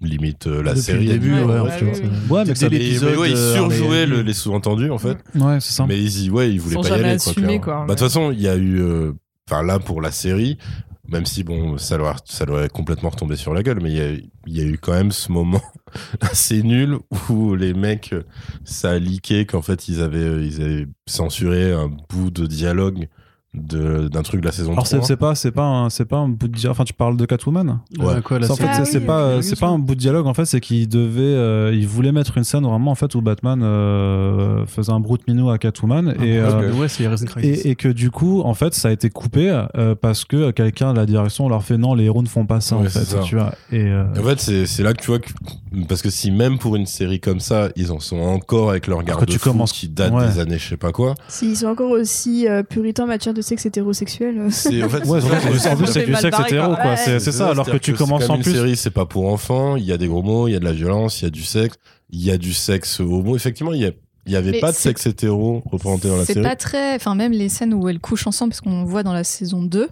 limite 0.00 0.46
euh, 0.46 0.62
la 0.62 0.70
depuis 0.72 0.82
série. 0.82 1.04
le 1.06 1.12
début, 1.12 1.32
Ouais, 1.34 2.44
mais 2.46 2.54
ça- 2.54 2.68
Mais, 2.68 2.78
l'épisode, 2.78 3.10
mais 3.12 3.16
ouais, 3.18 3.30
ils 3.30 3.36
euh, 3.36 3.54
surjouaient 3.54 4.06
le- 4.06 4.22
les 4.22 4.32
sous-entendus 4.32 4.90
en 4.90 4.98
fait. 4.98 5.18
ouais 5.36 5.58
c'est 5.60 5.72
ça 5.72 5.86
Mais 5.86 6.00
ils 6.02 6.30
ouais, 6.30 6.50
ils 6.50 6.60
voulaient 6.60 6.74
Sans 6.74 6.82
pas 6.82 6.88
y 6.88 6.92
aller. 6.92 7.02
Quoi, 7.02 7.10
assumer, 7.12 7.34
clairement. 7.46 7.60
quoi, 7.60 7.74
Bah, 7.86 7.94
De 7.94 7.98
toute 8.00 8.08
façon, 8.08 8.32
il 8.32 8.40
y 8.40 8.48
a 8.48 8.56
eu, 8.56 8.80
euh, 8.80 9.12
enfin 9.48 9.62
là 9.62 9.78
pour 9.78 10.00
la 10.02 10.10
série, 10.10 10.58
même 11.08 11.26
si 11.26 11.44
bon, 11.44 11.78
ça 11.78 11.98
leur, 11.98 12.16
ça 12.24 12.44
leur 12.46 12.62
est 12.62 12.68
complètement 12.72 13.10
retombé 13.10 13.36
sur 13.36 13.52
la 13.54 13.62
gueule, 13.62 13.80
mais 13.82 13.90
il 13.90 13.96
y 13.96 14.00
a, 14.00 14.10
il 14.46 14.56
y 14.56 14.60
a 14.60 14.64
eu 14.64 14.78
quand 14.78 14.92
même 14.92 15.12
ce 15.12 15.30
moment 15.30 15.62
assez 16.20 16.62
nul 16.62 16.98
où 17.28 17.54
les 17.54 17.74
mecs, 17.74 18.14
ça 18.64 18.90
a 18.92 18.98
leaké 18.98 19.46
qu'en 19.46 19.62
fait 19.62 19.88
ils 19.88 20.00
avaient, 20.00 20.44
ils 20.46 20.62
avaient 20.62 20.86
censuré 21.06 21.72
un 21.72 21.90
bout 22.08 22.30
de 22.30 22.46
dialogue 22.46 23.06
d'un 23.54 24.22
truc 24.22 24.40
de 24.40 24.46
la 24.46 24.52
saison 24.52 24.72
alors 24.72 24.86
c'est 24.86 24.96
3. 24.96 25.06
c'est 25.06 25.16
pas 25.16 25.34
c'est 25.34 25.50
pas 25.50 25.64
un, 25.66 25.90
c'est 25.90 26.06
pas 26.06 26.16
un 26.16 26.28
bout 26.28 26.48
de 26.48 26.54
dialogue 26.54 26.72
enfin 26.74 26.84
tu 26.84 26.94
parles 26.94 27.18
de 27.18 27.26
Catwoman 27.26 27.80
Ouais, 27.98 28.22
quoi, 28.24 28.38
en 28.38 28.56
fait. 28.56 28.64
Ah 28.66 28.84
c'est 28.86 28.98
oui, 29.00 29.04
pas, 29.04 29.36
oui, 29.36 29.42
c'est 29.42 29.52
oui, 29.54 29.60
pas 29.60 29.66
un 29.68 29.78
bout 29.78 29.94
de 29.94 30.00
dialogue. 30.00 30.26
En 30.26 30.32
fait, 30.32 30.46
c'est 30.46 30.60
qu'il 30.60 30.88
devait, 30.88 31.20
euh, 31.22 31.70
il 31.74 31.86
voulait 31.86 32.12
mettre 32.12 32.38
une 32.38 32.44
scène 32.44 32.64
vraiment 32.64 32.90
en 32.90 32.94
fait 32.94 33.14
où 33.14 33.20
Batman 33.20 33.60
euh, 33.62 34.64
faisait 34.66 34.90
un 34.92 35.00
brute 35.00 35.28
minou 35.28 35.50
à 35.50 35.58
Catwoman 35.58 36.14
et, 36.22 36.38
Ah, 36.38 36.44
euh, 36.60 36.72
ok. 36.72 36.80
ouais, 36.80 37.42
et 37.44 37.70
et 37.70 37.74
que 37.76 37.88
du 37.88 38.10
coup, 38.10 38.40
en 38.40 38.54
fait, 38.54 38.72
ça 38.74 38.88
a 38.88 38.90
été 38.90 39.10
coupé 39.10 39.50
euh, 39.76 39.94
parce 39.94 40.24
que 40.24 40.50
quelqu'un 40.50 40.92
de 40.94 40.98
la 40.98 41.04
direction 41.06 41.48
leur 41.48 41.62
fait 41.62 41.76
non, 41.76 41.94
les 41.94 42.04
héros 42.04 42.22
ne 42.22 42.28
font 42.28 42.46
pas 42.46 42.60
ça 42.62 42.76
en 42.76 42.84
fait. 42.84 42.88
c'est 42.90 43.04
ça. 43.04 43.18
Tu 43.20 43.34
vois. 43.36 43.52
Et 43.70 43.82
euh, 43.84 44.04
En 44.18 44.22
fait, 44.22 44.40
c'est 44.66 44.82
là 44.82 44.94
que 44.94 45.02
tu 45.02 45.08
vois 45.08 45.18
que 45.18 45.28
parce 45.88 46.00
que 46.02 46.10
si 46.10 46.30
même 46.30 46.58
pour 46.58 46.76
une 46.76 46.86
série 46.86 47.20
comme 47.20 47.40
ça, 47.40 47.68
ils 47.76 47.92
en 47.92 48.00
sont 48.00 48.18
encore 48.20 48.70
avec 48.70 48.86
leur 48.86 48.98
Alors 49.00 49.08
garde 49.08 49.20
que 49.26 49.30
tu 49.30 49.38
commences- 49.38 49.72
qui 49.72 49.88
date 49.88 50.12
ouais. 50.14 50.26
des 50.28 50.38
années 50.38 50.58
je 50.58 50.68
sais 50.70 50.76
pas 50.78 50.92
quoi. 50.92 51.14
S'ils 51.28 51.56
sont 51.58 51.66
encore 51.66 51.90
aussi 51.90 52.48
euh, 52.48 52.62
puritains 52.62 53.04
en 53.04 53.08
matière 53.08 53.34
de 53.34 53.41
sexe 53.42 53.66
hétérosexuel. 53.66 54.38
euh, 54.38 54.48
C'est 54.50 54.82
en 54.82 54.88
fait 54.88 55.04
ouais, 55.04 55.20
c'est- 55.20 55.58
c'est- 55.58 55.68
en 55.70 55.76
plus, 55.76 55.86
c'est 55.86 56.06
du 56.06 56.14
sexe 56.14 56.38
hétéro, 56.40 56.66
quoi. 56.68 56.76
quoi. 56.76 56.90
Ouais. 56.92 56.96
C'est 56.96 57.20
c'est 57.20 57.32
ça. 57.32 57.50
Alors 57.50 57.66
que 57.66 57.76
tu 57.76 57.92
c'est 57.92 57.96
commences 57.98 58.22
comme 58.22 58.32
en 58.32 58.36
une 58.36 58.42
plus. 58.42 58.52
série, 58.52 58.76
c'est 58.76 58.90
pas 58.90 59.06
pour 59.06 59.28
enfants. 59.32 59.76
Il 59.76 59.84
y 59.84 59.92
a 59.92 59.98
des 59.98 60.06
gros 60.06 60.22
mots, 60.22 60.48
il 60.48 60.52
y 60.52 60.56
a 60.56 60.60
de 60.60 60.64
la 60.64 60.72
violence, 60.72 61.20
il 61.20 61.24
y 61.24 61.28
a 61.28 61.30
du 61.30 61.42
sexe, 61.42 61.76
il 62.10 62.22
y 62.24 62.30
a 62.30 62.38
du 62.38 62.52
sexe 62.54 63.00
homo. 63.00 63.36
Effectivement, 63.36 63.72
il 63.72 63.80
y 63.82 63.86
a 63.86 63.90
il 64.26 64.32
y 64.32 64.36
avait 64.36 64.52
Mais 64.52 64.60
pas 64.60 64.70
de 64.70 64.76
c'est- 64.76 64.82
sexe 64.90 65.06
hétéro 65.06 65.62
représenté 65.66 66.06
dans 66.08 66.16
la 66.16 66.24
C'est 66.24 66.34
série. 66.34 66.44
pas 66.46 66.54
très. 66.54 66.94
Enfin, 66.94 67.16
même 67.16 67.32
les 67.32 67.48
scènes 67.48 67.74
où 67.74 67.88
elles 67.88 67.98
couchent 67.98 68.28
ensemble, 68.28 68.50
parce 68.52 68.60
qu'on 68.60 68.84
voit 68.84 69.02
dans 69.02 69.12
la 69.12 69.24
saison 69.24 69.62
2, 69.64 69.88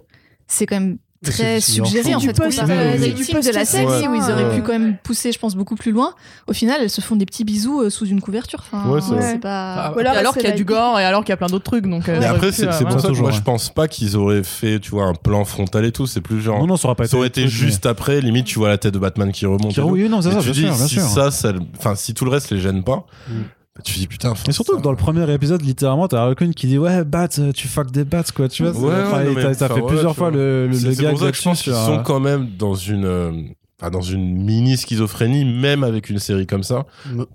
c'est 0.47 0.65
quand 0.65 0.79
même 0.79 0.97
très 1.23 1.59
suggéré 1.61 2.15
en 2.15 2.19
fait. 2.19 2.27
rating 2.27 3.15
Du 3.15 3.25
de 3.41 3.51
la 3.51 3.65
Ouais. 3.85 4.07
où 4.07 4.15
ils 4.15 4.21
auraient 4.23 4.43
Ouais. 4.45 4.55
pu 4.55 4.61
quand 4.63 4.71
même 4.71 4.97
pousser, 5.03 5.31
je 5.31 5.37
pense, 5.39 5.55
beaucoup 5.55 5.75
plus 5.75 5.91
loin. 5.91 6.13
Au 6.47 6.53
final, 6.53 6.79
elles 6.81 6.89
se 6.89 7.01
font 7.01 7.15
des 7.15 7.25
petits 7.25 7.43
bisous 7.43 7.81
euh, 7.81 7.89
sous 7.89 8.05
une 8.07 8.21
couverture. 8.21 8.59
Enfin, 8.71 8.89
Ouais, 8.89 9.01
c'est 9.01 9.39
pas. 9.39 9.73
Ah, 9.75 9.93
Ou 9.95 9.99
alors, 9.99 10.13
et 10.35 10.39
qu'il 10.39 10.49
y 10.49 10.51
a 10.51 10.55
du 10.55 10.65
gore 10.65 10.99
et 10.99 11.05
alors 11.05 11.21
qu'il 11.23 11.29
y 11.29 11.33
a 11.33 11.37
plein 11.37 11.47
d'autres 11.47 11.63
trucs. 11.65 11.85
Donc, 11.85 12.09
euh, 12.09 12.19
ça 12.21 12.27
aurait 12.29 12.35
après, 12.37 12.51
c'est 12.51 12.63
euh, 12.67 12.71
pour 12.71 12.77
ça 12.77 12.85
que 12.85 13.07
toujours, 13.09 13.17
moi, 13.23 13.31
ouais. 13.31 13.37
je 13.37 13.41
pense 13.43 13.69
pas 13.69 13.87
qu'ils 13.87 14.17
auraient 14.17 14.43
fait, 14.43 14.79
tu 14.79 14.91
vois, 14.91 15.05
un 15.05 15.13
plan 15.13 15.45
frontal 15.45 15.85
et 15.85 15.91
tout. 15.91 16.07
C'est 16.07 16.21
plus 16.21 16.41
genre. 16.41 16.59
Non, 16.59 16.67
non, 16.67 16.77
ça 16.77 16.87
aurait 16.87 16.95
pas 16.95 17.03
été. 17.03 17.11
ça 17.11 17.17
aurait 17.17 17.27
été 17.27 17.41
truc, 17.41 17.53
mais- 17.53 17.67
juste 17.67 17.85
après, 17.85 18.21
limite, 18.21 18.45
tu 18.47 18.57
vois 18.59 18.69
la 18.69 18.77
tête 18.77 18.93
de 18.93 18.99
Batman 18.99 19.31
qui 19.31 19.45
remonte. 19.45 19.73
Et. 19.73 19.81
Oui, 19.81 20.09
non, 20.09 20.21
c'est 20.21 20.29
Et 20.29 20.31
ça, 20.31 21.29
si 21.29 21.31
ça, 21.31 21.51
enfin, 21.77 21.95
si 21.95 22.13
tout 22.15 22.25
le 22.25 22.31
reste 22.31 22.49
les 22.51 22.59
gêne 22.59 22.83
pas, 22.83 23.05
Mm. 23.27 23.33
Tu 23.83 23.99
dis 23.99 24.07
putain. 24.07 24.33
Et 24.47 24.51
surtout 24.51 24.73
ça- 24.73 24.77
que 24.79 24.83
dans 24.83 24.91
le 24.91 24.97
premier 24.97 25.31
épisode, 25.33 25.61
littéralement, 25.61 26.07
t'as 26.07 26.21
Harley 26.21 26.35
qui 26.53 26.67
dit 26.67 26.77
ouais, 26.77 27.03
Bat, 27.05 27.29
euh, 27.39 27.51
tu 27.53 27.67
fuck 27.67 27.89
des 27.91 28.03
bats, 28.03 28.23
quoi. 28.35 28.49
Tu 28.49 28.63
vois. 28.63 28.71
Ouais, 28.73 29.03
enfin, 29.05 29.23
non, 29.23 29.33
t'as 29.57 29.67
fait 29.69 29.73
ouais, 29.75 29.87
plusieurs 29.87 30.15
fois 30.15 30.29
vois. 30.29 30.37
le, 30.37 30.67
le, 30.67 30.73
le 30.73 30.77
c'est 30.93 31.01
gag 31.01 31.11
pour 31.11 31.19
ça 31.19 31.31
que 31.31 31.37
je 31.37 31.41
pense 31.41 31.61
qu'ils 31.61 31.73
sont 31.73 31.99
euh, 31.99 32.03
quand 32.03 32.19
même 32.19 32.49
dans 32.57 32.75
une, 32.75 33.05
euh, 33.05 33.31
enfin, 33.79 33.89
dans 33.89 34.01
une 34.01 34.43
mini 34.43 34.75
schizophrénie, 34.77 35.45
même 35.45 35.85
avec 35.85 36.09
une 36.09 36.19
série 36.19 36.45
comme 36.47 36.63
ça. 36.63 36.85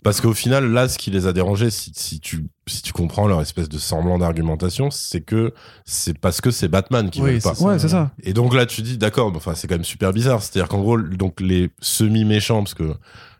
Parce 0.05 0.21
qu'au 0.21 0.35
final, 0.35 0.71
là, 0.71 0.89
ce 0.89 0.99
qui 0.99 1.11
les 1.11 1.27
a 1.27 1.33
dérangés, 1.33 1.71
si, 1.71 1.91
si 1.95 2.21
tu, 2.21 2.45
si 2.67 2.83
tu 2.83 2.93
comprends 2.93 3.27
leur 3.27 3.41
espèce 3.41 3.71
de 3.71 3.79
semblant 3.79 4.19
d'argumentation, 4.19 4.91
c'est 4.91 5.23
que 5.23 5.55
c'est 5.87 6.19
parce 6.19 6.43
que 6.43 6.51
c'est 6.51 6.69
Batman 6.69 7.09
qui 7.09 7.23
Oui, 7.23 7.33
veulent 7.33 7.41
pas. 7.43 7.55
c'est 7.55 7.65
Ouais, 7.65 7.79
c'est 7.79 7.89
ça. 7.89 8.11
Et 8.23 8.35
donc 8.35 8.55
là, 8.55 8.67
tu 8.67 8.83
dis, 8.83 8.99
d'accord, 8.99 9.31
mais 9.31 9.39
enfin, 9.39 9.55
c'est 9.55 9.69
quand 9.69 9.75
même 9.77 9.85
super 9.85 10.13
bizarre. 10.13 10.43
C'est-à-dire 10.43 10.69
qu'en 10.69 10.83
gros, 10.83 11.01
donc 11.01 11.41
les 11.41 11.71
semi-méchants, 11.81 12.59
parce 12.63 12.75
que 12.75 12.93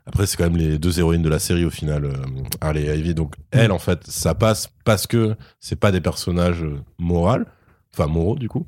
après, 0.07 0.25
c'est 0.25 0.37
quand 0.37 0.45
même 0.45 0.55
les 0.55 0.79
deux 0.79 0.99
héroïnes 0.99 1.21
de 1.21 1.29
la 1.29 1.37
série 1.37 1.65
au 1.65 1.69
final, 1.69 2.05
euh, 2.05 2.13
Harley 2.61 2.83
et 2.83 2.97
Ivy. 2.97 3.13
Donc, 3.13 3.35
elles, 3.51 3.73
en 3.73 3.77
fait, 3.77 4.07
ça 4.07 4.33
passe 4.33 4.69
parce 4.85 5.05
que 5.05 5.35
c'est 5.59 5.75
pas 5.75 5.91
des 5.91 5.99
personnages 5.99 6.63
euh, 6.63 6.79
moraux, 6.97 7.43
enfin 7.93 8.07
moraux 8.07 8.37
du 8.37 8.47
coup. 8.47 8.65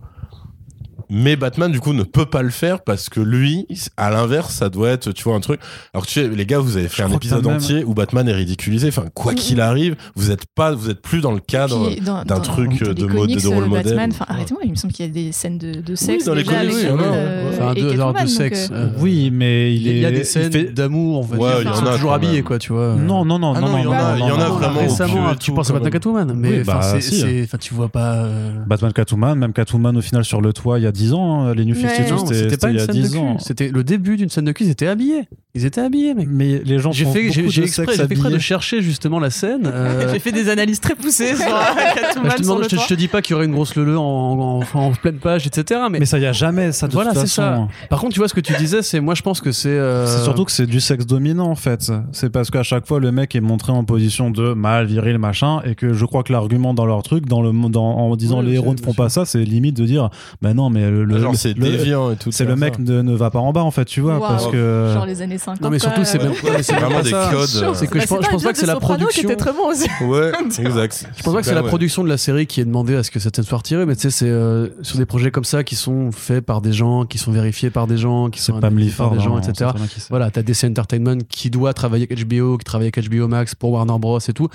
Mais 1.10 1.36
Batman, 1.36 1.72
du 1.72 1.80
coup, 1.80 1.94
ne 1.94 2.04
peut 2.04 2.26
pas 2.28 2.42
le 2.44 2.50
faire 2.52 2.82
parce 2.84 3.10
que 3.10 3.20
lui, 3.20 3.66
à 3.98 4.12
l'inverse, 4.12 4.54
ça 4.54 4.70
doit 4.70 4.90
être, 4.90 5.12
tu 5.12 5.24
vois, 5.24 5.36
un 5.36 5.40
truc. 5.40 5.60
Alors, 5.94 6.06
tu 6.06 6.14
sais, 6.14 6.28
les 6.28 6.46
gars, 6.46 6.60
vous 6.60 6.78
avez 6.78 6.88
fait 6.88 7.04
Je 7.04 7.08
un 7.08 7.12
épisode 7.12 7.48
entier 7.48 7.84
où 7.84 7.94
Batman 7.94 8.28
est 8.30 8.34
ridiculisé. 8.34 8.90
Enfin, 8.90 9.06
quoi 9.14 9.34
qu'il 9.34 9.60
arrive, 9.60 9.96
vous 10.16 10.30
êtes 10.32 10.46
pas, 10.54 10.72
vous 10.74 10.90
êtes 10.90 11.02
plus 11.02 11.22
dans 11.22 11.32
le 11.32 11.40
cadre. 11.40 11.90
D'un 12.26 12.40
truc, 12.42 12.80
dans 12.84 12.90
euh, 12.92 12.94
de 12.94 13.06
mode- 13.06 13.30
de 13.32 13.48
rôle 13.48 13.64
euh, 13.64 13.68
modèle. 13.68 13.86
Batman, 13.86 14.10
enfin, 14.12 14.26
arrêtez-moi, 14.28 14.62
il 14.66 14.72
me 14.72 14.76
semble 14.76 14.94
qu'il 14.94 15.06
y 15.06 15.10
a 15.10 15.12
des 15.12 15.32
scènes 15.32 15.58
de, 15.58 15.82
de 15.82 15.96
sexe. 15.96 16.26
dans 16.26 16.34
les 16.36 16.44
déjà 16.44 16.60
comics, 16.60 16.76
avec 16.76 16.92
en 16.92 17.00
euh, 17.02 17.50
Enfin, 17.54 17.74
de, 17.74 18.28
sexe. 18.28 18.70
donc, 18.70 18.78
euh, 18.78 18.90
Oui, 19.00 19.32
mais 19.34 19.74
il 19.76 19.82
y 19.82 19.90
a- 19.90 19.92
il 19.94 19.98
y 20.00 20.06
a 20.06 20.10
est- 20.10 20.12
des 20.12 20.24
scènes 20.24 20.52
fait- 20.52 20.66
d'amour, 20.74 21.28
Ouais, 21.32 21.38
dire. 21.38 21.62
il 21.62 21.66
y 21.66 21.70
en 21.70 21.86
a 21.88 21.96
toujours 21.96 22.14
habillé, 22.14 22.44
quoi, 22.44 22.60
tu 22.60 22.72
vois. 22.74 22.96
Non, 22.96 23.26
non, 23.26 23.40
non, 23.40 23.54
Ah 23.56 23.62
non, 23.62 23.78
il 23.80 23.84
y 23.84 23.88
en 23.88 23.92
a- 23.94 24.16
non, 24.16 24.16
il 24.16 24.20
y 24.28 24.32
en 24.32 24.40
a 24.40 24.48
non, 24.50 24.54
vraiment 24.56 24.80
récemment, 24.80 25.32
et 25.34 25.38
tu 25.38 25.52
penses 25.54 25.70
à 25.72 25.74
Batman. 25.74 25.92
Catwoman, 25.92 26.34
mais 26.36 26.50
Oui, 26.50 26.62
enfin, 26.62 26.80
bah, 26.80 27.44
enfin, 27.44 27.58
tu 27.60 27.74
vois 27.74 27.90
pas. 27.90 28.14
euh, 28.26 28.52
Batman 28.68 28.94
Catwoman, 28.94 29.36
même 29.38 29.54
Catwoman 29.54 29.98
au 29.98 30.02
final 30.02 30.24
sur 30.24 30.42
le 30.42 30.54
toit 30.54 30.78
il 30.80 30.84
y 30.84 30.88
a 30.88 30.92
10 31.00 31.14
ans, 31.14 31.42
hein, 31.48 31.54
les 31.56 31.66
New 31.66 31.76
Ouais. 31.76 31.82
52, 31.88 32.10
Non, 32.12 32.26
c'était 32.26 32.40
c'était 32.40 32.58
pas 32.58 32.70
il 32.72 32.76
y 32.78 32.80
a 32.80 32.86
scène 32.86 32.96
de 32.96 33.02
10 33.02 33.16
ans. 33.18 33.38
C'était 33.40 33.70
le 33.70 33.84
début 33.84 34.18
d'une 34.18 34.30
scène 34.30 34.46
de 34.46 34.52
cul. 34.52 34.66
Ils 34.66 34.70
étaient 34.70 34.88
habillés. 34.88 35.28
Ils 35.56 35.66
étaient 35.66 35.82
habillés, 35.82 36.14
mec. 36.14 36.28
Mais 36.30 36.62
les 36.64 36.78
gens 36.80 36.92
J'ai 36.92 37.06
font 37.06 37.14
fait, 37.14 37.32
j'ai, 37.32 37.42
beaucoup 37.42 37.52
j'ai 37.54 37.62
de 37.62 37.66
exprès, 37.68 37.86
sexe 37.88 37.98
j'ai 37.98 38.08
fait 38.08 38.12
exprès 38.14 38.30
de 38.32 38.38
chercher 38.38 38.82
justement 38.82 39.20
la 39.20 39.30
scène. 39.32 39.64
euh, 39.74 40.12
J'ai 40.14 40.20
fait 40.20 40.32
des 40.32 40.48
analyses 40.50 40.80
très 40.80 40.94
poussées 40.96 41.36
sur 41.36 41.46
Catwoman 41.96 42.32
je, 42.32 42.36
te 42.38 42.44
sur 42.44 42.44
demande- 42.44 42.58
le 42.60 42.64
je 42.70 42.76
te, 42.76 42.82
je 42.82 42.88
te 42.88 42.94
dis 42.94 43.08
pas 43.08 43.22
qu'il 43.22 43.34
y 43.34 43.36
aurait 43.36 43.46
une 43.46 43.54
grosse 43.54 43.76
leu 43.76 43.98
en, 43.98 44.04
en, 44.04 44.60
en- 44.62 44.80
en 44.80 44.92
pleine 44.92 45.18
page, 45.18 45.48
etc. 45.48 45.82
Mais, 45.92 46.00
Mais 46.00 46.06
ça 46.06 46.20
y 46.20 46.26
a 46.28 46.34
jamais 46.34 46.72
ça 46.72 46.88
de 46.88 46.94
voilà, 46.94 47.12
toute 47.12 47.22
c'est 47.22 47.42
façon. 47.42 47.68
ça. 47.82 47.88
Par 47.90 48.00
contre, 48.00 48.14
tu 48.14 48.20
vois 48.20 48.28
ce 48.28 48.34
que 48.36 48.42
tu 48.42 48.54
disais, 48.58 48.82
c'est 48.84 49.00
moi 49.00 49.16
je 49.16 49.22
pense 49.24 49.42
que 49.42 49.52
c'est. 49.52 49.70
euh, 49.70 50.06
C'est 50.06 50.24
surtout 50.24 50.46
que 50.46 50.52
c'est 50.52 50.68
du 50.68 50.80
sexe 50.80 51.06
dominant 51.08 51.48
en 51.50 51.56
fait. 51.56 51.92
C'est 52.12 52.30
parce 52.30 52.52
qu'à 52.52 52.64
chaque 52.64 52.86
fois 52.86 53.00
le 53.00 53.12
mec 53.12 53.36
est 53.36 53.42
montré 53.42 53.72
en 53.72 53.84
position 53.84 54.30
de 54.30 54.54
mâle, 54.54 54.86
viril, 54.86 55.18
machin, 55.18 55.62
et 55.66 55.74
que 55.76 55.94
je 55.94 56.06
crois 56.06 56.22
que 56.24 56.32
l'argument 56.32 56.74
dans 56.76 56.86
leur 56.86 57.02
truc, 57.02 57.26
dans 57.26 57.42
le 57.42 57.52
dans, 57.70 57.84
en 57.98 58.16
disant 58.16 58.40
Oui, 58.42 58.48
les 58.48 58.54
héros 58.56 58.74
ne 58.76 58.80
font 58.82 58.94
pas 58.94 59.10
ça, 59.10 59.26
c'est 59.26 59.44
limite 59.44 59.76
de 59.78 59.86
dire 59.86 60.10
bah 60.44 60.54
non 60.54 60.70
mais 60.70 60.89
le, 60.90 61.16
Ah, 61.16 61.30
le- 61.32 61.36
c'est 61.38 61.54
le- 61.58 61.64
déviant 61.64 62.12
et 62.12 62.16
tout. 62.16 62.32
c'est 62.32 62.46
le 62.46 62.56
mec 62.56 62.80
ne, 62.80 63.02
ne 63.02 63.16
va 63.16 63.30
pas 63.30 63.40
en 63.40 63.52
bas 63.54 63.62
en 63.64 63.72
fait, 63.72 63.86
tu 63.86 64.02
vois, 64.02 64.20
parce 64.20 64.48
que 64.48 64.92
Genre 64.94 65.06
les 65.06 65.22
années 65.22 65.38
50. 65.38 65.62
Non, 65.62 65.70
mais 65.70 65.80
surtout, 65.80 66.04
c'est 66.04 66.18
même 66.22 66.32
vraiment 66.34 66.96
pas 66.98 67.02
des 67.04 67.10
ça. 67.10 67.30
codes. 67.32 67.50
euh, 67.64 67.74
C'est 67.74 67.88
que 67.88 67.98
Bah, 67.98 68.04
je 68.04 68.08
pense, 68.08 68.26
je 68.26 68.30
pense 68.30 68.44
pas 68.44 68.52
que 68.54 68.58
c'est 68.60 68.66
la 68.66 68.74
Soprano 68.74 69.08
qui 69.08 69.22
production. 69.24 69.30
était 69.30 69.36
très 69.36 69.54
bon 69.54 69.68
aussi. 69.70 69.88
Ouais, 70.06 70.32
exact. 70.60 71.06
Je 71.18 71.24
pense 71.24 71.34
pas 71.34 71.40
que 71.42 71.46
c'est 71.48 71.54
la 71.56 71.64
production 71.64 72.04
de 72.04 72.10
la 72.10 72.18
série 72.18 72.48
qui 72.48 72.62
est 72.62 72.66
demandé 72.66 72.96
à 72.96 73.04
ce 73.04 73.12
que 73.12 73.20
cette 73.20 73.36
scène 73.36 73.46
soit 73.46 73.58
retirée, 73.58 73.86
mais 73.86 73.96
tu 73.96 74.02
sais, 74.04 74.10
c'est 74.12 74.30
euh, 74.30 74.68
sur 74.82 74.98
des 74.98 75.06
projets 75.06 75.32
comme 75.32 75.44
ça 75.46 75.64
qui 75.64 75.76
sont 75.76 76.12
faits 76.12 76.46
par 76.46 76.62
des 76.62 76.74
gens, 76.74 77.06
qui 77.06 77.18
sont 77.18 77.32
vérifiés 77.32 77.70
par 77.70 77.88
des 77.88 77.98
gens, 77.98 78.30
qui 78.30 78.42
sont 78.42 78.54
Pam 78.60 78.74
analysés 78.74 78.96
par 78.98 79.12
des 79.12 79.20
gens, 79.20 79.38
etc. 79.40 79.72
Voilà, 80.10 80.32
t'as 80.32 80.42
DC 80.42 80.64
Entertainment 80.66 81.18
qui 81.30 81.50
doit 81.50 81.74
travailler 81.74 82.08
avec 82.10 82.28
HBO, 82.28 82.58
qui 82.58 82.66
travaille 82.66 82.90
avec 82.94 83.10
HBO 83.10 83.28
Max 83.28 83.56
pour 83.56 83.72
Warner 83.72 83.98
Bros 84.00 84.20
et 84.20 84.34
tout. 84.34 84.48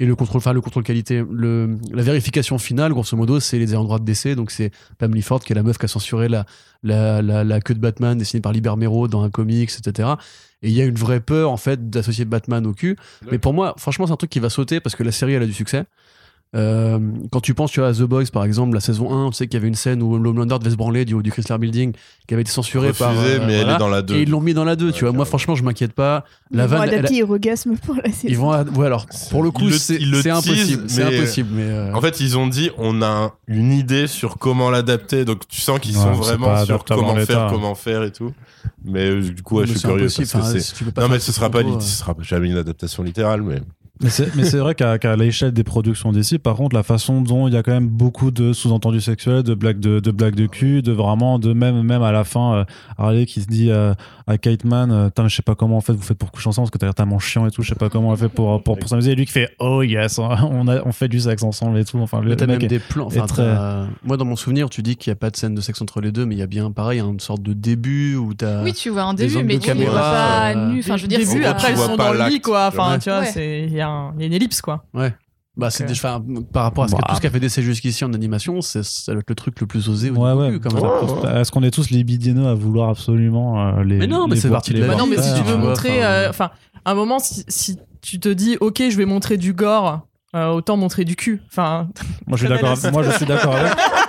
Et 0.00 0.06
le 0.06 0.14
contrôle, 0.14 0.38
enfin, 0.38 0.52
le 0.52 0.60
contrôle 0.60 0.84
qualité, 0.84 1.24
le, 1.28 1.76
la 1.90 2.02
vérification 2.02 2.58
finale, 2.58 2.92
grosso 2.92 3.16
modo, 3.16 3.40
c'est 3.40 3.58
les 3.58 3.66
droit 3.66 3.98
de 3.98 4.04
DC. 4.04 4.36
Donc, 4.36 4.52
c'est 4.52 4.70
Pam 4.98 5.12
Lifford, 5.12 5.40
qui 5.40 5.52
est 5.52 5.56
la 5.56 5.64
meuf 5.64 5.76
qui 5.76 5.86
a 5.86 5.88
censuré 5.88 6.28
la, 6.28 6.46
la, 6.84 7.20
la, 7.20 7.42
la 7.42 7.60
queue 7.60 7.74
de 7.74 7.80
Batman 7.80 8.16
dessinée 8.16 8.40
par 8.40 8.52
Liber 8.52 8.74
Mero 8.76 9.08
dans 9.08 9.24
un 9.24 9.30
comics, 9.30 9.70
etc. 9.76 10.10
Et 10.62 10.68
il 10.68 10.74
y 10.74 10.80
a 10.80 10.84
une 10.84 10.94
vraie 10.94 11.20
peur, 11.20 11.50
en 11.50 11.56
fait, 11.56 11.90
d'associer 11.90 12.24
Batman 12.24 12.64
au 12.66 12.74
cul. 12.74 12.96
Mais 13.30 13.38
pour 13.38 13.54
moi, 13.54 13.74
franchement, 13.76 14.06
c'est 14.06 14.12
un 14.12 14.16
truc 14.16 14.30
qui 14.30 14.40
va 14.40 14.50
sauter 14.50 14.78
parce 14.80 14.94
que 14.94 15.02
la 15.02 15.12
série, 15.12 15.32
elle 15.32 15.42
a 15.42 15.46
du 15.46 15.52
succès. 15.52 15.84
Euh, 16.56 16.98
quand 17.30 17.40
tu 17.40 17.52
penses 17.52 17.72
tu 17.72 17.80
vois, 17.80 17.90
à 17.90 17.92
The 17.92 18.04
Boys 18.04 18.24
par 18.32 18.42
exemple 18.42 18.72
la 18.72 18.80
saison 18.80 19.12
1 19.26 19.28
tu 19.32 19.36
sais 19.36 19.46
qu'il 19.48 19.58
y 19.58 19.60
avait 19.60 19.68
une 19.68 19.74
scène 19.74 20.02
où 20.02 20.14
Homelander 20.14 20.58
devait 20.58 20.70
se 20.70 20.76
branler 20.76 21.04
du 21.04 21.12
haut 21.12 21.20
du 21.20 21.30
Chrysler 21.30 21.58
Building 21.58 21.92
qui 22.26 22.32
avait 22.32 22.40
été 22.40 22.50
censurée 22.50 22.94
par 22.94 23.14
Refusé, 23.14 23.34
euh, 23.34 23.44
mais 23.46 23.52
elle 23.52 23.68
est 23.68 23.76
dans 23.76 23.90
la 23.90 24.00
2. 24.00 24.14
et 24.14 24.22
ils 24.22 24.30
l'ont 24.30 24.40
mis 24.40 24.54
dans 24.54 24.64
la 24.64 24.74
2 24.74 24.90
tu 24.92 25.04
vois 25.04 25.12
moi 25.12 25.26
franchement 25.26 25.54
je 25.56 25.62
m'inquiète 25.62 25.92
pas 25.92 26.24
la 26.50 26.64
Ils 26.64 26.70
vont 26.70 26.76
vanne 26.78 26.88
adapter 26.88 27.22
Orgasme 27.22 27.76
pour 27.76 27.96
la 27.96 28.04
saison. 28.10 28.28
ils 28.28 28.38
vont 28.38 28.50
ad- 28.50 28.74
ouais 28.78 28.86
alors 28.86 29.04
pour 29.30 29.42
le 29.42 29.50
coup 29.50 29.64
Ils 29.66 30.10
le- 30.10 30.22
c'est 30.22 30.30
impossible 30.30 30.84
c'est 30.88 31.04
mais- 31.04 31.18
impossible 31.18 31.48
mais 31.52 31.62
euh, 31.64 31.92
En 31.94 32.00
fait, 32.00 32.18
ils 32.20 32.38
ont 32.38 32.46
dit 32.46 32.70
on 32.78 33.02
a 33.02 33.34
une 33.46 33.70
idée 33.70 34.06
sur 34.06 34.38
comment 34.38 34.70
l'adapter, 34.70 35.26
donc 35.26 35.46
tu 35.48 35.60
sens 35.60 35.78
qu'ils 35.80 35.98
Ouais, 35.98 36.02
sont 36.02 36.12
vraiment 36.12 36.64
sur 36.64 36.82
comment 36.82 37.10
en 37.10 37.16
faire, 37.16 37.48
comment 37.52 37.74
faire 37.74 38.04
et 38.04 38.10
tout. 38.10 38.32
Mais 38.84 39.20
du 39.20 39.42
coup, 39.42 39.56
ouais, 39.56 39.62
mais 39.66 39.72
je 39.74 39.78
suis 39.78 39.86
curieux 39.88 40.04
parce 40.04 40.16
que 40.16 41.00
Non, 41.00 41.08
mais 41.08 41.18
ce 41.18 41.30
sera 41.32 41.50
pas, 41.50 41.60
jamais 42.22 42.48
une 42.48 42.56
adaptation 42.56 43.02
littérale, 43.02 43.42
mais 43.42 43.60
Mais 44.00 44.10
c'est, 44.10 44.34
mais 44.36 44.44
c'est 44.44 44.58
vrai 44.58 44.74
qu'à, 44.74 45.16
l'échelle 45.16 45.52
des 45.52 45.64
productions 45.64 46.12
d'ici, 46.12 46.38
par 46.38 46.54
contre, 46.56 46.76
la 46.76 46.82
façon 46.82 47.20
dont 47.20 47.48
il 47.48 47.54
y 47.54 47.56
a 47.56 47.62
quand 47.62 47.72
même 47.72 47.88
beaucoup 47.88 48.30
de 48.30 48.52
sous-entendus 48.52 49.00
sexuels, 49.00 49.42
de 49.42 49.54
blagues 49.54 49.80
de, 49.80 49.98
de 50.00 50.10
blagues 50.10 50.36
de 50.36 50.46
cul, 50.46 50.82
de 50.82 50.92
vraiment, 50.92 51.38
de 51.38 51.52
même, 51.52 51.82
même 51.82 52.02
à 52.02 52.12
la 52.12 52.24
fin, 52.24 52.54
euh, 52.54 52.64
Harley 52.96 53.26
qui 53.26 53.40
se 53.40 53.46
dit 53.46 53.70
euh, 53.70 53.94
à 54.26 54.38
Kate 54.38 54.64
Man, 54.64 54.92
euh, 54.92 55.08
je 55.28 55.34
sais 55.34 55.42
pas 55.42 55.54
comment 55.54 55.76
en 55.76 55.80
fait 55.80 55.92
vous 55.92 56.02
faites 56.02 56.18
pour 56.18 56.30
coucher 56.30 56.48
ensemble 56.48 56.66
parce 56.66 56.72
que 56.72 56.78
t'as 56.78 56.86
l'air 56.86 56.94
tellement 56.94 57.18
chiant 57.18 57.46
et 57.46 57.50
tout, 57.50 57.62
je 57.62 57.68
sais 57.70 57.74
pas 57.74 57.88
comment 57.88 58.12
elle 58.12 58.18
fait 58.18 58.28
pour, 58.28 58.62
pour, 58.62 58.78
pour 58.78 58.88
s'amuser. 58.88 59.12
Et 59.12 59.14
lui 59.16 59.26
qui 59.26 59.32
fait, 59.32 59.50
oh 59.58 59.82
yes, 59.82 60.18
on, 60.18 60.68
a, 60.68 60.82
on 60.86 60.92
fait 60.92 61.08
du 61.08 61.18
sexe 61.20 61.42
ensemble 61.42 61.78
et 61.78 61.84
tout. 61.84 61.98
Enfin, 61.98 62.20
le, 62.20 62.30
mec 62.30 62.40
même 62.46 62.50
est- 62.62 62.66
des 62.68 62.78
plans. 62.78 63.06
Enfin, 63.06 63.26
très- 63.26 63.56
Moi, 64.04 64.16
dans 64.16 64.24
mon 64.24 64.36
souvenir, 64.36 64.70
tu 64.70 64.82
dis 64.82 64.96
qu'il 64.96 65.10
n'y 65.10 65.14
a 65.14 65.16
pas 65.16 65.30
de 65.30 65.36
scène 65.36 65.54
de 65.54 65.60
sexe 65.60 65.82
entre 65.82 66.00
les 66.00 66.12
deux, 66.12 66.24
mais 66.24 66.36
il 66.36 66.38
y 66.38 66.42
a 66.42 66.46
bien, 66.46 66.70
pareil, 66.70 67.00
une 67.00 67.20
sorte 67.20 67.42
de 67.42 67.52
début 67.52 68.14
où 68.16 68.32
t'as. 68.34 68.62
Oui, 68.62 68.72
tu 68.74 68.90
vois 68.90 69.02
un 69.02 69.14
début, 69.14 69.42
mais 69.42 69.58
tu 69.58 69.70
ne 69.70 69.84
vois 69.84 69.92
pas 69.92 70.50
euh, 70.50 70.66
nu. 70.72 70.80
Enfin, 70.80 70.96
je 70.96 71.02
veux 71.02 71.08
dire, 71.08 71.20
après 71.48 71.72
ils 71.72 71.76
sont 71.76 71.96
dans 71.96 72.12
le 72.12 72.28
lit 72.28 72.40
quoi. 72.40 72.68
Enfin, 72.68 72.92
Ouais. 72.92 72.98
tu 72.98 73.10
vois, 73.10 73.20
Ouais. 73.20 73.26
c'est 73.32 73.62
il 73.66 73.72
y, 73.74 73.80
a 73.80 73.87
un- 73.88 74.14
il 74.16 74.20
y 74.20 74.24
a 74.24 74.26
une 74.26 74.32
ellipse 74.34 74.60
quoi. 74.60 74.84
Bah, 75.56 75.70
c'est 75.70 75.84
des- 75.86 75.92
enfin, 75.92 76.22
par 76.52 76.62
rapport 76.62 76.84
à 76.84 76.88
ce 76.88 76.94
que- 76.94 77.00
Bah. 77.00 77.06
tout 77.08 77.16
ce 77.16 77.20
qu'a 77.20 77.30
fait 77.30 77.40
DC 77.40 77.62
jusqu'ici 77.62 78.04
en 78.04 78.12
animation, 78.12 78.60
c'est 78.60 78.84
ça 78.84 79.10
doit 79.10 79.20
être 79.22 79.28
le 79.28 79.34
truc 79.34 79.60
le 79.60 79.66
plus 79.66 79.88
osé 79.88 80.10
au 80.10 80.14
Ouais, 80.14 80.32
ouais. 80.32 80.50
cul, 80.52 80.60
quand 80.60 80.72
même. 80.72 80.84
Ouais, 80.84 81.22
ouais. 81.32 81.40
Est-ce 81.40 81.50
qu'on 81.50 81.64
est 81.64 81.72
tous 81.72 81.90
libidineux 81.90 82.46
à 82.46 82.54
vouloir 82.54 82.90
absolument 82.90 83.60
euh, 83.78 83.82
les. 83.82 83.96
Mais 83.98 84.06
non, 84.06 84.28
mais 84.28 84.36
les 84.36 84.40
c'est 84.40 84.50
parti 84.50 84.70
de 84.70 84.76
les 84.76 84.82
la 84.82 84.88
Bah 84.88 84.96
non, 84.96 85.08
mais 85.08 85.20
si 85.20 85.34
tu 85.34 85.42
veux 85.42 85.54
vois, 85.56 85.70
montrer, 85.70 85.98
enfin, 86.28 86.44
euh, 86.44 86.80
à 86.84 86.92
un 86.92 86.94
moment, 86.94 87.18
si, 87.18 87.44
si 87.48 87.76
tu 88.02 88.20
te 88.20 88.28
dis, 88.28 88.56
ok, 88.60 88.82
je 88.88 88.96
vais 88.96 89.04
montrer 89.04 89.36
du 89.36 89.52
gore, 89.52 90.02
euh, 90.36 90.46
autant 90.50 90.76
montrer 90.76 91.04
du 91.04 91.16
cul. 91.16 91.42
Enfin, 91.50 91.88
Moi, 92.28 92.36
je 92.36 92.46
suis 92.46 92.48
d'accord. 92.54 92.78
avec- 92.78 92.92
Moi, 92.92 93.02
je 93.02 93.10
suis 93.10 93.26
d'accord 93.26 93.56
avec. 93.56 93.72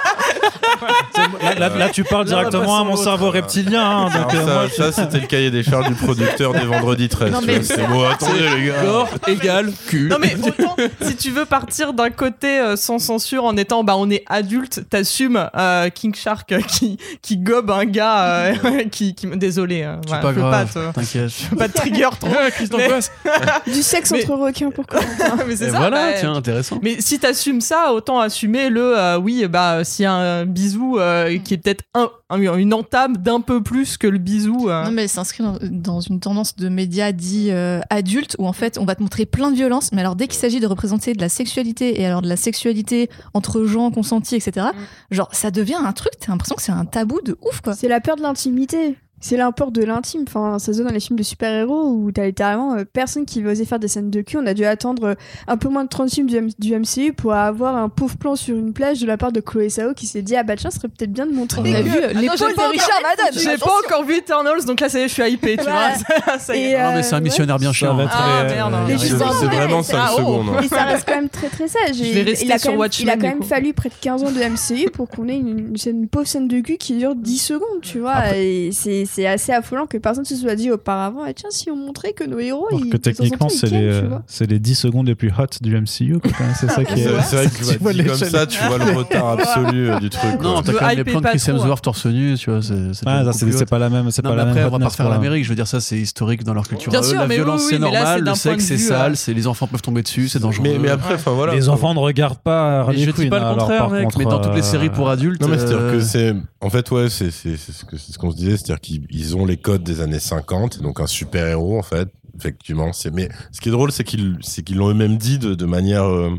là, 1.43 1.55
là- 1.55 1.69
là, 1.77 1.89
tu 1.89 2.03
parles 2.03 2.25
directement 2.25 2.79
à 2.79 2.83
mon 2.83 2.95
cerveau 2.95 3.29
reptilien. 3.29 3.83
hein, 3.83 4.03
donc, 4.05 4.13
Alors 4.15 4.35
euh, 4.35 4.45
ça, 4.47 4.53
moi, 4.53 4.65
je- 4.69 4.75
ça, 4.75 4.91
c'était 4.91 5.19
le 5.19 5.27
cahier 5.27 5.51
des 5.51 5.63
charges 5.63 5.87
du 5.87 5.95
producteur 5.95 6.53
des 6.53 6.65
vendredis 6.65 7.09
13. 7.09 7.31
Non, 7.31 7.39
tu 7.39 7.47
mais- 7.47 7.59
vois, 7.59 7.63
C'était 7.63 7.87
bon, 7.87 8.05
attendez 8.07 8.39
les 8.57 8.65
gars. 8.67 8.83
Gore 8.83 9.09
égale 9.27 9.71
cul. 9.87 10.07
non 10.09 10.17
mais 10.19 10.35
autant 10.47 10.75
si 11.01 11.15
tu 11.15 11.31
veux 11.31 11.45
partir 11.45 11.93
d'un 11.93 12.09
côté 12.09 12.59
euh, 12.59 12.75
sans 12.75 12.99
censure 12.99 13.43
en 13.45 13.55
étant, 13.57 13.83
bah 13.83 13.95
on 13.97 14.09
est 14.09 14.23
adulte, 14.27 14.81
t'assumes 14.89 15.49
euh, 15.57 15.89
King 15.89 16.13
Shark 16.15 16.51
euh, 16.51 16.61
qui 16.61 16.97
qui 17.21 17.37
gobe 17.37 17.71
un 17.71 17.85
gars 17.85 18.23
euh, 18.25 18.53
qui, 18.91 19.15
qui 19.15 19.27
désolé, 19.27 19.83
euh, 19.83 19.95
C'est 20.03 20.07
voilà, 20.09 20.23
pas 20.23 20.33
je 20.33 20.39
grave. 20.39 20.51
pas 20.73 20.79
te- 20.91 20.93
T'inquiète. 20.93 21.29
je 21.43 21.49
veux 21.49 21.57
pas 21.57 21.67
te 21.69 21.73
trigger 21.77 22.09
trop. 22.19 22.29
mais, 22.77 23.71
Du 23.73 23.81
sexe 23.81 24.11
Mais- 24.11 24.23
entre 24.23 24.35
requins, 24.41 24.69
pourquoi 24.71 24.99
mais 25.47 25.55
c'est 25.55 25.69
ça. 25.71 25.77
voilà, 25.79 26.11
bah, 26.11 26.17
tiens, 26.19 26.33
intéressant. 26.35 26.79
Mais 26.81 26.97
si 26.99 27.19
t'assumes 27.19 27.61
ça, 27.61 27.91
autant 27.93 28.19
assumer 28.19 28.69
le 28.69 28.97
euh, 28.97 29.17
oui, 29.17 29.45
bah 29.47 29.83
s'il 29.83 30.03
y 30.03 30.05
a 30.05 30.13
un 30.13 30.45
bisou 30.45 30.68
euh, 30.77 31.37
qui 31.39 31.53
est 31.53 31.57
peut-être 31.57 31.83
un, 31.93 32.09
un- 32.29 32.57
une 32.57 32.73
entame 32.73 33.17
d'un 33.17 33.41
peu 33.41 33.61
plus 33.63 33.97
que 33.97 34.07
le 34.07 34.17
bisou. 34.17 34.69
euh. 34.69 34.85
Non, 34.85 34.91
mais 34.91 35.03
elle 35.03 35.09
s'inscrit 35.09 35.43
dans, 35.43 35.57
dans 35.69 35.99
une 35.99 36.19
tendance 36.19 36.55
de 36.55 36.69
médias 36.69 37.11
dits 37.11 37.51
euh, 37.51 37.79
adultes 37.89 38.35
où 38.39 38.47
en 38.47 38.53
fait 38.53 38.77
on 38.77 38.85
va 38.85 38.95
te 38.95 39.01
montrer 39.01 39.25
plein 39.25 39.51
de 39.51 39.55
violences, 39.55 39.91
mais 39.91 40.01
alors 40.01 40.15
dès 40.15 40.27
qu'il 40.27 40.39
s'agit 40.39 40.59
de 40.59 40.67
représenter 40.67 41.13
de 41.13 41.21
la 41.21 41.29
sexualité 41.29 41.99
et 42.01 42.05
alors 42.05 42.21
de 42.21 42.29
la 42.29 42.37
sexualité 42.37 43.09
entre 43.33 43.65
gens 43.65 43.91
consentis, 43.91 44.35
etc., 44.35 44.67
genre 45.11 45.29
ça 45.31 45.51
devient 45.51 45.77
un 45.83 45.91
truc, 45.93 46.11
t'as 46.19 46.31
l'impression 46.31 46.55
que 46.55 46.61
c'est 46.61 46.71
un 46.71 46.85
tabou 46.85 47.19
de 47.23 47.37
ouf 47.41 47.61
quoi. 47.61 47.73
C'est 47.73 47.87
la 47.87 47.99
peur 48.01 48.15
de 48.15 48.21
l'intimité. 48.21 48.95
C'est 49.21 49.37
l'import 49.37 49.71
de 49.71 49.83
l'intime. 49.83 50.23
Enfin, 50.27 50.59
ça 50.59 50.71
se 50.73 50.77
voit 50.81 50.89
dans 50.89 50.93
les 50.93 50.99
films 50.99 51.17
de 51.19 51.23
super-héros 51.23 51.87
où 51.91 52.11
t'as 52.11 52.25
littéralement 52.25 52.73
euh, 52.75 52.83
personne 52.91 53.25
qui 53.25 53.41
veut 53.41 53.51
oser 53.51 53.65
faire 53.65 53.79
des 53.79 53.87
scènes 53.87 54.09
de 54.09 54.21
cul. 54.21 54.37
On 54.37 54.45
a 54.45 54.53
dû 54.53 54.65
attendre 54.65 55.03
euh, 55.09 55.15
un 55.47 55.57
peu 55.57 55.67
moins 55.69 55.83
de 55.83 55.89
30 55.89 56.09
films 56.09 56.27
du, 56.27 56.37
M- 56.37 56.49
du 56.57 56.75
MCU 56.77 57.13
pour 57.13 57.33
avoir 57.33 57.75
un 57.75 57.89
pauvre 57.89 58.17
plan 58.17 58.35
sur 58.35 58.55
une 58.55 58.71
plage 58.73 58.99
de 59.01 59.07
la 59.07 59.17
part 59.17 59.31
de 59.31 59.41
Chloé 59.41 59.69
Sao 59.69 59.93
qui 59.93 60.05
s'est 60.07 60.21
dit 60.21 60.35
Ah 60.35 60.43
bah 60.43 60.55
tiens, 60.55 60.69
ce 60.71 60.77
serait 60.77 60.87
peut-être 60.87 61.11
bien 61.11 61.25
de 61.25 61.33
montrer 61.33 61.61
On 61.61 61.65
a 61.65 61.81
vu 61.81 61.89
de 61.89 62.69
Richard 62.71 63.01
Madden. 63.03 63.33
J'ai 63.41 63.57
pas 63.57 63.71
encore 63.85 64.05
vu 64.05 64.15
Eternals, 64.15 64.65
donc 64.65 64.79
là 64.79 64.89
ça 64.89 64.99
y 64.99 65.03
est, 65.03 65.07
je 65.07 65.13
suis 65.13 65.31
hypé, 65.31 65.57
tu 65.57 65.63
vois. 65.63 65.89
Ça 66.39 66.55
y 66.55 66.59
est. 66.59 66.71
Et, 66.71 66.77
Non, 66.77 66.91
mais 66.93 67.03
c'est 67.03 67.15
un 67.15 67.17
euh, 67.17 67.21
missionnaire 67.21 67.57
bien 67.59 67.69
Ça 67.69 67.73
chiant. 67.73 67.95
va 67.95 68.03
hein. 68.03 68.09
Ah, 68.11 68.41
euh, 68.41 68.49
euh, 68.49 68.87
Les 68.87 68.97
C'est 68.97 69.07
c'est 69.09 69.15
vraiment 69.15 69.81
vrai, 69.81 69.83
5 69.83 69.97
ah, 69.99 70.09
oh. 70.13 70.17
secondes. 70.17 70.45
hein. 70.55 70.61
Et 70.63 70.67
ça 70.67 70.83
reste 70.85 71.05
quand 71.07 71.15
même 71.15 71.29
très 71.29 71.47
très 71.49 71.67
sage. 71.67 71.95
Je 71.97 72.03
Et 72.03 72.11
vais 72.13 72.21
rester 72.23 72.45
il 72.45 72.51
a 72.51 72.57
sur 72.57 72.67
quand 72.67 72.71
même, 72.73 72.79
Watchmen, 72.79 73.07
il 73.07 73.09
a 73.09 73.15
du 73.15 73.21
quand 73.21 73.27
même 73.27 73.39
coup. 73.39 73.45
fallu 73.47 73.73
près 73.73 73.89
de 73.89 73.95
15 73.99 74.23
ans 74.23 74.31
de 74.31 74.39
MCU 74.39 74.89
pour 74.91 75.09
qu'on 75.09 75.27
ait 75.27 75.35
une, 75.37 76.07
pauvre 76.09 76.27
scène 76.27 76.47
de 76.47 76.59
cul 76.61 76.77
qui 76.77 76.97
dure 76.97 77.15
10 77.15 77.37
secondes, 77.37 77.81
tu 77.81 77.99
vois. 77.99 78.35
Et 78.37 78.69
c'est 78.71 79.05
c'est 79.13 79.25
assez 79.27 79.51
affolant 79.51 79.85
que 79.87 79.97
personne 79.97 80.25
se 80.25 80.35
soit 80.35 80.55
dit 80.55 80.71
auparavant 80.71 81.25
eh, 81.27 81.33
tiens, 81.33 81.49
si 81.51 81.69
on 81.71 81.75
montrait 81.75 82.13
que 82.13 82.23
nos 82.23 82.39
héros. 82.39 82.67
Alors 82.69 82.81
ils, 82.85 82.89
que 82.89 82.97
techniquement, 82.97 83.47
ils 83.49 83.57
c'est 83.57 83.67
les, 83.67 83.83
euh, 83.83 84.09
les 84.47 84.59
10 84.59 84.75
secondes 84.75 85.07
les 85.07 85.15
plus 85.15 85.29
hot 85.37 85.45
du 85.61 85.75
MCU. 85.75 86.19
C'est 86.59 86.69
ça 86.69 86.83
qui 86.85 86.93
C'est 87.01 87.09
est. 87.09 87.21
c'est 87.23 87.35
vrai 87.35 87.45
que 87.47 87.55
tu 87.57 87.77
Tu 87.77 87.77
vois 87.77 87.93
comme 87.93 88.15
ça, 88.29 88.45
tu 88.45 88.63
vois 88.63 88.77
le 88.77 88.91
retard 88.97 89.27
absolu 89.39 89.89
euh, 89.89 89.99
du 89.99 90.09
truc. 90.09 90.39
Non, 90.41 90.61
t'as 90.61 90.73
quand 90.73 90.87
même 90.87 90.97
les 90.97 91.03
plans 91.03 91.21
de 91.21 91.27
Chris. 91.27 91.41
Hemsworth 91.47 91.83
torse 91.83 92.05
nu, 92.05 92.35
tu 92.37 92.49
vois. 92.51 92.61
c'est- 92.61 92.93
c'est 92.93 93.03
Ah, 93.07 93.23
pas 93.69 93.79
la 93.79 93.89
même. 93.89 94.11
C'est 94.11 94.21
pas 94.21 94.35
la 94.35 94.43
après, 94.43 94.53
même 94.55 94.67
on 94.67 94.69
va 94.71 94.79
pas 94.79 94.85
refaire 94.85 95.09
l'Amérique. 95.09 95.43
Je 95.43 95.49
veux 95.49 95.55
dire, 95.55 95.67
ça, 95.67 95.79
c'est 95.81 95.97
historique 95.97 96.43
dans 96.43 96.53
leur 96.53 96.67
culture. 96.67 96.91
La 96.91 97.01
mais 97.01 97.27
oui, 97.27 97.35
violence, 97.35 97.63
c'est 97.69 97.79
mais 97.79 97.91
là, 97.91 98.15
c'est 98.15 98.21
normal. 98.21 98.23
d'un 98.23 98.31
Le 98.31 98.31
point 98.31 98.35
sexe, 98.35 98.63
de 98.63 98.67
c'est 98.69 98.75
vue, 98.75 98.83
sale. 98.87 99.11
euh, 99.11 99.15
c'est 99.15 99.33
Les 99.33 99.47
enfants 99.47 99.67
peuvent 99.67 99.81
tomber 99.81 100.01
dessus, 100.03 100.27
c'est 100.29 100.39
dangereux. 100.39 100.77
Mais, 100.79 100.89
après, 100.89 101.15
enfin 101.15 101.31
voilà. 101.31 101.53
Les 101.55 101.69
enfants 101.69 101.93
ne 101.93 101.99
regardent 101.99 102.39
pas 102.39 102.79
Harley 102.79 102.99
je 102.99 103.11
dis 103.11 103.29
pas 103.29 103.39
le 103.39 103.55
contraire, 103.55 103.89
mec. 103.89 104.07
Mais 104.17 104.23
dans 104.25 104.39
toutes 104.39 104.53
les 104.53 104.59
euh, 104.59 104.63
séries 104.63 104.89
pour 104.89 105.09
adultes. 105.09 105.41
Non, 105.41 105.47
mais 105.47 105.57
c'est-à-dire 105.57 105.77
euh, 105.79 105.91
que 105.93 105.99
c'est. 106.01 106.35
En 106.61 106.69
fait, 106.69 106.89
ouais, 106.91 107.09
c'est 107.09 107.31
c'est- 107.31 107.55
c'est 107.57 107.71
ce 107.71 107.85
que- 107.85 107.97
c'est 107.97 108.11
ce 108.11 108.17
qu'on 108.17 108.31
se 108.31 108.35
disait, 108.35 108.51
c'est-à-dire 108.57 108.79
qu'ils 108.81 108.98
ils 109.09 109.35
ont 109.35 109.45
les 109.45 109.57
codes 109.57 109.83
des 109.83 110.01
années 110.01 110.19
50, 110.19 110.77
et 110.77 110.81
donc 110.81 110.99
un 110.99 111.07
super-héros, 111.07 111.77
en 111.77 111.83
fait. 111.83 112.09
Effectivement, 112.37 112.93
c'est. 112.93 113.11
Mais 113.11 113.29
ce 113.51 113.59
qui 113.59 113.69
est 113.69 113.71
drôle, 113.71 113.91
c'est 113.91 114.03
qu'ils 114.03 114.37
c'est 114.41 114.63
qu'ils 114.63 114.77
l'ont 114.77 114.89
eux-mêmes 114.89 115.17
dit 115.17 115.39
de, 115.39 115.55
de 115.55 115.65
manière. 115.65 116.03
euh, 116.03 116.35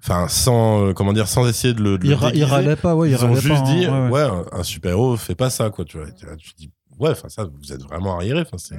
Enfin, 0.00 0.28
sans. 0.28 0.86
euh, 0.86 0.92
comment 0.92 1.12
dire, 1.12 1.26
sans 1.26 1.48
essayer 1.48 1.74
de 1.74 1.82
le. 1.82 1.98
de 1.98 2.08
le 2.08 2.14
râlaient 2.44 2.76
pas, 2.76 2.94
ouais, 2.94 3.10
ils, 3.10 3.24
ont 3.24 3.34
juste 3.34 3.48
pas, 3.48 3.58
hein, 3.58 3.62
dit, 3.62 3.86
ouais, 3.86 4.08
ouais. 4.10 4.30
ouais, 4.30 4.42
un, 4.52 4.62
super-héros 4.62 5.16
fait 5.16 5.34
pas 5.34 5.50
ça, 5.50 5.70
quoi, 5.70 5.84
tu 5.84 5.98
vois. 5.98 6.06
Tu 6.12 6.26
dis, 6.56 6.70
ouais, 7.00 7.10
enfin, 7.10 7.28
ça, 7.28 7.44
vous 7.44 7.72
êtes 7.72 7.82
vraiment 7.82 8.14
arriéré. 8.14 8.42
Enfin, 8.42 8.58
c'est. 8.58 8.76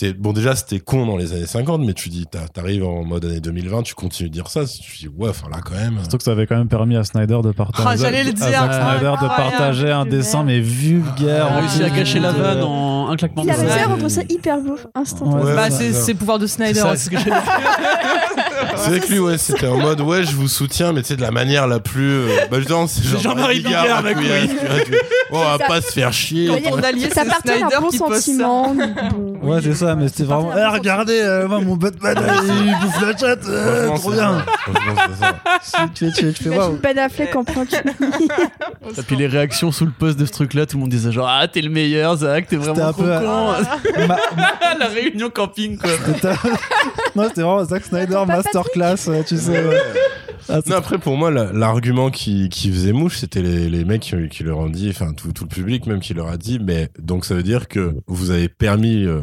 T'es- 0.00 0.12
Bon, 0.12 0.32
déjà, 0.32 0.56
c'était 0.56 0.80
con 0.80 1.06
dans 1.06 1.16
les 1.16 1.32
années 1.32 1.46
50, 1.46 1.82
mais 1.82 1.92
tu 1.94 2.08
dis, 2.08 2.26
t'arrives 2.54 2.84
en 2.84 3.04
mode 3.04 3.24
année 3.24 3.40
2020, 3.40 3.82
tu 3.82 3.94
continues 3.94 4.28
de 4.28 4.34
dire 4.34 4.48
ça. 4.48 4.62
Tu 4.64 4.96
dis, 4.98 5.08
ouais, 5.08 5.28
enfin, 5.30 5.48
là, 5.50 5.58
quand 5.64 5.74
même. 5.74 5.98
Surtout 6.00 6.16
que 6.18 6.22
ça 6.24 6.32
avait 6.32 6.46
quand 6.46 6.56
même 6.56 6.68
permis 6.68 6.96
à 6.96 7.04
Snyder 7.04 7.38
de 7.44 7.52
partager, 7.52 7.88
Ah, 7.90 7.96
j'allais 7.96 8.24
le 8.24 8.30
à 8.30 8.32
dire. 8.32 8.44
Zack 8.48 8.72
Snyder 8.72 9.00
de 9.00 9.06
Incroyable. 9.08 9.36
partager 9.36 9.90
un 9.90 10.04
dessin 10.06 10.42
mais 10.44 10.60
vulgaire. 10.60 11.46
A 11.52 11.60
réussi 11.60 11.82
à 11.82 11.90
cacher 11.90 12.18
la 12.20 12.32
vanne 12.32 12.62
en 12.62 13.10
un 13.10 13.16
claquement 13.16 13.42
Il 13.42 13.48
de 13.48 13.52
avait 13.52 13.62
doigts. 13.64 13.72
fait 13.72 13.80
Ouais. 13.80 13.86
rendre 13.86 14.08
ça 14.08 14.20
hyper 14.28 14.60
beau, 14.60 14.76
instantanément. 14.94 15.42
Ouais, 15.44 15.54
Bah, 15.56 15.70
c'est 15.70 16.12
le 16.12 16.18
pouvoir 16.18 16.38
de 16.38 16.46
C'est 16.46 16.56
Snyder 16.56 16.82
c'est 16.92 16.96
ce 16.96 17.10
que 17.10 17.18
j'ai 17.18 17.30
C'est 18.76 18.90
vrai 18.90 19.00
que 19.00 19.12
lui, 19.12 19.18
ouais, 19.18 19.36
c'était 19.36 19.66
en 19.66 19.76
mode, 19.78 20.00
ouais, 20.00 20.22
je 20.24 20.34
vous 20.34 20.48
soutiens, 20.48 20.92
mais 20.92 21.02
tu 21.02 21.08
sais, 21.08 21.16
de 21.16 21.20
la 21.22 21.30
manière 21.32 21.66
la 21.66 21.80
plus. 21.80 22.10
euh, 22.10 22.28
Bah, 22.50 22.58
justement, 22.58 22.86
c'est 22.86 23.02
genre. 23.04 23.20
Jean-Marie 23.20 23.60
Bigard, 23.60 24.02
mec, 24.02 24.16
oui. 24.18 24.50
On 25.32 25.38
va 25.38 25.58
pas 25.58 25.80
se 25.82 25.92
faire 25.92 26.12
chier. 26.12 26.48
Quand 26.48 26.72
on 26.78 26.82
allié, 26.82 27.10
ça 27.10 27.24
partait 27.24 27.58
Snyder 27.58 27.66
d'un 27.74 27.80
bon 27.80 27.90
sentiment. 27.90 28.74
Ouais, 29.42 29.56
oui. 29.56 29.60
c'est 29.62 29.74
ça, 29.74 29.94
mais 29.94 30.08
c'était 30.08 30.24
vraiment. 30.24 30.52
Eh, 30.56 30.66
regardez, 30.66 31.20
euh, 31.22 31.48
moi, 31.48 31.60
mon 31.60 31.76
Batman, 31.76 32.14
il 32.44 32.76
bouffe 32.80 33.00
la 33.00 33.16
chatte, 33.16 33.46
euh, 33.48 33.86
Franchement, 33.86 33.96
trop 33.96 34.10
c'est 34.10 34.16
bien. 34.16 34.38
ça. 34.38 34.44
Franchement, 34.72 35.02
c'est 35.60 35.76
ça. 35.76 35.88
Tu, 35.94 36.12
tu, 36.12 36.32
tu 36.32 36.42
fais 36.44 36.50
waouh. 36.56 36.78
Ben 36.82 36.98
Affleck 36.98 37.34
en 37.36 37.44
cul. 37.44 37.52
Et 38.98 39.02
puis 39.02 39.16
les 39.16 39.26
réactions 39.26 39.72
sous 39.72 39.86
le 39.86 39.92
post 39.92 40.18
de 40.18 40.24
ce 40.26 40.32
truc-là, 40.32 40.66
tout 40.66 40.76
le 40.76 40.82
monde 40.82 40.90
disait 40.90 41.12
genre 41.12 41.28
Ah, 41.30 41.46
t'es 41.48 41.60
le 41.62 41.70
meilleur, 41.70 42.16
Zach, 42.16 42.46
t'es 42.48 42.56
C'était 42.56 42.70
vraiment 42.70 42.88
un 42.88 42.92
trop 42.92 43.02
peu- 43.02 43.18
con. 43.18 44.06
Ma- 44.08 44.18
La 44.78 44.86
réunion 44.88 45.30
camping, 45.30 45.78
quoi. 45.78 45.90
C'était 46.06 46.28
non, 47.14 47.24
c'était 47.28 47.42
vraiment 47.42 47.64
Zack 47.64 47.84
Snyder 47.84 48.22
masterclass, 48.26 49.08
euh, 49.08 49.22
tu 49.26 49.36
sais. 49.36 49.64
ouais. 49.64 49.76
Ah, 50.48 50.60
c'est- 50.64 50.70
Non, 50.70 50.76
après, 50.76 50.98
pour 50.98 51.16
moi, 51.16 51.30
la- 51.30 51.52
l'argument 51.52 52.10
qui, 52.10 52.48
qui 52.48 52.70
faisait 52.72 52.92
mouche, 52.92 53.18
c'était 53.18 53.42
les, 53.42 53.68
les 53.68 53.84
mecs 53.84 54.00
qui, 54.02 54.28
qui 54.28 54.42
leur 54.42 54.58
ont 54.58 54.68
dit, 54.70 54.88
enfin, 54.90 55.12
tout, 55.12 55.32
tout 55.32 55.44
le 55.44 55.48
public 55.48 55.86
même 55.86 56.00
qui 56.00 56.14
leur 56.14 56.28
a 56.28 56.36
dit, 56.36 56.58
mais 56.60 56.88
donc 56.98 57.24
ça 57.24 57.34
veut 57.34 57.42
dire 57.42 57.68
que 57.68 57.94
vous 58.06 58.30
avez 58.30 58.48
permis 58.48 59.04
euh, 59.04 59.20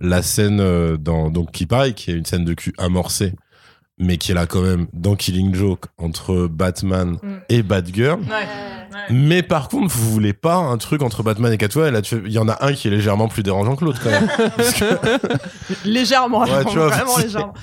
la 0.00 0.22
scène 0.22 0.60
euh, 0.60 0.96
dans, 0.96 1.30
donc 1.30 1.50
qui 1.52 1.66
pareil, 1.66 1.94
qui 1.94 2.10
est 2.10 2.14
une 2.14 2.24
scène 2.24 2.44
de 2.44 2.54
cul 2.54 2.72
amorcée, 2.78 3.34
mais 3.98 4.16
qui 4.16 4.30
est 4.30 4.34
là 4.34 4.46
quand 4.46 4.62
même 4.62 4.86
dans 4.92 5.16
Killing 5.16 5.54
Joke 5.54 5.86
entre 5.98 6.46
Batman 6.46 7.16
Mm. 7.22 7.34
et 7.48 7.62
Batgirl. 7.62 8.20
Ouais. 8.20 8.46
Mais 9.10 9.42
par 9.42 9.68
contre, 9.68 9.92
vous 9.94 10.10
voulez 10.10 10.32
pas 10.32 10.54
un 10.56 10.76
truc 10.78 11.02
entre 11.02 11.22
Batman 11.22 11.52
et 11.52 11.58
Catwoman. 11.58 11.92
Là, 11.92 12.02
tu 12.02 12.16
fais- 12.16 12.22
il 12.26 12.32
y 12.32 12.38
en 12.38 12.48
a 12.48 12.64
un 12.64 12.72
qui 12.72 12.88
est 12.88 12.90
légèrement 12.90 13.28
plus 13.28 13.42
dérangeant 13.42 13.74
que 13.76 13.84
l'autre 13.84 14.00
quand 14.02 14.10
même. 14.10 14.28
Que- 14.56 15.84
Légèrement, 15.84 16.42
Ouais, 16.42 16.64
tu 16.64 16.76
vois, 16.76 16.88
vraiment 16.88 17.16
légèrement. 17.18 17.54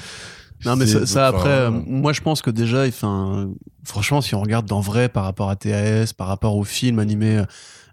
Non, 0.66 0.76
mais 0.78 0.88
ça, 0.88 1.28
après, 1.28 1.50
euh, 1.50 1.70
moi 1.70 2.12
je 2.12 2.22
pense 2.22 2.42
que 2.42 2.50
déjà, 2.50 2.86
enfin, 2.88 3.50
franchement, 3.84 4.22
si 4.22 4.34
on 4.34 4.42
regarde 4.42 4.66
dans 4.66 4.80
vrai 4.80 5.10
par 5.10 5.24
rapport 5.26 5.50
à 5.50 5.56
TAS, 5.56 6.14
par 6.18 6.28
rapport 6.28 6.56
aux 6.56 6.64
films 6.64 6.98
animés 6.98 7.44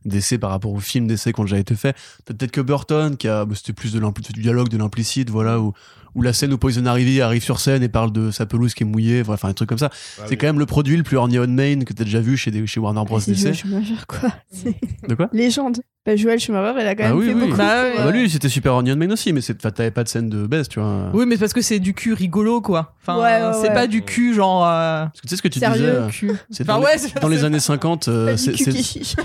euh, 0.06 0.10
d'essai, 0.10 0.38
par 0.38 0.50
rapport 0.50 0.72
aux 0.72 0.80
films 0.80 1.06
d'essai 1.06 1.32
qui 1.32 1.40
ont 1.40 1.44
déjà 1.44 1.58
été 1.58 1.74
faits, 1.74 1.96
peut-être 2.24 2.50
que 2.52 2.60
Burton, 2.60 3.16
qui 3.16 3.28
a, 3.28 3.44
bah, 3.44 3.54
c'était 3.56 3.72
plus 3.72 3.92
de 3.92 4.00
du 4.32 4.42
dialogue, 4.42 4.68
de 4.68 4.76
l'implicite, 4.78 5.30
voilà, 5.30 5.60
où, 5.60 5.72
où 6.14 6.20
la 6.22 6.32
scène 6.34 6.52
où 6.52 6.58
Poison 6.58 6.84
Ivy 6.94 7.22
arrive 7.22 7.42
sur 7.42 7.58
scène 7.58 7.82
et 7.82 7.88
parle 7.88 8.12
de 8.12 8.30
sa 8.30 8.44
pelouse 8.44 8.74
qui 8.74 8.82
est 8.82 8.86
mouillée, 8.86 9.22
voilà, 9.22 9.36
enfin, 9.36 9.48
un 9.48 9.54
truc 9.54 9.68
comme 9.68 9.78
ça. 9.78 9.88
c'est 10.26 10.36
quand 10.36 10.46
même 10.46 10.58
le 10.58 10.66
produit 10.66 10.96
le 10.96 11.02
plus 11.02 11.16
orné 11.16 11.38
on 11.38 11.46
main 11.48 11.84
que 11.84 11.92
t'as 11.94 12.04
déjà 12.04 12.20
vu 12.20 12.36
chez, 12.36 12.50
des, 12.50 12.66
chez 12.66 12.80
Warner 12.80 13.02
Bros. 13.06 13.18
C'est 13.20 13.34
Joel 13.34 13.52
DC. 13.52 13.60
Schumacher, 13.62 13.94
quoi. 14.06 14.28
C'est 14.50 14.74
De 15.08 15.14
quoi? 15.14 15.28
légende. 15.32 15.78
Bah, 16.04 16.16
Joel 16.16 16.38
Schumacher, 16.40 16.78
il 16.80 16.86
a 16.86 16.94
quand 16.96 17.04
même 17.04 17.12
Ah 17.12 17.16
oui, 17.16 17.28
fait 17.28 17.34
oui. 17.34 17.40
beaucoup. 17.46 17.56
Bah 17.56 17.82
ouais. 17.84 17.94
Ah 17.96 18.04
bah 18.06 18.10
lui, 18.10 18.28
c'était 18.28 18.48
super 18.48 18.74
orné 18.74 18.90
on 18.90 18.96
main 18.96 19.10
aussi, 19.12 19.32
mais 19.32 19.40
t'avais 19.70 19.92
pas 19.92 20.02
de 20.04 20.08
scène 20.08 20.28
de 20.28 20.46
baisse, 20.48 20.68
tu 20.68 20.80
vois. 20.80 21.10
Oui, 21.14 21.24
mais 21.26 21.38
parce 21.38 21.52
que 21.52 21.62
c'est 21.62 21.78
du 21.78 21.94
cul 21.94 22.12
rigolo, 22.12 22.60
quoi. 22.60 22.94
Enfin, 23.00 23.16
Ouais, 23.18 23.22
ouais, 23.46 23.52
c'est 23.62 23.68
ouais. 23.68 23.74
pas 23.74 23.86
du 23.86 24.02
cul 24.02 24.34
genre. 24.34 24.66
euh, 24.66 25.04
Parce 25.04 25.20
que 25.20 25.22
tu 25.22 25.28
sais 25.28 25.36
ce 25.36 25.42
que 25.42 25.48
tu 25.48 25.60
Sérieux, 25.60 26.08
cul. 26.10 26.32
Enfin, 26.60 26.64
dans, 26.64 26.82
ouais, 26.82 26.96
les, 26.96 27.20
dans 27.20 27.28
années 27.44 27.60
50, 27.60 28.08
euh, 28.08 28.36
c'est 28.36 28.52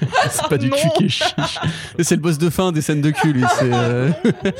c'est- 0.30 0.48
pas 0.48 0.58
du 0.58 0.68
non. 0.68 0.76
cul 0.76 0.88
qui 0.96 1.04
est 1.04 1.08
chiche. 1.08 1.34
C'est 2.00 2.16
le 2.16 2.20
boss 2.22 2.38
de 2.38 2.50
fin 2.50 2.72
des 2.72 2.80
scènes 2.82 3.00
de 3.00 3.10
cul, 3.10 3.32
lui. 3.32 3.44
euh, 3.62 4.10
Mais 4.24 4.52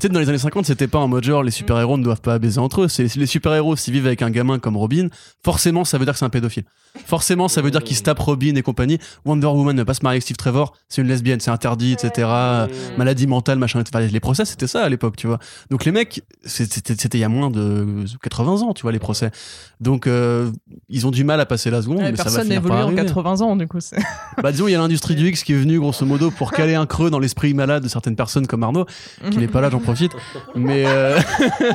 peut-être 0.00 0.12
dans 0.12 0.20
les 0.20 0.28
années 0.28 0.38
50, 0.38 0.66
c'était 0.66 0.88
pas 0.88 0.98
en 0.98 1.08
mode 1.08 1.24
genre 1.24 1.42
les 1.42 1.50
super-héros 1.50 1.98
ne 1.98 2.04
doivent 2.04 2.20
pas 2.20 2.38
baiser 2.38 2.58
entre 2.58 2.82
eux. 2.82 2.88
C'est 2.88 3.14
les 3.16 3.26
super-héros, 3.26 3.76
s'ils 3.76 3.94
vivent 3.94 4.06
avec 4.06 4.22
un 4.22 4.30
gamin 4.30 4.58
comme 4.58 4.76
Robin, 4.76 5.08
forcément, 5.44 5.84
ça 5.84 5.98
veut 5.98 6.04
dire 6.04 6.14
que 6.14 6.18
c'est 6.18 6.24
un 6.24 6.30
pédophile. 6.30 6.64
Forcément, 7.06 7.48
ça 7.48 7.62
veut 7.62 7.70
dire 7.70 7.82
qu'il 7.82 7.96
se 7.96 8.02
tape 8.02 8.18
Robin 8.18 8.54
et 8.54 8.60
compagnie. 8.62 8.98
Wonder 9.24 9.46
Woman 9.46 9.74
ne 9.74 9.82
pas 9.82 9.94
se 9.94 10.00
marier 10.02 10.16
avec 10.16 10.24
Steve 10.24 10.36
Trevor, 10.36 10.74
c'est 10.90 11.00
une 11.00 11.08
lesbienne, 11.08 11.40
c'est 11.40 11.50
interdit, 11.50 11.92
etc. 11.94 12.28
Maladie 12.98 13.26
mentale, 13.26 13.58
machin. 13.58 13.80
etc. 13.80 14.08
les 14.12 14.20
procès, 14.20 14.44
c'était 14.44 14.66
ça 14.66 14.82
à 14.84 14.88
l'époque, 14.90 15.16
tu 15.16 15.26
vois. 15.26 15.38
Donc 15.70 15.86
les 15.86 15.92
mecs, 15.92 16.22
c'était 16.44 17.16
il 17.16 17.20
y 17.20 17.24
a 17.24 17.28
moins 17.30 17.50
de 17.50 18.04
80 18.22 18.60
ans, 18.62 18.74
tu 18.74 18.82
vois, 18.82 18.92
les 18.92 18.98
procès. 18.98 19.30
Donc 19.80 20.06
euh, 20.06 20.50
ils 20.90 21.06
ont 21.06 21.10
du 21.10 21.24
mal 21.24 21.40
à 21.40 21.46
passer 21.46 21.70
la 21.70 21.80
seconde, 21.80 21.98
ouais, 21.98 22.10
mais 22.10 22.16
ça 22.16 22.24
va 22.24 22.30
personne 22.30 22.48
n'évolue 22.48 22.74
en 22.74 22.86
arriver. 22.88 23.02
80 23.06 23.40
ans, 23.40 23.56
du 23.56 23.66
coup. 23.66 23.78
Bah 24.42 24.52
disons, 24.52 24.68
il 24.68 24.72
y 24.72 24.74
a 24.74 24.81
l'industrie 24.82 25.14
du 25.14 25.28
X 25.28 25.42
qui 25.42 25.52
est 25.52 25.56
venue 25.56 25.78
grosso 25.78 26.04
modo 26.04 26.30
pour 26.30 26.52
caler 26.52 26.74
un 26.74 26.86
creux 26.86 27.10
dans 27.10 27.18
l'esprit 27.18 27.54
malade 27.54 27.82
de 27.82 27.88
certaines 27.88 28.16
personnes 28.16 28.46
comme 28.46 28.62
Arnaud, 28.62 28.86
qui 29.30 29.38
n'est 29.38 29.48
pas 29.48 29.60
là, 29.60 29.70
j'en 29.70 29.80
profite. 29.80 30.12
Mais 30.54 30.84
euh, 30.86 31.18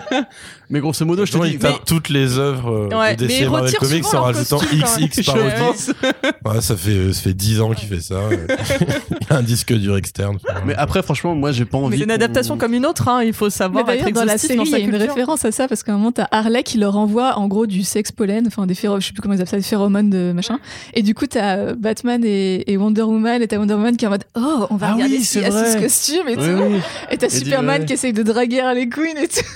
mais 0.70 0.80
grosso 0.80 1.06
modo, 1.06 1.26
je 1.26 1.32
te 1.32 1.44
dis, 1.44 1.54
ils 1.54 1.60
tapent 1.60 1.86
toutes 1.86 2.10
les 2.10 2.38
œuvres 2.38 2.90
euh, 2.92 2.98
Ouais, 2.98 3.16
de 3.16 3.26
mais 3.26 3.40
DC 3.40 3.50
Marvel 3.50 3.74
Comics 3.76 4.14
en 4.14 4.22
rajoutant. 4.22 4.58
XX 4.58 5.26
parodie. 5.26 5.48
Ouais, 6.46 6.62
ça 6.62 6.76
fait 6.78 7.14
ça 7.14 7.22
fait 7.22 7.34
10 7.34 7.62
ans 7.62 7.72
qu'il 7.72 7.88
fait 7.90 8.02
ça. 8.02 8.22
Il 8.30 9.28
a 9.34 9.38
un 9.38 9.44
disque 9.44 9.74
dur 9.74 9.98
externe. 9.98 10.38
Mais 10.66 10.76
après, 10.76 11.02
franchement, 11.04 11.36
moi, 11.36 11.52
j'ai 11.52 11.66
pas 11.66 11.78
envie. 11.78 11.90
Mais 11.90 11.98
c'est 11.98 12.04
une 12.04 12.12
adaptation 12.12 12.58
comme 12.58 12.74
une 12.74 12.86
autre, 12.86 13.08
hein. 13.08 13.24
il 13.24 13.34
faut 13.34 13.46
Mais 13.46 13.52
savoir 13.52 13.90
être 13.90 14.04
d'ailleurs, 14.04 14.12
dans 14.12 14.24
la 14.24 14.38
série, 14.38 14.62
il 14.66 14.72
y 14.72 14.76
a 14.76 14.80
une 14.80 14.96
référence 14.96 15.46
à 15.46 15.52
ça 15.52 15.68
parce 15.68 15.84
qu'à 15.84 15.94
un 15.94 15.98
moment, 15.98 16.12
t'as 16.12 16.28
Harley 16.32 16.64
qui 16.64 16.78
leur 16.78 16.96
envoie 16.98 17.38
en 17.38 17.48
gros 17.48 17.66
du 17.66 17.84
sex 17.84 18.12
pollen, 18.12 18.46
enfin 18.48 18.66
des 18.66 18.76
phéromones, 18.76 19.02
je 19.02 19.08
sais 19.08 19.14
plus 19.14 19.22
comment 19.22 19.34
ils 19.34 19.42
appellent 19.42 19.50
ça, 19.50 19.58
des 19.58 19.64
phéromones 19.64 20.10
de 20.10 20.32
machin. 20.34 20.60
Et 20.94 21.02
du 21.02 21.14
coup, 21.14 21.28
t'as 21.28 21.58
euh, 21.58 21.76
Batman 21.78 22.24
et, 22.24 22.72
et 22.72 22.78
Wonder 22.78 22.97
Woman, 23.04 23.42
et 23.42 23.48
t'as 23.48 23.58
Wonder 23.58 23.74
Woman 23.76 23.96
qui 23.98 24.06
est 24.06 24.08
en 24.08 24.12
mode 24.12 24.24
Oh, 24.36 24.68
on 24.70 24.76
va 24.76 24.88
Ah 24.90 24.94
regarder 24.94 25.16
oui, 25.18 25.22
a 25.22 25.26
sous 25.26 25.40
ce 25.74 25.80
costume 25.80 26.28
et 26.30 26.36
Oui, 26.38 26.44
tout. 26.46 26.64
oui. 26.74 26.80
Et 27.12 27.18
t'as 27.18 27.28
dit, 27.28 27.38
Superman 27.40 27.82
ouais. 27.82 27.86
qui 27.86 27.94
essaye 27.94 28.14
de 28.14 28.24
draguer 28.24 28.62
Harley 28.62 28.90
Quinn 28.90 29.18
et 29.18 29.28
tout. 29.28 29.42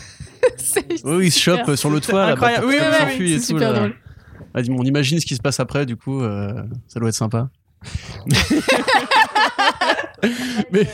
Oui, 1.03 1.27
il 1.27 1.31
se 1.31 1.39
chope 1.39 1.75
sur 1.75 1.89
le 1.89 1.99
toit, 1.99 2.25
là, 2.27 2.31
incroyable. 2.33 2.65
bah, 2.67 2.73
Oui, 3.19 3.33
et 3.33 3.39
tout, 3.39 3.57
là. 3.57 3.89
Ah, 4.53 4.61
dis-moi, 4.61 4.79
on 4.81 4.85
imagine 4.85 5.19
ce 5.19 5.25
qui 5.25 5.35
se 5.35 5.41
passe 5.41 5.59
après, 5.59 5.85
du 5.85 5.95
coup, 5.95 6.21
euh, 6.23 6.51
ça 6.87 6.99
doit 6.99 7.09
être 7.09 7.15
sympa. 7.15 7.49
mais, 10.71 10.87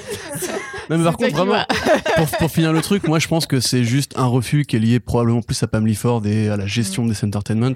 non, 0.89 0.97
mais 0.97 1.03
par 1.03 1.17
contre, 1.17 1.35
vraiment, 1.35 1.63
pour, 2.15 2.27
pour 2.37 2.51
finir 2.51 2.71
le 2.73 2.81
truc, 2.81 3.07
moi 3.07 3.19
je 3.19 3.27
pense 3.27 3.45
que 3.45 3.59
c'est 3.59 3.83
juste 3.83 4.13
un 4.17 4.25
refus 4.25 4.63
qui 4.65 4.75
est 4.77 4.79
lié 4.79 4.99
probablement 4.99 5.41
plus 5.41 5.61
à 5.63 5.67
Pam 5.67 5.87
Ford 5.95 6.25
et 6.25 6.49
à 6.49 6.57
la 6.57 6.65
gestion 6.65 7.03
Mm. 7.05 7.09
des 7.09 7.23
entertainment. 7.25 7.73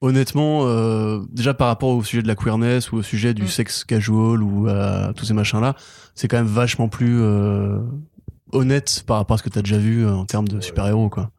Honnêtement, 0.00 0.66
euh, 0.66 1.20
déjà 1.32 1.54
par 1.54 1.66
rapport 1.66 1.88
au 1.90 2.04
sujet 2.04 2.22
de 2.22 2.28
la 2.28 2.36
queerness 2.36 2.92
ou 2.92 2.96
au 2.98 3.02
sujet 3.02 3.34
du 3.34 3.42
Mm. 3.44 3.48
sexe 3.48 3.84
casual 3.84 4.42
ou 4.44 4.68
à 4.68 5.12
tous 5.14 5.24
ces 5.24 5.34
machins-là, 5.34 5.74
c'est 6.14 6.28
quand 6.28 6.36
même 6.36 6.46
vachement 6.46 6.88
plus 6.88 7.20
euh, 7.20 7.78
honnête 8.52 9.02
par 9.06 9.16
rapport 9.16 9.34
à 9.34 9.38
ce 9.38 9.42
que 9.42 9.48
t'as 9.48 9.62
déjà 9.62 9.78
vu 9.78 10.06
euh, 10.06 10.14
en 10.14 10.24
termes 10.24 10.46
de 10.46 10.60
super-héros, 10.60 11.08
quoi. 11.08 11.30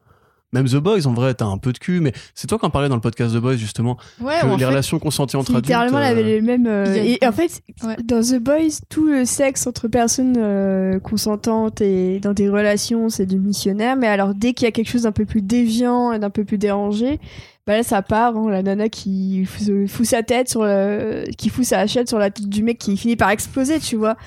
Même 0.52 0.66
The 0.68 0.78
Boys, 0.78 1.06
en 1.06 1.14
vrai, 1.14 1.34
t'as 1.36 1.46
un 1.46 1.58
peu 1.60 1.72
de 1.74 1.78
cul, 1.78 2.00
mais 2.00 2.12
c'est 2.34 2.48
toi 2.48 2.58
qui 2.58 2.66
en 2.66 2.72
parlais 2.72 2.90
dans 2.90 2.96
le 2.96 3.02
podcast 3.02 3.36
The 3.36 3.38
Boys, 3.38 3.58
justement, 3.58 3.98
Ouais, 4.20 4.40
que 4.42 4.48
les 4.48 4.58
fait, 4.58 4.66
relations 4.66 4.98
consenties 4.98 5.36
entre 5.36 5.52
adultes. 5.52 5.66
Littéralement, 5.66 6.00
elle 6.00 6.06
avait 6.18 6.22
euh, 6.22 6.36
les 6.36 6.42
mêmes. 6.42 6.66
euh, 6.68 6.96
Et 6.96 7.20
en 7.24 7.32
fait, 7.32 7.62
Ouais. 7.84 7.96
dans 8.04 8.22
The 8.22 8.40
Boys, 8.40 8.80
tout 8.90 9.06
le 9.06 9.26
sexe 9.26 9.68
entre 9.68 9.88
personnes 9.88 10.36
euh, 10.38 11.00
consentantes 11.00 11.82
et 11.82 12.20
dans 12.20 12.34
des 12.34 12.50
relations, 12.50 13.10
c'est 13.10 13.28
du 13.28 13.38
missionnaire. 13.40 13.96
Mais 13.96 14.08
alors, 14.08 14.34
dès 14.34 14.54
qu'il 14.54 14.66
y 14.66 14.68
a 14.68 14.72
quelque 14.72 14.90
chose 14.90 15.04
d'un 15.04 15.12
peu 15.12 15.26
plus 15.26 15.42
déviant 15.44 16.14
et 16.14 16.20
d'un 16.20 16.30
peu 16.32 16.44
plus 16.44 16.58
dérangé, 16.58 17.20
bah 17.68 17.78
là, 17.78 17.84
ça 17.84 18.02
part. 18.02 18.36
hein, 18.36 18.50
la 18.50 18.64
nana 18.64 18.90
qui 18.90 19.46
fout, 19.46 19.88
fout 19.88 20.06
sa 20.08 20.24
tête 20.24 20.50
sur 20.50 20.64
le, 20.64 21.26
qui 21.38 21.50
fout 21.50 21.64
sa 21.64 21.78
hachette 21.78 22.10
sur 22.10 22.18
la 22.18 22.32
tête 22.32 22.50
du 22.50 22.64
mec 22.64 22.80
qui 22.80 22.98
finit 22.98 23.16
par 23.16 23.30
exploser, 23.30 23.80
tu 23.80 23.96
vois. 23.98 24.18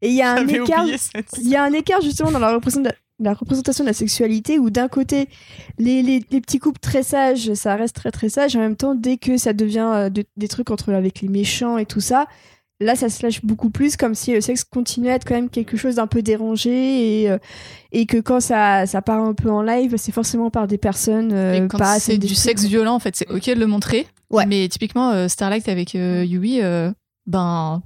Et 0.00 0.08
il 0.08 0.14
y 0.14 0.22
a 0.22 0.32
un 0.32 0.46
écart. 0.48 0.86
Il 1.42 1.48
y 1.50 1.56
a 1.56 1.62
un 1.64 1.72
écart 1.74 2.00
justement 2.00 2.30
dans 2.30 2.38
la 2.38 2.54
représentation, 2.54 2.96
la 3.18 3.32
représentation 3.34 3.82
de 3.84 3.88
la 3.88 3.94
sexualité 3.94 4.58
où 4.58 4.68
d'un 4.70 4.88
côté 4.88 5.28
les, 5.78 6.02
les, 6.02 6.22
les 6.30 6.40
petits 6.40 6.58
couples 6.58 6.80
très 6.80 7.02
sages 7.02 7.54
ça 7.54 7.74
reste 7.76 7.96
très 7.96 8.10
très 8.10 8.28
sage 8.28 8.54
en 8.56 8.60
même 8.60 8.76
temps 8.76 8.94
dès 8.94 9.16
que 9.16 9.38
ça 9.38 9.52
devient 9.54 9.90
euh, 9.94 10.08
de- 10.10 10.24
des 10.36 10.48
trucs 10.48 10.70
entre 10.70 10.92
avec 10.92 11.22
les 11.22 11.28
méchants 11.28 11.78
et 11.78 11.86
tout 11.86 12.00
ça 12.02 12.26
là 12.78 12.94
ça 12.94 13.08
se 13.08 13.22
lâche 13.22 13.42
beaucoup 13.42 13.70
plus 13.70 13.96
comme 13.96 14.14
si 14.14 14.34
le 14.34 14.42
sexe 14.42 14.64
continuait 14.64 15.12
à 15.12 15.14
être 15.14 15.24
quand 15.26 15.34
même 15.34 15.48
quelque 15.48 15.78
chose 15.78 15.94
d'un 15.94 16.06
peu 16.06 16.20
dérangé 16.20 17.22
et, 17.22 17.30
euh, 17.30 17.38
et 17.90 18.04
que 18.04 18.18
quand 18.18 18.40
ça, 18.40 18.84
ça 18.84 19.00
part 19.00 19.24
un 19.24 19.32
peu 19.32 19.50
en 19.50 19.62
live 19.62 19.94
c'est 19.96 20.12
forcément 20.12 20.50
par 20.50 20.66
des 20.66 20.76
personnes 20.76 21.32
euh, 21.32 21.68
pas 21.68 21.98
c'est 21.98 22.18
du 22.18 22.34
sexe 22.34 22.64
violent, 22.64 22.94
en 22.96 22.98
fait, 22.98 23.16
c'est 23.16 23.30
ok 23.30 23.46
de 23.46 23.60
le 23.60 23.66
montrer. 23.66 24.06
Ouais. 24.28 24.44
Mais 24.44 24.68
typiquement, 24.68 25.10
euh, 25.12 25.28
Starlight 25.28 25.68
avec 25.70 25.94
euh, 25.94 26.22
Yui, 26.24 26.60
ben. 27.26 27.82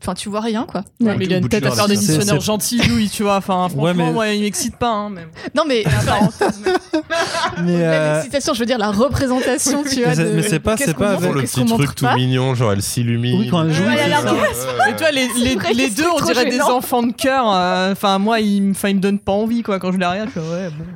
Enfin, 0.00 0.14
tu 0.14 0.28
vois 0.28 0.40
rien, 0.40 0.64
quoi. 0.68 0.82
Ouais. 1.00 1.08
Ouais, 1.08 1.16
mais 1.18 1.24
il 1.24 1.34
a 1.34 1.38
une 1.38 1.48
tête 1.48 1.64
à 1.66 1.70
faire 1.72 1.88
des 1.88 1.96
missionnaires 1.96 2.40
gentils, 2.40 2.78
Louis, 2.88 3.08
tu 3.08 3.22
vois. 3.24 3.36
Enfin, 3.36 3.54
franchement, 3.68 3.82
Ouais, 3.82 3.94
mais- 3.94 4.12
moi, 4.12 4.28
il 4.28 4.42
m'excite 4.42 4.76
pas. 4.76 4.90
Hein, 4.90 5.10
mais... 5.10 5.26
Non, 5.54 5.64
mais 5.66 5.84
Mais, 7.62 7.80
la 7.80 8.16
euh, 8.18 8.22
citation, 8.22 8.54
je 8.54 8.60
veux 8.60 8.66
dire 8.66 8.78
la 8.78 8.90
représentation, 8.90 9.82
tu 9.82 10.02
vois. 10.02 10.14
Mais 10.14 10.42
c'est- 10.42 10.60
pas- 10.60 10.76
c'est 10.76 10.94
pas 10.94 11.18
le 11.18 11.42
petit 11.42 11.64
truc 11.64 11.94
tout 11.94 12.06
mignon, 12.14 12.54
genre 12.54 12.72
elle 12.72 12.82
s'illumine. 12.82 13.40
Oui, 13.40 13.48
quand 13.50 13.64
elle 13.64 13.72
joue, 13.72 13.84
Ouais, 13.84 13.94
elle 13.98 14.12
a 14.12 14.22
l'air 14.22 14.32
Ouais, 14.34 14.40
Mais 14.78 14.84
ouais. 14.92 14.96
toi, 14.96 15.10
les, 15.10 15.28
les, 15.38 15.54
vrai 15.56 15.72
les 15.72 15.88
que 15.90 15.94
deux, 15.96 16.08
on 16.14 16.20
dirait 16.24 16.50
des 16.50 16.60
enfants 16.60 17.02
de 17.02 17.12
cœur. 17.12 17.44
euh, 17.52 17.92
Enfin, 17.92 18.18
moi, 18.18 18.40
ils, 18.40 18.62
me- 18.62 18.70
enfin, 18.72 18.88
ils 18.90 18.96
me 18.96 19.00
donnent 19.00 19.18
pas 19.18 19.32
envie, 19.32 19.62
quoi. 19.62 19.78
Quand 19.78 19.92
je 19.92 19.98
les 19.98 20.06
regarde. 20.06 20.30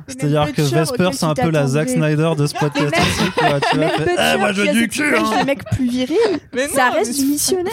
C'est-à-dire 0.07 0.51
que 0.53 0.61
Vesper, 0.61 1.09
c'est 1.13 1.25
un 1.25 1.33
peu 1.33 1.49
la 1.49 1.67
Zack. 1.67 1.89
Snyder 1.89 2.31
de 2.37 2.45
ce 2.47 2.53
podcast 2.53 2.93
Eh, 3.73 4.37
moi, 4.37 4.51
je 4.53 4.61
veux 4.61 4.71
du 4.73 4.87
cul, 4.87 5.07
image 5.07 5.21
hein. 5.33 5.43
mec 5.45 5.63
plus 5.71 5.89
viril 5.89 6.17
Mais 6.53 6.67
ça 6.67 6.89
reste 6.91 7.15
du 7.19 7.25
missionnaire 7.25 7.71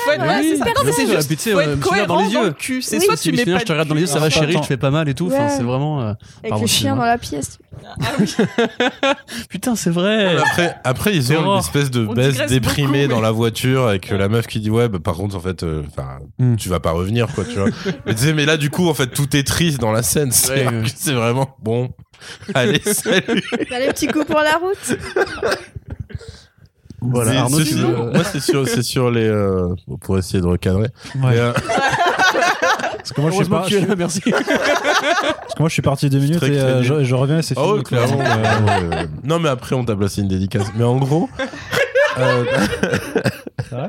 Ouais, 0.84 0.86
oui, 0.86 0.92
c'est 0.96 1.06
juste 1.06 1.38
sais, 1.40 1.52
faut 1.52 1.58
euh, 1.58 1.62
être 1.62 1.76
me 1.76 1.82
souvenir 1.82 2.06
dans 2.06 2.16
cohérent 2.16 2.28
les 2.42 2.48
yeux. 2.48 2.54
C'est 2.82 2.98
Oui, 2.98 3.04
soit 3.04 3.16
si 3.16 3.30
tu 3.30 3.36
mets 3.36 3.44
pas 3.52 3.58
je 3.58 3.64
te 3.64 3.72
regarde 3.72 3.88
dans 3.88 3.94
les 3.94 4.00
yeux, 4.02 4.06
ça 4.06 4.18
va 4.20 4.30
chérie, 4.30 4.56
tu 4.60 4.66
fais 4.66 4.76
pas 4.76 4.90
mal 4.90 5.08
et 5.08 5.14
tout. 5.14 5.26
Enfin, 5.26 5.48
c'est 5.48 5.62
vraiment. 5.62 6.00
euh, 6.02 6.12
avec 6.44 6.60
le 6.60 6.66
chien 6.66 6.96
dans 6.96 7.04
la 7.04 7.18
pièce 7.18 7.58
Putain, 9.48 9.76
c'est 9.76 9.90
vrai. 9.90 10.36
Après, 10.36 10.76
après 10.84 11.14
ils 11.14 11.32
ont 11.32 11.54
une 11.54 11.58
espèce 11.60 11.90
de 11.90 12.04
baisse 12.06 12.44
déprimée 12.46 13.06
dans 13.08 13.16
mais- 13.16 13.22
la 13.22 13.30
voiture 13.30 13.86
avec 13.86 14.10
euh, 14.12 14.18
la 14.18 14.28
meuf 14.28 14.46
qui 14.46 14.58
dit 14.60 14.70
ouais 14.70 14.88
bah, 14.88 14.98
par 15.02 15.14
contre 15.14 15.36
en 15.36 15.40
fait 15.40 15.64
enfin 15.86 16.18
Hmm. 16.38 16.56
tu 16.56 16.68
vas 16.68 16.80
pas 16.80 16.90
revenir 16.92 17.26
quoi 17.34 17.44
tu 17.44 17.54
vois 17.58 17.68
mais, 18.06 18.14
tu 18.14 18.22
sais, 18.24 18.32
mais 18.32 18.46
là 18.46 18.56
du 18.56 18.70
coup 18.70 18.88
en 18.88 18.94
fait 18.94 19.08
tout 19.08 19.36
est 19.36 19.42
triste 19.46 19.80
dans 19.80 19.92
la 19.92 20.02
scène 20.02 20.30
c'est 20.32 21.12
vraiment 21.12 21.56
bon 21.62 21.90
allez 22.54 22.80
salut 22.84 23.42
T'as 23.68 23.78
les 23.80 23.88
petits 23.88 24.06
coups 24.08 24.26
pour 24.26 24.40
la 24.40 24.56
route 24.56 24.98
Voilà, 27.00 27.30
C'est- 27.32 27.36
Arnaud, 27.38 27.58
c'est 27.58 27.64
tu 27.64 27.74
sur- 27.74 27.88
veux- 27.88 28.10
moi 28.12 28.24
c'est 28.24 28.40
sur 28.40 28.66
c'est 28.68 28.82
sur 28.82 29.10
les 29.10 29.26
euh, 29.26 29.74
pour 30.00 30.18
essayer 30.18 30.40
de 30.40 30.46
recadrer 30.46 30.88
Ouais. 31.22 31.38
Euh, 31.38 31.52
Parce 32.96 33.12
que 33.12 33.20
moi, 33.20 33.30
je 33.30 33.36
suis 33.36 33.44
pas- 33.48 33.66
là, 33.88 33.94
merci. 33.96 34.20
Parce 34.20 34.42
que 34.44 35.60
moi, 35.60 35.68
je 35.68 35.72
suis 35.72 35.82
parti 35.82 36.10
deux 36.10 36.18
minutes 36.18 36.42
et 36.42 36.58
euh, 36.60 36.82
je, 36.82 37.04
je 37.04 37.14
reviens 37.14 37.38
et 37.38 37.42
c'est 37.42 37.54
Ah 37.56 37.62
fini. 37.62 37.76
Donc, 37.76 37.92
euh, 37.92 38.04
ouais, 38.06 38.96
ouais. 38.96 39.06
Non, 39.24 39.38
mais 39.38 39.48
après, 39.48 39.74
on 39.76 39.84
t'a 39.84 39.96
placé 39.96 40.20
une 40.20 40.28
dédicace. 40.28 40.66
Mais 40.76 40.84
en 40.84 40.96
gros. 40.96 41.30
euh, 42.18 42.44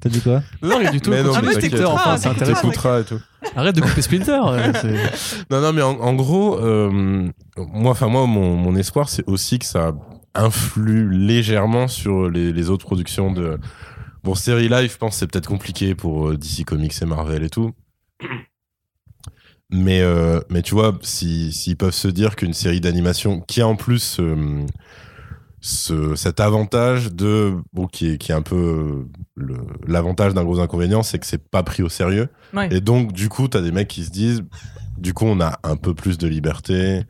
T'as 0.00 0.08
dit 0.08 0.20
quoi 0.20 0.42
Non, 0.62 0.78
rien 0.78 0.90
du 0.90 1.00
tout. 1.00 1.10
mais 1.10 1.22
non, 1.22 1.32
mais 1.42 1.56
acteur, 1.64 1.94
enfin, 1.94 2.16
c'est 2.16 2.28
intéressant. 2.28 2.70
et 2.98 3.04
tout. 3.04 3.20
Arrête 3.56 3.74
de 3.76 3.80
couper 3.80 4.02
Splinter. 4.02 4.40
euh, 4.48 4.72
c'est- 4.80 5.44
Non, 5.50 5.60
non, 5.60 5.72
mais 5.72 5.82
en, 5.82 5.92
en 6.00 6.12
gros, 6.14 6.58
euh, 6.58 6.90
moi, 7.56 7.92
enfin 7.92 8.08
moi, 8.08 8.26
mon, 8.26 8.56
mon 8.56 8.74
espoir, 8.76 9.08
c'est 9.08 9.24
aussi 9.28 9.58
que 9.58 9.64
ça 9.66 9.92
influe 10.34 11.08
légèrement 11.10 11.88
sur 11.88 12.30
les, 12.30 12.52
les 12.52 12.70
autres 12.70 12.86
productions 12.86 13.32
de. 13.32 13.58
Bon, 14.24 14.34
série 14.34 14.68
live, 14.68 14.92
je 14.92 14.96
pense, 14.98 15.16
c'est 15.16 15.26
peut-être 15.30 15.48
compliqué 15.48 15.94
pour 15.94 16.28
euh, 16.28 16.36
DC 16.36 16.64
Comics 16.64 16.94
et 17.02 17.04
Marvel 17.06 17.42
et 17.42 17.50
tout. 17.50 17.72
Mais, 19.70 20.02
euh, 20.02 20.40
mais 20.50 20.62
tu 20.62 20.74
vois, 20.74 20.98
si- 21.00 21.50
s'ils 21.52 21.76
peuvent 21.76 21.94
se 21.94 22.08
dire 22.08 22.36
qu'une 22.36 22.52
série 22.52 22.80
d'animation 22.80 23.40
qui 23.40 23.62
a 23.62 23.66
en 23.66 23.74
plus 23.74 24.18
euh, 24.20 24.66
ce, 25.60 26.14
cet 26.14 26.40
avantage 26.40 27.12
de. 27.12 27.54
Bon, 27.72 27.86
qui 27.86 28.08
est, 28.10 28.18
qui 28.18 28.32
est 28.32 28.34
un 28.34 28.42
peu 28.42 29.06
l'avantage 29.86 30.34
d'un 30.34 30.44
gros 30.44 30.60
inconvénient, 30.60 31.02
c'est 31.02 31.18
que 31.18 31.26
c'est 31.26 31.48
pas 31.48 31.62
pris 31.62 31.82
au 31.82 31.88
sérieux. 31.88 32.28
Ouais. 32.52 32.68
Et 32.74 32.80
donc, 32.80 33.12
du 33.12 33.28
coup, 33.30 33.48
t'as 33.48 33.62
des 33.62 33.72
mecs 33.72 33.88
qui 33.88 34.04
se 34.04 34.10
disent, 34.10 34.42
du 34.98 35.14
coup, 35.14 35.24
on 35.24 35.40
a 35.40 35.58
un 35.64 35.76
peu 35.76 35.94
plus 35.94 36.18
de 36.18 36.28
liberté, 36.28 37.04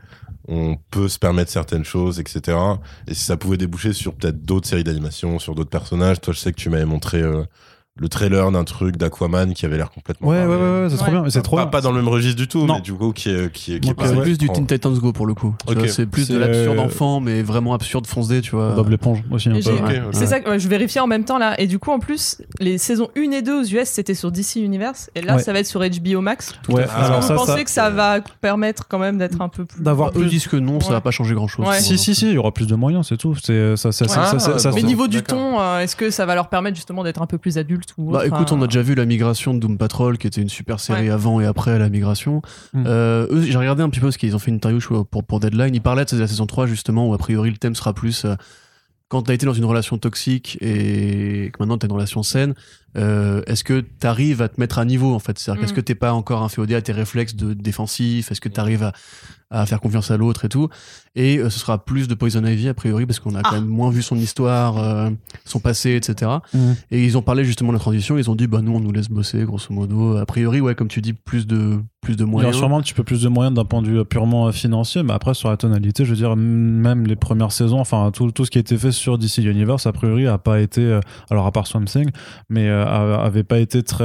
on 0.48 0.76
peut 0.90 1.08
se 1.08 1.18
permettre 1.18 1.50
certaines 1.50 1.84
choses, 1.84 2.18
etc. 2.20 2.58
Et 3.06 3.14
si 3.14 3.22
ça 3.22 3.36
pouvait 3.36 3.56
déboucher 3.56 3.92
sur 3.92 4.14
peut-être 4.14 4.42
d'autres 4.42 4.68
séries 4.68 4.84
d'animation, 4.84 5.38
sur 5.38 5.54
d'autres 5.54 5.70
personnages, 5.70 6.20
toi, 6.20 6.32
je 6.32 6.38
sais 6.38 6.52
que 6.52 6.60
tu 6.60 6.70
m'avais 6.70 6.84
montré 6.84 7.20
euh, 7.20 7.44
le 8.00 8.08
trailer 8.08 8.50
d'un 8.50 8.64
truc 8.64 8.96
d'Aquaman 8.96 9.52
qui 9.52 9.66
avait 9.66 9.76
l'air 9.76 9.90
complètement. 9.90 10.28
Ouais, 10.28 10.40
ouais, 10.46 10.46
ouais, 10.46 10.82
ouais, 10.82 10.86
c'est 10.88 10.96
trop 10.96 11.04
Ouais. 11.06 11.10
bien. 11.12 11.22
mais 11.22 11.30
C'est 11.30 11.42
trop 11.42 11.56
pas, 11.56 11.64
bien. 11.64 11.70
pas 11.70 11.80
dans 11.82 11.90
le 11.92 11.96
même 12.00 12.08
registre 12.08 12.36
du 12.40 12.48
tout, 12.48 12.64
Non. 12.64 12.76
mais 12.76 12.80
du 12.80 12.94
coup, 12.94 13.12
qui 13.12 13.28
est, 13.28 13.52
qui 13.52 13.74
est, 13.74 13.80
qui 13.80 13.88
c'est 13.88 14.14
ouais, 14.14 14.22
plus 14.22 14.38
du 14.38 14.48
Teen 14.48 14.66
Titans 14.66 14.94
Go 14.98 15.12
pour 15.12 15.26
le 15.26 15.34
coup. 15.34 15.54
C'est 15.88 16.06
plus 16.06 16.26
de 16.28 16.32
C'est- 16.34 16.38
l'absurde 16.38 16.78
enfant, 16.78 17.20
mais 17.20 17.42
vraiment 17.42 17.74
absurde 17.74 18.06
foncé, 18.06 18.40
tu 18.40 18.52
vois. 18.56 18.70
Bob 18.74 18.88
l'éponge 18.88 19.22
aussi. 19.30 19.50
C'est 20.12 20.26
ça 20.26 20.40
je 20.58 20.68
vérifiais 20.68 21.00
en 21.02 21.06
même 21.06 21.24
temps 21.24 21.38
là. 21.38 21.58
Et 21.60 21.66
du 21.66 21.78
coup, 21.78 21.90
en 21.90 21.98
plus, 21.98 22.38
les 22.60 22.78
saisons 22.78 23.08
1 23.16 23.30
et 23.32 23.42
2 23.42 23.60
aux 23.60 23.64
US, 23.64 23.88
c'était 23.88 24.14
sur 24.14 24.32
DC 24.32 24.56
Universe. 24.60 25.10
Et 25.14 25.20
là, 25.20 25.36
Ouais. 25.36 25.42
ça 25.42 25.52
va 25.52 25.58
être 25.60 25.66
sur 25.66 25.80
HBO 25.82 26.20
Max. 26.22 26.52
Ouais, 26.70 26.84
alors 26.94 27.18
que 27.20 27.24
ça, 27.26 27.34
vous 27.34 27.40
pensez 27.40 27.52
ça- 27.58 27.64
que 27.64 27.70
ça 27.70 27.90
va 27.90 28.20
permettre 28.40 28.88
quand 28.88 28.98
même 28.98 29.18
d'être 29.18 29.40
un 29.42 29.48
peu 29.48 29.64
plus. 29.66 29.82
D'avoir 29.82 30.08
Eux 30.10 30.12
plus. 30.12 30.26
disent 30.28 30.46
que 30.46 30.56
non, 30.56 30.80
ça 30.80 30.92
va 30.92 31.00
pas 31.02 31.10
changer 31.10 31.34
grand 31.34 31.46
chose. 31.48 31.66
Si, 31.78 31.98
si, 31.98 32.14
si, 32.14 32.26
il 32.28 32.32
y 32.32 32.38
aura 32.38 32.52
plus 32.52 32.66
de 32.66 32.74
moyens, 32.74 33.06
c'est 33.08 33.18
tout. 33.18 33.34
Ah, 33.48 34.70
Mais 34.74 34.82
niveau 34.82 35.08
du 35.08 35.22
ton, 35.22 35.60
euh, 35.60 35.80
est-ce 35.80 35.94
que 35.96 36.10
ça 36.10 36.24
va 36.26 36.34
leur 36.34 36.48
permettre 36.48 36.76
justement 36.76 37.04
d'être 37.04 37.20
un 37.20 37.26
peu 37.26 37.38
plus 37.38 37.58
adultes 37.82 37.94
ou 37.98 38.10
Bah 38.12 38.18
autre, 38.18 38.26
écoute, 38.26 38.52
on 38.52 38.62
a 38.62 38.66
déjà 38.66 38.82
vu 38.82 38.94
la 38.94 39.04
migration 39.06 39.54
de 39.54 39.58
Doom 39.60 39.78
Patrol, 39.78 40.18
qui 40.18 40.26
était 40.26 40.40
une 40.40 40.48
super 40.48 40.80
série 40.80 41.02
Ouais. 41.04 41.10
avant 41.10 41.40
et 41.40 41.46
après 41.46 41.78
la 41.78 41.88
migration. 41.88 42.42
Hmm. 42.72 42.84
Euh, 42.86 43.26
eux, 43.30 43.42
j'ai 43.42 43.56
regardé 43.58 43.82
un 43.82 43.88
petit 43.90 44.00
peu 44.00 44.10
ce 44.10 44.18
qu'ils 44.18 44.34
ont 44.34 44.38
fait 44.38 44.50
une 44.50 44.56
interview 44.56 45.04
pour, 45.04 45.24
pour 45.24 45.40
Deadline. 45.40 45.74
Ils 45.74 45.80
parlaient 45.82 46.04
de 46.04 46.16
la 46.18 46.26
saison 46.26 46.46
3 46.46 46.66
justement, 46.66 47.08
où 47.08 47.14
a 47.14 47.18
priori 47.18 47.50
le 47.50 47.56
thème 47.56 47.74
sera 47.74 47.92
plus 47.92 48.24
euh, 48.24 48.34
quand 49.08 49.22
t'as 49.22 49.34
été 49.34 49.44
dans 49.44 49.52
une 49.52 49.66
relation 49.66 49.98
toxique 49.98 50.56
et 50.62 51.50
que 51.52 51.58
maintenant 51.60 51.76
t'es 51.76 51.86
dans 51.86 51.94
une 51.96 51.98
relation 51.98 52.22
saine, 52.22 52.54
euh, 52.96 53.42
est-ce 53.46 53.62
que 53.62 53.80
t'arrives 53.80 54.40
à 54.40 54.48
te 54.48 54.58
mettre 54.58 54.78
à 54.78 54.86
niveau 54.86 55.14
en 55.14 55.18
fait? 55.18 55.38
C'est-à-dire 55.38 55.60
qu'est-ce 55.60 55.72
Mm. 55.74 55.76
que 55.76 55.80
t'es 55.82 55.94
pas 55.94 56.14
encore 56.14 56.42
inféodé 56.42 56.74
à 56.74 56.80
tes 56.80 56.92
réflexes 56.92 57.34
de 57.36 57.52
défensif? 57.52 58.30
Est-ce 58.32 58.40
que 58.40 58.48
t'arrives 58.48 58.82
à, 58.84 58.92
à 59.52 59.66
faire 59.66 59.80
confiance 59.80 60.10
à 60.10 60.16
l'autre 60.16 60.44
et 60.44 60.48
tout 60.48 60.68
Et 61.14 61.38
euh, 61.38 61.50
ce 61.50 61.58
sera 61.58 61.84
plus 61.84 62.08
de 62.08 62.14
Poison 62.14 62.42
Ivy 62.44 62.68
a 62.68 62.74
priori 62.74 63.04
parce 63.06 63.20
qu'on 63.20 63.34
a 63.34 63.42
quand 63.42 63.50
Ah. 63.52 63.60
même 63.60 63.66
moins 63.68 63.90
vu 63.90 64.00
son 64.02 64.16
histoire, 64.16 64.78
euh, 64.78 65.10
son 65.44 65.60
passé, 65.60 65.94
etc. 65.94 66.30
Mhm. 66.54 66.74
Et 66.90 67.04
ils 67.04 67.18
ont 67.18 67.22
parlé 67.22 67.44
justement 67.44 67.68
de 67.70 67.74
la 67.76 67.80
transition. 67.80 68.16
Ils 68.16 68.30
ont 68.30 68.34
dit 68.34 68.46
bah 68.46 68.60
nous 68.62 68.72
on 68.72 68.80
nous 68.80 68.92
laisse 68.92 69.08
bosser 69.10 69.44
grosso 69.44 69.72
modo. 69.74 70.16
A 70.16 70.24
priori 70.26 70.60
ouais 70.62 70.74
comme 70.74 70.88
tu 70.88 71.00
dis 71.02 71.12
plus 71.12 71.46
de 71.46 71.78
plus 72.00 72.16
de 72.16 72.24
Il 72.24 72.28
y 72.28 72.30
moyens. 72.30 72.54
aura 72.54 72.58
sûrement 72.58 72.78
un 72.78 72.80
petit 72.80 72.94
peu 72.94 73.04
plus 73.04 73.22
de 73.22 73.28
moyens 73.28 73.54
d'un 73.54 73.64
point 73.64 73.80
de 73.82 73.88
vue 73.88 74.04
purement 74.06 74.48
euh, 74.48 74.52
financier, 74.52 75.02
mais 75.02 75.12
après 75.12 75.34
sur 75.34 75.50
la 75.50 75.56
tonalité, 75.58 76.04
je 76.04 76.10
veux 76.10 76.16
dire, 76.16 76.34
même 76.34 77.06
les 77.06 77.14
premières 77.14 77.52
saisons, 77.52 77.78
enfin 77.78 78.10
tout, 78.12 78.30
tout 78.32 78.44
ce 78.44 78.50
qui 78.50 78.58
a 78.58 78.60
été 78.62 78.76
fait 78.78 78.90
sur 78.90 79.18
DC 79.18 79.38
Universe, 79.44 79.86
a 79.86 79.92
priori, 79.92 80.26
a 80.26 80.38
pas 80.38 80.60
été, 80.60 80.98
alors 81.30 81.46
à 81.46 81.52
part 81.52 81.66
Swamp 81.66 81.84
Thing, 81.84 82.08
mais 82.48 82.68
euh, 82.68 82.84
a- 82.84 83.22
avait 83.22 83.44
pas 83.44 83.58
été 83.58 83.82
très. 83.84 84.02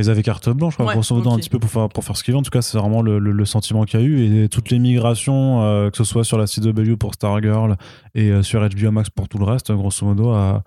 Ils 0.00 0.10
avaient 0.10 0.22
carte 0.22 0.48
blanche, 0.50 0.76
quoi, 0.76 0.86
Ouais, 0.86 0.94
grosso 0.94 1.14
modo, 1.14 1.30
un 1.30 1.36
petit 1.36 1.50
peu 1.50 1.58
pour 1.58 1.70
faire, 1.70 1.88
pour 1.88 2.04
faire 2.04 2.16
ce 2.16 2.24
qu'ils 2.24 2.32
veulent. 2.32 2.40
En 2.40 2.42
tout 2.42 2.50
cas, 2.50 2.62
c'est 2.62 2.78
vraiment 2.78 3.02
le, 3.02 3.18
le- 3.18 3.32
le 3.32 3.44
sentiment 3.44 3.84
qu'il 3.84 4.00
y 4.00 4.02
a 4.02 4.06
eu. 4.06 4.44
Et 4.44 4.48
toutes 4.48 4.70
les 4.70 4.78
migrations, 4.78 5.62
euh, 5.62 5.90
que 5.90 5.96
ce 5.96 6.04
soit 6.04 6.24
sur 6.24 6.38
la 6.38 6.46
CW 6.46 6.96
pour 6.98 7.14
Stargirl 7.14 7.76
et 8.14 8.30
euh, 8.30 8.42
sur 8.42 8.60
HBO 8.68 8.90
Max 8.90 9.10
pour 9.10 9.28
tout 9.28 9.38
le 9.38 9.44
reste, 9.44 9.70
grosso 9.72 10.04
modo, 10.06 10.30
a, 10.30 10.62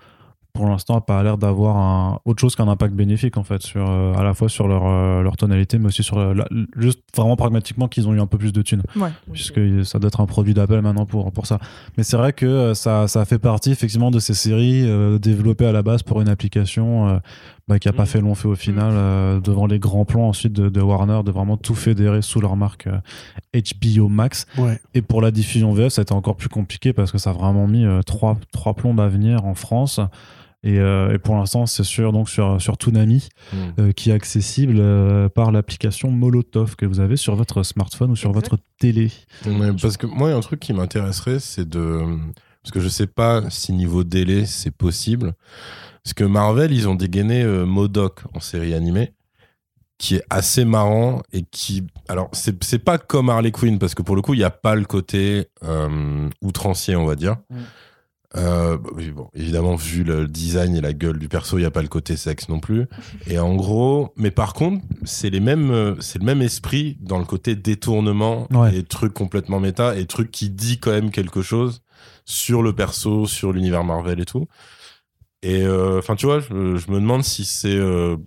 pour 0.53 0.65
l'instant, 0.67 0.95
a 0.97 1.01
pas 1.01 1.21
l'air 1.21 1.37
d'avoir 1.37 2.19
autre 2.25 2.41
chose 2.41 2.55
qu'un 2.55 2.67
impact 2.67 2.95
bénéfique, 2.95 3.37
en 3.37 3.43
fait, 3.43 3.61
sur, 3.61 3.87
euh, 3.87 4.13
à 4.15 4.23
la 4.23 4.33
fois 4.33 4.49
sur 4.49 4.67
leur, 4.67 4.87
euh, 4.87 5.21
leur 5.21 5.37
tonalité, 5.37 5.77
mais 5.77 5.87
aussi 5.87 6.01
sur 6.01 6.17
la- 6.33 6.47
juste 6.77 7.01
vraiment 7.15 7.35
pragmatiquement 7.35 7.87
qu'ils 7.87 8.07
ont 8.07 8.13
eu 8.15 8.19
un 8.19 8.25
peu 8.25 8.39
plus 8.39 8.53
de 8.53 8.63
thunes 8.63 8.81
Ouais. 8.95 9.09
puisque 9.31 9.59
ça 9.85 9.99
doit 9.99 10.07
être 10.07 10.19
un 10.19 10.25
produit 10.25 10.55
d'appel 10.55 10.81
maintenant 10.81 11.05
pour, 11.05 11.31
pour 11.31 11.45
ça. 11.45 11.59
Mais 11.95 12.03
c'est 12.03 12.17
vrai 12.17 12.33
que 12.33 12.73
ça, 12.73 13.07
ça 13.07 13.23
fait 13.25 13.37
partie 13.37 13.69
effectivement 13.71 14.09
de 14.09 14.17
ces 14.17 14.33
séries 14.33 14.87
développées 15.19 15.67
à 15.67 15.71
la 15.71 15.83
base 15.83 16.01
pour 16.01 16.21
une 16.21 16.29
application 16.29 17.21
bah, 17.67 17.79
qui 17.79 17.87
a 17.89 17.93
pas 17.93 18.03
Mhm. 18.03 18.07
fait 18.07 18.21
long 18.21 18.35
feu 18.35 18.49
au 18.49 18.55
final, 18.55 18.91
euh, 18.93 19.39
devant 19.39 19.65
les 19.67 19.79
grands 19.79 20.05
plans 20.05 20.27
ensuite 20.29 20.53
de, 20.53 20.69
de 20.69 20.81
Warner, 20.81 21.21
de 21.25 21.31
vraiment 21.31 21.57
tout 21.57 21.75
fédérer 21.75 22.21
sous 22.21 22.39
leur 22.39 22.55
marque 22.55 22.87
euh, 22.87 22.99
HBO 23.53 24.07
Max. 24.07 24.45
Ouais. 24.57 24.79
Et 24.93 25.01
pour 25.01 25.21
la 25.21 25.31
diffusion 25.31 25.73
VF, 25.73 25.91
ça 25.93 26.01
a 26.01 26.03
été 26.03 26.13
encore 26.13 26.35
plus 26.37 26.49
compliqué 26.49 26.93
parce 26.93 27.11
que 27.11 27.17
ça 27.17 27.31
a 27.31 27.33
vraiment 27.33 27.67
mis 27.67 27.85
euh, 27.85 28.01
trois, 28.01 28.37
trois 28.51 28.73
plombes 28.73 28.99
à 29.01 29.07
venir 29.07 29.45
en 29.45 29.55
France. 29.55 29.99
Et, 30.63 30.79
euh, 30.79 31.13
et 31.13 31.19
pour 31.19 31.35
l'instant, 31.35 31.65
c'est 31.65 31.83
sûr 31.83 32.11
donc 32.11 32.29
sur, 32.29 32.59
sur 32.61 32.77
Toonami, 32.77 33.29
Mm. 33.53 33.57
euh, 33.79 33.91
qui 33.91 34.09
est 34.09 34.13
accessible 34.13 34.77
euh, 34.79 35.29
par 35.29 35.51
l'application 35.51 36.09
Molotov 36.09 36.75
que 36.75 36.85
vous 36.85 36.99
avez 36.99 37.15
sur 37.15 37.35
votre 37.35 37.63
smartphone 37.63 38.11
ou 38.11 38.15
sur 38.15 38.31
votre 38.31 38.57
télé. 38.79 39.11
Parce 39.81 39.97
que 39.97 40.07
moi, 40.07 40.29
il 40.29 40.31
y 40.31 40.33
a 40.33 40.37
un 40.37 40.41
truc 40.41 40.59
qui 40.59 40.73
m'intéresserait, 40.73 41.39
c'est 41.39 41.67
de. 41.69 42.01
Parce 42.63 42.71
que 42.73 42.79
je 42.81 42.89
sais 42.89 43.07
pas 43.07 43.43
si 43.49 43.71
niveau 43.71 44.03
délai 44.03 44.45
c'est 44.45 44.71
possible. 44.71 45.35
Parce 46.07 46.13
que 46.13 46.23
Marvel, 46.23 46.71
ils 46.71 46.87
ont 46.87 46.95
dégainé 46.95 47.43
euh, 47.43 47.65
Modoc 47.65 48.21
en 48.33 48.39
série 48.39 48.73
animée, 48.73 49.11
qui 49.97 50.15
est 50.15 50.23
assez 50.29 50.63
marrant 50.63 51.21
et 51.33 51.41
qui. 51.43 51.85
Alors, 52.07 52.29
c'est 52.31 52.79
pas 52.79 52.97
comme 52.97 53.29
Harley 53.29 53.51
Quinn, 53.51 53.77
parce 53.77 53.93
que 53.93 54.01
pour 54.03 54.15
le 54.15 54.21
coup, 54.21 54.33
il 54.33 54.37
n'y 54.37 54.45
a 54.45 54.49
pas 54.49 54.75
le 54.75 54.85
côté 54.85 55.49
euh, 55.65 56.29
outrancier, 56.41 56.95
on 56.95 57.05
va 57.05 57.17
dire. 57.17 57.35
Mm. 57.49 57.55
Euh, 58.37 58.77
bon, 58.77 59.27
évidemment, 59.33 59.75
vu 59.75 60.05
le 60.05 60.29
design 60.29 60.77
et 60.77 60.81
la 60.81 60.93
gueule 60.93 61.19
du 61.19 61.27
perso, 61.27 61.57
il 61.57 61.61
n'y 61.61 61.67
a 61.67 61.71
pas 61.71 61.81
le 61.81 61.89
côté 61.89 62.15
sexe 62.15 62.47
non 62.47 62.61
plus. 62.61 62.85
Et 63.27 63.37
en 63.37 63.53
gros, 63.55 64.13
mais 64.15 64.31
par 64.31 64.53
contre, 64.53 64.85
c'est 65.03 65.29
les 65.29 65.41
mêmes, 65.41 65.71
euh, 65.71 65.95
c'est 65.99 66.19
le 66.19 66.25
même 66.25 66.41
esprit 66.41 66.97
dans 67.01 67.19
le 67.19 67.25
côté 67.25 67.57
détournement 67.57 68.47
Ouais. 68.53 68.77
et 68.77 68.83
trucs 68.83 69.13
complètement 69.13 69.59
méta 69.59 69.97
et 69.97 70.05
trucs 70.05 70.31
qui 70.31 70.49
dit 70.49 70.79
quand 70.79 70.91
même 70.91 71.11
quelque 71.11 71.41
chose 71.41 71.81
sur 72.23 72.63
le 72.63 72.71
perso, 72.71 73.25
sur 73.25 73.51
l'univers 73.51 73.83
Marvel 73.83 74.21
et 74.21 74.25
tout. 74.25 74.47
Et 75.47 75.63
euh, 75.63 75.99
enfin, 75.99 76.15
tu 76.15 76.25
vois, 76.25 76.39
je, 76.41 76.47
je 76.75 76.91
me 76.91 76.99
demande 76.99 77.23
si 77.23 77.45
c'est, 77.45 77.73
euh, 77.73 78.17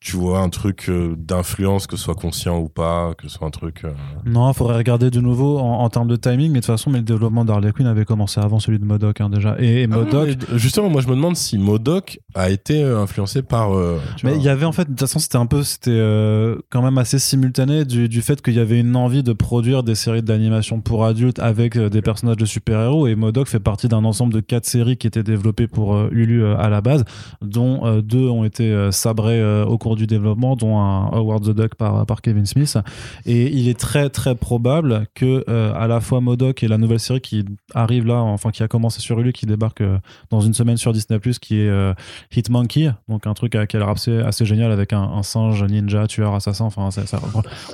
tu 0.00 0.16
vois, 0.16 0.40
un 0.40 0.48
truc 0.48 0.86
euh, 0.88 1.14
d'influence, 1.16 1.86
que 1.86 1.96
ce 1.96 2.04
soit 2.04 2.14
conscient 2.14 2.58
ou 2.58 2.68
pas, 2.68 3.14
que 3.18 3.28
ce 3.28 3.36
soit 3.36 3.46
un 3.46 3.50
truc. 3.50 3.82
euh, 3.84 3.90
Non, 4.26 4.50
il 4.50 4.54
faudrait 4.54 4.76
regarder 4.76 5.10
de 5.10 5.20
nouveau 5.20 5.58
en, 5.58 5.80
en 5.80 5.88
termes 5.90 6.06
de 6.08 6.16
timing, 6.16 6.52
mais 6.52 6.60
de 6.60 6.64
toute 6.64 6.66
façon, 6.66 6.90
mais 6.90 6.98
le 6.98 7.04
développement 7.04 7.44
d'Harley 7.44 7.72
Quinn 7.72 7.86
avait 7.86 8.04
commencé 8.04 8.40
avant 8.40 8.60
celui 8.60 8.78
de 8.78 8.84
Modoc 8.84 9.20
hein, 9.20 9.28
déjà. 9.28 9.56
Et, 9.58 9.82
et 9.82 9.88
Ah 9.90 9.98
oui, 9.98 10.04
Modoc, 10.04 10.28
justement, 10.56 10.88
moi, 10.88 11.00
je 11.00 11.08
me 11.08 11.14
demande 11.16 11.36
si 11.36 11.58
Modoc 11.58 12.20
a 12.34 12.50
été 12.50 12.82
euh, 12.82 13.00
influencé 13.02 13.42
par. 13.42 13.72
euh, 13.76 13.98
tu 14.16 14.24
mais 14.26 14.36
il 14.36 14.42
y 14.42 14.48
avait 14.48 14.66
en 14.66 14.72
fait, 14.72 14.84
de 14.84 14.88
toute 14.90 15.00
façon, 15.00 15.18
c'était 15.18 15.36
un 15.36 15.46
peu, 15.46 15.62
c'était 15.64 15.90
euh, 15.92 16.56
quand 16.70 16.82
même 16.82 16.98
assez 16.98 17.18
simultané 17.18 17.84
du, 17.84 18.08
du 18.08 18.22
fait 18.22 18.40
qu'il 18.40 18.54
y 18.54 18.60
avait 18.60 18.78
une 18.80 18.94
envie 18.96 19.22
de 19.22 19.32
produire 19.32 19.82
des 19.82 19.94
séries 19.96 20.22
d'animation 20.22 20.80
pour 20.80 21.04
adultes 21.04 21.40
avec 21.40 21.76
euh, 21.76 21.88
des 21.90 22.02
personnages 22.02 22.36
de 22.36 22.46
super-héros. 22.46 23.06
Et 23.08 23.14
Modoc 23.16 23.48
fait 23.48 23.58
partie 23.60 23.88
d'un 23.88 24.04
ensemble 24.04 24.32
de 24.32 24.40
quatre 24.40 24.66
séries 24.66 24.96
qui 24.96 25.06
étaient 25.08 25.22
développées 25.24 25.66
pour 25.66 25.94
euh, 25.94 26.08
Hulu 26.12 26.44
euh, 26.44 26.56
à 26.56 26.68
la 26.68 26.80
base, 26.80 27.04
dont 27.42 27.84
euh, 27.84 28.00
deux 28.00 28.28
ont 28.28 28.44
été 28.44 28.70
euh, 28.70 28.90
sabrées 28.92 29.40
euh, 29.40 29.64
au 29.64 29.76
cours 29.78 29.87
du 29.96 30.06
développement, 30.06 30.56
dont 30.56 30.78
un 30.78 31.08
Howard 31.12 31.44
the 31.44 31.54
Duck 31.54 31.74
par, 31.74 32.06
par 32.06 32.22
Kevin 32.22 32.46
Smith. 32.46 32.78
Et 33.26 33.48
il 33.52 33.68
est 33.68 33.78
très 33.78 34.10
très 34.10 34.34
probable 34.34 35.06
que 35.14 35.44
euh, 35.48 35.72
à 35.74 35.86
la 35.86 36.00
fois 36.00 36.20
Modoc 36.20 36.62
et 36.62 36.68
la 36.68 36.78
nouvelle 36.78 37.00
série 37.00 37.20
qui 37.20 37.44
arrive 37.74 38.06
là, 38.06 38.16
enfin 38.16 38.50
qui 38.50 38.62
a 38.62 38.68
commencé 38.68 39.00
sur 39.00 39.18
Hulu, 39.20 39.32
qui 39.32 39.46
débarque 39.46 39.80
euh, 39.80 39.98
dans 40.30 40.40
une 40.40 40.54
semaine 40.54 40.76
sur 40.76 40.92
Disney+, 40.92 41.18
qui 41.40 41.60
est 41.60 41.68
euh, 41.68 41.94
Hit 42.34 42.50
Monkey, 42.50 42.90
donc 43.08 43.26
un 43.26 43.34
truc 43.34 43.54
a 43.54 43.66
l'air 43.72 43.88
assez, 43.88 44.18
assez 44.20 44.44
génial 44.44 44.72
avec 44.72 44.92
un, 44.92 45.22
singe 45.22 45.62
ninja 45.64 46.06
tueur 46.06 46.34
assassin. 46.34 46.66
Enfin, 46.66 46.88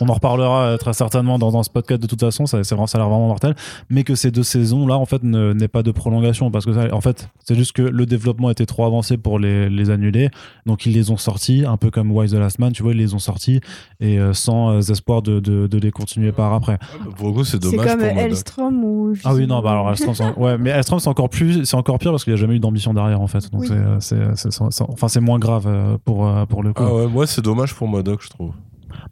on 0.01 0.09
en 0.09 0.13
reparlera 0.13 0.65
euh, 0.65 0.77
très 0.77 0.93
certainement 0.93 1.39
dans, 1.39 1.53
dans 1.53 1.63
ce 1.63 1.71
podcast 1.71 2.01
de 2.01 2.07
toute 2.07 2.21
façon. 2.21 2.47
Ça, 2.47 2.63
ça 2.65 2.75
a 2.75 2.79
l'air 2.79 3.09
vraiment 3.09 3.29
mortel. 3.29 3.55
Mais 3.91 4.05
que 4.05 4.15
ces 4.15 4.31
deux 4.31 4.43
saisons 4.43 4.87
là, 4.87 4.97
en 4.97 5.07
fait, 5.07 5.23
n'est 5.23 5.69
pas 5.69 5.83
de 5.83 5.91
prolongation 5.91 6.51
parce 6.51 6.65
que 6.65 6.93
en 6.93 7.01
fait, 7.01 7.29
c'est 7.45 7.55
juste 7.55 7.73
que 7.73 7.83
le 7.83 8.07
développement 8.07 8.51
était 8.51 8.67
trop 8.67 8.85
avancé 8.85 9.17
pour 9.17 9.39
les, 9.39 9.69
les 9.69 9.91
annuler. 9.91 10.31
Donc 10.67 10.87
ils 10.87 10.93
les 10.93 11.11
ont 11.11 11.17
sortis, 11.17 11.65
un 11.67 11.77
peu 11.77 11.91
comme 11.91 12.04
Wise 12.11 12.33
the 12.33 12.35
Last 12.35 12.59
Man, 12.59 12.73
tu 12.73 12.83
vois, 12.83 12.93
ils 12.93 12.99
les 12.99 13.15
ont 13.15 13.19
sortis 13.19 13.61
et 14.01 14.19
euh, 14.19 14.33
sans 14.33 14.71
euh, 14.71 14.81
espoir 14.81 15.23
de, 15.23 15.41
de, 15.41 15.67
de 15.67 15.79
les 15.79 15.91
continuer 15.91 16.33
par 16.33 16.53
après. 16.53 16.79
Pour 17.17 17.29
le 17.29 17.33
coup, 17.35 17.45
c'est 17.45 17.63
C'est 17.63 17.71
dommage 17.71 17.87
comme 17.87 17.99
pour 18.01 18.09
Modoc. 18.09 18.23
Elstrom 18.25 18.85
ou. 18.85 19.13
Ah 19.25 19.35
oui, 19.35 19.47
non, 19.47 19.61
bah 19.63 19.73
alors 19.73 19.91
Elstrom, 19.91 20.15
c'est- 20.15 20.35
ouais, 20.37 20.59
mais 20.59 20.71
Elstrom 20.71 20.99
c'est 21.01 21.09
encore 21.09 21.29
plus, 21.29 21.65
c'est 21.65 21.77
encore 21.77 21.99
pire 21.99 22.11
parce 22.11 22.25
qu'il 22.25 22.33
n'y 22.33 22.39
a 22.39 22.41
jamais 22.41 22.57
eu 22.57 22.61
d'ambition 22.61 22.95
derrière 22.95 23.21
en 23.21 23.27
fait. 23.27 23.51
Donc 23.53 23.63
Oui. 23.63 23.69
c'est, 23.69 23.75
euh, 23.75 23.97
c'est, 24.01 24.37
c'est- 24.37 24.51
c'est- 24.71 24.85
enfin 24.89 25.09
c'est 25.09 25.21
moins 25.21 25.39
grave 25.39 25.69
pour 26.05 26.29
pour 26.49 26.63
le 26.63 26.73
coup. 26.73 26.83
Ah 26.87 26.95
ouais, 26.95 27.07
moi, 27.07 27.27
c'est 27.27 27.43
dommage 27.43 27.75
pour 27.75 27.89
Modoc, 27.89 28.21
je 28.23 28.29
trouve. 28.31 28.53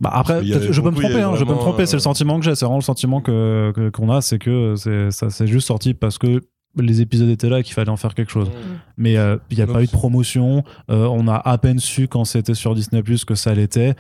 Bah 0.01 0.11
après, 0.13 0.45
je 0.45 0.81
peux 0.81 0.91
me 0.91 0.97
tromper, 0.97 1.23
hein, 1.23 1.33
je 1.37 1.45
peux 1.45 1.53
me 1.53 1.59
tromper. 1.59 1.87
C'est 1.87 1.97
le 1.97 2.01
sentiment 2.01 2.39
que 2.39 2.45
j'ai. 2.45 2.55
C'est 2.55 2.65
vraiment 2.65 2.79
le 2.79 2.83
sentiment 2.85 3.21
que 3.21 3.73
que- 3.75 3.91
qu'on 3.91 4.11
a, 4.11 4.21
c'est 4.21 4.39
que 4.39 4.75
c'est 4.77 5.11
ça, 5.11 5.29
c'est 5.31 5.47
juste 5.47 5.67
sorti 5.67 5.95
parce 5.95 6.19
que 6.19 6.41
les 6.79 7.01
épisodes 7.01 7.29
étaient 7.29 7.49
là 7.51 7.61
et 7.61 7.63
qu'il 7.63 7.75
fallait 7.75 7.91
en 7.91 7.97
faire 7.97 8.15
quelque 8.15 8.33
chose. 8.33 8.51
Mais 8.97 9.17
euh, 9.17 9.37
il 9.51 9.57
n'y 9.57 9.63
a 9.63 9.67
Non, 9.67 9.73
pas 9.75 9.83
eu 9.83 9.87
de 9.87 9.91
promotion. 9.91 10.65
Euh, 10.91 11.07
on 11.07 11.29
a 11.29 11.37
à 11.37 11.59
peine 11.59 11.79
su 11.79 12.09
quand 12.09 12.25
c'était 12.25 12.55
sur 12.55 12.75
Disney 12.75 13.03
Plus 13.03 13.25
que 13.25 13.35
ça 13.35 13.55
l'était. 13.55 13.95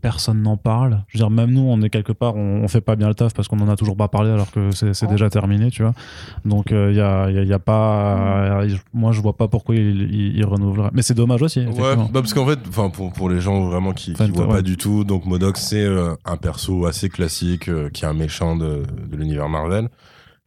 personne 0.00 0.42
n'en 0.42 0.56
parle. 0.56 1.04
Je 1.08 1.16
veux 1.18 1.22
dire, 1.24 1.30
même 1.30 1.50
nous, 1.52 1.60
on 1.62 1.80
est 1.82 1.90
quelque 1.90 2.12
part, 2.12 2.34
on, 2.36 2.62
on 2.64 2.68
fait 2.68 2.80
pas 2.80 2.96
bien 2.96 3.08
le 3.08 3.14
taf 3.14 3.34
parce 3.34 3.46
qu'on 3.46 3.60
en 3.60 3.68
a 3.68 3.76
toujours 3.76 3.96
pas 3.96 4.08
parlé 4.08 4.30
alors 4.30 4.50
que 4.50 4.70
c'est 4.72 5.06
déjà 5.06 5.30
terminé, 5.30 5.70
tu 5.70 5.82
vois. 5.82 5.92
Donc, 6.44 6.70
il 6.70 6.94
y, 6.94 7.00
a, 7.00 7.30
y 7.30 7.38
a- 7.38 7.44
y 7.44 7.52
a 7.52 7.58
pas. 7.58 8.62
euh, 8.62 8.68
moi, 8.92 9.12
je 9.12 9.20
vois 9.20 9.36
pas 9.36 9.48
pourquoi 9.48 9.74
il, 9.76 10.02
il, 10.02 10.38
il. 10.38 10.46
Mais 10.92 11.02
c'est 11.02 11.14
dommage 11.14 11.42
aussi. 11.42 11.60
Ouais, 11.60 11.96
bah 11.96 12.06
parce 12.14 12.34
qu'en 12.34 12.46
fait, 12.46 12.58
enfin 12.68 12.90
pour, 12.90 13.12
pour 13.12 13.28
les 13.30 13.40
gens 13.40 13.60
vraiment 13.68 13.92
qui, 13.92 14.14
qui 14.14 14.30
voient 14.30 14.46
ouais. 14.46 14.52
pas 14.54 14.62
du 14.62 14.76
tout, 14.76 15.04
donc 15.04 15.24
Modoc 15.26 15.56
c'est 15.56 15.84
euh, 15.84 16.14
un 16.24 16.36
perso 16.36 16.86
assez 16.86 17.08
classique 17.08 17.68
euh, 17.68 17.88
qui 17.90 18.04
est 18.04 18.08
un 18.08 18.12
méchant 18.14 18.56
de, 18.56 18.82
de 19.10 19.16
l'univers 19.16 19.48
Marvel, 19.48 19.88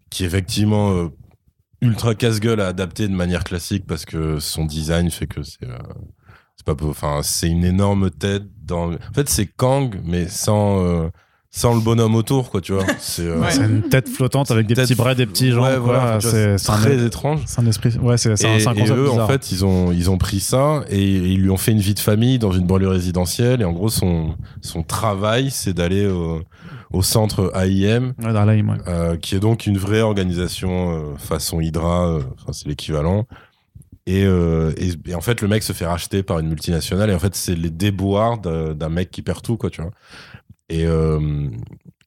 qui 0.10 0.26
effectivement 0.26 0.92
euh, 0.92 1.08
ultra 1.86 2.16
casse-gueule 2.16 2.62
à 2.62 2.68
adapter 2.68 3.08
de 3.08 3.14
manière 3.14 3.44
classique 3.44 3.86
parce 3.88 4.06
que 4.06 4.40
son 4.40 4.66
design 4.66 5.10
fait 5.12 5.28
que 5.28 5.44
c'est 5.44 5.64
euh, 5.64 5.78
c'est 6.56 6.66
pas 6.66 6.76
enfin 6.84 7.22
c'est 7.24 7.50
une 7.50 7.66
énorme 7.66 8.10
tête 8.10 8.44
dans. 8.64 8.94
En 8.94 9.14
fait 9.14 9.30
c'est 9.30 9.46
Kang 9.46 10.00
mais 10.04 10.28
sans 10.28 10.84
euh, 10.84 11.10
sans 11.58 11.74
le 11.74 11.80
bonhomme 11.80 12.16
autour 12.16 12.50
quoi 12.52 12.60
tu 12.60 12.74
vois. 12.74 12.84
C'est 13.00 13.22
euh, 13.24 13.40
Ouais. 13.40 13.50
C'est 13.52 13.62
une 13.64 13.84
tête 13.84 14.10
flottante 14.10 14.52
avec 14.52 14.68
des 14.68 14.74
Tête- 14.76 14.84
petits 14.86 14.96
bras, 14.96 15.16
des 15.16 15.26
petits 15.26 15.52
jambes. 15.52 15.64
Ouais, 15.64 15.76
quoi. 15.76 16.00
voilà, 16.00 16.20
c'est 16.20 16.54
un- 16.70 16.76
très 16.76 17.02
étrange. 17.06 17.40
C'est 17.46 17.62
un 17.62 17.66
esprit. 17.68 17.98
Ouais, 17.98 18.18
c'est 18.18 18.30
un, 18.32 18.36
et, 18.36 18.66
un 18.68 18.74
et 18.74 18.80
concept 18.80 18.98
eux, 19.00 19.10
en 19.10 19.26
fait, 19.28 19.52
ils 19.54 19.64
ont, 19.64 19.92
ils 19.94 20.10
ont 20.10 20.18
pris 20.18 20.42
ça 20.42 20.84
et 20.90 21.02
ils 21.02 21.42
lui 21.42 21.50
ont 21.50 21.58
fait 21.58 21.72
une 21.72 21.80
vie 21.80 21.94
de 21.94 22.00
famille 22.00 22.40
dans 22.40 22.52
une 22.52 22.66
banlieue 22.68 22.90
résidentielle. 22.90 23.62
Et 23.62 23.66
en 23.66 23.72
gros, 23.72 23.88
son, 23.90 24.36
son 24.62 24.84
travail, 24.84 25.50
c'est 25.50 25.74
d'aller 25.74 26.06
au, 26.08 26.42
au 26.92 27.02
centre 27.02 27.52
AIM, 27.56 28.14
Ouais, 28.22 28.34
dans 28.34 28.44
l'AIM, 28.44 28.70
ouais. 28.70 28.78
euh, 28.90 29.16
qui 29.16 29.36
est 29.36 29.40
donc 29.40 29.66
une 29.66 29.78
vraie 29.78 30.02
organisation 30.02 30.92
euh, 30.92 31.16
façon 31.18 31.62
Hydra, 31.62 32.08
euh, 32.10 32.20
enfin, 32.42 32.52
c'est 32.52 32.68
l'équivalent. 32.68 33.26
Et, 34.08 34.24
euh, 34.24 34.72
et, 34.78 35.10
et 35.10 35.16
en 35.16 35.22
fait, 35.22 35.42
le 35.42 35.48
mec 35.48 35.64
se 35.64 35.74
fait 35.74 35.88
racheter 35.88 36.22
par 36.22 36.38
une 36.40 36.48
multinationale. 36.48 37.10
Et 37.10 37.14
en 37.16 37.20
fait, 37.20 37.34
c'est 37.36 37.56
les 37.56 37.72
déboires 37.72 38.38
d'un 38.38 38.76
d'un 38.76 38.90
mec 38.90 39.10
qui 39.10 39.22
perd 39.24 39.42
tout, 39.42 39.58
quoi, 39.58 39.70
tu 39.72 39.82
vois. 39.82 39.90
Et, 40.70 40.86
euh, 40.86 41.50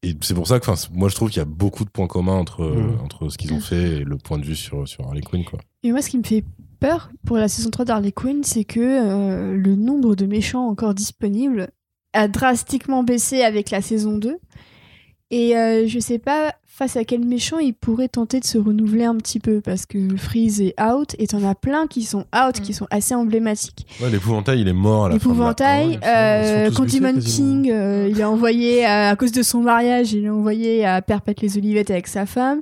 et 0.02 0.16
c'est 0.20 0.34
pour 0.34 0.46
ça 0.46 0.58
que, 0.60 0.70
enfin, 0.70 0.88
moi, 0.92 1.08
je 1.08 1.14
trouve 1.14 1.28
qu'il 1.30 1.38
y 1.38 1.42
a 1.42 1.44
beaucoup 1.44 1.84
de 1.84 1.90
points 1.90 2.06
communs 2.06 2.34
entre, 2.36 2.64
Mhm. 2.64 3.00
entre 3.02 3.28
ce 3.28 3.38
qu'ils 3.38 3.52
ont 3.52 3.60
fait 3.60 3.98
et 3.98 4.04
le 4.04 4.16
point 4.16 4.38
de 4.38 4.44
vue 4.44 4.56
sur, 4.56 4.86
sur 4.86 5.06
Harley 5.06 5.20
Quinn, 5.22 5.44
quoi. 5.44 5.60
Et 5.82 5.92
moi, 5.92 6.02
ce 6.02 6.10
qui 6.10 6.18
me 6.18 6.24
fait 6.24 6.44
peur 6.80 7.10
pour 7.26 7.36
la 7.36 7.48
saison 7.48 7.70
3 7.70 7.84
d'Harley 7.84 8.12
Quinn, 8.12 8.42
c'est 8.44 8.64
que 8.64 8.80
euh, 8.80 9.54
le 9.56 9.74
nombre 9.76 10.14
de 10.16 10.26
méchants 10.26 10.68
encore 10.68 10.94
disponibles 10.94 11.68
a 12.12 12.26
drastiquement 12.28 13.02
baissé 13.02 13.42
avec 13.42 13.70
la 13.70 13.80
saison 13.82 14.16
2. 14.18 14.38
Et 15.30 15.56
euh, 15.56 15.86
je 15.86 15.98
sais 15.98 16.18
pas 16.18 16.54
face 16.64 16.96
à 16.96 17.04
quel 17.04 17.24
méchant 17.24 17.58
il 17.58 17.74
pourrait 17.74 18.08
tenter 18.08 18.38
de 18.40 18.44
se 18.44 18.56
renouveler 18.56 19.04
un 19.04 19.16
petit 19.16 19.40
peu 19.40 19.60
parce 19.60 19.84
que 19.84 20.16
Freeze 20.16 20.60
est 20.60 20.80
out 20.80 21.14
et 21.18 21.26
t'en 21.26 21.42
as 21.42 21.56
plein 21.56 21.86
qui 21.88 22.02
sont 22.02 22.24
out, 22.34 22.58
Mm. 22.60 22.62
qui 22.62 22.72
sont 22.72 22.86
assez 22.90 23.14
emblématiques. 23.14 23.84
Ouais, 24.00 24.10
l'épouvantail, 24.10 24.60
il 24.60 24.68
est 24.68 24.72
mort 24.72 25.06
à 25.06 25.08
la 25.08 25.14
L'épouvantail, 25.14 25.98
euh. 26.06 26.70
King, 27.20 27.70
euh, 27.70 28.08
il 28.08 28.20
est 28.20 28.24
envoyé 28.24 28.84
à, 28.84 29.08
à 29.10 29.16
cause 29.16 29.32
de 29.32 29.42
son 29.42 29.60
mariage, 29.60 30.12
il 30.12 30.24
est 30.24 30.30
envoyé 30.30 30.84
à 30.84 31.02
Perpète 31.02 31.40
les 31.42 31.58
Olivettes 31.58 31.90
avec 31.90 32.06
sa 32.06 32.24
femme. 32.24 32.60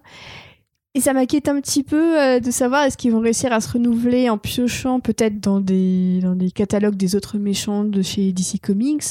Et 0.95 1.01
ça 1.01 1.13
m'inquiète 1.13 1.49
un 1.51 1.61
petit 1.61 1.83
peu 1.83 2.19
euh, 2.19 2.41
de 2.41 2.51
savoir 2.51 2.85
est-ce 2.85 2.97
qu'ils 2.97 3.13
vont 3.13 3.21
réussir 3.21 3.53
à 3.53 3.61
se 3.61 3.71
renouveler 3.71 4.31
en 4.31 4.39
piochant 4.39 4.99
peut-être 4.99 5.39
dans 5.41 5.61
des, 5.61 6.21
dans 6.23 6.35
des 6.35 6.51
catalogues 6.51 6.97
des 6.97 7.15
autres 7.15 7.37
méchants 7.37 7.85
de 7.85 8.01
chez 8.01 8.33
DC 8.33 8.61
Comics. 8.63 9.03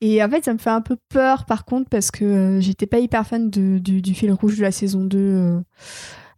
Et 0.00 0.22
en 0.22 0.28
fait, 0.30 0.44
ça 0.44 0.52
me 0.52 0.58
fait 0.58 0.70
un 0.70 0.80
peu 0.80 0.96
peur 1.08 1.44
par 1.44 1.64
contre 1.64 1.88
parce 1.88 2.10
que 2.10 2.24
euh, 2.24 2.60
j'étais 2.60 2.86
pas 2.86 2.98
hyper 3.00 3.26
fan 3.26 3.50
de- 3.50 3.78
du, 3.78 4.00
du 4.00 4.14
fil 4.14 4.30
rouge 4.32 4.56
de 4.56 4.62
la 4.62 4.70
saison 4.70 5.04
2 5.04 5.18
euh, 5.18 5.60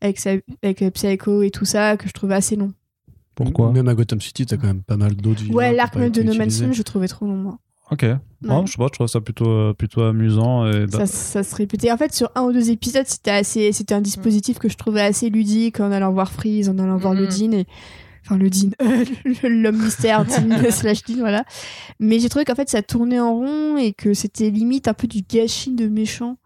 avec, 0.01 0.19
sa- 0.19 0.31
avec 0.62 0.82
Psycho 0.95 1.43
et 1.43 1.51
tout 1.51 1.66
ça 1.66 1.97
que 1.97 2.09
je 2.09 2.12
trouvais 2.12 2.35
assez 2.35 2.57
long. 2.57 2.73
Pourquoi 3.35 3.70
Même 3.73 3.89
à 3.89 3.95
Gotham 3.95 4.20
City, 4.20 4.47
t'as 4.47 4.57
quand 4.57 4.66
même 4.66 4.82
pas 4.82 4.97
mal 4.97 5.15
d'autres 5.15 5.43
Ouais, 5.51 5.73
l'arc 5.74 5.99
de 5.99 6.23
No 6.23 6.35
Man's. 6.35 6.61
Land, 6.62 6.73
je 6.73 6.82
trouvais 6.82 7.09
trop 7.09 7.27
long 7.27 7.37
moi. 7.37 7.59
Ok. 7.91 8.03
Ouais, 8.03 8.19
je 8.66 8.70
sais 8.73 8.78
pas, 8.78 8.87
je 8.87 8.93
trouve 8.93 9.07
ça 9.09 9.20
plutôt, 9.20 9.49
euh, 9.49 9.73
plutôt 9.74 10.03
amusant. 10.03 10.66
Et 10.70 10.87
ça, 10.91 11.07
ça 11.07 11.43
se 11.43 11.55
répétait. 11.57 11.91
En 11.91 11.97
fait, 11.97 12.15
sur 12.15 12.31
un 12.37 12.43
ou 12.43 12.53
deux 12.53 12.70
épisodes, 12.70 13.07
c'était 13.07 13.31
assez, 13.32 13.73
c'était 13.73 13.95
un 13.95 14.01
dispositif 14.01 14.59
que 14.59 14.69
je 14.69 14.77
trouvais 14.77 15.01
assez 15.01 15.28
ludique 15.28 15.81
en 15.81 15.91
allant 15.91 16.12
voir 16.12 16.31
Freeze, 16.32 16.69
en 16.69 16.78
allant 16.78 16.97
voir 16.99 17.15
le. 17.15 17.27
Dean 17.27 17.53
et 17.53 17.66
enfin 18.25 18.37
le 18.37 18.51
Dean, 18.51 18.71
euh, 18.83 19.05
l'homme 19.49 19.83
mystère 19.83 20.25
Dean 20.25 20.49
slash 20.71 21.03
Dean, 21.05 21.19
voilà. 21.19 21.45
Mais 21.99 22.19
j'ai 22.19 22.29
trouvé 22.29 22.45
qu'en 22.45 22.55
fait 22.55 22.69
ça 22.69 22.83
tournait 22.83 23.21
en 23.21 23.35
rond 23.35 23.77
et 23.77 23.93
que 23.93 24.15
c'était 24.15 24.51
limite 24.51 24.89
un 24.89 24.95
peu 24.95 25.07
du 25.07 25.23
gâchis 25.23 25.73
de 25.75 25.89
méchants 25.89 26.37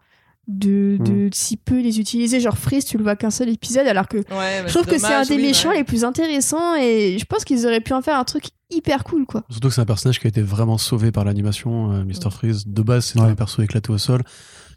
de, 0.47 0.97
de 0.99 1.29
si 1.33 1.57
peu 1.57 1.79
les 1.81 1.99
utiliser. 1.99 2.39
Genre 2.39 2.57
Freeze, 2.57 2.85
tu 2.85 2.97
le 2.97 3.03
vois 3.03 3.15
qu'un 3.15 3.31
seul 3.31 3.49
épisode, 3.49 3.87
alors 3.87 4.07
que 4.07 4.17
Ouais, 4.17 4.23
bah, 4.29 4.67
je 4.67 4.73
trouve 4.73 4.85
que 4.85 4.99
c'est 4.99 5.13
un 5.13 5.23
des 5.23 5.35
oui, 5.37 5.41
méchants 5.41 5.69
ouais. 5.69 5.77
les 5.77 5.83
plus 5.83 6.03
intéressants 6.03 6.75
et 6.75 7.17
je 7.19 7.25
pense 7.25 7.43
qu'ils 7.43 7.65
auraient 7.65 7.81
pu 7.81 7.93
en 7.93 8.01
faire 8.03 8.17
un 8.19 8.23
truc 8.25 8.45
hyper 8.69 9.03
cool, 9.03 9.25
quoi. 9.25 9.43
Surtout 9.49 9.69
que 9.69 9.73
c'est 9.73 9.81
un 9.81 9.85
personnage 9.85 10.19
qui 10.19 10.27
a 10.27 10.29
été 10.29 10.41
vraiment 10.43 10.77
sauvé 10.77 11.11
par 11.11 11.23
l'animation, 11.25 11.91
euh, 11.93 12.03
Mr. 12.03 12.29
Freeze. 12.31 12.67
De 12.67 12.81
base, 12.83 13.13
Ouais. 13.15 13.21
un 13.23 13.35
perso 13.35 13.61
éclaté 13.63 13.91
au 13.91 13.97
sol. 13.97 14.21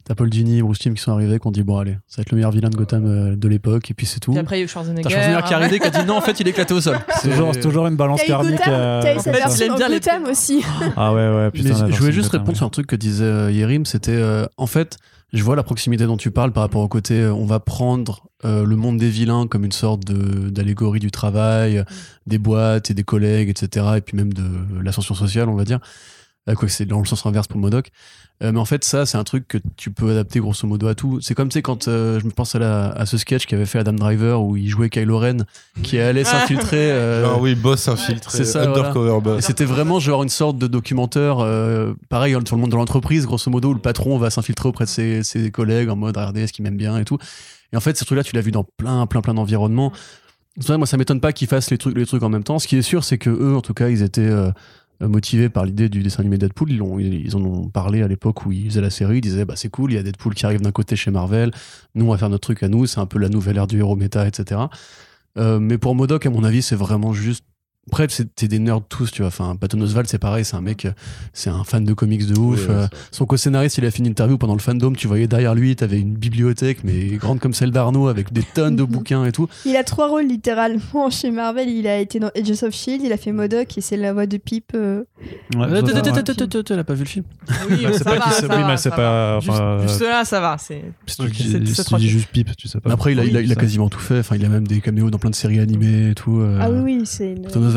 T'as 0.09 0.15
Paul 0.15 0.31
Dini, 0.31 0.63
Bruce 0.63 0.79
Timm 0.79 0.95
qui 0.95 1.03
sont 1.03 1.13
arrivés, 1.13 1.39
qui 1.39 1.47
ont 1.47 1.51
dit 1.51 1.63
bon 1.63 1.77
allez, 1.77 1.99
ça 2.07 2.17
va 2.17 2.23
être 2.23 2.31
le 2.31 2.37
meilleur 2.37 2.51
vilain 2.51 2.71
de 2.71 2.77
Gotham 2.77 3.05
euh, 3.07 3.37
de 3.37 3.47
l'époque, 3.47 3.91
et 3.91 3.95
puis 3.95 4.07
c'est 4.07 4.21
tout. 4.21 4.31
Puis 4.31 4.41
après, 4.41 4.57
il 4.57 4.61
y 4.61 4.63
a 4.63 4.65
eu 4.65 4.69
Schwarzenegger. 4.69 5.03
T'as 5.03 5.11
Schwarzenegger 5.11 5.43
qui 5.47 5.53
est 5.53 5.57
arrivé, 5.57 5.79
qui 5.79 5.87
a 5.87 5.91
dit 5.91 6.05
non, 6.07 6.17
en 6.17 6.21
fait, 6.23 6.41
il 6.41 6.47
est 6.47 6.51
éclaté 6.51 6.73
au 6.73 6.81
sol. 6.81 6.99
C'est 7.21 7.61
toujours, 7.61 7.87
une 7.87 7.97
balance 7.97 8.21
T'as 8.23 8.27
karmique. 8.27 8.53
Gotham, 8.57 8.73
euh, 8.75 9.03
t'as 9.03 9.15
eu 9.17 9.21
ça. 9.21 9.31
version 9.33 9.55
il 9.57 9.63
aime 9.65 9.73
en 9.73 9.77
bien 9.77 9.89
les 9.89 9.95
Gotham 10.01 10.25
aussi. 10.25 10.63
Ah 10.97 11.13
ouais, 11.13 11.29
ouais, 11.29 11.51
putain. 11.51 11.69
Mais 11.75 11.79
la 11.79 11.91
je 11.91 11.99
voulais 11.99 12.13
juste 12.13 12.29
Gotham, 12.31 12.41
répondre 12.41 12.57
sur 12.57 12.67
un 12.67 12.71
truc 12.71 12.87
que 12.87 12.97
disait 12.97 13.25
euh, 13.25 13.51
Yerim, 13.53 13.85
c'était 13.85 14.13
euh, 14.13 14.47
en 14.57 14.67
fait, 14.67 14.97
je 15.35 15.43
vois 15.45 15.57
la 15.57 15.63
proximité 15.63 16.07
dont 16.07 16.17
tu 16.17 16.31
parles 16.31 16.53
par 16.53 16.63
rapport 16.63 16.81
au 16.81 16.89
côté, 16.89 17.21
euh, 17.21 17.35
on 17.35 17.45
va 17.45 17.61
prendre 17.61 18.23
euh, 18.47 18.65
le 18.65 18.77
monde 18.77 18.97
des 18.97 19.11
vilains 19.11 19.47
comme 19.47 19.67
une 19.67 19.73
sorte 19.73 20.07
de- 20.07 20.49
d'allégorie 20.49 21.01
du 21.01 21.11
travail, 21.11 21.79
euh, 21.79 21.85
des 22.27 22.39
boîtes 22.39 22.91
et 22.91 22.95
des 22.95 23.05
collègues, 23.05 23.51
etc. 23.51 23.85
Et 23.99 24.01
puis 24.01 24.17
même 24.17 24.33
de 24.33 24.43
l'ascension 24.83 25.15
sociale, 25.15 25.51
on 25.51 25.55
va 25.55 25.65
dire. 25.65 25.81
Quoique 26.55 26.73
c'est 26.73 26.87
dans 26.87 26.99
le 27.01 27.05
sens 27.07 27.25
inverse 27.27 27.47
pour 27.49 27.59
Modoc. 27.61 27.91
Euh, 28.43 28.53
mais 28.53 28.61
en 28.61 28.65
fait, 28.65 28.85
ça, 28.85 29.05
c'est 29.05 29.19
un 29.19 29.25
truc 29.25 29.49
que 29.49 29.59
tu 29.77 29.91
peux 29.91 30.11
adapter 30.13 30.39
grosso 30.39 30.65
modo 30.69 30.87
à 30.87 30.95
tout. 30.95 31.19
C'est 31.21 31.35
comme, 31.35 31.49
tu 31.49 31.55
sais, 31.55 31.63
quand 31.63 31.89
euh, 31.89 32.21
je 32.21 32.25
me 32.25 32.31
pense 32.31 32.55
à, 32.55 32.61
la- 32.61 32.91
à 32.93 33.05
ce 33.05 33.19
sketch 33.19 33.47
qu'avait 33.47 33.67
fait 33.67 33.81
Adam 33.81 33.95
Driver 33.95 34.41
où 34.41 34.57
il 34.57 34.69
jouait 34.69 34.91
Kylo 34.91 35.19
Ren 35.19 35.39
qui 35.83 35.99
allait 35.99 36.23
s'infiltrer. 36.23 36.77
euh, 36.93 37.27
Ah 37.35 37.39
oui, 37.41 37.57
boss 37.57 37.89
infiltré, 37.89 38.39
C'est 38.39 38.45
ça, 38.45 38.63
undercover 38.63 39.21
boss. 39.21 39.45
c'était 39.45 39.65
vraiment 39.65 39.99
genre 39.99 40.23
une 40.23 40.29
sorte 40.29 40.57
de 40.57 40.69
documentaire, 40.69 41.39
euh, 41.41 41.95
pareil 42.09 42.37
sur 42.47 42.55
le 42.55 42.61
monde 42.61 42.71
de 42.71 42.77
l'entreprise, 42.77 43.27
grosso 43.27 43.51
modo, 43.51 43.71
où 43.71 43.75
le 43.75 43.81
patron 43.81 44.17
va 44.19 44.31
s'infiltrer 44.31 44.69
auprès 44.69 44.85
de 44.85 44.91
ses, 44.91 45.25
ses 45.25 45.51
collègues 45.51 45.89
en 45.89 45.97
mode 45.97 46.17
regardez 46.17 46.47
ce 46.47 46.53
qu'il 46.53 46.63
m'aime 46.63 46.77
bien 46.77 46.97
et 46.97 47.05
tout. 47.05 47.19
Et 47.73 47.77
en 47.77 47.81
fait, 47.81 47.99
ce 47.99 48.05
truc-là, 48.05 48.23
tu 48.23 48.37
l'as 48.37 48.41
vu 48.41 48.53
dans 48.53 48.65
plein, 48.65 49.05
plein, 49.07 49.21
plein 49.21 49.35
d'environnements. 49.35 49.93
Vrai, 50.57 50.77
moi, 50.79 50.87
ça 50.87 50.97
m'étonne 50.97 51.21
pas 51.21 51.33
qu'ils 51.33 51.47
fassent 51.49 51.71
les 51.71 51.79
trucs, 51.79 51.97
les 51.97 52.07
trucs 52.07 52.23
en 52.23 52.29
même 52.29 52.43
temps. 52.45 52.59
Ce 52.59 52.67
qui 52.67 52.77
est 52.77 52.83
sûr, 52.83 53.05
c'est 53.05 53.19
que 53.19 53.31
eux, 53.31 53.55
en 53.57 53.61
tout 53.61 53.75
cas, 53.75 53.89
ils 53.91 54.03
étaient 54.03 54.23
euh, 54.23 54.51
motivés 55.01 55.49
par 55.49 55.65
l'idée 55.65 55.89
du 55.89 56.03
dessin 56.03 56.21
animé 56.21 56.39
Deadpool. 56.39 56.71
Ils, 56.73 56.79
l'ont- 56.79 56.99
ils 56.99 57.37
en 57.37 57.41
ont 57.45 57.69
parlé 57.69 58.03
à 58.03 58.09
l'époque 58.09 58.45
où 58.47 58.53
ils 58.53 58.67
faisaient 58.71 58.81
la 58.81 58.91
série. 58.91 59.19
Ils 59.19 59.21
disaient, 59.21 59.45
bah, 59.45 59.55
c'est 59.57 59.69
cool, 59.69 59.93
il 59.93 59.95
y 59.95 59.99
a 59.99 60.03
Deadpool 60.03 60.35
qui 60.35 60.45
arrive 60.47 60.61
d'un 60.61 60.73
côté 60.73 60.97
chez 60.97 61.11
Marvel. 61.11 61.51
Nous, 61.95 62.05
on 62.07 62.11
va 62.11 62.19
faire 62.19 62.29
notre 62.31 62.43
truc 62.43 62.63
à 62.63 62.69
nous. 62.69 62.87
C'est 62.87 62.99
un 63.01 63.07
peu 63.07 63.19
la 63.19 63.29
nouvelle 63.29 63.57
ère 63.57 63.67
du 63.67 63.79
héros 63.79 63.97
méta, 63.97 64.27
etc. 64.27 64.61
Euh, 65.37 65.61
mais 65.61 65.79
pour 65.79 65.95
Modoc, 65.95 66.27
à 66.27 66.31
mon 66.31 66.43
avis, 66.45 66.63
c'est 66.63 66.75
vraiment 66.77 67.13
juste. 67.13 67.45
Après, 67.89 68.07
c'était 68.09 68.49
des 68.49 68.59
nerds 68.59 68.83
tous, 68.89 69.11
tu 69.11 69.23
vois. 69.23 69.29
Enfin, 69.29 69.57
Patton 69.57 69.81
Oswalt, 69.81 70.07
c'est 70.09 70.19
pareil, 70.19 70.45
c'est 70.45 70.57
un 70.57 70.61
mec, 70.61 70.85
euh, 70.85 70.93
c'est 71.33 71.51
un 71.51 71.65
fan 71.65 71.85
de 71.85 71.93
comics 71.95 72.27
de 72.27 72.39
ouf. 72.39 72.67
Euh, 72.69 72.83
ouais, 72.83 72.89
son 73.11 73.27
co-scénariste, 73.27 73.79
il 73.79 73.85
a 73.87 73.91
fait 73.91 73.99
une 73.99 74.07
interview 74.07 74.39
pendant 74.39 74.55
le 74.55 74.61
fandom. 74.61 74.93
Tu 74.93 75.07
voyais 75.09 75.27
derrière 75.27 75.55
lui, 75.55 75.75
t'avais 75.77 75.99
une 76.01 76.15
bibliothèque, 76.15 76.85
mais 76.85 77.07
grande 77.17 77.41
comme 77.41 77.55
celle 77.55 77.71
d'Arnaud, 77.71 78.09
avec 78.09 78.33
des 78.33 78.43
tonnes 78.43 78.77
de 78.77 78.83
bouquins 78.85 79.25
et 79.25 79.33
tout. 79.33 79.49
Il 79.65 79.77
a 79.77 79.85
trois 79.85 80.09
rôles 80.09 80.27
littéralement 80.27 81.11
chez 81.11 81.31
Marvel. 81.31 81.69
Il 81.69 81.87
a 81.87 81.99
été 81.99 82.21
dans 82.21 82.31
Agents 82.37 82.67
of 82.67 82.75
Shield, 82.75 83.03
il 83.03 83.13
a 83.13 83.17
fait 83.17 83.33
Modoc 83.33 83.77
et 83.79 83.81
c'est 83.81 83.97
la 83.97 84.13
voix 84.13 84.27
de 84.27 84.37
Pipe. 84.37 84.73
euh, 84.75 85.05
Ouais, 85.57 85.67
Euh, 85.67 85.83
t'as- 85.83 86.85
pas 86.85 86.95
vu 86.95 87.01
le 87.01 87.09
film. 87.09 87.25
Oui, 87.71 87.79
mais 87.83 87.93
c'est 87.93 87.99
ça 88.05 88.05
pas 88.05 88.17
oui, 88.57 88.65
mais 88.67 88.77
c'est 88.77 88.91
Juste, 89.89 90.01
là, 90.01 90.25
ça 90.25 90.41
va. 90.41 90.57
C'est. 90.59 90.83
Juste 91.99 92.29
pipe, 92.33 92.57
tu 92.57 92.69
sais 92.69 92.81
pas. 92.81 92.93
Après, 92.93 93.13
il 93.13 93.53
a, 93.53 93.55
quasiment 93.55 93.89
tout 93.89 93.99
fait. 93.99 94.19
Enfin, 94.21 94.37
il 94.37 94.45
a 94.45 94.49
même 94.49 94.67
des 94.67 94.81
caméos 94.81 95.11
dans 95.11 95.19
plein 95.19 95.31
de 95.31 95.35
séries 95.35 95.61
animées 95.61 96.11
et 96.11 96.15
tout. 96.15 96.43
Ah 96.61 96.71
oui, 96.71 96.81
oui, 96.85 97.03
c'est 97.05 97.35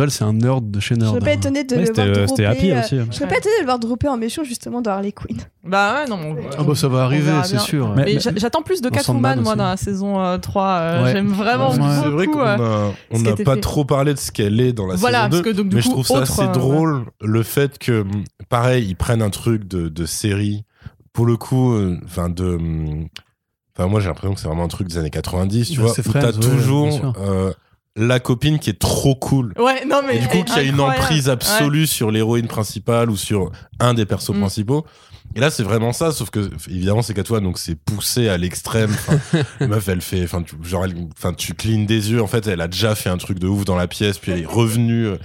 c'est 0.09 0.23
un 0.23 0.33
nerd 0.33 0.71
de 0.71 0.79
chez 0.79 0.95
Je 0.95 0.99
nerd. 1.01 1.11
serais 1.11 1.19
pas 1.19 1.29
hein. 1.29 1.33
étonné 1.33 1.63
de 1.63 1.75
Ouais, 1.75 1.81
le 1.81 1.85
c'était 1.87 2.01
voir 2.05 2.07
euh, 2.07 2.25
dropper. 2.25 2.27
c'était 2.29 2.45
Happy 2.45 2.71
euh, 2.71 2.79
aussi. 2.81 2.97
Je 3.11 3.15
serais 3.17 3.27
pas 3.27 3.37
étonné 3.37 3.55
de 3.55 3.59
le 3.61 3.65
voir 3.65 3.79
dropper 3.79 4.07
en 4.07 4.17
méchant 4.17 4.43
justement 4.43 4.81
dans 4.81 4.91
Harley 4.91 5.11
Quinn. 5.11 5.37
Bah 5.63 5.95
ouais, 6.03 6.09
non. 6.09 6.17
on- 6.21 6.35
Ah 6.57 6.63
bah 6.63 6.73
ça 6.75 6.87
va 6.87 7.03
arriver, 7.03 7.31
c'est 7.43 7.59
sûr. 7.59 7.93
Mais- 7.95 8.05
Mais 8.05 8.19
j'a- 8.19 8.31
j'attends 8.35 8.61
plus 8.63 8.81
de 8.81 8.89
Catwoman, 8.89 9.41
moi, 9.41 9.55
dans 9.55 9.65
la 9.65 9.77
saison 9.77 10.19
euh, 10.23 10.37
3. 10.37 10.63
euh, 10.67 11.03
Ouais. 11.03 11.11
J'aime 11.11 11.27
vraiment 11.27 11.71
Ouais. 11.71 11.77
beaucoup. 11.77 11.91
C'est 12.03 12.09
vrai 12.09 12.25
qu'on 12.27 12.39
euh, 12.39 12.89
n'a 13.11 13.35
pas 13.35 13.53
fait. 13.55 13.61
trop 13.61 13.85
parlé 13.85 14.13
de 14.13 14.19
ce 14.19 14.31
qu'elle 14.31 14.59
est 14.59 14.73
dans 14.73 14.87
la 14.87 14.95
Voilà, 14.95 15.25
saison 15.25 15.29
2. 15.29 15.41
parce 15.43 15.53
que 15.53 15.57
donc, 15.61 15.69
du 15.69 15.75
mais 15.75 15.81
coup, 15.81 15.87
je 15.87 15.91
trouve 15.93 16.07
ça 16.07 16.13
autre, 16.21 16.31
assez 16.31 16.41
euh, 16.43 16.47
drôle 16.51 17.05
le 17.21 17.43
fait 17.43 17.77
que, 17.77 18.05
pareil, 18.49 18.85
ils 18.87 18.95
prennent 18.95 19.21
un 19.21 19.29
truc 19.29 19.67
de, 19.67 19.89
de 19.89 20.05
série. 20.05 20.63
Pour 21.13 21.25
le 21.25 21.35
coup, 21.37 21.73
euh, 21.73 21.97
enfin, 22.05 22.29
de. 22.29 22.57
Enfin, 23.77 23.87
moi, 23.87 23.99
j'ai 23.99 24.07
l'impression 24.07 24.33
que 24.33 24.39
c'est 24.39 24.47
vraiment 24.47 24.63
un 24.65 24.69
truc 24.69 24.87
des 24.87 24.97
années 24.97 25.09
90, 25.09 25.69
tu 25.71 25.77
Bah, 25.77 25.85
vois. 25.85 25.93
c'est 25.93 26.05
Où 26.07 26.11
t'as 26.11 26.19
Friends, 26.31 26.33
ouais, 26.35 26.39
toujours 26.55 27.13
euh, 27.19 27.51
la 27.95 28.19
copine 28.19 28.57
qui 28.59 28.69
est 28.69 28.79
trop 28.79 29.15
cool. 29.15 29.53
Ouais, 29.57 29.85
non, 29.85 30.01
mais. 30.07 30.17
Et 30.17 30.19
du 30.19 30.27
coup, 30.27 30.43
qui 30.43 30.57
a 30.57 30.61
une 30.63 30.79
emprise 30.79 31.29
absolue 31.29 31.87
sur 31.87 32.09
l'héroïne 32.11 32.47
principale 32.47 33.09
ou 33.09 33.17
sur 33.17 33.51
un 33.79 33.93
des 33.93 34.05
persos 34.05 34.29
Mm. 34.35 34.39
principaux. 34.39 34.85
Et 35.33 35.39
là, 35.39 35.49
c'est 35.49 35.63
vraiment 35.63 35.93
ça, 35.93 36.11
sauf 36.11 36.29
que 36.29 36.49
évidemment, 36.69 37.01
c'est 37.01 37.13
Catwoman, 37.13 37.41
donc 37.43 37.57
c'est 37.57 37.75
poussé 37.75 38.27
à 38.27 38.37
l'extrême. 38.37 38.93
Meuf, 39.61 39.87
elle 39.87 40.01
fait, 40.01 40.21
enfin, 40.23 40.41
tu, 40.43 40.55
genre, 40.61 40.85
enfin, 41.17 41.31
tu 41.33 41.53
clignes 41.53 41.85
des 41.85 42.11
yeux. 42.11 42.21
En 42.21 42.27
fait, 42.27 42.47
elle 42.47 42.59
a 42.59 42.67
déjà 42.67 42.95
fait 42.95 43.09
un 43.09 43.15
truc 43.17 43.39
de 43.39 43.47
ouf 43.47 43.63
dans 43.63 43.77
la 43.77 43.87
pièce, 43.87 44.17
puis 44.17 44.33
elle 44.33 44.41
est 44.41 44.45
revenue. 44.45 45.05
euh, 45.07 45.15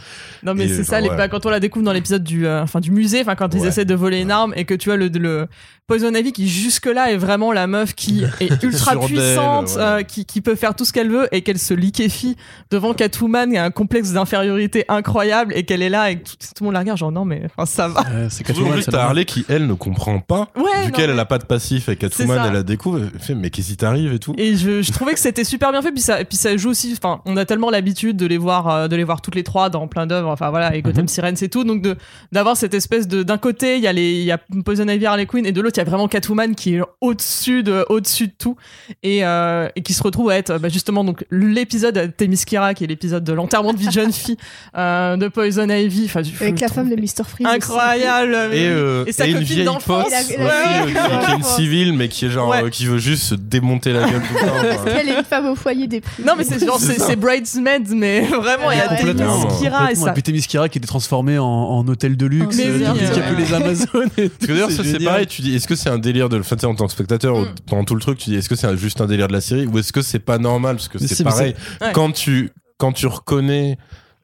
Non 0.44 0.54
mais 0.54 0.68
c'est 0.68 0.84
ça, 0.84 1.00
les- 1.00 1.08
bah, 1.08 1.26
quand 1.26 1.44
on 1.44 1.50
la 1.50 1.58
découvre 1.58 1.84
dans 1.84 1.92
l'épisode 1.92 2.22
du, 2.22 2.46
euh, 2.46 2.64
du 2.80 2.92
musée, 2.92 3.20
enfin 3.20 3.34
quand 3.34 3.52
ils 3.54 3.64
essaient 3.66 3.84
de 3.84 3.96
voler 3.96 4.20
une 4.20 4.30
arme 4.30 4.52
et 4.54 4.64
que 4.64 4.74
tu 4.74 4.90
vois 4.90 4.96
le, 4.96 5.08
le 5.08 5.48
Poison 5.86 6.12
Ivy 6.12 6.32
qui 6.32 6.48
jusque 6.48 6.86
là 6.86 7.12
est 7.12 7.16
vraiment 7.16 7.52
la 7.52 7.66
meuf 7.66 7.94
qui 7.94 8.24
est 8.40 8.62
ultra 8.62 8.96
puissante, 8.98 9.68
ouais. 9.76 9.78
euh, 9.78 10.02
qui, 10.02 10.24
qui 10.24 10.40
peut 10.40 10.56
faire 10.56 10.74
tout 10.74 10.84
ce 10.84 10.92
qu'elle 10.92 11.10
veut 11.10 11.28
et 11.32 11.42
qu'elle 11.42 11.58
se 11.60 11.74
liquéfie 11.74 12.36
devant 12.70 12.92
Catwoman 12.92 13.50
qui 13.50 13.56
a 13.56 13.64
un 13.64 13.70
complexe 13.70 14.10
d'infériorité 14.12 14.84
incroyable 14.88 15.52
et 15.56 15.64
qu'elle 15.64 15.82
est 15.82 15.88
là 15.88 16.10
et 16.10 16.16
que 16.18 16.24
tout, 16.28 16.36
tout 16.40 16.62
le 16.62 16.64
monde 16.66 16.74
la 16.74 16.80
regarde 16.80 16.98
genre 16.98 17.12
non 17.12 17.24
mais 17.24 17.42
enfin 17.44 17.66
ça 17.66 17.86
va. 17.88 18.02
Euh, 18.10 18.26
c'est 18.30 18.42
Catwoman, 18.44 18.80
t'as 18.82 19.02
Harley 19.04 19.24
qui, 19.24 19.44
elle, 19.48 19.66
ne 19.66 19.74
comprend 19.74 20.18
pas. 20.20 20.48
Ouais. 20.56 20.86
vu 20.86 20.92
qu'elle, 20.92 21.10
elle 21.10 21.20
a 21.20 21.24
pas 21.24 21.38
de 21.38 21.44
passif 21.44 21.88
et 21.88 21.96
Catwoman, 21.96 22.40
elle 22.46 22.52
la 22.54 22.62
découvre. 22.62 23.00
Elle 23.14 23.20
fait, 23.20 23.34
mais 23.34 23.50
qu'est-ce 23.50 23.68
qui 23.68 23.76
t'arrive 23.76 24.12
et 24.12 24.18
tout. 24.18 24.34
Et 24.38 24.56
je, 24.56 24.82
je 24.82 24.92
trouvais 24.92 25.14
que 25.14 25.20
c'était 25.20 25.44
super 25.44 25.70
bien 25.70 25.82
fait 25.82 25.92
puis 25.92 26.00
ça 26.02 26.24
puis 26.24 26.36
ça 26.36 26.56
joue 26.56 26.70
aussi 26.70 26.94
enfin 26.96 27.20
on 27.26 27.36
a 27.36 27.44
tellement 27.44 27.70
l'habitude 27.70 28.16
de 28.16 28.26
les 28.26 28.38
voir 28.38 28.68
euh, 28.68 28.88
de 28.88 28.96
les 28.96 29.04
voir 29.04 29.20
toutes 29.20 29.34
les 29.36 29.44
trois 29.44 29.70
dans 29.70 29.86
plein 29.86 30.06
d'œuvres 30.06 30.30
enfin 30.30 30.50
voilà 30.50 30.74
et 30.74 30.82
Gotham 30.82 31.02
Mhm. 31.02 31.08
Sirens 31.08 31.42
et 31.42 31.48
tout 31.48 31.62
donc 31.64 31.80
de 31.82 31.96
d'avoir 32.32 32.56
cette 32.56 32.74
espèce 32.74 33.06
de 33.06 33.22
d'un 33.22 33.38
côté 33.38 33.76
il 33.76 33.82
y 33.82 33.86
a 33.86 33.92
les 33.92 34.12
il 34.14 34.24
y 34.24 34.32
a 34.32 34.38
Poison 34.64 34.88
Ivy 34.88 35.06
Harley 35.06 35.26
Quinn 35.26 35.46
et 35.46 35.52
de 35.52 35.60
l'autre 35.60 35.75
il 35.76 35.80
y 35.80 35.82
a 35.82 35.84
vraiment 35.84 36.08
Catwoman 36.08 36.54
qui 36.54 36.76
est 36.76 36.80
au-dessus 37.00 37.62
de 37.62 37.84
au-dessus 37.88 38.28
de 38.28 38.32
tout 38.38 38.56
et, 39.02 39.24
euh, 39.24 39.68
et 39.76 39.82
qui 39.82 39.92
se 39.94 40.02
retrouve 40.02 40.30
à 40.30 40.36
être 40.36 40.58
bah, 40.58 40.68
justement 40.68 41.04
donc 41.04 41.24
l'épisode 41.30 42.12
Themyscira 42.16 42.74
qui 42.74 42.84
est 42.84 42.86
l'épisode 42.86 43.24
de 43.24 43.32
l'enterrement 43.32 43.72
de 43.72 43.78
vie 43.78 43.86
de 43.86 43.92
jeune 43.92 44.12
fille 44.12 44.36
euh, 44.76 45.16
de 45.16 45.28
Poison 45.28 45.68
Ivy 45.68 46.04
enfin 46.06 46.22
je- 46.22 46.30
Avec 46.42 46.56
je 46.56 46.60
la 46.62 46.68
femme 46.68 46.88
de 46.88 46.96
Mr. 46.96 47.24
Freeze. 47.26 47.46
incroyable 47.46 48.34
Et, 48.52 48.66
euh, 48.68 49.04
Et 49.06 49.12
sa 49.12 49.26
une 49.26 49.38
copine 49.40 49.64
d'enfance. 49.64 50.04
pote 50.04 50.06
Et 50.08 50.10
la- 50.10 50.20
aussi, 50.20 50.32
et 50.34 50.36
la 50.38 50.44
euh, 50.46 50.86
qui, 51.20 51.26
qui 51.26 51.30
est 51.32 51.36
une 51.36 51.42
civile, 51.42 51.92
mais 51.92 52.08
qui 52.08 52.26
est 52.26 52.30
genre, 52.30 52.48
Ouais. 52.48 52.64
euh, 52.64 52.70
qui 52.70 52.86
veut 52.86 52.98
juste 52.98 53.22
se 53.24 53.34
démonter 53.34 53.92
la 53.92 54.08
gueule 54.08 54.22
tout 54.22 54.34
le 54.34 54.84
temps. 54.84 54.96
est 54.96 55.18
une 55.18 55.24
femme 55.24 55.46
au 55.46 55.54
foyer 55.54 55.86
des 55.86 56.00
prix. 56.00 56.22
non 56.24 56.34
mais 56.36 56.44
c'est 56.44 56.64
genre 56.64 56.78
c'est 56.78 56.98
c'est 57.00 57.16
Bridesmaids 57.16 57.80
mais 57.94 58.20
vraiment 58.26 58.70
il 58.70 58.78
y 58.78 58.80
a 58.80 58.86
Ouais. 58.92 59.14
Themyscira 59.14 59.92
et 59.92 59.94
ça 59.94 60.10
Et 60.10 60.12
puis 60.14 60.22
Themyscira 60.22 60.68
qui 60.68 60.78
était 60.78 60.86
transformé 60.86 61.38
en, 61.38 61.44
en 61.44 61.86
hôtel 61.88 62.16
de 62.16 62.26
luxe, 62.26 62.56
Mais 62.56 62.66
euh, 62.66 62.78
n'y 62.78 62.84
a 62.86 62.92
ouais. 62.92 63.22
plus 63.34 63.36
les 63.36 63.52
Amazones. 63.54 64.08
et 64.16 64.28
tout, 64.28 64.36
Parce 64.38 64.46
que 64.46 64.52
d'ailleurs, 64.52 64.70
ça 64.70 64.82
c'est 64.84 65.04
pareil, 65.04 65.26
tu 65.26 65.42
dis, 65.42 65.54
est-ce 65.66 65.68
que 65.68 65.74
c'est 65.74 65.90
un 65.90 65.98
délire 65.98 66.28
de. 66.28 66.38
Enfin, 66.38 66.54
tu 66.56 66.60
sais, 66.60 66.66
en 66.66 66.74
tant 66.76 66.86
que 66.86 66.92
spectateur, 66.92 67.36
Mm. 67.40 67.54
pendant 67.66 67.84
tout 67.84 67.94
le 67.96 68.00
truc, 68.00 68.18
tu 68.18 68.30
dis, 68.30 68.36
est-ce 68.36 68.48
que 68.48 68.54
c'est 68.54 68.68
un- 68.68 68.76
juste 68.76 69.00
un 69.00 69.06
délire 69.06 69.26
de 69.28 69.32
la 69.32 69.40
série 69.40 69.66
ou 69.66 69.78
est-ce 69.78 69.92
que 69.92 70.00
c'est 70.02 70.20
pas 70.20 70.38
normal? 70.38 70.76
Parce 70.76 70.88
que 70.88 70.98
c'est 70.98 71.24
pareil. 71.24 71.54
Ouais. 71.80 71.92
Quand, 71.92 72.12
tu, 72.12 72.50
quand 72.78 72.92
tu 72.92 73.06
reconnais 73.08 73.76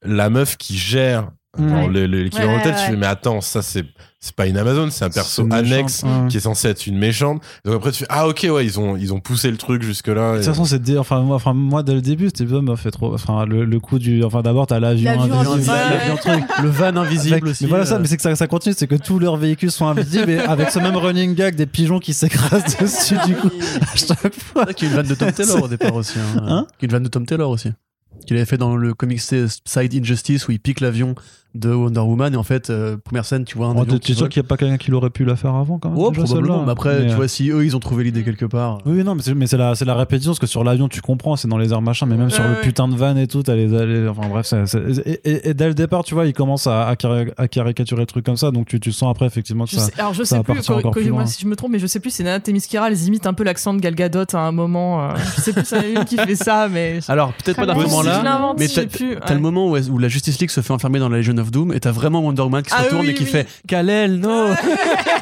la 0.04 0.30
meuf 0.30 0.56
qui 0.56 0.76
gère 0.78 1.30
genre, 1.58 1.68
Ouais. 1.82 1.88
le- 1.88 2.06
le- 2.06 2.22
l'équivalent 2.24 2.52
Ouais, 2.52 2.58
de 2.58 2.62
tête, 2.64 2.72
ouais, 2.74 2.78
tu 2.80 2.86
fais, 2.86 2.92
ouais. 2.92 2.96
mais 2.98 3.06
attends, 3.06 3.40
ça 3.40 3.62
c'est. 3.62 3.84
C'est 4.24 4.36
pas 4.36 4.46
une 4.46 4.56
Amazon, 4.56 4.88
c'est 4.88 5.04
un 5.04 5.10
perso 5.10 5.44
annexe 5.50 6.04
méchante, 6.04 6.30
qui 6.30 6.36
est 6.36 6.40
censé 6.40 6.68
être 6.68 6.86
une 6.86 6.96
méchante. 6.96 7.42
Donc 7.64 7.74
après 7.74 7.90
tu 7.90 7.98
fais 8.04 8.06
ah 8.08 8.28
ok 8.28 8.46
ouais 8.52 8.64
ils 8.64 8.78
ont 8.78 8.96
ils 8.96 9.12
ont 9.12 9.18
poussé 9.18 9.50
le 9.50 9.56
truc 9.56 9.82
jusque 9.82 10.06
là. 10.06 10.34
De 10.34 10.36
toute 10.36 10.46
façon, 10.46 10.64
c'est 10.64 10.78
dé- 10.80 10.96
enfin 10.96 11.22
moi, 11.22 11.34
enfin 11.34 11.52
moi 11.54 11.82
dès 11.82 11.92
le 11.92 12.00
début, 12.00 12.28
épisode 12.28 12.62
m'a 12.62 12.76
fait 12.76 12.92
trop. 12.92 13.12
Enfin 13.12 13.46
le, 13.46 13.64
le 13.64 13.80
coup 13.80 13.98
du, 13.98 14.22
enfin 14.22 14.42
d'abord 14.42 14.68
t'as 14.68 14.78
l'avion, 14.78 15.12
truc, 16.20 16.44
le 16.62 16.68
van 16.68 16.96
invisible 16.96 17.34
Avec- 17.34 17.46
aussi. 17.46 17.64
mais 17.64 17.70
voilà 17.70 17.84
ça, 17.84 17.96
euh, 17.96 17.98
mais 18.00 18.06
c'est 18.06 18.14
que 18.16 18.22
ça, 18.22 18.36
ça 18.36 18.46
continue, 18.46 18.76
c'est 18.78 18.86
que 18.86 18.94
tous 18.94 19.18
leurs 19.18 19.36
véhicules 19.36 19.72
sont 19.72 19.88
invisibles 19.88 20.30
et 20.30 20.38
avec 20.38 20.70
ce 20.70 20.78
même 20.78 20.94
running 20.96 21.34
gag 21.34 21.56
des 21.56 21.66
pigeons 21.66 21.98
qui 21.98 22.14
s'écrasent 22.14 22.76
dessus 22.80 23.16
du 23.26 23.34
coup 23.34 23.50
à 23.80 23.96
chaque 23.96 24.34
fois. 24.34 24.66
Qu'il 24.66 24.86
y 24.86 24.90
a 24.90 24.90
une 24.92 24.96
vanne 24.98 25.08
de 25.08 25.14
Tom 25.16 25.32
Taylor 25.32 25.64
au 25.64 25.66
départ 25.68 25.96
aussi. 25.96 26.20
Hein. 26.20 26.42
Hein? 26.46 26.66
Il 26.80 26.82
y 26.82 26.84
a 26.84 26.86
une 26.86 26.92
vanne 26.92 27.02
de 27.02 27.08
Tom 27.08 27.26
Taylor 27.26 27.50
aussi. 27.50 27.72
Qu'il 28.24 28.36
avait 28.36 28.46
fait 28.46 28.58
dans 28.58 28.76
le 28.76 28.94
comic 28.94 29.20
Side 29.20 29.94
Injustice 29.94 30.46
où 30.46 30.52
il 30.52 30.60
pique 30.60 30.80
l'avion 30.80 31.16
de 31.54 31.70
Wonder 31.70 32.00
Woman 32.00 32.32
et 32.32 32.36
en 32.36 32.42
fait, 32.42 32.70
euh, 32.70 32.96
première 32.96 33.24
scène, 33.24 33.44
tu 33.44 33.56
vois 33.58 33.66
un 33.66 33.74
Oh, 33.76 33.80
avion 33.82 33.94
t'es 33.94 33.98
qui 34.00 34.14
sûr 34.14 34.28
qu'il 34.28 34.40
n'y 34.40 34.46
a 34.46 34.48
pas 34.48 34.56
quelqu'un 34.56 34.78
qui 34.78 34.90
l'aurait 34.90 35.10
pu 35.10 35.24
la 35.24 35.36
faire 35.36 35.54
avant 35.54 35.78
quand 35.78 35.90
même 35.90 35.98
Oh, 35.98 36.10
probablement. 36.10 36.64
Mais 36.64 36.72
après, 36.72 37.00
Mais, 37.00 37.06
tu 37.08 37.12
euh, 37.12 37.16
vois, 37.16 37.28
si 37.28 37.50
eux, 37.50 37.64
ils 37.64 37.76
ont 37.76 37.80
trouvé 37.80 38.04
l'idée 38.04 38.22
quelque 38.24 38.46
part. 38.46 38.78
Oui, 38.86 39.04
non, 39.04 39.14
mais 39.14 39.22
c'est, 39.22 39.34
mais 39.34 39.46
c'est 39.46 39.56
la, 39.58 39.74
c'est 39.74 39.84
la 39.84 39.94
répétition, 39.94 40.30
parce 40.32 40.38
que 40.38 40.46
sur 40.46 40.64
l'avion, 40.64 40.88
tu 40.88 41.00
comprends, 41.02 41.36
c'est 41.36 41.48
dans 41.48 41.58
les 41.58 41.72
airs 41.72 41.82
machin, 41.82 42.06
mais 42.06 42.16
même 42.16 42.30
sur 42.30 42.42
Ouais, 42.44 42.50
le 42.50 42.60
putain 42.62 42.88
de 42.88 42.94
van 42.94 43.16
et 43.16 43.26
tout, 43.26 43.42
t'as 43.42 43.54
les, 43.54 43.66
les- 43.66 44.08
enfin 44.08 44.28
bref, 44.28 44.46
c'est- 44.46 44.66
c'est- 44.66 44.82
et, 45.06 45.20
et- 45.30 45.48
et 45.50 45.54
dès 45.54 45.68
le 45.68 45.74
départ, 45.74 46.04
tu 46.04 46.14
vois, 46.14 46.26
il 46.26 46.32
commence 46.32 46.66
à, 46.66 46.86
à, 46.88 46.96
cari- 46.96 47.32
à 47.36 47.48
caricaturer 47.48 48.00
le 48.00 48.06
truc 48.06 48.24
comme 48.24 48.36
ça, 48.36 48.50
donc 48.50 48.66
tu, 48.66 48.80
tu 48.80 48.90
sens 48.92 49.10
après, 49.10 49.26
effectivement, 49.26 49.64
que 49.64 49.70
Je 49.70 49.76
ça. 49.76 49.86
sais- 49.86 49.92
alors 50.00 50.14
je 50.14 50.24
ça 50.24 50.38
sais 50.38 50.42
plus, 50.42 50.62
si 51.26 51.42
je 51.42 51.46
me 51.48 51.56
trompe, 51.56 51.72
mais 51.72 51.78
je 51.78 51.86
sais 51.86 52.00
plus, 52.00 52.10
c'est 52.10 52.22
Nana 52.24 52.40
Temiskira, 52.40 52.88
elles 52.90 53.04
imitent 53.06 53.26
un 53.26 53.34
peu 53.34 53.44
l'accent 53.44 53.74
de 53.74 53.80
Gal 53.80 53.94
Gadot 53.94 54.24
à 54.32 54.38
un 54.38 54.52
moment. 54.52 55.02
euh, 55.02 55.14
je 55.36 55.40
sais 55.42 55.52
plus, 55.52 55.72
a 55.72 55.86
une 55.86 56.04
qui 56.04 56.16
fait 56.16 56.36
ça, 56.36 56.68
mais. 56.70 57.00
Alors, 57.08 57.32
peut-être 57.34 57.56
pas 57.56 57.66
dans 57.66 57.78
je 57.78 58.24
l'invente, 58.24 58.58
mais 58.58 58.68
t'as 58.68 59.34
le 59.34 59.40
moment 59.40 59.68
où, 59.70 59.76
où 59.76 59.98
la 59.98 60.08
Justice 60.08 60.38
League 60.40 60.50
se 60.50 60.60
fait 60.60 60.72
enfermer 60.72 60.98
dans 60.98 61.08
la 61.08 61.18
Legion 61.18 61.34
of 61.42 61.50
Doom 61.50 61.72
et 61.74 61.80
t'as 61.80 61.90
vraiment 61.92 62.20
Wonder 62.20 62.42
Woman 62.42 62.62
qui 62.62 62.70
se 62.70 62.74
Ah 62.78 62.84
retourne 62.84 63.02
oui, 63.04 63.10
et 63.10 63.14
qui 63.14 63.24
oui. 63.24 63.28
fait 63.30 63.46
Kal-El, 63.68 64.18
non 64.18 64.54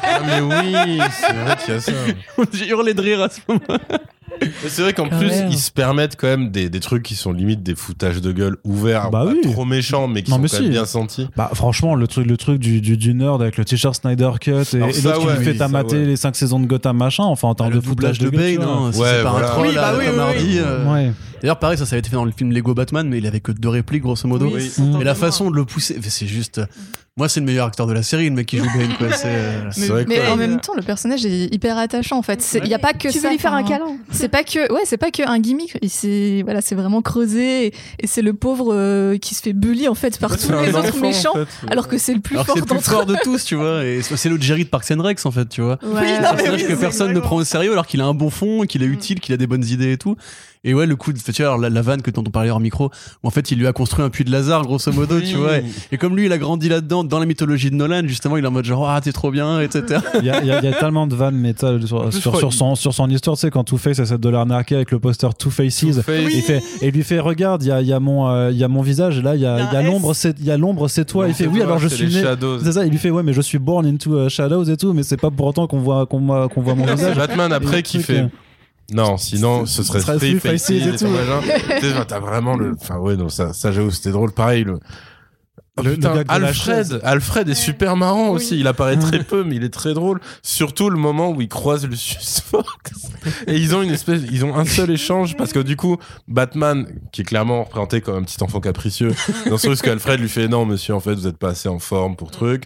Ah, 0.03 0.21
mais 0.25 0.39
oui 0.41 0.99
c'est 1.11 1.33
vrai 1.33 1.55
qu'il 1.63 1.73
y 1.73 1.77
a 1.77 1.79
ça. 1.81 1.91
J'ai 2.53 2.67
hurlé 2.69 2.93
de 2.93 3.01
rire 3.01 3.21
à 3.21 3.29
ce 3.29 3.39
moment. 3.47 3.59
C'est 4.67 4.81
vrai 4.81 4.93
qu'en 4.93 5.07
Ah 5.11 5.17
plus, 5.17 5.27
ouais. 5.27 5.47
ils 5.51 5.59
se 5.59 5.69
permettent 5.71 6.15
quand 6.15 6.25
même 6.27 6.49
des, 6.51 6.69
des 6.69 6.79
trucs 6.79 7.03
qui 7.03 7.15
sont 7.15 7.31
limite 7.33 7.61
des 7.63 7.75
foutages 7.75 8.21
de 8.21 8.31
gueule 8.31 8.57
ouverts, 8.63 9.11
Bah 9.11 9.25
pas 9.25 9.31
oui. 9.31 9.41
trop 9.51 9.65
méchants, 9.65 10.07
mais 10.07 10.23
qui 10.23 10.31
Non, 10.31 10.37
sont 10.37 10.41
mais 10.43 10.47
quand 10.49 10.55
si. 10.57 10.63
même 10.63 10.71
bien 10.71 10.85
sentis. 10.85 11.27
Bah, 11.35 11.51
franchement, 11.53 11.95
le 11.95 12.07
truc, 12.07 12.25
le 12.25 12.37
truc 12.37 12.57
du, 12.59 12.79
du, 12.81 12.95
du 12.97 13.13
nerd 13.13 13.41
avec 13.41 13.57
le 13.57 13.65
t-shirt 13.65 13.93
Snyder 13.93 14.31
Cut 14.39 14.51
et, 14.51 14.55
et 14.55 14.63
qui 14.63 14.77
ouais, 14.77 14.87
lui 15.37 15.43
fait 15.45 15.51
oui, 15.51 15.57
tamater 15.57 15.97
ouais. 15.97 16.05
les 16.05 16.15
5 16.15 16.35
saisons 16.35 16.59
de 16.59 16.65
Gotham 16.65 16.97
machin, 16.97 17.25
enfin 17.25 17.49
en 17.49 17.55
termes 17.55 17.71
le 17.71 17.75
de 17.81 17.85
foutage 17.85 18.19
doublage 18.19 18.55
de 18.55 18.55
gueule, 18.57 18.67
hein, 18.67 18.85
Ouais, 18.87 18.91
c'est 18.93 19.23
pas 19.23 19.29
voilà. 19.31 19.47
un 19.47 19.51
troll 19.51 19.67
Oui, 19.67 19.75
bah 19.75 19.87
à 19.89 19.97
oui, 19.97 20.05
Tom 20.05 20.13
oui, 20.15 20.19
Hardy, 20.21 20.43
oui. 20.45 20.59
euh, 20.59 20.91
Ouais. 20.93 21.11
D'ailleurs, 21.41 21.59
pareil, 21.59 21.77
ça, 21.77 21.85
ça 21.85 21.95
avait 21.95 21.99
été 21.99 22.09
fait 22.09 22.15
dans 22.15 22.25
le 22.25 22.31
film 22.31 22.51
Lego 22.51 22.73
Batman, 22.73 23.07
mais 23.09 23.17
il 23.17 23.25
avait 23.27 23.39
que 23.39 23.51
deux 23.51 23.69
répliques, 23.69 24.03
grosso 24.03 24.27
modo. 24.27 24.45
Oui, 24.45 24.53
Oui. 24.55 24.71
c'est. 24.73 25.01
Et 25.01 25.03
la 25.03 25.15
façon 25.15 25.49
de 25.51 25.55
le 25.55 25.65
pousser, 25.65 25.99
c'est 26.07 26.27
juste. 26.27 26.61
Moi, 27.17 27.27
c'est 27.27 27.41
le 27.41 27.45
meilleur 27.45 27.67
acteur 27.67 27.87
de 27.87 27.93
la 27.93 28.03
série, 28.03 28.29
le 28.29 28.35
mec 28.35 28.45
qui 28.47 28.57
joue 28.57 28.63
Bane, 28.73 28.95
quoi. 28.97 29.11
C'est. 29.17 29.27
euh, 29.27 29.69
C'est 29.71 29.87
vrai 29.87 30.05
Mais 30.07 30.25
en 30.27 30.37
même 30.37 30.61
temps, 30.61 30.71
le 30.77 30.81
personnage 30.81 31.25
est 31.25 31.53
hyper 31.53 31.77
attachant 31.77 32.17
en 32.17 32.21
fait. 32.21 32.41
Il 32.63 32.69
n'y 32.69 32.73
a 32.73 32.79
pas 32.79 32.93
que 32.93 33.09
tu 33.09 33.19
ça. 33.19 33.27
veux 33.27 33.33
lui 33.33 33.37
faire 33.39 33.53
un 33.53 33.63
câlin 33.63 33.97
C'est 34.11 34.29
pas 34.29 34.43
que, 34.45 34.71
ouais, 34.73 34.79
c'est 34.85 34.95
pas 34.97 35.11
que 35.11 35.27
un 35.27 35.37
gimmick. 35.39 35.77
Il 35.81 35.89
s'est- 35.89 36.41
voilà, 36.45 36.61
c'est 36.61 36.73
vraiment 36.73 37.01
creusé 37.01 37.65
et, 37.67 37.73
et 37.99 38.07
c'est 38.07 38.21
le 38.21 38.33
pauvre 38.33 38.73
euh, 38.73 39.17
qui 39.17 39.35
se 39.35 39.41
fait 39.41 39.51
bully 39.51 39.89
en 39.89 39.93
fait 39.93 40.17
par 40.19 40.31
Ouais, 40.31 40.37
tous 40.37 40.43
c'est 40.43 40.61
les 40.65 40.69
autres 40.69 40.87
enfant, 40.87 40.97
en 40.99 41.01
méchants, 41.01 41.33
fait. 41.33 41.67
alors 41.69 41.89
que 41.89 41.97
c'est 41.97 42.13
le 42.13 42.21
plus 42.21 42.35
Alors 42.35 42.45
fort 42.45 42.55
c'est 42.55 42.61
le 42.61 42.65
plus 42.67 42.79
fort 42.81 43.05
de 43.05 43.15
tous, 43.25 43.43
tu 43.43 43.55
vois. 43.55 43.83
Et 43.83 44.01
c'est 44.01 44.15
c'est 44.15 44.29
le 44.29 44.39
Jerry 44.39 44.63
de 44.63 44.69
Parks 44.69 44.89
and 44.91 45.01
Rec, 45.03 45.19
en 45.25 45.31
fait, 45.31 45.49
tu 45.49 45.61
vois. 45.61 45.79
Ouais. 45.83 45.89
non, 45.91 45.99
Un 46.29 46.31
mais 46.31 46.37
personnage 46.37 46.61
oui, 46.61 46.61
que 46.67 46.73
c'est 46.75 46.79
personne 46.79 47.13
ne 47.13 47.19
prend 47.19 47.35
au 47.35 47.43
sérieux 47.43 47.73
alors 47.73 47.87
qu'il 47.87 47.99
a 47.99 48.05
un 48.05 48.13
bon 48.13 48.29
fond, 48.29 48.61
qu'il 48.61 48.83
est 48.83 48.87
Mm. 48.87 48.93
utile, 48.93 49.19
qu'il 49.19 49.33
a 49.33 49.37
des 49.37 49.47
bonnes 49.47 49.65
idées 49.65 49.91
et 49.91 49.97
tout. 49.97 50.15
Et 50.63 50.75
ouais, 50.75 50.85
le 50.85 50.95
coup 50.95 51.11
de, 51.11 51.17
tu 51.17 51.31
vois, 51.31 51.45
alors, 51.45 51.57
la, 51.57 51.69
la 51.71 51.81
vanne 51.81 52.03
que 52.03 52.11
dont 52.11 52.23
on 52.27 52.29
parlait 52.29 52.51
hors 52.51 52.59
micro, 52.59 52.91
où 53.23 53.27
en 53.27 53.31
fait 53.31 53.49
il 53.49 53.57
lui 53.57 53.65
a 53.65 53.73
construit 53.73 54.05
un 54.05 54.09
puits 54.11 54.23
de 54.23 54.31
Lazare, 54.31 54.61
grosso 54.61 54.91
modo, 54.91 55.19
tu 55.19 55.35
vois. 55.35 55.57
Et, 55.57 55.63
et 55.91 55.97
comme 55.97 56.15
lui, 56.15 56.27
il 56.27 56.31
a 56.31 56.37
grandi 56.37 56.69
là-dedans, 56.69 57.03
dans 57.03 57.17
la 57.17 57.25
mythologie 57.25 57.71
de 57.71 57.75
Nolan, 57.75 58.03
justement, 58.05 58.37
il 58.37 58.43
est 58.43 58.47
en 58.47 58.51
mode 58.51 58.65
genre, 58.65 58.87
ah, 58.87 59.01
t'es 59.01 59.11
trop 59.11 59.31
bien, 59.31 59.59
etc. 59.59 59.99
Il 60.19 60.25
y, 60.25 60.29
a, 60.29 60.39
il 60.41 60.47
y 60.47 60.51
a- 60.51 60.59
il 60.59 60.65
y 60.65 60.67
a 60.67 60.73
tellement 60.73 61.07
de 61.07 61.15
vannes 61.15 61.33
méta 61.35 61.79
sur, 61.83 62.07
plus, 62.09 62.51
son, 62.51 62.75
sur 62.75 62.93
son 62.93 63.09
histoire, 63.09 63.35
tu 63.37 63.41
sais, 63.41 63.49
quand 63.49 63.63
Two-Face 63.63 63.97
essaie 63.97 64.19
de 64.19 64.29
l'arnaquer 64.29 64.75
avec 64.75 64.91
le 64.91 64.99
poster 64.99 65.29
Two-Faces. 65.35 65.95
Two-Face. 65.95 66.31
Il 66.31 66.41
fait, 66.43 66.61
et 66.81 66.89
il 66.89 66.91
lui 66.93 67.03
fait 67.03 67.19
regarde 67.19 67.63
il 67.63 67.69
y 67.69 67.71
a, 67.71 67.81
il 67.81 67.87
y 67.87 67.93
a 67.93 67.99
mon 67.99 68.29
euh, 68.29 68.51
il 68.51 68.57
y 68.57 68.63
a 68.63 68.67
mon 68.67 68.83
visage 68.83 69.17
et 69.17 69.21
là 69.23 69.33
il 69.35 69.41
y 69.41 69.45
a, 69.47 69.81
l'ombre 69.81 70.13
c'est 70.13 70.39
il 70.39 70.45
y 70.45 70.51
a 70.51 70.57
l'ombre 70.57 70.87
c'est 70.89 71.05
toi 71.05 71.27
il 71.27 71.33
fait 71.33 71.47
oui 71.47 71.61
alors 71.61 71.79
je 71.79 71.87
suis 71.87 72.05
né 72.05 72.21
Shadows. 72.21 72.59
c'est 72.63 72.71
ça 72.73 72.85
il 72.85 72.91
lui 72.91 72.97
fait 72.99 73.09
ouais 73.09 73.23
mais 73.23 73.33
je 73.33 73.41
suis 73.41 73.57
born 73.57 73.85
into 73.85 74.25
uh, 74.25 74.29
shadows 74.29 74.65
et 74.65 74.77
tout 74.77 74.93
mais 74.93 75.01
c'est 75.03 75.17
pas 75.17 75.31
pour 75.31 75.47
autant 75.47 75.65
qu'on 75.67 75.79
voit 75.79 76.05
qu'on 76.05 76.19
voit 76.19 76.49
qu'on 76.49 76.61
voit 76.61 76.75
mon 76.75 76.85
C'est 76.87 76.93
visage 76.95 77.17
Batman 77.17 77.51
après 77.51 77.81
qui 77.83 77.99
fait. 78.03 78.25
Non, 78.91 79.17
sinon 79.17 79.65
ce 79.65 79.83
serait 79.83 79.99
Ce 79.99 80.05
serait 80.05 80.19
Faces 80.35 80.61
Faces 80.67 80.69
et 80.71 80.95
tout. 80.97 81.07
T'as 82.07 82.19
vraiment 82.19 82.55
le. 82.57 82.75
Enfin 82.79 82.97
ouais, 82.97 83.15
non, 83.15 83.29
ça, 83.29 83.53
ça 83.53 83.71
j'avoue, 83.71 83.91
c'était 83.91 84.11
drôle. 84.11 84.31
Pareil, 84.31 84.63
le. 84.65 84.79
Oh, 85.77 85.83
Le- 85.83 85.93
putain. 85.93 86.23
Alfred, 86.27 86.99
Alfred 87.01 87.47
est 87.47 87.53
super 87.55 87.95
marrant 87.95 88.29
Oui. 88.31 88.35
aussi. 88.35 88.59
Il 88.59 88.67
apparaît 88.67 88.97
très 88.97 89.23
peu, 89.23 89.45
mais 89.45 89.55
il 89.55 89.63
est 89.63 89.73
très 89.73 89.93
drôle. 89.93 90.19
Surtout 90.43 90.89
le 90.89 90.97
moment 90.97 91.31
où 91.31 91.39
il 91.41 91.47
croise 91.47 91.85
Lucius 91.87 92.41
Fox 92.45 92.91
et 93.47 93.55
ils 93.55 93.73
ont 93.73 93.81
une 93.81 93.91
espèce, 93.91 94.21
ils 94.29 94.43
ont 94.43 94.57
un 94.57 94.65
seul 94.65 94.89
échange 94.91 95.37
parce 95.37 95.53
que 95.53 95.59
du 95.59 95.77
coup, 95.77 95.95
Batman, 96.27 96.85
qui 97.13 97.21
est 97.21 97.23
clairement 97.23 97.63
représenté 97.63 98.01
comme 98.01 98.15
un 98.17 98.23
petit 98.23 98.43
enfant 98.43 98.59
capricieux, 98.59 99.13
dans 99.49 99.57
ce 99.57 99.67
truc 99.67 99.81
qu'Alfred 99.81 100.19
lui 100.19 100.27
fait 100.27 100.49
non, 100.49 100.65
monsieur, 100.65 100.93
en 100.93 100.99
fait, 100.99 101.13
vous 101.13 101.27
êtes 101.27 101.37
pas 101.37 101.49
assez 101.51 101.69
en 101.69 101.79
forme 101.79 102.17
pour 102.17 102.31
truc, 102.31 102.65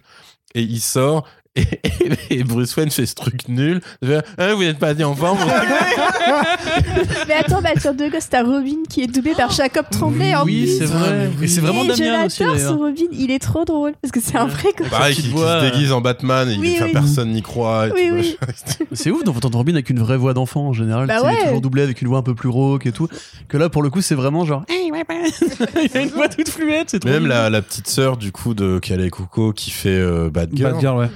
et 0.56 0.64
il 0.64 0.80
sort. 0.82 1.28
Et, 1.58 1.62
et- 1.62 2.40
et 2.40 2.44
Bruce 2.44 2.76
Wayne 2.76 2.90
fait 2.92 3.06
ce 3.06 3.16
truc 3.16 3.48
nul. 3.48 3.82
Fait, 4.04 4.20
Ah, 4.38 4.54
vous 4.56 4.64
n'êtes 4.64 4.78
pas 4.80 4.90
assez 4.90 5.04
en 5.04 5.16
forme. 5.16 5.40
Mais 7.28 7.34
attends, 7.36 7.62
bah, 7.62 7.70
sur 7.80 7.94
deux 7.94 8.10
gosses, 8.10 8.30
t'as 8.30 8.44
Robin 8.44 8.84
qui 8.90 9.02
est 9.04 9.08
doublé 9.08 9.34
par 9.36 9.52
Jacob 9.52 9.86
Tremblay 9.90 10.36
en 10.36 10.44
oui, 10.44 10.64
plus. 10.64 10.78
c'est 10.80 10.86
vrai. 10.86 11.30
Et 11.42 11.48
c'est 11.48 11.62
vraiment 11.62 11.84
Et 11.84 11.88
Damien 11.88 12.22
je 12.22 12.26
aussi, 12.26 12.44
l'adore, 12.44 12.60
ce. 12.60 12.68
Robin, 12.68 13.04
il 13.12 13.32
est 13.32 13.40
trop 13.40 13.66
drôle 13.66 13.94
parce 14.02 14.12
que 14.12 14.20
c'est 14.22 14.38
un 14.38 14.46
vrai 14.48 14.70
gosse. 14.78 14.90
Pareil, 14.90 15.16
qui, 15.16 15.22
se 15.24 15.72
déguise 15.72 15.92
en 15.92 16.02
Batman 16.02 16.50
et 16.50 16.58
Oui, 16.58 16.78
oui. 16.82 16.92
personne 16.92 17.32
n'y 17.32 17.42
croit. 17.42 17.88
Oui, 17.94 18.10
oui. 18.12 18.38
C'est 18.94 19.12
ouf 19.12 19.24
d'entendre 19.24 19.58
Robin 19.58 19.74
avec 19.74 19.90
une 19.90 20.00
vraie 20.00 20.18
voix 20.18 20.34
d'enfant 20.34 20.68
en 20.68 20.74
général. 20.74 21.08
Bah 21.08 21.16
Tu 21.20 21.22
sais, 21.22 21.28
Il 21.28 21.34
est 21.34 21.38
ouais. 21.40 21.44
toujours 21.46 21.62
doublé 21.62 21.82
avec 21.84 22.02
une 22.02 22.08
voix 22.08 22.20
un 22.20 22.24
peu 22.24 22.36
plus 22.36 22.50
rauque 22.50 22.86
et 22.86 22.92
tout. 22.92 23.08
Que 23.48 23.58
là, 23.58 23.70
pour 23.70 23.82
le 23.84 23.90
coup, 23.90 24.02
c'est 24.02 24.16
vraiment 24.16 24.46
genre. 24.46 24.64
Hey, 24.76 24.92
ouais, 24.92 25.04
ouais. 25.10 25.86
il 25.92 25.98
a 25.98 26.02
une 26.02 26.10
voix 26.10 26.28
toute 26.28 26.50
fluette, 26.50 27.04
Même 27.06 27.28
la, 27.28 27.50
la 27.50 27.62
petite 27.62 27.88
sœur 27.88 28.18
du 28.18 28.32
coup 28.32 28.54
de 28.54 28.78
Calais 28.80 29.10
Coco 29.10 29.52
qui 29.54 29.72
fait 29.72 29.90
euh, 29.90 30.30
Batgirl. 30.30 30.72
Bad 30.74 30.82
Girl 30.82 30.98
ouais 31.00 31.10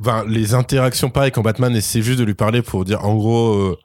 Enfin, 0.00 0.24
les 0.28 0.54
interactions 0.54 1.10
pareil 1.10 1.30
quand 1.32 1.42
Batman 1.42 1.74
essaie 1.76 2.02
juste 2.02 2.18
de 2.18 2.24
lui 2.24 2.34
parler 2.34 2.62
pour 2.62 2.84
dire 2.84 3.04
en 3.04 3.14
gros 3.16 3.54
euh, 3.54 3.76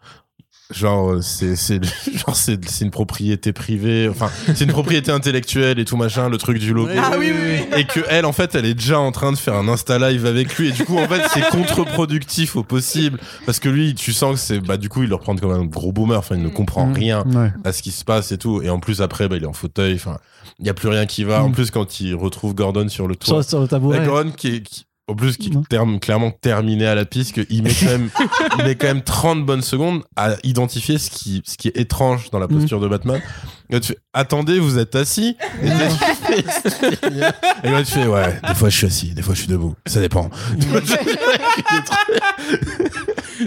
genre 0.72 1.12
euh, 1.14 1.22
c'est 1.22 1.56
c'est 1.56 1.80
genre 2.18 2.36
c'est 2.36 2.68
c'est 2.68 2.86
une 2.86 2.90
propriété 2.92 3.54
privée 3.54 4.08
enfin 4.10 4.32
c'est 4.56 4.62
une 4.64 4.72
propriété 4.72 5.12
intellectuelle 5.12 5.78
et 5.78 5.86
tout 5.86 5.96
machin 5.96 6.28
le 6.28 6.38
truc 6.38 6.58
du 6.58 6.74
logo 6.74 6.90
Ah 6.98 7.12
oui, 7.20 7.32
oui, 7.32 7.60
oui. 7.72 7.80
et 7.80 7.84
que 7.86 8.00
elle 8.10 8.26
en 8.26 8.32
fait 8.32 8.56
elle 8.56 8.66
est 8.66 8.74
déjà 8.74 9.00
en 9.00 9.12
train 9.12 9.32
de 9.32 9.38
faire 9.38 9.54
un 9.54 9.68
insta 9.68 10.00
live 10.00 10.26
avec 10.26 10.56
lui 10.58 10.70
et 10.70 10.72
du 10.72 10.84
coup 10.84 10.98
en 10.98 11.08
fait 11.08 11.22
c'est 11.34 11.48
contre-productif 11.52 12.56
au 12.56 12.64
possible 12.64 13.20
parce 13.46 13.60
que 13.60 13.70
lui 13.70 13.94
tu 13.94 14.12
sens 14.12 14.34
que 14.34 14.40
c'est 14.40 14.60
bah 14.60 14.78
du 14.78 14.90
coup 14.90 15.04
il 15.04 15.10
le 15.10 15.16
reprend 15.16 15.36
comme 15.36 15.52
un 15.52 15.66
gros 15.66 15.92
boomer 15.92 16.18
enfin 16.18 16.36
il 16.36 16.42
ne 16.42 16.50
comprend 16.50 16.88
Mm. 16.88 16.94
rien 16.94 17.24
Ouais. 17.28 17.52
à 17.64 17.72
ce 17.72 17.84
qui 17.84 17.92
se 17.92 18.04
passe 18.04 18.32
et 18.32 18.38
tout 18.40 18.62
et 18.64 18.70
en 18.72 18.80
plus 18.80 19.02
après 19.04 19.28
bah, 19.28 19.38
il 19.38 19.44
est 19.44 19.48
en 19.48 19.54
fauteuil 19.54 19.94
enfin 19.96 20.18
il 20.60 20.66
y 20.66 20.70
a 20.70 20.74
plus 20.74 20.88
rien 20.90 21.06
qui 21.06 21.24
va 21.26 21.44
en 21.44 21.50
Mm. 21.50 21.54
plus 21.54 21.70
quand 21.70 22.00
il 22.00 22.16
retrouve 22.16 22.56
Gordon 22.56 22.88
sur 22.90 23.08
le 23.08 23.16
toit 23.16 23.44
Sur, 23.44 23.50
sur 23.50 23.60
le 23.62 23.68
tabouret. 23.68 24.04
Gordon 24.04 24.32
qui 24.36 24.48
est 24.48 24.62
qui- 24.62 24.86
en 25.08 25.14
plus 25.16 25.38
qui 25.38 25.50
Ouais. 25.52 25.58
est 25.62 25.70
terme, 25.70 26.00
clairement 26.00 26.32
terminé 26.32 26.88
à 26.88 26.96
la 26.96 27.06
piste 27.06 27.46
qu'il 27.46 27.62
met 27.62 27.72
quand 27.74 27.86
même 27.86 28.10
il 28.60 28.64
met 28.66 28.76
quand 28.76 28.88
même 28.88 29.04
30 29.04 29.46
bonnes 29.46 29.62
secondes 29.62 30.02
à 30.16 30.36
identifier 30.44 30.98
ce 30.98 31.12
qui 31.12 31.44
ce 31.46 31.58
qui 31.58 31.68
est 31.68 31.78
étrange 31.78 32.32
dans 32.32 32.40
la 32.40 32.48
posture 32.48 32.80
de 32.80 32.88
Batman 32.88 33.22
et 33.70 33.74
là, 33.74 33.80
tu 33.80 33.88
fais 33.90 34.00
attendez 34.14 34.58
vous 34.60 34.78
êtes 34.80 34.96
assis 34.96 35.38
et 35.62 35.68
là, 35.68 35.88
tu 35.88 35.96
fais. 35.96 36.44
Et 37.64 37.70
là 37.72 37.84
tu 37.84 37.92
fais 37.92 38.08
ouais 38.08 38.40
des 38.48 38.56
fois 38.56 38.70
je 38.70 38.78
suis 38.78 38.88
assis 38.88 39.14
des 39.14 39.22
fois 39.22 39.34
je 39.36 39.40
suis 39.42 39.48
debout 39.48 39.76
ça 39.86 40.00
dépend 40.02 40.30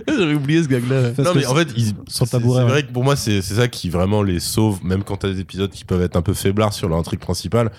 J'avais 0.07 0.35
oublié 0.35 0.63
ce 0.63 0.69
gag-là. 0.69 1.11
Non 1.19 1.35
mais 1.35 1.47
en 1.47 1.55
fait 1.55 1.69
ils- 1.77 1.95
c'est 2.09 2.29
tabouret, 2.31 2.61
c'est 2.61 2.65
ouais. 2.65 2.71
vrai 2.71 2.83
que 2.85 2.93
pour 2.93 3.05
moi 3.05 3.17
c'est 3.17 3.43
c'est 3.43 3.55
ça 3.55 3.69
qui 3.69 3.89
vraiment 3.91 4.23
les 4.23 4.39
sauve 4.41 4.85
même 4.85 5.03
quand 5.03 5.17
t'as 5.19 5.31
des 5.33 5.41
épisodes 5.41 5.71
qui 5.71 5.85
peuvent 5.85 6.03
être 6.03 6.17
un 6.17 6.23
peu 6.23 6.35
faiblards 6.35 6.73
sur 6.73 6.89
leur 6.89 6.99
intrigue 6.99 7.21
principale 7.21 7.71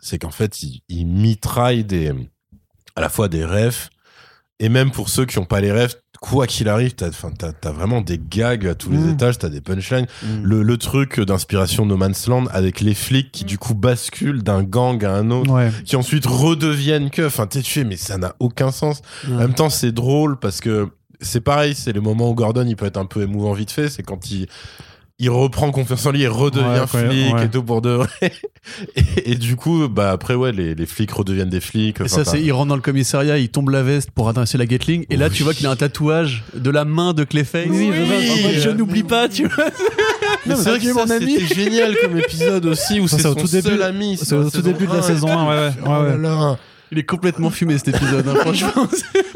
c'est 0.00 0.18
qu'en 0.18 0.30
fait 0.30 0.62
ils, 0.62 0.80
ils 0.88 1.04
mitraillent 1.06 1.84
des 1.84 2.12
à 2.98 3.00
la 3.00 3.08
fois 3.08 3.28
des 3.28 3.44
refs 3.44 3.90
et 4.60 4.68
même 4.68 4.90
pour 4.90 5.08
ceux 5.08 5.24
qui 5.24 5.38
ont 5.38 5.44
pas 5.44 5.60
les 5.60 5.70
refs 5.72 5.96
quoi 6.20 6.48
qu'il 6.48 6.68
arrive 6.68 6.94
t'as 6.94 7.10
t'as 7.60 7.70
vraiment 7.70 8.00
des 8.00 8.18
gags 8.18 8.66
à 8.66 8.74
tous 8.74 8.90
les 8.90 8.98
Mm. 8.98 9.10
étages 9.10 9.38
t'as 9.38 9.48
des 9.50 9.60
punchlines 9.60 10.06
Mm. 10.24 10.42
le, 10.42 10.62
le 10.64 10.76
truc 10.76 11.20
d'inspiration 11.20 11.86
No 11.86 11.96
Man's 11.96 12.26
Land 12.26 12.46
avec 12.50 12.80
les 12.80 12.94
flics 12.94 13.30
qui 13.30 13.44
du 13.44 13.56
coup 13.56 13.74
basculent 13.74 14.42
d'un 14.42 14.64
gang 14.64 15.04
à 15.04 15.12
un 15.14 15.30
autre 15.30 15.52
Ouais. 15.52 15.70
qui 15.84 15.94
ensuite 15.94 16.26
redeviennent 16.26 17.10
que 17.10 17.24
enfin 17.26 17.46
t'es 17.46 17.62
tué 17.62 17.84
mais 17.84 17.96
ça 17.96 18.18
n'a 18.18 18.34
aucun 18.40 18.72
sens 18.72 19.00
en 19.28 19.36
même 19.36 19.54
temps, 19.54 19.70
c'est 19.70 19.92
drôle 19.92 20.38
parce 20.40 20.60
que 20.60 20.88
c'est 21.20 21.40
pareil, 21.40 21.74
c'est 21.76 21.92
le 21.92 22.00
moment 22.00 22.30
où 22.30 22.34
Gordon 22.34 22.64
il 22.66 22.74
peut 22.76 22.86
être 22.86 22.96
un 22.96 23.06
peu 23.06 23.22
émouvant 23.22 23.52
vite 23.52 23.70
fait, 23.72 23.88
c'est 23.88 24.02
quand 24.04 24.30
il 24.30 24.46
il 25.20 25.30
reprend 25.30 25.70
confiance 25.72 26.06
en 26.06 26.12
lui 26.12 26.22
et 26.22 26.28
redevient 26.28 26.64
Ouais, 26.64 26.86
flic 26.86 27.34
ouais. 27.34 27.44
et 27.46 27.48
tout 27.48 27.62
pour 27.62 27.82
de 27.82 27.90
vrai. 27.90 28.08
Et, 28.96 29.32
et 29.32 29.34
du 29.34 29.56
coup, 29.56 29.88
bah 29.88 30.10
après 30.10 30.34
ouais, 30.34 30.52
les, 30.52 30.74
les 30.74 30.84
flics 30.86 31.10
redeviennent 31.10 31.48
des 31.48 31.60
flics. 31.60 32.00
Et 32.02 32.08
ça, 32.08 32.24
c'est, 32.26 32.42
il 32.42 32.52
rentre 32.52 32.68
dans 32.68 32.76
le 32.76 32.82
commissariat, 32.82 33.38
il 33.38 33.48
tombe 33.48 33.70
la 33.70 33.82
veste 33.82 34.10
pour 34.10 34.28
adresser 34.28 34.58
la 34.58 34.66
Gatling, 34.66 35.06
et 35.08 35.16
là, 35.16 35.28
Oui. 35.28 35.32
tu 35.36 35.42
vois 35.42 35.54
qu'il 35.54 35.66
a 35.66 35.70
un 35.70 35.76
tatouage 35.76 36.44
de 36.54 36.68
la 36.70 36.84
main 36.84 37.14
de 37.14 37.24
Clayface. 37.24 37.66
Oui, 37.70 37.90
oui. 37.90 37.98
En 37.98 38.42
mode, 38.48 38.60
je 38.60 38.68
n'oublie 38.70 39.04
pas, 39.04 39.28
tu 39.28 39.46
vois. 39.48 39.64
Mais 40.46 40.54
c'est 40.54 40.68
vrai 40.68 40.78
que 40.80 40.92
mon 40.92 41.10
ami. 41.10 41.38
c'était 41.40 41.54
génial 41.54 41.96
comme 42.02 42.18
épisode 42.18 42.66
aussi 42.66 43.00
où 43.00 43.08
c'est 43.08 43.20
son 43.22 43.34
tout 43.34 43.46
début- 43.46 43.68
seul 43.70 43.82
ami. 43.82 44.18
C'est 44.18 44.34
au 44.34 44.50
tout 44.50 44.60
début 44.60 44.86
de 44.86 44.92
la 44.92 45.02
saison 45.02 45.28
1, 45.28 45.48
ouais, 45.48 45.56
ouais. 45.56 45.72
Oh 45.84 45.88
ouais, 45.88 45.94
là 46.08 46.14
ouais. 46.16 46.18
là. 46.22 46.58
Il 46.92 46.98
est 46.98 47.04
complètement 47.04 47.50
fumé 47.50 47.76
cet 47.78 47.88
épisode, 47.88 48.28
hein, 48.28 48.34
franchement. 48.40 48.86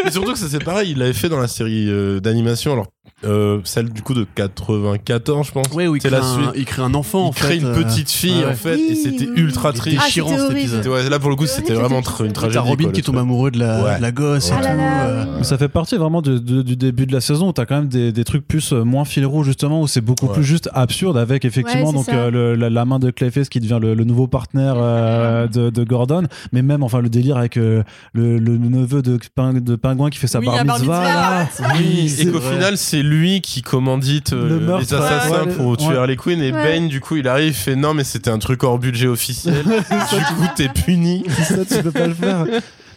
Mais 0.04 0.10
surtout 0.10 0.32
que 0.32 0.38
ça 0.38 0.46
c'est 0.50 0.62
pareil, 0.62 0.92
il 0.92 0.98
l'avait 0.98 1.12
fait 1.14 1.28
dans 1.30 1.40
la 1.40 1.48
série 1.48 1.88
euh, 1.88 2.20
d'animation, 2.20 2.72
alors 2.72 2.86
euh, 3.24 3.58
celle 3.64 3.90
du 3.90 4.02
coup 4.02 4.14
de 4.14 4.26
94 4.34 5.46
je 5.46 5.52
pense. 5.52 5.66
Ouais, 5.72 5.86
où 5.86 5.96
il 5.96 6.02
C'est 6.02 6.08
crée, 6.08 6.18
la 6.18 6.24
un, 6.24 6.34
suite. 6.34 6.50
il 6.56 6.64
crée 6.64 6.82
un 6.82 6.94
enfant, 6.94 7.24
il 7.24 7.28
en 7.28 7.30
crée 7.32 7.48
fait. 7.48 7.56
une 7.58 7.66
euh, 7.66 7.74
petite 7.82 8.10
fille 8.10 8.40
ouais. 8.44 8.50
en 8.50 8.54
fait 8.54 8.74
Oui, 8.76 8.88
et 8.90 8.94
c'était 8.94 9.26
oui. 9.26 9.32
ultra 9.36 9.70
était 9.70 9.78
triste. 9.78 9.98
Ah, 10.00 10.04
déchirant 10.06 10.28
c'était 10.28 10.40
cet 10.40 10.50
horrible. 10.50 10.60
épisode. 10.60 10.86
Ouais, 10.88 11.08
là 11.08 11.18
pour 11.18 11.30
le 11.30 11.36
coup 11.36 11.46
c'était 11.46 11.74
vraiment 11.74 11.98
une 12.00 12.04
T'as 12.04 12.32
tragédie. 12.32 12.58
Robin 12.58 12.84
quoi, 12.84 12.92
qui 12.92 13.02
tombe 13.02 13.18
amoureux 13.18 13.50
de 13.50 13.58
la, 13.58 13.82
Ouais. 13.84 13.96
de 13.98 14.02
la 14.02 14.12
gosse 14.12 14.48
et 14.48 14.52
Ah 14.54 14.56
tout. 14.58 14.62
là 14.64 14.74
là, 14.74 15.04
euh. 15.06 15.24
Mais 15.38 15.44
ça 15.44 15.58
fait 15.58 15.68
partie 15.68 15.96
vraiment 15.96 16.22
de- 16.22 16.38
de- 16.38 16.62
du 16.62 16.76
début 16.76 17.06
de 17.06 17.12
la 17.12 17.20
saison 17.20 17.48
où 17.48 17.52
t'as 17.52 17.64
quand 17.66 17.76
même 17.76 17.88
des, 17.88 18.12
des 18.12 18.24
trucs 18.24 18.46
plus 18.46 18.72
euh, 18.72 18.82
moins 18.84 19.04
fil 19.04 19.24
rouge 19.26 19.46
justement 19.46 19.80
où 19.82 19.86
c'est 19.86 20.00
beaucoup 20.00 20.26
Ouais. 20.26 20.34
plus 20.34 20.44
juste 20.44 20.68
absurde 20.74 21.16
avec 21.16 21.44
effectivement 21.44 21.88
Ouais, 21.88 21.92
donc 21.94 22.08
euh, 22.08 22.30
le- 22.30 22.54
la, 22.54 22.70
la 22.70 22.84
main 22.84 22.98
de 22.98 23.10
Clayface 23.10 23.48
qui 23.48 23.60
devient 23.60 23.78
le, 23.80 23.94
le 23.94 24.04
nouveau 24.04 24.26
partenaire 24.26 24.74
euh, 24.78 25.46
de, 25.48 25.70
de 25.70 25.84
Gordon 25.84 26.24
mais 26.52 26.62
même 26.62 26.82
enfin 26.82 27.00
le 27.00 27.08
délire 27.08 27.36
avec 27.36 27.56
le, 27.56 27.84
le 28.14 28.38
neveu 28.38 29.02
de, 29.02 29.18
Ping- 29.36 29.60
de 29.62 29.76
pingouin 29.76 30.10
qui 30.10 30.18
fait 30.18 30.26
sa 30.26 30.40
bar 30.40 30.64
mitzvah. 30.64 31.46
Oui, 31.78 32.14
et 32.18 32.26
qu'au 32.26 32.40
final, 32.40 32.76
c'est 32.76 33.02
lui 33.12 33.40
qui 33.40 33.62
commandite 33.62 34.32
euh, 34.32 34.58
Le 34.58 34.78
les 34.78 34.94
assassins 34.94 35.44
ouais, 35.46 35.54
pour 35.54 35.66
ouais. 35.68 35.76
tuer 35.76 35.96
Harley 35.96 36.16
Quinn. 36.16 36.40
Et 36.42 36.52
Ouais. 36.52 36.62
Bane, 36.78 36.88
du 36.88 37.00
coup, 37.00 37.16
il 37.16 37.28
arrive, 37.28 37.48
il 37.48 37.54
fait 37.54 37.76
non, 37.76 37.94
mais 37.94 38.04
c'était 38.04 38.30
un 38.30 38.38
truc 38.38 38.62
hors 38.64 38.78
budget 38.78 39.06
officiel. 39.06 39.62
du 39.64 40.34
coup, 40.34 40.46
t'es 40.56 40.68
puni. 40.68 41.24
ça 41.48 41.64
tu 41.64 41.82
peux 41.82 41.92
pas 41.92 42.06
le 42.06 42.14
faire 42.14 42.46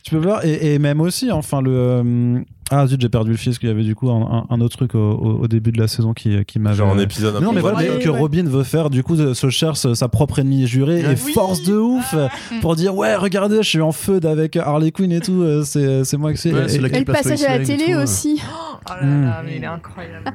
tu 0.04 0.12
peux 0.16 0.22
pas 0.22 0.42
et, 0.46 0.76
et 0.76 0.80
même 0.80 1.02
aussi 1.02 1.32
enfin 1.32 1.62
le 1.62 1.72
euh, 1.72 2.40
ah 2.72 2.88
zut 2.88 3.00
j'ai 3.00 3.10
perdu 3.10 3.32
le 3.32 3.38
fil 3.38 3.52
parce 3.52 3.60
qu'il 3.60 3.70
y 3.70 3.72
avait 3.72 3.84
du 3.84 3.94
coup 3.96 4.10
un, 4.10 4.46
un- 4.50 4.56
un 4.56 4.62
autre 4.62 4.76
truc 4.78 4.96
au, 4.96 5.00
au- 5.00 5.40
au 5.44 5.48
début 5.48 5.72
de 5.72 5.80
la 5.80 5.88
saison 5.88 6.14
qui, 6.14 6.44
qui 6.46 6.58
m'avait 6.60 6.76
Genre 6.78 6.92
un 6.94 6.98
épisode 7.00 7.36
un 7.36 7.40
non 7.40 7.50
peu 7.50 7.56
mais 7.56 7.62
voilà 7.62 7.78
Ouais, 7.78 8.00
que 8.00 8.10
ouais. 8.10 8.20
Robin 8.20 8.44
veut 8.46 8.64
faire 8.64 8.90
du 8.90 9.04
coup 9.04 9.16
se 9.34 9.50
cherche 9.50 9.94
sa 9.94 10.08
propre 10.08 10.40
ennemie 10.40 10.66
jurée 10.68 11.02
et 11.02 11.08
Oui. 11.26 11.34
force 11.34 11.62
de 11.64 11.76
ouf 11.78 12.16
pour 12.62 12.76
dire 12.76 12.96
ouais 12.96 13.16
regardez 13.16 13.58
je 13.58 13.70
suis 13.70 13.82
en 13.82 13.92
feu 13.92 14.20
avec 14.24 14.56
Harley 14.58 14.92
Quinn 14.92 15.12
et 15.12 15.20
tout 15.22 15.42
euh, 15.44 15.64
c'est 15.64 16.04
c'est 16.04 16.18
moi 16.18 16.34
que 16.34 16.40
c'est 16.40 16.54
Ouais, 16.54 16.66
et- 16.66 16.70
c'est 16.70 16.76
et- 16.76 16.80
Et 16.80 16.82
le 16.82 16.90
Qui 16.90 17.06
passage 17.06 17.44
à 17.44 17.58
la 17.58 17.62
et 17.62 17.66
télé 17.66 17.86
tout, 17.94 18.00
aussi. 18.00 18.42
Oh 18.88 18.92
là 19.02 19.06
là, 19.06 19.42
mais 19.46 19.58
il 19.58 19.64
est 19.64 19.68
incroyable. 19.68 20.26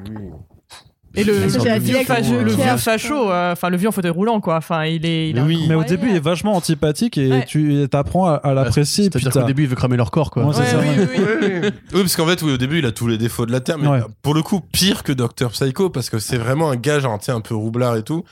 Et 1.13 1.23
le, 1.25 1.33
vieux, 1.33 1.59
télé 1.59 2.03
fa- 2.05 2.13
avec 2.13 2.29
le 2.29 2.51
vieux 2.51 2.77
facho, 2.77 3.29
euh, 3.31 3.51
enfin 3.51 3.69
le 3.69 3.75
vieux 3.77 3.89
en 3.89 3.91
fauteuil 3.91 4.11
roulant 4.11 4.39
quoi. 4.39 4.55
Enfin 4.55 4.85
il 4.85 5.05
est. 5.05 5.29
Il 5.29 5.37
est 5.37 5.41
Mais 5.41 5.45
oui. 5.47 5.65
mais 5.67 5.75
au 5.75 5.83
début 5.83 6.07
il 6.09 6.15
est 6.15 6.19
vachement 6.23 6.53
antipathique 6.55 7.17
et 7.17 7.29
Ouais. 7.29 7.45
tu 7.45 7.85
t'apprends 7.91 8.27
à, 8.27 8.35
à 8.35 8.53
l'apprécier 8.53 9.09
puis 9.09 9.19
C'est-à-dire 9.19 9.33
qu'au 9.33 9.39
t'as- 9.41 9.45
début, 9.47 9.63
il 9.63 9.67
veut 9.69 9.75
cramer 9.75 9.97
leur 9.97 10.09
corps, 10.11 10.31
quoi. 10.31 10.45
Ouais, 10.45 10.53
c'est 10.53 10.61
Ouais, 10.61 10.67
ça, 10.67 10.79
oui, 10.79 10.87
ouais. 10.87 11.09
oui, 11.17 11.47
oui. 11.63 11.69
Oui, 11.93 12.01
parce 12.01 12.15
qu'en 12.15 12.25
fait, 12.27 12.41
oui, 12.43 12.53
au 12.53 12.57
début, 12.57 12.79
il 12.79 12.85
a 12.85 12.91
tous 12.91 13.07
les 13.07 13.17
défauts 13.17 13.45
de 13.45 13.51
la 13.51 13.59
Terre, 13.59 13.77
mais 13.77 13.87
Ouais. 13.87 13.99
pour 14.21 14.33
le 14.33 14.41
coup, 14.41 14.61
pire 14.71 15.03
que 15.03 15.11
Dr. 15.11 15.49
Psycho, 15.51 15.89
parce 15.89 16.09
que 16.09 16.19
c'est 16.19 16.37
vraiment 16.37 16.69
un 16.71 16.75
gars, 16.77 16.99
genre, 16.99 17.17
sais, 17.21 17.31
un 17.33 17.41
peu 17.41 17.55
roublard 17.55 17.97
et 17.97 18.03
tout. 18.03 18.23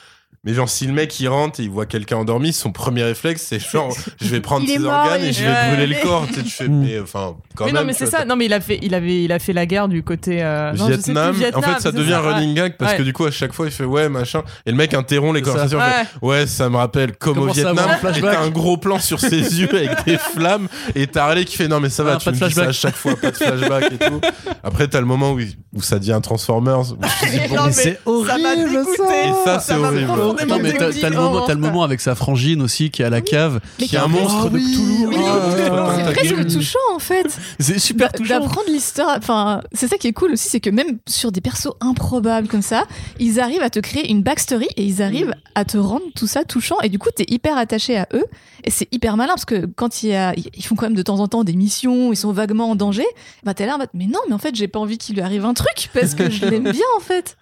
Mais 0.46 0.54
genre, 0.54 0.70
si 0.70 0.88
le 0.88 0.94
mec 0.94 1.20
il 1.20 1.28
rentre 1.28 1.60
et 1.60 1.64
il 1.64 1.70
voit 1.70 1.86
quelqu'un 1.86 2.16
endormi, 2.16 2.54
son 2.54 2.72
premier 2.72 3.04
réflexe, 3.04 3.46
c'est 3.50 3.60
genre, 3.60 3.94
je 4.22 4.28
vais 4.30 4.40
prendre 4.40 4.64
Il 4.64 4.72
est 4.72 4.74
ses 4.76 4.80
mort, 4.80 4.94
organes 4.94 5.20
il 5.22 5.28
et 5.30 5.34
je 5.34 5.44
vais 5.44 5.50
Ouais. 5.50 5.68
brûler 5.68 5.88
le 5.88 5.96
corps. 6.02 6.26
Tu 6.28 6.34
sais, 6.36 6.44
tu 6.44 6.50
fais, 6.50 6.68
Mm. 6.70 6.82
mais 6.86 7.00
enfin, 7.02 7.36
quand 7.56 7.66
Mais 7.66 7.74
même. 7.74 7.82
non 7.82 7.88
mais 7.88 7.94
tu 7.94 8.00
c'est 8.00 8.10
vois, 8.10 8.20
ça. 8.20 8.26
Non 8.26 8.36
mais 8.38 8.46
il 8.46 8.54
a 8.54 8.62
fait, 8.62 8.80
il 8.82 8.94
avait, 8.96 9.24
il 9.26 9.32
a 9.34 9.40
fait 9.40 9.52
la 9.52 9.66
guerre 9.66 9.90
du 9.90 10.02
côté 10.02 10.42
euh, 10.42 10.72
non, 10.74 10.88
je 10.88 10.94
sais 10.94 11.12
plus, 11.14 11.14
Vietnam, 11.34 11.36
en 11.56 11.62
fait, 11.62 11.72
ça 11.74 11.80
c'est 11.82 11.92
devient 11.94 12.12
ouais. 12.12 12.34
running 12.34 12.54
gag 12.56 12.78
parce 12.78 12.92
Ouais. 12.94 12.98
que 13.00 13.04
du 13.04 13.12
coup, 13.12 13.26
à 13.26 13.32
chaque 13.32 13.52
fois, 13.54 13.66
il 13.66 13.72
fait 13.74 13.84
ouais, 13.84 14.08
machin. 14.08 14.44
Et 14.66 14.72
le 14.72 14.78
mec 14.78 14.94
interrompt 14.94 15.34
les 15.36 15.44
C'est 15.44 15.52
ça. 15.52 15.68
conversations. 15.68 15.80
il 15.80 16.06
fait, 16.06 16.26
Ouais. 16.26 16.40
Ouais, 16.40 16.48
ça 16.48 16.70
me 16.70 16.78
rappelle 16.78 17.18
comme 17.18 17.34
Comment 17.34 17.52
au 17.52 17.54
Vietnam. 17.54 17.78
avoir 17.78 17.94
un 17.94 17.98
Et 17.98 18.00
flashback 18.00 18.32
t'as 18.34 18.42
un 18.42 18.50
gros 18.50 18.78
plan 18.78 19.00
sur 19.00 19.20
ses 19.20 19.30
yeux 19.60 19.70
avec 19.76 20.06
des 20.06 20.18
flammes. 20.18 20.68
Et 20.96 21.06
t'as 21.08 21.26
Harley 21.26 21.44
qui 21.44 21.58
fait 21.58 21.68
non, 21.68 21.82
mais 21.82 21.90
ça 21.90 22.04
va, 22.06 22.14
Ah, 22.14 22.18
tu 22.18 22.26
pas 22.26 22.32
me 22.32 22.40
de 22.40 22.46
dis 22.48 22.54
ça 22.54 22.62
à 22.62 22.64
flashback. 22.66 22.82
chaque 22.82 22.96
fois, 22.96 23.16
pas 23.18 23.32
de 23.32 23.36
flashback 23.36 23.92
et 23.92 23.98
tout. 23.98 24.22
Après, 24.64 24.88
t'as 24.88 25.00
le 25.02 25.06
moment 25.06 25.34
où, 25.34 25.40
il- 25.42 25.58
où 25.76 25.82
ça 25.82 26.00
devient 26.00 26.14
un 26.14 26.22
Transformers. 26.22 26.92
où 26.94 26.96
tu 27.20 27.26
te 27.28 27.32
dis, 27.32 27.48
bon, 27.50 27.56
Non, 27.56 27.66
mais 27.66 27.72
c'est 27.74 27.84
ça 27.84 28.00
m'a 28.06 28.12
horrible, 28.12 28.70
dégoûté. 28.70 29.04
Et 29.26 29.46
ça, 29.46 29.60
c'est 29.60 29.76
m'a 29.76 29.88
horrible. 29.88 30.12
Non, 30.34 30.60
mais 30.60 30.74
t'as, 30.74 30.92
t'as 30.92 31.10
le 31.10 31.16
moment, 31.16 31.46
t'as 31.46 31.54
le 31.54 31.60
moment 31.60 31.84
avec 31.84 32.02
sa 32.02 32.16
frangine 32.16 32.62
aussi 32.62 32.90
qui 32.90 33.02
est 33.02 33.06
à 33.06 33.10
la 33.10 33.22
cave, 33.22 33.60
qui 33.78 33.96
est 33.96 34.00
un 34.00 34.08
monstre 34.08 34.50
de 34.50 34.60
Cthulhu. 34.60 35.16
Ah, 35.16 35.40
ah, 35.72 35.94
C'est 35.98 36.14
presque 36.14 36.48
touchant 36.48 36.80
en 36.94 37.00
fait. 37.00 37.28
C'est 37.60 37.80
super 37.80 38.12
touchant. 38.12 38.40
D'apprendre 38.40 38.70
l'histoire. 38.70 39.16
Enfin, 39.18 39.62
c'est 39.74 39.88
ça 39.88 39.98
qui 39.98 40.08
est 40.08 40.14
cool 40.14 40.34
aussi, 40.34 40.50
c'est 40.50 40.60
que 40.60 40.70
même 40.70 41.00
sur 41.08 41.32
des 41.32 41.42
persos 41.42 41.74
improbables 41.82 42.48
comme 42.48 42.62
ça, 42.62 42.86
ils 43.20 43.40
arrivent 43.40 43.62
à 43.62 43.70
te 43.70 43.80
créer 43.80 44.10
une 44.10 44.24
backstory 44.24 44.68
et 44.76 44.84
ils 44.84 45.02
arrivent 45.02 45.34
à 45.56 45.66
te 45.66 45.78
rendre 45.78 46.06
tout 46.16 46.28
ça 46.28 46.44
touchant. 46.44 46.80
Et 46.82 46.90
du 46.90 47.00
coup, 47.00 47.10
t'es 47.16 47.26
hyper 47.28 47.58
attaché 47.58 47.98
à 47.98 48.08
eux. 48.14 48.26
Et 48.64 48.72
c'est 48.72 48.88
hyper 48.94 49.18
malin 49.18 49.34
parce 49.34 49.46
que 49.46 49.66
quand 49.66 50.04
il 50.04 50.10
y 50.10 50.16
a, 50.16 50.34
ils 50.36 50.64
font 50.64 50.76
quand 50.76 50.86
même 50.86 50.96
de 50.96 51.02
temps 51.02 51.20
en 51.20 51.28
temps 51.28 51.44
des 51.44 51.54
missions, 51.56 52.12
ils 52.12 52.18
sont 52.18 52.32
vaguement 52.32 52.70
en 52.72 52.76
danger. 52.76 53.06
Bah 53.44 53.54
t'es 53.54 53.66
là, 53.66 53.76
en 53.76 53.78
mode, 53.78 53.90
mais 53.94 54.06
non, 54.06 54.20
mais 54.28 54.34
en 54.34 54.40
fait, 54.40 54.56
j'ai 54.56 54.68
pas 54.68 54.80
envie 54.80 54.98
qu'il 54.98 55.16
lui 55.16 55.22
arrive 55.22 55.46
un 55.46 55.54
truc 55.54 55.90
parce 55.94 56.14
que 56.16 56.30
je 56.30 56.46
l'aime 56.46 56.64
bien 56.72 56.86
en 56.98 57.00
fait. 57.00 57.38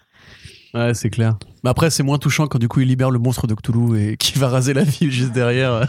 Ouais, 0.73 0.94
c'est 0.94 1.10
clair. 1.10 1.38
Mais 1.64 1.69
après, 1.69 1.89
c'est 1.89 2.03
moins 2.03 2.18
touchant 2.18 2.48
quand 2.48 2.60
du 2.60 2.68
coup 2.68 2.81
il 2.81 2.88
libère 2.88 3.10
le 3.10 3.19
monstre 3.19 3.48
de 3.48 3.56
Cthulhu 3.56 3.98
et 3.99 4.18
qui 4.19 4.38
va 4.38 4.48
raser 4.49 4.73
la 4.73 4.84
ville 4.84 5.11
juste 5.11 5.31
derrière. 5.31 5.88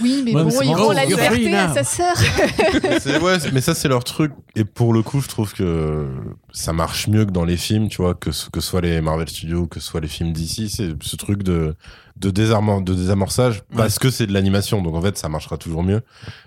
Oui, 0.00 0.22
mais 0.24 0.34
Ouais, 0.34 0.44
mais 0.44 0.44
bon, 0.44 0.50
c'est 0.50 0.64
il 0.64 0.70
marrant. 0.72 0.86
rend 0.86 0.92
la 0.92 1.04
liberté 1.04 1.54
à 1.54 1.72
sa 1.72 1.84
sœur. 1.84 2.14
Ouais, 3.22 3.38
mais 3.52 3.60
ça 3.60 3.74
c'est 3.74 3.88
leur 3.88 4.04
truc 4.04 4.32
et 4.54 4.64
pour 4.64 4.92
le 4.92 5.02
coup 5.02 5.20
je 5.20 5.28
trouve 5.28 5.52
que 5.52 6.06
ça 6.52 6.72
marche 6.72 7.08
mieux 7.08 7.24
que 7.24 7.30
dans 7.30 7.44
les 7.44 7.56
films 7.56 7.88
tu 7.88 7.98
vois 8.02 8.14
que 8.14 8.30
ce 8.32 8.50
que 8.50 8.60
soit 8.60 8.80
les 8.80 9.00
Marvel 9.00 9.28
Studios 9.28 9.66
que 9.66 9.80
ce 9.80 9.86
soit 9.86 10.00
les 10.00 10.08
films 10.08 10.32
d'ici 10.32 10.68
c'est 10.68 10.90
ce 11.02 11.16
truc 11.16 11.42
de 11.42 11.74
de 12.16 12.30
désarmement 12.30 12.80
de 12.80 12.94
désamorçage 12.94 13.62
parce 13.76 13.98
que 13.98 14.10
c'est 14.10 14.26
de 14.26 14.32
l'animation 14.32 14.82
donc 14.82 14.94
en 14.94 15.02
fait 15.02 15.16
ça 15.18 15.28
marchera 15.28 15.56
toujours 15.56 15.82
mieux 15.82 16.02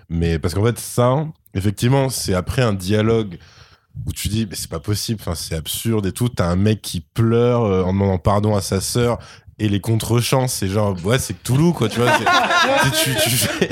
mais 0.08 0.38
parce 0.38 0.54
qu'en 0.54 0.64
fait 0.64 0.78
ça 0.78 1.26
effectivement 1.54 2.08
c'est 2.08 2.34
après 2.34 2.62
un 2.62 2.72
dialogue 2.72 3.38
où 4.06 4.12
tu 4.12 4.28
dis 4.28 4.46
mais 4.48 4.56
c'est 4.56 4.70
pas 4.70 4.80
possible 4.80 5.20
c'est 5.34 5.54
absurde 5.54 6.06
et 6.06 6.12
tout. 6.12 6.28
T'as 6.28 6.48
un 6.48 6.56
mec 6.56 6.82
qui 6.82 7.00
pleure 7.00 7.64
euh, 7.64 7.82
en 7.82 7.92
demandant 7.92 8.18
pardon 8.18 8.54
à 8.54 8.60
sa 8.60 8.80
sœur 8.80 9.18
et 9.60 9.68
les 9.68 9.80
contre-champs, 9.80 10.48
c'est 10.48 10.68
genre, 10.68 10.96
ouais, 11.04 11.18
c'est 11.18 11.40
Toulouse, 11.42 11.74
quoi, 11.76 11.88
tu 11.88 12.00
vois. 12.00 12.10
c'est- 12.18 12.24
c'est- 13.04 13.04
tu, 13.04 13.30
tu 13.30 13.36
fais- 13.36 13.68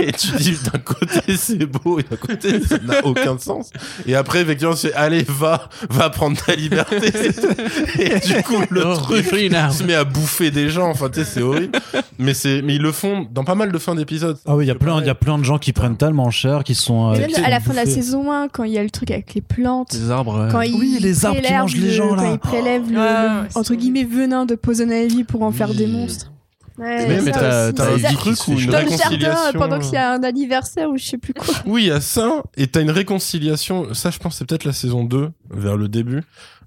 et 0.08 0.12
tu 0.12 0.28
dis, 0.38 0.56
d'un 0.72 0.78
côté, 0.78 1.36
c'est 1.36 1.66
beau, 1.66 1.98
et 2.00 2.02
d'un 2.02 2.16
côté, 2.16 2.60
ça 2.64 2.78
n'a 2.78 3.04
aucun 3.04 3.38
sens. 3.38 3.70
Et 4.06 4.14
après, 4.14 4.40
effectivement, 4.40 4.74
c'est, 4.74 4.92
allez, 4.94 5.24
va, 5.28 5.68
va 5.90 6.10
prendre 6.10 6.36
ta 6.42 6.54
liberté. 6.54 6.96
et 7.98 8.18
du 8.26 8.42
coup, 8.42 8.62
le 8.70 8.82
Oh, 8.86 8.94
truc 8.96 9.26
se 9.26 9.82
met 9.84 9.94
à 9.94 10.04
bouffer 10.04 10.50
des 10.50 10.70
gens. 10.70 10.88
Enfin, 10.90 11.08
tu 11.10 11.20
sais, 11.20 11.24
c'est 11.26 11.42
horrible. 11.42 11.78
Mais 12.18 12.34
c'est, 12.34 12.62
mais 12.62 12.76
ils 12.76 12.82
le 12.82 12.92
font 12.92 13.26
dans 13.32 13.44
pas 13.44 13.54
mal 13.54 13.70
de 13.70 13.78
fins 13.78 13.94
d'épisodes. 13.94 14.38
Ah 14.46 14.56
oui, 14.56 14.64
il 14.64 14.68
y 14.68 14.70
a 14.70 14.74
plein, 14.74 15.00
il 15.00 15.06
y 15.06 15.10
a 15.10 15.14
plein 15.14 15.38
de 15.38 15.44
gens 15.44 15.58
qui 15.58 15.72
prennent 15.72 15.96
tellement 15.96 16.30
cher, 16.30 16.64
qui 16.64 16.74
sont. 16.74 17.10
Euh, 17.12 17.18
même 17.18 17.28
qui 17.30 17.40
à 17.40 17.48
la 17.50 17.60
fin 17.60 17.70
de 17.72 17.76
la 17.76 17.86
saison 17.86 18.32
1, 18.32 18.48
quand 18.48 18.64
il 18.64 18.72
y 18.72 18.78
a 18.78 18.82
le 18.82 18.90
truc 18.90 19.10
avec 19.10 19.34
les 19.34 19.40
plantes, 19.40 19.92
Les 19.92 20.10
arbres. 20.10 20.48
quand 20.50 20.62
ils 20.62 20.74
Oui, 20.74 20.98
les 21.00 21.24
arbres 21.26 21.36
qui 21.36 21.42
prélèvent 21.42 21.60
mangent 21.60 21.76
les 21.76 21.80
le- 21.88 21.92
gens, 21.92 22.14
là. 22.14 22.22
Quand 22.22 22.32
ils 22.32 22.38
prélèvent 22.38 22.90
le, 22.90 22.98
Ouais, 22.98 23.42
le, 23.54 23.58
entre 23.58 23.74
guillemets 23.74 24.04
venin 24.04 24.46
de 24.46 24.54
Poison 24.86 24.90
Ivy 24.90 25.24
pour 25.24 25.42
en 25.42 25.52
faire 25.52 25.74
des 25.74 25.86
monstres. 25.86 26.32
Ouais, 26.78 27.20
Mais- 27.22 27.32
t'as- 27.32 27.70
un. 27.70 27.96
Ivy 27.96 28.14
truc 28.14 28.36
ou 28.46 28.52
une 28.52 28.70
dans 28.70 28.78
le 28.80 28.88
jardin 28.88 29.08
réconciliation. 29.08 29.58
pendant 29.58 29.80
qu'il 29.80 29.94
y 29.94 29.96
a 29.96 30.12
un 30.12 30.22
anniversaire 30.22 30.88
ou 30.88 30.96
je 30.96 31.04
sais 31.06 31.18
plus 31.18 31.34
quoi. 31.34 31.52
Oui, 31.66 31.82
il 31.84 31.88
y 31.88 31.90
a 31.90 32.00
ça, 32.00 32.44
et 32.56 32.68
t'as 32.68 32.82
une 32.82 32.92
réconciliation, 32.92 33.92
ça 33.94 34.10
je 34.12 34.18
pense 34.18 34.36
c'est 34.36 34.44
peut-être 34.46 34.62
la 34.64 34.72
saison 34.72 35.02
2, 35.02 35.30
vers 35.50 35.76
le 35.76 35.88
début. 35.88 36.22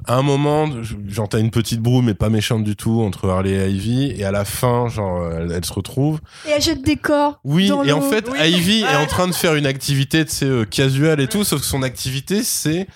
À 0.06 0.16
un 0.18 0.22
moment, 0.22 0.68
genre 1.08 1.30
t'as 1.30 1.40
une 1.40 1.50
petite 1.52 1.80
broue, 1.80 2.02
mais 2.02 2.14
pas 2.14 2.28
méchante 2.30 2.66
du 2.66 2.76
tout, 2.76 3.00
entre 3.02 3.30
Harley 3.30 3.52
et 3.52 3.70
Ivy, 3.70 4.12
et 4.18 4.26
à 4.26 4.32
la 4.32 4.44
fin, 4.44 4.90
genre, 4.90 5.32
elle, 5.32 5.50
elle 5.54 5.64
se 5.64 5.72
retrouve. 5.72 6.20
Et 6.46 6.50
elle 6.50 6.62
jette 6.62 6.82
des 6.84 6.98
corps. 6.98 7.40
Oui, 7.46 7.70
dans 7.70 7.84
et 7.86 7.94
en 7.94 8.02
fait, 8.02 8.28
Oui. 8.30 8.38
Ivy 8.50 8.82
est 8.82 8.96
en 8.98 9.06
train 9.06 9.28
de 9.30 9.34
faire 9.34 9.56
une 9.56 9.68
activité, 9.68 10.26
tu 10.26 10.32
sais, 10.34 10.46
euh, 10.46 10.66
casual 10.66 11.22
et 11.22 11.28
tout, 11.28 11.46
sauf 11.46 11.62
que 11.62 11.66
son 11.68 11.84
activité, 11.84 12.44
c'est... 12.44 12.88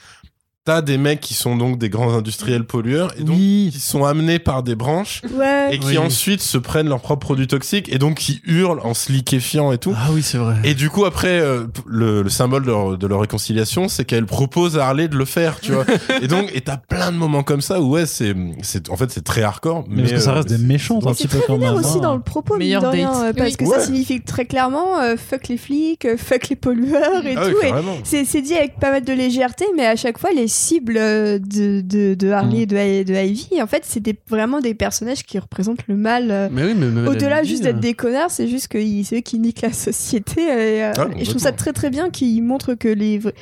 T'as 0.66 0.82
des 0.82 0.98
mecs 0.98 1.22
qui 1.22 1.36
sont 1.36 1.56
donc 1.56 1.78
des 1.78 1.90
grands 1.90 2.16
industriels 2.16 2.64
pollueurs, 2.66 3.14
et 3.20 3.24
donc 3.24 3.36
Oui. 3.38 3.70
qui 3.72 3.80
sont 3.80 4.04
amenés 4.04 4.40
par 4.40 4.64
des 4.64 4.74
branches, 4.74 5.22
Ouais. 5.38 5.76
et 5.76 5.78
qui 5.78 5.90
Oui. 5.90 5.98
ensuite 6.00 6.42
se 6.42 6.58
prennent 6.58 6.90
leurs 6.90 7.02
propres 7.02 7.24
produits 7.28 7.46
toxiques, 7.46 7.88
et 7.94 8.00
donc 8.00 8.16
qui 8.18 8.42
hurlent 8.48 8.80
en 8.84 8.96
se 8.96 9.12
liquéfiant 9.12 9.72
et 9.72 9.78
tout. 9.78 9.94
Ah 9.96 10.08
oui, 10.12 10.24
c'est 10.24 10.40
vrai. 10.40 10.56
Et 10.64 10.74
du 10.74 10.90
coup, 10.90 11.06
après, 11.06 11.40
euh, 11.40 11.66
le, 11.86 12.24
le 12.24 12.30
symbole 12.30 12.64
de 12.64 12.68
leur, 12.72 12.98
de 12.98 13.06
leur 13.06 13.20
réconciliation, 13.22 13.88
c'est 13.90 14.06
qu'elle 14.06 14.26
propose 14.26 14.80
à 14.80 14.88
Harley 14.88 15.08
de 15.08 15.16
le 15.16 15.26
faire, 15.26 15.60
tu 15.62 15.72
vois. 15.72 15.86
et 16.24 16.28
donc, 16.28 16.50
et 16.56 16.62
t'as 16.62 16.78
plein 16.78 17.12
de 17.12 17.18
moments 17.18 17.44
comme 17.44 17.62
ça 17.62 17.80
où, 17.80 17.92
ouais, 17.92 18.08
c'est, 18.08 18.34
c'est, 18.64 18.90
en 18.90 18.98
fait, 18.98 19.12
c'est 19.12 19.24
très 19.24 19.44
hardcore. 19.44 19.86
Mais 19.88 20.02
parce 20.02 20.14
que 20.14 20.20
ça 20.20 20.32
euh, 20.32 20.34
reste 20.38 20.50
des 20.50 20.58
c'est- 20.58 20.64
méchants, 20.64 21.00
un 21.06 21.14
petit 21.14 21.28
peu 21.28 21.42
quand 21.46 21.60
même. 21.60 21.76
aussi 21.76 21.98
hein. 22.00 22.02
dans 22.02 22.16
le 22.16 22.22
propos, 22.22 22.58
Meilleur 22.58 22.82
de 22.82 22.88
rien, 22.88 23.14
euh, 23.26 23.34
parce 23.34 23.52
Oui. 23.52 23.58
que 23.58 23.66
ça 23.68 23.82
signifie 23.82 24.20
très 24.24 24.46
clairement 24.46 25.00
euh, 25.00 25.16
fuck 25.16 25.48
les 25.48 25.58
flics, 25.58 26.06
euh, 26.06 26.18
fuck 26.18 26.50
les 26.50 26.56
pollueurs 26.56 27.24
et 27.24 27.36
Ah 27.38 27.44
oui, 27.46 27.52
tout. 27.52 27.58
et 27.62 27.68
carrément. 27.70 27.98
c'est 28.04 28.26
c'est 28.26 28.42
dit 28.42 28.56
avec 28.56 28.80
pas 28.80 28.90
mal 28.90 29.04
de 29.04 29.14
légèreté, 29.14 29.66
mais 29.78 29.86
à 29.86 29.96
chaque 29.96 30.18
fois, 30.18 30.32
les 30.36 30.48
cibles 30.56 30.98
euh, 30.98 31.38
de, 31.40 31.82
de, 31.82 32.14
de 32.16 32.30
Harley 32.32 32.62
et 32.62 32.66
de, 32.66 33.04
de 33.04 33.14
Ivy, 33.14 33.62
en 33.62 33.68
fait, 33.68 33.84
c'est 33.86 34.00
des- 34.00 34.18
vraiment 34.30 34.60
des 34.62 34.74
personnages 34.74 35.24
qui 35.24 35.38
représentent 35.38 35.86
le 35.88 35.96
mal. 35.96 36.32
euh, 36.32 36.48
Mais 36.52 36.64
oui, 36.64 36.74
mais 36.78 36.88
même 36.88 37.08
Au-delà 37.08 37.44
juste 37.44 37.64
d'être 37.64 37.78
euh, 37.78 37.80
des 37.80 37.94
connards, 37.94 38.32
c'est 38.32 38.48
juste 38.48 38.68
que 38.70 38.78
c'est 39.04 39.18
eux 39.18 39.22
qui 39.22 39.38
niquent 39.40 39.62
la 39.62 39.74
société. 39.74 40.42
Et, 40.42 40.84
euh, 40.84 40.92
Ah, 40.98 41.08
et 41.18 41.26
je 41.26 41.30
trouve 41.30 41.42
ça 41.42 41.52
très 41.52 41.74
très 41.74 41.90
bien 41.90 42.10
qu'ils 42.10 42.42
montrent 42.44 42.74
que 42.74 42.88
les 42.88 43.18
vrais- 43.20 43.34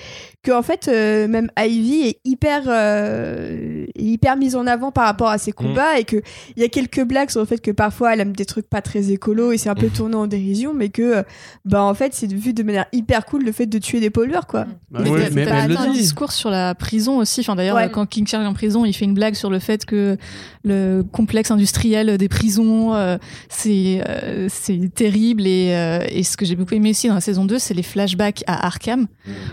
que 0.43 0.51
en 0.51 0.61
fait 0.61 0.87
euh, 0.87 1.27
même 1.27 1.49
Ivy 1.57 2.01
est 2.07 2.19
hyper 2.25 2.63
euh, 2.67 3.85
hyper 3.95 4.35
mise 4.37 4.55
en 4.55 4.67
avant 4.67 4.91
par 4.91 5.05
rapport 5.05 5.29
à 5.29 5.37
ses 5.37 5.51
combats 5.51 5.97
et 5.99 6.03
que 6.03 6.17
il 6.55 6.61
y 6.61 6.65
a 6.65 6.69
quelques 6.69 7.03
blagues 7.03 7.29
sur 7.29 7.39
le 7.39 7.45
fait 7.45 7.59
que 7.61 7.71
parfois 7.71 8.13
elle 8.13 8.19
aime 8.19 8.35
des 8.35 8.45
trucs 8.45 8.69
pas 8.69 8.81
très 8.81 9.11
écolo 9.11 9.51
et 9.51 9.57
c'est 9.57 9.69
un 9.69 9.75
peu 9.75 9.85
Mhm. 9.87 9.91
tourné 9.93 10.15
en 10.15 10.27
dérision, 10.27 10.73
mais 10.73 10.89
que 10.89 11.01
euh, 11.01 11.23
bah 11.65 11.83
en 11.83 11.93
fait 11.93 12.13
c'est 12.13 12.31
vu 12.31 12.53
de 12.53 12.63
manière 12.63 12.85
hyper 12.91 13.25
cool 13.25 13.43
le 13.43 13.51
fait 13.51 13.65
de 13.65 13.77
tuer 13.79 13.99
des 13.99 14.09
pollueurs 14.09 14.47
quoi. 14.47 14.65
bah 14.91 14.99
Mais 15.03 15.09
oui, 15.09 15.21
t'as- 15.23 15.29
mais- 15.31 15.41
elle 15.43 15.77
un 15.77 15.87
le 15.87 15.91
dit. 15.93 15.99
discours 15.99 16.31
sur 16.31 16.49
la 16.49 16.75
prison 16.75 17.17
aussi. 17.17 17.41
Enfin, 17.41 17.55
d'ailleurs, 17.55 17.77
Ouais. 17.77 17.89
quand 17.89 18.05
King 18.05 18.27
Charles 18.27 18.43
est 18.43 18.47
en 18.47 18.53
prison, 18.53 18.85
il 18.85 18.93
fait 18.93 19.05
une 19.05 19.13
blague 19.13 19.33
sur 19.35 19.49
le 19.49 19.59
fait 19.59 19.85
que 19.85 20.17
le 20.63 21.03
complexe 21.11 21.51
industriel 21.51 22.17
des 22.17 22.29
prisons, 22.29 22.93
euh, 22.93 23.17
c'est 23.49 24.01
euh, 24.07 24.47
c'est 24.49 24.93
terrible. 24.93 25.47
Et, 25.47 25.73
euh, 25.75 26.05
et 26.09 26.23
ce 26.23 26.37
que 26.37 26.45
j'ai 26.45 26.55
beaucoup 26.55 26.73
aimé 26.75 26.91
aussi 26.91 27.07
dans 27.07 27.15
la 27.15 27.21
saison 27.21 27.45
2, 27.45 27.59
c'est 27.59 27.73
les 27.73 27.83
flashbacks 27.83 28.43
à 28.47 28.65
Arkham, 28.67 29.07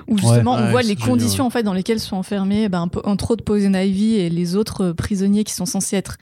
où 0.09 0.19
justement 0.19 0.57
Ouais, 0.57 0.63
on 0.67 0.71
voit 0.71 0.80
les 0.83 0.95
génial. 0.95 1.09
conditions 1.09 1.47
en 1.47 1.51
fait 1.51 1.63
dans 1.63 1.73
lesquelles 1.75 2.01
sont 2.01 2.17
enfermés, 2.17 2.69
ben, 2.69 2.83
un 2.83 2.89
peu- 2.89 3.01
entre 3.05 3.31
autres 3.33 3.45
Poison 3.45 3.73
Ivy 3.75 4.17
et 4.17 4.31
les 4.31 4.57
autres 4.57 4.87
euh, 4.87 4.95
prisonniers 4.95 5.45
qui 5.45 5.53
sont 5.55 5.67
censés 5.67 5.97
être 5.97 6.17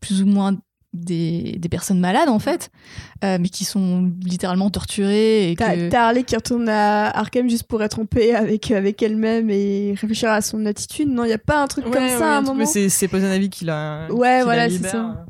plus 0.00 0.22
ou 0.22 0.26
moins 0.26 0.56
des, 0.94 1.56
des 1.58 1.68
personnes 1.70 2.00
malades 2.00 2.28
en 2.28 2.38
fait, 2.38 2.70
euh, 3.24 3.38
mais 3.40 3.48
qui 3.48 3.64
sont 3.64 4.12
littéralement 4.22 4.68
torturées 4.68 5.50
et 5.50 5.56
T'as 5.56 5.74
que... 5.74 5.88
t'as 5.88 6.02
Harley 6.08 6.22
qui 6.22 6.36
retourne 6.36 6.68
à 6.68 7.06
Arkham 7.18 7.48
juste 7.48 7.62
pour 7.64 7.82
être 7.82 7.98
en 7.98 8.04
paix 8.04 8.34
avec, 8.34 8.70
avec 8.70 9.02
elle-même 9.02 9.48
et 9.48 9.94
réfléchir 9.98 10.28
à 10.30 10.42
son 10.42 10.66
attitude. 10.66 11.08
Non, 11.08 11.24
il 11.24 11.28
n'y 11.28 11.32
a 11.32 11.38
pas 11.38 11.62
un 11.62 11.66
truc 11.66 11.84
comme 11.84 11.94
Ouais, 11.94 12.08
ça 12.10 12.18
ouais, 12.18 12.24
à 12.24 12.36
un 12.36 12.40
moment. 12.42 12.54
Mais 12.56 12.66
c'est, 12.66 12.90
c'est 12.90 13.08
Poison 13.08 13.32
Ivy 13.32 13.48
qui 13.48 13.64
l'a. 13.64 14.06
Ouais, 14.10 14.16
qui 14.18 14.20
la 14.38 14.44
voilà, 14.44 14.68
c'est 14.68 14.82
ça. 14.86 15.24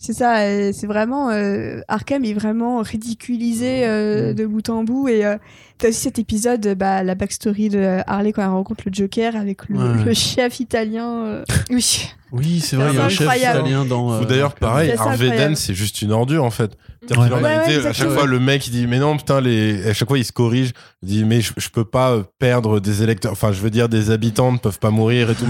C'est 0.00 0.12
ça, 0.12 0.38
euh, 0.42 0.70
c'est 0.72 0.86
vraiment. 0.86 1.30
euh, 1.30 1.80
Arkham 1.88 2.24
est 2.24 2.32
vraiment 2.32 2.82
ridiculisé 2.82 3.84
euh, 3.84 4.30
Mm. 4.30 4.34
de 4.36 4.46
bout 4.46 4.68
en 4.68 4.84
bout. 4.84 5.08
Et 5.08 5.26
euh, 5.26 5.36
t'as 5.78 5.88
aussi 5.88 6.00
cet 6.00 6.20
épisode, 6.20 6.64
euh, 6.68 6.74
bah, 6.76 7.02
la 7.02 7.16
backstory 7.16 7.68
de 7.68 7.98
Harley 8.06 8.30
quand 8.32 8.42
elle 8.42 8.48
rencontre 8.48 8.84
le 8.86 8.92
Joker 8.92 9.34
avec 9.34 9.68
le, 9.68 9.76
Ouais. 9.78 10.04
le 10.04 10.14
chef 10.14 10.60
italien. 10.60 11.24
euh. 11.24 11.44
Oui. 11.70 12.06
Oui, 12.30 12.60
c'est 12.60 12.76
vrai, 12.76 12.90
il 12.92 12.96
y 12.96 12.98
a 13.00 13.04
un 13.06 13.08
C'est 13.08 13.16
chef 13.16 13.36
italien 13.38 13.84
dans. 13.84 14.10
Ou 14.10 14.22
euh, 14.22 14.24
d'ailleurs, 14.24 14.54
pareil, 14.54 14.92
Harvey. 14.96 15.36
Dent, 15.36 15.56
c'est 15.56 15.74
juste 15.74 16.00
une 16.02 16.12
ordure, 16.12 16.44
en 16.44 16.50
fait. 16.50 16.76
Ouais. 17.02 17.28
qu'en 17.28 17.42
Ouais, 17.42 17.86
à 17.86 17.92
chaque 17.92 18.10
fois, 18.10 18.26
le 18.26 18.40
mec, 18.40 18.66
il 18.66 18.70
dit, 18.70 18.86
mais 18.86 18.98
non, 18.98 19.16
putain, 19.16 19.40
les... 19.40 19.86
à 19.88 19.94
chaque 19.94 20.08
fois, 20.08 20.18
il 20.18 20.24
se 20.24 20.32
corrige. 20.32 20.72
Il 21.02 21.08
dit, 21.08 21.24
mais 21.24 21.40
je, 21.40 21.52
je 21.56 21.68
peux 21.68 21.84
pas 21.84 22.22
perdre 22.38 22.80
des 22.80 23.02
électeurs. 23.02 23.32
Enfin, 23.32 23.52
je 23.52 23.60
veux 23.60 23.70
dire, 23.70 23.88
des 23.88 24.10
habitants 24.10 24.52
ne 24.52 24.58
peuvent 24.58 24.78
pas 24.78 24.90
mourir 24.90 25.30
et 25.30 25.34
tout. 25.34 25.44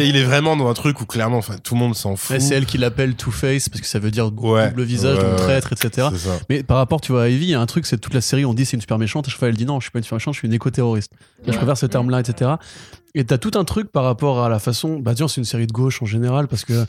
et 0.00 0.06
il 0.08 0.16
est 0.16 0.24
vraiment 0.24 0.56
dans 0.56 0.68
un 0.68 0.74
truc 0.74 1.00
où, 1.00 1.06
clairement, 1.06 1.38
enfin, 1.38 1.54
tout 1.62 1.74
le 1.74 1.80
monde 1.80 1.94
s'en 1.94 2.16
fout. 2.16 2.40
C'est 2.40 2.54
elle 2.54 2.66
qui 2.66 2.78
l'appelle 2.78 3.14
Two-Face 3.14 3.68
parce 3.68 3.80
que 3.80 3.86
ça 3.86 3.98
veut 3.98 4.10
dire 4.10 4.26
Ouais. 4.32 4.70
double 4.70 4.82
visage, 4.82 5.18
Ouais, 5.18 5.24
donc 5.24 5.36
traître, 5.36 5.72
etc. 5.72 6.08
Mais 6.50 6.62
par 6.62 6.76
rapport, 6.78 7.00
tu 7.00 7.12
vois, 7.12 7.24
à 7.24 7.28
Ivy, 7.28 7.46
il 7.46 7.50
y 7.50 7.54
a 7.54 7.60
un 7.60 7.66
truc, 7.66 7.86
c'est 7.86 7.98
toute 7.98 8.14
la 8.14 8.20
série, 8.20 8.44
on 8.44 8.54
dit 8.54 8.64
c'est 8.66 8.76
une 8.76 8.80
super 8.80 8.98
méchante, 8.98 9.26
et 9.26 9.30
chaque 9.30 9.38
fois 9.38 9.48
elle 9.48 9.56
dit 9.56 9.64
non, 9.66 9.80
je 9.80 9.84
suis 9.84 9.90
pas 9.90 9.98
une 9.98 10.04
super 10.04 10.16
méchante, 10.16 10.34
je 10.34 10.38
suis 10.40 10.48
une 10.48 10.54
éco-terroriste. 10.54 11.12
Je 11.46 11.52
préfère 11.52 11.76
ce 11.76 11.86
terme-là, 11.86 12.20
etc. 12.20 12.52
Et 13.14 13.24
t'as 13.24 13.38
tout 13.38 13.52
un 13.54 13.64
truc 13.64 13.90
par 13.90 14.04
rapport 14.04 14.42
à 14.44 14.48
la 14.48 14.58
façon. 14.58 14.98
Bah, 14.98 15.12
disons, 15.14 15.28
c'est 15.28 15.40
une 15.40 15.44
série 15.46 15.66
de 15.66 15.72
gauche 15.72 16.02
en 16.02 16.06
général, 16.06 16.48
parce 16.48 16.64
que 16.64 16.84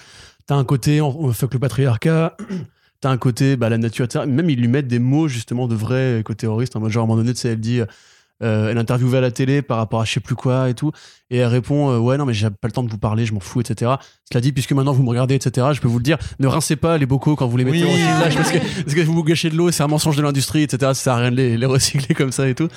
t'as 0.47 0.55
un 0.55 0.63
côté, 0.65 1.01
on, 1.01 1.17
on 1.25 1.31
fuck 1.33 1.53
le 1.53 1.59
patriarcat, 1.59 2.35
t'as 3.01 3.09
un 3.09 3.17
côté, 3.17 3.55
bah, 3.55 3.69
la 3.69 3.77
nature, 3.77 4.05
etc. 4.05 4.25
Même 4.27 4.49
ils 4.49 4.59
lui 4.59 4.67
mettent 4.67 4.87
des 4.87 4.99
mots, 4.99 5.27
justement, 5.27 5.67
de 5.67 5.75
vrais 5.75 6.19
éco-terroristes, 6.19 6.75
en 6.75 6.79
mode 6.79 6.91
genre, 6.91 7.03
à 7.03 7.05
un 7.05 7.07
moment 7.07 7.21
donné, 7.21 7.33
tu 7.33 7.39
sais, 7.41 7.49
elle 7.49 7.59
dit. 7.59 7.81
euh, 8.41 8.69
elle 8.69 8.77
est 8.77 8.79
interviewée 8.79 9.17
à 9.17 9.21
la 9.21 9.31
télé 9.31 9.61
par 9.61 9.75
rapport 9.77 9.99
à 9.99 10.05
je 10.05 10.13
sais 10.13 10.21
plus 10.21 10.35
quoi 10.35 10.69
et 10.69 10.73
tout 10.73 10.93
et 11.29 11.39
elle 11.39 11.47
répond 11.47 11.89
euh, 11.91 11.97
ouais 11.97 12.17
non 12.17 12.25
mais 12.25 12.33
j'ai 12.33 12.49
pas 12.49 12.69
le 12.69 12.71
temps 12.71 12.83
de 12.83 12.89
vous 12.89 12.97
parler 12.97 13.25
je 13.25 13.33
m'en 13.33 13.41
fous 13.41 13.59
etc 13.59 13.91
cela 14.31 14.39
dit 14.39 14.53
puisque 14.53 14.71
maintenant 14.71 14.93
vous 14.93 15.03
me 15.03 15.09
regardez 15.09 15.35
etc 15.35 15.67
je 15.73 15.81
peux 15.81 15.89
vous 15.89 15.97
le 15.97 16.05
dire 16.05 16.17
ne 16.39 16.47
rincez 16.47 16.77
pas 16.77 16.97
les 16.97 17.05
bocaux 17.05 17.35
quand 17.35 17.47
vous 17.47 17.57
les 17.57 17.65
mettez 17.65 17.83
Oui. 17.83 17.83
au 17.83 17.91
recyclage 17.91 18.35
parce 18.37 18.51
que, 18.53 18.57
parce 18.83 18.93
que 18.95 19.01
vous 19.01 19.13
vous 19.13 19.23
gâchez 19.25 19.49
de 19.49 19.57
l'eau 19.57 19.71
c'est 19.71 19.83
un 19.83 19.87
mensonge 19.87 20.15
de 20.15 20.21
l'industrie 20.21 20.61
etc 20.63 20.77
ça 20.79 20.93
sert 20.93 21.13
à 21.15 21.17
rien 21.17 21.31
de 21.31 21.35
les, 21.35 21.57
les 21.57 21.65
recycler 21.65 22.15
comme 22.15 22.31
ça 22.31 22.47
et 22.47 22.55
tout 22.55 22.69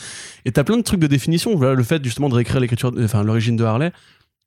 et 0.44 0.50
t'as 0.50 0.64
plein 0.64 0.76
de 0.78 0.82
trucs 0.82 0.98
de 0.98 1.06
définition 1.06 1.54
voilà 1.54 1.74
le 1.74 1.84
fait 1.84 2.02
justement 2.04 2.28
de 2.28 2.34
réécrire 2.34 2.58
l'écriture 2.58 2.92
enfin 2.98 3.22
l'origine 3.22 3.54
de 3.54 3.62
Harley 3.62 3.92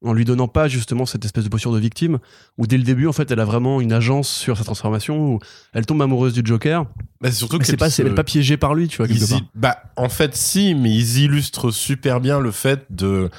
en 0.05 0.13
lui 0.13 0.23
donnant 0.25 0.47
pas 0.47 0.67
justement 0.67 1.05
cette 1.05 1.25
espèce 1.25 1.43
de 1.43 1.49
posture 1.49 1.73
de 1.73 1.79
victime 1.79 2.19
où 2.57 2.67
dès 2.67 2.77
le 2.77 2.83
début 2.83 3.07
en 3.07 3.11
fait 3.13 3.29
elle 3.31 3.39
a 3.39 3.45
vraiment 3.45 3.81
une 3.81 3.91
agence 3.91 4.29
sur 4.29 4.57
sa 4.57 4.63
transformation 4.63 5.17
où 5.33 5.39
elle 5.73 5.85
tombe 5.85 6.01
amoureuse 6.01 6.33
du 6.33 6.41
Joker. 6.45 6.85
Bah, 7.21 7.29
c'est 7.29 7.31
surtout 7.31 7.57
mais 7.57 7.65
c'est 7.65 7.75
pas 7.77 7.89
se- 7.89 8.01
pas 8.03 8.23
piégée 8.23 8.57
par 8.57 8.75
lui 8.75 8.87
tu 8.87 8.97
vois 8.97 9.07
quelque 9.07 9.21
Ils 9.23 9.27
part. 9.29 9.39
y- 9.39 9.43
Bah, 9.55 9.77
en 9.97 10.09
fait, 10.09 10.35
si, 10.35 10.75
mais 10.75 10.93
ils 10.93 11.19
illustrent 11.23 11.71
super 11.71 12.21
bien 12.21 12.39
le 12.39 12.51
fait 12.51 12.85
de 12.89 13.29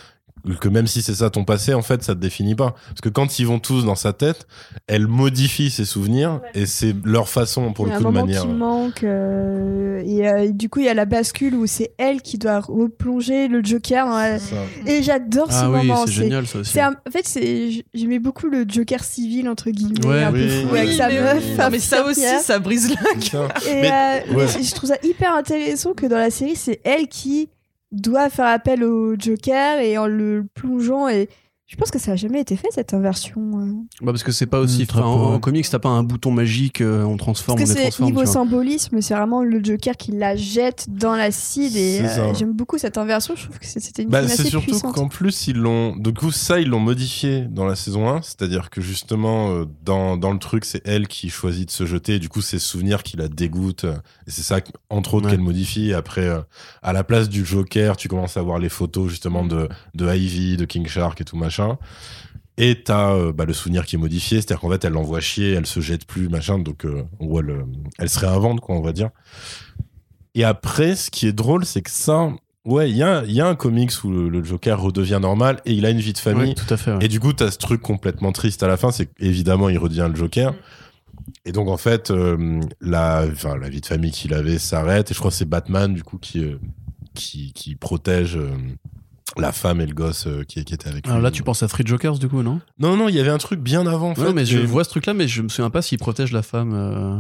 que 0.55 0.69
même 0.69 0.87
si 0.87 1.03
c'est 1.03 1.15
ça 1.15 1.31
ton 1.31 1.45
passé, 1.45 1.75
en 1.75 1.83
fait, 1.83 2.03
ça 2.03 2.15
te 2.15 2.21
définit 2.21 2.55
pas. 2.55 2.75
Parce 2.89 3.01
que 3.03 3.09
quand 3.09 3.39
ils 3.39 3.47
vont 3.47 3.59
tous 3.59 3.85
dans 3.85 3.95
sa 3.97 4.13
tête, 4.13 4.47
elle 4.87 5.07
modifie 5.07 5.71
ses 5.71 5.85
souvenirs 5.85 6.41
et 6.55 6.67
c'est 6.67 6.95
leur 7.05 7.29
façon, 7.29 7.73
pour 7.73 7.87
le 7.87 7.91
coup, 7.93 7.97
un 7.97 8.01
de 8.01 8.05
moment 8.05 8.21
manière. 8.25 8.43
qui 8.43 8.49
manque. 8.49 9.03
euh, 9.05 10.03
et 10.05 10.29
euh, 10.29 10.51
du 10.53 10.69
coup, 10.69 10.81
il 10.81 10.87
y 10.87 10.89
a 10.89 10.95
la 10.95 11.05
bascule 11.05 11.55
où 11.55 11.67
c'est 11.67 11.93
elle 11.99 12.23
qui 12.23 12.39
doit 12.39 12.61
replonger 12.61 13.49
le 13.49 13.63
Joker. 13.65 14.07
dans 14.07 14.17
la-. 14.19 14.37
Et 14.87 15.03
j'adore 15.03 15.51
ce 15.51 15.57
ah 15.59 15.71
oui 15.71 15.79
moment. 15.87 16.07
c'est 16.07 16.13
génial 16.13 16.47
ça 16.47 16.59
aussi 16.61 16.81
un- 16.81 16.95
En 17.07 17.11
fait, 17.11 17.27
j'aimais 17.95 18.19
beaucoup 18.19 18.47
le 18.49 18.65
Joker 18.69 19.03
civil 19.03 19.49
entre 19.49 19.71
guillemets, 19.71 20.07
Ouais. 20.07 20.23
un 20.23 20.33
peu 20.33 20.49
fou 20.49 20.69
Oui, 20.73 20.79
avec 20.81 20.93
sa 20.93 21.09
mais, 21.09 21.21
meuf. 21.21 21.45
oui. 21.45 21.57
Non, 21.59 21.69
mais 21.71 21.79
ça 21.79 22.05
aussi, 22.07 22.21
ça 22.43 22.59
brise 22.59 22.91
la 22.91 23.21
ça. 23.21 23.49
Et, 23.69 23.75
Mais- 23.81 24.23
euh, 24.31 24.35
ouais. 24.35 24.47
je 24.63 24.75
trouve 24.75 24.91
ça 24.91 24.97
hyper 25.03 25.35
intéressant 25.35 25.93
que 25.95 26.07
dans 26.07 26.19
la 26.19 26.31
série, 26.31 26.57
c'est 26.57 26.81
elle 26.85 27.09
qui 27.09 27.49
doit 27.93 28.31
faire 28.31 28.47
appel 28.47 28.85
au 28.85 29.15
Joker 29.19 29.79
et 29.81 29.99
en 29.99 30.07
le 30.07 30.47
plongeant. 30.55 31.09
Et 31.09 31.29
je 31.69 31.75
pense 31.77 31.91
que 31.91 31.99
ça 31.99 32.13
a 32.13 32.17
jamais 32.17 32.41
été 32.41 32.55
fait 32.57 32.69
cette 32.71 32.95
inversion. 32.95 33.41
euh. 33.61 33.73
Bah 34.01 34.13
parce 34.13 34.23
que 34.23 34.31
c'est 34.33 34.47
pas 34.47 34.61
aussi. 34.61 34.83
Mm, 34.85 34.87
peu, 34.87 34.99
en, 35.01 35.35
en 35.35 35.39
comics, 35.41 35.69
t'as 35.69 35.79
pas 35.81 35.89
un 35.89 36.03
bouton 36.05 36.31
magique, 36.31 36.81
euh, 36.81 37.03
on 37.05 37.17
transforme, 37.17 37.59
Parce 37.59 37.75
que 37.75 37.81
c'est 37.91 38.01
niveau 38.03 38.25
symbolisme, 38.25 39.01
c'est 39.01 39.15
vraiment 39.15 39.43
le 39.43 39.63
Joker 39.65 39.97
qui 39.97 40.13
la 40.13 40.37
jette 40.37 40.87
dans 40.89 41.17
l'acide. 41.17 41.75
Et 41.77 42.01
euh, 42.03 42.33
j'aime 42.35 42.53
beaucoup 42.53 42.79
cette 42.79 42.99
inversion. 42.99 43.35
Je 43.37 43.45
trouve 43.45 43.59
que 43.59 43.67
c'est- 43.67 43.81
c'était 43.81 44.03
une 44.05 44.11
Bah, 44.11 44.27
c'est 44.29 44.45
surtout 44.45 44.79
qu'en 44.79 45.09
plus, 45.09 45.49
ils 45.49 45.57
l'ont. 45.57 45.97
Du 45.97 46.13
coup, 46.13 46.31
ça, 46.31 46.61
ils 46.61 46.69
l'ont 46.69 46.79
modifié 46.81 47.43
dans 47.51 47.65
la 47.67 47.75
saison 47.75 48.09
1. 48.09 48.23
C'est-à-dire 48.23 48.71
que 48.71 48.81
justement, 48.81 49.65
dans, 49.85 50.17
dans 50.17 50.33
le 50.33 50.39
truc, 50.39 50.65
c'est 50.65 50.83
elle 50.87 51.09
qui 51.09 51.31
choisit 51.31 51.67
de 51.67 51.73
se 51.73 51.85
jeter. 51.85 52.15
Et 52.15 52.19
du 52.21 52.29
coup, 52.29 52.43
c'est 52.43 52.59
ce 52.61 52.67
souvenir 52.69 53.03
qui 53.03 53.17
la 53.17 53.27
dégoûte. 53.29 53.85
Et 54.27 54.31
c'est 54.31 54.43
ça, 54.43 54.61
entre 54.89 55.15
autres, 55.15 55.27
Ouais. 55.27 55.33
qu'elle 55.33 55.41
modifie. 55.41 55.89
Et 55.91 55.95
après, 55.95 56.29
euh, 56.29 56.41
à 56.83 56.93
la 56.93 57.03
place 57.03 57.29
du 57.29 57.45
Joker, 57.45 57.97
tu 57.97 58.07
commences 58.07 58.37
à 58.37 58.43
voir 58.43 58.59
les 58.61 58.69
photos 58.69 59.09
justement 59.11 59.45
de, 59.45 59.69
de 59.95 60.15
Ivy, 60.15 60.57
de 60.57 60.65
King 60.65 60.87
Shark 60.87 61.21
et 61.21 61.25
tout 61.25 61.37
machin. 61.37 61.56
Et 62.59 62.83
t'as 62.83 63.13
euh, 63.13 63.33
bah, 63.33 63.45
le 63.45 63.53
souvenir 63.53 63.85
qui 63.85 63.97
est 63.97 63.99
modifié, 63.99 64.39
c'est-à-dire 64.41 64.61
qu'en 64.61 64.71
fait, 64.71 64.85
elle 64.85 64.95
l'envoie 64.95 65.21
chier, 65.21 65.53
elle 65.53 65.67
se 65.67 65.81
jette 65.81 66.07
plus, 66.07 66.29
machin, 66.31 66.59
donc 66.59 66.87
euh, 66.87 67.03
elle, 67.21 67.51
euh, 67.51 67.65
elle 67.99 68.09
se 68.09 68.19
réinvente, 68.19 68.61
quoi, 68.61 68.77
on 68.77 68.81
va 68.81 68.93
dire. 68.93 69.11
Et 70.35 70.43
après, 70.45 70.97
ce 70.97 71.11
qui 71.11 71.27
est 71.27 71.33
drôle, 71.33 71.67
c'est 71.67 71.83
que 71.83 71.91
ça, 71.91 72.31
ouais, 72.65 72.91
il 72.91 72.97
y 72.97 73.03
a, 73.03 73.25
y 73.25 73.43
a 73.43 73.47
un 73.47 73.55
comics 73.55 73.93
où 74.05 74.11
le, 74.11 74.29
le 74.31 74.43
Joker 74.43 74.81
redevient 74.81 75.19
normal 75.21 75.61
et 75.67 75.73
il 75.73 75.85
a 75.85 75.91
une 75.91 76.01
vie 76.01 76.15
de 76.15 76.19
famille. 76.19 76.55
Tout 76.55 76.73
à 76.73 76.77
fait. 76.79 76.93
ouais. 76.93 77.05
Et 77.05 77.09
du 77.09 77.21
coup, 77.21 77.35
t'as 77.35 77.51
ce 77.51 77.59
truc 77.59 77.83
complètement 77.83 78.33
triste 78.33 78.63
à 78.63 78.69
la 78.69 78.79
fin, 78.79 78.91
c'est 78.91 79.07
qu'évidemment, 79.07 79.69
il 79.69 79.79
redevient 79.79 80.09
le 80.09 80.17
Joker. 80.17 80.55
Et 81.45 81.53
donc, 81.53 81.69
en 81.69 81.77
fait, 81.77 82.11
euh, 82.11 82.61
la, 82.81 83.25
la 83.27 83.69
vie 83.69 83.81
de 83.81 83.87
famille 83.87 84.13
qu'il 84.13 84.33
avait 84.33 84.59
s'arrête. 84.59 85.11
Et 85.11 85.15
je 85.15 85.19
crois 85.19 85.31
que 85.31 85.37
c'est 85.37 85.49
Batman, 85.49 85.93
du 85.93 86.03
coup, 86.05 86.19
qui, 86.19 86.41
euh, 86.41 86.59
qui, 87.15 87.53
qui 87.53 87.75
protège 87.75 88.37
euh, 88.37 88.51
la 89.39 89.53
femme 89.53 89.81
et 89.81 89.87
le 89.87 89.95
gosse 89.95 90.27
euh, 90.27 90.43
qui, 90.45 90.65
qui 90.65 90.75
était 90.75 90.89
avec 90.89 91.05
lui. 91.07 91.11
Alors 91.13 91.23
là, 91.23 91.31
tu 91.31 91.43
penses 91.43 91.63
à 91.63 91.69
Three 91.69 91.87
Jokers, 91.87 92.19
du 92.19 92.29
coup, 92.29 92.43
non? 92.43 92.61
Non, 92.79 92.97
non, 92.97 93.09
il 93.09 93.15
y 93.15 93.21
avait 93.21 93.31
un 93.31 93.39
truc 93.39 93.61
bien 93.61 93.87
avant, 93.87 94.11
en 94.11 94.15
fait. 94.15 94.33
mais 94.33 94.45
je 94.47 94.59
Et- 94.59 94.65
vois 94.67 94.85
ce 94.85 94.91
truc-là, 94.91 95.15
mais 95.15 95.29
je 95.29 95.43
me 95.43 95.49
souviens 95.49 95.71
pas 95.71 95.83
s'il 95.83 95.99
protège 95.99 96.33
la 96.33 96.43
femme. 96.43 96.73
euh. 96.75 97.19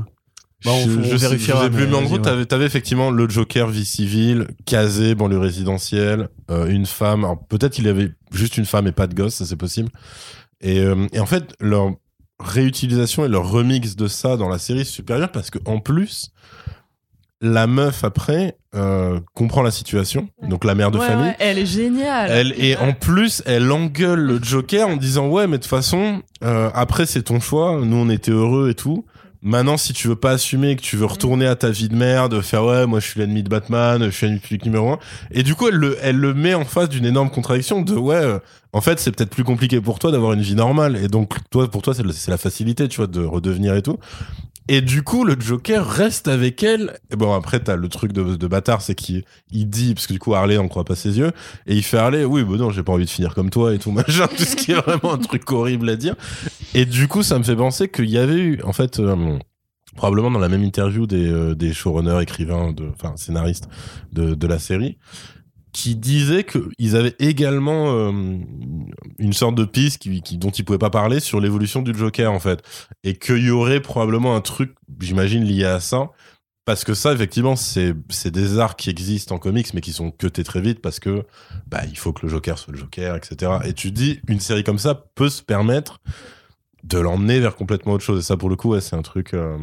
Bah, 0.65 0.71
on, 0.73 0.89
je, 0.89 0.99
on 0.99 1.03
je 1.05 1.17
sais- 1.19 1.37
plus, 1.37 1.47
mais 1.49 1.53
en 1.95 1.99
vas-y, 1.99 2.05
gros, 2.07 2.17
ouais. 2.17 2.23
t'avais, 2.23 2.47
t'avais 2.47 2.65
effectivement 2.65 3.11
le 3.11 3.29
Joker 3.29 3.69
vie 3.69 3.85
civile, 3.85 4.49
casé, 4.65 5.15
banlieue 5.15 5.39
résidentielle, 5.39 6.31
euh, 6.51 6.67
une 6.67 6.87
femme. 6.87 7.25
Alors, 7.25 7.45
peut-être 7.47 7.73
qu'il 7.75 7.85
y 7.85 7.89
avait 7.91 8.11
juste 8.33 8.57
une 8.57 8.65
femme 8.65 8.87
et 8.87 8.93
pas 8.93 9.07
de 9.07 9.15
gosse, 9.15 9.35
ça 9.35 9.45
c'est 9.45 9.57
possible. 9.57 9.91
Et, 10.63 10.81
euh, 10.81 11.07
et 11.13 11.21
en 11.21 11.27
fait, 11.27 11.53
leur 11.61 11.91
réutilisation 12.41 13.25
et 13.25 13.29
leur 13.29 13.49
remix 13.51 13.97
de 13.97 14.09
ça 14.09 14.37
dans 14.37 14.49
la 14.49 14.59
série 14.59 14.81
est 14.81 14.85
supérieure 14.85 15.33
parce 15.33 15.51
que 15.51 15.59
en 15.67 15.79
plus, 15.81 16.31
la 17.43 17.67
meuf 17.67 18.03
après 18.05 18.57
euh, 18.75 19.21
comprend 19.35 19.63
la 19.63 19.71
situation, 19.71 20.29
donc 20.49 20.65
la 20.65 20.75
mère 20.75 20.91
de 20.91 20.99
Ouais, 20.99 21.07
famille. 21.07 21.27
ouais, 21.27 21.37
elle 21.39 21.59
est 21.59 21.67
géniale. 21.67 22.31
Elle, 22.31 22.55
et 22.63 22.77
en 22.77 22.93
plus, 22.93 23.43
elle 23.47 23.71
engueule 23.71 24.21
le 24.21 24.43
Joker 24.43 24.89
en 24.89 24.97
disant 24.97 25.29
ouais, 25.29 25.47
mais 25.47 25.59
de 25.59 25.63
toute 25.63 25.71
façon, 25.71 26.23
euh, 26.45 26.71
après 26.75 27.05
c'est 27.07 27.23
ton 27.23 27.41
choix. 27.41 27.79
Nous, 27.83 27.97
on 27.97 28.09
était 28.11 28.31
heureux 28.33 28.71
et 28.71 28.75
tout. 28.75 29.05
Maintenant, 29.43 29.77
si 29.77 29.93
tu 29.93 30.09
veux 30.09 30.17
pas 30.17 30.33
assumer, 30.33 30.75
que 30.77 30.81
tu 30.83 30.97
veux 30.97 31.05
retourner 31.05 31.47
à 31.47 31.55
ta 31.55 31.71
vie 31.71 31.89
de 31.89 31.95
merde, 31.95 32.41
faire 32.41 32.65
ouais, 32.65 32.87
moi 32.87 33.01
je 33.01 33.07
suis 33.07 33.21
l'ennemi 33.21 33.43
de 33.45 33.49
Batman, 33.49 34.03
je 34.05 34.11
suis 34.11 34.27
l'ennemi 34.27 34.41
public 34.41 34.65
numéro 34.65 34.91
un. 34.91 34.99
Et 35.31 35.43
du 35.43 35.55
coup, 35.55 35.69
elle 35.69 35.75
le, 35.77 35.97
elle 36.03 36.17
le 36.17 36.35
met 36.35 36.55
en 36.55 36.65
face 36.65 36.89
d'une 36.89 37.05
énorme 37.07 37.31
contradiction 37.31 37.83
de 37.83 37.95
ouais, 37.95 38.15
euh, 38.17 38.39
en 38.73 38.81
fait, 38.81 38.99
c'est 38.99 39.13
peut-être 39.15 39.31
plus 39.31 39.45
compliqué 39.45 39.81
pour 39.81 39.99
toi 39.99 40.11
d'avoir 40.11 40.33
une 40.33 40.41
vie 40.41 40.55
normale. 40.57 40.97
Et 40.97 41.09
donc, 41.09 41.35
toi, 41.51 41.71
pour 41.71 41.83
toi, 41.83 41.95
c'est 41.95 42.31
la 42.31 42.39
facilité, 42.39 42.89
tu 42.89 42.97
vois, 42.97 43.07
de 43.07 43.25
redevenir 43.25 43.75
et 43.77 43.83
tout. 43.83 43.99
Et 44.69 44.81
du 44.81 45.03
coup, 45.03 45.25
le 45.25 45.37
Joker 45.39 45.87
reste 45.87 46.27
avec 46.27 46.63
elle. 46.63 46.99
Bon, 47.17 47.33
après, 47.35 47.61
t'as 47.61 47.77
le 47.77 47.89
truc 47.89 48.13
de, 48.13 48.47
bâtard, 48.47 48.83
c'est 48.83 48.95
qu'il 48.95 49.25
il 49.53 49.69
dit, 49.69 49.95
parce 49.95 50.07
que 50.07 50.13
du 50.13 50.19
coup, 50.19 50.35
Harley, 50.35 50.59
on 50.59 50.69
croit 50.69 50.85
pas 50.85 50.97
ses 50.97 51.19
yeux, 51.19 51.31
et 51.67 51.77
il 51.77 51.83
fait 51.83 51.99
Harley, 51.99 52.25
oui, 52.25 52.43
bah 52.43 52.57
non, 52.57 52.71
j'ai 52.71 52.83
pas 52.83 52.93
envie 52.93 53.05
de 53.05 53.11
finir 53.11 53.35
comme 53.35 53.51
toi 53.51 53.75
et 53.75 53.79
tout, 53.79 53.91
machin, 53.93 54.27
tout 54.27 54.45
ce 54.45 54.57
qui 54.57 54.73
est 54.73 54.81
vraiment 54.81 55.15
un 55.15 55.19
truc 55.19 55.51
horrible 55.53 55.89
à 55.89 55.97
dire. 55.97 56.17
Et 56.75 56.85
du 56.85 57.07
coup, 57.07 57.23
ça 57.23 57.39
me 57.39 57.45
fait 57.45 57.57
penser 57.57 57.89
qu'il 57.89 58.11
y 58.11 58.19
avait 58.19 58.41
eu, 58.41 58.61
en 58.65 58.73
fait, 58.73 58.99
euh, 58.99 59.39
probablement 59.95 60.31
dans 60.31 60.41
la 60.41 60.49
même 60.49 60.65
interview 60.65 61.07
des, 61.07 61.31
euh, 61.31 61.55
des 61.55 61.73
showrunners, 61.73 62.23
écrivains, 62.23 62.73
de, 62.73 62.91
enfin, 62.93 63.17
scénaristes 63.17 63.69
de 64.13 64.47
la 64.47 64.59
série, 64.59 64.99
qui 65.77 65.95
disaient 65.95 66.45
qu'ils 66.45 66.97
avaient 66.97 67.15
également 67.19 67.91
euh, 67.91 68.11
une 69.19 69.33
sorte 69.35 69.57
de 69.57 69.67
piste 69.67 70.09
dont 70.39 70.49
ils 70.49 70.65
pouvaient 70.65 70.79
pas 70.79 70.89
parler 70.89 71.21
sur 71.21 71.39
l'évolution 71.39 71.83
du 71.83 71.95
Joker, 71.95 72.33
en 72.33 72.39
fait. 72.39 72.63
Et 73.05 73.19
qu'il 73.19 73.45
y 73.45 73.51
aurait 73.51 73.81
probablement 73.81 74.35
un 74.35 74.41
truc, 74.41 74.75
j'imagine, 74.99 75.45
lié 75.45 75.67
à 75.67 75.81
ça. 75.81 76.13
Parce 76.65 76.83
que 76.83 76.95
ça, 76.95 77.13
effectivement, 77.13 77.57
c'est 77.57 77.95
des 78.31 78.59
arcs 78.59 78.79
qui 78.79 78.89
existent 78.89 79.35
en 79.35 79.39
comics, 79.39 79.75
mais 79.75 79.83
qui 79.83 79.93
sont 79.93 80.11
cutés 80.11 80.45
très 80.45 80.63
vite 80.63 80.81
parce 80.81 80.99
que 80.99 81.25
bah 81.67 81.83
il 81.85 81.99
faut 81.99 82.13
que 82.13 82.23
le 82.23 82.29
Joker 82.29 82.59
soit 82.59 82.73
le 82.73 82.79
Joker, 82.79 83.15
etc. 83.15 83.59
Et 83.67 83.75
tu 83.75 83.93
dis, 83.93 84.21
une 84.29 84.41
série 84.41 84.65
comme 84.65 84.79
ça 84.79 84.95
peut 84.95 85.29
se 85.29 85.43
permettre 85.43 86.01
de 86.85 86.99
l'emmener 86.99 87.39
vers 87.39 87.55
complètement 87.55 87.93
autre 87.93 88.03
chose. 88.03 88.19
Et 88.21 88.23
ça, 88.23 88.39
pour 88.39 88.49
le 88.49 88.57
coup, 88.57 88.81
c'est 88.81 88.97
un 88.97 89.03
truc 89.03 89.35
euh, 89.35 89.59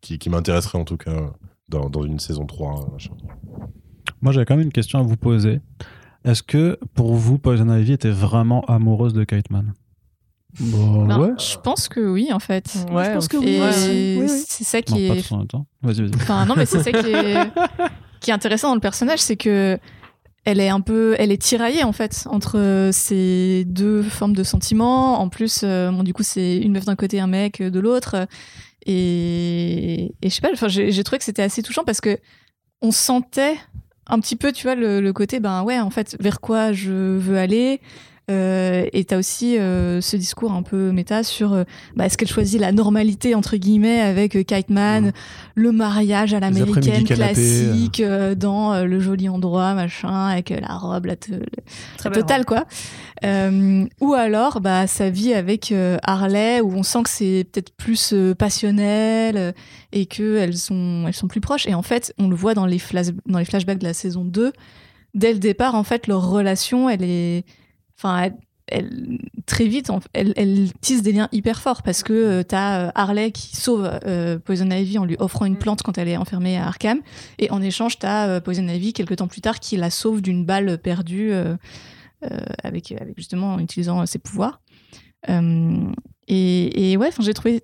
qui, 0.00 0.28
m'intéresserait 0.28 0.78
en 0.78 0.84
tout 0.84 0.96
cas 0.96 1.32
dans, 1.68 1.88
dans 1.88 2.02
une 2.02 2.18
saison 2.18 2.46
3. 2.46 2.90
machin. 2.92 3.12
Moi, 4.22 4.32
j'avais 4.32 4.46
quand 4.46 4.56
même 4.56 4.64
une 4.66 4.72
question 4.72 4.98
à 5.00 5.02
vous 5.02 5.16
poser. 5.16 5.60
Est-ce 6.24 6.42
que 6.42 6.78
pour 6.94 7.14
vous, 7.14 7.38
Poison 7.38 7.68
Ivy 7.76 7.92
était 7.92 8.10
vraiment 8.10 8.64
amoureuse 8.66 9.12
de 9.12 9.26
Man 9.50 9.74
Bon, 10.60 11.06
Ben, 11.06 11.18
ouais. 11.18 11.30
Je 11.38 11.56
pense 11.58 11.88
que 11.88 12.00
oui, 12.00 12.28
en 12.32 12.38
fait. 12.38 12.86
Ouais, 12.90 13.06
je 13.06 13.10
pense 13.12 13.28
que 13.28 13.38
oui. 13.38 14.28
C'est 14.28 14.64
ça 14.64 14.82
qui 14.82 15.08
pas 15.08 15.16
est 15.16 15.22
tout 15.22 15.34
en 15.34 15.38
même 15.38 15.46
temps. 15.46 15.66
Vas-y, 15.82 16.02
vas-y. 16.02 16.14
Enfin, 16.16 16.44
non, 16.46 16.54
mais 16.56 16.66
c'est 16.66 16.82
ça 16.82 16.92
qui 16.92 17.10
est, 17.10 17.50
qui 18.20 18.30
est 18.30 18.34
intéressant 18.34 18.68
dans 18.68 18.74
le 18.74 18.80
personnage, 18.80 19.18
c'est 19.18 19.36
que 19.36 19.78
elle 20.44 20.60
est 20.60 20.68
un 20.68 20.80
peu, 20.80 21.14
elle 21.18 21.30
est 21.30 21.40
tiraillée 21.40 21.84
en 21.84 21.92
fait 21.92 22.26
entre 22.28 22.90
ces 22.92 23.64
deux 23.66 24.02
formes 24.02 24.34
de 24.34 24.42
sentiments. 24.42 25.20
En 25.20 25.28
plus, 25.28 25.62
euh, 25.64 25.90
bon, 25.90 26.02
du 26.02 26.12
coup, 26.12 26.22
c'est 26.22 26.58
une 26.58 26.72
meuf 26.72 26.84
d'un 26.84 26.96
côté, 26.96 27.18
un 27.20 27.28
mec 27.28 27.62
de 27.62 27.80
l'autre. 27.80 28.26
Et, 28.84 30.14
et 30.20 30.28
je 30.28 30.34
sais 30.34 30.40
pas, 30.40 30.50
enfin, 30.52 30.68
j'ai 30.68 30.90
j'ai 30.92 31.04
trouvé 31.04 31.18
que 31.18 31.24
c'était 31.24 31.42
assez 31.42 31.62
touchant 31.62 31.84
parce 31.84 32.00
que 32.00 32.18
on 32.82 32.90
sentait 32.90 33.56
un 34.08 34.18
petit 34.20 34.36
peu, 34.36 34.52
tu 34.52 34.64
vois, 34.64 34.74
le, 34.74 35.00
le 35.00 35.12
côté, 35.12 35.40
ben 35.40 35.62
ouais, 35.62 35.78
en 35.80 35.90
fait, 35.90 36.16
vers 36.20 36.40
quoi 36.40 36.72
je 36.72 36.92
veux 37.18 37.38
aller. 37.38 37.80
Euh, 38.30 38.86
et 38.92 39.04
t'as 39.04 39.18
aussi 39.18 39.58
euh, 39.58 40.00
ce 40.00 40.16
discours 40.16 40.52
un 40.52 40.62
peu 40.62 40.92
méta 40.92 41.24
sur 41.24 41.52
euh, 41.52 41.64
bah, 41.96 42.06
est-ce 42.06 42.16
qu'elle 42.16 42.28
choisit 42.28 42.60
la 42.60 42.70
normalité 42.70 43.34
entre 43.34 43.56
guillemets 43.56 44.00
avec 44.00 44.46
Kite 44.46 44.70
Man, 44.70 45.06
Ouais. 45.06 45.12
le 45.56 45.72
mariage 45.72 46.32
à 46.32 46.38
l'américaine 46.38 47.02
classique 47.04 47.98
euh, 47.98 48.36
dans 48.36 48.74
euh, 48.74 48.84
le 48.84 49.00
joli 49.00 49.28
endroit 49.28 49.74
machin 49.74 50.28
avec 50.28 50.52
euh, 50.52 50.58
la 50.60 50.76
robe 50.76 51.06
la, 51.06 51.16
te- 51.16 51.32
totale 52.14 52.44
quoi. 52.46 52.64
Euh, 53.24 53.86
ou 54.00 54.14
alors 54.14 54.60
bah 54.60 54.86
sa 54.86 55.08
vie 55.10 55.32
avec 55.32 55.70
euh, 55.70 55.96
Harley 56.02 56.60
où 56.60 56.72
on 56.72 56.82
sent 56.82 57.02
que 57.04 57.10
c'est 57.10 57.46
peut-être 57.52 57.72
plus 57.76 58.12
euh, 58.12 58.34
passionnel 58.34 59.54
et 59.92 60.06
que 60.06 60.36
elles 60.38 60.56
sont 60.56 61.04
elles 61.06 61.14
sont 61.14 61.28
plus 61.28 61.40
proches. 61.40 61.66
Et 61.66 61.74
en 61.74 61.82
fait 61.82 62.12
on 62.18 62.28
le 62.28 62.34
voit 62.36 62.54
dans 62.54 62.66
les 62.66 62.78
flash 62.78 63.08
dans 63.26 63.38
les 63.38 63.44
flashbacks 63.44 63.78
de 63.78 63.86
la 63.86 63.94
saison 63.94 64.24
2 64.24 64.52
dès 65.14 65.32
le 65.32 65.38
départ 65.38 65.74
en 65.74 65.84
fait 65.84 66.06
leur 66.06 66.28
relation 66.28 66.88
elle 66.88 67.04
est 67.04 67.44
enfin 67.96 68.22
elle, 68.22 68.34
elle- 68.66 69.18
très 69.46 69.66
vite 69.66 69.90
elle, 70.14 70.32
elle 70.36 70.72
tisse 70.80 71.02
des 71.02 71.12
liens 71.12 71.28
hyper 71.30 71.60
forts 71.60 71.82
parce 71.82 72.02
que 72.02 72.42
t'as 72.42 72.86
euh, 72.86 72.90
Harley 72.94 73.30
qui 73.30 73.54
sauve 73.56 73.88
Poison 74.44 74.70
Ivy 74.70 74.98
en 74.98 75.04
lui 75.04 75.16
offrant 75.20 75.44
une 75.44 75.56
plante 75.58 75.82
quand 75.82 75.96
elle 75.98 76.08
est 76.08 76.16
enfermée 76.16 76.56
à 76.56 76.66
Arkham. 76.66 77.00
Et 77.38 77.50
en 77.50 77.60
échange 77.62 77.98
t'as 77.98 78.26
euh, 78.28 78.40
Poison 78.40 78.66
Ivy 78.66 78.92
quelques 78.94 79.16
temps 79.16 79.28
plus 79.28 79.42
tard 79.42 79.60
qui 79.60 79.76
la 79.76 79.90
sauve 79.90 80.22
d'une 80.22 80.44
balle 80.44 80.78
perdue 80.78 81.32
avec, 82.62 82.92
avec 82.92 83.14
justement 83.16 83.54
en 83.54 83.58
utilisant 83.58 84.00
euh, 84.00 84.06
ses 84.06 84.18
pouvoirs 84.18 84.60
Euh, 85.28 85.76
et, 86.28 86.90
et 86.92 86.96
ouais 86.96 87.06
enfin 87.08 87.22
j'ai 87.22 87.32
trouvé 87.34 87.62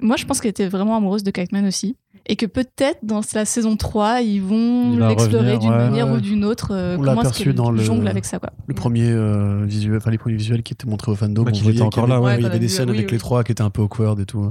moi 0.00 0.16
je 0.16 0.24
pense 0.26 0.40
qu'elle 0.40 0.50
était 0.52 0.68
vraiment 0.68 0.96
amoureuse 0.96 1.24
de 1.24 1.30
Kite 1.32 1.50
Man 1.52 1.66
aussi 1.66 1.96
et 2.26 2.36
que 2.36 2.46
peut-être 2.46 2.98
dans 3.02 3.20
la 3.34 3.44
saison 3.44 3.76
3 3.76 4.20
ils 4.20 4.40
vont 4.40 4.96
l'explorer 5.08 5.58
d'une 5.58 5.70
ouais, 5.70 5.76
manière 5.76 6.06
ouais. 6.06 6.18
ou 6.18 6.20
d'une 6.20 6.44
autre 6.44 6.68
euh, 6.72 6.96
On 6.98 7.02
l'a 7.02 7.12
aperçu 7.12 7.52
dans 7.52 7.70
le- 7.72 7.82
jongle 7.82 8.06
avec 8.06 8.24
ça 8.24 8.38
quoi 8.38 8.50
Le 8.66 8.74
premier 8.74 9.08
euh, 9.10 9.64
visuel, 9.66 9.96
enfin 9.96 10.10
les 10.12 10.18
premiers 10.18 10.36
visuels 10.36 10.62
qui 10.62 10.72
étaient 10.74 10.86
montrés 10.88 11.10
au 11.10 11.16
fandom, 11.16 11.42
Ouais, 11.44 11.50
on 11.54 11.58
voyait 11.62 11.78
y 11.78 11.82
encore 11.82 12.04
avait- 12.04 12.12
là, 12.12 12.20
ouais. 12.20 12.36
il 12.38 12.42
y 12.42 12.46
avait 12.46 12.58
des 12.60 12.68
scènes 12.68 12.90
avec 12.90 13.06
oui, 13.06 13.12
les 13.12 13.18
trois 13.18 13.42
qui 13.42 13.50
étaient 13.52 13.62
un 13.62 13.70
peu 13.70 13.82
awkward 13.82 14.20
et 14.20 14.26
tout. 14.26 14.50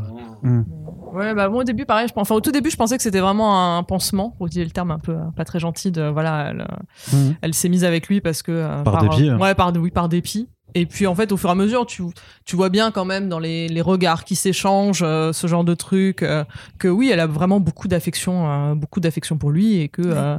Ouais, 1.14 1.34
bah 1.34 1.49
moi 1.49 1.61
au 1.61 1.64
début 1.64 1.86
pareil, 1.86 2.07
je 2.07 2.14
pense- 2.14 2.22
enfin 2.23 2.36
au 2.36 2.41
tout 2.41 2.52
début 2.52 2.69
je 2.69 2.77
pensais 2.77 2.98
que 2.98 3.03
c'était 3.03 3.19
vraiment 3.19 3.77
un 3.77 3.84
pansement, 3.84 4.31
pour 4.31 4.48
utiliser 4.48 4.65
le 4.65 4.72
terme 4.72 4.91
un 4.91 4.99
peu 4.99 5.14
euh, 5.14 5.31
pas 5.36 5.45
très 5.45 5.60
gentil 5.60 5.91
de 5.91 6.03
voilà, 6.03 6.49
elle, 6.49 6.61
euh, 6.61 7.15
Mhm. 7.18 7.36
elle 7.41 7.53
s'est 7.53 7.69
mise 7.69 7.84
avec 7.84 8.07
lui 8.07 8.22
parce 8.22 8.41
que 8.41 8.52
euh, 8.52 8.84
Par 8.84 8.98
dépit, 8.98 9.30
euh, 9.30 9.36
hein. 9.36 9.40
ouais, 9.40 9.56
par 9.56 9.72
oui, 9.76 9.91
par 9.91 10.10
dépit. 10.10 10.49
Et 10.76 10.86
puis 10.86 11.07
en 11.07 11.15
fait 11.15 11.31
au 11.31 11.38
fur 11.38 11.49
et 11.49 11.53
à 11.53 11.56
mesure 11.56 11.88
tu 11.88 12.03
tu 12.45 12.56
vois 12.56 12.69
bien 12.69 12.91
quand 12.91 13.03
même 13.06 13.27
dans 13.27 13.40
les, 13.40 13.68
les 13.69 13.81
regards 13.81 14.23
qui 14.23 14.36
s'échangent 14.36 15.02
euh, 15.03 15.34
ce 15.34 15.48
genre 15.48 15.64
de 15.64 15.73
truc 15.73 16.22
euh, 16.22 16.44
que 16.77 16.88
oui, 16.88 17.10
elle 17.11 17.19
a 17.19 17.26
vraiment 17.26 17.60
beaucoup 17.60 17.88
d'affection 17.88 18.48
euh, 18.48 18.76
beaucoup 18.76 18.99
d'affection 18.99 19.38
pour 19.40 19.49
lui 19.49 19.80
et 19.81 19.90
que 19.90 20.03
euh, 20.06 20.38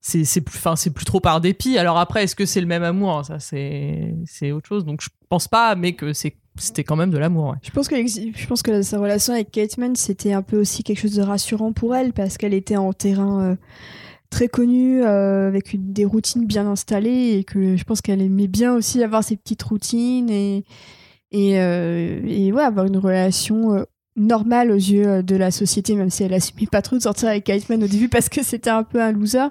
c'est 0.00 0.24
c'est 0.24 0.40
plus 0.40 0.56
enfin 0.56 0.76
c'est 0.76 0.90
plus 0.90 1.04
trop 1.04 1.18
par 1.18 1.40
dépit. 1.40 1.78
Alors 1.78 1.98
après 1.98 2.22
est-ce 2.22 2.36
que 2.36 2.46
c'est 2.46 2.60
le 2.60 2.68
même 2.68 2.84
amour? 2.84 3.24
Ça 3.24 3.40
c'est 3.40 4.14
c'est 4.24 4.52
autre 4.52 4.68
chose. 4.68 4.84
Donc 4.84 5.00
je 5.02 5.08
pense 5.28 5.48
pas 5.48 5.74
mais 5.74 5.94
que 5.94 6.12
c'est 6.12 6.36
c'était 6.56 6.84
quand 6.84 6.96
même 6.96 7.10
de 7.10 7.18
l'amour. 7.18 7.56
Je 7.62 7.70
pense 7.70 7.88
que, 8.62 8.82
sa 8.82 8.98
relation 8.98 9.32
avec 9.32 9.50
Kate 9.50 9.78
Man, 9.78 9.96
c'était 9.96 10.32
un 10.32 10.42
peu 10.42 10.60
aussi 10.60 10.82
quelque 10.82 11.00
chose 11.00 11.14
de 11.14 11.22
rassurant 11.22 11.72
pour 11.72 11.94
elle 11.94 12.12
parce 12.12 12.36
qu'elle 12.36 12.54
était 12.54 12.76
en 12.76 12.92
terrain 12.92 13.42
euh, 13.42 13.56
très 14.30 14.48
connu, 14.48 15.02
euh, 15.02 15.48
avec 15.48 15.92
des 15.92 16.04
routines 16.04 16.46
bien 16.46 16.66
installées 16.66 17.38
et 17.38 17.44
que 17.44 17.76
je 17.76 17.84
pense 17.84 18.00
qu'elle 18.00 18.20
aimait 18.20 18.48
bien 18.48 18.74
aussi 18.74 19.02
avoir 19.02 19.24
ses 19.24 19.36
petites 19.36 19.62
routines 19.62 20.30
et, 20.30 20.64
euh, 21.34 22.20
ouais, 22.22 22.62
avoir 22.62 22.86
une 22.86 22.98
relation 22.98 23.86
normale 24.14 24.70
aux 24.70 24.76
yeux 24.76 25.22
de 25.22 25.36
la 25.36 25.50
société, 25.50 25.94
même 25.94 26.10
si 26.10 26.22
elle 26.22 26.34
assumait 26.34 26.66
pas 26.70 26.82
trop 26.82 26.96
de 26.96 27.02
sortir 27.02 27.30
avec 27.30 27.44
Kate 27.44 27.66
Man 27.70 27.82
au 27.82 27.88
début 27.88 28.10
parce 28.10 28.28
que 28.28 28.42
c'était 28.42 28.70
un 28.70 28.82
peu 28.82 29.00
un 29.00 29.12
loser. 29.12 29.48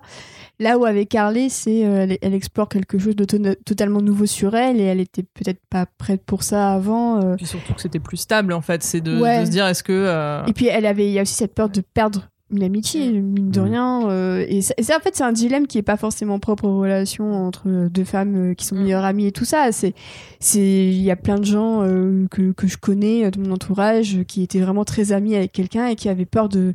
Là 0.62 0.78
où 0.78 0.86
avec 0.86 1.14
Harley, 1.16 1.50
c'est 1.50 1.86
euh, 1.86 2.04
elle, 2.04 2.18
elle 2.22 2.34
explore 2.36 2.70
quelque 2.70 2.98
chose 3.00 3.16
de 3.16 3.26
to- 3.26 3.38
totalement 3.66 4.00
nouveau 4.02 4.28
sur 4.28 4.56
elle 4.56 4.80
et 4.80 4.84
elle 4.84 5.00
était 5.00 5.24
peut-être 5.24 5.60
pas 5.70 5.88
prête 5.98 6.22
pour 6.24 6.44
ça 6.44 6.72
avant. 6.74 7.20
euh. 7.22 7.36
Puis 7.36 7.48
surtout 7.48 7.74
que 7.74 7.82
c'était 7.82 8.00
plus 8.00 8.18
stable 8.18 8.54
en 8.54 8.62
fait, 8.62 8.84
c'est 8.84 9.02
de, 9.02 9.20
Ouais. 9.20 9.42
de 9.42 9.46
se 9.46 9.50
dire 9.52 9.66
est-ce 9.66 9.82
que 9.84 9.92
euh, 9.92 10.46
Et 10.46 10.54
puis 10.54 10.68
elle 10.68 10.86
avait, 10.86 11.08
il 11.08 11.14
y 11.14 11.20
a 11.20 11.24
aussi 11.24 11.34
cette 11.34 11.56
peur 11.56 11.68
de 11.70 11.82
perdre 11.82 12.28
une 12.54 12.64
amitié, 12.64 13.10
mine 13.14 13.50
de 13.50 13.60
Mhm. 13.62 13.66
rien. 13.66 14.10
euh, 14.10 14.46
et, 14.48 14.62
ça, 14.62 14.74
et 14.78 14.84
ça, 14.84 14.98
en 14.98 15.00
fait, 15.00 15.16
c'est 15.16 15.24
un 15.24 15.32
dilemme 15.32 15.68
qui 15.68 15.78
est 15.78 15.82
pas 15.84 15.96
forcément 15.96 16.38
propre 16.38 16.66
aux 16.66 16.80
relations 16.82 17.34
entre 17.34 17.88
deux 17.90 18.04
femmes 18.04 18.56
qui 18.56 18.66
sont 18.66 18.76
Mhm. 18.76 18.82
meilleures 18.84 19.06
amies 19.06 19.28
et 19.28 19.32
tout 19.32 19.46
ça. 19.46 19.72
C'est, 19.72 19.94
c'est, 20.40 20.60
il 20.60 21.02
y 21.02 21.12
a 21.12 21.16
plein 21.16 21.38
de 21.40 21.46
gens 21.46 21.82
euh, 21.84 22.28
que, 22.30 22.52
que 22.52 22.68
je 22.68 22.76
connais 22.78 23.32
de 23.32 23.40
mon 23.40 23.54
entourage 23.54 24.20
qui 24.28 24.44
étaient 24.44 24.60
vraiment 24.60 24.84
très 24.84 25.14
amis 25.14 25.34
avec 25.36 25.54
quelqu'un 25.54 25.88
et 25.88 25.96
qui 25.96 26.10
avaient 26.10 26.26
peur 26.26 26.50
de, 26.50 26.74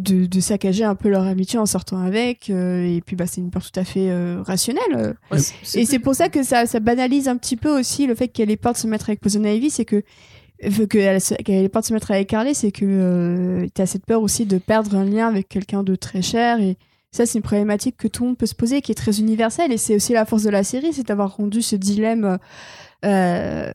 de, 0.00 0.26
de 0.26 0.40
saccager 0.40 0.84
un 0.84 0.94
peu 0.94 1.08
leur 1.08 1.22
amitié 1.24 1.58
en 1.58 1.66
sortant 1.66 1.98
avec. 2.02 2.50
euh, 2.50 2.84
et 2.84 3.00
puis, 3.00 3.16
bah, 3.16 3.26
c'est 3.26 3.40
une 3.40 3.50
peur 3.50 3.62
tout 3.62 3.78
à 3.78 3.84
fait 3.84 4.10
euh, 4.10 4.42
rationnelle. 4.42 5.14
Ouais, 5.30 5.38
c'est- 5.38 5.80
Et 5.80 5.86
c'est 5.86 5.98
pour 5.98 6.14
ça 6.14 6.28
que 6.28 6.42
ça, 6.42 6.66
ça 6.66 6.80
banalise 6.80 7.28
un 7.28 7.36
petit 7.36 7.56
peu 7.56 7.78
aussi 7.78 8.06
le 8.06 8.14
fait 8.14 8.28
qu'elle 8.28 8.50
ait 8.50 8.56
peur 8.56 8.72
de 8.72 8.78
se 8.78 8.86
mettre 8.86 9.08
avec 9.10 9.20
Poison 9.20 9.44
Ivy, 9.44 9.70
c'est 9.70 9.84
que 9.84 10.02
euh, 10.64 10.86
qu'elle 10.86 11.20
qu'elle 11.44 11.64
ait 11.64 11.68
peur 11.68 11.82
de 11.82 11.86
se 11.86 11.92
mettre 11.94 12.10
avec 12.10 12.28
Carly, 12.28 12.54
c'est 12.54 12.72
que 12.72 12.84
euh, 12.84 13.66
t'as 13.72 13.86
cette 13.86 14.04
peur 14.04 14.20
aussi 14.22 14.44
de 14.46 14.58
perdre 14.58 14.94
un 14.96 15.04
lien 15.04 15.26
avec 15.28 15.48
quelqu'un 15.48 15.82
de 15.82 15.94
très 15.94 16.20
cher 16.22 16.60
et 16.60 16.76
ça 17.12 17.24
c'est 17.26 17.38
une 17.38 17.42
problématique 17.42 17.96
que 17.96 18.06
tout 18.08 18.22
le 18.24 18.28
monde 18.28 18.36
peut 18.38 18.44
se 18.46 18.54
poser 18.54 18.82
qui 18.82 18.92
est 18.92 18.94
très 18.94 19.18
universelle 19.20 19.72
et 19.72 19.78
c'est 19.78 19.96
aussi 19.96 20.12
la 20.12 20.26
force 20.26 20.42
de 20.42 20.50
la 20.50 20.62
série 20.62 20.92
c'est 20.92 21.06
d'avoir 21.06 21.36
rendu 21.36 21.62
ce 21.62 21.76
dilemme 21.76 22.38
euh, 23.06 23.72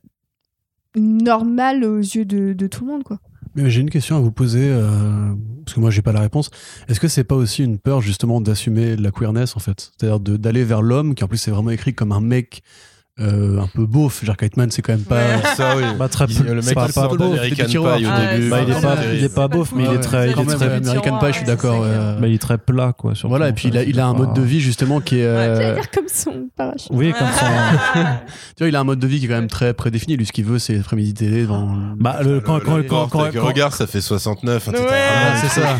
normal 0.95 1.84
aux 1.84 1.97
yeux 1.99 2.23
de, 2.26 2.53
de 2.53 2.68
tout 2.68 2.85
le 2.85 2.91
monde 2.91 3.03
quoi. 3.03 3.19
J'ai 3.57 3.80
une 3.80 3.90
question 3.90 4.18
à 4.18 4.19
vous 4.19 4.32
poser, 4.32 4.69
euh, 4.69 5.34
parce 5.64 5.76
que 5.76 5.80
moi 5.80 5.90
j'ai 5.90 6.02
pas 6.02 6.11
la 6.11 6.19
réponse. 6.19 6.49
Est-ce 6.90 6.99
que 6.99 7.07
c'est 7.07 7.23
pas 7.23 7.36
aussi 7.36 7.64
une 7.64 7.80
peur 7.80 8.02
justement 8.02 8.41
d'assumer 8.41 8.98
la 8.98 9.11
queerness 9.11 9.56
en 9.56 9.60
fait? 9.60 9.91
C'est-à-dire 9.98 10.19
d'aller 10.19 10.65
vers 10.65 10.82
l'homme, 10.82 11.15
qui 11.15 11.23
en 11.23 11.27
plus 11.27 11.38
c'est 11.38 11.52
vraiment 11.52 11.69
écrit 11.69 11.94
comme 11.94 12.11
un 12.11 12.19
mec 12.19 12.64
euh, 13.21 13.59
un 13.61 13.67
peu 13.67 13.85
beauf. 13.85 14.23
Genre 14.25 14.35
Kiteman 14.35 14.69
c'est 14.71 14.81
quand 14.81 14.93
même 14.93 15.03
pas. 15.03 15.15
Ouais. 15.15 15.41
Ça, 15.55 15.77
oui. 15.77 15.83
Bah, 15.97 16.09
très 16.09 16.25
Il- 16.25 16.43
le 16.43 16.55
mec 16.55 16.73
pas- 16.75 16.85
pas 16.87 16.91
sort 16.91 17.09
beau. 17.15 17.29
d'American 17.29 17.63
des 17.63 17.69
tiroirs. 17.69 17.97
Pie 17.97 18.05
au 18.05 18.09
début. 18.35 18.49
Bah, 18.49 18.61
il 18.61 18.71
est 18.71 18.81
pas, 18.81 18.95
il 19.13 19.23
est 19.23 19.33
pas 19.35 19.47
beauf, 19.47 19.71
mais 19.75 19.83
il 19.85 19.91
est 19.93 19.99
très, 19.99 20.31
il 20.31 20.39
est 20.39 20.45
très, 20.45 20.65
American 20.65 21.17
Pie, 21.19 21.27
je 21.27 21.31
suis 21.37 21.45
d'accord. 21.45 21.81
bah, 22.19 22.27
il 22.27 22.33
est 22.33 22.41
très 22.41 22.57
plat, 22.57 22.93
quoi. 22.97 23.13
Voilà, 23.23 23.49
et 23.49 23.53
puis 23.53 23.69
il 23.69 23.77
a, 23.77 23.83
il 23.83 23.99
a 23.99 24.07
un 24.07 24.13
mode 24.13 24.33
pas- 24.33 24.41
de 24.41 24.41
vie 24.45 24.59
justement 24.59 24.99
qui 25.01 25.19
est. 25.19 25.25
euh, 25.25 25.55
J'allais 25.55 25.73
dire 25.75 25.91
comme 25.91 26.07
son 26.11 26.49
parachute. 26.55 26.89
Oui, 26.91 27.13
comme 27.17 27.27
ça. 27.27 27.45
tu 28.55 28.63
vois, 28.63 28.67
il 28.67 28.75
a 28.75 28.79
un 28.79 28.83
mode 28.83 28.99
de 28.99 29.07
vie 29.07 29.19
qui 29.19 29.25
est 29.25 29.29
quand 29.29 29.35
même 29.35 29.47
très 29.47 29.73
prédéfini. 29.73 30.17
Lui, 30.17 30.25
ce 30.25 30.31
qu'il 30.31 30.45
veut, 30.45 30.59
c'est 30.59 30.77
après-midi 30.79 31.13
télé 31.13 31.41
devant. 31.43 31.73
Bah, 31.97 32.19
le, 32.23 32.39
quand, 32.41 32.59
quand, 32.63 32.77
Le 32.77 32.83
quand, 32.83 32.95
porte 32.97 33.11
quand, 33.11 33.21
avec 33.21 33.33
le 33.35 33.41
quand- 33.41 33.47
regard, 33.47 33.73
ça 33.73 33.87
fait 33.87 34.01
69. 34.01 34.67
hein, 34.69 34.71
c'est 35.41 35.61
ça. 35.61 35.77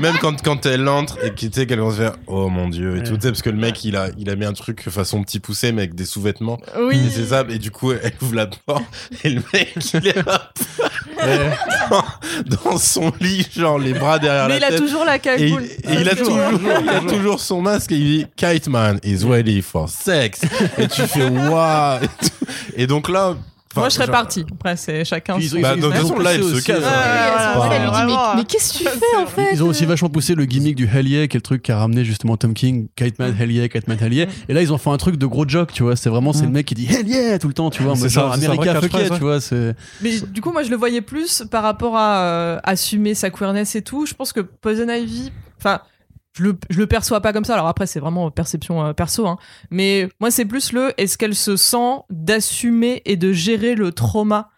Même 0.00 0.14
quand, 0.20 0.42
quand 0.42 0.66
elle 0.66 0.88
entre 0.88 1.18
et 1.24 1.30
qu'elle 1.32 1.78
commence 1.78 1.94
à 1.94 1.96
faire 1.98 2.12
Oh 2.26 2.48
mon 2.48 2.68
dieu, 2.68 2.96
et 2.96 2.98
Ouais. 2.98 3.02
tout, 3.04 3.14
tu 3.14 3.20
sais, 3.22 3.28
parce 3.28 3.42
que 3.42 3.50
le 3.50 3.56
mec, 3.56 3.84
il 3.84 3.94
a, 3.94 4.08
il 4.18 4.28
a 4.28 4.34
mis 4.34 4.44
un 4.44 4.52
truc 4.52 4.88
façon 4.90 5.22
petit 5.22 5.38
poussé, 5.38 5.70
mais 5.70 5.82
avec 5.82 5.94
des 5.94 6.04
sous-vêtements. 6.04 6.58
Oui. 6.78 7.06
Et 7.06 7.10
c'est 7.10 7.26
ça, 7.26 7.44
et 7.48 7.58
du 7.58 7.70
coup, 7.70 7.92
elle 7.92 8.12
ouvre 8.22 8.34
la 8.34 8.46
porte, 8.46 8.84
et 9.22 9.30
le 9.30 9.42
mec, 9.52 9.74
il 9.94 10.06
est 10.08 10.26
là, 10.26 10.52
dans, 11.90 12.04
dans 12.70 12.78
son 12.78 13.12
lit, 13.20 13.46
genre 13.56 13.78
les 13.78 13.92
bras 13.94 14.18
derrière 14.18 14.48
Mais 14.48 14.58
la 14.58 14.58
il 14.58 14.64
a 14.64 14.68
tête. 14.70 14.80
toujours 14.80 15.04
la 15.04 15.18
cagoule. 15.18 15.64
et 15.64 15.94
il 16.00 16.08
a 16.08 16.14
toujours, 16.16 16.38
il 16.82 16.88
a 16.88 17.00
toujours 17.00 17.40
son 17.40 17.60
masque 17.62 17.92
et 17.92 17.96
il 17.96 18.18
dit 18.18 18.26
Kite 18.36 18.68
Man 18.68 18.98
is 19.04 19.24
ready 19.24 19.62
for 19.62 19.88
sex. 19.88 20.40
Et 20.78 20.88
tu 20.88 21.02
fais 21.02 21.28
waouh. 21.28 22.00
Et 22.76 22.86
donc 22.86 23.08
là, 23.08 23.36
Moi, 23.76 23.88
je 23.88 23.94
serais 23.94 24.06
genre- 24.06 24.12
parti. 24.12 24.44
Après, 24.52 24.76
c'est 24.76 25.04
chacun. 25.04 25.36
Ils 25.38 25.48
son- 25.50 25.60
Bah, 25.60 25.72
ils 25.76 25.80
de 25.82 25.86
toute 25.86 25.94
façon, 25.96 26.18
là, 26.18 26.32
se 26.34 26.38
euh, 26.40 28.34
mais, 28.36 28.44
qu'est-ce 28.44 28.72
que 28.74 28.78
tu 28.78 28.84
fais 28.84 29.16
en 29.16 29.26
fait 29.26 29.48
Ils 29.52 29.62
ont 29.62 29.68
aussi 29.68 29.84
vachement 29.84 30.08
poussé 30.08 30.34
le 30.34 30.44
gimmick 30.44 30.76
du 30.76 30.86
Hell 30.92 31.08
Yeah, 31.08 31.26
qui 31.26 31.36
est 31.36 31.38
le 31.38 31.42
truc 31.42 31.62
qui 31.62 31.72
a 31.72 31.78
ramené 31.78 32.04
justement 32.04 32.36
Tom 32.36 32.54
King, 32.54 32.88
Kite 32.96 33.18
Man, 33.18 33.34
Hell 33.38 33.50
Yeah, 33.52 33.68
Kite 33.68 33.88
Man, 33.88 33.98
Hell 34.00 34.12
Yeah. 34.12 34.26
Et 34.48 34.54
là, 34.54 34.62
ils 34.62 34.72
ont 34.72 34.78
fait 34.78 34.90
un 34.90 34.96
truc 34.96 35.16
de 35.16 35.26
gros 35.26 35.46
joke, 35.48 35.72
tu 35.72 35.82
vois. 35.82 35.96
C'est 35.96 36.10
vraiment, 36.10 36.32
c'est 36.32 36.42
Mm. 36.42 36.46
le 36.46 36.50
mec 36.52 36.66
qui 36.66 36.74
dit 36.74 36.86
Hell 36.90 37.06
Yeah 37.08 37.38
tout 37.38 37.48
le 37.48 37.54
temps, 37.54 37.70
tu 37.70 37.82
vois. 37.82 37.96
C'est 37.96 38.08
genre 38.08 38.32
America 38.32 38.72
vraie 38.72 38.80
fuck 38.88 38.92
yeah, 38.92 39.08
catchphrase, 39.08 39.48
tu 39.48 39.54
vois. 39.56 39.72
Mais 40.02 40.20
du 40.20 40.40
coup, 40.40 40.52
moi, 40.52 40.62
je 40.62 40.70
le 40.70 40.76
voyais 40.76 41.00
plus 41.00 41.42
par 41.50 41.62
rapport 41.62 41.96
à 41.96 42.18
euh, 42.18 42.58
assumer 42.64 43.14
sa 43.14 43.30
queerness 43.30 43.74
et 43.76 43.82
tout. 43.82 44.06
Je 44.06 44.14
pense 44.14 44.32
que 44.32 44.40
Poison 44.40 44.88
Ivy, 44.88 45.32
enfin, 45.58 45.80
je 46.34 46.42
le, 46.42 46.58
le 46.70 46.86
perçois 46.86 47.20
pas 47.20 47.32
comme 47.32 47.44
ça. 47.44 47.54
Alors 47.54 47.68
après, 47.68 47.86
c'est 47.86 48.00
vraiment 48.00 48.30
perception 48.30 48.84
euh, 48.84 48.92
perso, 48.92 49.26
hein. 49.26 49.38
Mais 49.70 50.08
moi, 50.20 50.30
c'est 50.30 50.44
plus 50.44 50.72
le 50.72 50.92
est-ce 51.00 51.16
qu'elle 51.16 51.34
se 51.34 51.56
sent 51.56 52.00
d'assumer 52.10 53.02
et 53.04 53.16
de 53.16 53.32
gérer 53.32 53.74
le 53.74 53.92
trauma 53.92 54.50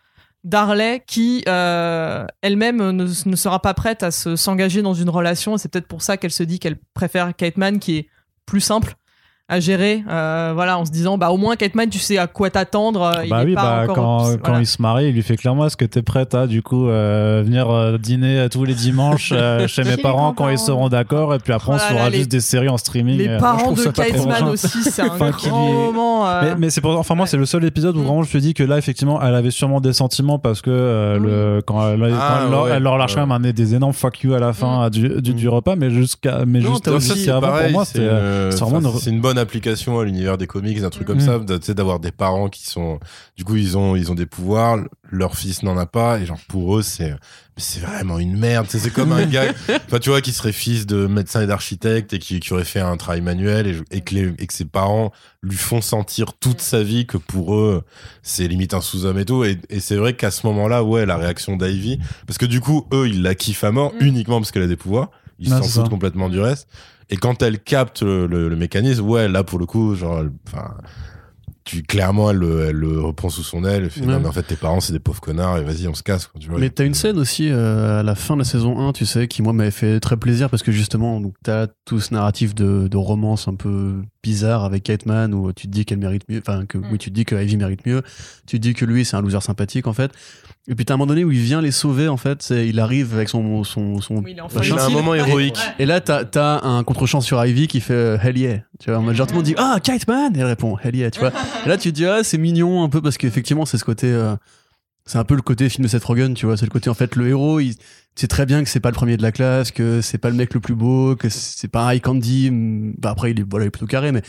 d'Harley 0.44 1.02
qui 1.06 1.44
euh, 1.48 2.26
elle-même 2.40 2.90
ne, 2.90 3.06
sera 3.06 3.60
pas 3.60 3.74
prête 3.74 4.02
à 4.02 4.10
se 4.10 4.36
s'engager 4.36 4.82
dans 4.82 4.94
une 4.94 5.10
relation? 5.10 5.56
C'est 5.58 5.70
peut-être 5.70 5.88
pour 5.88 6.02
ça 6.02 6.16
qu'elle 6.16 6.32
se 6.32 6.42
dit 6.42 6.58
qu'elle 6.58 6.78
préfère 6.94 7.34
Kate 7.36 7.58
Man 7.58 7.78
qui 7.78 7.98
est 7.98 8.08
plus 8.46 8.60
simple 8.60 8.96
à 9.48 9.60
gérer. 9.60 10.02
Euh, 10.10 10.50
voilà, 10.54 10.76
en 10.76 10.84
se 10.84 10.90
disant 10.90 11.18
bah 11.18 11.30
au 11.30 11.36
moins 11.36 11.54
Kate 11.54 11.76
Man, 11.76 11.88
tu 11.88 12.00
sais 12.00 12.18
à 12.18 12.26
quoi 12.26 12.50
t'attendre. 12.50 13.00
euh, 13.02 13.24
il 13.24 13.30
Bah 13.30 13.42
est 13.42 13.46
oui, 13.46 13.54
pas 13.54 13.62
bah, 13.62 13.82
encore- 13.84 13.94
quand, 13.94 14.18
voilà. 14.24 14.38
quand 14.38 14.58
il 14.58 14.66
se 14.66 14.82
marie, 14.82 15.06
il 15.06 15.14
lui 15.14 15.22
fait 15.22 15.36
clairement 15.36 15.66
est-ce 15.66 15.76
que 15.76 15.84
t'es 15.84 16.02
prête 16.02 16.34
à 16.34 16.48
du 16.48 16.62
coup 16.62 16.88
euh, 16.88 17.42
venir 17.46 17.70
euh, 17.70 17.96
dîner 17.96 18.48
tous 18.50 18.64
les 18.64 18.74
dimanches 18.74 19.30
euh, 19.32 19.66
chez 19.68 19.84
mes 19.84 19.96
parents 19.98 20.32
quand 20.32 20.48
ils 20.48 20.58
seront 20.58 20.88
d'accord 20.88 21.32
et 21.32 21.38
puis 21.38 21.52
après 21.52 21.70
on 21.72 21.76
Oh 21.76 21.78
se 21.78 21.84
là 21.92 21.98
fera 21.98 22.10
les- 22.10 22.18
juste 22.18 22.30
des 22.32 22.40
séries 22.40 22.68
en 22.68 22.76
streaming. 22.76 23.18
Les 23.18 23.38
parents 23.38 23.70
de 23.70 23.78
ça 23.78 23.92
pas 23.92 24.02
très 24.02 24.10
Kate 24.12 24.26
Man 24.26 24.32
méchant. 24.32 24.48
aussi, 24.50 24.82
c'est 24.82 25.02
un 25.02 25.06
Enfin, 25.14 25.30
grand 25.30 25.72
moment. 25.72 26.26
euh, 26.28 26.40
Mais, 26.42 26.54
mais 26.58 26.70
c'est 26.70 26.80
pour 26.80 26.98
enfin 26.98 27.14
moi 27.14 27.26
c'est 27.28 27.36
le 27.36 27.46
seul 27.46 27.64
épisode 27.64 27.96
où 27.96 28.00
Mm. 28.00 28.04
vraiment 28.04 28.22
je 28.24 28.32
te 28.32 28.38
dis 28.38 28.52
que 28.52 28.64
là 28.64 28.78
effectivement 28.78 29.22
elle 29.22 29.34
avait 29.36 29.52
sûrement 29.52 29.80
des 29.80 29.92
sentiments 29.92 30.40
parce 30.40 30.60
que 30.60 30.70
euh, 30.70 31.18
le 31.20 31.62
quand 31.64 31.88
elle, 31.88 32.02
Ah, 32.02 32.38
quand 32.40 32.44
elle 32.46 32.50
leur, 32.50 32.64
ouais. 32.64 32.70
elle 32.74 32.82
leur 32.82 32.98
lâche 32.98 33.14
quand 33.14 33.24
même 33.26 33.30
un, 33.32 33.38
des 33.52 33.74
énormes 33.76 33.92
fuck 33.92 34.22
you 34.24 34.34
à 34.34 34.40
la 34.40 34.52
fin 34.52 34.86
Mm. 34.86 34.90
du, 34.90 35.08
du, 35.22 35.34
du 35.34 35.48
repas 35.48 35.76
mais 35.76 35.90
jusqu'à 35.90 36.44
mais 36.46 36.60
juste 36.60 36.88
aussi 36.88 37.30
avant 37.30 37.52
pour 37.52 37.70
moi 37.70 37.84
c'est 37.84 38.00
vraiment 38.04 38.80
une- 38.80 39.14
une 39.14 39.20
bonne 39.36 39.42
application 39.42 40.00
à 40.00 40.04
l'univers 40.04 40.38
des 40.38 40.46
comics, 40.46 40.78
un 40.82 40.90
truc 40.90 41.06
comme 41.06 41.18
Mm. 41.18 41.20
ça, 41.20 41.40
tu 41.46 41.54
sais, 41.66 41.74
d'avoir 41.74 42.00
des 42.00 42.10
parents 42.12 42.48
qui 42.48 42.66
sont, 42.66 42.98
du 43.36 43.44
coup, 43.44 43.56
ils 43.56 43.76
ont, 43.76 43.94
ils 43.96 44.10
ont 44.10 44.14
des 44.14 44.26
pouvoirs, 44.26 44.78
leur 45.10 45.36
fils 45.36 45.62
n'en 45.62 45.76
a 45.76 45.86
pas, 45.86 46.18
et 46.18 46.26
genre, 46.26 46.38
pour 46.48 46.78
eux, 46.78 46.82
c'est, 46.82 47.14
c'est 47.56 47.80
vraiment 47.80 48.18
une 48.18 48.36
merde, 48.38 48.66
c'est 48.68 48.90
comme 48.92 49.12
un 49.12 49.26
gars, 49.26 49.52
enfin, 49.86 49.98
tu 49.98 50.10
vois, 50.10 50.20
qui 50.20 50.32
serait 50.32 50.52
fils 50.52 50.86
de 50.86 51.06
médecin 51.06 51.42
et 51.42 51.46
d'architecte 51.46 52.12
et 52.14 52.18
qui, 52.18 52.40
qui 52.40 52.52
aurait 52.52 52.64
fait 52.64 52.80
un 52.80 52.96
travail 52.96 53.20
manuel 53.20 53.66
et, 53.66 53.96
et 53.96 54.00
que 54.00 54.14
les, 54.14 54.34
et 54.38 54.46
que 54.46 54.54
ses 54.54 54.64
parents 54.64 55.12
lui 55.42 55.56
font 55.56 55.80
sentir 55.80 56.32
toute 56.34 56.60
sa 56.60 56.82
vie 56.82 57.06
que 57.06 57.18
pour 57.18 57.54
eux, 57.54 57.82
c'est 58.22 58.48
limite 58.48 58.74
un 58.74 58.80
sous-homme 58.80 59.18
et 59.18 59.24
tout, 59.24 59.44
et, 59.44 59.58
et 59.68 59.80
c'est 59.80 59.96
vrai 59.96 60.14
qu'à 60.16 60.30
ce 60.30 60.46
moment-là, 60.46 60.82
ouais, 60.82 61.06
la 61.06 61.16
réaction 61.16 61.56
d'Ivy, 61.56 61.98
parce 62.26 62.38
que 62.38 62.46
du 62.46 62.60
coup, 62.60 62.86
eux, 62.92 63.06
ils 63.08 63.22
la 63.22 63.34
kiffent 63.34 63.64
à 63.64 63.70
mort 63.72 63.92
Mm. 64.00 64.04
uniquement 64.06 64.40
parce 64.40 64.50
qu'elle 64.50 64.62
a 64.64 64.66
des 64.66 64.76
pouvoirs, 64.76 65.10
ils 65.38 65.50
s'en 65.50 65.62
foutent 65.62 65.90
complètement 65.90 66.28
du 66.30 66.40
reste. 66.40 66.66
Et 67.10 67.16
quand 67.16 67.42
elle 67.42 67.60
capte 67.62 68.02
le, 68.02 68.26
le- 68.26 68.48
le 68.48 68.56
mécanisme, 68.56 69.04
ouais, 69.08 69.28
là 69.28 69.44
pour 69.44 69.58
le 69.58 69.66
coup, 69.66 69.94
genre, 69.94 70.24
enfin, 70.46 70.74
tu 71.64 71.82
clairement, 71.82 72.30
elle, 72.30 72.36
le- 72.36 72.66
elle 72.68 72.76
le 72.76 73.00
reprend 73.00 73.28
sous 73.28 73.42
son 73.42 73.64
aile. 73.64 73.84
Elle 73.84 73.90
fait, 73.90 74.00
Ouais. 74.02 74.06
non, 74.06 74.20
mais 74.20 74.26
en 74.28 74.32
fait, 74.32 74.44
tes 74.44 74.54
parents, 74.56 74.78
c'est 74.80 74.92
des 74.92 75.00
pauvres 75.00 75.20
connards, 75.20 75.58
et 75.58 75.64
vas-y, 75.64 75.88
on 75.88 75.94
se 75.94 76.02
casse. 76.04 76.26
quoi, 76.28 76.40
tu 76.40 76.48
vois. 76.48 76.58
Mais 76.60 76.70
t'as 76.70 76.84
une 76.84 76.94
scène 76.94 77.18
aussi 77.18 77.48
euh, 77.50 78.00
à 78.00 78.02
la 78.04 78.14
fin 78.14 78.34
de 78.34 78.40
la 78.40 78.44
saison 78.44 78.78
1, 78.78 78.92
tu 78.92 79.04
sais, 79.06 79.26
qui 79.26 79.42
moi 79.42 79.52
m'avait 79.52 79.70
fait 79.72 79.98
très 80.00 80.16
plaisir 80.16 80.48
parce 80.48 80.62
que 80.62 80.70
justement, 80.72 81.20
donc 81.20 81.34
t'as 81.42 81.66
tout 81.84 81.98
ce 82.00 82.14
narratif 82.14 82.54
de, 82.54 82.86
de 82.88 82.96
romance 82.96 83.48
un 83.48 83.54
peu 83.54 83.94
bizarre 84.30 84.64
avec 84.64 84.82
Kate 84.82 85.06
Man 85.06 85.32
où 85.34 85.52
tu 85.52 85.68
te 85.68 85.72
dis 85.72 85.84
qu'elle 85.84 85.98
mérite 85.98 86.22
mieux, 86.28 86.38
enfin 86.44 86.66
que 86.66 86.78
Mm. 86.78 86.84
oui, 86.90 86.98
tu 86.98 87.10
te 87.10 87.14
dis 87.14 87.24
que 87.24 87.36
Ivy 87.36 87.56
mérite 87.56 87.86
mieux, 87.86 88.02
tu 88.46 88.56
te 88.58 88.62
dis 88.62 88.74
que 88.74 88.84
lui 88.84 89.04
c'est 89.04 89.16
un 89.16 89.22
loser 89.22 89.40
sympathique 89.40 89.86
en 89.86 89.92
fait. 89.92 90.10
Et 90.68 90.74
puis 90.74 90.84
t'as 90.84 90.94
un 90.94 90.96
moment 90.96 91.06
donné 91.06 91.22
où 91.22 91.30
il 91.30 91.38
vient 91.38 91.60
les 91.62 91.70
sauver 91.70 92.08
en 92.08 92.16
fait, 92.16 92.42
c'est- 92.42 92.66
il 92.68 92.80
arrive 92.80 93.14
avec 93.14 93.28
son 93.28 93.62
son 93.62 94.00
son. 94.00 94.16
Oui, 94.16 94.32
il 94.32 94.38
est 94.38 94.40
enfin 94.40 94.60
Il 94.64 94.72
a 94.72 94.84
un 94.84 94.88
moment 94.88 95.14
héroïque. 95.14 95.54
Ouais. 95.56 95.74
Et 95.84 95.86
là 95.86 96.00
t'as 96.00 96.24
t'as 96.24 96.60
un 96.66 96.82
contre-champ 96.82 97.20
sur 97.20 97.44
Ivy 97.44 97.68
qui 97.68 97.80
fait 97.80 97.94
euh, 97.94 98.18
Hell 98.20 98.36
yeah, 98.36 98.58
tu 98.80 98.90
vois, 98.90 99.12
genre 99.12 99.26
tout 99.28 99.32
le 99.32 99.36
monde 99.36 99.44
dit 99.46 99.54
ah 99.58 99.78
Kate 99.82 100.08
Man, 100.08 100.34
et 100.36 100.40
elle 100.40 100.46
répond 100.46 100.76
Hell 100.82 100.96
yeah, 100.96 101.10
tu 101.12 101.20
vois. 101.20 101.30
Et 101.64 101.68
là 101.68 101.76
tu 101.76 101.90
te 101.90 101.94
dis 101.94 102.04
ah 102.06 102.24
c'est 102.24 102.38
mignon 102.38 102.82
un 102.82 102.88
peu 102.88 103.00
parce 103.00 103.16
qu'effectivement 103.16 103.64
c'est 103.64 103.78
ce 103.78 103.84
côté. 103.84 104.08
euh, 104.08 104.34
c'est 105.06 105.18
un 105.18 105.24
peu 105.24 105.34
le 105.36 105.42
côté 105.42 105.68
film 105.68 105.84
de 105.84 105.88
Seth 105.88 106.04
Rogen, 106.04 106.34
tu 106.34 106.46
vois. 106.46 106.56
C'est 106.56 106.66
le 106.66 106.70
côté, 106.70 106.90
en 106.90 106.94
fait, 106.94 107.16
le 107.16 107.28
héros, 107.28 107.60
il 107.60 107.74
sait 108.16 108.26
très 108.28 108.44
bien 108.46 108.62
que 108.64 108.68
c'est 108.68 108.80
pas 108.80 108.90
le 108.90 108.94
premier 108.94 109.16
de 109.16 109.22
la 109.22 109.32
classe, 109.32 109.70
que 109.70 110.00
c'est 110.00 110.18
pas 110.18 110.30
le 110.30 110.36
mec 110.36 110.52
le 110.54 110.60
plus 110.60 110.74
beau, 110.74 111.14
que 111.16 111.28
c'est 111.28 111.68
pas 111.68 111.86
un 111.86 111.94
high 111.94 112.00
candy. 112.02 112.48
hum, 112.48 112.94
Bah, 112.98 113.10
après, 113.10 113.30
il 113.30 113.40
est, 113.40 113.44
voilà, 113.48 113.64
il 113.64 113.68
est 113.68 113.70
plutôt 113.70 113.86
carré, 113.86 114.10
mais, 114.12 114.22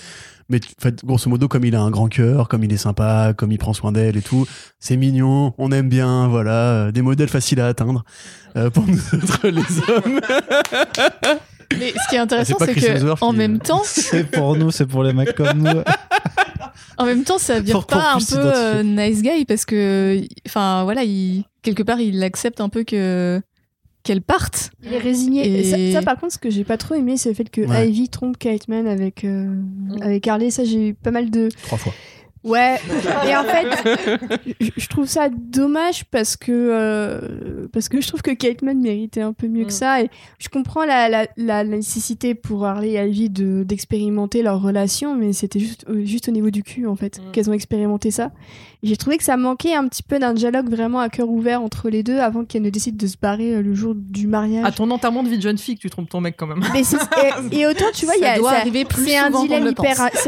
mais 0.49 0.59
en 0.63 0.81
fait, 0.81 1.03
grosso 1.03 1.29
modo, 1.29 1.47
comme 1.47 1.65
il 1.65 1.75
a 1.75 1.81
un 1.81 1.89
grand 1.89 2.07
cœur, 2.07 2.47
comme 2.47 2.63
il 2.63 2.71
est 2.71 2.77
sympa, 2.77 3.33
comme 3.35 3.51
il 3.51 3.57
prend 3.57 3.73
soin 3.73 3.91
d'elle 3.91 4.17
et 4.17 4.21
tout, 4.21 4.45
c'est 4.79 4.97
mignon, 4.97 5.53
on 5.57 5.71
aime 5.71 5.89
bien, 5.89 6.27
voilà, 6.27 6.51
euh, 6.87 6.91
des 6.91 7.01
modèles 7.01 7.29
faciles 7.29 7.59
à 7.59 7.67
atteindre 7.67 8.03
euh, 8.55 8.69
pour 8.69 8.85
nous 8.87 8.97
autres, 9.13 9.47
les 9.47 9.61
hommes. 9.89 10.19
Mais 11.79 11.91
ce 11.91 12.09
qui 12.09 12.15
est 12.15 12.19
intéressant, 12.19 12.55
C'est 12.59 12.65
pas 12.65 12.73
c'est 12.79 12.93
que 12.99 13.23
en 13.23 13.31
qui- 13.31 13.37
même 13.37 13.59
temps, 13.59 13.81
c'est 13.83 14.23
pour 14.31 14.55
nous 14.55 14.71
c'est 14.71 14.85
pour 14.85 15.03
les 15.03 15.11
mecs 15.13 15.35
comme 15.35 15.57
nous 15.57 15.65
en 16.97 17.05
même 17.05 17.23
temps, 17.23 17.37
ça 17.37 17.59
vire 17.59 17.73
Pour 17.75 17.85
pas 17.87 18.13
un 18.13 18.17
peu 18.19 18.35
euh, 18.37 18.83
nice 18.83 19.21
guy 19.21 19.45
parce 19.45 19.65
que, 19.65 20.21
enfin 20.47 20.83
voilà, 20.83 21.03
il 21.03 21.43
quelque 21.61 21.83
part, 21.83 21.99
il 21.99 22.21
accepte 22.23 22.61
un 22.61 22.69
peu 22.69 22.83
que 22.83 23.41
qu'elle 24.03 24.21
parte. 24.21 24.71
Il 24.85 24.93
est 24.93 24.97
résigné. 24.99 25.59
Et- 25.59 25.91
Ça, 25.93 25.99
ça, 25.99 26.05
par 26.05 26.17
contre, 26.17 26.33
ce 26.33 26.37
que 26.39 26.49
j'ai 26.49 26.63
pas 26.63 26.77
trop 26.77 26.95
aimé, 26.95 27.17
c'est 27.17 27.27
le 27.29 27.35
fait 27.35 27.49
que 27.49 27.61
Ouais. 27.61 27.89
Ivy 27.89 28.07
trompe 28.07 28.37
Kate 28.37 28.67
Man 28.69 28.87
avec, 28.87 29.25
euh, 29.25 29.53
avec 30.01 30.25
Harley. 30.27 30.49
Ça, 30.49 30.63
j'ai 30.63 30.89
eu 30.89 30.93
pas 30.93 31.11
mal 31.11 31.29
de. 31.29 31.49
Trois 31.63 31.77
fois. 31.77 31.93
Ouais, 32.47 32.77
et 33.27 33.35
en 33.35 33.43
fait, 33.43 33.67
je- 34.77 34.87
trouve 34.87 35.05
ça 35.05 35.29
dommage 35.29 36.05
parce 36.05 36.35
que 36.37 36.51
euh, 36.51 37.67
parce 37.73 37.89
que 37.89 37.99
je 38.01 38.07
trouve 38.07 38.21
que 38.21 38.31
Kate 38.31 38.61
Mann 38.61 38.79
méritait 38.81 39.21
un 39.21 39.33
peu 39.33 39.47
mieux 39.47 39.63
que 39.63 39.67
Mm. 39.67 39.71
ça 39.71 40.01
et 40.01 40.09
je 40.39 40.47
comprends 40.49 40.85
la, 40.85 41.09
la, 41.09 41.27
la 41.35 41.63
nécessité 41.63 42.35
pour 42.35 42.65
Harley 42.65 42.91
et 42.93 43.07
Ivy 43.07 43.29
de 43.29 43.63
d'expérimenter 43.63 44.41
leur 44.43 44.61
relation, 44.61 45.15
mais 45.15 45.33
c'était 45.33 45.59
juste 45.59 45.85
juste 46.03 46.29
au 46.29 46.31
niveau 46.31 46.49
du 46.49 46.63
cul 46.63 46.87
en 46.87 46.95
fait 46.95 47.19
Mm. 47.19 47.31
qu'elles 47.31 47.49
ont 47.49 47.53
expérimenté 47.53 48.11
ça. 48.11 48.31
J'ai 48.83 48.95
trouvé 48.95 49.17
que 49.17 49.23
ça 49.23 49.37
manquait 49.37 49.73
un 49.73 49.87
petit 49.87 50.03
peu 50.03 50.19
d'un 50.19 50.33
dialogue 50.33 50.69
vraiment 50.69 50.99
à 50.99 51.09
cœur 51.09 51.29
ouvert 51.29 51.61
entre 51.61 51.89
les 51.89 52.03
deux 52.03 52.19
avant 52.19 52.45
qu'elles 52.45 52.61
ne 52.61 52.69
décident 52.69 52.97
de 52.97 53.07
se 53.07 53.17
barrer 53.17 53.55
euh, 53.55 53.61
le 53.63 53.73
jour 53.73 53.93
du 53.95 54.27
mariage. 54.27 54.63
À 54.65 54.71
ton 54.71 54.89
enterrement 54.91 55.23
de 55.23 55.29
vie 55.29 55.37
de 55.37 55.41
jeune 55.41 55.57
fille 55.57 55.75
que 55.75 55.81
tu 55.81 55.89
trompes 55.89 56.09
ton 56.09 56.21
mec 56.21 56.35
quand 56.37 56.45
même. 56.47 56.63
Mais 56.73 56.81
et, 56.81 56.85
et 57.59 57.65
autant 57.67 57.85
tu 57.93 58.05
vois, 58.05 58.15
il 58.17 58.21
y 58.21 58.25
a 58.25 58.37
doit 58.37 58.51
ça- 58.51 58.57
arriver 58.59 58.85
plus 58.85 59.03
c'est 59.05 59.17
un 59.17 59.29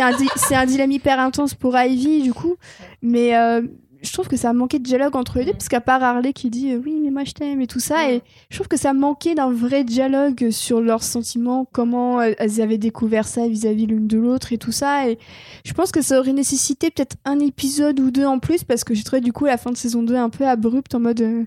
un, 0.02 0.12
di- 0.18 0.28
un 0.56 0.66
dilemme 0.66 0.92
hyper 0.92 1.20
intense 1.20 1.54
pour 1.54 1.78
Ivy 1.78 2.22
du 2.24 2.34
coup, 2.34 2.56
mais 3.04 3.36
euh, 3.36 3.62
je 4.02 4.14
trouve 4.14 4.28
que 4.28 4.38
ça 4.38 4.54
manquait 4.54 4.80
de 4.80 4.84
dialogue 4.84 5.16
entre 5.16 5.40
les 5.40 5.46
deux 5.46 5.52
parce 5.52 5.68
qu'à 5.68 5.82
part 5.82 6.02
Harley 6.04 6.34
qui 6.34 6.50
dit 6.50 6.72
euh, 6.72 6.82
oui 6.84 7.00
mais 7.02 7.10
moi 7.10 7.24
je 7.24 7.34
t'aime 7.34 7.60
et 7.62 7.68
tout 7.68 7.80
ça 7.80 8.12
et 8.12 8.22
je 8.50 8.56
trouve 8.56 8.68
que 8.68 8.78
ça 8.78 8.94
manquait 8.94 9.36
d'un 9.36 9.52
vrai 9.52 9.84
dialogue 9.84 10.50
sur 10.52 10.80
leurs 10.82 11.04
sentiments, 11.04 11.66
comment 11.72 12.22
elles 12.22 12.62
avaient 12.62 12.78
découvert 12.78 13.28
ça 13.28 13.48
vis-à-vis 13.48 13.88
l'une 13.88 14.08
de 14.08 14.18
l'autre 14.18 14.54
et 14.54 14.58
tout 14.58 14.72
ça 14.72 15.10
et 15.10 15.18
je 15.66 15.74
pense 15.74 15.92
que 15.92 16.02
ça 16.02 16.20
aurait 16.20 16.34
nécessité 16.34 16.92
peut-être 16.92 17.18
un 17.26 17.40
épisode 17.40 18.00
ou 18.00 18.12
deux 18.12 18.26
en 18.26 18.40
plus 18.40 18.64
parce 18.64 18.84
que 18.84 18.94
j'ai 18.94 19.04
trouvé 19.04 19.22
du 19.22 19.34
coup 19.34 19.46
la 19.46 19.58
fin 19.58 19.72
de 19.72 19.78
saison 19.78 20.04
2 20.04 20.16
un 20.16 20.30
peu 20.30 20.48
abrupte 20.48 20.96
en 20.96 21.00
mode 21.00 21.22
euh, 21.22 21.46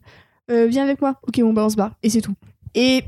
euh, 0.50 0.66
viens 0.66 0.84
avec 0.84 1.00
moi, 1.00 1.16
ok 1.26 1.40
bon 1.40 1.52
bah 1.52 1.64
on 1.64 1.70
se 1.70 1.76
barre 1.76 1.94
et 2.02 2.10
c'est 2.10 2.20
tout. 2.20 2.34
Et 2.74 3.04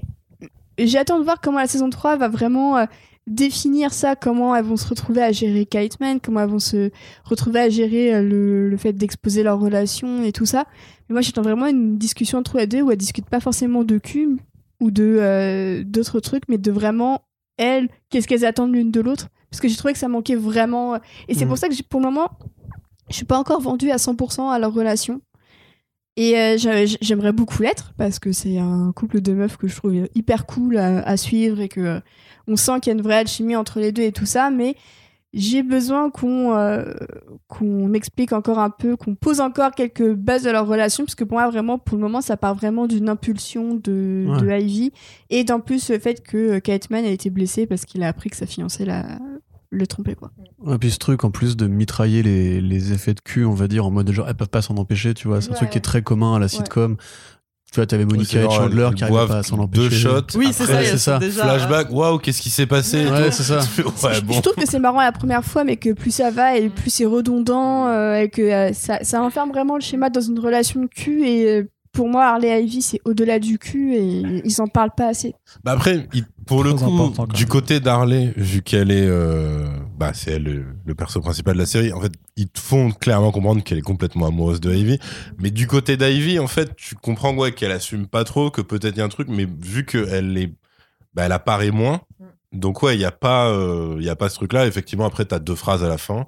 j'attends 0.78 1.18
de 1.18 1.24
voir 1.24 1.40
comment 1.40 1.58
la 1.58 1.66
saison 1.66 1.90
3 1.90 2.16
va 2.16 2.28
vraiment 2.28 2.86
définir 3.26 3.92
ça, 3.92 4.16
comment 4.16 4.54
elles 4.54 4.64
vont 4.64 4.76
se 4.76 4.86
retrouver 4.88 5.22
à 5.22 5.32
gérer 5.32 5.64
Kite 5.66 5.98
Man, 6.00 6.20
comment 6.20 6.40
elles 6.40 6.48
vont 6.50 6.58
se 6.58 6.90
retrouver 7.24 7.60
à 7.60 7.68
gérer 7.70 8.14
euh, 8.14 8.22
le, 8.22 8.68
le 8.68 8.76
fait 8.76 8.92
d'exposer 8.92 9.42
leur 9.42 9.58
relation 9.58 10.22
et 10.22 10.32
tout 10.32 10.46
ça. 10.46 10.66
Mais 11.08 11.14
moi, 11.14 11.20
j'attends 11.22 11.42
vraiment 11.42 11.66
une 11.66 11.96
discussion 11.98 12.38
entre 12.38 12.58
les 12.58 12.66
deux 12.66 12.82
où 12.82 12.90
elles 12.90 12.96
discutent 12.98 13.28
pas 13.30 13.40
forcément 13.40 13.82
de 13.84 13.98
cul 13.98 14.36
ou 14.80 14.90
de 14.90 15.16
euh, 15.20 15.82
d'autres 15.84 16.20
trucs, 16.20 16.44
mais 16.48 16.58
de 16.58 16.70
vraiment 16.70 17.22
elles, 17.56 17.88
qu'est-ce 18.10 18.26
qu'elles 18.28 18.44
attendent 18.44 18.74
l'une 18.74 18.90
de 18.90 19.00
l'autre. 19.00 19.28
Parce 19.50 19.60
que 19.60 19.68
j'ai 19.68 19.76
trouvé 19.76 19.92
que 19.92 19.98
ça 20.00 20.08
manquait 20.08 20.34
vraiment. 20.34 20.94
euh, 20.94 20.98
Et 21.28 21.34
c'est 21.34 21.44
Mhm. 21.44 21.48
pour 21.48 21.58
ça 21.58 21.68
que 21.68 21.74
pour 21.88 22.00
le 22.00 22.06
moment, 22.06 22.28
je 23.08 23.14
suis 23.16 23.24
pas 23.24 23.38
encore 23.38 23.60
vendue 23.60 23.90
à 23.90 23.96
100% 23.98 24.50
à 24.50 24.58
leur 24.58 24.74
relation. 24.74 25.20
Et 26.16 26.38
euh, 26.38 26.56
j'a- 26.56 26.84
j'aimerais 27.00 27.32
beaucoup 27.32 27.62
l'être 27.62 27.92
parce 27.96 28.18
que 28.20 28.30
c'est 28.32 28.58
un 28.58 28.92
couple 28.94 29.20
de 29.20 29.32
meufs 29.32 29.56
que 29.56 29.66
je 29.66 29.74
trouve 29.74 29.94
hyper 30.14 30.46
cool 30.46 30.76
à, 30.76 31.00
à 31.02 31.16
suivre 31.16 31.60
et 31.60 31.68
que 31.68 31.80
euh, 31.80 32.00
on 32.46 32.56
sent 32.56 32.78
qu'il 32.80 32.92
y 32.92 32.94
a 32.94 32.98
une 32.98 33.02
vraie 33.02 33.16
alchimie 33.16 33.56
entre 33.56 33.80
les 33.80 33.90
deux 33.90 34.02
et 34.02 34.12
tout 34.12 34.26
ça. 34.26 34.50
Mais 34.50 34.76
j'ai 35.32 35.64
besoin 35.64 36.10
qu'on 36.10 36.54
euh, 36.54 36.84
qu'on 37.48 37.92
explique 37.94 38.32
encore 38.32 38.60
un 38.60 38.70
peu, 38.70 38.96
qu'on 38.96 39.16
pose 39.16 39.40
encore 39.40 39.72
quelques 39.72 40.12
bases 40.14 40.44
de 40.44 40.50
leur 40.50 40.68
relation 40.68 41.04
parce 41.04 41.16
que 41.16 41.24
pour 41.24 41.38
moi 41.38 41.50
vraiment 41.50 41.76
pour 41.76 41.96
le 41.98 42.02
moment 42.04 42.20
ça 42.20 42.36
part 42.36 42.54
vraiment 42.54 42.86
d'une 42.86 43.08
impulsion 43.08 43.74
de, 43.74 44.26
Ouais. 44.28 44.40
de 44.40 44.60
Ivy 44.62 44.92
et 45.30 45.42
d'en 45.42 45.58
plus 45.58 45.90
le 45.90 45.98
fait 45.98 46.22
que 46.22 46.60
Kate 46.60 46.88
Mann 46.90 47.04
a 47.04 47.08
été 47.08 47.30
blessé 47.30 47.66
parce 47.66 47.84
qu'il 47.84 48.04
a 48.04 48.06
appris 48.08 48.30
que 48.30 48.36
sa 48.36 48.46
fiancée 48.46 48.84
l'a 48.84 49.18
le 49.74 49.86
trompé 49.86 50.14
quoi. 50.14 50.30
Et 50.72 50.78
puis 50.78 50.90
ce 50.90 50.98
truc 50.98 51.24
en 51.24 51.30
plus 51.30 51.56
de 51.56 51.66
mitrailler 51.66 52.22
les, 52.22 52.60
les 52.60 52.92
effets 52.92 53.14
de 53.14 53.20
cul, 53.20 53.44
on 53.44 53.54
va 53.54 53.68
dire, 53.68 53.84
en 53.86 53.90
mode 53.90 54.10
genre 54.12 54.28
elles 54.28 54.34
peuvent 54.34 54.48
pas 54.48 54.62
s'en 54.62 54.76
empêcher, 54.76 55.14
tu 55.14 55.28
vois. 55.28 55.40
C'est 55.40 55.50
un 55.50 55.54
truc 55.54 55.70
qui 55.70 55.78
est 55.78 55.82
très 55.82 56.02
commun 56.02 56.36
à 56.36 56.38
la 56.38 56.48
sitcom. 56.48 56.96
Tu 57.72 57.80
vois, 57.80 57.86
t'avais 57.86 58.04
Monica 58.04 58.40
et 58.40 58.48
Chandler 58.48 58.90
qui 58.94 59.02
arrivaient 59.02 59.26
pas 59.26 59.38
à 59.38 59.42
s'en 59.42 59.58
empêcher. 59.58 59.88
Deux 59.88 59.90
shots. 59.90 60.36
Oui, 60.36 60.50
c'est 60.52 60.96
ça, 60.96 61.18
déjà- 61.18 61.42
Flashback, 61.42 61.90
waouh, 61.90 62.18
qu'est-ce 62.18 62.40
qui 62.40 62.50
s'est 62.50 62.66
passé 62.66 63.04
Ouais, 63.10 63.32
c'est 63.32 63.42
ça. 63.42 63.58
ouais, 64.04 64.14
je, 64.14 64.20
bon. 64.20 64.32
je 64.34 64.40
trouve 64.42 64.54
que 64.54 64.64
c'est 64.64 64.78
marrant 64.78 65.00
la 65.00 65.10
première 65.10 65.44
fois, 65.44 65.64
mais 65.64 65.76
que 65.76 65.92
plus 65.92 66.12
ça 66.12 66.30
va 66.30 66.56
et 66.56 66.68
plus 66.68 66.90
c'est 66.90 67.04
redondant 67.04 67.88
euh, 67.88 68.14
et 68.20 68.28
que 68.30 68.42
euh, 68.42 68.72
ça, 68.72 69.02
ça 69.02 69.20
enferme 69.20 69.50
vraiment 69.50 69.74
le 69.74 69.80
schéma 69.80 70.08
dans 70.08 70.20
une 70.20 70.38
relation 70.38 70.82
de 70.82 70.86
cul. 70.86 71.26
Et 71.26 71.48
euh, 71.48 71.68
pour 71.94 72.08
moi, 72.08 72.26
Harley 72.26 72.48
et 72.48 72.62
Ivy, 72.62 72.82
c'est 72.82 73.00
au-delà 73.06 73.38
du 73.38 73.58
cul 73.58 73.94
et 73.94 74.42
ils 74.44 74.60
en 74.60 74.66
parlent 74.66 74.94
pas 74.94 75.08
assez. 75.08 75.34
Bah 75.64 75.72
après, 75.72 76.06
il- 76.12 76.24
pour 76.46 76.62
le 76.62 76.74
coup, 76.74 77.14
du 77.34 77.46
côté 77.46 77.80
d'Harley, 77.80 78.34
vu 78.36 78.60
qu'elle 78.60 78.90
est, 78.90 79.06
euh, 79.06 79.66
bah 79.96 80.12
c'est 80.12 80.32
elle 80.32 80.42
le, 80.42 80.64
le 80.84 80.94
perso 80.94 81.20
principal 81.20 81.54
de 81.54 81.60
la 81.60 81.66
série. 81.66 81.92
En 81.94 82.00
fait, 82.02 82.12
ils 82.36 82.48
te 82.48 82.60
font 82.60 82.90
clairement 82.90 83.30
comprendre 83.32 83.62
qu'elle 83.64 83.78
est 83.78 83.82
complètement 83.82 84.26
amoureuse 84.26 84.60
de 84.60 84.74
Ivy. 84.74 84.98
Mais 85.38 85.50
du 85.50 85.66
côté 85.66 85.96
d'Ivy, 85.96 86.38
en 86.38 86.46
fait, 86.48 86.76
tu 86.76 86.96
comprends 86.96 87.34
ouais 87.34 87.52
qu'elle 87.52 87.72
assume 87.72 88.06
pas 88.06 88.24
trop, 88.24 88.50
que 88.50 88.60
peut-être 88.60 88.94
il 88.96 88.98
y 88.98 89.00
a 89.00 89.04
un 89.04 89.08
truc, 89.08 89.28
mais 89.30 89.46
vu 89.46 89.86
qu'elle 89.86 90.36
est, 90.36 90.52
bah 91.14 91.22
elle 91.24 91.32
apparaît 91.32 91.70
moins. 91.70 92.02
Donc 92.52 92.82
ouais, 92.82 92.94
il 92.94 93.00
y 93.00 93.04
a 93.06 93.10
pas, 93.12 93.48
euh, 93.48 93.96
il 93.98 94.04
y 94.04 94.10
a 94.10 94.16
pas 94.16 94.28
ce 94.28 94.34
truc-là. 94.34 94.66
Effectivement, 94.66 95.06
après 95.06 95.24
t'as 95.24 95.38
deux 95.38 95.54
phrases 95.54 95.82
à 95.82 95.88
la 95.88 95.98
fin, 95.98 96.26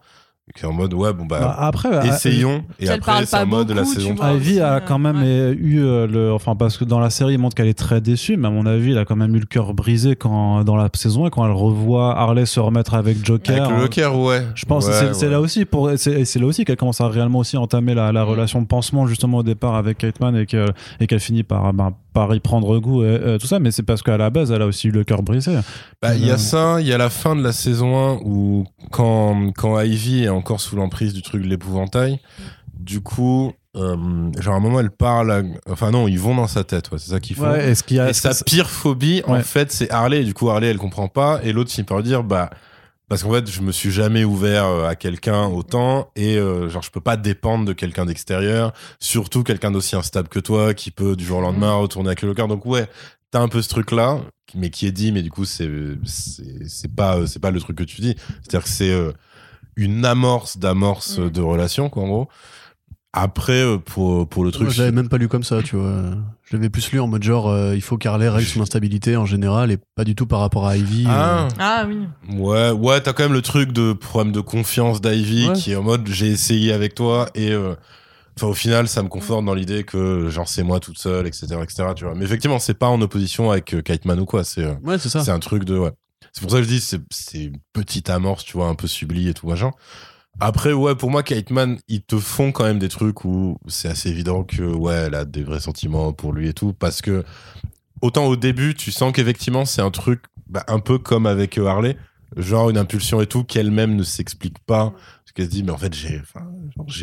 qui 0.54 0.62
est 0.62 0.68
en 0.68 0.72
mode 0.72 0.94
ouais 0.94 1.12
bon 1.12 1.26
bah, 1.26 1.40
Bah, 1.40 1.56
après, 1.58 1.88
euh, 1.92 2.02
essayons. 2.02 2.62
Et 2.78 2.84
Qu'elle 2.86 2.94
après 2.94 3.26
c'est 3.26 3.36
en 3.36 3.46
mode 3.46 3.70
la 3.72 3.82
beaucoup, 3.82 3.94
saison 3.94 4.10
tu 4.10 4.14
3. 4.14 4.28
vois. 4.28 4.36
Ivy 4.36 4.60
a 4.60 4.74
euh, 4.74 4.80
quand 4.80 4.98
même 4.98 5.16
ouais. 5.20 5.52
eu 5.58 5.80
euh, 5.80 6.06
le, 6.06 6.32
enfin 6.32 6.54
parce 6.54 6.76
que 6.78 6.84
dans 6.84 7.00
la 7.00 7.10
série 7.10 7.34
il 7.34 7.38
montre 7.38 7.56
qu'elle 7.56 7.66
est 7.66 7.74
très 7.76 8.00
déçue, 8.00 8.36
mais 8.36 8.46
à 8.46 8.50
mon 8.52 8.64
avis 8.64 8.92
il 8.92 8.98
a 8.98 9.04
quand 9.04 9.16
même 9.16 9.34
eu 9.34 9.40
le 9.40 9.46
cœur 9.46 9.74
brisé 9.74 10.14
quand 10.14 10.62
dans 10.62 10.76
la 10.76 10.88
saison 10.94 11.26
et 11.26 11.30
quand 11.30 11.44
elle 11.44 11.50
revoit 11.52 12.16
Harley 12.16 12.46
se 12.46 12.60
remettre 12.60 12.94
avec 12.94 13.24
Joker. 13.26 13.56
Avec 13.56 13.70
le 13.70 13.76
hein, 13.76 13.80
Joker, 13.82 14.18
ouais. 14.18 14.42
Je 14.54 14.64
pense 14.66 14.86
que 14.86 14.92
Ouais, 14.92 15.14
c'est 15.14 15.26
ouais. 15.26 15.32
là 15.32 15.40
aussi 15.40 15.64
pour 15.64 15.90
c'est 15.96 16.24
c'est 16.24 16.38
là 16.38 16.46
aussi 16.46 16.64
qu'elle 16.64 16.76
commence 16.76 17.00
à 17.00 17.08
réellement 17.08 17.40
aussi 17.40 17.56
entamer 17.56 17.94
la, 17.94 18.12
la 18.12 18.24
Mm. 18.24 18.28
relation 18.28 18.62
de 18.62 18.66
pansement 18.66 19.06
justement 19.08 19.38
au 19.38 19.42
départ 19.42 19.74
avec 19.74 19.98
Kate 19.98 20.20
Mann 20.20 20.36
et 20.36 20.46
que 20.46 20.66
et 21.00 21.06
qu'elle 21.08 21.20
finit 21.20 21.42
par 21.42 21.72
ben, 21.74 21.90
par 22.16 22.34
y 22.34 22.40
prendre 22.40 22.78
goût 22.78 23.04
et, 23.04 23.34
et 23.34 23.38
tout 23.38 23.46
ça 23.46 23.58
mais 23.58 23.70
c'est 23.70 23.82
parce 23.82 24.02
qu'à 24.02 24.16
la 24.16 24.30
base 24.30 24.50
elle 24.50 24.62
a 24.62 24.66
aussi 24.66 24.88
eu 24.88 24.90
le 24.90 25.04
cœur 25.04 25.22
brisé. 25.22 25.52
Bah, 26.00 26.14
il 26.14 26.24
y 26.26 26.30
Euh, 26.30 26.34
a 26.34 26.38
ça, 26.38 26.80
il 26.80 26.86
y 26.86 26.92
a 26.94 26.98
la 26.98 27.10
fin 27.10 27.36
de 27.36 27.42
la 27.42 27.52
saison 27.52 27.96
1 27.96 28.20
où 28.24 28.64
quand, 28.90 29.52
quand 29.54 29.78
Ivy 29.80 30.24
est 30.24 30.28
encore 30.30 30.60
sous 30.60 30.76
l'emprise 30.76 31.12
du 31.12 31.20
truc 31.20 31.42
de 31.42 31.46
l'épouvantail, 31.48 32.18
du 32.78 33.00
coup, 33.00 33.52
euh, 33.76 33.96
genre 34.40 34.54
à 34.54 34.56
un 34.56 34.60
moment 34.60 34.80
elle 34.80 34.90
parle, 34.90 35.30
à- 35.30 35.42
enfin 35.70 35.90
non, 35.90 36.08
ils 36.08 36.18
vont 36.18 36.34
dans 36.34 36.46
sa 36.46 36.64
tête, 36.64 36.90
ouais, 36.90 36.98
c'est 36.98 37.10
ça 37.10 37.20
qu'ils 37.20 37.36
font. 37.36 37.50
Ouais, 37.50 37.68
est-ce 37.70 37.82
qu'il 37.84 37.98
y 37.98 38.00
a 38.00 38.08
Et 38.08 38.14
sa 38.14 38.32
pire 38.44 38.70
phobie, 38.70 39.22
en 39.26 39.40
fait, 39.40 39.70
c'est 39.70 39.90
Harley. 39.90 40.22
Et 40.22 40.24
du 40.24 40.32
coup, 40.34 40.48
Harley, 40.48 40.68
elle 40.68 40.78
comprend 40.78 41.08
pas. 41.08 41.40
Et 41.44 41.52
l'autre 41.52 41.70
finit 41.70 41.84
par 41.84 41.98
lui 41.98 42.04
dire, 42.04 42.22
bah, 42.24 42.48
parce 43.08 43.22
qu'en 43.22 43.32
fait, 43.32 43.48
je 43.50 43.60
me 43.60 43.72
suis 43.72 43.90
jamais 43.90 44.24
ouvert 44.24 44.66
euh, 44.66 44.88
à 44.88 44.96
quelqu'un 44.96 45.46
autant. 45.46 46.10
Et 46.16 46.36
euh, 46.38 46.68
genre, 46.68 46.82
je 46.82 46.90
peux 46.90 47.00
pas 47.00 47.16
dépendre 47.16 47.64
de 47.64 47.72
quelqu'un 47.72 48.06
d'extérieur. 48.06 48.72
Surtout 49.00 49.42
quelqu'un 49.42 49.70
d'aussi 49.70 49.96
instable 49.96 50.28
que 50.28 50.40
toi, 50.40 50.74
qui 50.74 50.90
peut 50.90 51.16
du 51.16 51.24
jour 51.24 51.38
au 51.38 51.40
lendemain 51.42 51.72
retourner 51.74 52.08
avec 52.08 52.22
le 52.22 52.34
cœur. 52.34 52.48
Donc 52.48 52.66
ouais, 52.66 52.88
t'as 53.30 53.40
un 53.40 53.48
peu 53.48 53.62
ce 53.62 53.68
truc-là, 53.68 54.20
mais 54.54 54.70
qui 54.70 54.86
est 54.86 54.92
dit, 54.92 55.12
mais 55.12 55.22
du 55.22 55.30
coup, 55.30 55.44
c'est 55.44 55.68
c'est 56.04 56.94
pas 56.94 57.18
euh, 57.18 57.26
c'est 57.26 57.40
pas 57.40 57.50
le 57.50 57.60
truc 57.60 57.76
que 57.76 57.84
tu 57.84 58.00
dis. 58.00 58.16
C'est-à-dire 58.42 58.64
que 58.64 58.68
c'est 58.70 58.90
euh, 58.92 59.12
une 59.76 60.04
amorce 60.04 60.56
d'amorce 60.58 61.18
Mm. 61.18 61.30
de 61.30 61.40
relation, 61.40 61.88
quoi, 61.90 62.02
en 62.02 62.08
gros. 62.08 62.28
Après, 63.18 63.62
euh, 63.62 63.78
pour, 63.78 64.28
pour 64.28 64.44
le 64.44 64.52
truc. 64.52 64.64
Moi, 64.64 64.72
je 64.72 64.78
l'avais 64.82 64.92
même 64.94 65.08
pas 65.08 65.16
lu 65.18 65.26
comme 65.28 65.42
ça, 65.42 65.62
tu 65.62 65.74
vois. 65.76 66.02
Je 66.44 66.54
l'avais 66.56 66.68
plus 66.70 66.92
lu 66.92 67.00
en 67.00 67.08
mode 67.08 67.22
genre, 67.22 67.48
euh, 67.48 67.74
il 67.74 67.80
faut 67.80 67.96
qu'Harley 67.98 68.28
règle 68.28 68.46
son 68.46 68.60
instabilité 68.60 69.16
en 69.16 69.26
général 69.26 69.72
et 69.72 69.78
pas 69.96 70.04
du 70.04 70.14
tout 70.14 70.26
par 70.26 70.40
rapport 70.40 70.66
à 70.66 70.76
Ivy. 70.76 71.06
Ah, 71.08 71.44
euh. 71.46 71.48
Ah 71.58 71.86
oui. 71.88 71.98
Ouais, 72.38 72.70
ouais, 72.70 73.00
t'as 73.00 73.12
quand 73.12 73.24
même 73.24 73.32
le 73.32 73.42
truc 73.42 73.72
de 73.72 73.92
problème 73.94 74.32
de 74.32 74.40
confiance 74.40 75.00
d'Ivy 75.00 75.48
Ouais. 75.48 75.54
qui 75.54 75.72
est 75.72 75.76
en 75.76 75.82
mode 75.82 76.06
j'ai 76.06 76.28
essayé 76.28 76.72
avec 76.72 76.94
toi 76.94 77.26
et 77.34 77.50
euh, 77.52 77.74
enfin 78.36 78.46
au 78.48 78.54
final 78.54 78.86
ça 78.86 79.02
me 79.02 79.08
conforte 79.08 79.44
dans 79.44 79.54
l'idée 79.54 79.82
que 79.82 80.28
genre 80.28 80.46
c'est 80.48 80.62
moi 80.62 80.78
toute 80.78 80.98
seule, 80.98 81.26
etc., 81.26 81.46
etc. 81.62 81.84
Tu 81.96 82.04
vois. 82.04 82.14
Mais 82.14 82.24
effectivement 82.26 82.58
c'est 82.60 82.74
pas 82.74 82.88
en 82.88 83.00
opposition 83.00 83.50
avec 83.50 83.74
euh, 83.74 83.82
Kate 83.82 84.04
Mann 84.04 84.20
ou 84.20 84.24
quoi. 84.26 84.44
C'est 84.44 84.62
euh, 84.64 84.74
Ouais, 84.84 84.98
c'est 84.98 85.08
ça. 85.08 85.24
c'est 85.24 85.30
un 85.32 85.40
truc 85.40 85.64
de 85.64 85.76
ouais. 85.78 85.90
C'est 86.32 86.42
pour 86.42 86.50
ça 86.50 86.58
que 86.58 86.62
je 86.64 86.68
dis 86.68 86.80
c'est 86.80 87.00
c'est 87.10 87.44
une 87.44 87.56
petite 87.72 88.08
amorce, 88.10 88.44
tu 88.44 88.56
vois, 88.56 88.68
un 88.68 88.74
peu 88.76 88.86
subli 88.86 89.28
et 89.28 89.34
tout 89.34 89.48
machin. 89.48 89.70
Après 90.40 90.72
ouais, 90.72 90.94
pour 90.94 91.10
moi 91.10 91.22
Kate 91.22 91.50
ils 91.88 92.02
te 92.02 92.18
font 92.18 92.52
quand 92.52 92.64
même 92.64 92.78
des 92.78 92.88
trucs 92.88 93.24
où 93.24 93.58
c'est 93.68 93.88
assez 93.88 94.10
évident 94.10 94.44
que 94.44 94.62
ouais, 94.62 94.94
elle 95.06 95.14
a 95.14 95.24
des 95.24 95.42
vrais 95.42 95.60
sentiments 95.60 96.12
pour 96.12 96.32
lui 96.32 96.48
et 96.48 96.52
tout 96.52 96.72
parce 96.72 97.00
que 97.00 97.24
autant 98.02 98.26
au 98.26 98.36
début, 98.36 98.74
tu 98.74 98.92
sens 98.92 99.12
qu'effectivement 99.12 99.64
c'est 99.64 99.82
un 99.82 99.90
truc 99.90 100.24
bah, 100.46 100.64
un 100.68 100.78
peu 100.78 100.98
comme 100.98 101.26
avec 101.26 101.58
euh, 101.58 101.66
Harley, 101.66 101.96
genre 102.36 102.68
une 102.70 102.78
impulsion 102.78 103.20
et 103.20 103.26
tout 103.26 103.44
qu'elle-même 103.44 103.96
ne 103.96 104.02
s'explique 104.02 104.58
pas 104.60 104.90
parce 104.90 105.32
qu'elle 105.34 105.46
se 105.46 105.50
dit 105.50 105.62
mais 105.62 105.72
en 105.72 105.78
fait 105.78 105.94
j'ai 105.94 106.20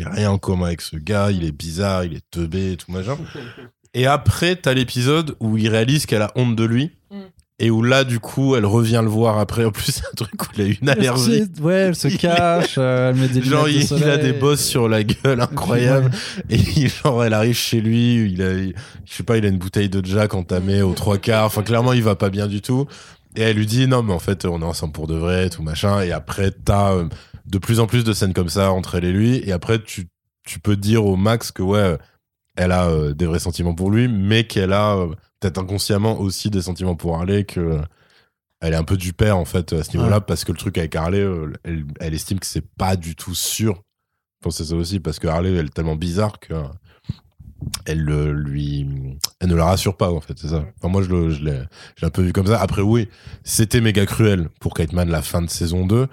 rien 0.04 0.30
en 0.30 0.38
commun 0.38 0.66
avec 0.66 0.80
ce 0.80 0.96
gars, 0.96 1.32
il 1.32 1.44
est 1.44 1.52
bizarre, 1.52 2.04
il 2.04 2.14
est 2.14 2.30
teubé 2.30 2.72
et 2.72 2.76
tout 2.76 2.92
machin. 2.92 3.16
Et 3.96 4.06
après, 4.06 4.56
t'as 4.56 4.74
l'épisode 4.74 5.36
où 5.38 5.56
il 5.56 5.68
réalise 5.68 6.04
qu'elle 6.04 6.22
a 6.22 6.32
honte 6.34 6.56
de 6.56 6.64
lui. 6.64 6.90
Et 7.60 7.70
où 7.70 7.82
là, 7.82 8.02
du 8.02 8.18
coup, 8.18 8.56
elle 8.56 8.66
revient 8.66 9.00
le 9.02 9.08
voir 9.08 9.38
après. 9.38 9.64
En 9.64 9.70
plus, 9.70 9.92
c'est 9.92 10.02
un 10.06 10.14
truc 10.16 10.42
où 10.42 10.46
il 10.56 10.60
a 10.62 10.64
une 10.80 10.88
allergie. 10.88 11.44
Ouais, 11.60 11.74
elle 11.74 11.94
se 11.94 12.08
Il- 12.14 12.18
cache, 12.18 12.74
euh, 12.78 13.10
elle 13.10 13.16
met 13.16 13.28
des 13.28 13.42
Genre, 13.42 13.66
lunettes 13.66 13.90
de 13.90 13.96
il, 13.96 14.00
il 14.02 14.08
a 14.10 14.16
des 14.16 14.32
bosses 14.32 14.64
sur 14.64 14.88
la 14.88 15.04
gueule 15.04 15.40
incroyables. 15.40 16.10
Et 16.50 16.56
il- 16.56 16.88
genre, 16.88 17.22
elle 17.24 17.32
arrive 17.32 17.54
chez 17.54 17.80
lui, 17.80 18.24
il 18.32 18.42
a, 18.42 18.52
il- 18.54 18.74
je 19.04 19.14
sais 19.14 19.22
pas, 19.22 19.36
il 19.38 19.44
a 19.44 19.48
une 19.48 19.58
bouteille 19.58 19.88
de 19.88 20.04
Jack 20.04 20.34
entamée 20.34 20.82
aux 20.82 20.94
trois 20.94 21.16
quarts. 21.18 21.44
Enfin, 21.44 21.62
clairement, 21.62 21.92
il 21.92 22.02
va 22.02 22.16
pas 22.16 22.28
bien 22.30 22.48
du 22.48 22.60
tout. 22.60 22.86
Et 23.36 23.42
elle 23.42 23.56
lui 23.56 23.66
dit, 23.66 23.86
non, 23.86 24.02
mais 24.02 24.12
en 24.12 24.18
fait, 24.18 24.44
on 24.46 24.60
est 24.60 24.64
ensemble 24.64 24.92
pour 24.92 25.06
de 25.06 25.14
vrai, 25.14 25.48
tout 25.48 25.62
machin. 25.62 26.00
Et 26.02 26.10
après, 26.10 26.50
t'as 26.50 26.92
euh, 26.94 27.04
de 27.46 27.58
plus 27.58 27.78
en 27.78 27.86
plus 27.86 28.02
de 28.02 28.12
scènes 28.12 28.32
comme 28.34 28.48
ça 28.48 28.72
entre 28.72 28.96
elle 28.96 29.04
et 29.04 29.12
lui. 29.12 29.36
Et 29.44 29.52
après, 29.52 29.80
tu, 29.80 30.08
tu 30.44 30.58
peux 30.58 30.76
dire 30.76 31.04
au 31.06 31.14
max 31.16 31.52
que, 31.52 31.62
ouais, 31.62 31.98
elle 32.56 32.72
a 32.72 32.88
euh, 32.88 33.14
des 33.14 33.26
vrais 33.26 33.38
sentiments 33.38 33.74
pour 33.74 33.90
lui, 33.92 34.08
mais 34.08 34.44
qu'elle 34.44 34.72
a 34.72 34.96
euh, 34.96 35.06
peut-être 35.44 35.58
inconsciemment 35.58 36.18
aussi 36.20 36.48
des 36.50 36.62
sentiments 36.62 36.96
pour 36.96 37.16
Harley, 37.16 37.44
que 37.44 37.60
euh, 37.60 37.80
elle 38.60 38.72
est 38.72 38.76
un 38.76 38.84
peu 38.84 38.96
du 38.96 39.12
père, 39.12 39.36
en 39.36 39.44
fait, 39.44 39.72
à 39.74 39.84
ce 39.84 39.94
niveau-là, 39.96 40.16
Ouais. 40.18 40.24
parce 40.26 40.44
que 40.44 40.52
le 40.52 40.58
truc 40.58 40.78
avec 40.78 40.96
Harley, 40.96 41.18
euh, 41.20 41.52
elle, 41.64 41.84
elle 42.00 42.14
estime 42.14 42.38
que 42.40 42.46
c'est 42.46 42.66
pas 42.78 42.96
du 42.96 43.14
tout 43.14 43.34
sûr. 43.34 43.82
Pensais 44.42 44.64
ça 44.64 44.74
aussi 44.74 45.00
parce 45.00 45.18
que 45.18 45.26
Harley 45.26 45.52
elle 45.54 45.66
est 45.66 45.74
tellement 45.74 45.96
bizarre 45.96 46.38
que 46.38 46.52
elle 47.86 48.02
le- 48.02 48.32
lui 48.32 48.86
elle 49.40 49.48
ne 49.48 49.54
la 49.54 49.64
rassure 49.64 49.96
pas 49.96 50.10
en 50.10 50.20
fait 50.20 50.34
c'est 50.38 50.48
ça. 50.48 50.66
Enfin 50.78 50.88
moi 50.88 51.02
je 51.02 51.08
je 51.30 51.42
l'ai 51.42 51.62
je 51.96 52.02
l'ai 52.02 52.06
un 52.06 52.10
peu 52.10 52.20
vu 52.20 52.32
comme 52.34 52.46
ça. 52.46 52.60
Après 52.60 52.82
oui 52.82 53.08
c'était 53.42 53.80
méga 53.80 54.04
cruel 54.04 54.50
pour 54.60 54.74
Kite 54.74 54.92
Man 54.92 55.08
la 55.08 55.22
fin 55.22 55.40
de 55.40 55.48
saison 55.48 55.86
2 55.86 56.08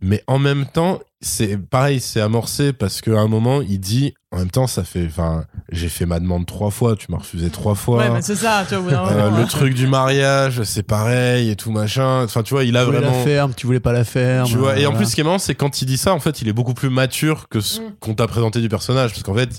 mais 0.00 0.24
en 0.26 0.40
même 0.40 0.66
temps 0.66 0.98
c'est 1.20 1.56
pareil 1.58 1.98
c'est 2.00 2.20
amorcé 2.20 2.72
parce 2.72 3.00
qu'à 3.00 3.18
un 3.18 3.26
moment 3.26 3.60
il 3.60 3.80
dit 3.80 4.14
en 4.30 4.38
même 4.38 4.50
temps 4.52 4.68
ça 4.68 4.84
fait 4.84 5.04
enfin 5.06 5.44
j'ai 5.72 5.88
fait 5.88 6.06
ma 6.06 6.20
demande 6.20 6.46
trois 6.46 6.70
fois 6.70 6.94
tu 6.94 7.06
m'as 7.10 7.18
refusé 7.18 7.50
trois 7.50 7.74
fois 7.74 7.98
Ouais, 8.04 8.10
mais 8.10 8.22
c'est 8.22 8.36
ça, 8.36 8.64
tu 8.68 8.76
vois. 8.76 9.10
Euh, 9.10 9.30
le 9.30 9.36
hein. 9.42 9.46
truc 9.46 9.74
du 9.74 9.86
mariage, 9.88 10.62
c'est 10.62 10.82
pareil 10.84 11.50
et 11.50 11.56
tout 11.56 11.72
machin. 11.72 12.22
Enfin, 12.24 12.42
tu 12.42 12.54
vois, 12.54 12.62
il 12.64 12.76
a 12.76 12.80
Tu 12.80 12.86
voulais 12.86 12.98
vraiment. 13.00 13.16
la 13.18 13.24
ferme, 13.24 13.52
tu 13.56 13.66
voulais 13.66 13.80
pas 13.80 13.92
la 13.92 14.04
ferme. 14.04 14.46
Tu 14.46 14.56
vois, 14.56 14.78
et 14.78 14.86
en 14.86 14.92
plus, 14.92 15.06
ce 15.06 15.14
qui 15.14 15.22
est 15.22 15.24
marrant, 15.24 15.38
c'est 15.38 15.54
quand 15.54 15.82
il 15.82 15.86
dit 15.86 15.96
ça, 15.98 16.14
en 16.14 16.20
fait, 16.20 16.40
il 16.42 16.48
est 16.48 16.52
beaucoup 16.52 16.74
plus 16.74 16.90
mature 16.90 17.48
que 17.48 17.60
ce 17.60 17.80
Mm. 17.80 17.92
qu'on 18.00 18.14
t'a 18.14 18.26
présenté 18.28 18.60
du 18.60 18.68
personnage. 18.68 19.10
Parce 19.12 19.22
qu'en 19.22 19.34
fait, 19.34 19.50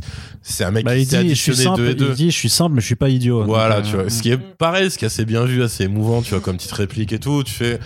c'est 0.41 0.64
un 0.64 0.72
mec 0.72 0.86
Bah, 0.86 0.95
qui 0.95 1.02
il 1.02 1.06
s'est 1.07 1.18
additionné 1.18 1.64
simple, 1.64 1.77
deux 1.77 1.88
et 1.88 1.91
il 1.91 1.95
deux. 1.98 2.14
dit, 2.14 2.31
je 2.31 2.38
suis 2.38 2.49
simple, 2.49 2.76
mais 2.76 2.81
je 2.81 2.86
suis 2.86 2.95
pas 2.95 3.10
idiot. 3.10 3.44
Voilà, 3.44 3.81
Donc, 3.81 3.90
tu 3.90 3.95
euh, 3.98 4.02
vois. 4.03 4.10
Ce 4.10 4.22
qui 4.22 4.31
est 4.31 4.38
pareil, 4.38 4.90
ce 4.91 4.98
qui 4.98 5.06
est 5.06 5.07
assez 5.07 5.26
bien 5.26 5.44
vu, 5.45 5.61
assez 5.64 5.84
émouvant, 5.86 6.22
tu 6.22 6.30
vois, 6.31 6.40
comme 6.40 6.56
petite 6.57 6.72
réplique 6.72 7.11
et 7.11 7.19
tout. 7.19 7.44
Tu 7.44 7.53
fais. 7.53 7.80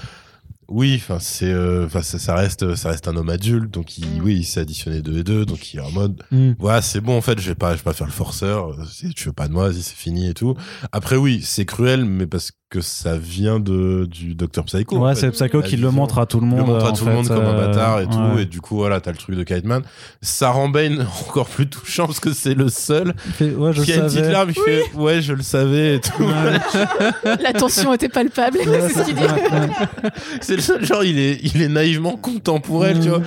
Oui, 0.69 0.93
enfin 0.95 1.19
c'est, 1.19 1.51
euh, 1.51 1.85
enfin 1.85 2.01
ça, 2.01 2.19
ça 2.19 2.35
reste, 2.35 2.75
ça 2.75 2.89
reste 2.89 3.07
un 3.07 3.15
homme 3.15 3.29
adulte, 3.29 3.71
donc 3.71 3.97
il, 3.97 4.05
Mm. 4.05 4.23
oui, 4.23 4.35
il 4.37 4.43
s'est 4.43 4.59
additionné 4.61 5.01
deux 5.01 5.19
et 5.19 5.23
deux, 5.23 5.45
donc 5.45 5.73
il 5.73 5.77
est 5.79 5.83
en 5.83 5.91
mode, 5.91 6.23
hmm. 6.31 6.53
voilà, 6.59 6.81
c'est 6.81 7.01
bon 7.01 7.17
en 7.17 7.21
fait, 7.21 7.39
je 7.39 7.47
vais 7.49 7.55
pas, 7.55 7.71
je 7.73 7.77
vais 7.77 7.83
pas 7.83 7.93
faire 7.93 8.07
le 8.07 8.13
forceur. 8.13 8.69
euh, 8.69 9.09
tu 9.15 9.25
veux 9.27 9.33
pas 9.33 9.47
de 9.47 9.53
moi, 9.53 9.71
c'est 9.73 9.95
fini 9.95 10.29
et 10.29 10.33
tout. 10.33 10.55
Après 10.91 11.15
oui, 11.15 11.41
c'est 11.43 11.65
cruel, 11.65 12.05
mais 12.05 12.27
parce 12.27 12.51
que 12.73 12.81
ça 12.81 13.17
vient 13.17 13.59
de 13.59 14.07
du 14.09 14.33
Docteur 14.33 14.63
Psycho. 14.65 14.97
en 14.97 15.01
Ouais, 15.05 15.13
fait. 15.13 15.21
c'est 15.21 15.31
Psycho 15.31 15.61
qui 15.61 15.77
le 15.77 15.91
montre 15.91 16.17
à 16.17 16.25
tout 16.25 16.39
le 16.39 16.47
monde. 16.47 16.59
le 16.65 16.73
montre 16.73 16.85
à 16.87 16.91
tout 16.91 17.05
le 17.05 17.11
monde 17.13 17.27
comme 17.27 17.37
un 17.45 17.53
euh, 17.55 17.67
bâtard 17.67 17.99
et 18.01 18.07
tout, 18.07 18.39
et 18.39 18.45
du 18.45 18.61
coup 18.61 18.75
voilà, 18.77 18.99
t'as 18.99 19.11
le 19.11 19.17
truc 19.17 19.35
de 19.35 19.43
Kite 19.43 19.65
Man. 19.65 19.83
Sarah 20.21 20.67
Bane 20.69 21.05
encore 21.29 21.47
plus 21.47 21.67
touchant 21.67 22.07
parce 22.07 22.19
que 22.19 22.33
c'est 22.33 22.55
le 22.55 22.69
seul 22.69 23.13
Il 23.27 23.31
fait, 23.33 23.51
ouais, 23.53 23.73
je 23.73 23.81
qui 23.83 23.93
a 23.93 23.97
une 23.97 24.01
petite 24.05 24.25
larme, 24.25 24.49
il 24.49 24.59
fait 24.59 24.83
ouais, 24.95 25.21
je 25.21 25.33
le 25.33 25.43
savais 25.43 25.95
et 25.97 25.99
tout. 25.99 26.23
La 27.39 27.53
tension 27.57 27.93
était 27.93 28.09
palpable. 28.09 28.57
C'est 28.63 28.89
ce 28.89 29.05
qu'il 29.05 29.15
dit. 29.15 29.21
ouais, 29.21 29.29
ouais. 29.29 30.09
c'est 30.41 30.55
le 30.55 30.61
seul 30.61 30.83
genre, 30.85 31.03
il 31.03 31.19
est, 31.19 31.39
il 31.43 31.61
est 31.61 31.67
naïvement 31.69 32.17
contemporain, 32.17 32.93
tu 32.99 33.09
vois, 33.09 33.21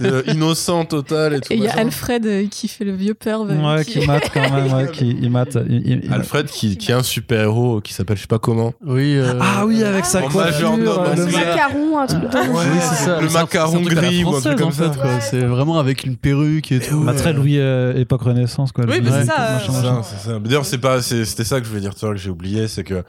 Euh, 0.00 0.22
innocent 0.28 0.84
total 0.84 1.34
et 1.34 1.40
tout. 1.40 1.52
Et 1.52 1.56
il 1.56 1.64
y 1.64 1.68
a. 1.68 1.76
Alfred 1.76 2.24
euh, 2.26 2.46
qui 2.48 2.68
fait 2.68 2.84
le 2.84 2.92
vieux 2.94 3.14
perv. 3.14 3.50
euh, 3.50 3.76
Ouais, 3.76 3.84
qui 3.84 4.06
mate 4.06 4.30
quand 4.32 4.48
même, 4.50 4.72
ouais, 4.72 4.90
qui 4.92 5.10
il 5.20 5.30
mate. 5.30 5.58
il- 5.68 5.82
il- 5.86 6.00
il- 6.04 6.12
Alfred 6.12 6.46
qui, 6.46 6.76
qui 6.76 6.90
est 6.92 6.94
un 6.94 7.02
super 7.02 7.40
héros 7.40 7.80
qui 7.80 7.92
s'appelle 7.92 8.16
je 8.16 8.22
sais 8.22 8.26
pas 8.28 8.38
comment. 8.38 8.72
Oui. 8.92 9.16
euh, 9.16 9.34
Ah 9.40 9.64
oui, 9.66 9.82
avec 9.82 10.04
sa 10.04 10.22
En 10.24 10.28
coiffure, 10.28 10.76
majordome, 10.76 11.04
euh, 11.06 11.16
le. 11.26 11.32
Macaron, 11.32 11.98
un 11.98 12.06
truc 12.06 12.22
le 12.22 12.28
Ouais, 12.28 12.46
Oui, 12.50 12.78
c'est 12.80 13.04
ça. 13.04 13.20
Le 13.20 13.28
C'est 13.28 13.36
un- 13.36 13.40
macaron 13.40 13.80
gris 13.80 14.24
ou 14.24 14.34
un 14.36 14.40
truc 14.40 14.58
comme 14.58 14.72
ça. 14.72 14.92
C'est 15.20 15.40
vraiment 15.44 15.78
avec 15.78 16.04
une 16.04 16.16
perruque 16.16 16.72
et 16.72 16.80
tout. 16.80 17.00
Bah, 17.04 17.14
très 17.14 17.32
Louis 17.32 17.58
euh, 17.58 17.94
époque 17.94 18.22
Renaissance 18.22 18.72
quoi. 18.72 18.84
Oui, 18.88 19.00
mais 19.02 19.10
c'est 19.10 19.26
ça, 19.26 20.38
D'ailleurs, 20.44 20.64
c'est 20.66 20.78
pas, 20.78 21.00
c'était 21.02 21.44
ça 21.44 21.58
que 21.60 21.64
je 21.64 21.70
voulais 21.70 21.80
dire 21.82 21.94
tout 21.94 22.04
à 22.06 22.08
l'heure 22.08 22.16
que 22.16 22.22
j'ai 22.22 22.30
oublié, 22.30 22.68
c'est 22.68 22.84
que 22.84 23.02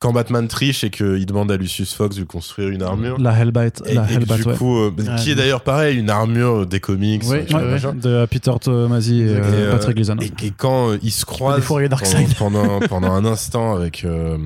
quand 0.00 0.12
Batman 0.12 0.46
triche 0.46 0.84
et 0.84 0.90
qu'il 0.90 1.26
demande 1.26 1.50
à 1.50 1.56
Lucius 1.56 1.92
Fox 1.92 2.14
de 2.14 2.20
lui 2.20 2.26
construire 2.28 2.68
une 2.68 2.82
armure. 2.82 3.18
La 3.18 3.32
Hellbite, 3.32 3.82
Et, 3.84 3.94
la 3.94 4.08
et 4.08 4.14
Hellbite, 4.14 4.32
du 4.36 4.42
ouais. 4.44 4.56
coup, 4.56 4.78
euh, 4.78 4.90
qui 5.18 5.32
est 5.32 5.34
d'ailleurs 5.34 5.62
pareil, 5.62 5.98
une 5.98 6.08
armure 6.08 6.66
des 6.66 6.78
comics, 6.78 7.24
Ouais, 7.24 7.44
ouais, 7.52 7.64
machin. 7.64 7.94
de 7.94 8.24
Peter 8.30 8.52
Tomasi 8.60 9.22
et, 9.22 9.24
Et, 9.24 9.28
euh, 9.30 9.40
euh, 9.42 9.72
Patrick 9.72 9.96
Gleason. 9.96 10.16
Et, 10.20 10.26
et 10.46 10.52
quand 10.56 10.92
ils 11.02 11.10
se 11.10 11.24
croisent 11.24 11.64
pendant, 11.66 11.90
pendant, 12.38 12.78
pendant 12.88 13.12
un 13.12 13.24
instant 13.24 13.74
avec, 13.74 14.04
euh, 14.04 14.36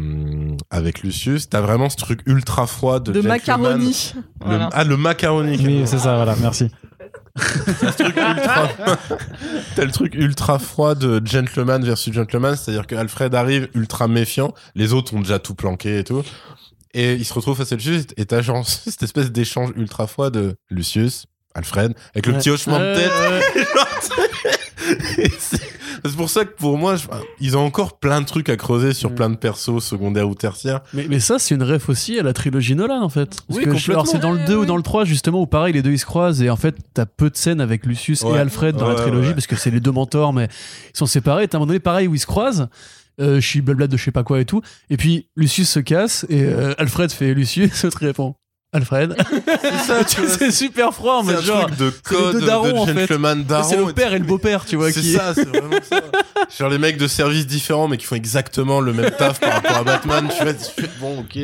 avec 0.71 1.03
Lucius, 1.03 1.51
t'as 1.51 1.61
vraiment 1.61 1.91
ce 1.91 1.97
truc 1.97 2.21
ultra 2.25 2.67
froid 2.67 2.99
de, 3.01 3.13
de 3.13 3.21
macaroni. 3.21 4.13
Le- 4.15 4.23
Voilà. 4.47 4.71
Ah, 4.73 4.85
le 4.85 4.97
macaroni. 4.97 5.59
Oui, 5.63 5.83
c'est 5.85 5.99
ça, 5.99 6.17
voilà, 6.17 6.35
merci. 6.41 6.71
T'as 9.75 9.85
le 9.85 9.91
truc 9.91 10.15
ultra 10.15 10.59
froid 10.59 10.95
de 10.95 11.21
gentleman 11.25 11.83
versus 11.85 12.13
gentleman, 12.13 12.57
c'est-à-dire 12.57 12.87
que 12.87 12.95
Alfred 12.95 13.35
arrive 13.35 13.69
ultra 13.75 14.09
méfiant, 14.09 14.53
les 14.75 14.93
autres 14.93 15.15
ont 15.15 15.21
déjà 15.21 15.39
tout 15.39 15.55
planqué 15.55 15.99
et 16.01 16.05
tout, 16.05 16.23
et 16.95 17.15
il 17.15 17.25
se 17.25 17.33
retrouve 17.33 17.57
face 17.57 17.73
à 17.73 17.77
Lucius, 17.77 18.05
et 18.17 18.27
t'as 18.27 18.43
genre 18.43 18.67
cette 18.69 19.03
espèce 19.03 19.31
d'échange 19.31 19.71
ultra 19.77 20.07
froid 20.07 20.31
de 20.31 20.57
Lucius, 20.71 21.27
Alfred, 21.55 21.95
avec 22.15 22.27
le 22.27 22.33
Ouais. 22.33 22.39
petit 22.39 22.51
hochement 22.51 22.79
de 22.79 22.95
tête. 22.95 23.13
ouais. 23.31 24.53
C'est 26.05 26.17
pour 26.17 26.31
ça 26.31 26.45
que 26.45 26.55
pour 26.57 26.77
moi, 26.79 26.97
je- 26.97 27.07
ils 27.41 27.57
ont 27.57 27.65
encore 27.65 27.99
plein 27.99 28.21
de 28.21 28.27
trucs 28.27 28.49
à 28.49 28.57
creuser 28.57 28.93
sur 28.93 29.11
Mm. 29.11 29.15
plein 29.15 29.31
de 29.31 29.37
persos 29.37 29.81
secondaires 29.85 30.29
ou 30.29 30.35
tertiaires. 30.35 30.81
Mais, 30.93 31.07
mais 31.09 31.21
ça, 31.21 31.39
c'est 31.39 31.55
une 31.55 31.63
ref 31.63 31.89
aussi 31.89 32.19
à 32.19 32.23
la 32.23 32.33
trilogie 32.33 32.75
Nolan, 32.75 33.03
en 33.03 33.09
fait. 33.09 33.43
Parce 33.47 33.59
Oui, 33.59 33.65
que 33.65 33.77
je- 33.77 33.93
alors, 33.93 34.07
c'est 34.07 34.19
dans 34.19 34.33
le 34.33 34.45
2 34.47 34.57
ou 34.57 34.65
dans 34.67 34.77
le 34.77 34.83
3, 34.83 35.05
justement, 35.05 35.41
où 35.43 35.47
pareil, 35.47 35.73
les 35.75 35.83
deux 35.83 35.93
ils 35.93 35.99
se 35.99 36.07
croisent, 36.07 36.43
et 36.43 36.51
en 36.51 36.57
fait, 36.57 36.75
t'as 36.95 37.07
peu 37.07 37.31
de 37.31 37.37
scènes 37.37 37.61
avec 37.61 37.87
Lucius 37.87 38.23
Ouais. 38.23 38.37
et 38.37 38.39
Alfred 38.39 38.77
dans 38.77 38.89
la 38.89 38.95
trilogie, 38.97 39.29
ouais. 39.29 39.35
parce 39.35 39.47
que 39.47 39.57
c'est 39.57 39.71
les 39.71 39.81
deux 39.81 39.93
mentors, 39.93 40.33
mais 40.33 40.49
ils 40.95 40.99
sont 40.99 41.07
séparés. 41.07 41.45
Et 41.45 41.47
à 41.47 41.51
un 41.55 41.59
moment 41.59 41.67
donné, 41.67 41.79
pareil, 41.81 42.09
où 42.09 42.15
ils 42.15 42.19
se 42.21 42.27
croisent. 42.27 42.69
Euh, 43.21 43.41
je 43.43 43.47
suis 43.47 43.61
blabla 43.61 43.89
de 43.89 43.97
je 43.99 44.05
sais 44.05 44.11
pas 44.11 44.25
quoi 44.25 44.41
et 44.41 44.47
tout. 44.47 44.63
Et 44.89 44.97
puis 44.97 45.29
Lucius 45.37 45.69
se 45.69 45.81
casse 45.81 46.25
et 46.31 46.45
euh, 46.45 46.73
Alfred 46.79 47.13
fait 47.13 47.35
Lucius, 47.35 47.71
l'autre 47.85 47.99
il 48.01 48.07
répond 48.07 48.35
Alfred. 48.75 49.15
C'est 49.63 49.79
ça, 49.87 50.05
tu 50.05 50.21
vois, 50.23 50.31
c'est 50.31 50.51
super 50.51 50.95
froid, 50.95 51.21
c'est 51.25 51.33
mais 51.33 51.39
un 51.39 51.43
genre. 51.43 51.67
truc 51.67 51.79
de 51.79 51.91
code 52.05 52.21
en 52.21 52.33
de 52.33 52.39
fait. 52.41 52.47
daron. 52.47 53.63
C'est 53.65 53.77
le 53.77 53.93
père 53.93 54.15
et 54.15 54.19
le 54.19 54.25
beau-père, 54.25 54.65
tu 54.65 54.77
vois. 54.77 54.91
C'est 54.91 55.01
qui... 55.01 55.13
ça, 55.13 55.33
c'est 55.35 55.47
vraiment 55.47 55.77
ça. 55.83 56.01
Genre 56.59 56.71
les 56.71 56.79
mecs 56.79 56.97
de 56.97 57.07
services 57.07 57.47
différents 57.47 57.87
mais 57.89 57.97
qui 57.99 58.07
font 58.07 58.17
exactement 58.17 58.81
le 58.81 58.93
même 58.95 59.11
taf 59.11 59.41
par 59.41 59.53
rapport 59.55 59.77
à 59.77 59.85
Batman, 59.85 60.27
tu 60.37 60.43
vois, 60.43 60.55
tu 60.55 60.87
bon 61.01 61.21
ok. 61.21 61.39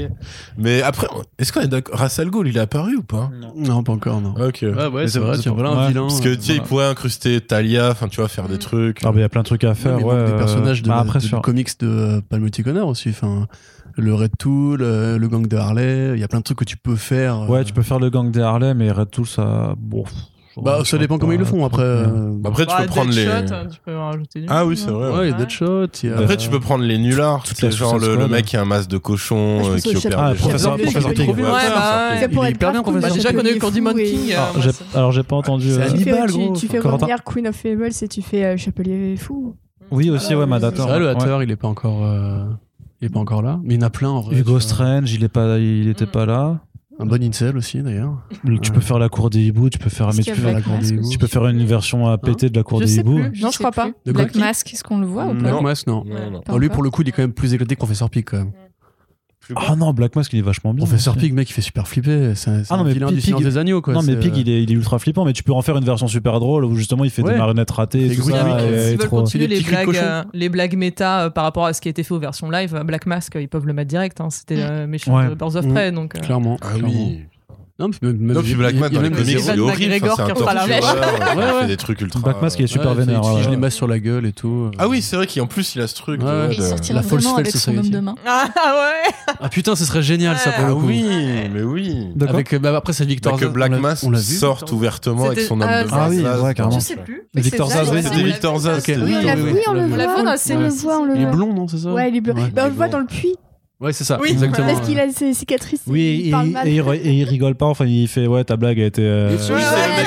Mais 0.57 0.81
après, 0.83 1.07
est-ce 1.39 1.53
qu'on 1.53 1.61
est 1.61 1.69
d'accord 1.69 1.99
Ra's 1.99 2.19
al 2.19 2.31
Ghul, 2.31 2.49
il 2.49 2.57
est 2.57 2.61
apparu 2.61 2.97
ou 2.97 3.03
pas? 3.03 3.31
Non, 3.57 3.83
pas 3.83 3.93
encore, 3.93 4.21
non. 4.23 4.35
Ok. 4.39 4.61
Ouais, 4.63 4.69
ouais, 4.87 4.89
Mais 5.03 5.09
c'est 5.09 5.19
vrai, 5.19 5.37
pas- 5.37 5.51
voilà 5.51 5.71
un 5.71 5.81
ouais, 5.83 5.89
vilain. 5.89 6.07
Parce 6.09 6.21
que 6.21 6.35
tu 6.35 6.43
sais, 6.43 6.55
il 6.55 6.63
pourrait 6.63 6.87
incruster 6.87 7.41
Talia, 7.43 7.91
enfin 7.91 8.09
tu 8.09 8.21
vois, 8.21 8.29
faire 8.29 8.49
des 8.49 8.55
Mm. 8.55 8.59
trucs. 8.59 8.99
Ah, 9.05 9.09
bah, 9.09 9.13
il 9.17 9.21
y 9.21 9.25
a 9.25 9.29
plein 9.29 9.43
de 9.43 9.47
trucs 9.47 9.65
à 9.65 9.75
faire, 9.75 10.03
Ouais, 10.05 10.15
mais 10.15 10.25
des 10.27 10.33
euh, 10.33 10.39
personnages 10.39 10.83
de, 10.83 10.89
bah, 10.89 10.99
après, 11.01 11.19
de- 11.21 11.37
comics 11.41 11.79
de 11.81 11.87
euh, 11.87 12.21
le 12.33 12.39
multicolore 12.39 12.89
aussi. 12.89 13.11
Enfin, 13.11 13.47
le 13.99 14.15
Red 14.15 14.33
Tool, 14.39 14.81
euh, 14.83 15.19
le 15.19 15.29
gang 15.29 15.47
de 15.47 15.57
Harley. 15.57 16.13
Il 16.15 16.21
y 16.21 16.25
a 16.25 16.29
plein 16.29 16.39
de 16.39 16.45
trucs 16.45 16.59
que 16.59 16.65
tu 16.65 16.77
peux 16.77 16.97
faire. 16.97 17.43
euh, 17.43 17.47
Ouais, 17.47 17.65
tu 17.65 17.73
peux 17.73 17.83
faire 17.83 17.99
le 17.99 18.11
gang 18.11 18.31
des 18.31 18.41
Harley, 18.41 18.75
mais 18.75 18.91
Red 18.91 19.11
Tool, 19.11 19.27
ça. 19.27 19.75
Bon. 19.79 20.05
Bah, 20.61 20.81
ça 20.85 20.99
dépend 20.99 21.19
comment 21.19 21.31
ils 21.31 21.39
le 21.39 21.45
font 21.45 21.65
après. 21.65 21.83
euh, 21.85 22.33
Après, 22.45 22.67
tu 22.67 22.73
Bah, 22.75 22.81
peux 22.83 22.87
prendre 22.89 23.11
les. 23.13 23.25
Deadshot, 23.27 23.55
hein, 23.55 23.67
tu 23.71 23.79
peux 23.85 23.97
rajouter 23.97 24.41
du 24.41 24.47
Ah 24.51 24.67
oui, 24.67 24.77
c'est 24.77 24.91
vrai. 24.91 25.11
Ouais, 25.13 25.29
il 25.29 25.31
y 25.31 25.33
a 25.33 25.37
Ouais. 25.37 25.39
Deadshot. 25.45 25.87
y 26.03 26.09
a- 26.09 26.19
Après, 26.19 26.37
tu 26.37 26.49
peux 26.49 26.59
prendre 26.59 26.83
les 26.83 26.99
nullards. 26.99 27.45
C'est 27.47 27.71
genre 27.71 27.97
le, 27.97 28.27
mec 28.27 28.45
qui 28.47 28.57
a 28.57 28.63
un 28.63 28.65
masque 28.65 28.91
de 28.91 28.99
cochon 28.99 29.61
Ah, 29.63 29.69
euh, 29.69 29.79
qui 29.79 29.95
au 29.95 29.99
opère 29.99 30.35
gens. 30.35 30.35
professeur- 30.35 30.77
de 30.77 30.83
le 30.83 30.89
Ouais, 30.89 31.43
bah, 31.53 32.21
Ça 32.21 32.29
pourrait 32.29 32.49
être 32.51 32.57
hyper 32.57 32.73
bien, 32.73 32.83
professeur 32.83 33.13
déjà 33.15 33.33
pour 33.33 33.71
Fou 33.71 33.77
Demon 33.77 33.97
et- 33.99 34.05
King. 34.05 34.33
euh, 34.33 34.73
Alors, 34.95 35.13
j'ai- 35.13 35.23
pas 35.23 35.37
entendu. 35.37 35.71
C'est 35.71 35.81
euh, 35.81 35.93
Tu 36.57 36.67
fais- 36.67 36.81
revenir 36.81 37.23
Queen 37.25 37.47
of 37.47 37.55
Fables 37.55 37.91
et 38.03 38.09
tu 38.09 38.23
fais 38.23 38.45
euh, 38.45 38.57
Chapelier 38.57 39.15
Fou. 39.17 39.55
Oui, 39.93 40.11
aussi, 40.11 40.35
ouais, 40.35 40.43
Ah, 40.43 40.47
Madator. 40.47 40.87
C'est 40.87 40.91
vrai, 40.91 40.99
le 40.99 41.07
ouais. 41.07 41.11
Hatter, 41.13 41.39
il 41.45 41.51
est 41.53 41.57
pas 41.57 41.69
encore. 41.69 42.05
Il 43.01 43.07
est 43.07 43.09
pas 43.11 43.21
encore 43.21 43.43
là. 43.43 43.61
Mais 43.63 43.75
il 43.75 43.81
y 43.81 43.85
en 43.85 43.87
a 43.87 43.91
plein 43.91 44.09
en 44.11 44.21
vrai. 44.21 44.39
Hugo. 44.39 44.59
Strange, 44.61 45.13
il 45.13 45.23
est 45.25 45.29
pas, 45.29 45.59
il 45.59 45.89
était 45.89 46.07
Mm. 46.07 46.11
pas 46.11 46.27
là. 46.27 46.61
Un 47.01 47.07
bon 47.07 47.23
incel 47.23 47.57
aussi 47.57 47.81
d'ailleurs. 47.81 48.19
Tu 48.61 48.73
peux 48.73 48.81
faire 48.81 48.99
la 48.99 49.09
cour 49.09 49.31
des 49.31 49.41
hiboux, 49.41 49.71
tu 49.71 49.79
peux 49.79 49.89
faire, 49.89 50.09
mais 50.15 50.23
tu 50.25 50.33
peux 50.33 50.37
faire, 50.41 50.53
la 50.53 50.61
cour 50.61 50.77
des 50.79 50.91
hiboux. 50.95 51.09
tu 51.09 51.17
peux 51.19 51.29
faire 51.29 51.47
une 51.47 51.65
version 51.65 52.09
à 52.09 52.19
péter 52.19 52.51
de 52.51 52.57
la 52.57 52.65
cour 52.65 52.81
Je 52.81 52.87
des 52.87 52.91
sais 52.91 53.01
hiboux. 53.03 53.21
plus. 53.31 53.41
Non, 53.41 53.53
je 53.53 53.59
crois 53.59 53.71
pas. 53.71 53.91
Black 54.05 54.35
Mask, 54.35 54.73
est-ce 54.75 54.83
qu'on 54.83 54.99
le 54.99 55.07
voit 55.07 55.27
ou 55.29 55.35
Black 55.35 55.55
pas 55.55 55.61
Mask, 55.61 55.87
non. 55.87 56.05
Non, 56.05 56.43
non. 56.49 56.59
Lui, 56.59 56.69
pour 56.69 56.83
le 56.83 56.91
coup, 56.91 57.03
il 57.03 57.09
est 57.09 57.13
quand 57.13 57.23
même 57.23 57.33
plus 57.33 57.55
éclaté 57.55 57.77
que 57.77 57.79
Professeur 57.79 58.11
Pig 58.11 58.25
quand 58.25 58.39
même. 58.39 58.51
Ah 59.57 59.77
non, 59.77 59.95
Black 59.95 60.15
Mask, 60.15 60.31
il 60.35 60.41
est 60.41 60.43
vachement 60.43 60.75
bien. 60.75 60.85
Professeur. 60.85 61.17
Pig, 61.17 61.33
mec, 61.33 61.49
il 61.49 61.53
fait 61.55 61.63
super 61.63 61.89
flipper. 61.89 62.33
C'est 62.35 62.51
un, 62.51 62.63
Ah 62.69 62.77
non, 62.77 62.83
un 62.83 62.85
mais 62.85 62.93
vilain 62.93 63.07
Pig- 63.07 63.15
du 63.15 63.21
Seigneur 63.23 63.41
Pig- 63.41 63.47
des 63.49 63.57
Agneaux, 63.57 63.81
quoi. 63.81 63.95
Non, 63.95 64.03
mais 64.03 64.17
Pig, 64.17 64.37
il 64.37 64.49
est, 64.49 64.63
il 64.63 64.71
est 64.71 64.75
ultra 64.75 64.99
flippant, 64.99 65.25
mais 65.25 65.33
tu 65.33 65.43
peux 65.43 65.53
en 65.53 65.63
faire 65.63 65.77
une 65.79 65.85
version 65.85 66.07
super 66.07 66.39
drôle 66.39 66.65
où 66.67 66.75
justement 66.75 67.05
il 67.05 67.11
fait 67.11 67.23
Ouais. 67.23 67.33
des 67.33 67.39
marionnettes 67.39 67.71
ratées 67.71 68.07
et 68.13 68.15
tout 68.17 68.23
ça. 68.23 68.61
Et- 68.61 68.89
S'ils 68.91 68.99
veulent 68.99 69.09
continuer 69.09 69.47
les 69.47 69.61
blagues, 69.61 69.97
euh, 69.97 70.25
les 70.35 70.49
blagues 70.51 70.77
méta 70.77 71.23
euh, 71.25 71.31
par 71.31 71.45
rapport 71.45 71.65
à 71.65 71.73
ce 71.73 71.81
qui 71.81 71.89
a 71.89 71.91
été 71.91 72.03
fait 72.03 72.13
aux 72.13 72.19
versions 72.19 72.51
live, 72.51 72.75
euh, 72.75 72.85
Black 72.85 73.07
Mask, 73.07 73.39
ils 73.41 73.49
peuvent 73.49 73.67
le 73.67 73.73
mettre 73.73 73.89
direct. 73.89 74.21
hein. 74.21 74.29
C'était 74.31 74.61
euh, 74.61 74.87
méchant 74.87 75.17
Ouais. 75.17 75.29
de 75.31 75.35
Birds 75.35 75.57
of. 75.57 75.67
Prey. 75.67 75.93
Donc, 75.93 76.15
euh, 76.17 76.21
Clairement. 76.21 76.59
Ah 76.61 76.73
clairement. 76.75 76.89
oui. 76.89 77.21
Non, 77.81 77.89
mais 78.03 78.09
même, 78.13 78.33
Non, 78.33 78.41
puis 78.43 78.51
il 78.51 78.57
Black 78.57 78.73
il 78.73 78.75
y 78.75 78.79
a 78.79 78.81
Man 78.81 78.93
dans 78.93 79.01
les 79.03 79.09
même 79.11 79.19
comics, 79.19 79.37
des 79.37 79.41
c'est 79.41 79.51
horrible. 79.57 79.95
Enfin, 80.11 80.15
c'est 80.17 80.23
un 80.23 80.27
qui 80.35 80.43
tortureur, 80.43 80.67
il 80.67 81.39
Ouais, 81.39 81.47
fait 81.47 81.53
ouais. 81.61 81.67
des 81.69 81.77
trucs 81.77 82.01
ultra. 82.01 82.19
Black 82.19 82.43
Mask, 82.43 82.59
il 82.59 82.63
est 82.63 82.65
Ouais, 82.65 82.69
super 82.73 82.91
il 82.91 82.99
vénère. 82.99 83.21
utilise 83.21 83.45
ouais. 83.45 83.51
les 83.53 83.57
masses 83.57 83.75
sur 83.75 83.87
la 83.87 84.01
gueule 84.01 84.27
et 84.27 84.33
tout. 84.33 84.73
Ah 84.79 84.89
oui, 84.89 85.01
c'est 85.01 85.15
vrai 85.15 85.29
qu'il 85.29 85.41
en 85.43 85.47
plus 85.47 85.77
il 85.77 85.81
a 85.83 85.87
ce 85.87 85.95
truc. 85.95 86.21
de- 86.21 86.27
Ouais, 86.27 86.49
il 86.51 86.59
de- 86.59 86.63
sortira 86.65 86.97
la 87.01 87.03
False 87.07 87.23
vraiment 87.23 87.37
avec 87.37 87.53
son 87.53 87.79
homme 87.79 87.89
de 87.89 88.01
main. 88.01 88.17
Ah 88.27 88.49
ouais 88.57 89.35
Ah 89.41 89.49
putain, 89.49 89.77
ce 89.77 89.85
serait 89.85 90.03
génial 90.03 90.37
ça 90.39 90.51
pour 90.51 90.65
Ah 90.65 90.69
le 90.71 90.75
coup. 90.75 90.87
oui, 90.89 91.05
mais 91.55 91.63
oui. 91.63 92.09
Avec, 92.29 92.53
euh, 92.53 92.59
bah, 92.59 92.77
après, 92.77 92.93
c'est 92.93 93.05
Victor 93.05 93.35
Bah, 93.35 93.39
que 93.39 93.45
Zaz, 93.45 93.53
Black 93.55 93.71
l'a 93.81 93.95
vu. 93.95 93.97
sorte 94.37 94.73
ouvertement 94.73 95.27
avec 95.27 95.41
son 95.43 95.61
homme 95.61 95.69
ah, 95.71 95.85
de 95.85 95.89
ça, 95.89 95.97
Ah 96.01 96.09
oui, 96.09 96.25
ouais, 96.25 96.55
carrément. 96.55 96.75
Je 96.81 96.85
sais 96.85 96.97
plus. 96.97 97.23
Victor 97.33 97.71
C'est 97.71 97.79
Zaz, 97.79 97.91
ouais, 97.93 98.03
C'était 98.03 98.23
Victor. 98.25 98.59
Zaz. 98.59 98.83
Oui, 98.89 98.95
on 98.99 99.01
le 99.05 99.41
voit. 99.41 99.53
vu 99.53 99.61
dans 99.65 99.73
la 99.75 99.83
On 99.85 100.59
le 100.59 100.69
voit, 100.69 101.01
Il 101.15 101.23
est 101.23 101.27
blond, 101.27 101.55
non, 101.55 101.69
c'est 101.69 101.79
ça 101.79 101.93
Ouais, 101.93 102.09
il 102.11 102.17
est 102.17 102.21
blond. 102.21 102.35
Ouais, 102.35 102.51
Bah, 102.53 102.63
on 102.65 102.67
il 102.67 102.71
le 102.71 102.75
voit 102.75 102.89
dans 102.89 102.99
le 102.99 103.07
puits. 103.07 103.37
Ouais, 103.81 103.93
c'est 103.93 104.03
ça, 104.05 104.19
Oui. 104.21 104.31
exactement. 104.33 104.67
Parce 104.75 104.87
qu'il 104.89 104.99
a 104.99 105.09
ses 105.13 105.33
cicatrices. 105.35 105.83
Oui, 105.87 106.21
il 106.25 106.29
et, 106.29 106.31
parle 106.33 106.49
et, 106.49 106.51
mal. 106.51 106.69
il, 106.69 106.79
et 107.07 107.13
il 107.13 107.25
rigole 107.25 107.55
pas, 107.55 107.67
enfin 107.67 107.87
il 107.87 108.09
fait 108.09 108.27
ouais 108.27 108.43
ta 108.43 108.57
blague 108.57 108.81
a 108.81 108.87
été. 108.87 109.03
euh, 109.05 109.29
Oui, 109.31 109.37
Ouais, 109.37 109.41
c'est 109.41 109.53
le 109.53 109.57
mec- 109.61 110.07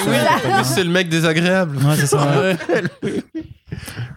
oui, 0.58 0.64
ça. 0.66 0.84
le 0.84 1.04
désagréable. 1.10 1.78
Ouais, 1.78 1.96
c'est 1.96 2.08
ça. 2.08 2.42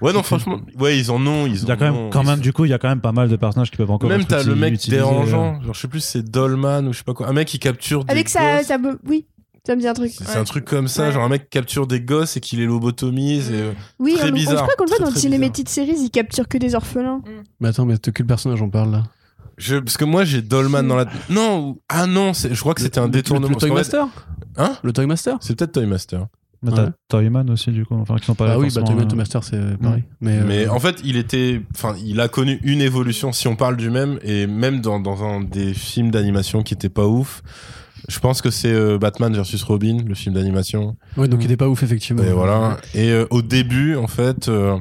ouais. 0.03 0.13
Non, 0.13 0.23
franchement, 0.25 0.61
ouais, 0.81 0.99
ils 0.99 1.11
en 1.13 1.25
ont. 1.27 1.47
Ils 1.47 1.63
Il 1.63 1.69
y 1.69 1.71
a 1.71 1.77
quand 1.77 1.91
ont, 1.91 2.03
même, 2.03 2.11
quand 2.11 2.37
du 2.41 2.53
coup, 2.53 2.65
il 2.65 2.71
y 2.71 2.75
a 2.75 2.79
quand 2.79 2.89
même 2.89 3.01
pas 3.01 3.13
mal 3.13 3.29
de 3.29 3.37
personnages 3.37 3.71
qui 3.71 3.77
peuvent 3.77 3.91
encore. 3.91 4.09
Même 4.11 4.25
t'as 4.25 4.43
le 4.43 4.57
mec 4.57 4.77
dérangeant. 4.89 5.61
Genre, 5.63 5.73
je 5.75 5.81
sais 5.81 5.89
plus, 5.89 6.01
si 6.01 6.11
c'est 6.13 6.29
Dolman 6.29 6.87
ou 6.89 6.93
je 6.93 6.99
sais 6.99 7.05
pas 7.05 7.15
quoi. 7.15 7.29
Un 7.29 7.33
mec 7.33 7.47
qui 7.49 7.59
capture 7.61 8.05
des 8.05 8.13
Avec 8.13 8.29
sa, 8.29 8.59
gosses. 8.59 8.67
sa. 8.67 8.79
be- 8.79 8.99
Oui. 9.07 9.27
Ça 9.67 9.75
me 9.77 9.81
dit 9.81 9.89
un 9.89 9.95
truc. 9.95 10.11
C'est 10.13 10.37
un 10.37 10.45
truc 10.45 10.67
comme 10.67 10.89
ça, 10.89 11.05
Ouais. 11.07 11.13
genre 11.13 11.23
un 11.25 11.29
mec 11.31 11.49
capture 11.49 11.87
des 11.87 12.01
gosses 12.01 12.37
et 12.37 12.41
qui 12.41 12.57
les 12.57 12.67
lobotomise. 12.67 13.51
Et... 13.51 13.55
euh, 13.55 13.73
Oui, 13.99 14.15
Très 14.15 14.27
on, 14.27 14.29
on- 14.31 14.35
bizarre. 14.35 14.59
je 14.59 14.63
crois 14.63 14.75
qu'on 14.77 14.85
le 14.85 14.91
voit 14.91 14.99
dans 14.99 15.11
très 15.11 15.21
Cinematic 15.21 15.71
Series, 15.71 15.97
il 16.03 16.11
capture 16.11 16.49
que 16.49 16.59
des 16.59 16.75
orphelins. 16.75 17.23
Mais 17.61 17.69
attends, 17.69 17.87
mais 17.87 17.95
de 17.95 18.11
quel 18.11 18.27
personnage 18.27 18.61
on 18.61 18.69
parle 18.69 18.91
là? 18.91 19.03
Je, 19.59 19.77
parce 19.77 19.97
que 19.97 20.05
moi 20.05 20.25
j'ai 20.25 20.43
Dolman 20.43 20.83
dans 20.83 20.97
la. 20.97 21.07
Non, 21.31 21.79
ah 21.89 22.07
non, 22.07 22.33
je 22.35 22.59
crois 22.61 22.75
que 22.75 22.81
c'était 22.81 22.99
un 22.99 23.03
Le- 23.03 23.09
le- 23.09 23.13
détournement. 23.13 23.49
Le, 23.49 23.55
Toy 23.57 23.71
Parce 23.71 23.89
qu'en 23.89 23.97
fait- 23.97 23.99
Master 24.03 24.25
Hein 24.57 24.77
Le 24.83 24.93
Toy 24.93 25.07
Master 25.07 25.37
C'est 25.41 25.57
peut-être 25.57 25.73
Toy 25.73 25.87
Master. 25.87 26.27
Mais 26.63 26.71
t'as 26.73 26.85
Ouais. 26.85 26.91
Toyman 27.09 27.51
aussi, 27.51 27.73
du 27.73 27.85
coup. 27.85 27.95
Enfin, 27.95 28.17
qui 28.17 28.25
sont 28.25 28.35
pas 28.35 28.47
là. 28.47 28.53
Ah 28.55 28.59
oui, 28.59 28.69
bah 28.69 28.81
forcément, 28.81 28.97
Toy 28.97 29.05
euh, 29.05 29.09
Toy 29.09 29.19
Master 29.19 29.45
c'est 29.45 29.77
pareil. 29.79 30.05
Mais, 30.23 30.39
euh, 30.39 30.45
Mais 30.47 30.67
en 30.69 30.79
fait, 30.81 31.01
il 31.05 31.19
était, 31.19 31.61
enfin, 31.75 31.95
il 32.03 32.21
a 32.21 32.29
connu 32.29 32.59
une 32.63 32.81
évolution 32.81 33.33
si 33.33 33.49
on 33.49 33.55
parle 33.57 33.77
du 33.77 33.91
même 33.91 34.19
et 34.23 34.47
même 34.47 34.81
dans, 34.81 34.99
dans 34.99 35.23
un 35.25 35.43
des 35.43 35.75
films 35.75 36.11
d'animation 36.11 36.63
qui 36.63 36.73
était 36.73 36.89
pas 36.89 37.07
ouf. 37.07 37.43
Je 38.09 38.19
pense 38.19 38.41
que 38.41 38.51
c'est 38.51 38.73
euh, 38.73 38.97
Batman 38.99 39.35
versus 39.35 39.63
Robin, 39.63 39.99
le 40.07 40.15
film 40.15 40.35
d'animation. 40.35 40.97
ouais, 41.19 41.29
donc 41.29 41.41
il 41.43 41.47
était 41.47 41.57
pas 41.59 41.69
ouf 41.69 41.83
effectivement. 41.83 42.23
Et 42.23 42.33
voilà. 42.33 42.79
Et 42.95 43.11
euh, 43.11 43.27
au 43.31 43.43
début, 43.43 43.97
en 43.97 44.07
fait, 44.07 44.49
euh, 44.49 44.79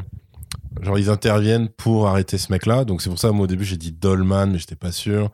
genre 0.82 0.98
ils 1.00 1.10
interviennent 1.10 1.70
pour 1.70 2.08
arrêter 2.08 2.38
ce 2.38 2.52
mec-là. 2.52 2.86
Donc 2.86 3.02
c'est 3.02 3.10
pour 3.10 3.20
ça, 3.20 3.32
moi 3.32 3.46
au 3.46 3.48
début 3.48 3.66
j'ai 3.66 3.78
dit 3.78 3.92
Dolman, 3.92 4.48
mais 4.48 4.60
j'étais 4.60 4.76
pas 4.76 4.92
sûr. 4.92 5.30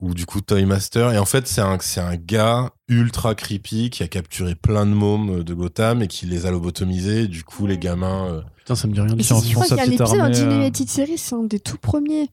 Ou 0.00 0.12
du 0.12 0.26
coup 0.26 0.42
Toy 0.42 0.66
Master. 0.66 1.12
Et 1.12 1.18
en 1.18 1.24
fait, 1.24 1.46
c'est 1.48 1.62
un, 1.62 1.78
c'est 1.80 2.02
un 2.02 2.16
gars 2.16 2.70
ultra 2.86 3.34
creepy 3.34 3.88
qui 3.88 4.02
a 4.02 4.08
capturé 4.08 4.54
plein 4.54 4.84
de 4.84 4.90
mômes 4.90 5.38
euh, 5.38 5.42
de 5.42 5.54
Gotham 5.54 6.02
et 6.02 6.06
qui 6.06 6.26
les 6.26 6.44
a 6.44 6.50
lobotomisés. 6.50 7.28
Du 7.28 7.44
coup, 7.44 7.66
les 7.66 7.78
gamins. 7.78 8.26
euh, 8.26 8.42
Putain, 8.58 8.74
ça 8.74 8.88
me 8.88 8.92
dit 8.92 9.00
rien 9.00 9.16
je 9.18 9.54
crois 9.54 9.64
qu'il 9.64 9.76
y 9.76 9.80
a 9.80 10.04
armée, 10.04 10.20
euh, 10.22 10.70
Series, 10.86 11.16
c'est 11.16 11.34
un 11.34 11.44
des 11.44 11.60
tout 11.60 11.78
premiers. 11.78 12.28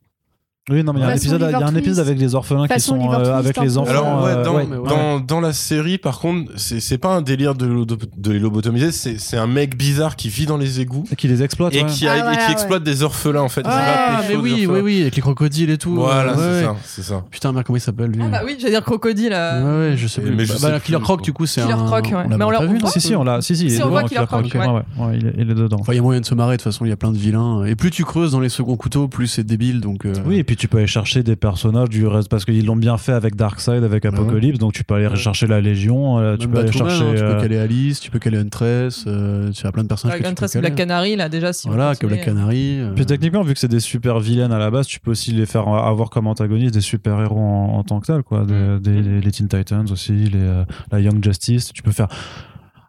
Oui, 0.72 0.82
non, 0.82 0.94
mais 0.94 1.02
il 1.02 1.04
y 1.04 1.06
a 1.06 1.10
un 1.10 1.16
épisode, 1.16 1.42
il 1.42 1.52
y 1.52 1.54
a 1.56 1.58
un 1.58 1.62
Oliver 1.64 1.80
épisode 1.80 2.06
Twist. 2.06 2.08
avec 2.08 2.20
les 2.22 2.36
orphelins 2.36 2.68
qui 2.70 2.80
sont 2.80 3.12
euh, 3.12 3.38
avec 3.38 3.58
les 3.60 3.78
enfants. 3.78 3.90
Alors 3.92 4.24
ouais, 4.24 4.30
euh, 4.32 4.44
dans, 4.46 4.56
ouais. 4.56 4.66
dans, 4.88 5.20
dans 5.20 5.42
la 5.42 5.52
série, 5.52 5.98
par 5.98 6.20
contre, 6.20 6.54
c'est 6.56 6.80
c'est 6.80 6.98
pas 6.98 7.10
un 7.14 7.22
délire 7.22 7.54
de, 7.54 7.68
de 7.86 8.32
les 8.32 8.40
lobotomiser, 8.40 8.94
c'est 8.94 9.20
c'est 9.20 9.36
un 9.36 9.46
mec 9.46 9.76
bizarre 9.78 10.16
qui 10.16 10.30
vit 10.30 10.46
dans 10.46 10.56
les 10.56 10.80
égouts 10.80 11.04
Et 11.12 11.18
qui 11.18 11.28
les 11.28 11.44
exploite. 11.44 11.76
et 11.76 11.84
ouais. 11.84 11.90
qui, 11.90 12.08
a- 12.08 12.14
Ah, 12.28 12.34
et 12.34 12.46
qui 12.46 12.52
exploite 12.54 12.82
des 12.82 13.04
orphelins 13.04 13.42
en 13.42 13.50
fait. 13.50 13.64
Ah, 13.66 14.22
mais 14.30 14.38
oui, 14.38 14.66
oui, 14.70 14.80
oui, 14.82 15.02
avec 15.02 15.18
les 15.18 15.22
crocodiles 15.22 15.70
et 15.70 15.78
tout. 15.78 15.96
Voilà, 15.96 16.34
Ouais, 16.34 16.66
c'est 16.86 17.02
ça. 17.04 17.26
Putain, 17.30 17.52
merde, 17.52 17.66
comment 17.66 17.76
il 17.76 17.82
s'appelle 17.82 18.12
lui 18.12 18.22
Ah 18.24 18.30
bah 18.30 18.42
oui, 18.46 18.56
j'allais 18.58 18.72
dire 18.72 18.84
crocodile. 18.86 19.34
euh, 19.34 19.88
Ouais, 19.90 19.90
ouais, 19.92 19.98
je 19.98 20.08
sais 20.08 20.22
Mais 20.22 20.32
plus. 20.32 20.46
je 20.46 20.54
Bah, 20.54 20.60
sais 20.60 20.72
bah, 20.72 20.80
Killer 20.80 21.00
Croc, 21.02 21.22
du 21.24 21.34
coup, 21.34 21.46
c'est 21.46 21.60
Killer 21.60 21.74
un. 21.74 21.86
Croc, 21.88 22.06
ouais. 22.06 22.14
on 22.14 22.30
l'a 22.30 22.38
Mais 22.38 22.46
on 22.46 22.50
l'a- 22.52 22.62
on 22.62 22.68
vu, 22.68 22.80
Si, 22.88 23.02
si, 23.02 23.16
on 23.18 23.26
l'a. 23.26 23.42
Si, 23.42 23.58
si, 23.58 23.66
il 23.66 23.74
est 23.74 23.80
Killer 24.08 24.26
Croc, 24.28 24.46
il 24.48 25.52
est- 25.52 25.54
dedans. 25.56 25.78
Enfin, 25.82 25.92
il 25.92 25.98
y 25.98 26.00
a 26.00 26.02
moyen 26.02 26.22
de 26.22 26.26
se 26.26 26.34
marrer, 26.36 26.56
de 26.56 26.62
toute 26.64 26.72
façon, 26.72 26.86
il 26.86 26.90
y 26.90 26.94
a 26.94 26.96
plein 26.96 27.12
de 27.12 27.18
vilains. 27.18 27.66
Et 27.66 27.76
plus 27.76 27.92
tu 27.92 28.06
creuses 28.06 28.32
dans 28.32 28.40
les 28.40 28.48
seconds 28.48 28.78
couteaux, 28.78 29.10
plus 29.10 29.28
c'est 29.28 29.44
débile, 29.44 29.82
donc. 29.82 30.08
Oui, 30.26 30.38
et 30.38 30.44
puis 30.54 30.58
tu 30.58 30.68
peux 30.68 30.78
aller 30.78 30.88
chercher 30.88 31.24
des 31.24 31.36
personnages 31.36 31.90
du 31.90 32.06
reste 32.06 32.30
parce 32.30 32.46
qu'ils 32.46 32.64
l'ont 32.66 32.76
bien 32.76 32.98
fait 32.98 33.12
avec 33.14 33.36
Darkseid, 33.36 33.84
avec 33.84 34.04
ouais. 34.04 34.10
Apocalypse, 34.10 34.60
donc 34.60 34.74
tu 34.74 34.84
peux 34.84 34.94
aller 34.94 35.08
Ouais. 35.08 35.16
chercher 35.16 35.48
la 35.48 35.62
Légion, 35.62 36.20
euh, 36.20 36.38
tu 36.38 36.48
peux 36.48 36.60
aller 36.60 36.68
Batwoman, 36.68 36.90
chercher. 36.92 37.06
hein, 37.10 37.14
tu 37.16 37.24
euh, 37.24 37.34
peux 37.36 37.42
caler 37.42 37.58
Alice, 37.58 38.00
tu 38.00 38.12
peux 38.12 38.20
caler 38.20 38.38
Huntress, 38.38 39.06
euh, 39.08 39.52
tu 39.52 39.66
as 39.66 39.72
plein 39.72 39.82
de 39.84 39.88
personnages. 39.88 40.14
Avec 40.14 40.24
que 40.24 40.30
tu 40.30 40.36
peux 40.36 40.44
Huntress 40.44 40.56
et 40.56 40.60
Black. 40.60 40.76
Canary, 40.76 41.16
là, 41.16 41.28
déjà, 41.30 41.54
si 41.54 41.68
Voilà, 41.68 41.96
que 41.96 42.06
Black 42.06 42.24
Canary. 42.26 42.80
euh, 42.82 42.92
Puis 42.96 43.06
techniquement, 43.08 43.42
vu 43.42 43.54
que 43.56 43.60
c'est 43.60 43.68
des 43.68 43.80
super 43.80 44.20
vilaines 44.20 44.52
à 44.52 44.60
la 44.60 44.70
base, 44.70 44.86
tu 44.86 45.00
peux 45.00 45.12
aussi 45.12 45.32
les 45.32 45.46
faire 45.48 45.68
avoir 45.68 46.10
comme 46.12 46.28
antagonistes 46.28 46.74
des 46.76 46.82
super 46.82 47.20
héros 47.20 47.40
en, 47.40 47.78
en 47.80 47.84
tant 47.84 48.00
que 48.00 48.06
tel, 48.06 48.22
quoi. 48.24 48.46
Des, 48.46 48.54
Mm. 48.54 48.80
des- 48.80 49.02
les, 49.02 49.22
les 49.22 49.32
Teen 49.32 49.48
Titans 49.48 49.86
aussi, 49.92 50.14
les, 50.14 50.30
euh, 50.36 50.64
la 50.92 51.00
Young 51.00 51.24
Justice. 51.24 51.74
Tu 51.74 51.82
peux 51.82 51.92
faire. 51.92 52.08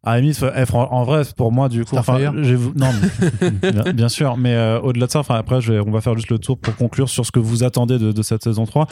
Limite, 0.06 0.44
eh, 0.56 0.66
fran- 0.66 0.88
en 0.90 1.04
vrai, 1.04 1.22
pour 1.36 1.52
moi, 1.52 1.68
du 1.68 1.84
coup, 1.84 1.96
enfin, 2.00 2.18
non, 2.76 2.86
mais- 3.42 3.50
bien, 3.72 3.92
bien 3.92 4.08
sûr, 4.08 4.36
mais 4.36 4.54
euh, 4.54 4.80
au-delà 4.80 5.06
de 5.06 5.10
ça, 5.10 5.20
enfin, 5.20 5.36
après, 5.36 5.60
je 5.60 5.72
vais- 5.72 5.80
on 5.80 5.90
va 5.90 6.00
faire 6.00 6.14
juste 6.16 6.30
le 6.30 6.38
tour 6.38 6.58
pour 6.58 6.76
conclure 6.76 7.08
sur 7.08 7.24
ce 7.24 7.30
que 7.32 7.40
vous 7.40 7.64
attendez 7.64 7.98
de, 7.98 8.12
de 8.12 8.22
cette 8.22 8.42
saison 8.44 8.66
3. 8.66 8.86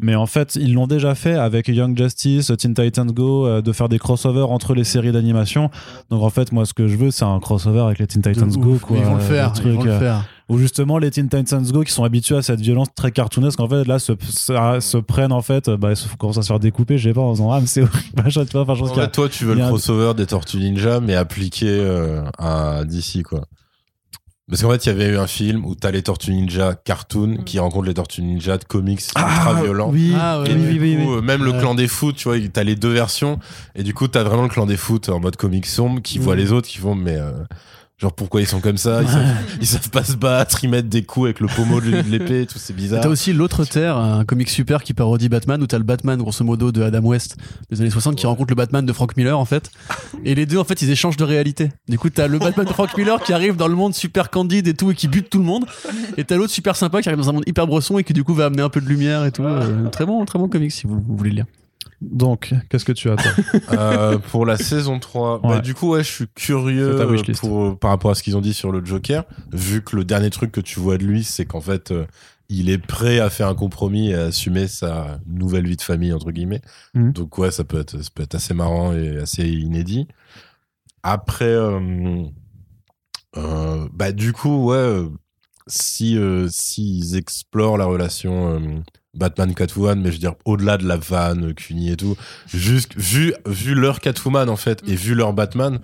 Mais 0.00 0.16
en 0.16 0.26
fait, 0.26 0.56
ils 0.56 0.74
l'ont 0.74 0.88
déjà 0.88 1.14
fait 1.14 1.34
avec 1.34 1.68
Young 1.68 1.96
Justice, 1.96 2.50
Teen 2.58 2.74
Titans 2.74 3.06
Go, 3.12 3.46
euh, 3.46 3.62
de 3.62 3.70
faire 3.72 3.88
des 3.88 4.00
crossovers 4.00 4.50
entre 4.50 4.74
les 4.74 4.82
séries 4.82 5.12
d'animation. 5.12 5.70
Donc 6.10 6.22
en 6.24 6.30
fait, 6.30 6.50
moi, 6.50 6.66
ce 6.66 6.74
que 6.74 6.88
je 6.88 6.96
veux, 6.96 7.12
c'est 7.12 7.24
un 7.24 7.38
crossover 7.38 7.78
avec 7.80 8.00
les 8.00 8.08
Teen 8.08 8.20
de 8.20 8.32
Titans 8.32 8.50
Go, 8.50 8.70
ouf, 8.72 8.80
quoi. 8.80 8.96
Ils 8.98 9.04
vont 9.04 9.14
le 9.14 9.20
euh, 9.20 9.24
faire, 9.28 9.52
ils 9.64 9.70
vont 9.72 9.82
le 9.84 9.98
faire. 10.00 10.24
Où 10.48 10.58
justement 10.58 10.98
les 10.98 11.10
Teen 11.10 11.28
Titans 11.28 11.64
Go 11.72 11.82
qui 11.84 11.92
sont 11.92 12.04
habitués 12.04 12.36
à 12.36 12.42
cette 12.42 12.60
violence 12.60 12.88
très 12.94 13.10
cartoonesque 13.12 13.60
en 13.60 13.68
fait 13.68 13.84
là 13.86 13.98
se, 13.98 14.12
se, 14.28 14.78
se 14.80 14.96
prennent 14.98 15.32
en 15.32 15.40
fait 15.42 15.70
bah, 15.70 15.92
ils 15.92 16.16
commencent 16.18 16.36
à 16.38 16.42
se 16.42 16.48
faire 16.48 16.60
découper 16.60 16.98
je 16.98 17.08
sais 17.08 17.14
pas 17.14 17.22
en 17.22 17.32
disant 17.32 17.50
ah 17.50 17.60
mais 17.60 17.66
c'est 17.66 17.82
horrible 17.82 18.22
machin, 18.22 18.44
tu 18.44 18.52
vois 18.52 18.62
enfin 18.62 18.74
je 18.74 18.80
pense 18.80 18.90
En 18.90 18.94
fait, 18.94 19.10
toi, 19.10 19.28
tu 19.28 19.44
veux 19.46 19.54
le 19.54 19.62
a 19.62 19.64
un- 19.66 19.68
crossover 19.68 20.12
des 20.14 20.26
Tortues 20.26 20.58
Ninja, 20.58 21.00
mais 21.00 21.14
appliqué 21.14 21.66
euh, 21.68 22.22
à 22.38 22.84
DC, 22.84 23.22
quoi. 23.22 23.44
Parce 24.46 24.60
qu'en 24.60 24.70
fait, 24.72 24.84
il 24.84 24.88
y 24.88 24.92
avait 24.92 25.08
eu 25.08 25.16
un 25.16 25.26
film 25.26 25.64
où 25.64 25.74
t'as 25.74 25.90
les 25.90 26.02
Tortues 26.02 26.32
Ninja 26.34 26.74
cartoon 26.74 27.38
qui 27.46 27.58
rencontrent 27.58 27.86
les 27.86 27.94
Tortues 27.94 28.20
Ninja 28.20 28.58
de 28.58 28.64
comics 28.64 29.00
ultra 29.00 29.54
violents. 29.54 29.88
oui 29.90 30.12
Ah, 30.14 30.42
ouais, 30.42 30.50
Et 30.50 30.54
oui, 30.54 30.60
du 30.60 30.68
oui, 30.68 30.78
oui, 30.98 31.02
coup, 31.06 31.10
oui. 31.12 31.16
euh, 31.16 31.22
même 31.22 31.42
le 31.44 31.52
clan 31.52 31.74
des 31.74 31.88
foot, 31.88 32.14
tu 32.16 32.28
vois, 32.28 32.36
t'as 32.52 32.62
les 32.62 32.76
deux 32.76 32.92
versions. 32.92 33.38
Et 33.74 33.82
du 33.82 33.94
coup, 33.94 34.06
t'as 34.06 34.22
vraiment 34.22 34.42
le 34.42 34.50
clan 34.50 34.66
des 34.66 34.76
foot 34.76 35.08
en 35.08 35.18
mode 35.18 35.36
comics 35.36 35.64
sombre 35.64 36.02
qui 36.02 36.18
voit 36.18 36.34
Mhm. 36.34 36.40
les 36.40 36.52
autres 36.52 36.68
qui 36.68 36.76
font, 36.76 36.94
mais 36.94 37.16
euh, 37.16 37.32
genre 37.98 38.12
pourquoi 38.12 38.40
ils 38.40 38.46
sont 38.46 38.60
comme 38.60 38.76
ça? 38.76 39.02
Ils, 39.02 39.08
savent, 39.08 39.26
ils 39.60 39.66
savent 39.66 39.90
pas 39.90 40.04
se 40.04 40.16
battre, 40.16 40.62
ils 40.64 40.68
mettent 40.68 40.88
des 40.88 41.04
coups 41.04 41.26
avec 41.26 41.40
le 41.40 41.46
pommeau 41.46 41.80
de 41.80 41.90
l'épée, 42.08 42.42
et 42.42 42.46
tout 42.46 42.58
c'est 42.58 42.74
bizarre. 42.74 43.02
T'as 43.02 43.08
aussi 43.08 43.32
l'autre 43.32 43.64
Terre, 43.64 43.96
un 43.96 44.24
comic 44.24 44.50
super 44.50 44.82
qui 44.82 44.94
parodie 44.94 45.28
Batman, 45.28 45.62
où 45.62 45.66
t'as 45.66 45.78
le 45.78 45.84
Batman 45.84 46.18
grosso 46.18 46.44
modo 46.44 46.72
de 46.72 46.82
Adam 46.82 47.00
West 47.00 47.36
des 47.70 47.80
années 47.80 47.90
60 47.90 48.16
qui 48.16 48.26
rencontre 48.26 48.50
le 48.50 48.56
Batman 48.56 48.84
de 48.84 48.92
Frank 48.92 49.16
Miller 49.16 49.38
en 49.38 49.44
fait. 49.44 49.70
Et 50.24 50.34
les 50.34 50.46
deux 50.46 50.58
en 50.58 50.64
fait 50.64 50.82
ils 50.82 50.90
échangent 50.90 51.16
de 51.16 51.24
réalité. 51.24 51.70
Du 51.88 51.98
coup 51.98 52.10
t'as 52.10 52.26
le 52.26 52.38
Batman 52.38 52.66
de 52.66 52.72
Frank 52.72 52.96
Miller 52.96 53.22
qui 53.22 53.32
arrive 53.32 53.56
dans 53.56 53.68
le 53.68 53.74
monde 53.74 53.94
super 53.94 54.30
candide 54.30 54.68
et 54.68 54.74
tout 54.74 54.90
et 54.90 54.94
qui 54.94 55.08
bute 55.08 55.30
tout 55.30 55.38
le 55.38 55.44
monde. 55.44 55.66
Et 56.16 56.24
t'as 56.24 56.36
l'autre 56.36 56.52
super 56.52 56.76
sympa 56.76 57.00
qui 57.02 57.08
arrive 57.08 57.20
dans 57.20 57.30
un 57.30 57.34
monde 57.34 57.44
hyper 57.46 57.66
brosson 57.66 57.98
et 57.98 58.04
qui 58.04 58.12
du 58.12 58.24
coup 58.24 58.34
va 58.34 58.46
amener 58.46 58.62
un 58.62 58.70
peu 58.70 58.80
de 58.80 58.86
lumière 58.88 59.24
et 59.24 59.32
tout. 59.32 59.44
Euh, 59.44 59.88
très 59.88 60.06
bon, 60.06 60.24
très 60.24 60.38
bon 60.38 60.48
comic 60.48 60.72
si 60.72 60.86
vous, 60.86 61.00
vous 61.00 61.16
voulez 61.16 61.30
le 61.30 61.36
lire. 61.36 61.46
Donc 62.00 62.52
qu'est-ce 62.68 62.84
que 62.84 62.92
tu 62.92 63.10
attends 63.10 63.22
Euh, 63.72 64.18
pour 64.18 64.46
la 64.46 64.56
saison 64.56 64.98
3, 64.98 65.40
bah, 65.42 65.60
du 65.60 65.74
coup, 65.74 65.90
ouais, 65.90 66.04
je 66.04 66.10
suis 66.10 66.28
curieux 66.28 66.96
pour, 67.40 67.78
par 67.78 67.90
rapport 67.90 68.10
à 68.10 68.14
ce 68.14 68.22
qu'ils 68.22 68.36
ont 68.36 68.40
dit 68.40 68.54
sur 68.54 68.72
le 68.72 68.84
Joker, 68.84 69.24
vu 69.52 69.82
que 69.82 69.96
le 69.96 70.04
dernier 70.04 70.30
truc 70.30 70.52
que 70.52 70.60
tu 70.60 70.80
vois 70.80 70.98
de 70.98 71.04
lui, 71.04 71.24
c'est 71.24 71.44
qu'en 71.44 71.60
fait, 71.60 71.90
euh, 71.90 72.06
il 72.48 72.68
est 72.68 72.78
prêt 72.78 73.20
à 73.20 73.30
faire 73.30 73.48
un 73.48 73.54
compromis 73.54 74.10
et 74.10 74.14
à 74.14 74.24
assumer 74.26 74.68
sa 74.68 75.18
nouvelle 75.26 75.66
vie 75.66 75.76
de 75.76 75.82
famille, 75.82 76.12
entre 76.12 76.30
guillemets. 76.30 76.62
Mhm. 76.94 77.12
Donc, 77.12 77.38
ouais, 77.38 77.50
ça 77.50 77.64
peut, 77.64 77.80
être, 77.80 78.02
ça 78.02 78.10
peut 78.14 78.22
être 78.22 78.34
assez 78.34 78.54
marrant 78.54 78.92
et 78.92 79.18
assez 79.18 79.48
inédit. 79.48 80.06
Après, 81.02 81.44
euh, 81.46 82.24
bah, 83.92 84.12
du 84.12 84.32
coup, 84.32 84.70
ouais, 84.70 85.02
si, 85.66 86.18
s'ils 86.48 87.16
explorent 87.16 87.78
la 87.78 87.86
relation 87.86 88.82
euh, 89.14 89.18
Batman-Catwoman, 89.18 90.00
mais 90.00 90.08
je 90.08 90.14
veux 90.14 90.20
dire, 90.20 90.34
au-delà 90.44 90.76
de 90.76 90.86
la 90.86 90.96
vanne, 90.96 91.54
Cuny 91.54 91.90
et 91.90 91.96
tout, 91.96 92.16
juste 92.52 92.92
vu, 92.96 93.34
vu 93.46 93.74
leur 93.74 94.00
Catwoman, 94.00 94.48
en 94.48 94.56
fait, 94.56 94.82
et 94.86 94.94
vu 94.94 95.14
leur 95.14 95.32
Batman, 95.32 95.78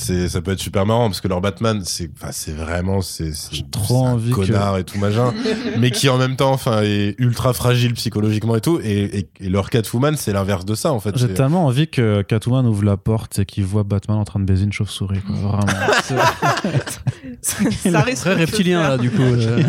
c'est, 0.00 0.28
ça 0.28 0.40
peut 0.40 0.52
être 0.52 0.58
super 0.60 0.86
marrant, 0.86 1.08
parce 1.08 1.20
que 1.20 1.28
leur 1.28 1.40
Batman, 1.40 1.82
c'est, 1.84 2.10
enfin, 2.16 2.32
c'est 2.32 2.52
vraiment, 2.52 3.00
c'est, 3.02 3.32
trop 3.70 4.06
un 4.06 4.12
envie 4.12 4.30
que- 4.30 4.36
connard 4.36 4.78
et 4.78 4.84
tout, 4.84 4.98
machin, 4.98 5.32
mais 5.78 5.90
qui 5.90 6.08
en 6.08 6.18
même 6.18 6.36
temps, 6.36 6.52
enfin, 6.52 6.82
est 6.82 7.14
ultra 7.18 7.52
fragile 7.52 7.94
psychologiquement 7.94 8.56
et 8.56 8.60
tout, 8.60 8.80
et, 8.82 9.18
et, 9.20 9.28
et 9.40 9.48
leur 9.48 9.70
Catwoman, 9.70 10.16
c'est 10.16 10.32
l'inverse 10.32 10.64
de 10.64 10.74
ça, 10.74 10.92
en 10.92 11.00
fait. 11.00 11.16
j'ai 11.16 11.32
tellement 11.32 11.66
envie 11.66 11.88
que 11.88 12.22
Catwoman 12.22 12.66
ouvre 12.66 12.84
la 12.84 12.96
porte 12.96 13.38
et 13.38 13.44
qu'il 13.44 13.64
voit 13.64 13.82
Batman 13.84 14.18
en 14.18 14.24
train 14.24 14.40
de 14.40 14.44
baiser 14.44 14.64
une 14.64 14.72
chauve-souris 14.72 15.20
vraiment 15.28 15.60
ça 17.42 18.02
Très 18.02 18.16
se 18.16 18.28
reptilien 18.28 18.82
là 18.88 18.98
du 18.98 19.10
coup. 19.10 19.22
euh. 19.22 19.62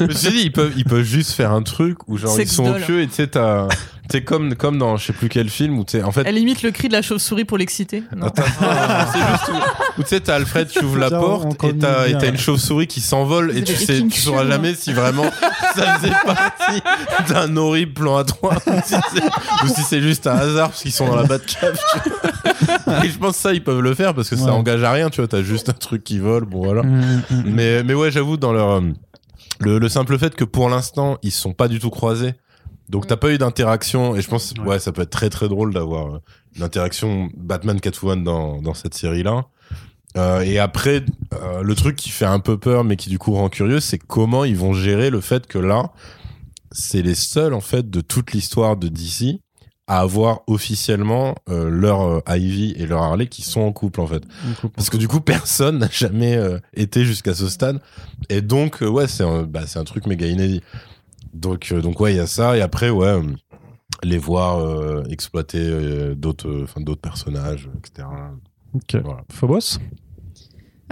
Je 0.00 0.04
me 0.04 0.12
suis 0.12 0.30
dit, 0.32 0.40
ils 0.44 0.52
peuvent, 0.52 0.72
ils 0.76 0.84
peuvent 0.84 1.02
juste 1.04 1.32
faire 1.32 1.52
un 1.52 1.62
truc 1.62 2.08
où 2.08 2.16
genre 2.16 2.34
Sex 2.34 2.50
ils 2.50 2.54
sont 2.54 2.64
doll. 2.64 2.80
au 2.80 2.84
pieu 2.84 3.00
et 3.02 3.06
tu 3.06 3.14
sais, 3.14 3.26
t'as, 3.28 3.68
t'es 4.08 4.22
comme, 4.22 4.54
comme 4.54 4.78
dans 4.78 4.96
je 4.96 5.06
sais 5.06 5.12
plus 5.12 5.28
quel 5.28 5.48
film 5.48 5.78
où 5.78 5.84
tu 5.84 5.92
sais, 5.98 6.02
en 6.02 6.12
fait, 6.12 6.22
Elle 6.26 6.38
imite 6.38 6.62
le 6.62 6.70
cri 6.70 6.88
de 6.88 6.92
la 6.92 7.02
chauve-souris 7.02 7.44
pour 7.44 7.58
l'exciter. 7.58 8.02
Non. 8.16 8.26
Attends, 8.26 8.42
c'est 9.12 9.18
juste 9.18 9.48
où, 9.48 10.00
où 10.00 10.02
tu 10.02 10.08
sais, 10.08 10.20
t'as 10.20 10.36
Alfred 10.36 10.68
qui 10.68 10.78
ouvre 10.84 10.98
la 10.98 11.10
porte 11.10 11.62
et 11.64 11.76
t'as, 11.78 12.08
et 12.08 12.12
t'as 12.18 12.28
une 12.28 12.36
chauve-souris 12.38 12.86
qui 12.86 13.00
s'envole 13.00 13.56
et 13.56 13.64
tu 13.64 13.74
sais, 13.74 14.02
tu 14.06 14.20
sauras 14.20 14.46
jamais 14.46 14.74
si 14.74 14.92
vraiment 14.92 15.24
ça 15.74 15.98
faisait 15.98 16.12
partie 16.24 16.82
d'un 17.32 17.56
horrible 17.56 17.94
plan 17.94 18.16
à 18.16 18.24
trois 18.24 18.54
ou 18.66 18.72
si 18.84 18.94
c'est, 19.12 19.24
ou 19.64 19.68
si 19.68 19.82
c'est 19.82 20.00
juste 20.00 20.26
un 20.26 20.36
hasard 20.36 20.68
parce 20.70 20.82
qu'ils 20.82 20.92
sont 20.92 21.06
dans 21.06 21.16
la 21.16 21.24
Batcave. 21.24 21.78
tu 22.02 22.10
vois. 22.10 23.04
Et 23.04 23.08
je 23.08 23.18
pense 23.18 23.36
que 23.36 23.42
ça, 23.42 23.52
ils 23.54 23.62
peuvent 23.64 23.80
le 23.80 23.94
faire 23.94 24.14
parce 24.14 24.28
que 24.28 24.34
Ouais. 24.34 24.42
ça 24.42 24.52
engage 24.52 24.82
à 24.82 24.90
rien, 24.92 25.10
tu 25.10 25.20
vois, 25.20 25.28
t'as 25.28 25.42
juste 25.42 25.68
un 25.68 25.72
truc 25.74 26.02
qui 26.04 26.18
vole, 26.18 26.44
bon 26.44 26.62
voilà. 26.64 26.82
Mm, 26.82 27.00
mm, 27.00 27.22
mm. 27.36 27.42
Mais, 27.46 27.82
mais 27.84 27.94
ouais, 27.94 28.10
j'avoue, 28.10 28.36
dans 28.36 28.52
leur. 28.52 28.68
euh, 28.70 28.80
Le, 29.60 29.78
le 29.78 29.88
simple 29.88 30.18
fait 30.18 30.34
que 30.34 30.44
pour 30.44 30.68
l'instant, 30.68 31.16
ils 31.22 31.30
se 31.30 31.40
sont 31.40 31.52
pas 31.52 31.68
du 31.68 31.78
tout 31.78 31.90
croisés. 31.90 32.34
Donc 32.88 33.06
t'as 33.06 33.16
pas 33.16 33.32
eu 33.32 33.38
d'interaction. 33.38 34.16
Et 34.16 34.22
je 34.22 34.28
pense, 34.28 34.52
ouais. 34.58 34.64
Ouais. 34.64 34.78
ça 34.78 34.92
peut 34.92 35.02
être 35.02 35.10
très 35.10 35.30
très 35.30 35.48
drôle 35.48 35.72
d'avoir 35.72 36.14
euh, 36.14 36.18
une 36.56 36.62
interaction 36.62 37.28
Batman-Catwoman 37.36 38.22
dans, 38.22 38.60
dans 38.62 38.74
cette 38.74 38.94
série-là. 38.94 39.46
Euh, 40.16 40.40
et 40.40 40.58
après, 40.58 41.04
euh, 41.32 41.62
le 41.62 41.74
truc 41.74 41.96
qui 41.96 42.10
fait 42.10 42.24
un 42.24 42.38
peu 42.38 42.56
peur, 42.58 42.84
mais 42.84 42.96
qui 42.96 43.08
du 43.08 43.18
coup 43.18 43.32
rend 43.32 43.48
curieux, 43.48 43.80
c'est 43.80 43.98
comment 43.98 44.44
ils 44.44 44.56
vont 44.56 44.72
gérer 44.72 45.10
le 45.10 45.20
fait 45.20 45.46
que 45.46 45.58
là, 45.58 45.92
c'est 46.70 47.02
les 47.02 47.14
seuls 47.14 47.54
en 47.54 47.60
fait 47.60 47.90
de 47.90 48.00
toute 48.00 48.32
l'histoire 48.32 48.76
de 48.76 48.88
DC 48.88 49.40
à 49.86 50.00
avoir 50.00 50.40
officiellement 50.46 51.34
euh, 51.50 51.68
leur 51.68 52.00
euh, 52.00 52.20
Ivy 52.28 52.74
et 52.76 52.86
leur 52.86 53.02
Harley 53.02 53.26
qui 53.26 53.42
sont 53.42 53.60
en 53.60 53.72
couple 53.72 54.00
en 54.00 54.06
fait. 54.06 54.22
Parce 54.74 54.88
que 54.88 54.96
du 54.96 55.08
coup, 55.08 55.20
personne 55.20 55.78
n'a 55.80 55.90
jamais 55.90 56.36
euh, 56.36 56.58
été 56.74 57.04
jusqu'à 57.04 57.34
ce 57.34 57.48
stade. 57.48 57.80
Et 58.30 58.40
donc, 58.40 58.82
euh, 58.82 58.88
ouais, 58.88 59.06
c'est 59.06 59.24
un, 59.24 59.42
bah, 59.42 59.66
c'est 59.66 59.78
un 59.78 59.84
truc 59.84 60.06
méga 60.06 60.26
inédit. 60.26 60.62
Donc, 61.34 61.72
euh, 61.72 61.82
donc 61.82 62.00
ouais, 62.00 62.14
il 62.14 62.16
y 62.16 62.20
a 62.20 62.26
ça. 62.26 62.56
Et 62.56 62.60
après, 62.60 62.90
ouais, 62.90 63.20
les 64.02 64.18
voir 64.18 64.58
euh, 64.58 65.02
exploiter 65.10 65.58
euh, 65.60 66.14
d'autres, 66.14 66.66
d'autres 66.78 67.00
personnages, 67.00 67.68
etc. 67.78 68.08
Ok. 68.74 68.96
Voilà. 69.02 69.24
Phobos? 69.30 69.78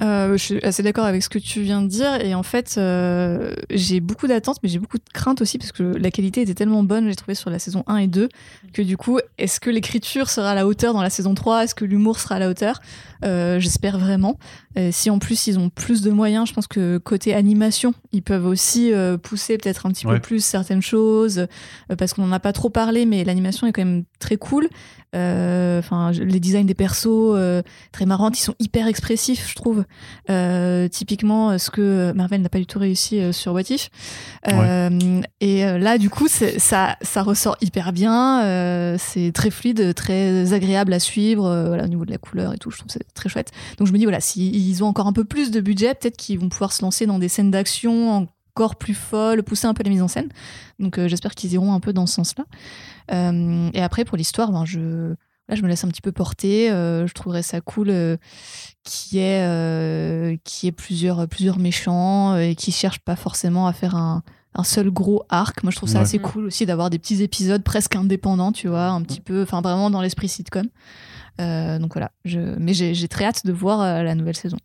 Euh, 0.00 0.32
je 0.32 0.42
suis 0.42 0.64
assez 0.64 0.82
d'accord 0.82 1.04
avec 1.04 1.22
ce 1.22 1.28
que 1.28 1.38
tu 1.38 1.60
viens 1.60 1.82
de 1.82 1.86
dire 1.86 2.14
et 2.24 2.34
en 2.34 2.42
fait 2.42 2.76
euh, 2.78 3.54
j'ai 3.68 4.00
beaucoup 4.00 4.26
d'attentes 4.26 4.56
mais 4.62 4.70
j'ai 4.70 4.78
beaucoup 4.78 4.96
de 4.96 5.02
craintes 5.12 5.42
aussi 5.42 5.58
parce 5.58 5.70
que 5.70 5.82
la 5.82 6.10
qualité 6.10 6.40
était 6.40 6.54
tellement 6.54 6.82
bonne 6.82 7.08
j'ai 7.10 7.14
trouvé 7.14 7.34
sur 7.34 7.50
la 7.50 7.58
saison 7.58 7.84
1 7.86 7.96
et 7.98 8.06
2 8.06 8.30
que 8.72 8.80
du 8.80 8.96
coup 8.96 9.18
est-ce 9.36 9.60
que 9.60 9.68
l'écriture 9.68 10.30
sera 10.30 10.52
à 10.52 10.54
la 10.54 10.66
hauteur 10.66 10.94
dans 10.94 11.02
la 11.02 11.10
saison 11.10 11.34
3 11.34 11.64
est-ce 11.64 11.74
que 11.74 11.84
l'humour 11.84 12.18
sera 12.20 12.36
à 12.36 12.38
la 12.38 12.48
hauteur? 12.48 12.80
Euh, 13.24 13.60
j'espère 13.60 13.98
vraiment. 13.98 14.36
Et 14.74 14.90
si 14.90 15.10
en 15.10 15.18
plus 15.18 15.46
ils 15.46 15.58
ont 15.58 15.68
plus 15.68 16.00
de 16.00 16.10
moyens 16.10 16.48
je 16.48 16.54
pense 16.54 16.66
que 16.66 16.96
côté 16.96 17.34
animation 17.34 17.92
ils 18.12 18.22
peuvent 18.22 18.46
aussi 18.46 18.92
pousser 19.22 19.58
peut-être 19.58 19.84
un 19.84 19.90
petit 19.90 20.06
Ouais. 20.06 20.14
peu 20.14 20.20
plus 20.20 20.42
certaines 20.44 20.82
choses 20.82 21.46
parce 21.98 22.14
qu'on 22.14 22.26
n'en 22.26 22.32
a 22.32 22.40
pas 22.40 22.52
trop 22.54 22.70
parlé 22.70 23.04
mais 23.04 23.24
l'animation 23.24 23.66
est 23.66 23.72
quand 23.72 23.84
même 23.84 24.04
très 24.18 24.36
cool 24.38 24.68
enfin 25.14 26.12
je- 26.12 26.22
les 26.22 26.40
designs 26.40 26.64
des 26.64 26.74
persos 26.74 27.06
euh, 27.08 27.62
très 27.92 28.06
marrantes 28.06 28.38
ils 28.38 28.42
sont 28.42 28.54
hyper 28.58 28.86
expressifs 28.86 29.48
je 29.50 29.54
trouve 29.54 29.84
euh, 30.30 30.88
typiquement, 30.88 31.50
euh, 31.50 31.58
ce 31.58 31.70
que 31.70 32.12
Marvel 32.14 32.40
n'a 32.42 32.48
pas 32.48 32.58
du 32.58 32.66
tout 32.66 32.78
réussi 32.78 33.20
euh, 33.20 33.32
sur 33.32 33.52
What 33.52 33.62
If. 33.70 33.90
Euh, 34.48 35.20
Et 35.40 35.64
euh, 35.64 35.78
là, 35.78 35.98
du 35.98 36.08
coup, 36.10 36.28
ça, 36.28 36.96
ça 37.02 37.22
ressort 37.22 37.56
hyper 37.60 37.92
bien. 37.92 38.42
euh, 38.44 38.96
c'est 38.98 39.32
très 39.32 39.50
fluide, 39.50 39.94
très 39.94 40.52
agréable 40.52 40.92
à 40.92 40.98
suivre. 41.00 41.44
euh, 41.46 41.66
voilà, 41.68 41.84
au 41.84 41.88
niveau 41.88 42.04
de 42.04 42.10
la 42.10 42.18
couleur 42.18 42.52
et 42.54 42.58
tout, 42.58 42.70
je 42.70 42.78
trouve 42.78 42.90
c'est 42.90 43.06
très 43.14 43.28
chouette. 43.28 43.50
Donc 43.78 43.86
je 43.88 43.92
me 43.92 43.98
dis, 43.98 44.04
voilà, 44.04 44.20
s'ils 44.20 44.82
ont 44.82 44.86
encore 44.86 45.06
un 45.06 45.12
peu 45.12 45.24
plus 45.24 45.50
de 45.50 45.60
budget, 45.60 45.94
peut-être 45.94 46.16
qu'ils 46.16 46.38
vont 46.38 46.48
pouvoir 46.48 46.72
se 46.72 46.82
lancer 46.82 47.06
dans 47.06 47.18
des 47.18 47.28
scènes 47.28 47.50
d'action 47.50 48.28
encore 48.54 48.76
plus 48.76 48.94
folles, 48.94 49.42
pousser 49.42 49.66
un 49.66 49.74
peu 49.74 49.82
la 49.82 49.90
mise 49.90 50.02
en 50.02 50.08
scène. 50.08 50.28
Donc 50.78 50.98
euh, 50.98 51.08
j'espère 51.08 51.34
qu'ils 51.34 51.52
iront 51.54 51.72
un 51.72 51.80
peu 51.80 51.92
dans 51.92 52.06
ce 52.06 52.14
sens-là. 52.14 52.44
Euh, 53.10 53.70
et 53.74 53.82
après, 53.82 54.04
pour 54.04 54.16
l'histoire, 54.16 54.52
ben, 54.52 54.64
je... 54.64 55.14
Là, 55.48 55.56
je 55.56 55.62
me 55.62 55.68
laisse 55.68 55.82
un 55.84 55.88
petit 55.88 56.00
peu 56.00 56.12
porter. 56.12 56.70
euh, 56.70 57.06
je 57.06 57.12
trouverais 57.14 57.42
ça 57.42 57.60
cool 57.60 57.92
qui 58.84 59.18
est 59.18 60.38
qui 60.44 60.66
est 60.68 60.72
plusieurs 60.72 61.26
plusieurs 61.28 61.58
méchants 61.58 62.34
euh, 62.34 62.38
et 62.50 62.54
qui 62.54 62.70
cherchent 62.72 63.00
pas 63.00 63.16
forcément 63.16 63.66
à 63.66 63.72
faire 63.72 63.96
un, 63.96 64.22
un 64.54 64.64
seul 64.64 64.90
gros 64.90 65.24
arc. 65.28 65.62
Moi, 65.64 65.72
je 65.72 65.76
trouve 65.76 65.88
ça 65.88 65.98
Ouais. 65.98 66.04
assez 66.04 66.20
cool 66.20 66.46
aussi 66.46 66.64
d'avoir 66.64 66.90
des 66.90 66.98
petits 66.98 67.22
épisodes 67.22 67.62
presque 67.64 67.96
indépendants, 67.96 68.52
tu 68.52 68.68
vois, 68.68 68.86
un 68.86 69.02
petit 69.02 69.20
peu, 69.20 69.42
enfin 69.42 69.60
vraiment 69.60 69.90
dans 69.90 70.00
l'esprit 70.00 70.28
sitcom. 70.28 70.68
Euh, 71.40 71.78
donc 71.80 71.94
voilà. 71.94 72.12
Je, 72.24 72.38
mais 72.58 72.72
j'ai 72.72 72.94
j'ai 72.94 73.08
très 73.08 73.24
hâte 73.24 73.44
de 73.44 73.52
voir 73.52 73.80
la 74.02 74.14
nouvelle 74.14 74.36
saison. 74.36 74.58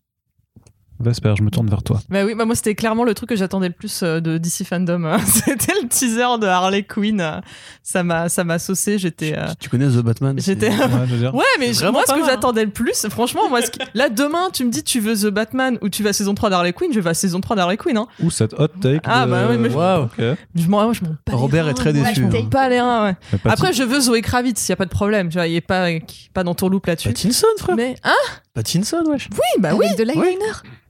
Vesper, 0.99 1.33
je 1.37 1.43
me 1.43 1.49
tourne 1.51 1.67
vers 1.69 1.83
toi. 1.83 1.99
Bah 2.09 2.25
oui, 2.25 2.33
bah 2.35 2.45
moi 2.45 2.55
c'était 2.55 2.73
clairement 2.75 3.03
le 3.03 3.13
truc 3.13 3.29
que 3.29 3.35
j'attendais 3.35 3.67
le 3.67 3.73
plus 3.73 4.01
euh, 4.03 4.19
de 4.19 4.37
DC 4.37 4.63
Fandom. 4.67 5.05
hein. 5.05 5.17
C'était 5.25 5.73
le 5.81 5.87
teaser 5.87 6.39
de 6.41 6.47
Harley 6.47 6.83
Quinn. 6.83 7.21
euh, 7.21 7.39
Ça 7.83 8.03
m'a, 8.03 8.29
ça 8.29 8.43
m'a 8.43 8.57
saucé. 8.59 8.97
J'étais. 8.97 9.33
euh, 9.37 9.45
Tu 9.59 9.69
connais 9.69 9.87
The 9.87 9.97
Batman 10.01 10.35
J'étais- 10.39 10.69
Ouais, 10.69 10.75
je. 11.07 11.25
Ouais, 11.27 11.43
mais 11.59 11.73
je- 11.73 11.85
moi, 11.87 12.01
ce 12.07 12.11
pas 12.13 12.17
que 12.19 12.23
hein. 12.23 12.27
j'attendais 12.27 12.65
le 12.65 12.71
plus, 12.71 13.05
franchement, 13.09 13.47
moi, 13.49 13.61
ce 13.61 13.69
qui- 13.71 13.79
là, 13.93 14.09
demain, 14.09 14.49
tu 14.51 14.65
me 14.65 14.71
dis, 14.71 14.83
tu 14.83 14.99
veux 14.99 15.15
The 15.15 15.27
Batman 15.31 15.77
ou 15.81 15.89
tu 15.89 16.01
vas 16.03 16.09
à 16.09 16.13
saison 16.13 16.33
3 16.33 16.49
d'Harley 16.49 16.73
Quinn, 16.73 16.91
je 16.91 16.99
vais 16.99 17.09
à 17.09 17.13
saison 17.13 17.41
3 17.41 17.55
d'Harley 17.55 17.77
Quinn, 17.77 17.97
hein. 17.97 18.07
Ou 18.23 18.31
cette 18.31 18.53
hot 18.59 18.67
take. 18.81 19.01
Ah, 19.05 19.25
de- 19.25 19.31
bah 19.31 19.47
oui, 19.51 19.57
mais 19.59 19.69
je- 19.69 19.75
Waouh. 19.75 20.03
Ok. 20.05 20.21
Je 20.55 20.67
m'en, 20.67 20.93
je 20.93 21.01
les 21.03 21.33
Robert 21.33 21.65
reins, 21.65 21.71
est 21.71 21.73
très 21.75 21.93
déçu, 21.93 22.15
Je 22.15 22.21
m'en 22.23 22.29
hein. 22.29 22.47
bats 22.49 22.69
les 22.69 22.81
reins, 22.81 23.05
ouais. 23.05 23.37
Pas 23.39 23.51
Après, 23.51 23.71
je 23.73 23.83
veux 23.83 23.99
Zoé 23.99 24.21
Kravitz, 24.21 24.67
y 24.67 24.71
a 24.71 24.75
pas 24.75 24.85
de 24.85 24.89
problème, 24.89 25.29
tu 25.29 25.37
vois, 25.37 25.47
il 25.47 25.55
est 25.55 25.61
pas, 25.61 25.87
pas 26.33 26.43
dans 26.43 26.55
ton 26.55 26.69
loop 26.69 26.87
là-dessus. 26.87 27.09
Pattinson, 27.09 27.45
frère. 27.59 27.75
Mais, 27.75 27.95
hein? 28.03 28.11
Pattinson, 28.55 29.03
wesh. 29.07 29.29
Oui, 29.33 29.61
bah 29.61 29.69
oui, 29.75 29.85
Avec 29.85 29.97
de 29.99 30.03
l'eyeliner. 30.03 30.45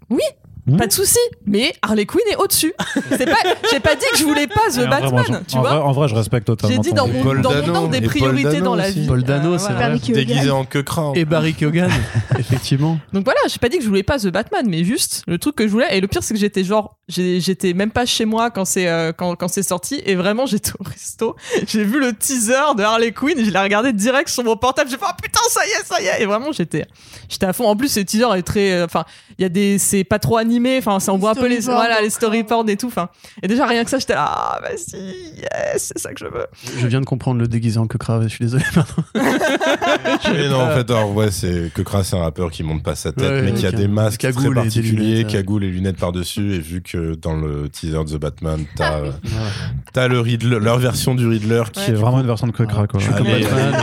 Oui, 0.09 0.23
Hmm. 0.67 0.77
pas 0.77 0.87
de 0.87 0.91
souci. 0.91 1.17
Mais 1.45 1.73
Harley 1.81 2.05
Quinn 2.05 2.21
est 2.29 2.35
au-dessus. 2.35 2.73
C'est 3.11 3.25
pas, 3.25 3.37
j'ai 3.71 3.79
pas 3.79 3.95
dit 3.95 4.05
que 4.11 4.17
je 4.17 4.23
voulais 4.25 4.47
pas 4.47 4.69
The 4.69 4.79
en 4.85 4.89
Batman, 4.89 5.43
tu 5.47 5.55
en 5.55 5.61
vois. 5.61 5.69
Vrai, 5.69 5.79
en 5.79 5.91
vrai, 5.93 6.07
je 6.09 6.15
respecte 6.15 6.45
totalement. 6.47 6.75
J'ai 6.75 6.89
dit 6.89 6.93
dans 6.93 7.07
mon, 7.07 7.23
Paul 7.23 7.41
dans 7.41 7.53
mon 7.53 7.75
ordre 7.75 7.89
des 7.89 7.99
et 7.99 8.01
priorités 8.01 8.59
dans 8.59 8.75
la 8.75 8.89
aussi. 8.89 8.99
vie. 9.01 9.07
Paul 9.07 9.23
Dano, 9.23 9.53
Euh, 9.53 9.57
c'est 9.57 9.71
voilà. 9.71 9.95
vrai. 9.95 9.99
Déguisé 10.13 10.49
en 10.51 10.65
que 10.65 10.79
cran. 10.79 11.13
Et 11.13 11.23
Barry 11.25 11.53
Keoghan, 11.53 11.87
effectivement. 12.37 12.99
Donc 13.13 13.23
voilà, 13.23 13.39
j'ai 13.49 13.59
pas 13.59 13.69
dit 13.69 13.77
que 13.77 13.83
je 13.83 13.87
voulais 13.87 14.03
pas 14.03 14.19
The 14.19 14.27
Batman, 14.27 14.65
mais 14.67 14.83
juste 14.83 15.23
le 15.27 15.37
truc 15.37 15.55
que 15.55 15.65
je 15.65 15.71
voulais. 15.71 15.87
Et 15.97 16.01
le 16.01 16.07
pire, 16.07 16.21
c'est 16.23 16.33
que 16.33 16.39
j'étais 16.39 16.63
genre, 16.65 16.97
j'étais 17.07 17.73
même 17.73 17.91
pas 17.91 18.05
chez 18.05 18.25
moi 18.25 18.51
quand 18.51 18.65
c'est 18.65 18.87
euh, 18.89 19.13
quand, 19.13 19.35
quand 19.35 19.47
c'est 19.47 19.63
sorti, 19.63 20.01
et 20.05 20.15
vraiment 20.15 20.45
j'étais 20.45 20.71
au 20.79 20.83
resto. 20.83 21.35
J'ai 21.67 21.83
vu 21.85 21.99
le 21.99 22.13
teaser 22.13 22.75
de 22.77 22.83
Harley 22.83 23.11
Quinn, 23.11 23.43
je 23.43 23.49
l'ai 23.51 23.59
regardé 23.59 23.93
direct 23.93 24.27
sur 24.29 24.43
mon 24.43 24.57
portable. 24.57 24.89
J'ai 24.89 24.97
fait 24.97 25.05
oh 25.07 25.13
putain 25.21 25.39
ça 25.49 25.61
y 25.65 25.69
est, 25.69 25.85
ça 25.85 26.01
y 26.01 26.05
est. 26.07 26.23
Et 26.23 26.25
vraiment 26.25 26.51
j'étais, 26.51 26.85
j'étais 27.29 27.45
à 27.45 27.53
fond. 27.53 27.67
En 27.67 27.75
plus, 27.75 27.87
ce 27.89 27.99
teaser 28.01 28.25
est 28.37 28.41
très, 28.43 28.71
euh, 28.73 28.85
enfin, 28.85 29.05
il 29.37 29.43
y 29.43 29.45
a 29.45 29.49
des, 29.49 29.77
c'est 29.79 30.03
pas 30.03 30.19
trop 30.19 30.37
animé. 30.37 30.56
Enfin, 30.79 30.99
ça 30.99 31.13
on 31.13 31.17
voit 31.17 31.31
un 31.31 31.35
peu 31.35 31.47
les, 31.47 31.59
voilà, 31.61 32.01
les 32.01 32.09
storyboards 32.09 32.69
et 32.69 32.77
tout. 32.77 32.87
Enfin, 32.87 33.09
et 33.41 33.47
déjà 33.47 33.65
rien 33.65 33.83
que 33.83 33.89
ça, 33.89 33.99
j'étais 33.99 34.13
là, 34.13 34.25
ah 34.27 34.59
vas-y, 34.61 34.97
yes, 35.37 35.91
c'est 35.93 35.99
ça 35.99 36.13
que 36.13 36.19
je 36.19 36.25
veux. 36.25 36.47
Je 36.79 36.87
viens 36.87 36.99
de 37.01 37.05
comprendre 37.05 37.39
le 37.39 37.47
déguisé 37.47 37.79
en 37.79 37.87
que 37.87 37.97
crave, 37.97 38.23
je 38.23 38.27
suis 38.29 38.45
désolé. 38.45 38.63
Oui, 40.29 40.49
non, 40.49 40.61
en 40.61 40.69
fait, 40.71 40.89
alors, 40.91 41.13
ouais, 41.15 41.31
c'est 41.31 41.71
que 41.73 41.81
Kras, 41.81 42.03
c'est 42.03 42.15
un 42.15 42.21
rappeur 42.21 42.51
qui 42.51 42.63
monte 42.63 42.83
pas 42.83 42.95
sa 42.95 43.11
tête, 43.11 43.27
Ouais, 43.27 43.41
mais 43.41 43.53
qui 43.53 43.65
a 43.65 43.71
des 43.71 43.87
masques 43.87 44.21
Cagoule 44.21 44.53
très 44.53 44.63
particuliers, 44.63 45.25
cagoule 45.25 45.63
et 45.63 45.69
lunettes 45.69 45.97
par-dessus. 45.97 46.53
Et 46.55 46.59
vu 46.59 46.81
que 46.81 47.15
dans 47.15 47.35
le 47.35 47.69
teaser 47.69 48.03
de 48.03 48.17
The 48.17 48.19
Batman, 48.19 48.65
t'as, 48.75 49.01
t'as 49.93 50.07
le 50.07 50.19
Riddler, 50.19 50.59
leur 50.59 50.77
version 50.77 51.15
du 51.15 51.27
Riddler 51.27 51.63
qui 51.71 51.91
est 51.91 51.93
vraiment 51.93 52.19
une 52.19 52.27
version 52.27 52.47
de 52.47 52.51
Cocra, 52.51 52.87
quoi. 52.87 52.99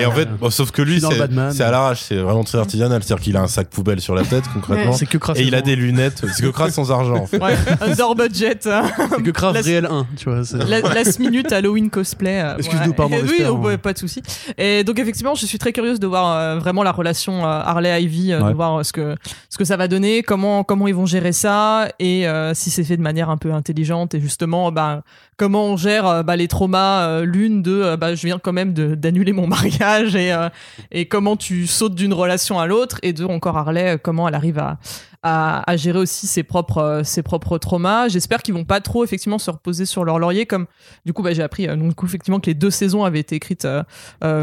Et 0.00 0.06
en 0.06 0.12
fait, 0.12 0.28
bon, 0.38 0.50
sauf 0.50 0.70
que 0.70 0.82
lui, 0.82 1.00
c'est 1.00 1.18
Batman. 1.18 1.52
c'est 1.52 1.62
à 1.62 1.70
l'arrache, 1.70 2.02
c'est 2.02 2.16
vraiment 2.16 2.44
très 2.44 2.58
artisanal. 2.58 3.02
C'est-à-dire 3.02 3.22
qu'il 3.22 3.36
a 3.36 3.42
un 3.42 3.48
sac 3.48 3.68
poubelle 3.68 4.00
sur 4.00 4.14
la 4.14 4.22
tête, 4.22 4.44
concrètement. 4.52 4.92
C'est 4.92 5.06
que 5.06 5.18
crave. 5.18 5.38
Et 5.38 5.42
il 5.42 5.54
a 5.54 5.62
des 5.62 5.76
lunettes. 5.76 6.24
C'est 6.34 6.42
que 6.42 6.48
Kras 6.64 6.72
sans 6.74 6.90
argent, 6.90 7.16
en 7.16 7.26
fait. 7.26 7.42
Ouais, 7.42 7.54
under 7.80 8.14
budget. 8.14 8.58
hein. 8.66 8.82
C'est 9.10 9.22
que 9.22 9.52
Laisse- 9.52 9.64
réel 9.66 9.86
1, 9.86 10.06
tu 10.16 10.30
vois. 10.30 10.42
La- 10.68 10.80
Last 10.80 11.18
minute 11.18 11.52
Halloween 11.52 11.90
cosplay. 11.90 12.40
euh, 12.40 12.56
Excuse-nous, 12.58 12.92
pardon, 12.94 13.16
Et 13.16 13.22
Oui, 13.28 13.42
oh, 13.48 13.56
hein. 13.56 13.60
ouais, 13.60 13.78
pas 13.78 13.92
de 13.92 13.98
souci. 13.98 14.22
Et 14.58 14.84
donc 14.84 14.98
effectivement, 14.98 15.34
je 15.34 15.46
suis 15.46 15.58
très 15.58 15.72
curieuse 15.72 16.00
de 16.00 16.06
voir 16.06 16.36
euh, 16.36 16.58
vraiment 16.58 16.82
la 16.82 16.92
relation 16.92 17.44
euh, 17.44 17.48
Harley 17.48 18.02
Ivy, 18.02 18.32
euh, 18.32 18.40
Ouais. 18.42 18.50
de 18.50 18.54
voir 18.54 18.80
euh, 18.80 18.82
ce 18.82 18.92
que 18.92 19.14
ce 19.48 19.58
que 19.58 19.64
ça 19.64 19.76
va 19.76 19.88
donner, 19.88 20.22
comment 20.22 20.64
comment 20.64 20.88
ils 20.88 20.94
vont 20.94 21.06
gérer 21.06 21.32
ça 21.32 21.88
et 21.98 22.26
euh, 22.28 22.52
si 22.54 22.70
c'est 22.70 22.84
fait 22.84 22.96
de 22.96 23.02
manière 23.02 23.30
un 23.30 23.36
peu 23.36 23.52
intelligente 23.52 24.14
et 24.14 24.20
justement, 24.20 24.70
bah 24.72 25.02
comment 25.36 25.66
on 25.66 25.76
gère 25.76 26.06
euh, 26.06 26.22
bah, 26.22 26.36
les 26.36 26.48
traumas 26.48 27.06
euh, 27.06 27.24
l'une 27.24 27.62
de 27.62 27.72
euh, 27.72 27.96
bah, 27.96 28.14
je 28.14 28.26
viens 28.26 28.38
quand 28.38 28.52
même 28.52 28.72
d'annuler 28.72 29.32
mon 29.32 29.46
mariage 29.54 30.16
et 30.90 31.06
comment 31.06 31.36
tu 31.36 31.66
sautes 31.66 31.94
d'une 31.94 32.12
relation 32.12 32.58
à 32.58 32.66
l'autre 32.66 32.98
et 33.02 33.12
de 33.12 33.24
encore 33.24 33.56
Harley 33.56 33.98
comment 34.02 34.28
elle 34.28 34.34
arrive 34.34 34.62
à 35.26 35.76
gérer 35.76 35.98
aussi 35.98 36.26
ses 36.26 36.42
propres 36.42 37.00
ses 37.04 37.22
traumas. 37.22 38.08
J'espère 38.08 38.42
qu'ils 38.42 38.52
vont 38.52 38.64
pas 38.64 38.80
trop 38.80 39.04
effectivement 39.04 39.38
se 39.38 39.50
reposer 39.50 39.86
sur 39.86 40.04
leur 40.04 40.18
laurier 40.18 40.44
comme 40.44 40.66
du 41.06 41.12
coup 41.12 41.22
bah, 41.22 41.32
j'ai 41.32 41.42
appris 41.42 41.66
effectivement 42.04 42.40
que 42.40 42.46
les 42.46 42.54
deux 42.54 42.70
saisons 42.70 43.04
avaient 43.04 43.20
été 43.20 43.36
écrites 43.36 43.66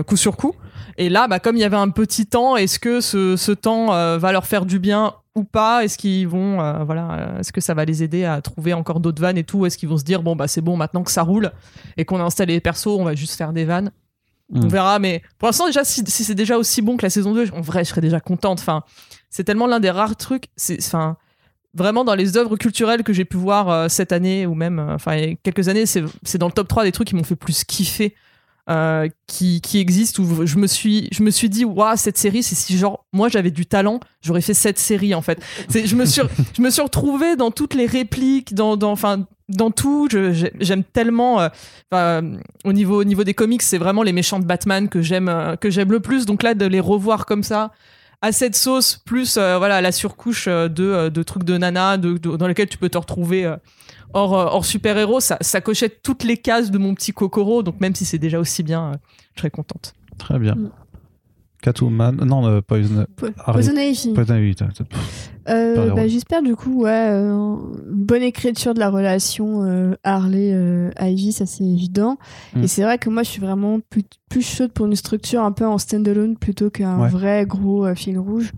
coup 0.07 0.18
sur 0.18 0.38
coup. 0.38 0.55
Et 0.97 1.09
là 1.09 1.27
comme 1.39 1.55
il 1.55 1.61
y 1.61 1.65
avait 1.65 1.77
un 1.77 1.89
petit 1.89 2.26
temps, 2.26 2.57
est-ce 2.57 2.80
que 2.80 3.01
ce, 3.01 3.51
temps 3.51 3.88
va 4.18 4.31
leur 4.31 4.45
faire 4.45 4.65
du 4.65 4.80
bien 4.80 5.13
ou 5.35 5.43
pas 5.43 5.83
Est-ce 5.83 5.97
qu'ils 5.97 6.27
vont 6.27 6.61
euh, 6.61 6.83
voilà 6.83 7.11
euh, 7.11 7.39
est-ce 7.39 7.51
que 7.51 7.61
ça 7.61 7.73
va 7.73 7.85
les 7.85 8.03
aider 8.03 8.25
à 8.25 8.41
trouver 8.41 8.73
encore 8.73 8.99
d'autres 8.99 9.21
vannes 9.21 9.37
et 9.37 9.43
tout 9.43 9.65
Est-ce 9.65 9.77
qu'ils 9.77 9.89
vont 9.89 9.97
se 9.97 10.03
dire 10.03 10.23
bon 10.23 10.35
bah 10.35 10.47
c'est 10.47 10.61
bon 10.61 10.77
maintenant 10.77 11.03
que 11.03 11.11
ça 11.11 11.23
roule 11.23 11.51
et 11.97 12.05
qu'on 12.05 12.19
a 12.19 12.23
installé 12.23 12.53
les 12.53 12.61
persos, 12.61 12.87
on 12.87 13.03
va 13.03 13.15
juste 13.15 13.35
faire 13.35 13.53
des 13.53 13.65
vannes 13.65 13.91
on 14.53 14.65
Mm. 14.65 14.67
verra, 14.67 14.99
mais 14.99 15.21
pour 15.37 15.47
l'instant, 15.47 15.65
déjà, 15.65 15.83
si, 15.83 16.03
si 16.05 16.23
c'est 16.23 16.35
déjà 16.35 16.57
aussi 16.57 16.81
bon 16.81 16.97
que 16.97 17.03
la 17.03 17.09
saison 17.09 17.33
2, 17.33 17.51
en 17.53 17.61
vrai, 17.61 17.83
je 17.83 17.89
serais 17.89 18.01
déjà 18.01 18.19
contente. 18.19 18.59
Enfin, 18.59 18.83
c'est 19.29 19.43
tellement 19.43 19.67
l'un 19.67 19.79
des 19.79 19.89
rares 19.89 20.17
trucs. 20.17 20.45
C'est, 20.57 20.77
enfin, 20.85 21.15
vraiment 21.73 22.03
dans 22.03 22.15
les 22.15 22.37
œuvres 22.37 22.57
culturelles 22.57 23.03
que 23.03 23.13
j'ai 23.13 23.25
pu 23.25 23.37
voir 23.37 23.69
euh, 23.69 23.87
cette 23.87 24.11
année 24.11 24.45
ou 24.45 24.53
même, 24.53 24.79
enfin, 24.79 25.35
quelques 25.43 25.69
années, 25.69 25.85
c'est, 25.85 26.03
c'est 26.23 26.37
dans 26.37 26.47
le 26.47 26.51
top 26.51 26.67
3 26.67 26.83
des 26.83 26.91
trucs 26.91 27.07
qui 27.07 27.15
m'ont 27.15 27.23
fait 27.23 27.35
plus 27.35 27.63
kiffer. 27.63 28.13
Euh, 28.69 29.07
qui, 29.27 29.59
qui 29.61 29.79
existent 29.79 30.21
où 30.21 30.45
je 30.45 30.57
me 30.57 30.67
suis 30.67 31.07
je 31.11 31.23
me 31.23 31.31
suis 31.31 31.49
dit 31.49 31.65
waouh 31.65 31.97
cette 31.97 32.17
série 32.17 32.43
c'est 32.43 32.55
si 32.55 32.77
genre 32.77 33.05
moi 33.11 33.27
j'avais 33.27 33.49
du 33.51 33.65
talent 33.65 33.99
j'aurais 34.21 34.41
fait 34.41 34.53
cette 34.53 34.77
série 34.79 35.15
en 35.15 35.21
fait. 35.21 35.39
Je 35.69 35.95
me 35.95 36.05
suis 36.05 36.21
je 36.57 36.61
me 36.61 36.69
suis 36.69 36.81
retrouvée 36.81 37.35
dans 37.35 37.49
toutes 37.51 37.73
les 37.73 37.88
répliques 37.88 38.53
dans 38.53 38.77
dans 38.77 38.95
dans 39.49 39.71
tout. 39.71 40.07
Je- 40.11 40.31
j'ai- 40.31 40.53
j'aime 40.59 40.83
tellement 40.83 41.41
euh, 41.41 41.49
euh, 41.93 42.38
au 42.63 42.71
niveau 42.73 43.01
au 43.01 43.03
niveau 43.03 43.23
des 43.23 43.33
comics 43.33 43.61
c'est 43.63 43.77
vraiment 43.79 44.03
les 44.03 44.13
méchants 44.13 44.39
de 44.39 44.45
Batman 44.45 44.88
que 44.89 45.01
j'aime 45.01 45.57
que 45.59 45.69
j'aime 45.69 45.91
le 45.91 45.99
plus. 45.99 46.25
Donc 46.25 46.43
là 46.43 46.53
de 46.53 46.65
les 46.65 46.79
revoir 46.79 47.25
comme 47.25 47.43
ça 47.43 47.71
à 48.21 48.31
cette 48.31 48.55
sauce 48.55 49.01
plus 49.03 49.38
voilà 49.38 49.81
la 49.81 49.91
surcouche 49.91 50.47
de, 50.47 51.09
de 51.09 51.23
trucs 51.23 51.43
de 51.43 51.57
nana 51.57 51.97
dans 51.97 52.47
lesquels 52.47 52.69
tu 52.69 52.77
peux 52.77 52.89
te 52.89 52.97
retrouver 52.99 53.51
euh, 54.15 54.19
hors, 54.19 54.38
euh, 54.38 54.45
hors 54.45 54.65
super 54.65 54.97
héros 54.97 55.19
ça, 55.19 55.38
ça 55.41 55.61
cochait 55.61 55.89
toutes 55.89 56.23
les 56.23 56.38
cases 56.38 56.71
de 56.71 56.77
mon 56.77 56.93
petit 56.95 57.11
Kokoro 57.11 57.63
donc 57.63 57.79
même 57.81 57.95
si 57.95 58.05
c'est 58.05 58.17
déjà 58.19 58.39
aussi 58.39 58.63
bien 58.63 58.91
euh, 58.91 58.95
je 59.35 59.41
serais 59.41 59.51
contente 59.51 59.93
Très 60.17 60.38
bien. 60.38 60.53
Mm. 60.55 60.69
Catwoman. 61.61 62.15
Non, 62.25 62.47
euh, 62.47 62.61
Poison. 62.61 63.05
Po- 63.15 63.27
Poison 63.51 63.75
Ivy. 63.75 64.13
Poison 64.13 64.35
Ivy, 64.35 64.55
Euh, 65.49 65.91
bah, 65.93 66.07
J'espère 66.07 66.41
du 66.41 66.55
coup, 66.55 66.83
ouais, 66.83 66.89
euh, 67.11 67.55
bonne 67.88 68.23
écriture 68.23 68.73
de 68.73 68.79
la 68.79 68.89
relation 68.89 69.63
euh, 69.63 69.93
Harley-Ivy, 70.03 71.31
ça 71.31 71.45
c'est 71.45 71.63
évident. 71.63 72.17
Mm. 72.55 72.63
Et 72.63 72.67
c'est 72.67 72.81
vrai 72.83 72.97
que 72.97 73.09
moi 73.09 73.21
je 73.23 73.29
suis 73.29 73.41
vraiment 73.41 73.79
plus, 73.91 74.03
plus 74.29 74.41
chaude 74.41 74.71
pour 74.71 74.88
une 74.88 74.95
structure 74.95 75.43
un 75.43 75.51
peu 75.51 75.65
en 75.67 75.77
standalone 75.77 76.35
plutôt 76.35 76.69
qu'un 76.71 76.99
Ouais. 76.99 77.09
vrai 77.09 77.45
gros 77.45 77.85
euh, 77.85 77.93
fil 77.95 78.17
rouge. 78.17 78.51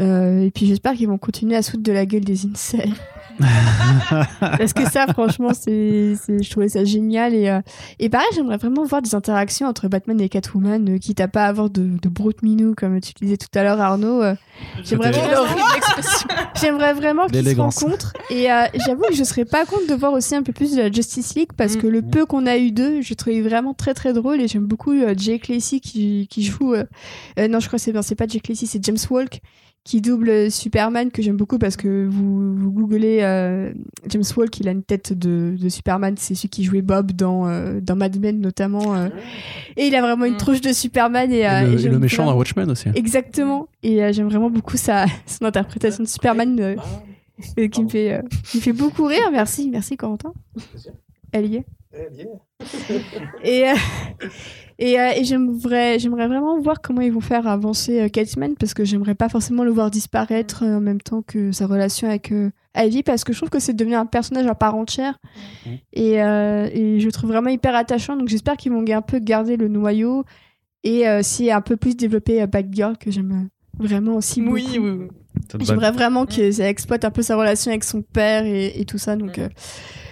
Euh, 0.00 0.44
et 0.46 0.50
puis 0.50 0.66
j'espère 0.66 0.94
qu'ils 0.94 1.08
vont 1.08 1.18
continuer 1.18 1.56
à 1.56 1.62
foutre 1.62 1.82
de 1.82 1.92
la 1.92 2.06
gueule 2.06 2.24
des 2.24 2.46
incels. 2.46 2.94
Parce 4.40 4.72
que 4.72 4.88
ça, 4.90 5.06
franchement, 5.06 5.52
c'est, 5.54 6.14
je 6.14 6.50
trouvais 6.50 6.68
ça 6.68 6.84
génial. 6.84 7.34
Et, 7.34 7.48
euh, 7.48 7.60
et 7.98 8.08
pareil, 8.08 8.26
j'aimerais 8.34 8.58
vraiment 8.58 8.84
voir 8.84 9.00
des 9.02 9.14
interactions 9.14 9.66
entre 9.66 9.88
Batman 9.88 10.20
et 10.20 10.28
Catwoman, 10.28 10.88
euh, 10.88 10.98
quitte 10.98 11.20
à 11.20 11.28
pas 11.28 11.46
avoir 11.46 11.70
de, 11.70 11.82
de 12.00 12.08
brute 12.08 12.42
minou, 12.42 12.74
comme 12.76 13.00
tu 13.00 13.12
disais 13.20 13.36
tout 13.36 13.48
à 13.54 13.62
l'heure, 13.62 13.80
Arnaud. 13.80 14.22
euh, 14.22 14.34
j'aimerais, 14.84 15.10
vraiment, 15.12 15.46
j'aimerais 16.60 16.92
vraiment 16.92 17.26
qu'ils 17.26 17.48
se 17.48 17.56
rencontrent. 17.56 18.12
Et 18.30 18.50
euh, 18.52 18.64
j'avoue 18.86 19.04
que 19.08 19.14
je 19.14 19.24
serais 19.24 19.44
pas 19.46 19.64
contre 19.64 19.86
de 19.86 19.94
voir 19.94 20.12
aussi 20.12 20.34
un 20.34 20.42
peu 20.42 20.52
plus 20.52 20.72
de 20.74 20.82
la 20.82 20.90
Justice 20.92 21.34
League, 21.34 21.50
parce 21.56 21.76
que 21.76 21.86
le 21.86 22.02
peu 22.02 22.26
qu'on 22.26 22.46
a 22.46 22.58
eu 22.58 22.72
d'eux, 22.72 23.00
je 23.00 23.14
trouvais 23.14 23.40
vraiment 23.40 23.74
très 23.74 23.94
très 23.94 24.12
drôle. 24.12 24.40
Et 24.40 24.48
j'aime 24.48 24.66
beaucoup 24.66 24.92
euh, 24.92 25.14
Jake 25.16 25.48
Lacey 25.48 25.80
qui, 25.80 26.26
qui 26.30 26.42
joue. 26.42 26.74
euh, 26.74 26.84
euh, 27.38 27.48
non, 27.48 27.60
je 27.60 27.68
crois 27.68 27.78
que 27.78 27.82
c'est 27.84 27.92
bien, 27.92 28.02
c'est 28.02 28.14
pas 28.16 28.26
Jake 28.26 28.48
Lacey, 28.48 28.66
c'est 28.66 28.84
James 28.84 28.98
Walk 29.10 29.40
qui 29.90 30.00
double 30.00 30.52
Superman 30.52 31.10
que 31.10 31.20
j'aime 31.20 31.36
beaucoup 31.36 31.58
parce 31.58 31.76
que 31.76 32.06
vous, 32.08 32.54
vous 32.54 32.70
googlez 32.70 33.22
euh, 33.22 33.72
James 34.08 34.22
Walk 34.36 34.60
il 34.60 34.68
a 34.68 34.70
une 34.70 34.84
tête 34.84 35.12
de, 35.12 35.56
de 35.60 35.68
Superman 35.68 36.14
c'est 36.16 36.36
celui 36.36 36.48
qui 36.48 36.62
jouait 36.62 36.80
Bob 36.82 37.10
dans, 37.10 37.48
euh, 37.48 37.80
dans 37.80 37.96
Mad 37.96 38.16
Men 38.20 38.40
notamment 38.40 38.94
euh, 38.94 39.08
et 39.76 39.86
il 39.88 39.94
a 39.96 40.00
vraiment 40.00 40.26
une 40.26 40.34
Mm. 40.34 40.36
tronche 40.36 40.60
de 40.60 40.72
Superman 40.72 41.32
et, 41.32 41.38
Et 41.40 41.46
euh, 41.48 41.62
le, 41.62 41.70
et 41.70 41.74
et 41.74 41.78
j'aime 41.78 41.92
le 41.92 41.98
méchant 41.98 42.24
dans 42.24 42.36
Watchmen 42.36 42.70
aussi. 42.70 42.88
exactement. 42.94 43.66
Et 43.82 44.00
euh, 44.04 44.12
j'aime 44.12 44.28
vraiment 44.28 44.48
beaucoup 44.50 44.76
sa, 44.76 45.06
son 45.26 45.44
interprétation 45.44 46.04
de 46.04 46.08
Superman 46.08 46.76
qui 47.72 47.82
me 47.82 47.88
fait 47.88 48.12
euh, 48.12 48.22
qui 48.48 48.58
me 48.58 48.62
fait 48.62 48.72
beaucoup 48.72 49.06
rire. 49.06 49.28
Merci 49.32 49.70
merci 49.72 49.96
Corentin. 49.96 50.32
Elle 51.32 51.46
y 51.46 51.56
est 51.56 51.64
et, 51.92 51.96
euh, 52.22 52.24
et, 53.44 53.64
euh, 53.66 53.74
et 54.78 55.24
j'aimerais, 55.24 55.98
j'aimerais 55.98 56.26
vraiment 56.26 56.58
voir 56.60 56.80
comment 56.80 57.00
ils 57.02 57.12
vont 57.12 57.20
faire 57.20 57.46
avancer 57.46 58.00
euh, 58.00 58.08
Catman 58.08 58.54
parce 58.58 58.74
que 58.74 58.84
j'aimerais 58.84 59.14
pas 59.14 59.28
forcément 59.28 59.64
le 59.64 59.70
voir 59.70 59.90
disparaître 59.90 60.64
euh, 60.64 60.76
en 60.76 60.80
même 60.80 61.00
temps 61.00 61.22
que 61.22 61.52
sa 61.52 61.66
relation 61.66 62.08
avec 62.08 62.32
euh, 62.32 62.50
Ivy 62.76 63.02
parce 63.02 63.24
que 63.24 63.32
je 63.32 63.38
trouve 63.38 63.50
que 63.50 63.58
c'est 63.58 63.74
devenu 63.74 63.94
un 63.94 64.06
personnage 64.06 64.46
à 64.46 64.54
part 64.54 64.74
entière 64.74 65.18
et, 65.92 66.22
euh, 66.22 66.68
et 66.72 67.00
je 67.00 67.06
le 67.06 67.12
trouve 67.12 67.30
vraiment 67.30 67.50
hyper 67.50 67.74
attachant 67.74 68.16
donc 68.16 68.28
j'espère 68.28 68.56
qu'ils 68.56 68.72
vont 68.72 68.84
un 68.88 69.02
peu 69.02 69.18
garder 69.18 69.56
le 69.56 69.68
noyau 69.68 70.24
et 70.84 71.06
euh, 71.06 71.20
aussi 71.20 71.50
un 71.50 71.60
peu 71.60 71.76
plus 71.76 71.96
développer 71.96 72.40
euh, 72.40 72.46
Batgirl 72.46 72.96
que 72.96 73.10
j'aime 73.10 73.32
euh, 73.32 73.84
vraiment 73.84 74.16
aussi 74.16 74.40
beaucoup. 74.40 74.54
Oui, 74.54 74.78
oui, 74.78 74.90
oui. 74.90 75.08
J'aimerais 75.60 75.92
vraiment 75.92 76.26
que 76.26 76.50
ça 76.50 76.68
exploite 76.68 77.04
un 77.04 77.10
peu 77.10 77.22
sa 77.22 77.36
relation 77.36 77.70
avec 77.70 77.84
son 77.84 78.02
père 78.02 78.44
et, 78.44 78.80
et 78.80 78.84
tout 78.84 78.98
ça. 78.98 79.16
Donc, 79.16 79.38
euh, 79.38 79.48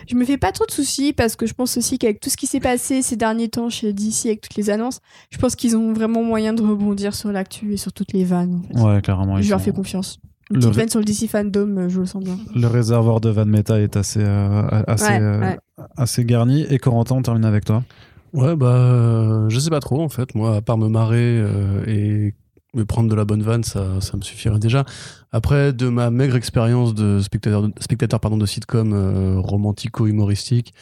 je 0.08 0.14
me 0.16 0.24
fais 0.24 0.38
pas 0.38 0.50
trop 0.52 0.64
de 0.66 0.70
soucis 0.70 1.12
parce 1.12 1.36
que 1.36 1.46
je 1.46 1.54
pense 1.54 1.76
aussi 1.76 1.98
qu'avec 1.98 2.18
tout 2.20 2.30
ce 2.30 2.36
qui 2.36 2.46
s'est 2.46 2.60
passé 2.60 3.02
ces 3.02 3.16
derniers 3.16 3.48
temps 3.48 3.68
chez 3.68 3.92
DC, 3.92 4.26
avec 4.26 4.40
toutes 4.40 4.56
les 4.56 4.70
annonces, 4.70 5.00
je 5.30 5.38
pense 5.38 5.54
qu'ils 5.54 5.76
ont 5.76 5.92
vraiment 5.92 6.22
moyen 6.22 6.52
de 6.54 6.62
rebondir 6.62 7.14
sur 7.14 7.30
l'actu 7.30 7.74
et 7.74 7.76
sur 7.76 7.92
toutes 7.92 8.12
les 8.12 8.24
vannes. 8.24 8.62
en 8.74 8.78
fait. 8.78 8.84
Ouais, 8.84 9.00
clairement. 9.02 9.40
je 9.40 9.48
leur 9.50 9.58
sont- 9.60 9.64
fais 9.66 9.72
confiance. 9.72 10.18
Une 10.50 10.56
Le 10.56 10.60
petite 10.60 10.74
ré- 10.74 10.80
vanne 10.82 10.88
sur 10.88 10.98
le 11.00 11.04
DC 11.04 11.26
fandom, 11.28 11.76
euh, 11.76 11.88
je 11.90 12.00
le 12.00 12.06
sens 12.06 12.24
bien. 12.24 12.38
Le 12.56 12.66
réservoir 12.66 13.20
de 13.20 13.28
Van 13.28 13.44
Meta 13.44 13.78
est 13.80 13.96
assez, 13.96 14.20
euh, 14.22 14.62
assez, 14.86 15.04
Ouais, 15.10 15.20
euh, 15.20 15.40
ouais. 15.40 15.58
assez 15.98 16.24
garni. 16.24 16.64
Et 16.70 16.78
Corentin, 16.78 17.16
on 17.16 17.22
termine 17.22 17.44
avec 17.44 17.66
toi. 17.66 17.84
Ouais, 18.32 18.56
bah, 18.56 18.66
euh, 18.74 19.48
je 19.50 19.58
sais 19.58 19.68
pas 19.70 19.80
trop 19.80 20.00
en 20.02 20.08
fait. 20.08 20.34
Moi, 20.34 20.56
à 20.56 20.60
part 20.62 20.78
me 20.78 20.88
marrer 20.88 21.16
euh, 21.38 21.84
et 21.86 22.34
me 22.74 22.84
prendre 22.84 23.08
de 23.08 23.14
la 23.14 23.24
bonne 23.24 23.42
vanne, 23.42 23.64
ça, 23.64 24.00
ça 24.00 24.16
me 24.16 24.22
suffirait 24.22 24.58
déjà. 24.58 24.84
Après, 25.32 25.72
de 25.72 25.88
ma 25.88 26.10
maigre 26.10 26.36
expérience 26.36 26.94
de 26.94 27.20
spectateur, 27.20 27.68
spectateur 27.80 28.20
pardon, 28.20 28.36
de 28.36 28.46
sitcom 28.46 28.92
euh, 28.92 29.36
romantico-humoristique, 29.38 30.74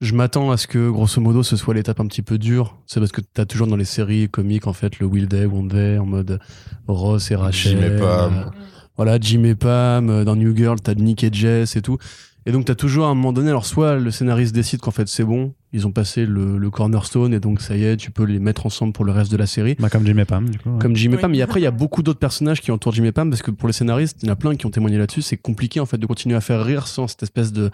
je 0.00 0.14
m'attends 0.14 0.50
à 0.50 0.56
ce 0.56 0.66
que, 0.66 0.90
grosso 0.90 1.20
modo, 1.20 1.42
ce 1.42 1.56
soit 1.56 1.72
l'étape 1.72 2.00
un 2.00 2.06
petit 2.06 2.20
peu 2.22 2.36
dure. 2.36 2.76
C'est 2.86 3.00
parce 3.00 3.12
que 3.12 3.20
t'as 3.22 3.46
toujours 3.46 3.66
dans 3.68 3.76
les 3.76 3.84
séries 3.86 4.28
comiques, 4.28 4.66
en 4.66 4.72
fait, 4.74 4.98
le 4.98 5.06
Will 5.06 5.28
Day, 5.28 5.46
Day, 5.48 5.98
en 5.98 6.04
mode 6.04 6.40
Ross 6.88 7.30
et 7.30 7.36
Rachel. 7.36 7.78
Jim 7.78 7.86
et 7.86 7.98
Pam. 7.98 8.34
euh, 8.34 8.50
voilà, 8.96 9.18
Jim 9.18 9.44
et 9.44 9.54
Pam. 9.54 10.10
euh, 10.10 10.24
Dans 10.24 10.36
New 10.36 10.54
Girl, 10.54 10.78
t'as 10.80 10.94
Nick 10.94 11.24
et 11.24 11.30
Jess 11.32 11.76
et 11.76 11.80
tout. 11.82 11.96
Et 12.44 12.52
donc, 12.52 12.66
t'as 12.66 12.74
toujours 12.74 13.06
à 13.06 13.08
un 13.08 13.14
moment 13.14 13.32
donné, 13.32 13.48
alors 13.48 13.64
soit 13.64 13.96
le 13.96 14.10
scénariste 14.10 14.54
décide 14.54 14.80
qu'en 14.80 14.90
fait 14.90 15.08
c'est 15.08 15.24
bon, 15.24 15.54
ils 15.74 15.86
ont 15.88 15.92
passé 15.92 16.24
le, 16.24 16.56
le 16.56 16.70
cornerstone 16.70 17.34
et 17.34 17.40
donc 17.40 17.60
ça 17.60 17.76
y 17.76 17.84
est, 17.84 17.96
tu 17.96 18.10
peux 18.12 18.22
les 18.22 18.38
mettre 18.38 18.64
ensemble 18.64 18.92
pour 18.92 19.04
le 19.04 19.10
reste 19.12 19.30
de 19.32 19.36
la 19.36 19.46
série. 19.46 19.74
Bah, 19.80 19.90
comme 19.90 20.06
Jim 20.06 20.16
et 20.18 20.24
Pam, 20.24 20.48
du 20.48 20.58
coup. 20.58 20.70
ouais. 20.70 20.78
Comme 20.80 20.94
Jim 20.94 21.10
et 21.10 21.16
Oui. 21.16 21.20
Pam, 21.20 21.30
mais 21.32 21.42
après 21.42 21.58
il 21.60 21.64
y 21.64 21.66
a 21.66 21.72
beaucoup 21.72 22.02
d'autres 22.02 22.20
personnages 22.20 22.60
qui 22.60 22.70
entourent 22.70 22.92
Jim 22.94 23.04
et 23.04 23.12
Pam 23.12 23.28
parce 23.28 23.42
que 23.42 23.50
pour 23.50 23.66
les 23.66 23.72
scénaristes, 23.72 24.18
il 24.22 24.26
y 24.26 24.30
en 24.30 24.32
a 24.32 24.36
plein 24.36 24.54
qui 24.54 24.64
ont 24.66 24.70
témoigné 24.70 24.96
là-dessus. 24.98 25.20
C'est 25.22 25.36
compliqué 25.36 25.80
en 25.80 25.86
fait 25.86 25.98
de 25.98 26.06
continuer 26.06 26.36
à 26.36 26.40
faire 26.40 26.64
rire 26.64 26.86
sans 26.86 27.08
cette 27.08 27.22
espèce 27.24 27.52
de 27.52 27.70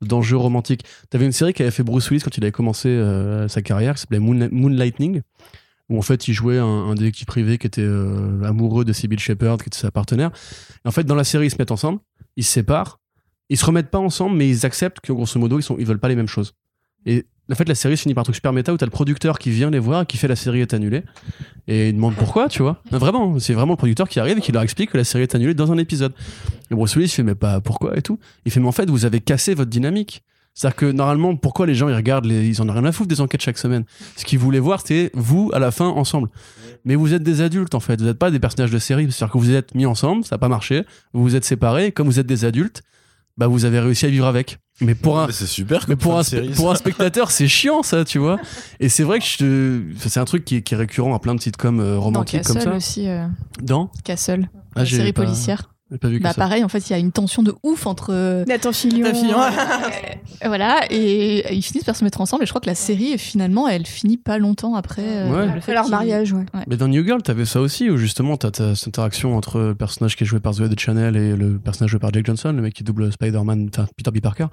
d'enjeu 0.00 0.36
romantique. 0.36 0.84
T'avais 1.10 1.24
une 1.26 1.32
série 1.32 1.52
qui 1.52 1.62
avait 1.62 1.72
fait 1.72 1.82
Bruce 1.82 2.08
Willis 2.10 2.22
quand 2.22 2.36
il 2.36 2.44
avait 2.44 2.52
commencé 2.52 2.88
euh, 2.88 3.48
sa 3.48 3.62
carrière, 3.62 3.94
qui 3.94 4.02
s'appelait 4.02 4.20
Moon, 4.20 4.48
Moonlightning, 4.52 5.22
où 5.88 5.98
en 5.98 6.02
fait 6.02 6.28
il 6.28 6.34
jouait 6.34 6.58
un, 6.58 6.64
un 6.66 6.94
détective 6.94 7.26
privé 7.26 7.58
qui 7.58 7.66
était 7.66 7.80
euh, 7.82 8.42
amoureux 8.44 8.84
de 8.84 8.92
Sybil 8.92 9.18
Shepherd, 9.18 9.60
qui 9.60 9.68
était 9.68 9.78
sa 9.78 9.90
partenaire. 9.90 10.30
Et 10.84 10.88
en 10.88 10.92
fait, 10.92 11.02
dans 11.04 11.16
la 11.16 11.24
série, 11.24 11.46
ils 11.46 11.50
se 11.50 11.56
mettent 11.58 11.72
ensemble, 11.72 11.98
ils 12.36 12.44
se 12.44 12.52
séparent, 12.52 13.00
ils 13.48 13.56
se 13.56 13.64
remettent 13.64 13.90
pas 13.90 13.98
ensemble, 13.98 14.36
mais 14.36 14.48
ils 14.48 14.64
acceptent 14.66 15.00
que 15.00 15.12
grosso 15.12 15.40
modo, 15.40 15.58
ils, 15.58 15.62
sont, 15.62 15.76
ils 15.80 15.86
veulent 15.86 15.98
pas 15.98 16.08
les 16.08 16.16
mêmes 16.16 16.28
choses. 16.28 16.52
Et 17.06 17.26
en 17.50 17.54
fait, 17.54 17.68
la 17.68 17.74
série 17.74 17.96
se 17.96 18.02
finit 18.02 18.14
par 18.14 18.22
un 18.22 18.24
truc 18.24 18.34
super 18.34 18.52
méta 18.52 18.72
où 18.72 18.76
t'as 18.76 18.86
le 18.86 18.90
producteur 18.90 19.38
qui 19.38 19.50
vient 19.50 19.70
les 19.70 19.78
voir, 19.78 20.06
qui 20.06 20.18
fait 20.18 20.28
la 20.28 20.36
série 20.36 20.60
est 20.60 20.74
annulée, 20.74 21.02
et 21.66 21.88
il 21.88 21.94
demande 21.94 22.14
pourquoi, 22.14 22.48
tu 22.48 22.62
vois. 22.62 22.82
Vraiment, 22.90 23.38
c'est 23.38 23.54
vraiment 23.54 23.72
le 23.72 23.78
producteur 23.78 24.08
qui 24.08 24.20
arrive 24.20 24.38
et 24.38 24.40
qui 24.40 24.52
leur 24.52 24.62
explique 24.62 24.90
que 24.90 24.98
la 24.98 25.04
série 25.04 25.22
est 25.22 25.34
annulée 25.34 25.54
dans 25.54 25.72
un 25.72 25.78
épisode. 25.78 26.12
Et 26.70 26.74
Bruce 26.74 26.96
Willis 26.96 27.08
fait, 27.08 27.22
mais 27.22 27.34
pas 27.34 27.60
pourquoi 27.60 27.96
et 27.96 28.02
tout. 28.02 28.18
Il 28.44 28.52
fait, 28.52 28.60
mais 28.60 28.68
en 28.68 28.72
fait, 28.72 28.90
vous 28.90 29.04
avez 29.06 29.20
cassé 29.20 29.54
votre 29.54 29.70
dynamique. 29.70 30.22
C'est-à-dire 30.58 30.76
que 30.76 30.86
normalement, 30.86 31.36
pourquoi 31.36 31.66
les 31.66 31.76
gens 31.76 31.88
ils 31.88 31.94
regardent, 31.94 32.26
ils 32.26 32.60
en 32.60 32.68
ont 32.68 32.72
rien 32.72 32.84
à 32.84 32.90
foutre 32.90 33.08
des 33.08 33.20
enquêtes 33.20 33.42
chaque 33.42 33.58
semaine. 33.58 33.84
Ce 34.16 34.24
qu'ils 34.24 34.40
voulaient 34.40 34.58
voir, 34.58 34.80
c'était 34.80 35.12
vous 35.14 35.50
à 35.54 35.60
la 35.60 35.70
fin 35.70 35.86
ensemble. 35.86 36.28
Mais 36.84 36.96
vous 36.96 37.14
êtes 37.14 37.22
des 37.22 37.42
adultes 37.42 37.76
en 37.76 37.80
fait, 37.80 38.00
vous 38.00 38.06
n'êtes 38.06 38.18
pas 38.18 38.32
des 38.32 38.40
personnages 38.40 38.72
de 38.72 38.78
série. 38.78 39.04
C'est-à-dire 39.04 39.32
que 39.32 39.38
vous 39.38 39.52
êtes 39.52 39.74
mis 39.76 39.86
ensemble, 39.86 40.24
ça 40.24 40.34
n'a 40.34 40.38
pas 40.38 40.48
marché, 40.48 40.84
vous 41.12 41.22
vous 41.22 41.36
êtes 41.36 41.44
séparés, 41.44 41.92
comme 41.92 42.08
vous 42.08 42.18
êtes 42.18 42.26
des 42.26 42.44
adultes, 42.44 42.82
bah 43.38 43.46
vous 43.46 43.64
avez 43.64 43.80
réussi 43.80 44.04
à 44.04 44.10
vivre 44.10 44.26
avec. 44.26 44.58
Mais 44.80 44.94
pour 44.94 45.18
un, 45.18 45.26
Mais 45.26 45.32
super. 45.32 45.80
mais 45.88 45.94
comme 45.94 45.96
pour 45.96 46.18
un, 46.18 46.22
série, 46.22 46.50
pour 46.50 46.70
un 46.70 46.74
spectateur, 46.74 47.30
c'est 47.30 47.48
chiant 47.48 47.82
ça, 47.82 48.04
tu 48.04 48.18
vois. 48.18 48.38
Et 48.78 48.88
c'est 48.88 49.02
vrai 49.02 49.18
que 49.18 49.24
je, 49.24 49.82
c'est 50.06 50.20
un 50.20 50.24
truc 50.24 50.44
qui 50.44 50.56
est, 50.56 50.62
qui 50.62 50.74
est 50.74 50.76
récurrent 50.76 51.14
à 51.14 51.18
plein 51.18 51.34
de 51.34 51.40
sitcoms 51.40 51.80
euh, 51.80 51.94
Dans 51.94 52.00
romantiques 52.02 52.42
comme 52.44 52.54
Castle 52.56 52.70
ça. 52.72 52.76
aussi. 52.76 53.08
euh, 53.08 53.26
Dans 53.62 53.90
Castle, 54.04 54.48
Ah, 54.76 54.80
la 54.80 54.86
série 54.86 55.12
pas- 55.12 55.22
policière. 55.24 55.70
Pas 55.96 56.08
vu 56.08 56.18
que 56.18 56.22
Bah 56.22 56.30
ça. 56.32 56.34
pareil, 56.42 56.62
en 56.64 56.68
fait, 56.68 56.88
il 56.88 56.92
y 56.92 56.94
a 56.94 56.98
une 56.98 57.12
tension 57.12 57.42
de 57.42 57.54
ouf 57.62 57.86
entre 57.86 58.10
euh, 58.12 58.44
Nathan 58.46 58.72
Fillion. 58.72 59.06
Euh, 59.06 60.46
Voilà, 60.46 60.80
et 60.90 61.54
ils 61.54 61.62
finissent 61.62 61.84
par 61.84 61.96
se 61.96 62.04
mettre 62.04 62.20
ensemble. 62.20 62.42
Et 62.42 62.46
je 62.46 62.52
crois 62.52 62.60
que 62.60 62.66
la 62.68 62.74
série, 62.74 63.16
finalement, 63.18 63.66
elle 63.68 63.86
finit 63.86 64.16
pas 64.18 64.38
longtemps 64.38 64.74
après. 64.74 65.02
euh, 65.02 65.28
Ouais. 65.30 65.46
le 65.46 65.60
fait 65.60 65.72
Après 65.72 65.74
leur 65.74 65.88
mariage, 65.88 66.32
ouais. 66.32 66.44
Mais 66.68 66.76
dans 66.76 66.88
New 66.88 67.04
Girl, 67.04 67.22
t'avais 67.22 67.44
ça 67.44 67.60
aussi, 67.60 67.90
où 67.90 67.96
justement 67.96 68.36
t'as 68.36 68.74
cette 68.74 68.88
interaction 68.88 69.36
entre 69.36 69.58
le 69.60 69.74
personnage 69.74 70.16
qui 70.16 70.24
est 70.24 70.26
joué 70.26 70.40
par 70.40 70.52
Zoé 70.52 70.68
de 70.68 70.78
Chanel 70.78 71.16
et 71.16 71.34
le 71.36 71.58
personnage 71.58 71.90
joué 71.90 72.00
par 72.00 72.12
Jake 72.12 72.26
Johnson, 72.26 72.52
le 72.54 72.62
mec 72.62 72.74
qui 72.74 72.84
double 72.84 73.10
Spider-Man, 73.12 73.68
enfin 73.72 73.86
Peter 73.96 74.10
B. 74.10 74.20
Parker. 74.20 74.46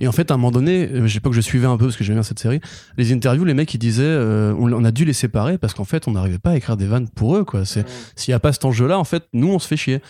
Et 0.00 0.08
en 0.08 0.12
fait, 0.12 0.30
à 0.30 0.34
un 0.34 0.36
moment 0.36 0.50
donné, 0.50 0.88
euh, 0.88 1.06
j'ai 1.06 1.20
pas 1.20 1.30
que 1.30 1.36
je 1.36 1.40
suivais 1.40 1.66
un 1.66 1.76
peu 1.76 1.86
parce 1.86 1.96
que 1.96 2.04
j'aimais 2.04 2.16
bien 2.16 2.22
cette 2.22 2.38
série, 2.38 2.60
les 2.98 3.12
interviews, 3.12 3.44
les 3.44 3.54
mecs 3.54 3.72
ils 3.74 3.78
disaient, 3.78 4.02
euh, 4.04 4.52
on, 4.58 4.72
on 4.72 4.84
a 4.84 4.90
dû 4.90 5.04
les 5.04 5.12
séparer 5.12 5.58
parce 5.58 5.74
qu'en 5.74 5.84
fait, 5.84 6.08
on 6.08 6.12
n'arrivait 6.12 6.38
pas 6.38 6.50
à 6.50 6.56
écrire 6.56 6.76
des 6.76 6.86
vannes 6.86 7.08
pour 7.08 7.36
eux, 7.36 7.44
quoi. 7.44 7.64
C'est 7.64 7.84
s'il 8.16 8.32
y 8.32 8.34
a 8.34 8.40
pas 8.40 8.52
cet 8.52 8.64
enjeu-là, 8.64 8.98
en 8.98 9.04
fait, 9.04 9.24
nous 9.32 9.48
on 9.48 9.58
se 9.58 9.66
fait 9.68 9.76
chier. 9.76 10.00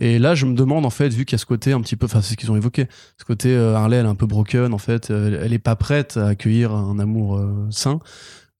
Et 0.00 0.18
là, 0.20 0.34
je 0.34 0.46
me 0.46 0.54
demande 0.54 0.86
en 0.86 0.90
fait, 0.90 1.08
vu 1.08 1.24
qu'il 1.24 1.34
y 1.34 1.36
a 1.36 1.38
ce 1.38 1.46
côté 1.46 1.72
un 1.72 1.80
petit 1.80 1.96
peu, 1.96 2.06
enfin 2.06 2.20
c'est 2.20 2.32
ce 2.32 2.36
qu'ils 2.36 2.50
ont 2.52 2.56
évoqué, 2.56 2.86
ce 3.18 3.24
côté 3.24 3.54
euh, 3.54 3.74
Harley, 3.74 3.96
elle 3.96 4.06
est 4.06 4.08
un 4.08 4.14
peu 4.14 4.26
broken, 4.26 4.72
en 4.72 4.78
fait, 4.78 5.10
euh, 5.10 5.40
elle 5.44 5.52
est 5.52 5.58
pas 5.58 5.76
prête 5.76 6.16
à 6.16 6.26
accueillir 6.28 6.72
un 6.72 6.98
amour 6.98 7.36
euh, 7.36 7.66
sain. 7.70 7.98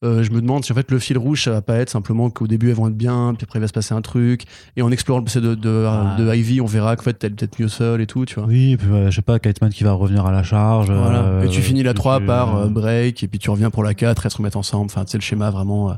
Euh, 0.02 0.22
je 0.22 0.30
me 0.30 0.40
demande 0.40 0.64
si 0.64 0.72
en 0.72 0.74
fait 0.74 0.90
le 0.90 0.98
fil 0.98 1.18
rouge 1.18 1.44
ça 1.44 1.50
va 1.50 1.60
pas 1.60 1.74
être 1.76 1.90
simplement 1.90 2.30
qu'au 2.30 2.46
début 2.46 2.70
elles 2.70 2.74
vont 2.74 2.88
être 2.88 2.96
bien 2.96 3.34
puis 3.36 3.44
après 3.44 3.58
il 3.58 3.60
va 3.60 3.68
se 3.68 3.72
passer 3.74 3.92
un 3.92 4.00
truc 4.00 4.44
et 4.74 4.80
en 4.80 4.90
explorant 4.90 5.18
le 5.18 5.26
passé 5.26 5.42
de, 5.42 5.54
de, 5.54 5.84
Ah. 5.86 6.16
de 6.18 6.34
Ivy 6.34 6.62
on 6.62 6.64
verra 6.64 6.96
qu'en 6.96 7.02
fait 7.02 7.22
elle 7.22 7.32
est 7.32 7.34
peut-être 7.34 7.60
mieux 7.60 7.68
seule 7.68 8.00
et 8.00 8.06
tout 8.06 8.24
tu 8.24 8.36
vois 8.36 8.46
Oui, 8.48 8.72
et 8.72 8.76
puis 8.78 8.88
je 8.88 9.10
sais 9.10 9.20
pas, 9.20 9.38
Kateman 9.38 9.70
qui 9.70 9.84
va 9.84 9.92
revenir 9.92 10.24
à 10.24 10.32
la 10.32 10.42
charge. 10.42 10.90
voilà. 10.90 11.44
et 11.44 11.48
tu 11.50 11.60
finis 11.60 11.82
la 11.82 11.92
tu- 11.92 11.96
3 11.98 12.20
tu- 12.20 12.24
par 12.24 12.70
break 12.70 13.22
et 13.22 13.28
puis 13.28 13.38
tu 13.38 13.50
reviens 13.50 13.68
pour 13.68 13.84
la 13.84 13.92
4 13.92 14.24
elles 14.24 14.32
se 14.32 14.38
remettent 14.38 14.56
ensemble 14.56 14.86
enfin 14.86 15.04
sais 15.06 15.18
le 15.18 15.22
schéma 15.22 15.50
vraiment 15.50 15.94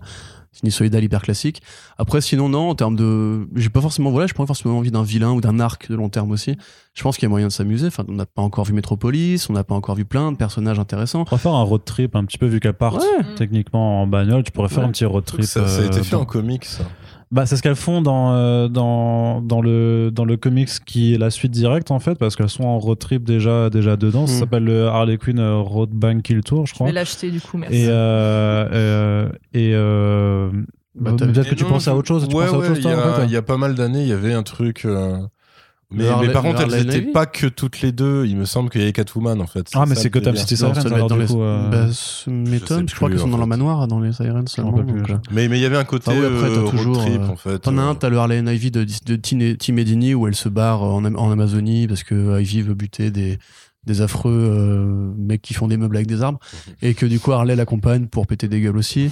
euh, 0.55 0.59
sinusoïdal 0.59 1.03
hyper 1.05 1.23
classique 1.23 1.63
après 1.99 2.21
sinon 2.21 2.49
non 2.49 2.69
en 2.71 2.75
termes 2.75 2.97
de 2.97 3.49
j'ai 3.55 3.71
pas 3.71 3.81
forcément 3.81 4.11
voilà 4.11 4.27
j'ai 4.27 4.35
pas 4.35 4.47
forcément 4.47 4.79
envie 4.79 4.91
d'un 4.91 5.03
vilain 5.03 5.33
ou 5.33 5.41
d'un 5.41 5.59
arc 5.61 5.89
de 5.91 5.95
long 5.97 6.09
terme 6.09 6.31
aussi 6.31 6.57
je 6.95 7.03
pense 7.03 7.17
qu'il 7.17 7.25
y 7.25 7.27
a 7.27 7.31
moyen 7.31 7.47
de 7.49 7.53
s'amuser 7.53 7.87
enfin 7.87 8.05
on 8.09 8.13
n'a 8.13 8.27
pas 8.27 8.43
encore 8.43 8.65
vu 8.67 8.73
Metropolis 8.75 9.49
on 9.49 9.55
n'a 9.55 9.65
pas 9.65 9.75
encore 9.75 9.95
vu 9.95 10.05
plein 10.05 10.31
de 10.33 10.37
personnages 10.37 10.79
intéressants 10.79 11.23
On 11.23 11.25
pourrait 11.25 11.41
faire 11.41 11.55
un 11.55 11.63
road 11.63 11.83
trip 11.85 12.15
un 12.17 12.25
petit 12.25 12.39
peu 12.39 12.47
vu 12.47 12.61
qu'elle 12.61 12.75
part 12.75 12.95
ouais 12.97 13.01
techniquement 13.37 14.03
en 14.03 14.07
bagnole. 14.07 14.43
Tu 14.43 14.53
pourrais 14.53 14.69
faire 14.69 14.81
Ouais. 14.81 14.85
un 14.89 14.91
petit 14.93 15.05
road 15.05 15.25
trip. 15.25 15.45
Ça, 15.45 15.67
ça 15.67 15.83
a 15.83 15.85
été 15.87 15.99
euh, 15.99 16.03
fait 16.03 16.13
dans- 16.17 16.23
en 16.23 16.25
comics, 16.27 16.65
ça. 16.65 16.85
Bah, 17.33 17.47
c'est 17.47 17.57
ce 17.57 17.63
qu'elles 17.63 17.77
font 17.77 18.03
dans, 18.03 18.35
euh, 18.35 18.69
dans, 18.69 19.41
dans, 19.41 19.63
le, 19.63 20.11
dans 20.13 20.25
le 20.27 20.37
comics 20.37 20.69
qui 20.85 21.15
est 21.15 21.19
la 21.19 21.31
suite 21.31 21.51
directe 21.51 21.91
en 21.91 21.99
fait, 21.99 22.15
parce 22.17 22.37
qu'elles 22.37 22.51
sont 22.51 22.65
en 22.65 22.79
road 22.79 22.99
trip 22.99 23.25
déjà, 23.25 23.71
déjà 23.71 23.97
dedans. 23.97 24.27
Ça 24.27 24.35
Mm. 24.37 24.39
s'appelle 24.41 24.65
le 24.65 24.87
Harley 24.87 25.17
Quinn 25.17 25.39
euh, 25.39 25.57
Road 25.57 25.89
Bank 25.91 26.23
Kill 26.23 26.43
Tour, 26.43 26.67
je 26.67 26.71
Je 26.71 26.75
crois. 26.75 26.87
vais 26.89 26.93
l'acheter 26.93 27.31
du 27.31 27.41
coup, 27.41 27.57
merci. 27.57 27.77
Et, 27.77 27.87
euh, 27.89 28.69
euh, 28.73 29.29
et 29.55 29.73
euh, 29.75 30.51
Bah, 30.95 31.13
peut-être 31.19 31.49
que 31.49 31.55
tu 31.55 31.65
non, 31.65 31.71
pensais 31.71 31.89
à 31.91 31.97
autre 31.97 32.09
chose. 32.09 32.29
Tu 32.29 32.37
ouais, 32.37 32.45
pensais 32.45 32.55
à 32.55 32.59
autre 32.59 32.69
ouais, 32.69 32.75
chose, 32.75 32.85
il 32.85 32.91
y, 32.91 32.95
en 32.95 33.15
fait, 33.15 33.27
y 33.29 33.37
a 33.37 33.43
pas 33.43 33.57
mal 33.57 33.75
d'années, 33.75 34.03
il 34.03 34.09
y 34.09 34.13
avait 34.13 34.35
un 34.35 34.43
truc 34.43 34.83
euh, 34.85 35.17
Mais, 35.95 36.33
par 36.33 36.43
contre, 36.43 36.61
elles 36.63 36.73
Harley 36.73 36.83
étaient 36.83 37.01
Navy 37.01 37.13
pas 37.13 37.27
que 37.27 37.47
toutes 37.47 37.81
les 37.81 37.93
deux. 37.93 38.25
Il 38.27 38.37
me 38.37 38.45
semble 38.45 38.71
qu'il 38.71 38.81
y 38.81 38.85
avait 38.85 38.93
Catwoman 38.93 39.41
en 39.41 39.47
fait. 39.47 39.69
Ah, 39.75 39.85
mais 39.87 39.95
c'est 39.95 40.11
Gotham. 40.11 40.37
City 40.37 40.57
Sirens, 40.57 40.85
alors 40.87 41.09
du 41.09 41.19
les- 41.21 41.27
coup. 41.27 41.43
euh, 41.43 41.69
Bah, 41.71 41.87
ça 41.93 42.31
m'étonne, 42.31 42.89
je 42.89 42.95
crois 42.95 43.11
qu'ils 43.11 43.19
sont 43.19 43.29
dans 43.29 43.39
fait. 43.39 43.47
manoir, 43.47 43.87
dans 43.89 44.01
les 44.01 44.13
Sirens 44.13 44.41
m'en 44.43 44.47
seulement. 44.47 44.85
Mais 45.31 45.49
mais 45.49 45.59
il 45.59 45.63
y 45.63 45.67
avait 45.67 45.77
un 45.77 45.85
côté 45.85 46.11
Ah 46.11 46.15
oui, 46.19 46.25
après, 46.27 46.49
t'as 46.49 46.57
euh, 46.57 46.61
road 46.63 46.71
toujours, 46.71 46.99
trip 46.99 47.21
euh, 47.21 47.29
en 47.29 47.37
fait. 47.37 47.59
T'en 47.61 47.79
as 47.79 47.83
euh, 47.83 47.91
un, 47.91 47.95
t'as 47.95 48.09
le 48.09 48.19
Harley 48.19 48.39
Ivy 48.55 48.71
de, 48.71 48.85
de 49.07 49.17
Tim 49.17 49.39
où 50.17 50.27
elle 50.27 50.35
se 50.35 50.49
barre 50.49 50.83
en, 50.83 51.05
Am- 51.05 51.17
en 51.17 51.31
Amazonie 51.31 51.87
parce 51.87 52.03
que 52.05 52.41
Ivy 52.41 52.63
veut 52.63 52.75
buter 52.75 53.11
des, 53.11 53.39
des 53.87 54.01
affreux 54.01 54.33
euh, 54.33 55.13
mecs 55.17 55.43
qui 55.43 55.55
font 55.55 55.69
des 55.69 55.77
meubles 55.77 55.97
avec 55.97 56.07
des 56.07 56.23
arbres 56.23 56.39
et 56.83 56.95
que 56.95 57.07
du 57.07 57.19
coup 57.21 57.33
Harley 57.33 57.57
l'accompagne 57.57 58.07
pour 58.07 58.27
péter 58.27 58.49
des 58.49 58.61
gueules 58.61 58.77
aussi. 58.77 59.11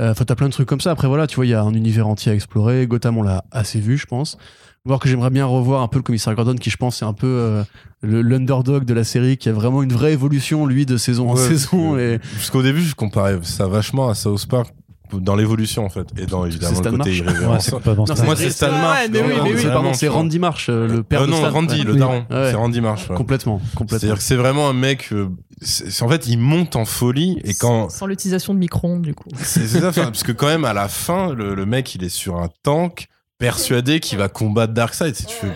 Euh, 0.00 0.10
Enfin, 0.10 0.24
t'as 0.24 0.34
plein 0.34 0.48
de 0.48 0.52
trucs 0.52 0.66
comme 0.68 0.80
ça. 0.80 0.90
Après, 0.90 1.06
voilà, 1.06 1.28
tu 1.28 1.36
vois, 1.36 1.46
il 1.46 1.50
y 1.50 1.54
a 1.54 1.62
un 1.62 1.72
univers 1.72 2.08
entier 2.08 2.32
à 2.32 2.34
explorer. 2.34 2.84
Gotham, 2.88 3.16
on 3.16 3.22
l'a 3.22 3.44
assez 3.52 3.78
vu, 3.78 3.96
je 3.96 4.06
pense. 4.06 4.36
Voir 4.86 5.00
que 5.00 5.08
j'aimerais 5.08 5.30
bien 5.30 5.46
revoir 5.46 5.80
un 5.80 5.88
peu 5.88 5.96
le 5.98 6.02
commissaire 6.02 6.34
Gordon, 6.34 6.56
qui 6.56 6.68
je 6.68 6.76
pense 6.76 6.96
c'est 6.98 7.06
un 7.06 7.14
peu 7.14 7.26
euh, 7.26 7.64
le- 8.02 8.20
l'underdog 8.20 8.84
de 8.84 8.92
la 8.92 9.02
série, 9.02 9.38
qui 9.38 9.48
a 9.48 9.52
vraiment 9.54 9.82
une 9.82 9.94
vraie 9.94 10.12
évolution, 10.12 10.66
lui, 10.66 10.84
de 10.84 10.98
saison 10.98 11.30
en 11.30 11.36
Ouais, 11.36 11.40
saison. 11.48 11.96
Et 11.98 12.18
Parce 12.34 12.50
qu'au 12.50 12.60
début, 12.62 12.82
je 12.82 12.94
comparais 12.94 13.38
ça 13.44 13.66
vachement 13.66 14.10
à 14.10 14.14
South 14.14 14.44
Park 14.46 14.74
dans 15.10 15.36
l'évolution 15.36 15.86
en 15.86 15.88
fait. 15.88 16.06
Et 16.18 16.26
dans 16.26 16.44
évidemment 16.44 16.74
Stan 16.76 16.90
le 16.90 16.98
côté. 16.98 17.18
Ouais, 17.22 17.26
c'est 17.60 17.72
Non, 17.72 18.04
Stan. 18.04 18.24
Moi, 18.26 18.36
c'est 18.36 18.50
Stan 18.50 18.66
Ouais, 18.66 18.72
Marsh. 18.72 19.06
mais 19.10 19.22
oui, 19.22 19.32
mais 19.42 19.50
oui. 19.54 19.58
c'est 19.58 19.68
pardon, 19.68 19.94
c'est. 19.94 20.08
Randy 20.08 20.38
Marsh, 20.38 20.66
euh, 20.68 20.86
le 20.86 21.02
père 21.02 21.22
Euh, 21.22 21.26
de 21.28 21.30
non, 21.30 21.38
Stan. 21.38 21.50
Randy, 21.50 21.78
Ouais. 21.78 21.84
le 21.84 21.96
daron. 21.96 22.18
Ouais. 22.28 22.50
C'est 22.50 22.54
Randy 22.54 22.80
Marsh. 22.82 23.08
ouais. 23.08 23.16
Complètement, 23.16 23.62
complètement. 23.74 23.98
C'est-à-dire 24.00 24.16
que 24.18 24.22
c'est 24.22 24.36
vraiment 24.36 24.68
un 24.68 24.74
mec. 24.74 25.08
euh, 25.12 25.28
c'est- 25.62 25.90
c'est- 25.90 26.02
en 26.02 26.10
fait, 26.10 26.26
il 26.26 26.36
monte 26.36 26.76
en 26.76 26.84
folie 26.84 27.40
et 27.42 27.54
quand 27.54 27.88
Sans 27.88 28.04
l'utilisation 28.04 28.52
de 28.52 28.58
micro-ondes, 28.58 29.00
du 29.00 29.14
coup. 29.14 29.30
c'est 29.38 29.66
c'est 29.66 29.80
ça, 29.80 29.92
parce 29.92 30.22
que 30.24 30.32
quand 30.32 30.48
même 30.48 30.66
à 30.66 30.74
la 30.74 30.88
fin, 30.88 31.32
le, 31.32 31.54
le 31.54 31.64
mec 31.64 31.94
il 31.94 32.04
est 32.04 32.10
sur 32.10 32.36
un 32.36 32.50
tank 32.62 33.06
persuadé 33.44 34.00
qu'il 34.00 34.16
va 34.18 34.28
combattre 34.28 34.72
Darkseid. 34.72 35.14
Si 35.14 35.26
tu 35.26 35.34
fais, 35.36 35.52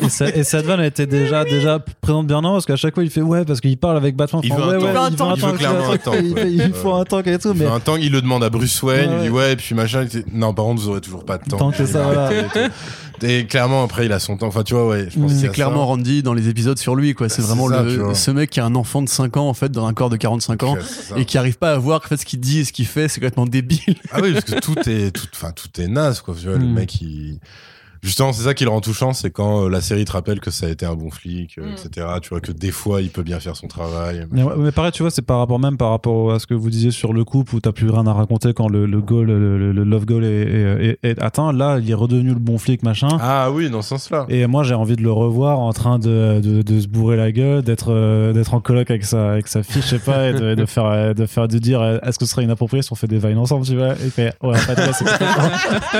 Et, 0.00 0.08
ça- 0.08 0.28
et 0.28 0.44
cette 0.44 0.64
vanne 0.64 0.80
était 0.80 1.06
déjà, 1.06 1.44
déjà 1.44 1.78
présente 2.00 2.26
bien 2.26 2.38
avant 2.38 2.52
parce 2.52 2.66
qu'à 2.66 2.76
chaque 2.76 2.94
fois 2.94 3.02
il 3.04 3.10
fait 3.10 3.20
ouais 3.20 3.44
parce 3.44 3.60
qu'il 3.60 3.76
parle 3.76 3.96
avec 3.96 4.16
Batman. 4.16 4.40
Il 4.44 4.52
enfin, 4.52 4.62
veut 4.62 4.68
un 4.68 4.78
ouais, 4.78 4.80
Il 4.80 4.86
veut 4.92 4.98
un 4.98 5.10
il 5.10 5.16
tank. 5.16 5.36
veut 5.38 5.42
Il 5.44 5.50
veut 5.50 5.58
clairement 5.58 5.90
un 5.90 5.96
tank, 5.98 6.16
Il, 6.22 6.34
fait- 6.34 6.52
il 6.52 6.72
faut 6.74 6.94
un 6.94 7.04
tank 7.04 7.26
et 7.26 7.38
tout, 7.38 7.52
il 7.54 7.60
mais 7.60 7.66
un 7.66 7.80
tank, 7.80 7.98
il 8.00 8.12
le 8.12 8.22
demande 8.22 8.42
à 8.44 8.48
Bruce 8.50 8.82
Wayne, 8.82 9.10
Ouais, 9.10 9.16
il 9.18 9.22
dit 9.24 9.28
ouais. 9.30 9.52
et 9.52 9.56
puis 9.56 9.74
machin. 9.74 10.02
il 10.02 10.08
dit, 10.08 10.24
non, 10.32 10.54
par 10.54 10.64
contre, 10.64 10.80
vous 10.82 10.88
aurez 10.88 11.00
toujours 11.00 11.24
pas 11.24 11.36
de 11.38 11.44
tank. 11.44 11.74
Ça, 11.74 12.02
voilà. 12.02 12.30
Et, 13.22 13.46
clairement, 13.46 13.84
après, 13.84 14.06
il 14.06 14.12
a 14.12 14.18
son 14.18 14.36
tank. 14.36 14.48
Enfin, 14.48 14.62
tu 14.62 14.74
vois, 14.74 14.86
ouais. 14.88 15.08
Je 15.10 15.18
pense 15.18 15.32
C'est 15.32 15.48
clairement 15.50 15.80
ça. 15.82 15.84
Randy 15.86 16.22
dans 16.22 16.34
les 16.34 16.48
épisodes 16.48 16.78
sur 16.78 16.94
lui, 16.96 17.14
quoi. 17.14 17.28
C'est 17.28 17.42
vraiment 17.42 17.68
ça, 17.68 17.82
le- 17.82 18.14
ce 18.14 18.30
mec 18.30 18.50
qui 18.50 18.60
a 18.60 18.64
un 18.64 18.74
enfant 18.74 19.02
de 19.02 19.08
5 19.08 19.36
ans, 19.36 19.48
en 19.48 19.54
fait, 19.54 19.70
dans 19.70 19.86
un 19.86 19.92
corps 19.94 20.10
de 20.10 20.16
45 20.16 20.62
ans. 20.62 20.76
Et 21.16 21.24
qui 21.24 21.36
arrive 21.38 21.58
pas 21.58 21.72
à 21.72 21.78
voir 21.78 22.00
qu'en 22.00 22.08
fait 22.08 22.16
ce 22.16 22.26
qu'il 22.26 22.40
dit 22.40 22.60
et 22.60 22.64
ce 22.64 22.72
qu'il 22.72 22.86
fait, 22.86 23.08
c'est 23.08 23.20
complètement 23.20 23.46
débile. 23.46 23.80
Ah 24.12 24.20
oui, 24.22 24.32
parce 24.32 24.44
que 24.46 24.58
tout 24.60 24.76
est, 24.88 25.10
tout, 25.10 25.26
enfin, 25.34 25.52
tout 25.52 25.68
est 25.80 25.88
naze, 25.88 26.20
quoi. 26.20 26.34
Tu 26.38 26.46
vois, 26.48 26.56
le 26.58 26.64
Mm. 26.66 26.72
mec, 26.72 27.00
il. 27.02 27.38
Justement, 28.02 28.32
c'est 28.32 28.44
ça 28.44 28.54
qui 28.54 28.64
le 28.64 28.70
rend 28.70 28.80
touchant, 28.80 29.12
c'est 29.12 29.30
quand 29.30 29.64
euh, 29.64 29.68
la 29.68 29.80
série 29.80 30.04
te 30.04 30.12
rappelle 30.12 30.40
que 30.40 30.50
ça 30.50 30.66
a 30.66 30.68
été 30.70 30.86
un 30.86 30.94
bon 30.94 31.10
flic, 31.10 31.58
euh, 31.58 31.62
Mm. 31.70 31.72
etc. 31.72 32.06
Tu 32.22 32.30
vois 32.30 32.40
que 32.40 32.50
des 32.52 32.70
fois, 32.70 33.02
il 33.02 33.10
peut 33.10 33.22
bien 33.22 33.40
faire 33.40 33.56
son 33.56 33.66
travail. 33.68 34.26
Mais, 34.30 34.42
ouais, 34.42 34.54
mais 34.56 34.72
pareil, 34.72 34.92
tu 34.92 35.02
vois, 35.02 35.10
c'est 35.10 35.22
par 35.22 35.38
rapport 35.38 35.58
même 35.58 35.76
par 35.76 35.90
rapport 35.90 36.32
à 36.32 36.38
ce 36.38 36.46
que 36.46 36.54
vous 36.54 36.70
disiez 36.70 36.90
sur 36.90 37.12
le 37.12 37.24
couple 37.24 37.54
où 37.56 37.60
t'as 37.60 37.72
plus 37.72 37.90
rien 37.90 38.06
à 38.06 38.12
raconter 38.12 38.52
quand 38.54 38.68
le, 38.68 38.86
le 38.86 39.00
goal, 39.02 39.26
le, 39.26 39.72
love 39.72 40.06
goal 40.06 40.24
est, 40.24 40.28
est- 40.28 40.98
est- 41.02 41.10
est 41.10 41.22
atteint. 41.22 41.52
Là, 41.52 41.78
il 41.82 41.90
est 41.90 41.94
redevenu 41.94 42.30
le 42.30 42.38
bon 42.38 42.58
flic, 42.58 42.82
machin. 42.82 43.18
Ah 43.20 43.50
oui, 43.52 43.68
dans 43.70 43.82
ce 43.82 43.90
sens-là. 43.90 44.26
Et 44.28 44.46
moi, 44.46 44.62
j'ai 44.62 44.74
envie 44.74 44.96
de 44.96 45.02
le 45.02 45.12
revoir 45.12 45.58
en 45.58 45.72
train 45.72 45.98
de, 45.98 46.40
de, 46.40 46.62
de 46.62 46.80
se 46.80 46.88
bourrer 46.88 47.16
la 47.16 47.32
gueule, 47.32 47.62
d'être 47.62 47.92
euh, 47.92 48.32
d'être 48.32 48.54
en 48.54 48.60
coloc 48.60 48.90
avec 48.90 49.04
sa, 49.04 49.32
avec 49.32 49.48
sa 49.48 49.62
fille, 49.62 49.82
je 49.82 49.88
sais 49.88 49.98
pas, 49.98 50.30
et 50.30 50.32
de, 50.32 50.54
de 50.54 50.64
faire, 50.66 51.14
de 51.14 51.26
faire, 51.26 51.48
de 51.48 51.58
dire 51.58 51.82
est-ce 52.02 52.18
que 52.18 52.24
ce 52.24 52.30
serait 52.30 52.44
inapproprié 52.44 52.82
si 52.82 52.92
on 52.92 52.96
fait 52.96 53.06
des 53.08 53.18
vines 53.18 53.36
ensemble, 53.38 53.66
tu 53.66 53.76
vois? 53.76 53.92
Et 53.94 54.04
il 54.06 54.10
fait 54.10 54.32
ouais, 54.42 54.50
en 54.50 54.54
fait, 54.54 54.92
c'est 54.92 55.04
complètement, 55.04 55.50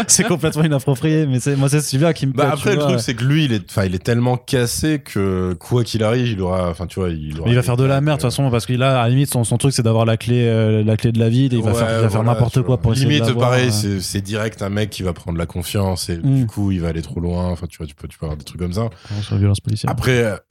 c'est 0.06 0.24
complètement 0.24 0.64
inapproprié, 0.64 1.27
mais 1.27 1.40
c'est 1.40 1.56
moi, 1.56 1.68
c'est 1.68 1.90
qui 2.12 2.27
me 2.27 2.33
Bah 2.33 2.45
plaît, 2.45 2.53
après 2.53 2.71
le 2.75 2.77
vois. 2.81 2.89
truc 2.89 3.01
c'est 3.01 3.15
que 3.15 3.25
lui 3.25 3.45
il 3.45 3.53
est 3.53 3.65
enfin 3.71 3.85
il 3.85 3.95
est 3.95 4.03
tellement 4.03 4.37
cassé 4.37 4.99
que 5.01 5.55
quoi 5.55 5.85
qu'il 5.85 6.03
arrive 6.05 6.29
il 6.29 6.41
aura 6.41 6.69
enfin 6.71 6.87
tu 6.87 7.01
vois 7.01 7.11
il 7.11 7.35
aura 7.39 7.45
Mais 7.47 7.53
il 7.53 7.57
va 7.57 7.62
faire 7.62 7.77
de 7.77 7.85
la 7.85 8.01
merde 8.01 8.19
de 8.19 8.23
toute 8.23 8.31
façon 8.31 8.51
parce 8.51 8.67
qu'il 8.67 8.83
a 8.83 9.01
à 9.01 9.05
la 9.05 9.09
limite 9.11 9.31
son, 9.33 9.45
son 9.45 9.57
truc 9.59 9.73
c'est 9.73 9.83
d'avoir 9.83 10.05
la 10.05 10.17
clé 10.17 10.45
euh, 10.47 10.83
la 10.85 10.97
clé 10.97 11.12
de 11.12 11.19
la 11.19 11.29
ville 11.29 11.53
et 11.55 11.57
il 11.59 11.62
va 11.62 11.73
Ouais, 11.73 11.79
faire, 11.79 11.89
il 11.89 11.95
va 11.95 12.01
faire 12.03 12.11
voilà, 12.23 12.33
n'importe 12.33 12.62
quoi 12.62 12.79
pour 12.79 12.93
essayer 12.93 13.07
de 13.21 13.25
limite 13.25 13.39
pareil 13.39 13.69
euh. 13.69 13.71
c'est 13.71 14.01
c'est 14.01 14.21
direct 14.21 14.62
un 14.62 14.71
mec 14.71 14.91
qui 14.91 15.03
va 15.03 15.12
prendre 15.12 15.39
la 15.39 15.47
confiance 15.47 16.09
et 16.09 16.19
Mm. 16.19 16.35
du 16.37 16.47
coup 16.47 16.71
il 16.71 16.81
va 16.81 16.89
aller 16.89 17.03
trop 17.03 17.21
loin 17.21 17.47
enfin 17.49 17.67
tu 17.69 17.79
vois 17.79 17.87
tu 17.87 17.95
peux 17.95 18.07
tu 18.09 18.19
peux 18.19 18.27
avoir 18.27 18.37
des 18.37 18.45
trucs 18.45 18.61
comme 18.61 18.73
ça 18.73 18.89
sur 19.23 19.35
la 19.35 19.39
violence 19.39 19.61
policière. 19.61 19.91
après 19.91 20.23
euh, 20.25 20.37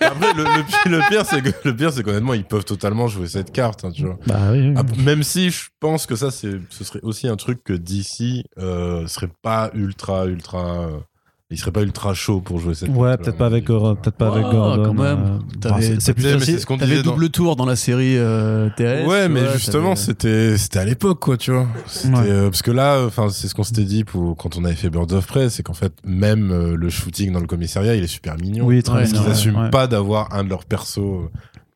après 0.00 0.32
le, 0.34 0.44
le 0.44 0.62
pire, 0.64 0.78
le 0.86 1.00
pire 1.08 1.24
c'est 1.26 1.42
que 1.42 1.50
le 1.68 1.74
pire 1.76 1.92
c'est 1.92 2.02
qu'honnêtement 2.02 2.34
ils 2.34 2.44
peuvent 2.44 2.64
totalement 2.64 3.08
jouer 3.08 3.26
cette 3.28 3.52
carte 3.52 3.84
hein, 3.84 3.90
tu 3.92 4.02
vois 4.04 4.18
Bah 4.26 4.36
oui. 4.52 4.72
oui. 4.76 5.02
Même 5.04 5.22
si 5.22 5.50
je 5.50 5.64
pense 5.80 6.06
que 6.06 6.16
ça 6.16 6.30
c'est 6.30 6.52
ce 6.70 6.84
serait 6.84 7.00
aussi 7.02 7.28
un 7.28 7.36
truc 7.36 7.62
que 7.64 7.72
DC 7.72 8.44
euh, 8.58 9.06
serait 9.06 9.30
pas 9.42 9.70
ultra 9.74 10.26
ultra 10.26 10.33
euh, 10.58 10.98
il 11.50 11.58
serait 11.58 11.70
pas 11.70 11.82
ultra 11.82 12.14
chaud 12.14 12.40
pour 12.40 12.58
jouer 12.58 12.74
cette 12.74 12.88
Ouais, 12.88 13.16
peut-être 13.16 13.36
pas 13.36 13.46
avec 13.46 13.66
peut-être 13.66 14.16
pas 14.16 14.28
avec 14.28 14.42
Gordon. 14.46 14.82
quand 14.86 14.94
même. 14.94 15.18
euh, 15.24 15.58
T'avais- 15.60 15.90
bah, 15.90 15.96
c'est- 16.00 16.14
plus 16.14 16.24
facile. 16.24 16.58
ce 16.58 16.66
T'avais 16.66 17.02
double 17.02 17.28
tour 17.30 17.54
dans 17.54 17.66
la 17.66 17.76
série 17.76 18.16
euh, 18.16 18.70
terrestre. 18.76 19.08
Ouais, 19.08 19.28
mais 19.28 19.40
vois, 19.42 19.52
justement, 19.52 19.94
c'était 19.94 20.56
c'était 20.58 20.78
à 20.80 20.84
l'époque, 20.84 21.20
quoi, 21.20 21.36
tu 21.36 21.52
vois. 21.52 21.66
Euh, 22.06 22.44
parce 22.50 22.62
que 22.62 22.70
là, 22.72 23.04
enfin, 23.06 23.28
c'est 23.28 23.46
ce 23.46 23.54
qu'on 23.54 23.62
s'était 23.62 23.84
dit 23.84 24.02
pour 24.04 24.36
quand 24.36 24.56
on 24.56 24.64
avait 24.64 24.74
fait 24.74 24.90
Birds 24.90 25.12
of 25.12 25.26
Prey, 25.26 25.48
c'est 25.50 25.62
qu'en 25.62 25.74
fait, 25.74 25.92
même 26.04 26.50
euh, 26.50 26.74
le 26.76 26.88
shooting 26.90 27.30
dans 27.32 27.40
le 27.40 27.46
commissariat, 27.46 27.94
il 27.94 28.02
est 28.02 28.08
super 28.08 28.36
mignon. 28.36 28.64
Oui, 28.64 28.82
très 28.82 28.94
parce 29.00 29.12
qu'ils 29.12 29.20
ouais, 29.20 29.30
assument 29.30 29.62
ouais. 29.64 29.70
pas 29.70 29.86
d'avoir 29.86 30.32
un 30.34 30.42
de 30.44 30.48
leurs 30.48 30.64
persos 30.64 31.28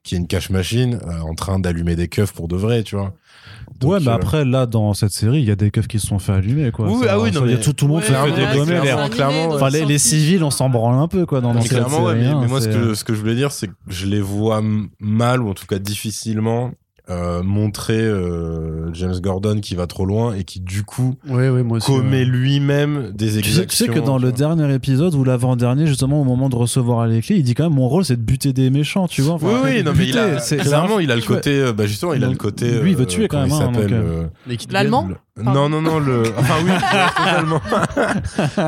qui 0.02 0.14
est 0.14 0.18
une 0.18 0.26
cache 0.26 0.48
machine 0.50 0.98
euh, 1.06 1.20
en 1.20 1.34
train 1.34 1.58
d'allumer 1.60 1.94
des 1.94 2.08
keufs 2.08 2.32
pour 2.32 2.48
de 2.48 2.56
vrai, 2.56 2.82
tu 2.82 2.96
vois. 2.96 3.12
Donc, 3.80 3.92
ouais, 3.92 4.00
mais 4.00 4.08
euh, 4.08 4.14
après, 4.14 4.44
là, 4.44 4.66
dans 4.66 4.94
cette 4.94 5.12
série, 5.12 5.38
il 5.40 5.44
y 5.44 5.50
a 5.50 5.56
des 5.56 5.70
keufs 5.70 5.86
qui 5.88 5.98
se 6.00 6.06
sont 6.06 6.18
fait 6.18 6.32
allumer, 6.32 6.70
quoi. 6.70 6.88
Oui, 6.90 7.04
Ça- 7.04 7.12
ah 7.14 7.20
oui, 7.20 7.30
non, 7.32 7.42
mais- 7.42 7.58
tout, 7.60 7.72
tout 7.72 7.86
le 7.86 7.92
monde 7.92 8.00
Ouais, 8.02 8.06
fait 8.06 8.12
clairement, 8.14 8.52
dégommer. 8.52 9.10
clairement, 9.10 9.54
Enfin, 9.54 9.68
les, 9.70 9.98
civils, 9.98 10.42
on 10.44 10.50
s'en 10.50 10.68
branle 10.68 10.98
un 10.98 11.08
peu, 11.08 11.26
quoi, 11.26 11.40
dans, 11.40 11.54
dans 11.54 11.60
cette 11.60 11.70
clairement, 11.70 12.04
ouais, 12.04 12.12
série, 12.14 12.24
mais, 12.24 12.30
hein, 12.32 12.38
mais 12.40 12.46
moi, 12.48 12.60
ce 12.60 12.68
que, 12.68 12.94
ce 12.94 13.04
que 13.04 13.14
je 13.14 13.20
voulais 13.20 13.34
dire, 13.34 13.52
c'est 13.52 13.68
que 13.68 13.72
je 13.88 14.06
les 14.06 14.20
vois 14.20 14.62
mal, 15.00 15.42
ou 15.42 15.50
en 15.50 15.54
tout 15.54 15.66
cas 15.66 15.78
difficilement, 15.78 16.70
euh, 17.10 17.42
montrer 17.42 18.00
euh, 18.02 18.92
James 18.92 19.18
Gordon 19.20 19.60
qui 19.60 19.74
va 19.74 19.86
trop 19.86 20.04
loin 20.04 20.34
et 20.34 20.44
qui, 20.44 20.60
du 20.60 20.82
coup, 20.84 21.14
moi 21.24 21.76
aussi. 21.78 21.86
commet 21.86 22.18
ouais. 22.18 22.24
lui-même 22.24 23.12
des 23.12 23.26
Tu 23.26 23.32
sais, 23.32 23.38
exactions. 23.38 23.64
tu 23.66 23.76
sais 23.76 23.88
que 24.00 24.04
dans 24.04 24.18
le 24.18 24.28
vois. 24.28 24.36
dernier 24.36 24.74
épisode 24.74 25.14
ou 25.14 25.24
l'avant-dernier, 25.24 25.86
justement, 25.86 26.20
au 26.20 26.24
moment 26.24 26.48
de 26.50 26.56
recevoir 26.56 27.06
les 27.06 27.22
clés, 27.22 27.36
il 27.36 27.42
dit 27.44 27.54
quand 27.54 27.64
même 27.64 27.72
mon 27.74 27.88
rôle 27.88 28.04
c'est 28.04 28.16
de 28.16 28.22
buter 28.22 28.52
des 28.52 28.68
méchants, 28.70 29.08
tu 29.08 29.22
vois. 29.22 29.34
Enfin, 29.34 29.46
Oui, 29.46 29.60
oui, 29.76 29.82
non, 29.82 29.92
mais 29.96 30.06
il 30.06 30.18
a, 30.18 30.38
c'est- 30.38 30.58
clairement, 30.58 30.98
il 30.98 31.10
a 31.10 31.16
le 31.16 31.22
côté, 31.22 31.50
euh, 31.60 31.72
bah, 31.72 31.86
justement, 31.86 32.12
il 32.12 32.22
a 32.24 32.28
le 32.28 32.36
côté. 32.36 32.80
lui, 32.80 32.90
il 32.90 32.96
veut 32.96 33.02
euh, 33.02 33.06
tuer 33.06 33.28
quand 33.28 33.42
comment 33.48 33.70
même, 33.72 33.80
il 33.88 33.94
hein, 33.94 34.02
euh, 34.04 34.24
L'allemand. 34.70 35.08
Non, 35.42 35.68
non, 35.68 35.80
non, 35.80 35.98
le. 36.00 36.24
Enfin, 36.38 36.54
oui, 36.64 36.70
totalement. 37.16 37.60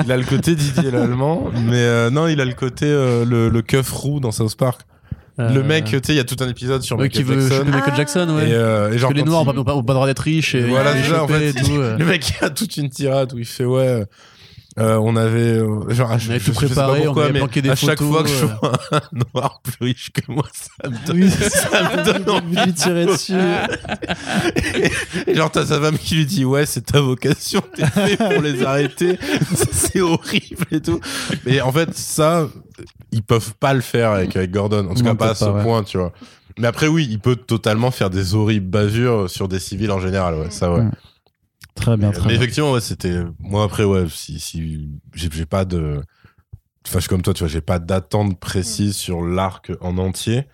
il 0.05 0.13
a 0.13 0.17
le 0.17 0.25
côté 0.25 0.55
Didier 0.55 0.91
l'allemand, 0.91 1.45
mais 1.67 1.77
euh, 1.77 2.11
non, 2.11 2.27
il 2.29 2.41
a 2.41 2.45
le 2.45 2.55
côté 2.55 2.87
euh, 2.87 3.25
le, 3.25 3.49
le 3.49 3.63
keuf 3.63 3.91
roux 3.91 4.21
dans 4.21 4.31
South 4.31 4.57
Park. 4.57 4.83
Euh, 5.41 5.49
Le 5.55 5.63
mec, 5.63 5.85
tu 5.87 5.93
sais, 5.97 6.01
il 6.13 6.17
y 6.17 6.21
a 6.21 6.25
tout 6.25 6.37
un 6.41 6.49
épisode 6.49 6.83
sur 6.83 6.99
Michael 6.99 7.11
qui 7.11 7.23
veut 7.23 7.41
Jackson. 7.49 7.65
Michael 7.71 7.97
Jackson, 7.97 8.29
ouais. 8.37 8.51
Et, 8.51 8.53
euh, 8.55 8.93
et 8.93 8.99
genre, 8.99 9.11
que 9.11 9.17
les 9.17 9.23
noirs 9.23 9.45
il- 9.49 9.55
n'ont 9.57 9.65
pas, 9.65 9.73
pas 9.73 9.79
le 9.79 9.83
droit 9.95 10.07
d'être 10.07 10.19
riches 10.21 10.55
et 10.55 10.63
Voilà, 10.63 10.97
et 10.97 11.03
c'est 11.03 11.11
ça, 11.11 11.25
en 11.25 11.29
fait. 11.29 11.49
et 11.49 11.55
tout. 11.55 11.77
Le 11.79 12.05
mec 12.05 12.31
il 12.41 12.45
a 12.45 12.51
toute 12.51 12.77
une 12.77 12.91
tirade 12.91 13.33
où 13.33 13.39
il 13.39 13.45
fait 13.47 13.65
ouais. 13.65 14.05
euh, 14.79 14.97
on 15.03 15.17
avait 15.17 15.41
euh, 15.59 15.91
genre 15.91 16.17
je, 16.19 16.31
avait 16.31 16.39
je- 16.39 16.45
tout 16.47 16.53
pas 16.53 16.67
préparé, 16.67 17.01
on 17.01 17.05
pourquoi, 17.07 17.25
avait 17.25 17.39
planqué 17.41 17.61
des 17.61 17.71
à 17.71 17.75
chaque 17.77 18.01
fois 18.01 18.23
que 18.23 18.29
je 18.29 18.45
euh. 18.45 18.49
vois 18.63 18.73
un 18.93 19.01
noir 19.35 19.61
plus 19.65 19.85
riche 19.85 20.11
que 20.15 20.21
moi 20.31 20.45
ça 20.53 20.89
me 20.89 21.07
donne, 21.07 21.23
Oui, 21.23 21.31
ça 21.51 21.83
me 21.97 22.05
donne 22.05 22.31
envie 22.31 22.55
de 22.57 22.63
lui 22.67 22.73
tirer 22.73 23.07
dessus. 23.07 23.35
et 25.27 25.35
genre 25.35 25.51
t'as 25.51 25.67
sa 25.67 25.81
femme 25.81 25.99
qui 25.99 26.15
lui 26.15 26.27
dit 26.27 26.45
ouais 26.45 26.67
c'est 26.67 26.83
ta 26.87 27.01
vocation 27.01 27.63
t'es 27.75 27.85
fait 27.87 28.17
pour 28.17 28.43
les 28.43 28.63
arrêter 28.65 29.19
c'est 29.73 30.01
horrible 30.01 30.67
et 30.71 30.81
tout 30.81 31.01
mais 31.45 31.61
en 31.61 31.73
fait 31.73 31.95
ça 31.95 32.49
ils 33.13 33.23
peuvent 33.23 33.55
pas 33.61 33.75
le 33.75 33.81
faire 33.81 34.11
avec, 34.13 34.37
avec 34.37 34.51
Gordon 34.51 34.87
en 34.89 34.95
tout 34.95 35.03
Non, 35.03 35.11
cas 35.11 35.15
pas 35.15 35.31
à 35.31 35.35
ce 35.35 35.45
pas, 35.45 35.53
ouais. 35.53 35.63
point 35.63 35.83
tu 35.85 35.99
vois 35.99 36.13
mais 36.59 36.67
après 36.67 36.89
oui 36.89 37.07
il 37.11 37.19
peut 37.21 37.37
totalement 37.37 37.91
faire 37.91 38.11
des 38.11 38.35
horribles 38.35 38.67
bavures 38.69 39.31
sur 39.31 39.49
des 39.49 39.59
civils 39.59 39.91
en 39.91 40.01
général 40.01 40.35
ouais 40.35 40.51
ça 40.51 40.73
ouais 40.73 40.83
Mm. 40.83 40.91
Très 41.77 41.97
bien, 41.97 42.09
mais, 42.09 42.13
très 42.15 42.23
mais 42.23 42.29
bien. 42.33 42.37
effectivement, 42.37 42.73
ouais, 42.73 42.81
c'était. 42.81 43.21
Moi, 43.39 43.65
après, 43.65 43.85
ouais, 43.85 44.05
si, 44.11 44.39
si 44.41 44.91
j'ai 45.15 45.29
j'ai 45.33 45.47
pas 45.47 45.65
de. 45.65 46.03
Enfin, 46.87 46.97
je 46.99 47.01
suis 47.01 47.09
comme 47.09 47.23
toi, 47.23 47.33
tu 47.33 47.39
vois, 47.41 47.49
j'ai 47.49 47.61
pas 47.63 47.79
d'attente 47.79 48.39
précise 48.39 48.97
sur 48.97 49.23
l'arc 49.23 49.71
en 49.81 49.97
entier. 49.97 50.47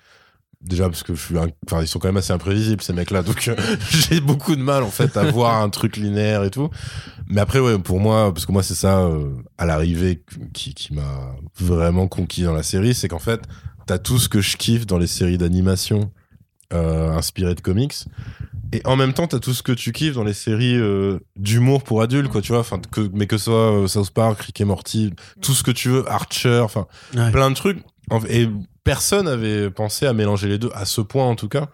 Déjà 0.69 0.89
parce 0.89 1.03
que 1.03 1.15
je 1.15 1.21
suis, 1.23 1.39
un- 1.39 1.47
enfin, 1.67 1.81
ils 1.83 1.87
sont 1.87 1.99
quand 1.99 2.09
même 2.09 2.17
assez 2.17 2.33
imprévisibles 2.33 2.83
ces 2.83 2.93
mecs-là, 2.93 3.23
donc 3.23 3.47
euh, 3.49 3.55
j'ai 3.91 4.21
beaucoup 4.21 4.57
de 4.57 4.63
mal 4.63 4.83
en 4.83 4.91
fait 4.91 5.17
à 5.17 5.25
voir 5.31 5.63
un 5.63 5.69
truc 5.71 5.97
linéaire 5.97 6.43
et 6.45 6.51
tout. 6.51 6.71
Mais 7.29 7.41
après, 7.41 7.61
ouais, 7.61 7.79
pour 7.79 8.01
moi, 8.01 8.33
parce 8.35 8.47
que 8.47 8.53
moi 8.53 8.63
c'est 8.63 8.75
ça 8.75 9.01
euh, 9.01 9.31
à 9.59 9.67
l'arrivée 9.67 10.23
qui, 10.53 10.75
qui 10.75 10.93
m'a 10.95 11.35
vraiment 11.59 12.09
conquis 12.09 12.43
dans 12.43 12.53
la 12.55 12.63
série, 12.65 12.95
c'est 12.95 13.09
qu'en 13.09 13.19
fait, 13.21 13.41
t'as 13.87 13.99
tout 13.99 14.19
ce 14.19 14.29
que 14.29 14.41
je 14.41 14.57
kiffe 14.57 14.87
dans 14.87 14.99
les 14.99 15.07
séries 15.07 15.39
d'animation 15.39 16.11
euh, 16.73 17.11
inspirées 17.13 17.55
de 17.55 17.61
comics, 17.61 17.95
et 18.73 18.83
en 18.85 18.97
même 18.97 19.13
temps, 19.13 19.29
t'as 19.29 19.39
tout 19.39 19.55
ce 19.55 19.63
que 19.63 19.71
tu 19.71 19.93
kiffes 19.93 20.15
dans 20.15 20.25
les 20.25 20.35
séries 20.35 20.77
d'humour 21.37 21.85
pour 21.85 22.03
adultes, 22.03 22.29
quoi, 22.29 22.43
tu 22.43 22.51
vois. 22.51 22.61
Enfin, 22.61 22.81
que, 22.91 23.09
mais 23.15 23.29
que 23.29 23.39
ce 23.39 23.45
soit 23.45 23.85
South 23.87 24.11
Park, 24.11 24.41
Rick 24.43 24.61
et 24.61 24.65
Morty, 24.65 25.13
tout 25.41 25.55
ce 25.55 25.63
que 25.63 25.71
tu 25.71 25.89
veux, 25.91 26.11
Archer, 26.11 26.59
enfin, 26.65 26.89
Ouais. 27.15 27.31
plein 27.31 27.49
de 27.51 27.55
trucs. 27.55 27.79
Et 28.29 28.49
personne 28.87 29.27
avait 29.27 29.69
pensé 29.69 30.07
à 30.07 30.13
mélanger 30.13 30.47
les 30.47 30.59
deux 30.59 30.71
à 30.73 30.85
ce 30.85 31.01
point, 31.01 31.25
en 31.25 31.35
tout 31.35 31.49
cas. 31.49 31.69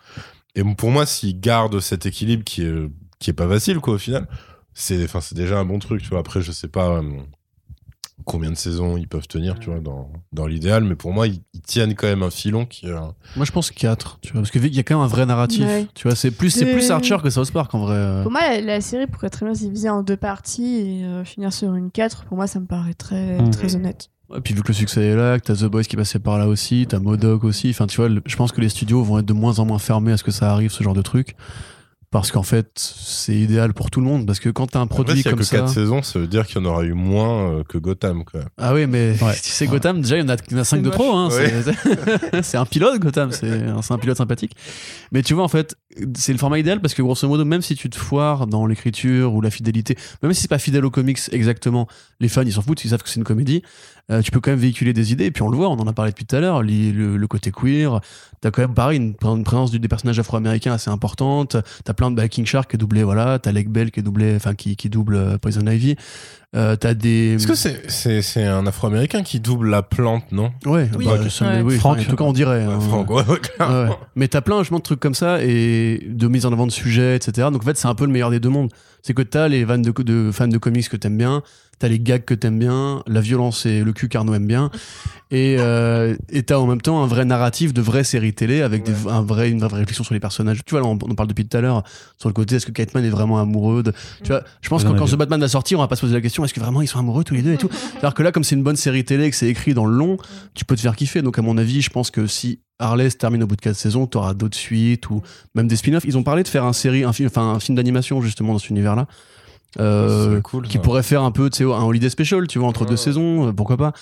Et 0.55 0.65
pour 0.65 0.91
moi, 0.91 1.05
s'ils 1.05 1.39
gardent 1.39 1.79
cet 1.79 2.07
équilibre 2.07 2.43
qui 2.43 2.63
est 2.63 3.33
pas 3.35 3.47
facile, 3.47 3.81
quoi, 3.81 3.95
au 3.95 3.99
final, 3.99 4.27
c'est 4.73 5.07
déjà 5.35 5.59
un 5.59 5.67
bon 5.67 5.79
truc. 5.79 6.03
Après, 6.17 6.41
je 6.41 6.51
sais 6.53 6.69
pas. 6.69 6.89
euh, 6.97 7.03
combien 8.25 8.51
de 8.51 8.57
saisons 8.57 8.97
ils 8.97 9.09
peuvent 9.09 9.27
tenir, 9.27 9.59
tu 9.59 9.71
vois, 9.71 9.81
dans, 9.81 10.11
dans 10.33 10.47
l'idéal. 10.47 10.85
Mais 10.85 10.95
pour 10.95 11.13
moi, 11.13 11.27
ils, 11.27 11.41
ils 11.55 11.61
tiennent 11.61 11.95
quand 11.95 12.07
même 12.07 12.23
un 12.23 12.31
filon 12.31 12.65
qui. 12.67 12.87
euh, 12.89 12.99
Moi, 13.37 13.45
je 13.45 13.53
pense 13.53 13.71
4, 13.71 14.19
tu 14.23 14.33
vois, 14.33 14.43
parce 14.43 14.51
qu'il 14.51 14.67
y 14.75 14.79
a 14.79 14.83
quand 14.83 14.95
même 14.97 15.05
un 15.05 15.09
vrai 15.09 15.27
narratif. 15.27 15.65
Ouais. 15.67 15.87
Tu 15.95 16.07
vois, 16.09 16.17
c'est 16.17 16.31
plus, 16.31 16.51
c'est 16.51 16.65
De- 16.67 16.73
plus 16.73 16.91
Archer 16.91 17.17
que 17.23 17.31
South 17.31 17.51
Park 17.53 17.75
en 17.75 17.81
vrai. 17.81 17.97
euh. 17.97 18.23
Pour 18.23 18.33
moi, 18.33 18.41
la, 18.43 18.61
la 18.61 18.81
série 18.81 19.07
pourrait 19.07 19.31
très 19.31 19.45
bien 19.47 19.55
se 19.55 19.61
diviser 19.65 19.89
en 19.91 20.03
deux 20.03 20.17
parties 20.17 20.77
et 20.77 21.05
euh, 21.05 21.25
finir 21.25 21.53
sur 21.53 21.75
une 21.75 21.91
4. 21.91 22.25
Pour 22.25 22.37
moi, 22.37 22.47
ça 22.47 22.61
me 22.61 22.67
paraît 22.67 22.95
très, 22.95 23.39
très 23.51 23.75
honnête. 23.77 24.09
Et 24.35 24.41
puis 24.41 24.55
vu 24.55 24.63
que 24.63 24.69
le 24.69 24.75
succès 24.75 25.03
est 25.05 25.15
là, 25.15 25.39
que 25.39 25.45
t'as 25.45 25.55
The 25.57 25.65
Boys 25.65 25.83
qui 25.83 25.95
passait 25.97 26.19
par 26.19 26.39
là 26.39 26.49
aussi, 26.49 26.87
t'as 26.89 26.99
Modoc 26.99 27.45
aussi. 27.45 27.69
Enfin, 27.69 27.87
tu 27.87 27.99
vois, 27.99 28.09
le- 28.09 28.23
je 28.25 28.35
pense 28.37 28.51
que 28.51 28.63
les 28.63 28.71
studios 28.71 29.03
vont 29.03 29.19
être 29.19 29.27
de 29.27 29.35
moins 29.35 29.59
en 29.59 29.67
moins 29.67 29.79
fermés 29.79 30.13
à 30.13 30.17
ce 30.17 30.25
que 30.25 30.31
ça 30.31 30.51
arrive, 30.51 30.71
ce 30.71 30.83
genre 30.83 30.95
de 30.95 31.03
truc. 31.03 31.37
Parce 32.13 32.31
qu'en 32.31 32.43
fait, 32.45 32.71
c'est 32.77 33.35
idéal 33.35 33.73
pour 33.73 33.91
tout 33.91 33.99
le 34.01 34.07
monde. 34.07 34.27
Parce 34.27 34.39
que 34.39 34.51
quand 34.51 34.67
t'as 34.69 34.81
un 34.81 34.87
produit 34.87 35.17
s'il 35.17 35.25
y 35.25 35.29
a 35.29 35.31
comme 35.31 35.41
que 35.41 35.45
ça. 35.47 35.57
4 35.57 35.69
saisons, 35.71 36.03
ça 36.03 36.19
veut 36.19 36.27
dire 36.29 36.47
qu'il 36.47 36.61
y 36.63 36.65
en 36.65 36.67
aura 36.69 36.85
eu 36.85 36.93
moins 36.93 37.51
euh, 37.51 37.65
que 37.67 37.79
Gotham, 37.79 38.25
quoi. 38.25 38.43
Ah 38.59 38.75
oui, 38.75 38.87
mais 38.87 39.17
Ouais. 39.23 39.33
tu 39.43 39.49
sais, 39.51 39.67
Gotham, 39.67 40.03
déjà, 40.03 40.19
il 40.19 40.21
y 40.21 40.25
en 40.25 40.29
a, 40.29 40.37
il 40.49 40.53
y 40.53 40.57
en 40.57 40.61
a 40.61 40.65
5 40.65 40.83
de 40.83 40.89
moche. 40.89 40.95
trop. 40.95 41.11
Hein, 41.17 41.31
Ouais. 41.31 41.53
c'est- 42.43 42.59
un 42.59 42.67
pilote, 42.67 43.01
Gotham. 43.01 43.33
C'est 43.33 43.51
un, 43.51 43.81
c'est 43.83 43.95
un 43.95 43.99
pilote 43.99 44.19
sympathique. 44.19 44.53
Mais 45.11 45.23
tu 45.23 45.33
vois, 45.35 45.43
en 45.43 45.49
fait, 45.49 45.75
c'est 46.15 46.33
le 46.33 46.39
format 46.39 46.59
idéal 46.59 46.81
parce 46.81 46.93
que 46.95 47.01
grosso 47.03 47.27
modo, 47.27 47.45
même 47.47 47.63
si 47.63 47.75
tu 47.77 47.89
te 47.89 47.97
foires 47.97 48.47
dans 48.47 48.67
l'écriture 48.67 49.33
ou 49.33 49.41
la 49.41 49.51
fidélité, 49.51 49.97
même 50.23 50.35
si 50.35 50.43
c'est 50.43 50.49
pas 50.49 50.59
fidèle 50.59 50.85
aux 50.85 50.91
comics 50.91 51.19
exactement, 51.33 51.89
les 52.21 52.29
fans, 52.29 52.43
ils 52.43 52.53
s'en 52.53 52.63
foutent, 52.63 52.85
ils 52.85 52.91
savent 52.91 53.03
que 53.03 53.09
c'est 53.09 53.21
une 53.21 53.25
comédie. 53.25 53.63
Euh, 54.11 54.21
tu 54.21 54.31
peux 54.31 54.41
quand 54.41 54.51
même 54.51 54.61
véhiculer 54.61 54.93
des 54.93 55.13
idées. 55.13 55.27
Et 55.27 55.31
puis 55.31 55.43
on 55.43 55.49
le 55.49 55.57
voit, 55.57 55.69
on 55.69 55.79
en 55.79 55.87
a 55.87 55.93
parlé 55.93 56.11
depuis 56.11 56.25
tout 56.25 56.37
à 56.37 56.41
l'heure, 56.41 56.63
le, 56.63 57.27
côté 57.27 57.51
queer. 57.51 58.01
T'as 58.41 58.51
quand 58.51 58.63
même, 58.63 58.75
pareil, 58.75 58.99
une, 58.99 59.15
présence 59.45 59.71
des 59.71 59.89
personnages 59.89 60.19
afro-américains 60.19 60.73
assez 60.73 60.91
importante. 60.91 61.57
T'as 61.85 61.95
plein 61.95 62.11
de 62.11 62.17
bah, 62.17 62.29
King 62.29 62.45
Shark 62.45 62.71
qui 62.71 62.77
est 62.77 62.79
doublé, 62.79 63.05
voilà. 63.05 63.39
T'as 63.39 63.53
Lake 63.53 63.71
Bell 63.71 63.91
qui 63.91 64.01
est 64.01 64.03
doublé, 64.03 64.35
enfin, 64.37 64.55
qui, 64.55 64.77
qui 64.77 64.91
double 64.91 65.15
euh, 65.15 65.39
Poison 65.39 65.67
Ivy. 65.67 65.97
Euh, 66.55 66.77
t'as 66.77 66.93
des. 66.93 67.37
Est-ce 67.37 67.47
que 67.47 67.55
c'est 67.55 67.91
c'est 67.91 68.21
c'est 68.21 68.45
un 68.45 68.67
Afro-Américain 68.67 69.23
qui 69.23 69.41
double 69.41 69.71
la 69.71 69.83
plante, 69.83 70.31
non? 70.33 70.53
Ouais, 70.67 70.87
Oui. 70.99 71.07
bah, 71.07 71.13
Ouais. 71.19 71.31
ça- 71.31 71.47
Ouais. 71.47 71.63
oui, 71.63 71.79
Franck. 71.79 72.01
en 72.01 72.03
tout 72.05 72.17
cas, 72.17 72.25
on 72.25 72.35
dirait. 72.35 72.63
hein. 72.65 72.79
Franck, 72.79 73.09
ouais, 73.11 73.25
ouais, 73.27 73.39
clairement. 73.39 73.85
Ouais. 73.85 73.97
Mais 74.17 74.29
t'as 74.29 74.43
plein 74.43 74.59
justement 74.59 74.79
de 74.79 74.83
trucs 74.85 75.01
comme 75.01 75.15
ça 75.15 75.43
et 75.43 76.07
de 76.07 76.29
mise 76.29 76.45
en 76.45 76.53
avant 76.53 76.67
de 76.67 76.73
sujets, 76.73 77.17
etc. 77.17 77.49
Donc 77.51 77.63
en 77.63 77.65
fait, 77.65 77.79
c'est 77.79 77.89
un 77.89 77.95
peu 77.95 78.05
le 78.05 78.13
meilleur 78.13 78.29
des 78.31 78.39
deux 78.39 78.51
mondes. 78.51 78.71
C'est 79.01 79.15
que 79.15 79.23
t'as 79.23 79.49
les 79.49 79.65
fans 79.65 79.79
de, 79.79 79.91
de, 80.03 80.31
fans 80.31 80.47
de 80.47 80.59
comics 80.59 80.89
que 80.91 80.97
t'aimes 80.99 81.17
bien, 81.17 81.43
t'as 81.79 81.89
les 81.89 81.99
gags 81.99 82.25
que 82.25 82.35
t'aimes 82.35 82.59
bien, 82.59 83.03
la 83.07 83.21
violence 83.23 83.65
et 83.65 83.81
le 83.83 83.93
cul 83.95 84.09
qu'Arnaud 84.11 84.35
aime 84.35 84.47
bien, 84.47 84.71
et 85.35 85.57
euh, 85.59 86.15
t'as 86.47 86.59
en 86.59 86.67
même 86.67 86.83
temps 86.83 87.03
un 87.03 87.07
vrai 87.07 87.25
narratif 87.25 87.73
de 87.73 87.81
vraie 87.81 88.05
série 88.05 88.35
télé 88.35 88.61
avec 88.61 88.83
des, 88.83 88.93
un 89.09 89.23
vrai, 89.23 89.51
une 89.51 89.61
vraie 89.61 89.79
réflexion 89.79 90.05
sur 90.05 90.13
les 90.13 90.21
personnages. 90.21 90.61
Tu 90.67 90.73
vois, 90.73 90.81
là, 90.81 90.87
on, 90.87 90.99
on 91.03 91.11
en 91.11 91.15
parle 91.15 91.29
depuis 91.29 91.49
tout 91.49 91.57
à 91.57 91.63
l'heure 91.63 91.83
sur 92.19 92.29
le 92.29 92.35
côté 92.35 92.57
est-ce 92.57 92.67
que 92.67 92.71
Catman 92.71 93.03
est 93.03 93.09
vraiment 93.09 93.39
amoureux 93.39 93.83
de... 93.83 93.95
Tu 94.23 94.29
vois, 94.29 94.45
je 94.61 94.69
pense 94.69 94.85
que 94.85 94.91
quand 94.91 95.07
ce 95.07 95.17
Batman 95.17 95.41
va 95.41 95.49
sortir, 95.49 95.79
on 95.79 95.83
va 95.83 95.89
pas 95.89 95.97
se 95.97 96.03
poser 96.03 96.13
la 96.13 96.21
question 96.21 96.45
est-ce 96.45 96.53
que 96.53 96.61
vraiment 96.61 96.83
ils 96.83 96.87
sont 96.87 96.99
amoureux 96.99 97.25
tous 97.25 97.33
les 97.33 97.41
deux 97.41 97.55
et 97.55 97.57
tout? 97.57 97.71
Alors 98.01 98.13
que 98.13 98.23
là, 98.23 98.31
comme 98.31 98.45
c'est 98.45 98.57
une 98.57 98.63
bonne 98.63 98.77
série 98.77 99.07
télé 99.07 99.25
et 99.25 99.31
que 99.31 99.37
c'est 99.37 99.49
écrit 99.49 99.73
dans 99.73 99.87
le 99.87 99.97
long, 99.97 100.19
tu 100.53 100.67
peux 100.67 100.77
te 100.77 100.83
faire 100.83 100.97
kiffer. 100.97 101.23
Donc, 101.23 101.39
à 101.39 101.43
mon 101.43 101.57
avis, 101.57 101.81
je 101.81 101.89
pense 101.89 102.11
que 102.11 102.27
si 102.27 102.61
Harley 102.79 103.09
se 103.09 103.17
termine 103.17 103.43
au 103.43 103.47
bout 103.47 103.57
de 103.57 103.63
4 103.63 103.75
saisons, 103.75 104.07
tu 104.07 104.19
auras 104.19 104.35
d'autres 104.35 104.59
suites 104.59 105.09
ou 105.09 105.23
même 105.55 105.67
des 105.67 105.77
spin-offs. 105.77 106.05
Ils 106.05 106.19
ont 106.19 106.25
parlé 106.25 106.43
de 106.43 106.49
faire 106.49 106.67
un 106.67 106.75
série, 106.75 107.05
un 107.05 107.15
film, 107.15 107.29
enfin 107.29 107.55
un 107.55 107.59
film 107.59 107.77
d'animation 107.77 108.21
justement 108.21 108.53
dans 108.53 108.59
cet 108.59 108.69
univers-là, 108.69 109.07
euh, 109.81 110.43
cool, 110.43 110.69
qui 110.69 110.79
pourrait 110.79 111.03
faire 111.03 111.23
un 111.23 111.31
peu, 111.31 111.49
un 111.61 111.85
holiday 111.85 112.11
special, 112.11 112.47
tu 112.47 112.59
vois, 112.59 112.69
entre 112.69 112.83
Ouais, 112.83 112.91
deux 112.91 112.97
saisons, 112.97 113.49
euh, 113.49 113.53
pourquoi 113.53 113.79
pas. 113.79 113.93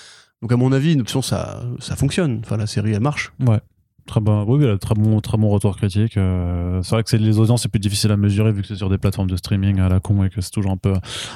Donc, 0.41 0.51
à 0.51 0.57
mon 0.57 0.71
avis, 0.71 0.93
une 0.93 1.01
option, 1.01 1.21
ça, 1.21 1.63
ça 1.79 1.95
fonctionne. 1.95 2.41
Enfin, 2.43 2.57
la 2.57 2.67
série, 2.67 2.93
elle 2.93 2.99
marche. 3.01 3.31
Très 4.07 4.19
bon, 4.19 4.43
oui, 4.47 4.65
très 4.79 4.95
bon, 4.95 5.19
très 5.21 5.37
bon 5.37 5.49
retour 5.49 5.77
critique. 5.77 6.17
Euh, 6.17 6.81
c'est 6.83 6.95
vrai 6.95 7.03
que 7.03 7.09
c'est 7.09 7.17
les 7.17 7.39
audiences, 7.39 7.61
c'est 7.61 7.69
plus 7.69 7.79
difficile 7.79 8.11
à 8.11 8.17
mesurer 8.17 8.51
vu 8.51 8.61
que 8.61 8.67
c'est 8.67 8.75
sur 8.75 8.89
des 8.89 8.97
plateformes 8.97 9.29
de 9.29 9.35
streaming 9.37 9.79
à 9.79 9.87
la 9.89 9.99
con 9.99 10.23
et 10.23 10.29
que 10.29 10.41
c'est 10.41 10.49
toujours 10.51 10.71
un 10.71 10.77
peu, 10.77 10.93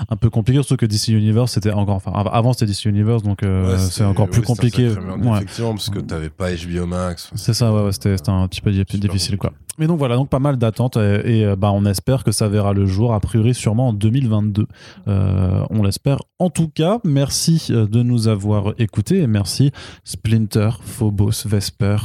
un 0.09 0.15
peu 0.15 0.29
compliqué. 0.29 0.61
Surtout 0.61 0.77
que 0.77 0.85
DC 0.85 1.09
Universe, 1.09 1.51
c'était 1.53 1.71
encore, 1.71 1.95
enfin, 1.95 2.11
av- 2.13 2.29
avant 2.33 2.53
c'était 2.53 2.65
DC 2.65 2.85
Universe, 2.85 3.23
donc 3.23 3.43
euh, 3.43 3.73
Ouais, 3.73 3.77
c'est 3.79 4.03
encore 4.03 4.27
plus 4.29 4.39
ouais, 4.41 4.45
compliqué. 4.45 4.89
Ouais. 4.89 5.35
Effectivement, 5.37 5.71
parce 5.71 5.89
que 5.89 5.99
t'avais 5.99 6.29
pas 6.29 6.49
HBO 6.51 6.85
Max. 6.85 7.29
C'est 7.35 7.53
ça, 7.53 7.71
ouais, 7.73 7.91
c'était 7.91 8.15
un 8.29 8.47
petit 8.47 8.61
peu 8.61 8.71
difficile, 8.71 9.37
quoi. 9.37 9.53
Mais 9.77 9.87
donc 9.87 9.97
voilà, 9.99 10.15
donc 10.15 10.29
pas 10.29 10.39
mal 10.39 10.55
d'attentes 10.57 10.95
et, 10.95 11.39
et, 11.39 11.45
euh, 11.45 11.55
bah, 11.57 11.71
on 11.73 11.83
espère 11.85 12.23
que 12.23 12.31
ça 12.31 12.47
verra 12.47 12.71
le 12.73 12.85
jour, 12.85 13.13
a 13.13 13.19
priori 13.19 13.53
sûrement 13.53 13.89
en 13.89 13.93
2022. 13.93 14.67
Euh, 15.09 15.63
on 15.69 15.83
l'espère. 15.83 16.19
En 16.39 16.49
tout 16.49 16.69
cas, 16.69 16.99
merci 17.03 17.67
de 17.69 18.01
nous 18.01 18.27
avoir 18.29 18.73
écoutés 18.77 19.19
et 19.19 19.27
merci 19.27 19.71
Splinter, 20.05 20.69
Phobos, 20.81 21.45
Vesper, 21.45 21.97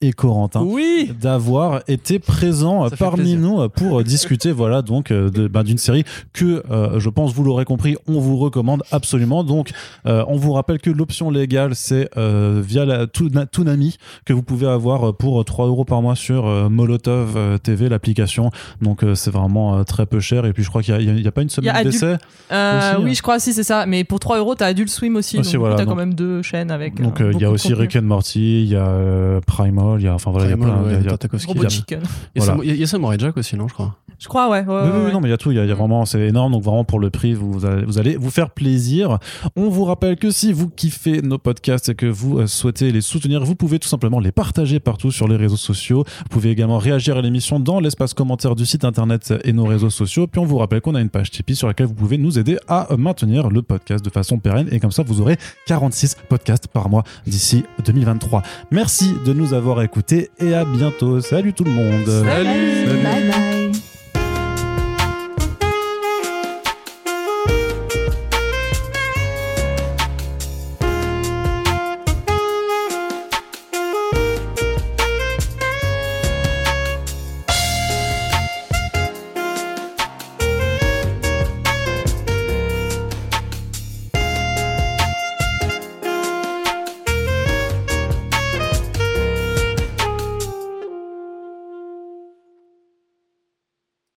Et 0.00 0.12
Corentin 0.12 0.62
Oui 0.62 1.12
d'avoir 1.20 1.82
été 1.88 2.18
présents 2.18 2.88
Ça 2.88 2.96
parmi 2.96 3.36
nous 3.36 3.68
pour 3.68 4.02
discuter 4.04 4.52
voilà 4.52 4.82
donc 4.82 5.10
euh, 5.10 5.30
bah, 5.50 5.62
d'une 5.62 5.78
série 5.78 6.04
que 6.32 6.62
euh, 6.70 6.98
je 7.00 7.08
pense 7.10 7.32
vous 7.32 7.44
l'aurez 7.44 7.64
compris 7.64 7.96
on 8.08 8.20
vous 8.20 8.36
recommande 8.36 8.82
absolument 8.90 9.44
donc 9.44 9.70
euh, 10.06 10.24
on 10.28 10.36
vous 10.36 10.52
rappelle 10.52 10.78
que 10.80 10.90
l'option 10.90 11.30
légale 11.30 11.74
c'est 11.74 12.08
euh, 12.16 12.62
via 12.64 12.84
la 12.84 13.06
Toonami 13.06 13.96
que 14.24 14.32
vous 14.32 14.42
pouvez 14.42 14.66
avoir 14.66 15.14
pour 15.16 15.44
3 15.44 15.66
euros 15.66 15.84
par 15.84 16.02
mois 16.02 16.16
sur 16.16 16.46
euh, 16.46 16.68
Molotov 16.68 17.58
TV 17.62 17.88
l'application 17.88 18.50
donc 18.82 19.02
euh, 19.04 19.14
c'est 19.14 19.30
vraiment 19.30 19.76
euh, 19.78 19.82
très 19.84 20.06
peu 20.06 20.20
cher 20.20 20.46
et 20.46 20.52
puis 20.52 20.62
je 20.62 20.68
crois 20.68 20.82
qu'il 20.82 20.94
y 21.20 21.26
a- 21.26 21.32
pas 21.32 21.42
une 21.42 21.48
semaine 21.48 21.82
d'essai 21.82 22.16
Euh, 22.52 22.78
Aussi, 22.94 23.02
oui, 23.04 23.10
hein. 23.10 23.14
je 23.14 23.22
crois, 23.22 23.38
si, 23.40 23.52
c'est 23.52 23.64
ça. 23.64 23.86
Mais 23.86 24.04
pour 24.04 24.20
3 24.20 24.38
euros, 24.38 24.54
t'as 24.54 24.66
Adult 24.66 24.88
Swim 24.88 25.16
aussi. 25.16 25.38
Aussi, 25.38 25.54
donc 25.54 25.60
voilà, 25.60 25.74
t'as 25.74 25.84
quand 25.84 25.96
même 25.96 26.14
deux 26.14 26.42
chaînes 26.42 26.70
avec. 26.70 27.00
donc 27.00 27.20
il 27.32 27.40
y 27.40 27.44
a 27.44 27.50
aussi. 27.50 27.74
Rick 27.74 27.96
and 27.96 28.02
Morty 28.02 28.62
il 28.62 28.68
y 28.68 28.76
a 28.76 28.86
euh, 28.86 29.40
Primal 29.64 30.00
il 30.00 30.04
y 30.04 30.08
a 30.08 30.14
enfin 30.14 30.30
voilà 30.30 30.46
il 30.46 30.50
y 30.50 30.52
a 30.52 30.56
plein 30.56 30.82
ouais, 30.82 30.88
il 30.88 30.92
y 30.92 30.96
a- 30.96 30.98
il 31.00 31.04
y 31.04 31.06
a- 31.06 31.10
Tartakovsky. 31.10 31.52
Il 31.56 31.62
y 31.62 31.66
a- 31.66 31.68
Chicken. 31.68 32.00
Il 32.34 32.42
y 32.42 32.42
a 32.42 32.44
Voilà. 32.44 32.52
Sam- 32.62 32.62
il 32.74 32.76
y 32.76 32.82
a 32.82 32.86
Samurai 32.86 33.16
Jack 33.18 33.36
aussi, 33.36 33.56
non, 33.56 33.66
je 33.68 33.74
crois. 33.74 33.96
Je 34.18 34.28
crois, 34.28 34.48
ouais. 34.48 34.60
ouais, 34.60 34.64
Oui, 34.66 34.74
oui, 34.84 34.90
ouais, 34.98 35.04
oui, 35.06 35.12
non, 35.12 35.20
mais 35.20 35.28
il 35.28 35.32
y 35.32 35.34
a 35.34 35.36
tout, 35.36 35.50
il 35.50 35.56
y 35.56 35.60
a, 35.60 35.64
il 35.64 35.68
y 35.68 35.72
a 35.72 35.74
vraiment, 35.74 36.04
c'est 36.06 36.20
énorme, 36.20 36.52
donc 36.52 36.62
vraiment 36.62 36.84
pour 36.84 37.00
le 37.00 37.10
prix, 37.10 37.34
vous, 37.34 37.52
vous 37.52 37.66
allez, 37.66 37.84
vous 37.84 37.98
allez 37.98 38.16
vous 38.16 38.30
faire 38.30 38.50
plaisir. 38.50 39.18
On 39.56 39.68
vous 39.68 39.84
rappelle 39.84 40.16
que 40.16 40.30
si 40.30 40.52
vous 40.52 40.68
kiffez 40.68 41.20
nos 41.20 41.36
podcasts 41.36 41.88
et 41.88 41.94
que 41.96 42.06
vous 42.06 42.38
euh, 42.38 42.46
souhaitez 42.46 42.92
les 42.92 43.00
soutenir, 43.00 43.44
vous 43.44 43.56
pouvez 43.56 43.78
tout 43.80 43.88
simplement 43.88 44.20
les 44.20 44.30
partager 44.30 44.78
partout 44.78 45.10
sur 45.10 45.26
les 45.26 45.34
réseaux 45.36 45.56
sociaux. 45.56 46.04
Vous 46.06 46.28
pouvez 46.30 46.50
également 46.50 46.78
réagir 46.78 47.16
à 47.16 47.22
l'émission 47.22 47.58
dans 47.58 47.80
l'espace 47.80 48.14
commentaire 48.14 48.54
du 48.54 48.64
site 48.66 48.84
internet 48.84 49.34
et 49.42 49.52
nos 49.52 49.64
réseaux 49.64 49.90
sociaux. 49.90 50.26
Puis 50.28 50.38
on 50.40 50.44
vous 50.44 50.58
rappelle 50.58 50.80
qu'on 50.80 50.94
a 50.94 51.00
une 51.00 51.10
page 51.10 51.30
Tipeee 51.32 51.56
sur 51.56 51.66
laquelle 51.66 51.86
vous 51.86 51.94
pouvez 51.94 52.16
nous 52.16 52.38
aider 52.38 52.56
à 52.68 52.92
euh, 52.92 52.96
maintenir 52.96 53.48
le 53.50 53.62
podcast 53.62 54.04
de 54.04 54.10
façon 54.10 54.38
pérenne 54.38 54.68
et 54.70 54.78
comme 54.78 54.92
ça 54.92 55.02
vous 55.02 55.20
aurez 55.20 55.36
46 55.66 56.16
podcasts 56.28 56.68
par 56.68 56.88
mois 56.88 57.02
d'ici 57.26 57.64
2023. 57.84 58.42
Merci 58.70 59.12
de 59.26 59.32
nous 59.32 59.53
avoir 59.54 59.82
écoutés 59.82 60.30
et 60.38 60.54
à 60.54 60.64
bientôt. 60.64 61.20
Salut 61.20 61.52
tout 61.52 61.64
le 61.64 61.70
monde. 61.70 62.06
Salut. 62.06 63.02
Bye 63.02 63.28
bye. 63.28 63.43